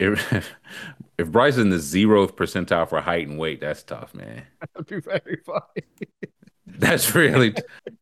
If, 0.00 0.50
if 1.16 1.30
Bryce 1.30 1.54
is 1.54 1.60
in 1.60 1.70
the 1.70 1.76
zeroth 1.76 2.34
percentile 2.34 2.88
for 2.88 3.00
height 3.00 3.28
and 3.28 3.38
weight, 3.38 3.60
that's 3.60 3.84
tough, 3.84 4.12
man. 4.14 4.42
That'd 4.74 4.88
be 4.88 5.00
very 5.00 5.38
funny. 5.46 5.86
That's 6.66 7.14
really. 7.14 7.54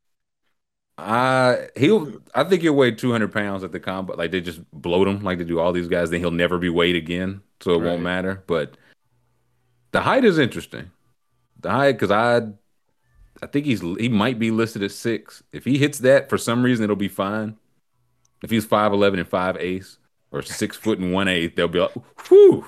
I 1.00 1.68
he'll. 1.76 2.20
I 2.34 2.44
think 2.44 2.62
he'll 2.62 2.74
weigh 2.74 2.92
two 2.92 3.10
hundred 3.12 3.32
pounds 3.32 3.64
at 3.64 3.72
the 3.72 3.80
combat. 3.80 4.18
Like 4.18 4.30
they 4.30 4.40
just 4.40 4.60
bloat 4.72 5.08
him, 5.08 5.22
like 5.22 5.38
they 5.38 5.44
do 5.44 5.58
all 5.58 5.72
these 5.72 5.88
guys. 5.88 6.10
Then 6.10 6.20
he'll 6.20 6.30
never 6.30 6.58
be 6.58 6.68
weighed 6.68 6.96
again, 6.96 7.42
so 7.60 7.72
it 7.72 7.78
Right. 7.78 7.86
won't 7.86 8.02
matter. 8.02 8.42
But 8.46 8.76
the 9.92 10.00
height 10.00 10.24
is 10.24 10.38
interesting. 10.38 10.90
The 11.60 11.70
height, 11.70 11.92
because 11.92 12.10
I, 12.10 12.48
I 13.42 13.46
think 13.46 13.66
he's 13.66 13.80
he 13.80 14.08
might 14.08 14.38
be 14.38 14.50
listed 14.50 14.82
at 14.82 14.92
six. 14.92 15.42
If 15.52 15.64
he 15.64 15.78
hits 15.78 15.98
that 16.00 16.28
for 16.28 16.38
some 16.38 16.62
reason, 16.62 16.84
it'll 16.84 16.96
be 16.96 17.08
fine. 17.08 17.56
If 18.42 18.50
he's 18.50 18.64
five 18.64 18.92
eleven 18.92 19.18
and 19.18 19.28
five 19.28 19.56
ace 19.56 19.98
or 20.30 20.42
six 20.42 20.76
foot 20.76 20.98
and 20.98 21.12
one 21.12 21.28
eighth, 21.28 21.56
they'll 21.56 21.68
be 21.68 21.80
like, 21.80 21.92
whew. 22.28 22.64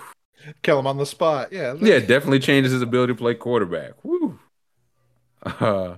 Kill 0.62 0.78
him 0.78 0.86
on 0.88 0.98
the 0.98 1.06
spot. 1.06 1.52
Yeah. 1.52 1.74
Yeah, 1.80 2.00
definitely 2.00 2.40
changes 2.40 2.72
his 2.72 2.82
ability 2.82 3.12
to 3.12 3.16
play 3.18 3.34
quarterback. 3.34 3.92
Whew. 4.02 4.38
Uh, 5.44 5.96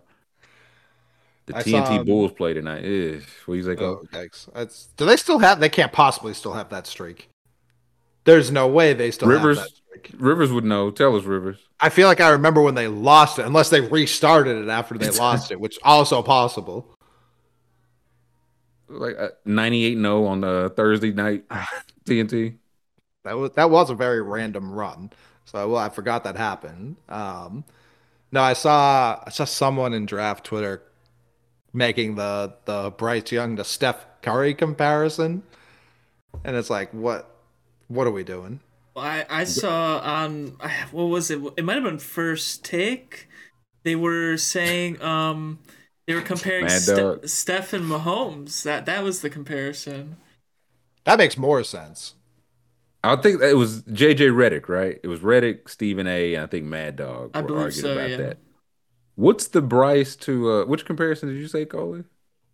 the 1.46 1.56
I 1.56 1.62
TNT 1.62 1.86
saw- 1.98 2.02
Bulls 2.04 2.32
play 2.32 2.54
tonight. 2.54 2.84
Ugh. 2.84 3.22
What 3.46 3.54
do 3.54 3.58
you 3.58 3.62
say, 3.64 3.76
Oh, 3.82 4.02
yikes. 4.12 4.48
That's, 4.54 4.86
do 4.96 5.04
they 5.04 5.16
still 5.16 5.38
have? 5.38 5.60
They 5.60 5.68
can't 5.68 5.92
possibly 5.92 6.34
still 6.34 6.52
have 6.54 6.70
that 6.70 6.86
streak. 6.86 7.28
There's 8.24 8.50
no 8.50 8.66
way 8.66 8.94
they 8.94 9.10
still 9.10 9.28
Rivers, 9.28 9.58
have 9.58 9.66
that 9.66 9.76
streak. 10.00 10.10
Rivers 10.18 10.50
would 10.52 10.64
know. 10.64 10.90
Tell 10.90 11.14
us, 11.16 11.24
Rivers. 11.24 11.58
I 11.80 11.90
feel 11.90 12.08
like 12.08 12.20
I 12.20 12.30
remember 12.30 12.62
when 12.62 12.74
they 12.74 12.88
lost 12.88 13.38
it, 13.38 13.44
unless 13.44 13.68
they 13.68 13.82
restarted 13.82 14.56
it 14.56 14.68
after 14.70 14.96
they 14.96 15.10
lost 15.18 15.50
it, 15.50 15.60
which 15.60 15.78
also 15.82 16.22
possible. 16.22 16.88
Like 18.88 19.16
uh, 19.18 19.28
98 19.44 19.94
0 19.96 20.24
on 20.24 20.40
the 20.40 20.72
Thursday 20.76 21.12
night 21.12 21.44
TNT. 22.04 22.56
That 23.24 23.36
was 23.36 23.50
that 23.52 23.70
was 23.70 23.90
a 23.90 23.94
very 23.94 24.22
random 24.22 24.70
run. 24.72 25.10
So 25.46 25.68
well, 25.68 25.78
I 25.80 25.88
forgot 25.88 26.24
that 26.24 26.36
happened. 26.36 26.96
Um, 27.08 27.64
no, 28.30 28.40
I 28.42 28.52
saw 28.52 29.22
I 29.26 29.30
saw 29.30 29.44
someone 29.44 29.94
in 29.94 30.06
draft 30.06 30.44
Twitter 30.44 30.82
making 31.74 32.14
the 32.14 32.54
the 32.64 32.90
Bryce 32.96 33.30
Young 33.32 33.56
to 33.56 33.64
Steph 33.64 34.06
Curry 34.22 34.54
comparison, 34.54 35.42
and 36.44 36.56
it's 36.56 36.70
like, 36.70 36.90
what 36.92 37.28
what 37.88 38.06
are 38.06 38.12
we 38.12 38.24
doing? 38.24 38.60
I 38.96 39.26
I 39.28 39.44
saw 39.44 39.98
on 39.98 40.56
what 40.92 41.04
was 41.04 41.30
it? 41.30 41.40
It 41.56 41.64
might 41.64 41.74
have 41.74 41.84
been 41.84 41.98
first 41.98 42.64
take. 42.64 43.28
They 43.82 43.96
were 43.96 44.36
saying 44.38 45.02
um 45.02 45.58
they 46.06 46.14
were 46.14 46.22
comparing 46.22 46.66
Mad 46.66 46.80
Ste- 46.80 47.28
Steph 47.28 47.72
and 47.72 47.84
Mahomes. 47.84 48.62
That 48.62 48.86
that 48.86 49.02
was 49.02 49.20
the 49.20 49.30
comparison. 49.30 50.16
That 51.04 51.18
makes 51.18 51.36
more 51.36 51.62
sense. 51.64 52.14
I 53.02 53.16
think 53.16 53.42
it 53.42 53.56
was 53.56 53.82
JJ 53.82 54.32
Redick, 54.32 54.68
right? 54.68 54.98
It 55.02 55.08
was 55.08 55.20
Reddick, 55.20 55.68
Stephen 55.68 56.06
A, 56.06 56.34
and 56.34 56.44
I 56.44 56.46
think 56.46 56.64
Mad 56.64 56.96
Dog 56.96 57.32
I 57.34 57.42
were 57.42 57.48
believe 57.48 57.62
arguing 57.64 57.82
so, 57.82 57.92
about 57.92 58.10
yeah. 58.10 58.16
that. 58.16 58.38
What's 59.16 59.48
the 59.48 59.62
Bryce 59.62 60.16
to 60.16 60.50
uh 60.50 60.64
which 60.66 60.84
comparison 60.84 61.28
did 61.28 61.38
you 61.38 61.48
say, 61.48 61.64
Coley? 61.64 62.04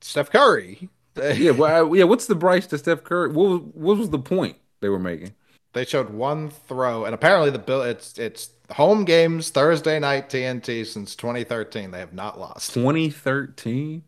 Steph 0.00 0.30
Curry. 0.30 0.89
yeah, 1.16 1.50
well, 1.52 1.92
I- 1.92 1.97
yeah. 1.97 2.05
What's 2.05 2.26
the 2.26 2.34
Bryce 2.34 2.66
to 2.68 2.78
Steph 2.78 3.05
Curry? 3.05 3.28
What 3.30 3.48
was, 3.48 3.60
what 3.74 3.98
was 3.98 4.10
the 4.10 4.18
point 4.18 4.56
they 4.80 4.89
were 4.89 4.98
making? 4.98 5.34
They 5.72 5.84
showed 5.84 6.10
one 6.10 6.50
throw, 6.50 7.05
and 7.05 7.14
apparently 7.14 7.50
the 7.50 7.58
bill 7.58 7.82
it's 7.82 8.18
it's 8.18 8.50
home 8.72 9.05
games 9.05 9.50
Thursday 9.50 9.98
night 10.00 10.28
TNT 10.28 10.84
since 10.84 11.14
2013. 11.14 11.90
They 11.92 12.00
have 12.00 12.12
not 12.12 12.40
lost 12.40 12.74
2013, 12.74 14.02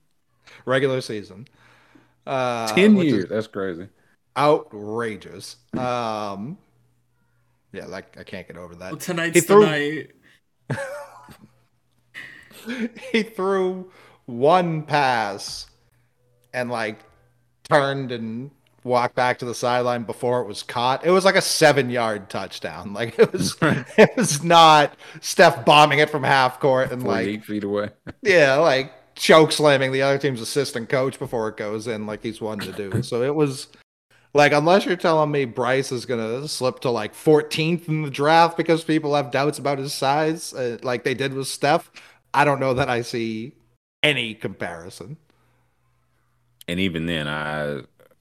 regular 0.65 1.01
season. 1.01 1.47
Uh, 2.27 2.67
ten 2.75 2.97
years. 2.97 3.29
That's 3.29 3.47
crazy. 3.47 3.89
outrageous. 4.37 5.57
Um, 5.77 6.59
yeah, 7.73 7.87
like 7.87 8.19
I 8.19 8.25
can't 8.25 8.47
get 8.47 8.57
over 8.57 8.75
that. 8.77 8.93
Well, 8.93 9.01
tonight's 9.01 9.35
he 9.35 9.41
the 9.41 9.47
threw 9.47 9.65
night. 9.67 10.11
he 13.13 13.23
threw 13.23 13.91
one 14.27 14.83
pass 14.83 15.67
and 16.53 16.71
like 16.71 16.99
turned 17.65 18.13
and 18.13 18.51
walked 18.85 19.15
back 19.15 19.39
to 19.39 19.45
the 19.45 19.55
sideline 19.55 20.03
before 20.03 20.41
it 20.41 20.47
was 20.47 20.63
caught. 20.63 21.05
It 21.05 21.11
was 21.11 21.25
like 21.25 21.37
a 21.37 21.43
seven 21.43 21.91
yard 21.91 22.29
touchdown. 22.29 22.93
Like 23.03 23.19
it 23.19 23.33
was 23.33 23.57
it 23.63 24.11
was 24.17 24.43
not 24.45 24.95
Steph 25.21 25.65
bombing 25.65 25.99
it 25.99 26.11
from 26.11 26.23
half 26.23 26.61
court 26.61 26.93
and 26.93 27.03
like 27.03 27.27
eight 27.27 27.45
feet 27.45 27.65
away. 27.65 27.91
yeah, 28.23 28.57
like 28.57 28.93
choke 29.15 29.53
slamming 29.53 29.93
the 29.93 30.03
other 30.03 30.19
team's 30.19 30.41
assistant 30.41 30.89
coach 30.89 31.19
before 31.19 31.49
it 31.49 31.57
goes 31.57 31.87
in, 31.87 32.07
like 32.07 32.23
he's 32.23 32.41
one 32.41 32.59
to 32.61 32.73
do. 32.73 33.03
So 33.03 33.23
it 33.23 33.35
was 33.35 33.69
like, 34.35 34.53
unless 34.53 34.87
you're 34.87 34.97
telling 34.97 35.31
me 35.31 35.45
Bryce 35.45 35.93
is 35.93 36.07
gonna 36.07 36.49
slip 36.49 36.81
to 36.81 36.91
like 36.91 37.15
14th 37.15 37.89
in 37.89 38.03
the 38.03 38.11
draft 38.11 38.57
because 38.57 38.83
people 38.85 39.15
have 39.15 39.31
doubts 39.31 39.59
about 39.59 39.79
his 39.79 39.93
size, 39.93 40.55
uh, 40.55 40.79
like 40.83 41.05
they 41.05 41.15
did 41.15 41.35
with 41.35 41.49
Steph, 41.49 41.91
I 42.35 42.45
don't 42.45 42.61
know 42.61 42.75
that 42.75 42.89
I 42.89 43.03
see 43.03 43.53
any 44.03 44.35
comparison. 44.35 45.17
And 46.69 46.79
even 46.81 47.07
then, 47.07 47.27
I 47.29 47.81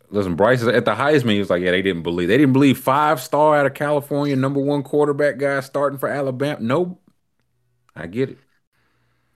listen. 0.09 0.35
Bryce 0.35 0.61
is 0.61 0.67
at 0.67 0.85
the 0.85 0.95
Heisman. 0.95 1.33
He 1.33 1.39
was 1.39 1.49
like, 1.49 1.61
"Yeah, 1.61 1.71
they 1.71 1.81
didn't 1.81 2.03
believe. 2.03 2.27
They 2.27 2.37
didn't 2.37 2.53
believe 2.53 2.77
five 2.79 3.21
star 3.21 3.55
out 3.57 3.65
of 3.65 3.73
California, 3.75 4.35
number 4.35 4.59
one 4.59 4.83
quarterback 4.83 5.37
guy 5.37 5.59
starting 5.59 5.99
for 5.99 6.09
Alabama. 6.09 6.57
Nope, 6.59 7.01
I 7.95 8.07
get 8.07 8.29
it. 8.29 8.37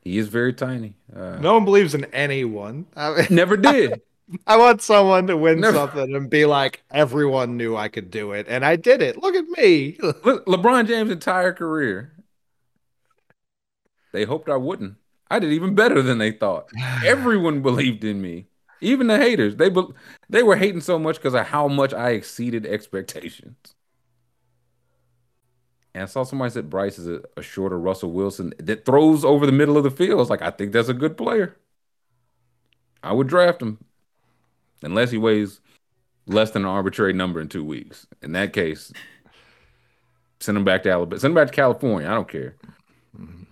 He 0.02 0.18
is 0.18 0.28
very 0.28 0.54
tiny. 0.54 0.95
Uh, 1.16 1.38
No 1.40 1.54
one 1.54 1.66
believes 1.66 1.94
in 1.95 2.06
anyone. 2.06 2.86
I, 2.95 3.28
never 3.32 3.58
did. 3.58 4.02
I 4.48 4.58
want 4.58 4.82
someone 4.82 5.28
to 5.28 5.38
win 5.38 5.60
Never- 5.60 5.78
something 5.78 6.16
and 6.16 6.30
be 6.30 6.45
like, 6.45 6.84
everyone 6.92 7.58
knew 7.58 7.76
I 7.78 7.88
could 7.90 8.10
do 8.10 8.32
it, 8.32 8.48
and 8.50 8.66
I 8.66 8.76
did 8.76 9.04
it. 9.04 9.18
Look 9.22 9.36
at 9.36 9.45
me. 9.60 9.98
Look, 10.02 10.45
LeBron 10.48 10.88
James' 10.88 11.12
entire 11.12 11.54
career, 11.54 12.12
they 14.16 14.24
hoped 14.24 14.50
I 14.50 14.58
wouldn't. 14.58 14.95
I 15.30 15.40
did 15.40 15.52
even 15.52 15.76
better 15.76 16.02
than 16.02 16.18
they 16.18 16.32
thought. 16.32 16.69
Everyone 17.06 17.61
believed 17.61 18.03
in 18.03 18.22
me, 18.22 18.48
even 18.82 19.08
the 19.08 19.18
haters. 19.18 19.56
They 19.56 19.69
be, 19.69 19.84
they 20.30 20.44
were 20.44 20.56
hating 20.56 20.82
so 20.82 20.98
much 20.98 21.18
because 21.18 21.34
of 21.34 21.48
how 21.48 21.68
much 21.68 21.94
I 21.94 22.11
exceeded 22.11 22.66
expectations. 22.66 23.76
And 25.94 26.03
I 26.03 26.06
saw 26.08 26.24
somebody 26.24 26.52
said 26.52 26.69
Bryce 26.69 27.00
is 27.00 27.08
a, 27.08 27.22
a 27.38 27.42
shorter 27.42 27.80
Russell 27.80 28.11
Wilson 28.11 28.53
that 28.60 28.85
throws 28.85 29.24
over 29.24 29.45
the 29.45 29.52
middle 29.52 29.77
of 29.77 29.84
the 29.84 29.92
field. 29.92 30.19
It's 30.22 30.30
like 30.30 30.42
I 30.42 30.52
think 30.52 30.74
that's 30.74 30.90
a 30.90 30.94
good 30.94 31.18
player. 31.18 31.58
I 33.02 33.14
would 33.14 33.27
draft 33.27 33.61
him 33.61 33.77
unless 34.82 35.11
he 35.11 35.18
weighs 35.18 35.61
less 36.27 36.52
than 36.52 36.64
an 36.64 36.69
arbitrary 36.69 37.14
number 37.14 37.40
in 37.40 37.48
two 37.48 37.64
weeks. 37.64 38.08
In 38.22 38.34
that 38.34 38.52
case, 38.52 38.92
send 40.40 40.58
him 40.58 40.66
back 40.66 40.84
to 40.84 40.92
Alabama. 40.92 41.19
Send 41.19 41.32
him 41.32 41.35
back 41.35 41.48
to 41.48 41.53
California. 41.53 42.10
I 42.10 42.14
don't 42.14 42.27
care. 42.27 42.56
Mm-hmm. 43.18 43.44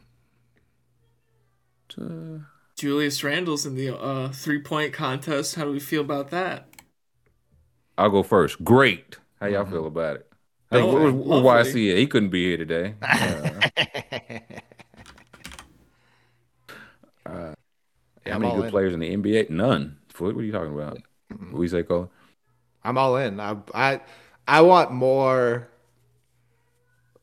Uh, 1.98 2.40
Julius 2.78 3.24
Randle's 3.24 3.66
in 3.66 3.76
the 3.76 3.96
uh, 3.96 4.30
three 4.30 4.62
point 4.62 4.94
contest. 4.94 5.56
How 5.56 5.66
do 5.66 5.72
we 5.72 5.80
feel 5.80 6.02
about 6.02 6.30
that? 6.32 6.68
I'll 7.98 8.10
go 8.10 8.24
first. 8.24 8.64
Great. 8.64 9.18
How 9.40 9.48
y'all 9.48 9.66
feel 9.66 9.86
about 9.88 10.18
it? 10.18 10.32
Hey, 10.72 10.82
Oh, 10.82 10.92
where, 10.92 11.12
where 11.12 11.42
lovely. 11.42 11.74
YC 11.74 11.92
at? 11.92 11.98
He 11.98 12.08
couldn't 12.08 12.30
be 12.30 12.48
here 12.48 12.58
today. 12.58 12.96
Uh, 13.04 13.70
uh, 17.26 17.54
how 18.26 18.36
I'm 18.36 18.42
many 18.42 18.54
good 18.54 18.66
in. 18.66 18.72
players 18.72 18.94
in 18.94 19.00
the 19.00 19.16
NBA? 19.16 19.50
None. 19.50 19.98
Foot, 20.10 20.36
what 20.36 20.42
are 20.42 20.46
you 20.46 20.52
talking 20.52 20.74
about? 20.74 21.00
What 21.30 21.52
do 21.52 21.58
we 21.58 21.68
say, 21.68 21.84
Cole? 21.84 22.12
I'm 22.84 22.98
all 22.98 23.16
in. 23.18 23.40
I 23.40 23.58
I 23.74 24.02
I 24.48 24.62
want 24.62 24.92
more 24.92 25.70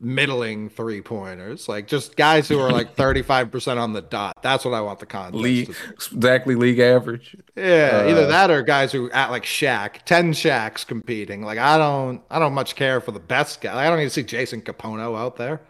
middling 0.01 0.70
three 0.70 1.03
pointers, 1.03 1.69
like 1.69 1.87
just 1.87 2.17
guys 2.17 2.49
who 2.49 2.59
are 2.59 2.70
like 2.73 2.95
35 2.95 3.51
percent 3.51 3.79
on 3.79 3.93
the 3.93 4.03
dot. 4.03 4.37
That's 4.43 4.65
what 4.65 4.75
I 4.75 4.81
want 4.81 4.99
the 5.01 5.07
contest. 5.07 5.35
League, 5.35 5.75
exactly 5.91 6.55
league 6.55 6.79
average. 6.79 7.37
Yeah, 7.57 8.03
Uh, 8.05 8.05
either 8.09 8.27
that 8.27 8.51
or 8.51 8.62
guys 8.62 8.93
who 8.93 9.11
act 9.11 9.31
like 9.31 9.45
Shaq, 9.45 10.03
ten 10.05 10.33
Shaqs 10.33 10.87
competing. 10.87 11.43
Like 11.43 11.59
I 11.59 11.77
don't, 11.79 12.23
I 12.31 12.39
don't 12.39 12.55
much 12.55 12.75
care 12.77 13.01
for 13.01 13.12
the 13.12 13.20
best 13.20 13.61
guy. 13.61 13.87
I 13.87 13.89
don't 13.89 13.99
need 13.99 14.05
to 14.05 14.11
see 14.11 14.23
Jason 14.23 14.62
Kapono 14.62 15.19
out 15.19 15.37
there. 15.37 15.61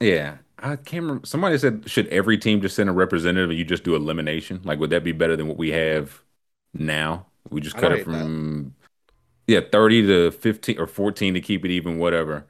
Yeah. 0.00 0.38
I 0.58 0.76
can't 0.76 1.02
remember. 1.04 1.26
Somebody 1.26 1.56
said, 1.58 1.88
should 1.88 2.06
every 2.08 2.36
team 2.36 2.60
just 2.60 2.76
send 2.76 2.90
a 2.90 2.92
representative 2.92 3.48
and 3.50 3.58
you 3.58 3.64
just 3.64 3.82
do 3.84 3.94
elimination? 3.96 4.60
Like, 4.64 4.78
would 4.78 4.90
that 4.90 5.04
be 5.04 5.12
better 5.12 5.34
than 5.36 5.48
what 5.48 5.56
we 5.56 5.70
have 5.70 6.22
now? 6.74 7.26
We 7.50 7.60
just 7.62 7.76
cut 7.78 7.92
it 7.92 7.98
hate 7.98 8.10
that. 8.10 8.32
from, 8.34 8.74
yeah, 9.46 9.60
30 9.72 10.06
to 10.08 10.30
15 10.32 10.78
or 10.78 10.86
14 10.86 11.34
to 11.34 11.40
keep 11.40 11.64
it 11.64 11.70
even, 11.70 11.98
whatever. 11.98 12.46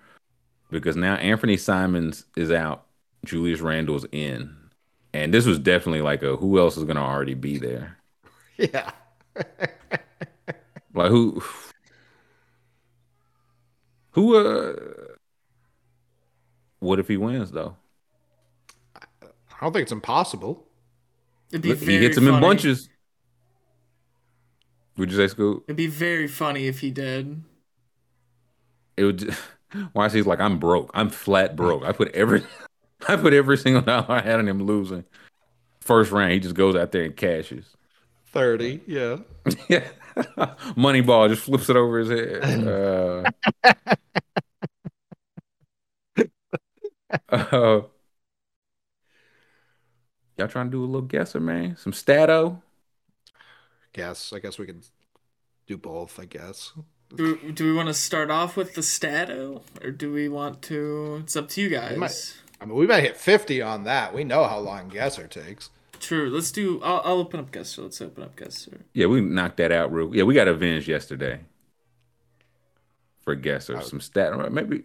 Because 0.71 0.97
now 0.97 1.15
Anthony 1.17 1.57
Simons 1.57 2.25
is 2.37 2.51
out, 2.51 2.87
Julius 3.25 3.61
Randle's 3.61 4.07
in. 4.13 4.57
And 5.13 5.35
this 5.35 5.45
was 5.47 5.59
definitely 5.59 6.03
like 6.03 6.23
a 6.23 6.37
who 6.37 6.59
else 6.59 6.77
is 6.77 6.85
going 6.85 6.97
to 6.97 7.03
already 7.03 7.35
be 7.35 7.59
there? 7.59 7.97
Yeah, 8.57 8.91
Like, 10.95 11.09
who, 11.11 11.43
who, 14.11 14.37
uh, 14.37 14.75
what 16.81 16.99
if 16.99 17.09
he 17.09 17.17
wins, 17.17 17.53
though? 17.53 17.77
I 18.95 19.63
don't 19.63 19.73
think 19.73 19.85
it's 19.85 19.93
impossible. 19.93 20.67
It'd 21.51 21.63
be 21.63 21.71
Look, 21.71 21.79
he 21.79 21.87
very 21.87 21.99
hits 22.01 22.17
them 22.17 22.29
in 22.29 22.41
bunches. 22.41 22.89
Would 24.97 25.11
you 25.11 25.17
say, 25.17 25.29
Scoop? 25.29 25.65
It'd 25.67 25.77
be 25.77 25.87
very 25.87 26.27
funny 26.27 26.67
if 26.67 26.81
he 26.81 26.91
did. 26.91 27.43
it 28.97 29.05
would 29.05 29.35
why 29.93 30.09
he's 30.09 30.27
like 30.27 30.41
i'm 30.41 30.59
broke. 30.59 30.91
I'm 30.95 31.11
flat 31.11 31.57
broke. 31.57 31.85
I 31.85 31.93
put 31.93 32.15
every 32.15 32.43
i 33.09 33.17
put 33.17 33.33
every 33.33 33.57
single 33.57 33.83
dollar 33.83 34.07
i 34.09 34.21
had 34.21 34.39
on 34.39 34.49
him 34.49 34.63
losing. 34.63 35.05
First 35.81 36.13
round 36.13 36.33
he 36.33 36.41
just 36.41 36.55
goes 36.55 36.77
out 36.77 36.93
there 36.93 37.05
and 37.05 37.17
cashes. 37.17 37.77
Thirty, 38.27 38.81
yeah. 38.87 39.19
yeah. 39.69 39.89
Money 40.77 41.01
ball 41.01 41.29
just 41.29 41.43
flips 41.43 41.69
it 41.69 41.77
over 41.77 41.99
his 41.99 42.11
head. 42.11 43.25
Uh, 47.29 47.45
uh, 47.53 47.83
y'all 50.39 50.49
trying 50.49 50.67
to 50.67 50.71
do 50.71 50.85
a 50.85 50.87
little 50.87 51.03
guesser 51.03 51.41
man? 51.41 51.77
Some 51.77 51.93
stato? 51.93 52.63
Guess. 53.93 54.33
I 54.33 54.39
guess 54.39 54.59
we 54.59 54.67
could 54.67 54.85
do 55.67 55.77
both, 55.77 56.21
I 56.21 56.27
guess. 56.27 56.73
Do, 57.15 57.37
do 57.53 57.65
we 57.65 57.73
want 57.73 57.89
to 57.89 57.95
start 57.95 58.31
off 58.31 58.57
with 58.57 58.75
the 58.75 58.83
stato, 58.83 59.63
or 59.83 59.91
do 59.91 60.13
we 60.13 60.29
want 60.29 60.63
to? 60.63 61.21
It's 61.25 61.35
up 61.37 61.49
to 61.51 61.61
you 61.61 61.69
guys. 61.69 61.97
might- 61.97 62.37
I 62.61 62.67
mean, 62.67 62.77
we 62.77 62.87
might 62.87 63.03
hit 63.03 63.17
50 63.17 63.63
on 63.63 63.85
that. 63.85 64.15
We 64.15 64.23
know 64.23 64.45
how 64.45 64.59
long 64.59 64.91
Guesser 64.91 65.27
takes. 65.29 65.71
True. 65.99 66.29
Let's 66.31 66.51
do. 66.53 66.81
I'll, 66.83 67.01
I'll 67.05 67.19
open 67.19 67.41
up 67.41 67.51
Guesser. 67.51 67.83
Let's 67.83 68.01
open 68.03 68.23
up 68.23 68.37
Guesser. 68.37 68.81
Yeah, 68.93 69.07
we 69.07 69.21
knocked 69.23 69.57
that 69.59 69.73
out 69.73 69.93
real. 69.93 70.15
Yeah, 70.15 70.25
we 70.25 70.35
got 70.35 70.47
avenged 70.47 70.87
yesterday. 70.87 71.41
For 73.23 73.35
guesser, 73.35 73.81
some 73.83 74.01
stat, 74.01 74.33
or 74.33 74.49
maybe 74.49 74.83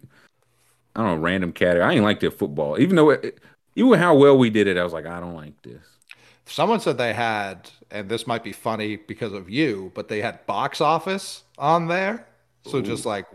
I 0.96 1.02
don't 1.02 1.16
know, 1.16 1.22
random 1.24 1.52
category. 1.54 1.84
I 1.84 1.94
ain't 1.94 2.04
like 2.04 2.20
their 2.20 2.32
football, 2.32 2.78
even 2.80 2.96
though 2.98 3.12
it, 3.12 3.40
even 3.76 3.98
how 3.98 4.16
well 4.16 4.38
we 4.38 4.50
did 4.50 4.68
it, 4.68 4.78
I 4.78 4.84
was 4.84 4.92
like, 4.94 5.06
I 5.06 5.20
don't 5.22 5.36
like 5.36 5.60
this. 5.62 5.82
Someone 6.46 6.80
said 6.82 6.98
they 6.98 7.14
had, 7.14 7.72
and 7.92 8.10
this 8.10 8.28
might 8.28 8.44
be 8.44 8.52
funny 8.52 8.96
because 8.98 9.34
of 9.34 9.50
you, 9.50 9.92
but 9.96 10.08
they 10.08 10.22
had 10.22 10.46
box 10.46 10.82
office 10.82 11.44
on 11.58 11.88
there. 11.88 12.28
So 12.66 12.82
just 12.82 13.06
like, 13.06 13.26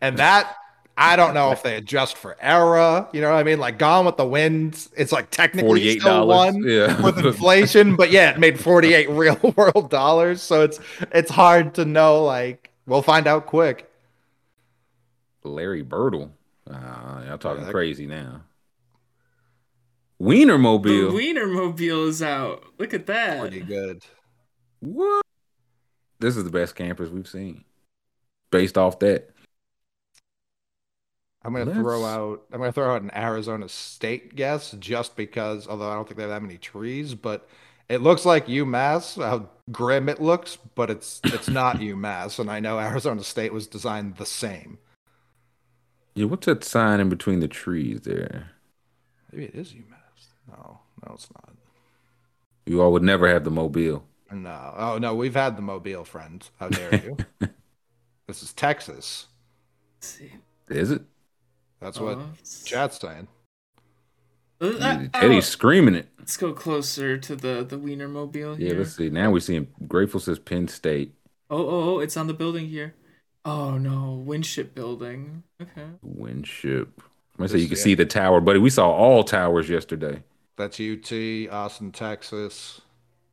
and 0.00 0.18
that 0.18 0.56
I 0.96 1.14
don't 1.14 1.32
know 1.34 1.52
if 1.52 1.62
they 1.62 1.76
adjust 1.76 2.16
for 2.16 2.36
era. 2.40 3.08
You 3.12 3.20
know 3.20 3.30
what 3.30 3.36
I 3.38 3.42
mean? 3.44 3.60
Like 3.60 3.78
Gone 3.78 4.06
with 4.06 4.16
the 4.16 4.26
Wind, 4.26 4.88
it's 4.96 5.12
like 5.12 5.30
technically 5.30 6.00
still 6.00 6.26
one 6.26 6.62
yeah. 6.64 7.00
with 7.02 7.18
inflation, 7.24 7.94
but 7.96 8.10
yeah, 8.10 8.30
it 8.30 8.38
made 8.38 8.58
forty 8.58 8.94
eight 8.94 9.08
real 9.10 9.38
world 9.56 9.90
dollars. 9.90 10.42
So 10.42 10.62
it's 10.62 10.80
it's 11.12 11.30
hard 11.30 11.74
to 11.74 11.84
know. 11.84 12.24
Like 12.24 12.70
we'll 12.86 13.02
find 13.02 13.26
out 13.26 13.46
quick. 13.46 13.88
Larry 15.44 15.82
Birdle, 15.82 16.32
uh, 16.68 17.22
y'all 17.26 17.38
talking 17.38 17.60
Yeah, 17.60 17.66
that- 17.66 17.72
crazy 17.72 18.06
now. 18.06 18.42
Wiener 20.18 20.54
The 20.54 20.58
Mobile, 20.58 21.12
Wienermobile 21.12 22.08
is 22.08 22.22
out. 22.22 22.64
Look 22.78 22.92
at 22.94 23.06
that. 23.06 23.40
Pretty 23.40 23.60
good. 23.60 24.04
what? 24.80 25.22
This 26.20 26.36
is 26.36 26.42
the 26.44 26.50
best 26.50 26.74
campers 26.74 27.10
we've 27.10 27.28
seen. 27.28 27.64
Based 28.50 28.76
off 28.76 28.98
that, 29.00 29.30
I'm 31.44 31.52
gonna 31.54 31.72
throw 31.72 32.00
Let's- 32.00 32.16
out. 32.16 32.42
I'm 32.52 32.58
gonna 32.58 32.72
throw 32.72 32.94
out 32.94 33.02
an 33.02 33.10
Arizona 33.14 33.68
State 33.68 34.34
guess, 34.34 34.72
just 34.72 35.16
because. 35.16 35.68
Although 35.68 35.88
I 35.90 35.94
don't 35.94 36.06
think 36.08 36.16
they 36.16 36.22
have 36.24 36.30
that 36.30 36.42
many 36.42 36.58
trees, 36.58 37.14
but 37.14 37.46
it 37.88 38.00
looks 38.00 38.24
like 38.24 38.46
UMass. 38.46 39.22
How 39.22 39.48
grim 39.70 40.08
it 40.08 40.20
looks, 40.20 40.56
but 40.74 40.90
it's 40.90 41.20
it's 41.24 41.48
not 41.48 41.76
UMass, 41.80 42.38
and 42.40 42.50
I 42.50 42.58
know 42.58 42.80
Arizona 42.80 43.22
State 43.22 43.52
was 43.52 43.66
designed 43.68 44.16
the 44.16 44.26
same. 44.26 44.78
yeah. 46.14 46.24
What's 46.24 46.46
that 46.46 46.64
sign 46.64 46.98
in 47.00 47.08
between 47.08 47.38
the 47.40 47.48
trees 47.48 48.00
there? 48.00 48.50
Maybe 49.30 49.44
it 49.44 49.54
is 49.54 49.72
UMass. 49.74 49.94
No, 50.48 50.80
no, 51.06 51.14
it's 51.14 51.28
not. 51.34 51.54
You 52.66 52.82
all 52.82 52.92
would 52.92 53.02
never 53.02 53.28
have 53.28 53.44
the 53.44 53.50
mobile. 53.50 54.04
No. 54.30 54.74
Oh 54.76 54.98
no, 54.98 55.14
we've 55.14 55.34
had 55.34 55.56
the 55.56 55.62
Mobile 55.62 56.04
friends. 56.04 56.50
How 56.60 56.68
dare 56.68 56.94
you? 56.94 57.16
this 58.26 58.42
is 58.42 58.52
Texas. 58.52 59.26
See. 60.00 60.32
Is 60.68 60.90
it? 60.90 61.02
That's 61.80 61.98
what 61.98 62.18
Uh, 62.18 62.24
Chad's 62.64 62.98
saying. 63.00 63.28
Yeah, 64.60 65.06
uh, 65.14 65.20
Teddy's 65.20 65.46
screaming 65.46 65.94
it. 65.94 66.08
Let's 66.18 66.36
go 66.36 66.52
closer 66.52 67.16
to 67.16 67.36
the 67.36 67.64
the 67.64 67.78
Wienermobile 67.78 68.58
Yeah, 68.58 68.68
here. 68.68 68.78
let's 68.78 68.96
see. 68.96 69.08
Now 69.08 69.30
we're 69.30 69.40
seeing 69.40 69.68
Grateful 69.86 70.20
says 70.20 70.38
Penn 70.38 70.68
State. 70.68 71.14
Oh, 71.48 71.56
oh, 71.66 71.94
oh! 71.94 71.98
It's 72.00 72.16
on 72.16 72.26
the 72.26 72.34
building 72.34 72.68
here. 72.68 72.94
Oh 73.44 73.78
no, 73.78 74.22
Winship 74.26 74.74
building. 74.74 75.44
Okay. 75.62 75.86
Winship. 76.02 77.02
I 77.38 77.46
say 77.46 77.58
you 77.58 77.68
can 77.68 77.76
yeah. 77.78 77.82
see 77.84 77.94
the 77.94 78.04
tower, 78.04 78.40
buddy. 78.40 78.58
We 78.58 78.68
saw 78.68 78.90
all 78.90 79.22
towers 79.22 79.68
yesterday. 79.70 80.22
That's 80.58 80.78
UT, 80.80 81.50
Austin, 81.50 81.92
Texas. 81.92 82.82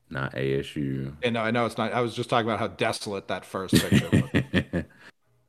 Not 0.09 0.33
ASU. 0.33 1.13
And 1.23 1.33
no, 1.33 1.41
I 1.41 1.51
know 1.51 1.65
it's 1.65 1.77
not. 1.77 1.91
I 1.91 2.01
was 2.01 2.15
just 2.15 2.29
talking 2.29 2.47
about 2.47 2.59
how 2.59 2.67
desolate 2.67 3.27
that 3.27 3.43
first 3.43 3.73
picture 3.73 4.09
was. 4.11 4.83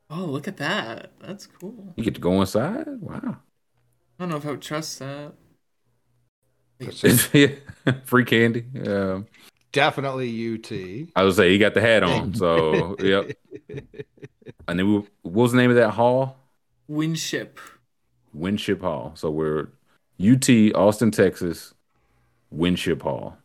Oh, 0.09 0.23
look 0.23 0.47
at 0.47 0.55
that. 0.57 1.11
That's 1.19 1.45
cool. 1.45 1.93
You 1.97 2.03
get 2.03 2.15
to 2.15 2.21
go 2.21 2.39
inside. 2.39 2.87
Wow. 3.01 3.19
I 3.23 3.33
don't 4.23 4.29
know 4.29 4.37
if 4.37 4.45
I 4.45 4.51
would 4.51 4.61
trust 4.61 4.99
that. 4.99 5.33
Yeah. 7.33 7.93
Free 8.05 8.23
candy. 8.23 8.65
Um, 8.85 9.25
Definitely 9.71 10.53
UT. 10.53 11.09
I 11.15 11.23
was 11.23 11.35
say 11.35 11.51
he 11.51 11.57
got 11.57 11.73
the 11.73 11.81
hat 11.81 12.03
on. 12.03 12.33
So 12.35 12.95
yep. 12.99 13.31
And 14.67 14.79
then 14.79 14.87
we, 14.87 14.93
what 15.23 15.43
was 15.43 15.51
the 15.51 15.57
name 15.57 15.71
of 15.71 15.75
that 15.75 15.91
hall? 15.91 16.37
Winship. 16.87 17.59
Winship 18.33 18.81
Hall. 18.81 19.11
So 19.15 19.29
we're 19.29 19.69
UT 20.19 20.49
Austin, 20.75 21.11
Texas. 21.11 21.73
Winship 22.49 23.01
Hall. 23.01 23.37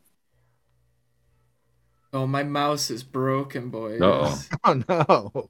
Oh, 2.13 2.27
my 2.27 2.43
mouse 2.43 2.91
is 2.91 3.03
broken, 3.03 3.71
boys. 3.71 4.01
Uh-oh. 4.01 4.41
Oh 4.65 4.83
no. 4.89 5.49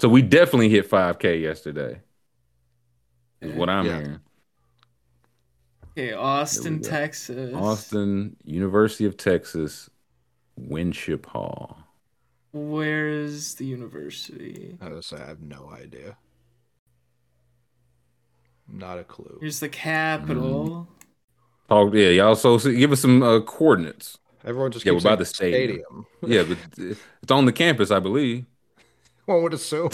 So 0.00 0.08
we 0.08 0.22
definitely 0.22 0.68
hit 0.68 0.88
5K 0.88 1.40
yesterday. 1.40 2.00
Is 3.40 3.54
what 3.54 3.68
I'm 3.68 3.86
Yeah. 3.86 4.00
hearing. 4.00 4.20
Okay, 5.96 6.12
Austin. 6.12 6.80
Texas. 6.80 7.54
Austin, 7.54 8.36
University 8.44 9.04
of 9.04 9.16
Texas, 9.16 9.90
Winship 10.56 11.26
Hall. 11.26 11.78
Where 12.52 13.08
is 13.08 13.54
the 13.56 13.66
university? 13.66 14.76
I 14.80 14.88
was 14.88 15.06
say 15.06 15.16
I 15.16 15.26
have 15.26 15.42
no 15.42 15.70
idea. 15.70 16.16
Not 18.70 18.98
a 18.98 19.04
clue. 19.04 19.38
Here's 19.40 19.60
the 19.60 19.68
capital. 19.68 20.88
Talk, 21.68 21.94
yeah, 21.94 22.08
y'all. 22.10 22.34
So, 22.34 22.58
so 22.58 22.72
give 22.72 22.92
us 22.92 23.00
some 23.00 23.22
uh, 23.22 23.40
coordinates. 23.40 24.18
Everyone 24.44 24.70
just 24.70 24.84
Yeah, 24.86 24.92
we're 24.92 25.00
by 25.00 25.16
the 25.16 25.24
stadium. 25.24 26.06
stadium. 26.20 26.48
yeah, 26.48 26.56
but 26.78 26.96
it's 27.22 27.32
on 27.32 27.44
the 27.44 27.52
campus, 27.52 27.90
I 27.90 27.98
believe. 28.00 28.46
One 29.26 29.42
would 29.42 29.54
assume. 29.54 29.90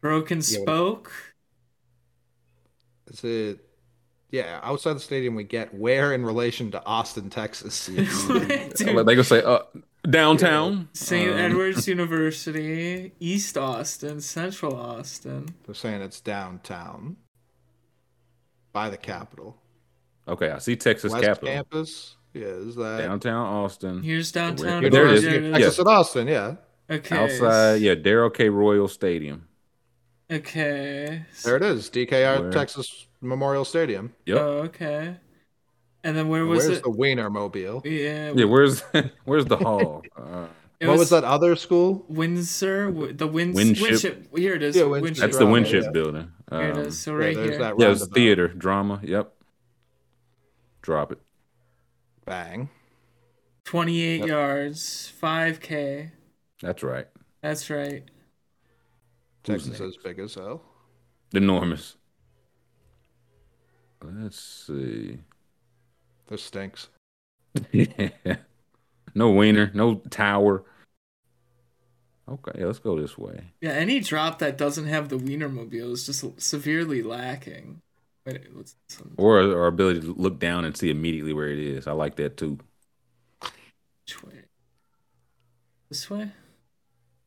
Broken 0.00 0.38
Yeah. 0.38 0.42
Spoke. 0.62 1.12
Is 3.08 3.24
it? 3.24 3.68
Yeah, 4.30 4.60
outside 4.62 4.94
the 4.94 5.00
stadium 5.00 5.34
we 5.34 5.44
get 5.44 5.74
where 5.74 6.14
in 6.14 6.24
relation 6.24 6.70
to 6.70 6.82
Austin, 6.86 7.28
Texas. 7.28 7.86
Dude, 7.86 8.06
They 8.78 8.94
gonna 8.94 9.24
say 9.24 9.42
uh, 9.42 9.60
downtown. 10.08 10.88
St. 10.92 11.30
Um, 11.30 11.38
Edward's 11.38 11.86
University, 11.88 13.12
East 13.20 13.56
Austin, 13.56 14.20
Central 14.20 14.76
Austin. 14.76 15.54
They're 15.64 15.74
saying 15.74 16.02
it's 16.02 16.20
downtown 16.20 17.16
by 18.72 18.90
the 18.90 18.96
Capitol. 18.96 19.56
Okay, 20.26 20.50
I 20.50 20.58
see 20.58 20.76
Texas 20.76 21.12
West 21.12 21.24
Capitol. 21.24 21.48
Campus. 21.48 22.16
Yeah, 22.34 22.46
is 22.46 22.76
that 22.76 22.98
Downtown 22.98 23.46
Austin. 23.46 24.02
Here's 24.02 24.32
downtown. 24.32 24.82
Yeah, 24.82 24.88
there 24.88 25.06
it 25.06 25.14
is. 25.14 25.22
There 25.22 25.34
it 25.34 25.52
Texas 25.52 25.78
and 25.78 25.88
Austin? 25.88 26.28
Yeah, 26.28 26.54
Okay. 26.90 27.16
Outside, 27.16 27.80
yeah, 27.80 27.94
Darrell 27.94 28.30
K. 28.30 28.48
Royal 28.48 28.88
Stadium. 28.88 29.48
Okay. 30.30 31.24
there 31.44 31.56
it 31.56 31.62
is. 31.62 31.90
DKR 31.90 32.40
Where? 32.40 32.50
Texas 32.50 33.06
Memorial 33.20 33.64
Stadium. 33.64 34.14
Yep. 34.26 34.38
Oh, 34.38 34.48
okay. 34.64 35.16
And 36.04 36.16
then 36.16 36.28
where 36.28 36.44
was 36.46 36.66
Where's 36.66 36.78
it? 36.78 36.82
the 36.84 36.90
Wiener 36.90 37.30
Mobile? 37.30 37.82
Yeah. 37.84 38.32
Yeah, 38.34 38.44
where's 38.46 38.80
where's 39.24 39.44
the 39.44 39.56
hall? 39.68 40.02
Uh, 40.16 40.46
it 40.80 40.88
what 40.88 40.98
was 40.98 41.10
that 41.10 41.22
other 41.22 41.54
school? 41.54 42.04
Windsor, 42.08 42.86
Wi- 42.86 43.12
the 43.12 43.26
Winds, 43.28 43.56
Winship. 43.56 43.82
Winship. 43.88 44.36
Here 44.36 44.54
it 44.54 44.62
is. 44.64 44.74
Yeah, 44.74 44.82
Winship. 44.84 45.02
Winship. 45.04 45.20
that's 45.22 45.34
the 45.36 45.44
Drama, 45.44 45.52
Winship 45.52 45.84
yeah. 45.84 45.90
building. 45.92 46.32
Here 46.50 46.60
it 46.62 46.76
Um. 46.76 46.90
So 46.90 47.14
right 47.14 47.34
there's 47.36 47.50
here. 47.50 47.58
that 47.60 47.78
Yeah, 47.78 47.90
it's 47.90 48.00
roundabout. 48.00 48.14
theater, 48.14 48.48
drama. 48.48 49.00
Yep. 49.04 49.32
Drop 50.82 51.12
it. 51.12 51.18
Bang. 52.24 52.68
28 53.64 54.18
Yep. 54.20 54.28
yards, 54.28 55.12
5K. 55.22 56.10
That's 56.60 56.82
right. 56.82 57.06
That's 57.42 57.70
right. 57.70 58.02
Who's 59.46 59.62
Texas 59.64 59.68
next? 59.68 59.80
is 59.80 59.96
big 60.02 60.18
as 60.18 60.34
hell. 60.34 60.62
Enormous. 61.32 61.94
Let's 64.02 64.38
see. 64.40 65.18
This 66.32 66.44
stinks. 66.44 66.88
yeah. 67.72 68.08
no 69.14 69.30
wiener, 69.32 69.70
no 69.74 69.96
tower. 70.08 70.64
Okay, 72.26 72.52
yeah, 72.58 72.64
let's 72.64 72.78
go 72.78 72.98
this 72.98 73.18
way. 73.18 73.52
Yeah, 73.60 73.72
any 73.72 74.00
drop 74.00 74.38
that 74.38 74.56
doesn't 74.56 74.86
have 74.86 75.10
the 75.10 75.18
wiener 75.18 75.50
mobile 75.50 75.92
is 75.92 76.06
just 76.06 76.24
severely 76.40 77.02
lacking. 77.02 77.82
Wait, 78.24 78.46
what's 78.54 78.76
this? 78.88 79.02
Or 79.18 79.40
our 79.40 79.66
ability 79.66 80.00
to 80.00 80.14
look 80.14 80.38
down 80.38 80.64
and 80.64 80.74
see 80.74 80.88
immediately 80.88 81.34
where 81.34 81.48
it 81.48 81.58
is. 81.58 81.86
I 81.86 81.92
like 81.92 82.16
that 82.16 82.38
too. 82.38 82.58
Which 83.42 84.22
way? 84.24 84.40
This 85.90 86.08
way? 86.08 86.30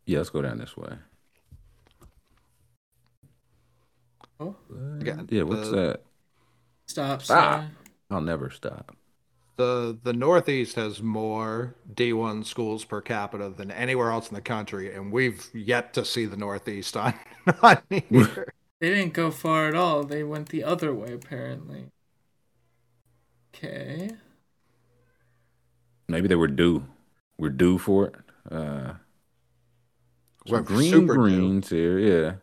Yeah, 0.07 0.17
let's 0.17 0.31
go 0.31 0.41
down 0.41 0.57
this 0.57 0.75
way. 0.75 0.93
Oh, 4.39 4.55
Again, 4.99 5.27
Yeah, 5.29 5.43
what's 5.43 5.69
the- 5.69 5.75
that? 5.75 6.01
stop. 6.87 7.19
Ah. 7.29 7.67
sign. 7.67 7.75
I'll 8.09 8.21
never 8.21 8.49
stop. 8.49 8.95
The 9.57 9.97
the 10.03 10.13
Northeast 10.13 10.75
has 10.75 11.01
more 11.01 11.75
D1 11.93 12.45
schools 12.45 12.83
per 12.83 13.01
capita 13.01 13.49
than 13.49 13.71
anywhere 13.71 14.11
else 14.11 14.27
in 14.27 14.35
the 14.35 14.41
country, 14.41 14.93
and 14.93 15.11
we've 15.11 15.49
yet 15.53 15.93
to 15.93 16.03
see 16.03 16.25
the 16.25 16.35
Northeast 16.37 16.97
on, 16.97 17.13
on 17.63 17.77
here. 17.89 18.53
They 18.79 18.89
didn't 18.89 19.13
go 19.13 19.31
far 19.31 19.67
at 19.67 19.75
all. 19.75 20.03
They 20.03 20.23
went 20.23 20.49
the 20.49 20.63
other 20.63 20.93
way, 20.93 21.13
apparently. 21.13 21.85
Okay. 23.55 24.11
Maybe 26.07 26.27
they 26.27 26.35
were 26.35 26.47
due. 26.47 26.85
We're 27.37 27.49
due 27.49 27.77
for 27.77 28.07
it. 28.07 28.15
Uh, 28.51 28.93
some 30.47 30.65
Went 30.65 30.65
green 30.65 30.91
super 30.91 31.15
greens 31.15 31.69
here. 31.69 31.97
Yeah, 31.97 32.35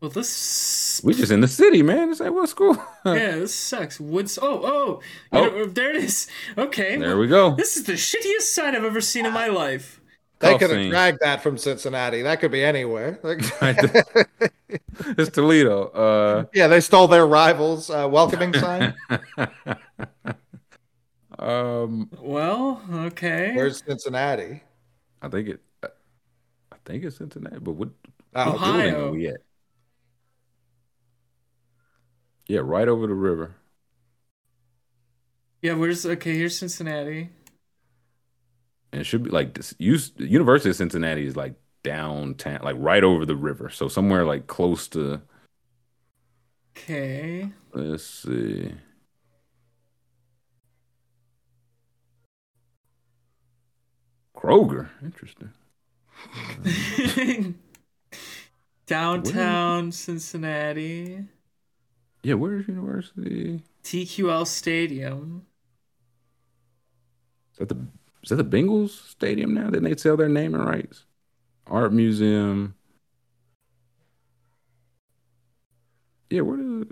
Well, 0.00 0.10
this 0.10 1.00
we 1.02 1.14
just 1.14 1.32
in 1.32 1.40
the 1.40 1.48
city, 1.48 1.82
man. 1.82 2.10
It's 2.10 2.20
like 2.20 2.32
what 2.32 2.48
school. 2.48 2.76
yeah, 3.06 3.36
this 3.36 3.54
sucks. 3.54 3.98
Woods. 3.98 4.38
Oh, 4.40 4.60
oh, 4.62 5.00
Oh. 5.32 5.46
know, 5.48 5.64
there 5.66 5.90
it 5.90 5.96
is. 5.96 6.28
Okay, 6.58 6.96
there 6.96 7.16
we 7.16 7.26
go. 7.26 7.54
This 7.54 7.76
is 7.76 7.84
the 7.84 7.94
shittiest 7.94 8.42
sign 8.52 8.76
I've 8.76 8.84
ever 8.84 9.00
seen 9.00 9.24
in 9.26 9.32
my 9.32 9.48
life. 9.48 10.00
They 10.40 10.58
could 10.58 10.70
have 10.70 10.90
dragged 10.90 11.20
that 11.22 11.42
from 11.42 11.56
Cincinnati. 11.56 12.20
That 12.22 12.38
could 12.40 12.50
be 12.52 12.62
anywhere. 12.64 13.18
It's 15.16 15.30
Toledo. 15.30 15.86
Uh, 15.88 16.44
yeah, 16.52 16.66
they 16.66 16.80
stole 16.80 17.06
their 17.08 17.26
rivals' 17.26 17.90
uh, 17.90 18.08
welcoming 18.10 18.52
sign. 18.54 18.94
um, 21.38 22.10
Well, 22.20 22.82
okay. 22.92 23.52
Where's 23.54 23.82
Cincinnati? 23.84 24.62
I 25.22 25.28
think 25.28 25.48
it. 25.48 25.60
I 25.82 26.76
think 26.84 27.04
it's 27.04 27.16
Cincinnati, 27.18 27.58
but 27.60 27.72
what? 27.72 27.90
Oh, 28.34 28.52
what 28.52 28.60
building 28.60 28.94
Ohio. 28.94 29.08
are 29.08 29.12
we 29.12 29.28
at? 29.28 29.36
Yeah, 32.46 32.60
right 32.62 32.88
over 32.88 33.06
the 33.06 33.14
river. 33.14 33.56
Yeah, 35.62 35.74
where's 35.74 36.04
okay? 36.04 36.36
Here's 36.36 36.58
Cincinnati. 36.58 37.30
And 38.92 39.00
it 39.00 39.04
should 39.04 39.22
be 39.22 39.30
like 39.30 39.54
this. 39.54 39.74
Use 39.78 40.12
University 40.18 40.70
of 40.70 40.76
Cincinnati 40.76 41.26
is 41.26 41.36
like 41.36 41.54
downtown, 41.82 42.60
like 42.62 42.76
right 42.78 43.02
over 43.02 43.24
the 43.24 43.34
river. 43.34 43.70
So 43.70 43.88
somewhere 43.88 44.24
like 44.24 44.46
close 44.46 44.88
to. 44.88 45.22
Okay. 46.76 47.50
Let's 47.72 48.04
see. 48.04 48.74
Kroger. 54.36 54.90
Interesting. 55.02 55.50
Downtown 58.86 59.92
Cincinnati. 59.92 61.24
Yeah, 62.24 62.34
where's 62.34 62.66
University? 62.66 63.62
TQL 63.84 64.46
Stadium. 64.46 65.46
Is 67.52 67.58
that 67.58 67.68
the 67.68 67.86
is 68.22 68.30
that 68.30 68.36
the 68.36 68.44
Bengals 68.44 69.10
stadium 69.10 69.52
now? 69.54 69.64
Didn't 69.64 69.84
they 69.84 69.96
sell 69.96 70.16
their 70.16 70.30
name 70.30 70.54
and 70.54 70.64
rights? 70.66 71.04
Art 71.66 71.92
Museum. 71.92 72.74
Yeah, 76.30 76.40
where 76.40 76.56
the 76.56 76.86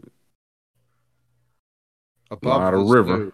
Above 2.31 2.61
Lot 2.61 2.71
the 2.73 2.79
river. 2.79 3.17
zoo. 3.17 3.33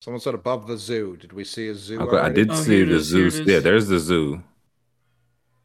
Someone 0.00 0.20
said 0.20 0.34
above 0.34 0.66
the 0.66 0.76
zoo. 0.76 1.16
Did 1.16 1.32
we 1.32 1.44
see 1.44 1.68
a 1.68 1.74
zoo? 1.74 2.00
okay, 2.00 2.18
I 2.18 2.28
did 2.28 2.50
Oh, 2.50 2.54
see 2.54 2.84
the 2.84 3.00
zoo. 3.00 3.28
Yeah, 3.44 3.60
there's 3.60 3.88
the 3.88 3.98
zoo. 3.98 4.42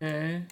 Okay. 0.01 0.43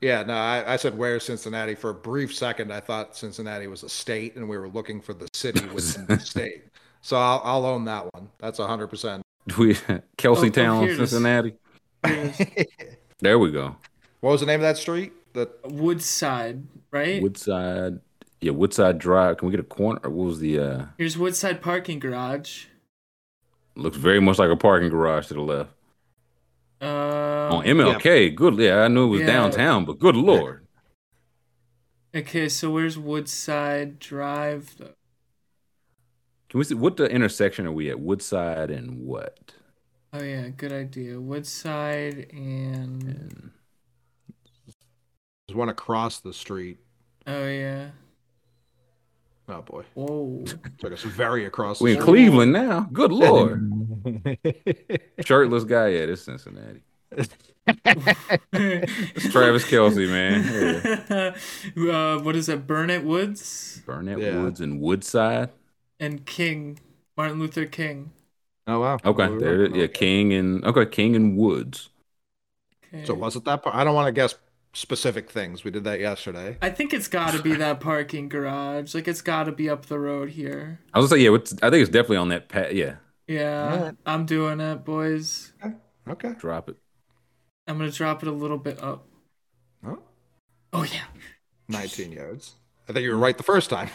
Yeah, 0.00 0.22
no, 0.24 0.34
I, 0.34 0.74
I 0.74 0.76
said 0.76 0.96
where's 0.98 1.24
Cincinnati 1.24 1.74
for 1.74 1.90
a 1.90 1.94
brief 1.94 2.34
second. 2.34 2.72
I 2.72 2.80
thought 2.80 3.16
Cincinnati 3.16 3.66
was 3.66 3.82
a 3.82 3.88
state, 3.88 4.36
and 4.36 4.48
we 4.48 4.58
were 4.58 4.68
looking 4.68 5.00
for 5.00 5.14
the 5.14 5.26
city 5.32 5.64
within 5.74 6.06
the 6.06 6.20
state. 6.20 6.64
So 7.00 7.16
I'll, 7.16 7.40
I'll 7.44 7.64
own 7.66 7.84
that 7.86 8.12
one. 8.12 8.28
That's 8.38 8.58
hundred 8.58 8.88
percent. 8.88 9.22
We 9.58 9.76
Kelsey 10.18 10.48
Oh, 10.48 10.50
Town, 10.50 10.82
here. 10.84 10.96
Cincinnati. 10.96 11.54
Here 12.06 12.32
it 12.38 12.58
is. 12.58 12.66
There 13.20 13.38
we 13.38 13.50
go. 13.50 13.76
What 14.20 14.32
was 14.32 14.40
the 14.40 14.46
name 14.46 14.56
of 14.60 14.62
that 14.62 14.76
street? 14.76 15.12
The 15.32 15.50
Woodside, 15.64 16.64
right? 16.90 17.22
Woodside. 17.22 18.00
Yeah, 18.40 18.52
Woodside 18.52 18.98
Drive. 18.98 19.38
Can 19.38 19.48
we 19.48 19.52
get 19.52 19.60
a 19.60 19.64
corner? 19.68 20.00
Or 20.04 20.10
what 20.10 20.26
was 20.26 20.40
the 20.40 20.58
uh 20.58 20.84
Here's 20.98 21.16
Woodside 21.16 21.62
Parking 21.62 21.98
Garage. 22.00 22.66
looks 23.76 23.96
very 23.96 24.20
much 24.20 24.38
like 24.38 24.50
a 24.50 24.56
parking 24.56 24.88
garage 24.90 25.28
to 25.28 25.34
the 25.34 25.40
left. 25.40 25.70
Um, 26.80 26.88
On 26.88 27.64
MLK. 27.64 28.34
Good. 28.34 28.58
Yeah, 28.58 28.82
I 28.82 28.88
knew 28.88 29.04
it 29.04 29.08
was 29.10 29.20
Yeah. 29.20 29.26
downtown, 29.26 29.84
but 29.84 29.98
good 29.98 30.16
lord. 30.16 30.66
Okay, 32.14 32.48
so 32.48 32.70
where's 32.70 32.98
Woodside 32.98 33.98
Drive? 33.98 34.74
though? 34.78 34.94
Can 36.48 36.58
we 36.58 36.64
see 36.64 36.74
what 36.74 36.96
the 36.96 37.04
intersection 37.10 37.66
are 37.66 37.72
we 37.72 37.90
at? 37.90 38.00
Woodside 38.00 38.70
and 38.70 39.00
what? 39.06 39.54
Oh 40.12 40.22
yeah, 40.22 40.48
good 40.48 40.72
idea. 40.72 41.20
Woodside 41.20 42.28
and 42.32 43.02
And 43.02 43.50
there's 45.48 45.56
one 45.56 45.68
across 45.68 46.20
the 46.20 46.32
street. 46.32 46.78
oh 47.26 47.46
yeah. 47.48 47.90
Oh 49.48 49.62
boy, 49.62 49.84
Whoa. 49.94 50.44
took 50.78 50.92
us 50.92 51.02
very 51.02 51.44
across. 51.44 51.80
we 51.80 51.92
the 51.92 51.98
in. 51.98 52.02
Cleveland 52.04 52.52
now. 52.52 52.88
Good 52.92 53.12
lord. 53.12 53.70
Shirtless 55.20 55.64
guy. 55.64 55.88
Yeah, 55.88 56.06
this 56.06 56.22
Cincinnati. 56.24 56.80
It's 58.52 59.28
Travis 59.30 59.64
Kelce, 59.64 60.08
man. 60.08 61.36
Yeah. 61.76 61.92
uh, 61.92 62.18
what 62.20 62.36
is 62.36 62.46
that? 62.46 62.66
Burnet 62.66 63.04
Woods 63.04 63.82
Burnet 63.86 64.18
Yeah. 64.18 64.42
Woods 64.42 64.60
and 64.60 64.80
Woodside. 64.80 65.50
and 66.00 66.26
King, 66.26 66.78
Martin 67.16 67.38
Luther 67.38 67.66
King. 67.66 68.12
Oh 68.66 68.80
wow. 68.80 68.98
Okay, 69.04 69.28
We 69.28 69.38
there 69.38 69.54
it 69.64 69.72
is. 69.72 69.72
right. 69.72 69.80
Yeah, 69.82 69.86
King 69.88 70.32
and 70.32 70.64
okay, 70.64 70.86
King 70.86 71.14
and 71.16 71.36
Woods. 71.36 71.90
Okay. 72.92 73.04
So 73.04 73.14
was 73.14 73.36
it 73.36 73.44
that 73.44 73.62
part? 73.62 73.76
I 73.76 73.84
don't 73.84 73.94
want 73.94 74.06
to 74.08 74.12
guess 74.12 74.34
specific 74.76 75.30
things. 75.30 75.64
We 75.64 75.70
did 75.70 75.84
that 75.84 76.00
yesterday. 76.00 76.58
I 76.60 76.70
think 76.70 76.92
it's 76.92 77.08
got 77.08 77.32
to 77.32 77.42
be 77.42 77.54
that 77.54 77.80
parking 77.80 78.28
garage. 78.28 78.94
Like 78.94 79.08
it's 79.08 79.22
got 79.22 79.44
to 79.44 79.52
be 79.52 79.68
up 79.70 79.86
the 79.86 79.98
road 79.98 80.30
here. 80.30 80.80
I 80.92 80.98
was 80.98 81.08
gonna 81.10 81.18
say, 81.20 81.24
yeah, 81.24 81.30
what's, 81.30 81.54
I 81.62 81.70
think 81.70 81.82
it's 81.82 81.90
definitely 81.90 82.18
on 82.18 82.28
that 82.28 82.48
pat. 82.48 82.74
Yeah, 82.74 82.96
Yeah, 83.26 83.72
Alright. 83.72 83.94
I'm 84.04 84.26
doing 84.26 84.60
it, 84.60 84.84
boys. 84.84 85.52
Okay. 85.64 85.74
okay. 86.08 86.34
drop 86.38 86.68
it. 86.68 86.76
I'm 87.66 87.78
gonna 87.78 87.90
drop 87.90 88.22
it 88.22 88.28
a 88.28 88.32
little 88.32 88.58
bit 88.58 88.82
up. 88.82 89.06
Oh, 89.84 89.98
Oh 90.72 90.82
yeah. 90.84 91.04
19 91.68 92.12
yards. 92.12 92.54
I 92.88 92.92
think 92.92 93.02
you 93.02 93.10
were 93.10 93.16
right 93.16 93.36
the 93.36 93.42
first 93.42 93.68
time. 93.70 93.88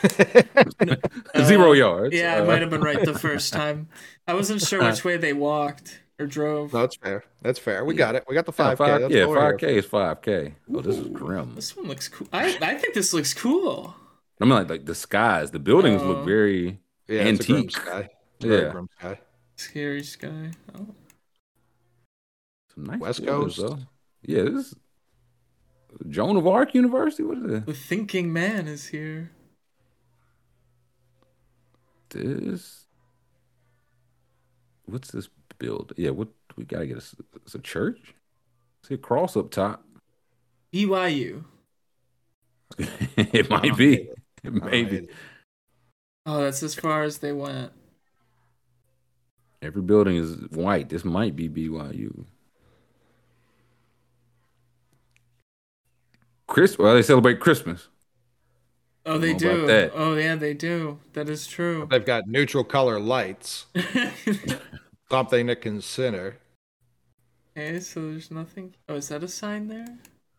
Zero 1.45 1.71
yards. 1.71 2.13
Yeah, 2.15 2.35
I 2.35 2.39
Uh, 2.39 2.45
might 2.45 2.61
have 2.61 2.69
been 2.69 2.81
right 2.81 3.03
the 3.05 3.17
first 3.17 3.53
time. 3.53 3.87
I 4.27 4.33
wasn't 4.33 4.61
sure 4.61 4.83
which 4.83 5.05
way 5.05 5.15
they 5.17 5.31
walked 5.33 6.01
or 6.21 6.25
drove. 6.27 6.73
no, 6.73 6.81
that's 6.81 6.95
fair. 6.97 7.23
That's 7.41 7.59
fair. 7.59 7.83
We 7.85 7.93
got 7.95 8.15
it. 8.15 8.23
We 8.27 8.35
got 8.35 8.45
the 8.45 8.53
5K. 8.53 8.77
five, 8.77 9.01
That's 9.01 9.13
yeah, 9.13 9.23
all 9.23 9.29
we're 9.31 9.41
here 9.41 9.51
five 9.51 9.59
K 9.59 9.77
is 9.77 9.85
five 9.85 10.21
K. 10.21 10.55
Oh, 10.73 10.81
this 10.81 10.97
is 10.97 11.07
grim. 11.09 11.55
This 11.55 11.75
one 11.75 11.87
looks 11.87 12.07
cool. 12.07 12.27
I, 12.31 12.57
I 12.61 12.75
think 12.77 12.93
this 12.93 13.13
looks 13.13 13.33
cool. 13.33 13.95
I 14.39 14.45
mean, 14.45 14.53
like, 14.53 14.69
like 14.69 14.85
the 14.85 14.95
skies, 14.95 15.51
the 15.51 15.59
buildings 15.59 16.01
Oh. 16.01 16.07
look 16.07 16.25
very 16.25 16.79
for. 17.07 17.13
Yeah, 17.13 17.21
it's 17.23 17.41
a 17.41 17.47
grim 17.47 17.57
antique. 17.57 17.71
sky. 17.71 18.09
It's 18.37 18.45
very 18.45 18.61
Yeah. 18.65 18.71
grim 18.71 18.87
sky. 18.99 19.19
Scary 19.57 20.03
sky. 20.03 20.51
Oh. 20.75 20.87
Some 22.73 22.85
nice 22.85 22.99
West 22.99 23.25
Coast. 23.25 23.57
though. 23.57 23.79
Yeah, 24.23 24.43
this 24.43 24.67
is 24.67 24.75
Joan 26.09 26.37
of 26.37 26.47
Arc 26.47 26.73
University. 26.73 27.23
What 27.23 27.37
is 27.39 27.51
it? 27.51 27.65
The 27.65 27.73
thinking 27.73 28.31
man 28.31 28.67
is 28.67 28.87
here. 28.87 29.31
This. 32.09 32.85
What's 34.85 35.11
this 35.11 35.29
build? 35.61 35.93
Yeah, 35.95 36.09
what 36.09 36.27
we 36.57 36.65
gotta 36.65 36.87
get? 36.87 36.97
A, 36.97 37.03
it's 37.45 37.55
a 37.55 37.59
church. 37.59 38.15
See 38.83 38.95
a 38.95 38.97
cross 38.97 39.37
up 39.37 39.51
top. 39.51 39.85
BYU. 40.73 41.45
it 42.79 43.49
might 43.49 43.77
be. 43.77 44.09
It 44.43 44.53
may 44.53 44.83
be. 44.83 45.07
Oh, 46.25 46.41
that's 46.43 46.63
as 46.63 46.73
far 46.73 47.03
as 47.03 47.19
they 47.19 47.31
went. 47.31 47.71
Every 49.61 49.83
building 49.83 50.17
is 50.17 50.35
white. 50.49 50.89
This 50.89 51.05
might 51.05 51.35
be 51.35 51.47
BYU. 51.47 52.25
Chris, 56.47 56.77
well, 56.77 56.95
they 56.95 57.03
celebrate 57.03 57.39
Christmas. 57.39 57.87
Oh, 59.05 59.17
they 59.17 59.33
Don't 59.33 59.41
know 59.43 59.49
about 59.49 59.61
do. 59.61 59.67
that. 59.67 59.91
Oh, 59.95 60.15
yeah, 60.15 60.35
they 60.35 60.53
do. 60.53 60.99
That 61.13 61.29
is 61.29 61.47
true. 61.47 61.87
They've 61.89 62.05
got 62.05 62.27
neutral 62.27 62.63
color 62.63 62.99
lights. 62.99 63.65
Something 65.11 65.47
to 65.47 65.55
consider. 65.55 66.37
okay, 67.57 67.79
so 67.81 68.01
there's 68.11 68.31
nothing. 68.31 68.73
Oh, 68.87 68.95
is 68.95 69.09
that 69.09 69.23
a 69.23 69.27
sign 69.27 69.67
there? 69.67 69.85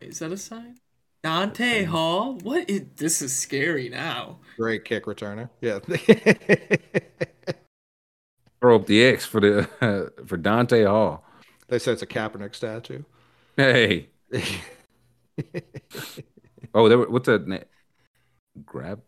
Is 0.01 0.19
that 0.21 0.33
a 0.33 0.37
sign? 0.37 0.79
Dante 1.23 1.85
Hall? 1.85 2.39
What 2.43 2.69
is 2.69 2.83
this 2.97 3.23
is 3.23 3.37
scary 3.37 3.89
now. 3.89 4.39
Great 4.57 4.85
kick 4.85 5.05
returner. 5.05 5.51
Yeah. 5.61 5.79
Throw 8.61 8.77
up 8.77 8.87
the 8.87 9.05
X 9.05 9.25
for 9.27 9.41
the 9.41 10.13
for 10.27 10.37
Dante 10.37 10.85
Hall. 10.85 11.25
they 11.69 11.79
said 11.79 11.93
it's 11.93 12.03
a 12.03 12.07
Kaepernick 12.07 12.55
statue. 12.55 13.03
Hey. 13.57 14.09
Oh, 16.75 16.89
there, 16.89 16.99
what's 16.99 17.27
that 17.27 17.47
name? 17.47 17.65
Grab. 18.65 19.03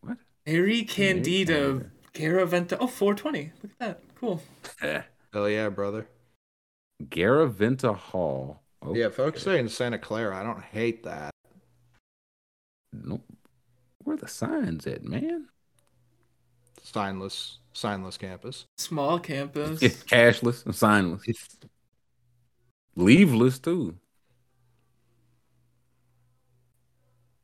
What? 0.00 0.18
Harry 0.44 0.82
Candido. 0.82 1.84
Garaventa. 2.14 2.76
Oh, 2.80 2.86
420. 2.86 3.52
Look 3.62 3.72
at 3.72 3.78
that. 3.78 4.00
Cool. 4.20 4.42
Eh. 4.82 5.02
Hell 5.32 5.48
yeah, 5.48 5.68
brother. 5.68 6.06
Garaventa 7.02 7.94
Hall. 7.94 8.62
Oh, 8.82 8.94
Yeah, 8.94 9.08
folks 9.08 9.42
say 9.42 9.58
in 9.58 9.68
Santa 9.68 9.98
Clara. 9.98 10.36
I 10.38 10.42
don't 10.42 10.62
hate 10.62 11.02
that. 11.04 11.30
Nope. 12.92 13.24
Where 14.04 14.14
are 14.14 14.18
the 14.18 14.28
signs 14.28 14.86
at, 14.86 15.02
man? 15.02 15.48
Signless, 16.84 17.56
signless 17.74 18.18
campus. 18.18 18.66
Small 18.78 19.18
campus. 19.18 19.80
Cashless 20.04 20.64
and 20.66 20.74
signless. 20.74 21.56
leaveless 22.94 23.58
too. 23.58 23.96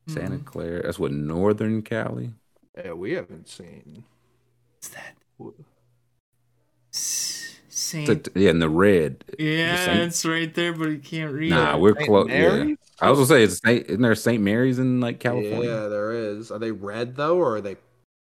Santa 0.08 0.38
Mhm. 0.38 0.44
Clara. 0.44 0.82
That's 0.82 0.98
what 0.98 1.12
Northern 1.12 1.82
Cali. 1.82 2.32
Yeah, 2.76 2.92
we 2.92 3.12
haven't 3.12 3.48
seen. 3.48 4.04
What's 4.80 4.88
that? 4.94 5.14
What- 5.36 5.54
S- 6.94 7.58
It's 7.66 7.78
Saint. 7.78 8.08
a- 8.28 8.32
yeah, 8.34 8.48
in 8.50 8.60
the 8.60 8.68
red. 8.70 9.24
Yeah, 9.38 9.76
Saint- 9.84 10.00
it's 10.00 10.24
right 10.24 10.52
there, 10.54 10.72
but 10.72 10.88
you 10.88 10.98
can't 10.98 11.32
read 11.34 11.50
Nah, 11.50 11.76
it. 11.76 11.80
we're 11.80 11.94
close. 11.94 12.28
Yeah. 12.30 12.74
I 13.02 13.10
was 13.10 13.18
gonna 13.18 13.26
say, 13.26 13.42
is 13.42 13.60
Saint, 13.62 13.86
isn't 13.88 14.00
there 14.00 14.14
St. 14.14 14.42
Mary's 14.42 14.78
in 14.78 15.00
like 15.00 15.20
California? 15.20 15.68
Yeah, 15.68 15.88
there 15.88 16.12
is. 16.12 16.50
Are 16.50 16.58
they 16.58 16.70
red 16.72 17.14
though, 17.16 17.36
or 17.36 17.56
are 17.56 17.60
they 17.60 17.76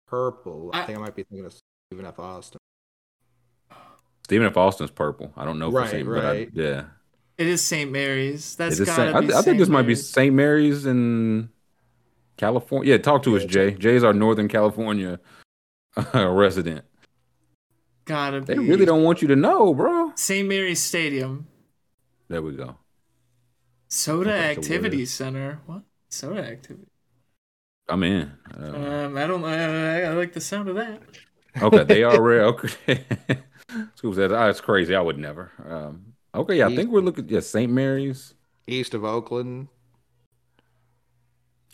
purple? 0.08 0.72
I, 0.74 0.82
I- 0.82 0.86
think 0.86 0.98
I 0.98 1.02
might 1.02 1.16
be 1.16 1.24
thinking 1.24 1.46
of 1.46 1.54
Stephen 1.90 2.06
F. 2.06 2.20
Austin. 2.20 2.60
Stephen 4.26 4.46
F. 4.48 4.58
Austin's 4.58 4.92
purple. 4.92 5.32
I 5.38 5.46
don't 5.46 5.58
know 5.60 5.72
for 5.72 5.78
Right, 5.80 5.90
Saint, 5.90 6.08
but 6.10 6.26
I, 6.26 6.48
yeah. 6.54 6.84
It 7.38 7.48
is 7.48 7.62
St. 7.62 7.90
Mary's. 7.92 8.56
That's 8.58 8.74
Is 8.74 8.82
it 8.82 8.86
gotta 8.88 9.02
Saint, 9.04 9.16
I, 9.16 9.20
be 9.22 9.28
th- 9.28 9.34
I 9.36 9.42
think 9.42 9.46
St. 9.46 9.60
this 9.60 9.70
might 9.70 9.88
be 9.88 9.96
St. 9.96 10.34
Mary's 10.36 10.86
in 10.86 11.50
California. 12.38 12.92
Yeah, 12.92 12.98
talk 13.00 13.24
to 13.24 13.36
us, 13.38 13.44
Yeah, 13.44 13.48
Jay. 13.48 13.72
Jay's 13.72 14.04
our 14.04 14.14
Northern 14.14 14.48
California 14.48 15.20
resident. 16.14 16.86
Gotta 18.06 18.42
They 18.42 18.56
be. 18.56 18.60
really 18.68 18.86
don't 18.86 19.04
want 19.04 19.22
you 19.22 19.28
to 19.30 19.36
know, 19.36 19.74
bro. 19.74 20.12
St. 20.16 20.48
Mary's 20.48 20.82
Stadium. 20.82 21.48
There 22.28 22.42
we 22.42 22.56
go. 22.56 22.78
Soda 23.88 24.32
Okay, 24.32 24.52
Activity 24.52 25.06
Center. 25.06 25.60
What? 25.66 25.84
Soda 26.10 26.44
Activity. 26.44 26.88
I'm 27.90 28.04
in. 28.04 28.32
Uh, 28.58 28.66
Um, 29.06 29.18
I 29.18 29.28
don't. 29.28 29.44
I, 29.44 30.04
I 30.04 30.14
like 30.14 30.34
the 30.34 30.42
sound 30.42 30.70
of 30.70 30.76
that. 30.76 31.02
okay, 31.62 31.84
they 31.84 32.04
are 32.04 32.22
rare. 32.22 32.46
Okay. 32.56 33.06
School 33.96 34.14
says, 34.14 34.32
oh, 34.32 34.50
it's 34.50 34.60
crazy. 34.62 34.96
I 34.96 35.02
would 35.02 35.18
never. 35.18 35.52
Um, 35.66 36.14
okay, 36.36 36.58
yeah, 36.58 36.68
I 36.68 36.76
think 36.76 36.90
we're 36.92 37.02
looking. 37.02 37.28
Yeah, 37.30 37.40
St. 37.42 37.72
Mary's. 37.72 38.34
East 38.68 38.94
of 38.94 39.04
Oakland. 39.06 39.68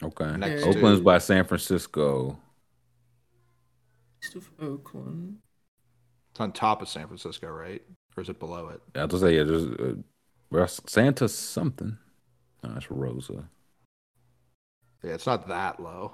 Okay. 0.03 0.37
Next 0.37 0.63
Oakland's 0.63 0.99
to- 0.99 1.03
by 1.05 1.17
San 1.17 1.45
Francisco. 1.45 2.39
East 4.23 4.35
of 4.35 4.49
Oakland. 4.59 5.37
It's 6.31 6.39
on 6.39 6.51
top 6.51 6.81
of 6.81 6.89
San 6.89 7.07
Francisco, 7.07 7.47
right? 7.49 7.81
Or 8.15 8.21
is 8.21 8.29
it 8.29 8.39
below 8.39 8.69
it? 8.69 8.81
I 8.95 8.99
have 8.99 9.09
to 9.09 9.19
say, 9.19 9.35
yeah, 9.37 9.43
there's 9.43 9.65
uh, 9.65 10.67
Santa 10.85 11.29
something. 11.29 11.97
Oh, 12.63 12.69
that's 12.73 12.89
Rosa. 12.89 13.49
Yeah, 15.03 15.13
it's 15.13 15.27
not 15.27 15.47
that 15.47 15.79
low. 15.79 16.13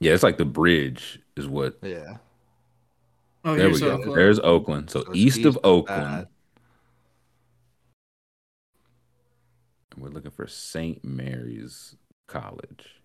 Yeah, 0.00 0.12
it's 0.12 0.22
like 0.22 0.36
the 0.36 0.44
bridge 0.44 1.20
is 1.36 1.46
what. 1.48 1.78
Yeah. 1.82 2.18
Oh, 3.44 3.54
there 3.54 3.68
we 3.70 3.78
here's 3.78 3.80
go. 3.80 3.90
Oakland. 3.92 4.16
There's 4.16 4.38
Oakland. 4.40 4.90
So, 4.90 5.04
So 5.04 5.14
east, 5.14 5.38
east 5.38 5.46
of 5.46 5.56
of 5.58 5.64
Oakland. 5.64 6.02
that. 6.06 6.28
And 9.92 10.02
we're 10.02 10.10
looking 10.10 10.32
for 10.32 10.46
St. 10.46 11.04
Mary's 11.04 11.96
College. 12.26 12.96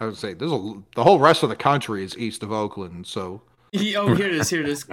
I 0.00 0.06
would 0.06 0.16
say 0.16 0.32
there's 0.34 0.50
a 0.52 0.74
the 0.96 1.04
whole 1.04 1.18
rest 1.18 1.42
of 1.42 1.48
the 1.50 1.56
country 1.56 2.02
is 2.02 2.16
east 2.16 2.42
of 2.42 2.50
Oakland, 2.52 3.06
so 3.06 3.42
He- 3.72 3.94
oh, 3.96 4.14
here 4.14 4.26
it 4.26 4.34
is. 4.34 4.48
Here 4.50 4.62
it 4.62 4.68
is. 4.68 4.86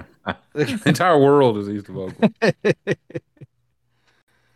the 0.52 0.82
entire 0.86 1.18
world 1.18 1.56
is 1.58 1.68
east 1.68 1.88
of 1.88 1.96
Oakland. 1.96 2.34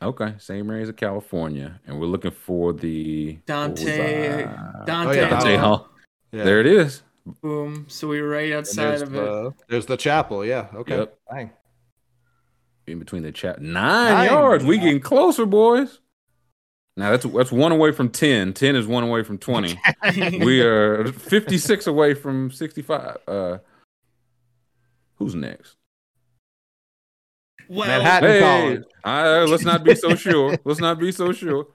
okay, 0.03 0.35
same 0.39 0.67
Mary's 0.67 0.89
of 0.89 0.97
California, 0.97 1.81
and 1.87 1.99
we're 1.99 2.07
looking 2.07 2.31
for 2.33 2.73
the 2.73 3.39
what 3.47 3.71
was 3.71 3.85
Dante. 3.85 4.45
I- 4.45 4.85
Dante. 4.85 5.11
Oh, 5.11 5.13
yeah, 5.23 5.29
Dante 5.29 5.57
Hall. 5.57 5.77
Hall. 5.77 5.89
yeah. 6.33 6.45
There 6.45 6.61
it 6.61 6.67
is. 6.67 7.03
Boom. 7.41 7.87
So 7.89 8.09
we 8.09 8.21
were 8.21 8.29
right 8.29 8.53
outside 8.53 8.99
there's 8.99 9.03
of 9.03 9.15
it. 9.15 9.53
there's 9.69 9.87
the 9.87 9.97
chapel. 9.97 10.45
Yeah. 10.45 10.67
Okay. 10.75 10.97
Yep. 10.99 11.19
Dang. 11.31 11.51
In 12.89 12.99
between 12.99 13.23
the 13.23 13.31
chat, 13.31 13.63
nine, 13.63 14.13
Nine. 14.13 14.27
yards. 14.29 14.65
We 14.65 14.77
getting 14.77 14.99
closer, 15.01 15.47
boys. 15.47 16.01
Now 16.97 17.11
that's 17.11 17.25
that's 17.25 17.51
one 17.53 17.73
away 17.73 17.93
from 17.93 18.11
ten. 18.11 18.53
Ten 18.53 18.77
is 18.77 18.87
one 18.87 19.03
away 19.03 19.23
from 19.23 19.39
twenty. 19.39 19.79
we 20.45 20.61
are 20.61 21.11
fifty 21.12 21.57
six 21.59 21.87
away 21.87 22.15
from 22.15 22.51
sixty 22.51 22.83
five. 22.83 23.17
Uh, 23.27 23.59
who's 25.17 25.35
next? 25.35 25.77
well, 27.69 27.89
Manhattan 27.89 28.31
Hey, 28.31 28.41
College. 28.41 28.83
uh, 29.05 29.47
let's 29.49 29.65
not 29.65 29.85
be 29.85 29.95
so 29.95 30.15
sure. 30.15 30.57
Let's 30.65 30.81
not 30.81 30.99
be 30.99 31.12
so 31.12 31.33
sure. 31.33 31.69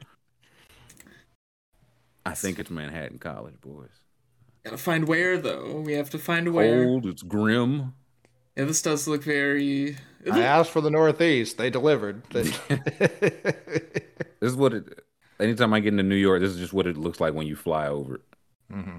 I 2.25 2.33
think 2.35 2.59
it's 2.59 2.69
Manhattan 2.69 3.17
College, 3.17 3.59
boys. 3.61 3.89
gotta 4.63 4.77
find 4.77 5.07
where 5.07 5.39
though. 5.39 5.81
We 5.83 5.93
have 5.93 6.11
to 6.11 6.19
find 6.19 6.53
where. 6.53 6.85
Cold, 6.85 7.07
it's 7.07 7.23
grim. 7.23 7.93
Yeah, 8.55 8.65
this 8.65 8.81
does 8.83 9.07
look 9.07 9.23
very. 9.23 9.97
I 10.31 10.41
asked 10.41 10.69
for 10.71 10.81
the 10.81 10.91
Northeast. 10.91 11.57
They 11.57 11.69
delivered. 11.71 12.21
This 14.39 14.51
is 14.51 14.55
what 14.55 14.71
it. 14.75 15.03
Anytime 15.39 15.73
I 15.73 15.79
get 15.79 15.89
into 15.93 16.03
New 16.03 16.15
York, 16.15 16.41
this 16.41 16.51
is 16.51 16.57
just 16.59 16.73
what 16.73 16.87
it 16.87 16.97
looks 16.97 17.19
like 17.19 17.33
when 17.33 17.45
you 17.47 17.55
fly 17.55 17.87
over. 17.87 18.15
it. 18.15 18.21
Mhm. 18.73 18.97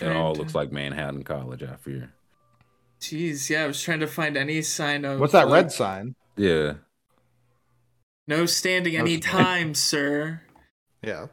It 0.00 0.16
all 0.16 0.34
trying 0.34 0.38
looks 0.38 0.54
like 0.54 0.70
Manhattan 0.72 1.24
College. 1.24 1.62
I 1.64 1.74
fear. 1.76 2.12
Jeez, 3.00 3.50
yeah, 3.50 3.64
I 3.64 3.66
was 3.66 3.82
trying 3.82 4.00
to 4.00 4.06
find 4.06 4.36
any 4.36 4.62
sign 4.62 5.04
of. 5.04 5.18
What's 5.18 5.32
that 5.32 5.48
like, 5.48 5.62
red 5.64 5.72
sign? 5.72 6.14
Yeah. 6.36 6.74
No 8.28 8.46
standing 8.46 8.94
No 8.94 9.00
any 9.00 9.18
time, 9.18 9.74
sir. 9.74 10.42
Yeah. 11.02 11.26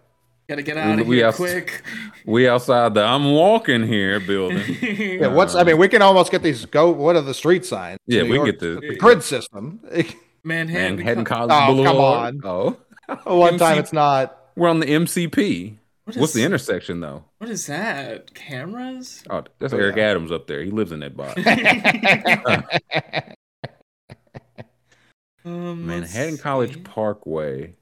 Gotta 0.50 0.62
get 0.64 0.78
out 0.78 0.98
of 1.00 1.08
we 1.08 1.18
here 1.18 1.28
outs- 1.28 1.36
quick. 1.38 1.84
We 2.26 2.48
outside 2.48 2.94
the 2.94 3.04
I'm 3.04 3.32
walking 3.34 3.86
here 3.86 4.20
building. 4.22 4.64
Yeah. 4.82 5.28
What's? 5.28 5.56
I 5.56 5.64
mean, 5.64 5.78
we 5.78 5.88
can 5.90 6.02
almost 6.02 6.32
get 6.32 6.42
these. 6.42 6.66
Go. 6.66 6.90
What 6.92 7.16
are 7.18 7.22
the 7.22 7.34
street 7.34 7.66
signs? 7.66 8.00
Yeah, 8.08 8.24
New 8.24 8.32
we 8.32 8.38
can 8.38 8.46
get 8.46 8.60
the- 8.60 8.80
the 8.80 8.96
grid 8.96 9.24
system. 9.24 9.82
Manhattan. 10.44 10.96
Manhattan 10.96 11.26
Co- 11.26 11.36
College 11.48 11.52
Oh, 11.54 11.84
come 11.84 11.96
Boulevard. 11.96 12.46
on. 12.46 12.78
Oh, 13.26 13.38
One 13.40 13.58
time 13.58 13.72
MC 13.74 13.80
it's 13.82 13.94
not. 13.94 14.37
We're 14.58 14.68
on 14.70 14.80
the 14.82 14.88
MCP. 14.88 15.78
What 16.06 16.16
What's 16.18 16.30
is- 16.30 16.34
the 16.36 16.44
intersection 16.46 17.00
though? 17.00 17.24
What 17.38 17.50
is 17.50 17.66
that? 17.68 18.34
Cameras? 18.34 19.24
Oh, 19.30 19.44
that's 19.60 19.74
Oh, 19.74 19.78
Eric 19.78 19.98
yeah. 19.98 20.10
Adams 20.10 20.32
up 20.32 20.48
there. 20.48 20.64
He 20.64 20.72
lives 20.72 20.92
in 20.92 21.00
that 21.02 21.16
box. 21.16 21.36
Um, 25.46 25.88
let's 25.88 26.14
Manhattan 26.14 26.38
College 26.38 26.74
see. 26.74 26.80
Parkway. 26.82 27.76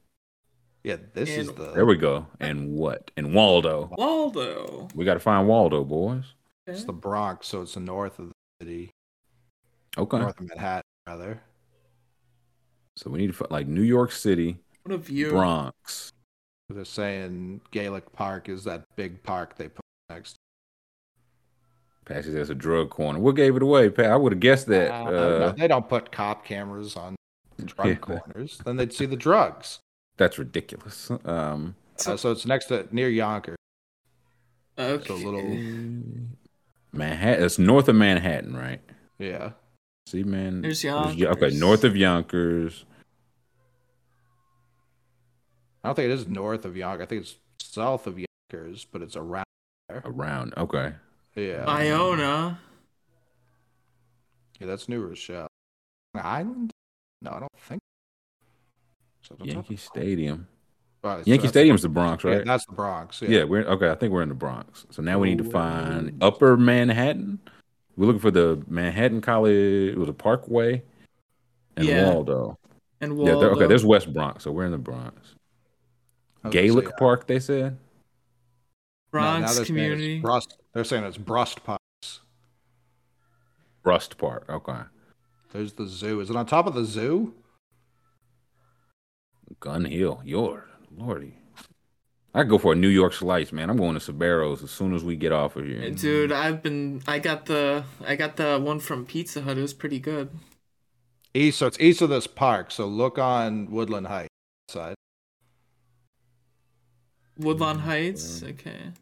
Yeah. 0.84 0.96
This 1.14 1.30
is 1.30 1.48
the. 1.52 1.72
There 1.72 1.84
we 1.86 1.96
go. 1.96 2.26
And 2.38 2.74
what? 2.74 3.10
And 3.16 3.34
Waldo. 3.34 3.90
Waldo. 3.98 4.86
We 4.94 5.04
got 5.04 5.14
to 5.14 5.20
find 5.20 5.48
Waldo, 5.48 5.82
boys. 5.82 6.24
It's 6.68 6.84
the 6.84 6.92
Bronx, 6.92 7.48
so 7.48 7.62
it's 7.62 7.74
the 7.74 7.80
north 7.80 8.18
of 8.20 8.28
the 8.28 8.34
city, 8.64 8.90
Okay. 9.98 10.18
north 10.18 10.38
of 10.40 10.48
Manhattan, 10.48 10.82
rather. 11.08 11.40
So 12.96 13.10
we 13.10 13.18
need 13.18 13.28
to 13.28 13.32
find 13.32 13.50
like 13.50 13.66
New 13.68 13.82
York 13.82 14.10
City, 14.12 14.58
What 14.84 14.94
a 14.94 14.98
view. 14.98 15.30
Bronx. 15.30 16.12
They're 16.68 16.84
saying 16.84 17.60
Gaelic 17.70 18.12
Park 18.12 18.48
is 18.48 18.64
that 18.64 18.84
big 18.96 19.22
park 19.22 19.56
they 19.56 19.68
put 19.68 19.84
next. 20.10 20.36
Pat 22.04 22.24
says 22.24 22.34
that's 22.34 22.50
a 22.50 22.54
drug 22.54 22.90
corner. 22.90 23.18
What 23.18 23.36
gave 23.36 23.56
it 23.56 23.62
away, 23.62 23.88
Pat? 23.90 24.06
I 24.06 24.16
would 24.16 24.32
have 24.32 24.40
guessed 24.40 24.66
that. 24.68 24.90
Uh, 24.90 25.10
no, 25.10 25.16
Uh, 25.46 25.52
they 25.52 25.68
don't 25.68 25.88
put 25.88 26.10
cop 26.12 26.44
cameras 26.44 26.96
on 26.96 27.14
drug 27.64 27.88
Yeah. 27.88 27.94
corners. 27.96 28.58
Then 28.64 28.76
they'd 28.76 28.92
see 28.92 29.06
the 29.06 29.16
drugs. 29.16 29.80
that's 30.18 30.38
ridiculous. 30.38 31.10
Um, 31.26 31.76
Uh, 32.06 32.16
so 32.16 32.30
it's 32.32 32.46
next 32.46 32.66
to 32.66 32.86
near 32.90 33.08
Yonkers. 33.10 33.56
Okay. 34.78 35.06
So 35.06 35.14
a 35.14 35.16
little, 35.16 35.42
Manhattan. 36.92 37.44
It's 37.44 37.58
north 37.58 37.88
of 37.88 37.96
Manhattan, 37.96 38.56
right? 38.56 38.80
yeah. 39.18 39.52
See, 40.06 40.22
man. 40.22 40.62
There's 40.62 40.82
Yonkers 40.84 41.22
Okay, 41.22 41.50
north 41.58 41.84
of 41.84 41.96
Yonkers. 41.96 42.84
I 45.86 45.90
don't 45.90 45.94
think 45.94 46.06
it 46.06 46.14
is 46.14 46.26
north 46.26 46.64
of 46.64 46.76
Yonkers. 46.76 47.04
I 47.04 47.06
think 47.06 47.22
it's 47.22 47.36
south 47.60 48.08
of 48.08 48.18
Yonkers, 48.18 48.84
but 48.90 49.02
it's 49.02 49.14
around 49.14 49.44
there. 49.88 50.02
Around. 50.04 50.54
Okay. 50.56 50.92
Yeah. 51.36 51.64
Iona. 51.64 52.58
Yeah, 54.58 54.66
that's 54.66 54.88
New 54.88 55.00
Rochelle. 55.06 55.46
Island? 56.16 56.72
No, 57.22 57.30
I 57.30 57.38
don't 57.38 57.52
think. 57.56 57.80
So 59.22 59.36
that's 59.38 59.52
Yankee 59.52 59.74
not- 59.74 59.80
Stadium. 59.80 60.48
Oh, 61.04 61.10
so 61.10 61.16
Yankee 61.18 61.30
that's- 61.36 61.50
Stadium's 61.50 61.82
the 61.82 61.88
Bronx, 61.88 62.24
right? 62.24 62.30
Yeah, 62.32 62.36
right? 62.38 62.46
that's 62.46 62.66
the 62.66 62.72
Bronx. 62.72 63.22
Yeah. 63.22 63.28
Yeah. 63.28 63.44
we're 63.44 63.62
okay. 63.64 63.88
I 63.88 63.94
think 63.94 64.12
we're 64.12 64.22
in 64.22 64.28
the 64.28 64.34
Bronx. 64.34 64.86
So 64.90 65.02
now 65.02 65.20
we 65.20 65.28
need 65.28 65.38
to 65.38 65.48
find 65.48 66.20
Upper 66.20 66.56
Manhattan. 66.56 67.38
We're 67.96 68.06
looking 68.06 68.20
for 68.20 68.32
the 68.32 68.60
Manhattan 68.66 69.20
College. 69.20 69.92
It 69.92 69.98
was 69.98 70.08
a 70.08 70.12
Parkway 70.12 70.82
and 71.76 71.86
Yeah. 71.86 72.12
Waldo. 72.12 72.58
And 73.00 73.12
Yeah, 73.12 73.18
Waldo. 73.34 73.40
there- 73.40 73.50
okay. 73.52 73.66
There's 73.68 73.84
West 73.84 74.12
Bronx, 74.12 74.42
so 74.42 74.50
we're 74.50 74.64
in 74.66 74.72
the 74.72 74.78
Bronx. 74.78 75.35
I 76.46 76.50
Gaelic 76.50 76.86
say, 76.86 76.92
Park, 76.98 77.26
they 77.26 77.40
said. 77.40 77.78
no, 79.12 79.20
now 79.20 79.38
Bronx 79.40 79.40
they're 79.40 79.48
saying 79.48 79.60
it's 79.60 79.66
community. 79.68 80.20
Brust, 80.20 80.58
they're 80.72 80.84
saying 80.84 81.04
it's 81.04 81.18
Brust 81.18 81.64
Parks. 81.64 82.20
Rust 83.84 84.18
Park. 84.18 84.44
Okay. 84.48 84.80
There's 85.52 85.74
the 85.74 85.86
zoo. 85.86 86.20
Is 86.20 86.30
it 86.30 86.36
on 86.36 86.46
top 86.46 86.66
of 86.66 86.74
the 86.74 86.84
zoo? 86.84 87.34
Gun 89.60 89.84
Hill. 89.84 90.20
Your 90.24 90.68
lordy. 90.94 91.38
I 92.34 92.40
could 92.42 92.50
go 92.50 92.58
for 92.58 92.72
a 92.74 92.76
New 92.76 92.88
York 92.88 93.14
slice, 93.14 93.50
man. 93.52 93.70
I'm 93.70 93.78
going 93.78 93.98
to 93.98 94.12
Sbarro's 94.12 94.62
as 94.62 94.70
soon 94.70 94.94
as 94.94 95.02
we 95.02 95.16
get 95.16 95.32
off 95.32 95.56
of 95.56 95.64
here. 95.64 95.90
Dude, 95.90 96.32
I've 96.32 96.62
been. 96.62 97.00
I 97.06 97.18
got 97.18 97.46
the. 97.46 97.84
I 98.06 98.16
got 98.16 98.36
the 98.36 98.58
one 98.58 98.80
from 98.80 99.06
Pizza 99.06 99.40
Hut. 99.40 99.56
It 99.56 99.62
was 99.62 99.72
pretty 99.72 99.98
good. 99.98 100.28
East. 101.32 101.58
So 101.58 101.66
it's 101.66 101.80
east 101.80 102.02
of 102.02 102.10
this 102.10 102.26
park. 102.26 102.70
So 102.70 102.86
look 102.86 103.18
on 103.18 103.70
Woodland 103.70 104.08
Heights. 104.08 104.28
side. 104.68 104.96
Woodlawn 107.38 107.78
Heights. 107.78 108.42
Okay. 108.42 108.92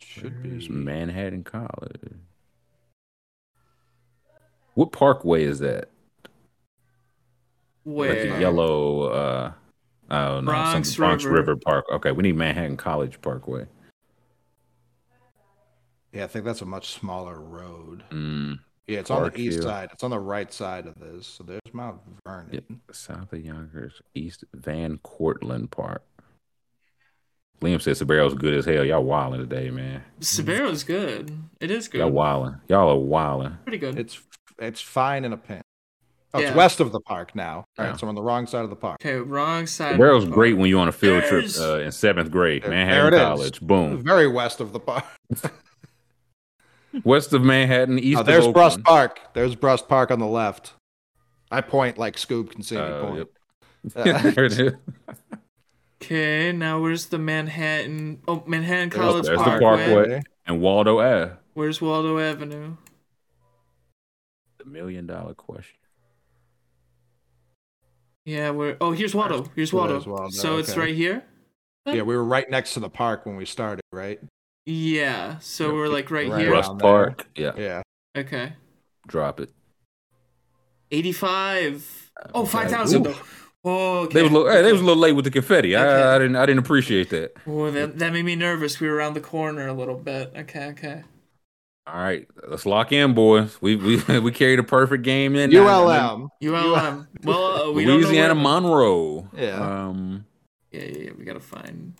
It 0.00 0.04
should 0.04 0.42
There's 0.42 0.68
be. 0.68 0.74
Manhattan 0.74 1.44
College. 1.44 2.14
What 4.74 4.92
parkway 4.92 5.44
is 5.44 5.58
that? 5.60 5.88
Where? 7.84 8.10
Like 8.10 8.34
the 8.34 8.40
yellow 8.40 9.04
uh 9.04 9.52
oh 10.10 10.40
no, 10.40 10.42
Bronx 10.42 10.90
some 10.90 10.96
Bronx 10.96 11.24
River. 11.24 11.36
River. 11.36 11.56
Park. 11.56 11.86
Okay, 11.90 12.12
we 12.12 12.22
need 12.22 12.36
Manhattan 12.36 12.76
College 12.76 13.20
Parkway. 13.22 13.66
Yeah, 16.12 16.24
I 16.24 16.26
think 16.28 16.44
that's 16.44 16.62
a 16.62 16.66
much 16.66 16.92
smaller 16.92 17.40
road. 17.40 18.04
Mm, 18.10 18.58
Yeah, 18.86 19.00
it's 19.00 19.10
on 19.10 19.24
the 19.30 19.38
east 19.40 19.56
Hill. 19.56 19.64
side. 19.64 19.88
It's 19.92 20.04
on 20.04 20.10
the 20.10 20.18
right 20.20 20.52
side 20.52 20.86
of 20.86 20.94
this. 21.00 21.26
So 21.26 21.42
there's 21.44 21.60
Mount 21.72 22.00
Vernon. 22.24 22.48
yeah, 22.52 22.76
south 22.92 23.32
of 23.32 23.44
Yonkers, 23.44 24.00
east 24.14 24.44
Van 24.54 24.98
Cortlandt 24.98 25.70
Park. 25.72 26.02
Liam 27.62 27.80
said 27.80 27.96
Sbarro's 27.96 28.34
good 28.34 28.54
as 28.54 28.64
hell. 28.66 28.84
Y'all 28.84 29.02
wilding 29.02 29.40
today, 29.40 29.70
man. 29.70 30.04
Sbarro's 30.20 30.84
good. 30.84 31.32
It 31.58 31.70
is 31.70 31.88
good. 31.88 31.98
Y'all 31.98 32.10
wilding. 32.10 32.60
Y'all 32.68 32.90
are 32.90 32.96
wilding. 32.98 33.56
Pretty 33.64 33.78
good. 33.78 33.98
It's 33.98 34.20
it's 34.58 34.80
fine 34.80 35.24
in 35.24 35.32
a 35.32 35.36
pin. 35.38 35.62
Oh, 36.34 36.38
Yeah. 36.40 36.48
it's 36.48 36.56
west 36.56 36.80
of 36.80 36.92
the 36.92 37.00
park 37.00 37.34
now. 37.34 37.56
All 37.56 37.64
right, 37.78 37.86
Yeah. 37.88 37.96
so 37.96 38.06
we're 38.06 38.10
on 38.10 38.14
the 38.14 38.22
wrong 38.22 38.46
side 38.46 38.62
of 38.64 38.70
the 38.70 38.76
park. 38.76 38.98
Okay, 39.00 39.14
wrong 39.16 39.66
side. 39.66 39.92
of 39.94 39.98
Sbarro's 40.00 40.26
the 40.26 40.30
great 40.30 40.52
park. 40.52 40.60
when 40.60 40.70
you're 40.70 40.80
on 40.80 40.88
a 40.88 40.92
field 40.92 41.22
There's- 41.22 41.54
trip 41.56 41.66
uh, 41.66 41.78
in 41.80 41.90
seventh 41.92 42.30
grade. 42.30 42.62
There- 42.62 42.70
Manhattan 42.70 43.10
there 43.12 43.20
it 43.20 43.22
is. 43.22 43.26
College. 43.26 43.60
Boom. 43.62 44.02
Very 44.04 44.28
west 44.28 44.60
of 44.60 44.72
the 44.72 44.80
park. 44.80 45.04
West 47.04 47.32
of 47.32 47.42
Manhattan, 47.42 47.98
east 47.98 48.16
Oh, 48.16 48.20
of 48.20 48.26
there's 48.26 48.48
Brust 48.48 48.82
Park. 48.82 49.20
There's 49.34 49.54
Brust 49.54 49.88
Park 49.88 50.10
on 50.10 50.18
the 50.18 50.26
left. 50.26 50.72
I 51.50 51.60
point 51.60 51.98
like 51.98 52.16
Scoob 52.16 52.50
can 52.50 52.62
see 52.62 52.76
me 52.76 52.80
Uh, 52.82 53.00
point. 53.04 53.16
yep. 53.18 53.28
there 54.34 54.44
it 54.46 54.58
is. 54.58 54.72
Okay, 56.02 56.52
now 56.52 56.80
where's 56.80 57.06
the 57.06 57.18
Manhattan? 57.18 58.20
Oh, 58.28 58.42
Manhattan 58.46 58.88
There's- 58.90 59.04
College 59.04 59.24
there's 59.26 59.38
the 59.38 59.44
Parkway. 59.44 59.86
Parkway. 59.92 60.22
And 60.46 60.60
Waldo 60.60 61.00
Ave. 61.00 61.32
Where's 61.54 61.80
Waldo 61.80 62.18
Avenue? 62.18 62.76
The 64.58 64.64
million 64.66 65.06
dollar 65.06 65.34
question. 65.34 65.78
Yeah, 68.24 68.50
we're. 68.50 68.76
Oh, 68.80 68.90
here's 68.92 69.14
Waldo. 69.14 69.50
Here's 69.54 69.72
Waldo. 69.72 70.00
Waldo, 70.04 70.30
So 70.30 70.58
it's 70.58 70.76
right 70.76 70.94
here. 70.94 71.24
Yeah, 71.86 72.02
we 72.02 72.16
were 72.16 72.24
right 72.24 72.48
next 72.50 72.74
to 72.74 72.80
the 72.80 72.90
park 72.90 73.24
when 73.26 73.36
we 73.36 73.44
started, 73.44 73.82
right? 73.92 74.18
Yeah. 74.66 75.38
So 75.38 75.72
we're 75.74 75.88
like 75.88 76.10
right, 76.10 76.28
Right 76.28 76.40
here. 76.40 76.50
around 76.52 76.56
Rust 76.58 76.70
there. 76.72 76.78
Park. 76.80 77.26
Yeah. 77.36 77.52
Yeah. 77.56 77.82
Okay. 78.16 78.52
Drop 79.06 79.40
it. 79.40 79.50
85. 80.90 82.12
Oh, 82.34 82.44
5,000 82.44 83.02
though. 83.02 83.14
Oh, 83.64 83.98
okay. 84.04 84.14
They 84.14 84.22
was 84.22 84.30
a 84.30 84.34
little, 84.34 84.50
hey, 84.52 84.62
they 84.62 84.72
was 84.72 84.80
a 84.80 84.84
little 84.84 85.00
late 85.02 85.12
with 85.12 85.24
the 85.24 85.30
confetti. 85.30 85.74
Okay. 85.76 85.84
I, 85.84 86.14
I 86.14 86.18
didn't 86.18 86.36
I 86.36 86.46
didn't 86.46 86.60
appreciate 86.60 87.10
that. 87.10 87.32
Oh, 87.46 87.70
that, 87.70 87.98
that 87.98 88.12
made 88.12 88.24
me 88.24 88.36
nervous. 88.36 88.78
We 88.78 88.88
were 88.88 88.94
around 88.94 89.14
the 89.14 89.20
corner 89.20 89.66
a 89.66 89.72
little 89.72 89.96
bit. 89.96 90.32
Okay, 90.36 90.66
okay. 90.68 91.02
All 91.88 91.94
right, 92.00 92.26
let's 92.48 92.64
lock 92.66 92.90
in, 92.92 93.12
boys. 93.14 93.58
We 93.60 93.74
we 93.76 93.96
we 94.20 94.30
carried 94.32 94.58
a 94.60 94.64
perfect 94.64 95.02
game 95.02 95.34
in 95.34 95.50
now. 95.50 95.66
ULM. 95.66 96.28
ULM. 96.42 97.08
Well, 97.24 97.70
uh, 97.70 97.72
we 97.72 97.84
don't 97.84 98.00
know 98.00 98.06
Louisiana 98.06 98.34
where- 98.34 98.42
Monroe. 98.42 99.28
Yeah. 99.36 99.86
Um, 99.88 100.26
Yeah, 100.70 100.82
yeah, 100.84 100.98
yeah. 100.98 101.10
We 101.18 101.24
gotta 101.24 101.40
find. 101.40 101.94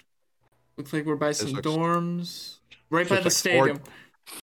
Looks 0.77 0.93
like 0.93 1.05
we're 1.05 1.17
by 1.17 1.33
some 1.33 1.51
looks- 1.51 1.67
dorms, 1.67 2.56
right 2.91 3.09
by 3.09 3.17
the 3.17 3.23
looks 3.25 3.45
like 3.45 3.55
four- 3.55 3.67
stadium. 3.69 3.81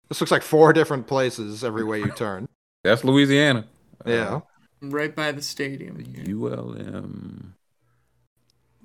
This 0.08 0.20
looks 0.20 0.30
like 0.30 0.42
four 0.42 0.72
different 0.72 1.06
places 1.06 1.64
every 1.64 1.84
way 1.84 1.98
you 2.00 2.10
turn. 2.16 2.48
that's 2.82 3.04
Louisiana. 3.04 3.66
Yeah. 4.06 4.40
Right 4.82 5.14
by 5.16 5.32
the 5.32 5.40
stadium. 5.42 5.98
here. 6.04 6.36
ULM, 6.36 7.54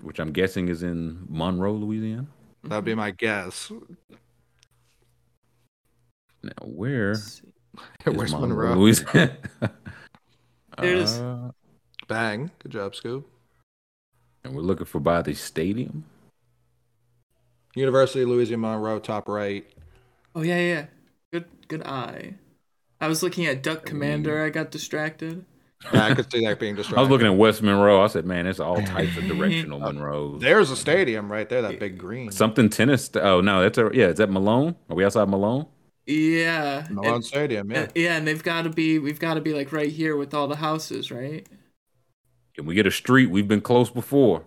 which 0.01 0.19
I'm 0.19 0.31
guessing 0.31 0.69
is 0.69 0.81
in 0.81 1.25
Monroe, 1.27 1.73
Louisiana. 1.73 2.27
That'd 2.63 2.85
be 2.85 2.95
my 2.95 3.11
guess. 3.11 3.69
Now 6.41 6.51
where? 6.65 7.09
Let's 7.15 7.41
see. 7.41 7.53
is 8.09 8.13
Where's 8.15 8.33
Monroe? 8.33 8.75
Louisiana? 8.75 9.37
There 10.77 10.93
it 10.93 10.97
is. 10.99 11.19
Uh, 11.19 11.51
Bang. 12.07 12.51
Good 12.59 12.71
job, 12.71 12.93
Scoob. 12.93 13.25
and 14.45 14.55
we're 14.55 14.61
looking 14.61 14.85
for 14.85 15.01
by 15.01 15.21
the 15.21 15.33
stadium. 15.33 16.05
University 17.79 18.21
of 18.23 18.29
Louisiana 18.29 18.61
Monroe, 18.61 18.99
top 18.99 19.27
right. 19.27 19.65
Oh 20.35 20.41
yeah, 20.41 20.59
yeah. 20.59 20.85
Good, 21.31 21.45
good 21.67 21.83
eye. 21.83 22.35
I 23.01 23.07
was 23.07 23.23
looking 23.23 23.45
at 23.45 23.63
Duck 23.63 23.85
Commander. 23.85 24.43
I 24.43 24.49
got 24.49 24.71
distracted. 24.71 25.45
Yeah, 25.93 26.05
I 26.07 26.13
could 26.13 26.29
see 26.29 26.45
that 26.45 26.59
being 26.59 26.75
distracted. 26.75 26.97
I 26.99 27.01
was 27.01 27.09
looking 27.09 27.27
at 27.27 27.37
West 27.37 27.61
Monroe. 27.61 28.01
I 28.03 28.07
said, 28.07 28.25
man, 28.25 28.45
it's 28.45 28.59
all 28.59 28.81
types 28.81 29.15
of 29.15 29.25
directional 29.27 29.79
Monroes. 29.79 30.41
There's 30.41 30.69
a 30.71 30.75
stadium 30.75 31.31
right 31.31 31.47
there, 31.47 31.61
that 31.61 31.79
big 31.79 31.97
green. 31.97 32.31
Something 32.31 32.69
tennis. 32.69 33.09
Oh 33.15 33.39
no, 33.41 33.61
that's 33.61 33.77
a 33.77 33.89
yeah. 33.93 34.07
Is 34.07 34.17
that 34.17 34.29
Malone? 34.29 34.75
Are 34.89 34.95
we 34.95 35.05
outside 35.05 35.29
Malone? 35.29 35.67
Yeah. 36.05 36.85
Malone 36.89 37.15
and- 37.15 37.25
Stadium, 37.25 37.71
yeah. 37.71 37.81
uh, 37.81 37.87
yeah, 37.95 38.17
and 38.17 38.27
they've 38.27 38.43
got 38.43 38.63
to 38.63 38.69
be. 38.69 38.99
We've 38.99 39.19
got 39.19 39.35
to 39.35 39.41
be 39.41 39.53
like 39.53 39.71
right 39.71 39.91
here 39.91 40.17
with 40.17 40.33
all 40.33 40.47
the 40.47 40.57
houses, 40.57 41.11
right? 41.11 41.47
Can 42.55 42.65
we 42.65 42.75
get 42.75 42.85
a 42.85 42.91
street? 42.91 43.27
We've 43.27 43.47
been 43.47 43.61
close 43.61 43.89
before. 43.89 44.43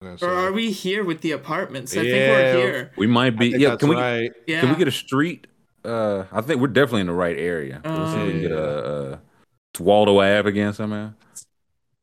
Or 0.00 0.28
are 0.28 0.52
we 0.52 0.70
here 0.70 1.04
with 1.04 1.22
the 1.22 1.32
apartments? 1.32 1.92
I 1.92 2.02
think 2.02 2.12
we're 2.12 2.56
here. 2.56 2.92
We 2.96 3.06
might 3.08 3.36
be. 3.36 3.48
Yeah. 3.48 3.74
Can 3.76 3.88
we? 3.88 3.96
right. 3.96 4.32
Yeah. 4.46 4.60
Can 4.60 4.70
we 4.70 4.76
get 4.76 4.86
a 4.86 4.92
street? 4.92 5.48
Uh, 5.84 6.24
I 6.30 6.40
think 6.40 6.60
we're 6.60 6.68
definitely 6.68 7.00
in 7.02 7.06
the 7.08 7.14
right 7.14 7.36
area. 7.36 7.80
Let's 7.84 8.12
see 8.12 8.18
if 8.18 8.26
we 8.26 8.32
can 8.32 8.40
get 8.42 8.52
a, 8.52 9.12
a 9.14 9.20
to 9.74 9.82
Waldo 9.82 10.18
Ave 10.20 10.48
again 10.48 10.72
somehow. 10.72 11.12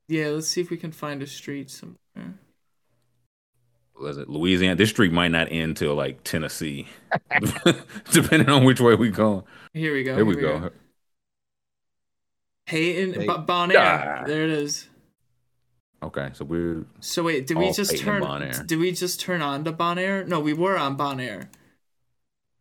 Yeah, 0.07 0.27
let's 0.27 0.47
see 0.47 0.61
if 0.61 0.69
we 0.69 0.77
can 0.77 0.91
find 0.91 1.21
a 1.21 1.27
street 1.27 1.69
somewhere. 1.69 2.33
Was 3.99 4.17
it 4.17 4.29
Louisiana? 4.29 4.75
This 4.75 4.89
street 4.89 5.13
might 5.13 5.29
not 5.29 5.49
end 5.51 5.77
till 5.77 5.95
like 5.95 6.21
Tennessee, 6.25 6.87
depending 8.11 8.49
on 8.49 8.65
which 8.65 8.81
way 8.81 8.95
we 8.95 9.09
go. 9.09 9.45
Here 9.73 9.93
we 9.93 10.03
go. 10.03 10.15
Here 10.15 10.25
we 10.25 10.33
here 10.35 10.41
go. 10.59 10.69
Hayden, 12.67 13.21
Hey- 13.21 13.27
Bo- 13.27 13.37
Bon 13.39 13.71
Air. 13.71 13.79
Ah. 13.79 14.23
There 14.27 14.43
it 14.43 14.49
is. 14.49 14.89
Okay, 16.05 16.29
so 16.33 16.45
we're 16.45 16.85
So 16.99 17.23
wait, 17.23 17.47
did 17.47 17.57
we 17.57 17.71
just 17.71 17.97
turn? 17.97 18.21
Did 18.67 18.77
we 18.79 18.91
just 18.91 19.19
turn 19.19 19.41
on 19.41 19.63
to 19.63 19.71
Bon 19.71 19.97
Air? 19.97 20.23
No, 20.23 20.39
we 20.39 20.53
were 20.53 20.77
on 20.77 20.95
Bon 20.95 21.19
Air. 21.19 21.49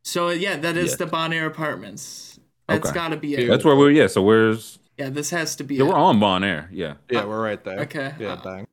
So 0.03 0.31
yeah, 0.31 0.57
that 0.57 0.77
is 0.77 0.91
Yes. 0.93 0.99
the 0.99 1.07
Bon 1.07 1.33
Air 1.33 1.47
apartments. 1.47 2.41
That's 2.69 2.87
Okay. 2.89 2.95
got 2.95 3.09
to 3.09 3.17
be 3.19 3.35
it. 3.35 3.47
that's 3.49 3.65
where 3.65 3.77
we're. 3.77 3.91
Yeah. 3.91 4.07
So 4.07 4.23
where's? 4.23 4.79
yeah, 4.97 5.11
this 5.11 5.31
has 5.31 5.57
to 5.57 5.65
be 5.65 5.75
Yeah, 5.75 5.85
it. 5.85 5.89
we're 5.89 5.95
on 5.95 6.19
Bon 6.21 6.43
Air. 6.43 6.69
Yeah. 6.73 6.95
Yeah, 7.11 7.27
we're 7.27 7.43
right 7.43 7.63
there. 7.63 7.81
Okay. 7.81 8.15
Yeah, 8.19 8.33
Uh, 8.33 8.43
bang. 8.43 8.67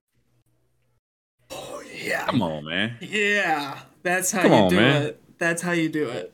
Yeah. 2.02 2.26
Come 2.28 2.42
on, 2.42 2.64
man. 2.66 2.96
Yeah. 3.02 3.80
That's 4.04 4.32
how 4.32 4.42
Come 4.44 4.52
you 4.52 4.58
on, 4.58 4.70
do 4.70 4.76
man. 4.78 5.02
it. 5.04 5.22
That's 5.38 5.62
how 5.62 5.72
you 5.74 5.90
do 5.90 6.08
it. 6.10 6.34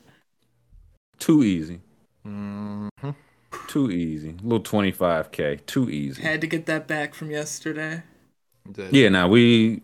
Too 1.20 1.44
easy. 1.44 1.82
hmm 2.24 2.88
Too 3.68 3.90
easy. 3.90 4.36
little 4.44 4.60
twenty 4.60 4.92
five 4.92 5.32
k. 5.32 5.60
Too 5.66 5.90
easy. 5.90 6.22
Had 6.22 6.42
to 6.42 6.48
get 6.48 6.68
that 6.68 6.88
back 6.88 7.14
from 7.16 7.32
yesterday. 7.32 8.04
Yeah. 8.92 9.10
Now 9.10 9.28
we. 9.28 9.82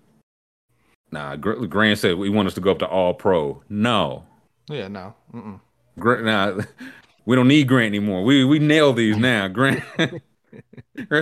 Nah, 1.11 1.35
Gr- 1.35 1.65
Grant 1.65 1.99
said 1.99 2.17
we 2.17 2.29
want 2.29 2.47
us 2.47 2.55
to 2.55 2.61
go 2.61 2.71
up 2.71 2.79
to 2.79 2.87
All 2.87 3.13
Pro. 3.13 3.61
No. 3.69 4.25
Yeah, 4.67 4.87
no. 4.87 5.13
Mm-mm. 5.33 5.59
Grant, 5.99 6.25
nah, 6.25 6.63
we 7.25 7.35
don't 7.35 7.47
need 7.47 7.67
Grant 7.67 7.87
anymore. 7.87 8.23
We 8.23 8.43
we 8.45 8.59
nail 8.59 8.93
these 8.93 9.17
now. 9.17 9.47
Grant, 9.49 9.83
Grant, 9.97 10.21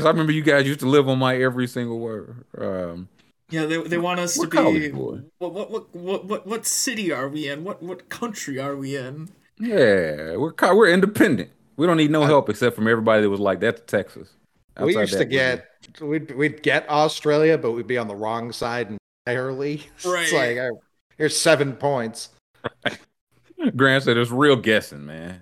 I 0.05 0.09
remember 0.09 0.31
you 0.31 0.43
guys 0.43 0.65
used 0.67 0.79
to 0.81 0.87
live 0.87 1.09
on 1.09 1.19
my 1.19 1.35
every 1.35 1.67
single 1.67 1.99
word. 1.99 2.45
Um, 2.57 3.09
Yeah, 3.49 3.65
they, 3.65 3.81
they 3.83 3.97
want 3.97 4.19
us 4.21 4.37
to 4.37 4.47
be. 4.47 4.91
What, 4.91 5.23
what 5.39 5.69
what 5.69 5.95
what 5.95 6.25
what 6.25 6.47
what 6.47 6.65
city 6.65 7.11
are 7.11 7.27
we 7.27 7.49
in? 7.49 7.63
What 7.65 7.83
what 7.83 8.07
country 8.09 8.59
are 8.59 8.75
we 8.75 8.95
in? 8.95 9.29
yeah, 9.59 10.37
we're 10.37 10.53
co- 10.53 10.75
we're 10.75 10.89
independent. 10.89 11.49
We 11.75 11.85
don't 11.87 11.97
need 11.97 12.11
no 12.11 12.23
help 12.23 12.49
except 12.49 12.75
from 12.75 12.87
everybody 12.87 13.23
that 13.23 13.29
was 13.29 13.39
like 13.39 13.59
that's 13.59 13.81
Texas. 13.87 14.29
we 14.79 14.95
used 14.95 15.11
to 15.13 15.17
that, 15.17 15.25
we're 15.25 15.29
get 15.31 15.65
we'd 15.99 16.31
we'd 16.35 16.63
get 16.63 16.87
Australia, 16.89 17.57
but 17.57 17.71
we'd 17.71 17.87
be 17.87 17.97
on 17.97 18.07
the 18.07 18.15
wrong 18.15 18.51
side 18.51 18.97
entirely. 19.27 19.87
Right. 20.05 20.23
It's 20.23 20.31
Right. 20.33 20.57
like 20.57 20.57
uh, 20.57 20.75
here's 21.17 21.37
seven 21.37 21.73
points. 21.73 22.29
good. 23.57 23.75
Grant 23.77 24.03
said 24.03 24.17
it's 24.17 24.31
real 24.31 24.55
guessing, 24.55 25.05
man. 25.05 25.41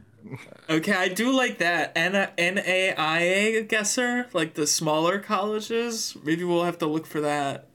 Okay, 0.70 0.92
I 0.94 1.08
do 1.08 1.32
like 1.36 1.58
that. 1.60 1.94
N 1.96 2.14
NAIA 2.38 3.68
guesser, 3.68 4.28
like 4.34 4.54
the 4.54 4.68
smaller 4.68 5.20
colleges. 5.20 6.16
Maybe 6.24 6.44
we'll 6.44 6.64
have 6.66 6.78
to 6.80 6.86
look 6.86 7.06
for 7.06 7.22
that. 7.22 7.66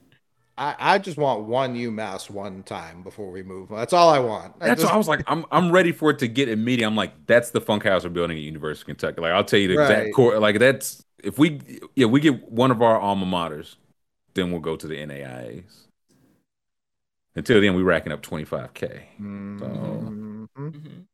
I, 0.57 0.77
I 0.79 0.99
just 0.99 1.17
want 1.19 1.45
one 1.47 1.75
UMass 1.75 2.31
one 2.31 2.63
time 2.63 3.03
before 3.03 3.31
we 3.33 3.43
move. 3.43 3.71
That's 3.71 3.93
all 3.93 4.09
I 4.11 4.21
want. 4.21 4.55
I 4.61 4.69
That's 4.69 4.83
just- 4.83 4.91
why 4.93 4.95
I 4.95 4.99
was 4.99 5.09
like, 5.09 5.25
I'm 5.27 5.45
I'm 5.51 5.73
ready 5.73 5.91
for 5.91 6.11
it 6.11 6.21
to 6.21 6.29
get 6.29 6.49
immediate. 6.49 6.87
I'm 6.87 6.95
like, 6.95 7.27
that's 7.27 7.51
the 7.51 7.61
Funkhouser 7.61 8.13
building 8.13 8.37
at 8.37 8.43
University 8.45 8.83
of 8.93 8.99
Kentucky. 8.99 9.21
Like, 9.21 9.33
I'll 9.33 9.43
tell 9.45 9.59
you 9.59 9.69
the 9.69 9.77
Right. 9.79 9.91
exact 9.91 10.15
core. 10.15 10.39
Like, 10.39 10.59
that's 10.61 11.03
if 11.25 11.39
we 11.39 11.61
yeah 11.95 12.07
we 12.07 12.21
get 12.21 12.51
one 12.51 12.71
of 12.71 12.83
our 12.83 12.99
alma 13.01 13.27
maters, 13.27 13.77
then 14.35 14.51
we'll 14.51 14.61
go 14.61 14.77
to 14.77 14.87
the 14.87 14.97
NAIAs. 14.97 15.87
Until 17.37 17.61
then, 17.61 17.75
we're 17.75 17.83
racking 17.85 18.13
up 18.13 18.23
25k. 18.23 19.03
Mhm. 19.21 20.47
Mhm. 20.57 21.05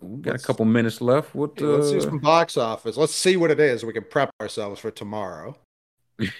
We 0.00 0.20
got 0.22 0.32
Let's- 0.32 0.44
a 0.44 0.46
couple 0.46 0.64
minutes 0.66 1.00
left. 1.00 1.34
What? 1.34 1.58
Yeah, 1.60 1.66
let's 1.68 1.90
do 1.90 1.98
uh, 1.98 2.00
some 2.02 2.18
box 2.18 2.56
office. 2.56 2.96
Let's 2.96 3.14
see 3.14 3.36
what 3.36 3.50
it 3.50 3.58
is. 3.58 3.84
We 3.84 3.92
can 3.92 4.04
prep 4.04 4.30
ourselves 4.40 4.80
for 4.80 4.90
tomorrow. 4.90 5.56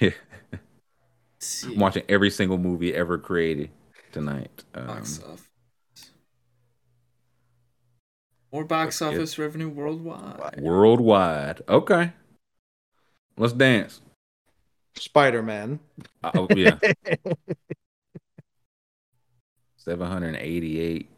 I'm 0.00 1.76
watching 1.76 2.04
every 2.08 2.30
single 2.30 2.58
movie 2.58 2.94
ever 2.94 3.18
created 3.18 3.70
tonight. 4.12 4.64
Um, 4.74 4.86
Box 4.86 5.20
office. 5.22 5.48
More 8.54 8.64
box 8.64 9.00
Let's 9.00 9.10
get- 9.10 9.18
office 9.20 9.36
revenue 9.36 9.68
worldwide. 9.68 10.60
worldwide. 10.60 11.62
Okay. 11.68 12.12
Let's 13.36 13.52
dance. 13.52 14.00
Spider 14.94 15.42
Man. 15.42 15.80
Uh, 16.22 16.30
oh, 16.36 16.46
yeah. 16.54 16.78
788 19.76 21.10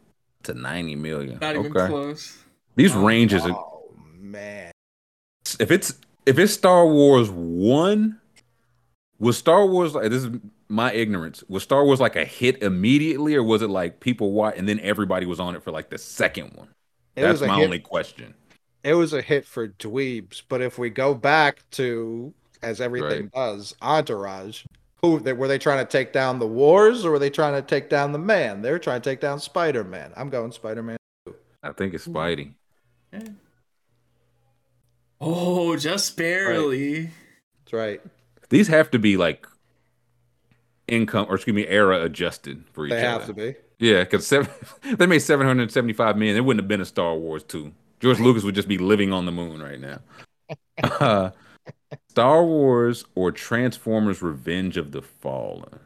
to 0.45 0.53
90 0.55 0.95
million. 0.95 1.37
Not 1.39 1.55
even 1.55 1.77
okay. 1.77 1.85
close. 1.87 2.39
These 2.75 2.95
ranges 2.95 3.43
are 3.45 3.51
Oh 3.51 3.93
man. 4.17 4.71
if 5.59 5.69
it's 5.69 5.93
if 6.25 6.39
it's 6.39 6.53
Star 6.53 6.87
Wars 6.87 7.29
one, 7.29 8.19
was 9.19 9.37
Star 9.37 9.63
Wars 9.67 9.93
like 9.93 10.09
this 10.09 10.23
is 10.23 10.31
my 10.69 10.91
ignorance? 10.91 11.43
Was 11.47 11.61
Star 11.61 11.85
Wars 11.85 11.99
like 11.99 12.15
a 12.15 12.25
hit 12.25 12.63
immediately, 12.63 13.35
or 13.35 13.43
was 13.43 13.61
it 13.61 13.69
like 13.69 13.99
people 13.99 14.31
watch 14.31 14.55
and 14.57 14.67
then 14.67 14.79
everybody 14.79 15.27
was 15.27 15.39
on 15.39 15.55
it 15.55 15.61
for 15.61 15.69
like 15.69 15.91
the 15.91 15.99
second 15.99 16.53
one? 16.55 16.69
It 17.17 17.21
That's 17.23 17.41
was 17.41 17.47
my 17.49 17.57
hit. 17.57 17.63
only 17.65 17.79
question. 17.79 18.33
It 18.83 18.93
was 18.93 19.11
a 19.11 19.21
hit 19.21 19.45
for 19.45 19.67
dweebs, 19.67 20.43
but 20.47 20.61
if 20.61 20.77
we 20.77 20.89
go 20.89 21.13
back 21.13 21.69
to 21.71 22.33
as 22.61 22.79
everything 22.79 23.23
Right. 23.23 23.31
does, 23.33 23.75
Entourage, 23.81 24.63
who 25.01 25.19
they, 25.19 25.33
were 25.33 25.47
they 25.49 25.57
trying 25.57 25.85
to 25.85 25.91
take 25.91 26.13
down 26.13 26.39
the 26.39 26.47
wars 26.47 27.03
or 27.05 27.11
were 27.11 27.19
they 27.19 27.29
trying 27.29 27.53
to 27.55 27.61
take 27.67 27.89
down 27.89 28.11
the 28.13 28.19
man? 28.19 28.61
They 28.61 28.71
were 28.71 28.79
trying 28.79 29.01
to 29.01 29.09
take 29.09 29.19
down 29.19 29.39
Spider 29.39 29.83
Man. 29.83 30.13
I'm 30.15 30.29
going 30.29 30.51
Spider 30.51 30.83
Man. 30.83 30.97
I 31.63 31.71
think 31.73 31.93
it's 31.95 32.07
Spidey. 32.07 32.53
Oh, 35.19 35.75
just 35.75 36.15
barely. 36.15 37.09
That's 37.65 37.73
right. 37.73 38.01
These 38.49 38.67
have 38.67 38.91
to 38.91 38.99
be 38.99 39.17
like 39.17 39.47
income 40.87 41.25
or 41.29 41.35
excuse 41.35 41.55
me, 41.55 41.67
era 41.67 42.03
adjusted 42.03 42.63
for 42.71 42.85
each 42.85 42.91
They 42.91 42.97
other. 43.05 43.07
have 43.19 43.25
to 43.25 43.33
be. 43.33 43.55
Yeah, 43.79 44.03
because 44.03 44.25
seven, 44.25 44.49
they 44.97 45.05
made 45.05 45.19
seven 45.19 45.45
hundred 45.47 45.71
seventy-five 45.71 46.17
million. 46.17 46.37
It 46.37 46.41
wouldn't 46.45 46.63
have 46.63 46.67
been 46.67 46.81
a 46.81 46.85
Star 46.85 47.15
Wars 47.15 47.43
two. 47.43 47.73
George 47.99 48.19
Lucas 48.19 48.43
would 48.43 48.55
just 48.55 48.67
be 48.67 48.77
living 48.77 49.11
on 49.13 49.25
the 49.25 49.31
moon 49.31 49.61
right 49.61 49.79
now. 49.79 49.99
Uh, 50.79 51.31
Star 52.09 52.45
Wars 52.45 53.03
or 53.15 53.31
Transformers: 53.31 54.21
Revenge 54.21 54.77
of 54.77 54.91
the 54.91 55.01
Fallen. 55.01 55.79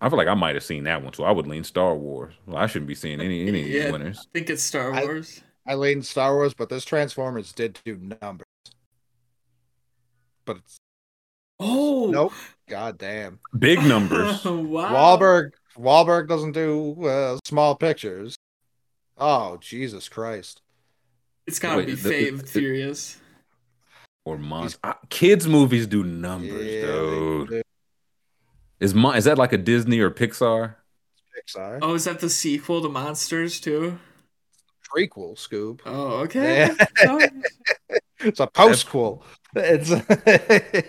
I 0.00 0.08
feel 0.08 0.16
like 0.16 0.28
I 0.28 0.34
might 0.34 0.54
have 0.54 0.64
seen 0.64 0.84
that 0.84 1.02
one, 1.02 1.12
so 1.12 1.24
I 1.24 1.30
would 1.32 1.46
lean 1.46 1.64
Star 1.64 1.94
Wars. 1.94 2.34
Well, 2.46 2.56
I 2.56 2.66
shouldn't 2.66 2.88
be 2.88 2.94
seeing 2.94 3.20
any 3.20 3.46
any 3.48 3.62
Yeah, 3.68 3.90
winners. 3.90 4.18
I 4.20 4.24
think 4.32 4.50
it's 4.50 4.62
Star 4.62 4.92
Wars. 4.92 5.42
I 5.66 5.74
lean 5.74 6.02
Star 6.02 6.34
Wars, 6.34 6.54
but 6.54 6.68
this 6.68 6.84
Transformers 6.84 7.52
did 7.52 7.78
do 7.84 7.96
numbers. 8.22 8.46
But 10.44 10.58
it's 10.58 10.76
Oh, 11.60 12.10
nope. 12.10 12.32
God 12.68 12.98
damn. 12.98 13.38
Big 13.58 13.78
numbers. 13.84 14.44
wow. 14.44 15.16
Wahlberg 15.18 15.50
Wahlberg 15.78 16.28
doesn't 16.28 16.52
do 16.52 17.04
uh, 17.06 17.38
small 17.44 17.74
pictures. 17.76 18.36
Oh 19.18 19.56
Jesus 19.60 20.08
Christ! 20.08 20.60
It's 21.46 21.58
gotta 21.58 21.78
Wait, 21.78 21.86
be 21.86 21.94
the- 21.94 22.08
Fave 22.10 22.40
the- 22.42 22.46
Furious. 22.46 23.18
or 24.24 24.38
Monster. 24.38 24.94
kids 25.10 25.46
movies 25.46 25.86
do 25.86 26.02
numbers, 26.02 26.64
Yeah, 26.64 26.80
they 26.80 26.86
dude. 26.86 27.48
do. 27.50 27.62
Is 28.80 28.94
Mon- 28.94 29.16
is 29.16 29.24
that 29.24 29.38
like 29.38 29.52
a 29.52 29.58
Disney 29.58 30.00
or 30.00 30.10
Pixar? 30.10 30.74
Pixar 31.36 31.78
Oh, 31.82 31.94
is 31.94 32.04
that 32.04 32.20
the 32.20 32.30
sequel 32.30 32.82
to 32.82 32.88
Monsters 32.88 33.60
too? 33.60 33.98
prequel, 34.94 35.34
Scoob. 35.36 35.80
Oh, 35.86 36.20
okay. 36.20 36.70
Yeah. 37.02 37.18
It's 38.20 38.40
a 38.40 38.46
postquel. 38.46 39.22
It's 39.54 39.90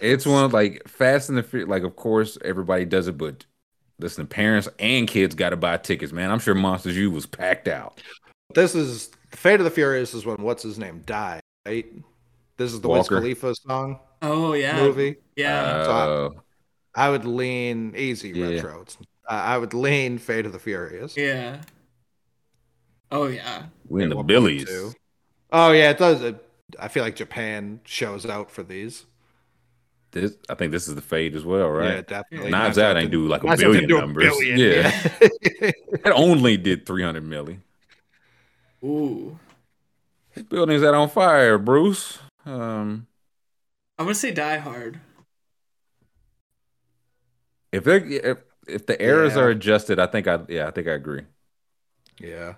It's 0.01 0.25
one 0.25 0.45
of, 0.45 0.53
like 0.53 0.87
Fast 0.87 1.27
and 1.27 1.37
the 1.37 1.43
Furious. 1.43 1.67
Like, 1.69 1.83
of 1.83 1.95
course, 1.97 2.37
everybody 2.45 2.85
does 2.85 3.07
it, 3.09 3.17
but 3.17 3.45
listen, 3.99 4.27
parents 4.27 4.67
and 4.79 5.07
kids 5.07 5.35
got 5.35 5.49
to 5.51 5.57
buy 5.57 5.77
tickets, 5.77 6.11
man. 6.11 6.31
I'm 6.31 6.39
sure 6.39 6.55
Monsters 6.55 6.97
U 6.97 7.11
was 7.11 7.25
packed 7.25 7.67
out. 7.67 8.01
this 8.53 8.75
is 8.75 9.09
Fate 9.31 9.59
of 9.59 9.63
the 9.65 9.71
Furious 9.71 10.13
is 10.13 10.25
when 10.25 10.37
what's 10.37 10.63
his 10.63 10.77
name 10.79 11.01
died, 11.05 11.41
right? 11.65 11.85
This 12.57 12.71
is 12.73 12.81
the 12.81 12.87
Wiz 12.87 12.99
Walker. 13.09 13.19
Khalifa 13.19 13.53
song 13.55 13.99
Oh 14.21 14.53
yeah. 14.53 14.79
movie. 14.81 15.17
Yeah. 15.35 15.83
So 15.83 15.91
I- 15.91 16.07
Uh, 16.07 16.29
I 16.97 17.09
would 17.09 17.25
lean 17.25 17.93
easy 17.97 18.29
Yeah. 18.29 18.47
retro. 18.47 18.81
It's- 18.81 18.97
I 19.27 19.55
I 19.55 19.57
would 19.57 19.73
lean 19.73 20.17
Fate 20.19 20.45
of 20.45 20.53
the 20.53 20.59
Furious. 20.59 21.17
yeah. 21.17 21.61
Oh 23.11 23.27
yeah. 23.27 23.63
we 23.87 24.03
in 24.03 24.09
the 24.09 24.23
Billies. 24.23 24.69
Oh 25.51 25.71
yeah, 25.71 25.91
it 25.91 25.97
does. 25.97 26.21
It, 26.21 26.41
I 26.79 26.87
feel 26.87 27.03
like 27.03 27.15
Japan 27.15 27.79
shows 27.83 28.25
out 28.25 28.49
for 28.49 28.63
these. 28.63 29.05
This, 30.15 30.37
I 30.49 30.55
think 30.55 30.71
this 30.71 30.87
is 30.87 30.95
the 30.95 31.01
fade 31.01 31.35
as 31.35 31.43
well, 31.43 31.69
right? 31.69 31.95
Yeah, 31.95 32.01
definitely. 32.01 32.49
Knives 32.49 32.77
Out 32.77 32.95
ain't 32.95 33.11
do 33.11 33.27
like 33.27 33.43
a 33.43 33.47
Knives 33.47 33.61
billion 33.61 33.81
didn't 33.81 33.89
do 33.89 33.97
a 33.97 34.01
numbers. 34.01 34.23
billion, 34.23 34.57
Yeah, 34.57 35.01
yeah. 35.21 35.71
it 35.71 36.13
only 36.15 36.55
did 36.55 36.85
300 36.85 37.21
milli. 37.21 37.59
Ooh. 38.81 39.37
This 40.33 40.45
building's 40.45 40.81
that 40.83 40.93
on 40.93 41.09
fire, 41.09 41.57
Bruce. 41.57 42.19
Um, 42.45 43.07
I'm 43.99 44.05
gonna 44.05 44.15
say 44.15 44.31
Die 44.31 44.57
Hard. 44.57 45.01
if 47.73 47.83
they 47.83 47.97
if 47.97 48.37
if 48.67 48.85
the 48.85 48.99
errors 49.01 49.35
Yeah. 49.35 49.41
are 49.43 49.49
adjusted, 49.49 49.99
I 49.99 50.05
think 50.07 50.27
I 50.27 50.39
yeah 50.47 50.67
I 50.67 50.71
think 50.71 50.87
I 50.87 50.91
agree. 50.91 51.23
yeah. 52.21 52.53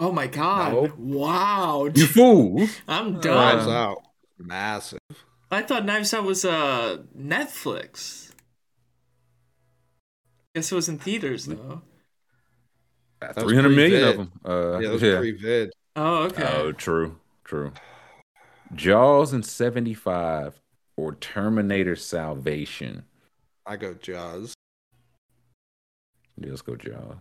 Oh 0.00 0.10
my 0.12 0.26
god. 0.26 0.72
No. 0.72 0.92
Wow. 0.96 1.88
You 1.94 2.06
fools! 2.06 2.70
I'm 2.88 3.20
done. 3.20 3.34
Knives 3.34 3.66
done. 3.66 3.76
Out, 3.76 4.02
massive. 4.38 4.98
I 5.50 5.62
thought 5.62 5.84
Knives 5.84 6.14
Out 6.14 6.24
was 6.24 6.44
uh 6.44 6.98
Netflix. 7.16 8.30
Guess 10.54 10.72
it 10.72 10.74
was 10.74 10.88
in 10.88 10.98
theaters 10.98 11.46
though. 11.46 11.82
was 13.20 13.36
300 13.36 13.68
million 13.70 14.04
of 14.04 14.16
them. 14.16 14.32
Uh, 14.44 14.78
Yeah, 14.78 14.88
it 14.88 14.92
was 14.92 15.02
yeah. 15.02 15.18
pre-vid. 15.18 15.70
Oh, 15.96 16.24
okay. 16.24 16.42
Oh, 16.44 16.72
true, 16.72 17.18
true. 17.44 17.72
Jaws 18.74 19.32
and 19.32 19.44
75 19.44 20.60
or 20.96 21.14
Terminator 21.14 21.96
Salvation. 21.96 23.04
I 23.66 23.76
go 23.76 23.94
Jaws. 23.94 24.54
Yeah, 26.36 26.50
let's 26.50 26.62
go 26.62 26.76
Jaws. 26.76 27.16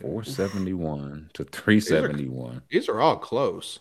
471 0.00 1.30
to 1.34 1.44
371. 1.44 2.62
These 2.68 2.88
are 2.88 3.00
all 3.00 3.16
close. 3.16 3.78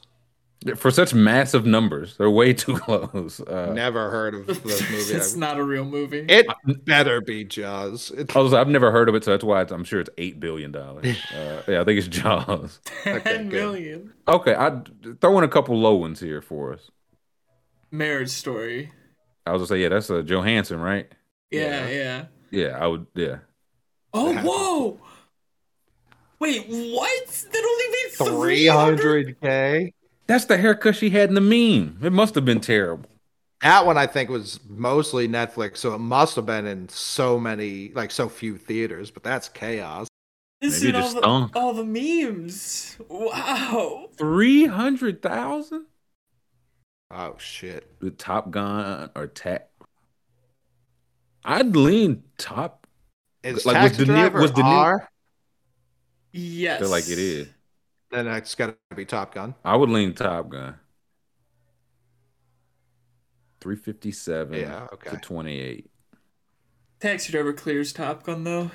For 0.76 0.92
such 0.92 1.14
massive 1.14 1.66
numbers, 1.66 2.16
they're 2.18 2.30
way 2.30 2.54
too 2.54 2.78
close. 2.80 3.40
Uh, 3.42 3.72
Never 3.74 4.10
heard 4.10 4.34
of 4.36 4.48
this 4.48 4.64
movie. 4.92 5.14
it's 5.14 5.36
not 5.36 5.58
a 5.58 5.64
real 5.64 5.86
movie. 5.86 6.26
It 6.30 6.46
better 6.86 7.22
be 7.22 7.44
Jaws. 7.44 8.12
It, 8.12 8.36
I 8.36 8.40
was, 8.40 8.54
I've 8.54 8.68
never 8.68 8.92
heard 8.92 9.10
of 9.10 9.16
it, 9.16 9.24
so 9.24 9.32
that's 9.32 9.44
why 9.44 9.62
it's, 9.62 9.72
I'm 9.72 9.84
sure 9.84 10.00
it's 10.00 10.10
$8 10.18 10.40
billion. 10.40 10.74
Uh, 10.76 11.62
yeah, 11.68 11.82
I 11.82 11.84
think 11.84 11.98
it's 12.00 12.08
Jaws. 12.08 12.80
okay, 13.06 13.20
Ten 13.20 13.50
good. 13.50 13.62
million. 13.62 14.14
Okay, 14.28 14.56
I 14.56 14.82
throw 15.22 15.38
in 15.38 15.44
a 15.44 15.48
couple 15.48 15.78
low 15.78 15.96
ones 15.96 16.20
here 16.20 16.42
for 16.42 16.74
us. 16.74 16.90
Marriage 17.92 18.30
Story. 18.30 18.92
I 19.46 19.52
was 19.52 19.60
gonna 19.62 19.68
say, 19.68 19.82
yeah, 19.82 19.90
that's 19.90 20.10
a 20.10 20.24
Johansson, 20.24 20.80
right? 20.80 21.12
Yeah, 21.52 21.88
yeah. 21.90 22.26
Yeah, 22.52 22.78
I 22.80 22.88
would. 22.88 23.08
Yeah, 23.16 23.38
Oh, 24.14 24.34
whoa! 24.38 25.00
Wait, 26.40 26.66
what? 26.68 27.28
That 27.52 27.64
only 27.64 27.86
made 27.90 28.42
Three 28.42 28.68
hundred 28.68 29.40
k. 29.42 29.94
that's 30.28 30.46
the 30.46 30.58
haircut 30.58 30.96
she 30.96 31.10
had 31.10 31.30
in 31.30 31.36
the 31.36 31.42
meme. 31.42 32.00
It 32.04 32.12
must 32.14 32.36
have 32.36 32.46
been 32.46 32.62
terrible. 32.62 33.10
That 33.62 33.86
one 33.86 33.98
I 33.98 34.08
think 34.08 34.30
was 34.30 34.60
mostly 34.68 35.28
Netflix, 35.28 35.78
so 35.78 35.94
it 35.94 36.00
must 36.00 36.36
have 36.36 36.46
been 36.46 36.66
in 36.66 36.90
so 36.90 37.40
many, 37.40 37.92
like 37.94 38.12
so 38.12 38.28
few 38.28 38.58
theaters. 38.58 39.10
But 39.10 39.24
that's 39.24 39.48
chaos. 39.50 40.08
This 40.60 40.84
Maybe 40.84 40.98
is 40.98 41.04
all 41.06 41.14
the, 41.14 41.20
stunk. 41.20 41.56
all 41.56 41.74
the 41.74 41.86
memes. 41.86 42.98
Wow. 43.10 44.10
Three 44.18 44.66
hundred 44.66 45.22
thousand. 45.22 45.86
Oh 47.12 47.36
shit! 47.38 48.00
The 48.00 48.12
Top 48.12 48.50
Gun 48.52 49.12
or 49.16 49.28
Tech. 49.28 49.70
I'd 51.46 51.76
lean 51.76 52.24
Top. 52.38 52.88
Is 53.44 53.66
Like, 53.66 53.82
was 53.82 53.92
Taxi 53.92 54.06
De 54.06 54.12
Niro- 54.12 54.16
Driver 54.16 54.42
was 54.42 54.52
De 54.52 54.62
Niro- 54.62 54.66
R? 54.66 55.10
Yes. 56.32 56.78
I 56.78 56.80
feel 56.84 56.90
like 56.90 57.10
it 57.10 57.20
is. 57.20 57.48
Then 58.14 58.28
it's 58.28 58.54
got 58.54 58.76
to 58.92 58.96
be 58.96 59.06
Top 59.06 59.34
Gun. 59.34 59.56
I 59.66 59.76
would 59.76 59.90
lean 59.90 60.14
Top 60.14 60.48
Gun. 60.50 60.76
Three 63.60 63.76
fifty 63.76 64.12
seven. 64.12 64.60
Yeah, 64.60 64.88
okay. 64.94 65.10
To 65.10 65.18
twenty 65.18 65.60
eight. 65.60 65.90
Taxi 67.00 67.32
Driver 67.32 67.54
clears 67.54 67.92
Top 67.92 68.22
Gun 68.24 68.44
though. 68.44 68.70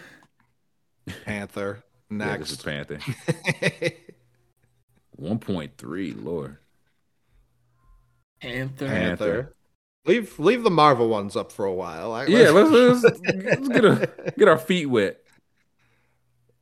Panther 1.25 1.85
Yeah, 2.11 2.37
this 2.39 2.51
is. 2.51 2.63
Panther. 2.63 2.99
One 5.13 5.39
point 5.39 5.77
three. 5.79 6.13
Lord. 6.15 6.57
Panther. 8.41 8.87
Panther. 8.89 9.55
Leave 10.05 10.37
leave 10.41 10.65
the 10.65 10.71
Marvel 10.71 11.09
ones 11.09 11.37
up 11.37 11.53
for 11.53 11.65
a 11.65 11.73
while. 11.73 12.13
I- 12.13 12.27
Yeah, 12.27 12.51
let's, 12.51 12.71
let's, 13.05 13.21
let's 13.35 13.69
get 13.69 13.85
a 13.85 14.11
get 14.37 14.49
our 14.49 14.59
feet 14.59 14.87
wet. 14.87 15.21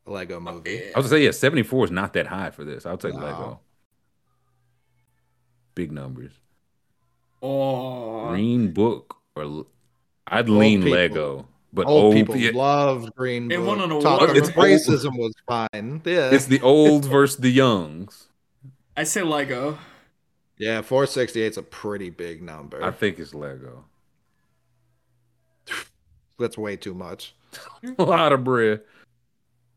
Lego 0.06 0.36
oh, 0.36 0.40
movie. 0.40 0.82
I 0.94 0.98
was 0.98 1.06
gonna 1.06 1.20
say, 1.20 1.24
yeah, 1.24 1.30
74 1.30 1.86
is 1.86 1.90
not 1.90 2.12
that 2.14 2.26
high 2.26 2.50
for 2.50 2.64
this. 2.64 2.86
I'll 2.86 2.96
take 2.98 3.14
No. 3.14 3.20
Lego. 3.20 3.60
Big 5.74 5.92
numbers. 5.92 6.32
Oh, 7.42 8.30
Green 8.30 8.72
Book 8.72 9.16
or 9.34 9.66
I'd 10.26 10.48
lean 10.48 10.82
people. 10.82 10.92
Lego, 10.98 11.48
but 11.72 11.86
old, 11.86 12.04
old, 12.04 12.14
people 12.14 12.36
yeah, 12.36 12.52
loved 12.54 13.14
Green 13.14 13.50
It 13.50 13.58
Book. 13.58 13.66
won 13.66 13.80
an 13.80 13.90
award. 13.90 14.30
them 14.30 14.36
It's 14.36 14.48
old. 14.48 14.56
racism 14.56 15.18
was 15.18 15.34
fine. 15.46 16.00
Yeah, 16.04 16.30
it's 16.30 16.46
the 16.46 16.60
old 16.62 17.04
versus 17.04 17.36
the 17.36 17.50
youngs. 17.50 18.28
I 18.96 19.04
say 19.04 19.22
Lego. 19.22 19.78
yeah. 20.56 20.80
468 20.80 21.46
is 21.46 21.58
a 21.58 21.62
pretty 21.62 22.08
big 22.10 22.42
number. 22.42 22.82
I 22.82 22.90
think 22.90 23.18
it's 23.18 23.34
Lego. 23.34 23.84
That's 26.38 26.56
way 26.58 26.76
too 26.76 26.94
much. 26.94 27.34
A 27.98 28.02
lot 28.02 28.32
of 28.32 28.44
bread. 28.44 28.82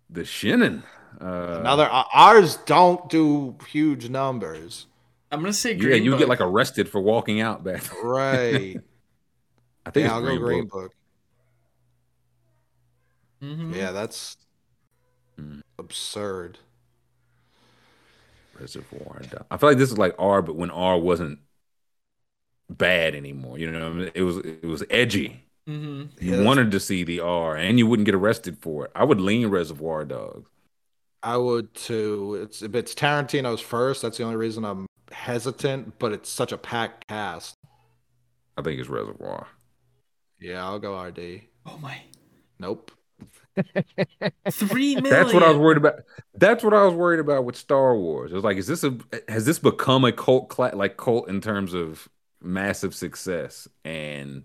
The 0.09 0.25
Shannon. 0.25 0.83
Uh, 1.19 1.63
Another 1.63 1.87
uh, 1.91 2.05
ours 2.13 2.57
don't 2.57 3.07
do 3.09 3.55
huge 3.67 4.09
numbers. 4.09 4.87
I'm 5.31 5.41
gonna 5.41 5.53
say 5.53 5.75
yeah, 5.75 5.95
you 5.95 6.11
Book. 6.11 6.17
get 6.17 6.27
like 6.27 6.41
arrested 6.41 6.89
for 6.89 6.99
walking 7.01 7.41
out 7.41 7.63
back. 7.63 7.83
Right. 8.01 8.81
I 9.85 9.91
think 9.91 10.05
yeah, 10.05 10.13
I'll 10.13 10.21
it's 10.21 10.21
go 10.21 10.37
Green, 10.37 10.43
Green 10.43 10.67
Book. 10.67 10.67
Book. 10.67 10.93
Mhm. 13.41 13.73
Yeah, 13.75 13.91
that's 13.91 14.37
Mm. 15.39 15.61
absurd. 15.79 16.59
Reservoir. 18.53 19.21
I 19.51 19.57
feel 19.57 19.69
like 19.69 19.77
this 19.77 19.91
is 19.91 19.97
like 19.97 20.15
R, 20.19 20.41
but 20.41 20.55
when 20.55 20.69
R 20.71 20.97
wasn't 20.99 21.39
bad 22.69 23.15
anymore. 23.15 23.57
You 23.57 23.71
know, 23.71 23.79
what 23.89 23.91
I 23.91 23.95
mean? 23.99 24.11
it 24.13 24.21
was 24.23 24.37
it 24.37 24.65
was 24.65 24.83
edgy. 24.89 25.48
Mhm. 25.69 26.09
You 26.19 26.35
Yeah, 26.37 26.43
wanted 26.43 26.71
to 26.71 26.79
see 26.79 27.03
the 27.03 27.19
R, 27.19 27.55
and 27.55 27.77
you 27.77 27.85
wouldn't 27.85 28.05
get 28.07 28.15
arrested 28.15 28.57
for 28.59 28.85
it. 28.85 28.91
I 28.95 29.03
would 29.03 29.21
lean 29.21 29.47
Reservoir 29.47 30.03
Dogs. 30.05 30.49
I 31.21 31.37
would 31.37 31.73
too. 31.73 32.39
It's 32.41 32.61
if 32.61 32.73
it's 32.75 32.95
Tarantino's 32.95 33.61
first, 33.61 34.01
that's 34.01 34.17
the 34.17 34.23
only 34.23 34.37
reason 34.37 34.65
I'm 34.65 34.87
hesitant. 35.11 35.99
But 35.99 36.13
it's 36.13 36.29
such 36.29 36.51
a 36.51 36.57
packed 36.57 37.07
cast. 37.07 37.55
I 38.57 38.61
think 38.61 38.79
it's 38.79 38.89
Reservoir. 38.89 39.47
Yeah, 40.39 40.65
I'll 40.65 40.79
go 40.79 40.99
RD. 40.99 41.41
Oh 41.65 41.77
my, 41.77 42.01
Nope. 42.57 42.91
three 44.49 44.95
million. 44.95 45.03
That's 45.09 45.33
what 45.33 45.43
I 45.43 45.49
was 45.49 45.57
worried 45.57 45.77
about. 45.77 45.95
That's 46.35 46.63
what 46.63 46.73
I 46.73 46.85
was 46.85 46.93
worried 46.93 47.19
about 47.19 47.43
with 47.43 47.57
Star 47.57 47.95
Wars. 47.97 48.31
It 48.31 48.35
was 48.35 48.43
like, 48.45 48.57
is 48.57 48.67
this 48.67 48.83
a 48.85 48.97
has 49.27 49.45
this 49.45 49.59
become 49.59 50.05
a 50.05 50.11
cult 50.13 50.47
cla- 50.49 50.71
like 50.73 50.95
cult 50.97 51.27
in 51.27 51.41
terms 51.41 51.73
of 51.73 52.07
massive 52.41 52.95
success? 52.95 53.67
And 53.83 54.43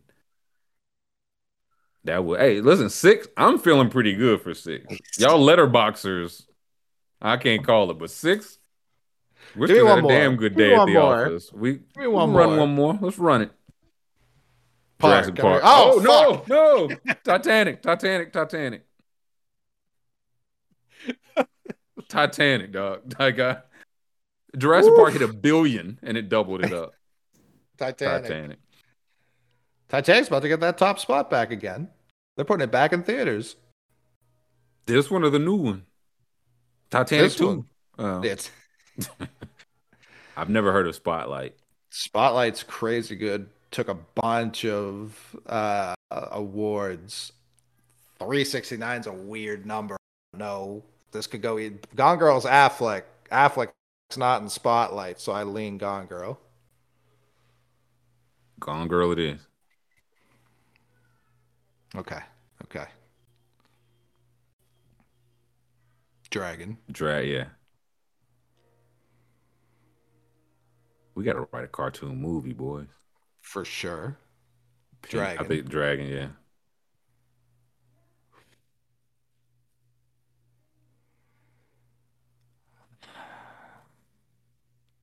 that 2.05 2.25
would 2.25 2.41
hey, 2.41 2.61
listen, 2.61 2.91
six. 2.91 3.27
I'm 3.37 3.59
feeling 3.59 3.91
pretty 3.91 4.15
good 4.15 4.41
for 4.43 4.55
six. 4.55 4.85
Y'all 5.19 5.45
letterboxers, 5.45 6.45
I 7.21 7.37
can't 7.37 7.65
call 7.65 7.91
it, 7.91 7.99
but 7.99 8.11
six. 8.11 8.59
We're 9.57 9.67
Give 9.69 9.77
still 9.77 9.87
had 9.87 9.99
a 9.99 10.03
more. 10.03 10.11
damn 10.11 10.37
good 10.37 10.57
Give 10.57 10.59
day 10.71 10.75
at 10.75 10.87
the 10.87 10.93
more. 10.95 11.27
office. 11.27 11.53
We, 11.53 11.81
we 11.97 12.07
run 12.07 12.31
more. 12.31 12.47
one 12.59 12.75
more. 12.75 12.99
Let's 13.01 13.19
run 13.19 13.43
it. 13.43 13.53
Park, 14.99 15.25
Jurassic 15.27 15.35
Park. 15.37 15.63
Oh, 15.65 16.03
Oh, 16.07 16.45
no, 16.49 16.89
no. 16.89 17.15
Titanic, 17.25 17.83
Titanic, 17.83 18.33
Titanic. 18.33 18.83
Titanic, 22.09 22.73
dog. 22.73 23.15
I 23.19 23.31
got 23.31 23.57
uh, 23.57 23.61
Jurassic 24.57 24.95
Park 24.97 25.13
hit 25.13 25.23
a 25.23 25.29
billion 25.33 25.99
and 26.03 26.17
it 26.17 26.29
doubled 26.29 26.65
it 26.65 26.73
up. 26.73 26.93
Titanic. 27.79 28.23
Titanic. 28.25 28.59
Titanic's 29.95 30.27
about 30.27 30.43
to 30.43 30.49
get 30.49 30.59
that 30.59 30.77
top 30.77 30.99
spot 30.99 31.31
back 31.31 31.53
again. 31.53 31.89
They're 32.35 32.45
putting 32.45 32.65
it 32.65 32.73
back 32.73 32.93
in 32.93 33.05
theaters. 33.05 33.55
This 34.87 35.09
one 35.09 35.23
or 35.23 35.31
the 35.31 35.39
new 35.39 35.55
one? 35.55 35.85
Titanic 36.91 37.27
This 37.27 37.37
2. 37.37 37.47
one. 37.47 37.65
Oh. 37.97 38.21
It's 38.23 38.51
I've 40.37 40.49
never 40.49 40.73
heard 40.73 40.89
of 40.89 40.97
Spotlight. 40.97 41.55
Spotlight's 41.91 42.65
crazy 42.65 43.15
good. 43.15 43.49
Took 43.71 43.87
a 43.87 43.95
bunch 43.95 44.65
of 44.65 45.17
uh, 45.47 45.95
awards. 46.11 47.31
369 48.19 49.01
is 49.01 49.07
a 49.07 49.13
weird 49.13 49.65
number. 49.65 49.97
No, 50.37 50.83
this 51.13 51.29
could 51.29 51.41
go. 51.41 51.71
Gone 51.95 52.19
Girl's 52.19 52.47
Affleck. 52.47 53.03
Affleck's 53.31 53.73
not 54.17 54.43
in 54.43 54.49
Spotlight, 54.49 55.21
so 55.21 55.31
I 55.31 55.45
lean 55.45 55.79
Gone 55.79 56.07
Girl. 56.07 56.41
Gone 58.59 58.89
Girl 58.89 59.13
it 59.13 59.21
is. 59.21 59.41
Okay. 61.97 62.21
Okay. 62.65 62.87
Dragon. 66.31 66.79
Drag, 66.91 67.29
yeah. 67.29 67.45
We 71.15 71.23
gotta 71.23 71.47
write 71.53 71.65
a 71.65 71.69
cartoon 71.69 72.21
movie, 72.21 72.53
boys. 72.53 72.89
For 73.41 73.65
sure. 73.65 74.19
Dragon. 75.03 75.45
I 75.45 75.47
think 75.47 75.69
Dragon, 75.69 76.09
yeah. 76.09 76.29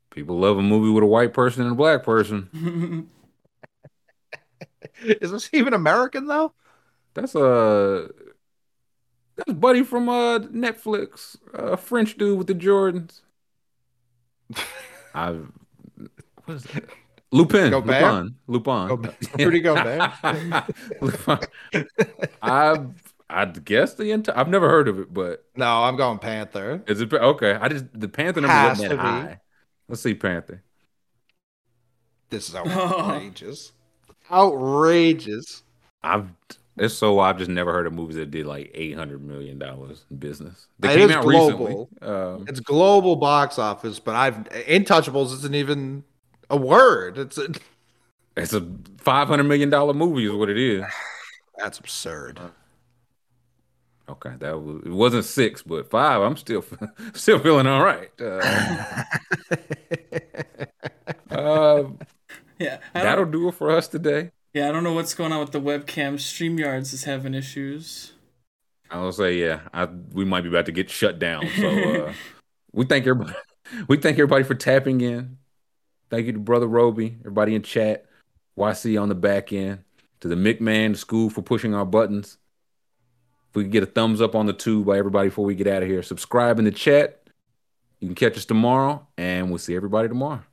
People 0.10 0.40
love 0.40 0.58
a 0.58 0.62
movie 0.62 0.92
with 0.92 1.04
a 1.04 1.08
white 1.08 1.34
person 1.34 1.64
and 1.64 1.72
a 1.72 1.76
black 1.76 2.04
person. 2.04 3.08
Is 5.04 5.32
this 5.32 5.50
even 5.54 5.74
American 5.74 6.28
though? 6.28 6.54
That's 7.14 7.36
a 7.36 8.10
that's 9.36 9.54
Buddy 9.54 9.84
from 9.84 10.10
uh 10.10 10.40
Netflix, 10.40 11.38
a 11.54 11.78
French 11.78 12.18
dude 12.18 12.38
with 12.38 12.48
the 12.48 12.56
Jordans. 12.56 13.22
I 15.14 15.38
what 16.46 16.56
is 16.56 16.64
that? 16.64 16.86
Lupin, 17.34 17.72
Gobert? 17.72 18.02
Lupin, 18.02 18.36
Lupin. 18.48 18.88
Gobert. 18.88 19.16
Rudy 19.40 19.62
Gobert. 19.62 20.12
Lupin. 21.02 21.40
I 22.42 22.86
I 23.30 23.46
guess 23.46 23.94
the 23.94 24.12
entire. 24.12 24.38
I've 24.38 24.50
never 24.50 24.68
heard 24.68 24.90
of 24.90 25.00
it, 25.00 25.14
but 25.14 25.46
No, 25.56 25.84
I'm 25.84 25.96
going 25.96 26.20
Panther. 26.20 26.84
is 26.88 27.00
it 27.00 27.14
okay? 27.14 27.54
I 27.54 27.70
just 27.70 27.86
the 27.94 28.10
Panther 28.10 28.42
number 28.42 28.54
Has 28.54 28.80
wasn't 28.80 28.92
to 28.92 28.96
that 28.98 29.02
be. 29.04 29.08
high. 29.08 29.40
Let's 29.88 30.02
see 30.02 30.14
Panther. 30.14 30.64
This 32.30 32.50
is 32.50 32.56
outrageous. 32.56 33.72
outrageous. 34.30 35.64
I've 36.04 36.30
it's 36.82 36.96
so 36.96 37.20
I've 37.20 37.38
just 37.38 37.50
never 37.52 37.72
heard 37.74 37.88
of 37.88 37.94
movies 37.94 38.18
that 38.18 38.32
did 38.32 38.46
like 38.46 38.72
eight 38.74 38.96
hundred 38.98 39.24
million 39.24 39.60
dollars 39.60 40.06
in 40.12 40.18
business. 40.18 40.68
They 40.80 40.90
It 40.90 40.98
came 40.98 41.10
is 41.10 41.12
out 41.12 41.28
global. 41.28 41.28
recently. 41.28 41.88
Um, 42.02 42.48
It's 42.48 42.60
global 42.60 43.16
box 43.16 43.60
office, 43.60 44.00
but 44.00 44.16
I've 44.16 44.36
Intouchables 44.50 45.34
isn't 45.34 45.56
even 45.56 46.04
a 46.50 46.58
word. 46.58 47.18
It's 47.18 47.38
a, 47.38 47.50
it's 48.36 48.54
a 48.54 48.68
five 48.98 49.28
hundred 49.28 49.44
million 49.46 49.70
dollar 49.70 49.94
movie, 49.94 50.26
is 50.26 50.34
what 50.34 50.50
it 50.50 50.58
is. 50.58 50.86
that's 51.58 51.80
absurd. 51.80 52.40
Okay, 54.10 54.34
that 54.40 54.60
was 54.60 54.82
it 54.86 54.90
wasn't 54.90 55.24
six, 55.26 55.62
but 55.62 55.90
five. 55.90 56.22
I'm 56.22 56.36
still 56.36 56.66
still 57.14 57.40
feeling 57.40 57.68
all 57.68 57.84
right. 57.84 58.10
Uh, 58.20 59.04
uh, 61.30 61.84
Yeah, 62.60 62.80
that'll 62.94 63.26
don't, 63.26 63.32
do 63.32 63.48
it 63.50 63.54
for 63.56 63.72
us 63.72 63.88
today. 63.88 64.32
Yeah, 64.54 64.68
I 64.68 64.74
don't 64.74 64.84
know 64.84 64.92
what's 64.92 65.14
going 65.14 65.32
on 65.32 65.40
with 65.40 65.52
the 65.52 65.62
webcam. 65.62 66.16
StreamYard's 66.16 66.92
is 66.92 67.06
having 67.06 67.34
issues. 67.34 68.12
I 68.90 69.00
will 69.00 69.14
say, 69.14 69.36
yeah, 69.36 69.62
I, 69.74 69.86
we 69.86 70.26
might 70.26 70.42
be 70.42 70.50
about 70.50 70.66
to 70.66 70.74
get 70.74 70.90
shut 70.90 71.20
down. 71.20 71.48
So 71.56 71.70
uh, 71.70 72.14
we 72.74 72.86
thank 72.86 73.08
everybody. 73.08 73.38
We 73.88 73.96
thank 73.96 74.16
everybody 74.16 74.44
for 74.44 74.54
tapping 74.54 75.00
in. 75.00 75.38
Thank 76.10 76.26
you 76.26 76.34
to 76.34 76.40
Brother 76.40 76.68
Roby, 76.68 77.16
everybody 77.22 77.56
in 77.56 77.62
chat, 77.62 78.06
YC 78.58 79.02
on 79.02 79.08
the 79.08 79.16
back 79.16 79.54
end, 79.54 79.86
to 80.20 80.28
the 80.28 80.36
McMahon 80.36 80.98
School 80.98 81.30
for 81.30 81.42
pushing 81.42 81.74
our 81.74 81.86
buttons. 81.86 82.38
If 83.50 83.56
we 83.56 83.64
could 83.64 83.72
get 83.72 83.84
a 83.84 83.86
thumbs 83.86 84.20
up 84.20 84.36
on 84.36 84.46
the 84.46 84.52
tube 84.52 84.88
by 84.88 84.98
everybody 84.98 85.30
before 85.30 85.46
we 85.46 85.56
get 85.56 85.68
out 85.68 85.84
of 85.84 85.88
here, 85.88 86.04
subscribe 86.04 86.60
in 86.60 86.66
the 86.66 86.72
chat. 86.72 87.30
You 88.02 88.10
can 88.10 88.16
catch 88.16 88.36
us 88.36 88.44
tomorrow, 88.44 89.08
and 89.18 89.48
we'll 89.48 89.58
see 89.58 89.76
everybody 89.76 90.10
tomorrow. 90.10 90.44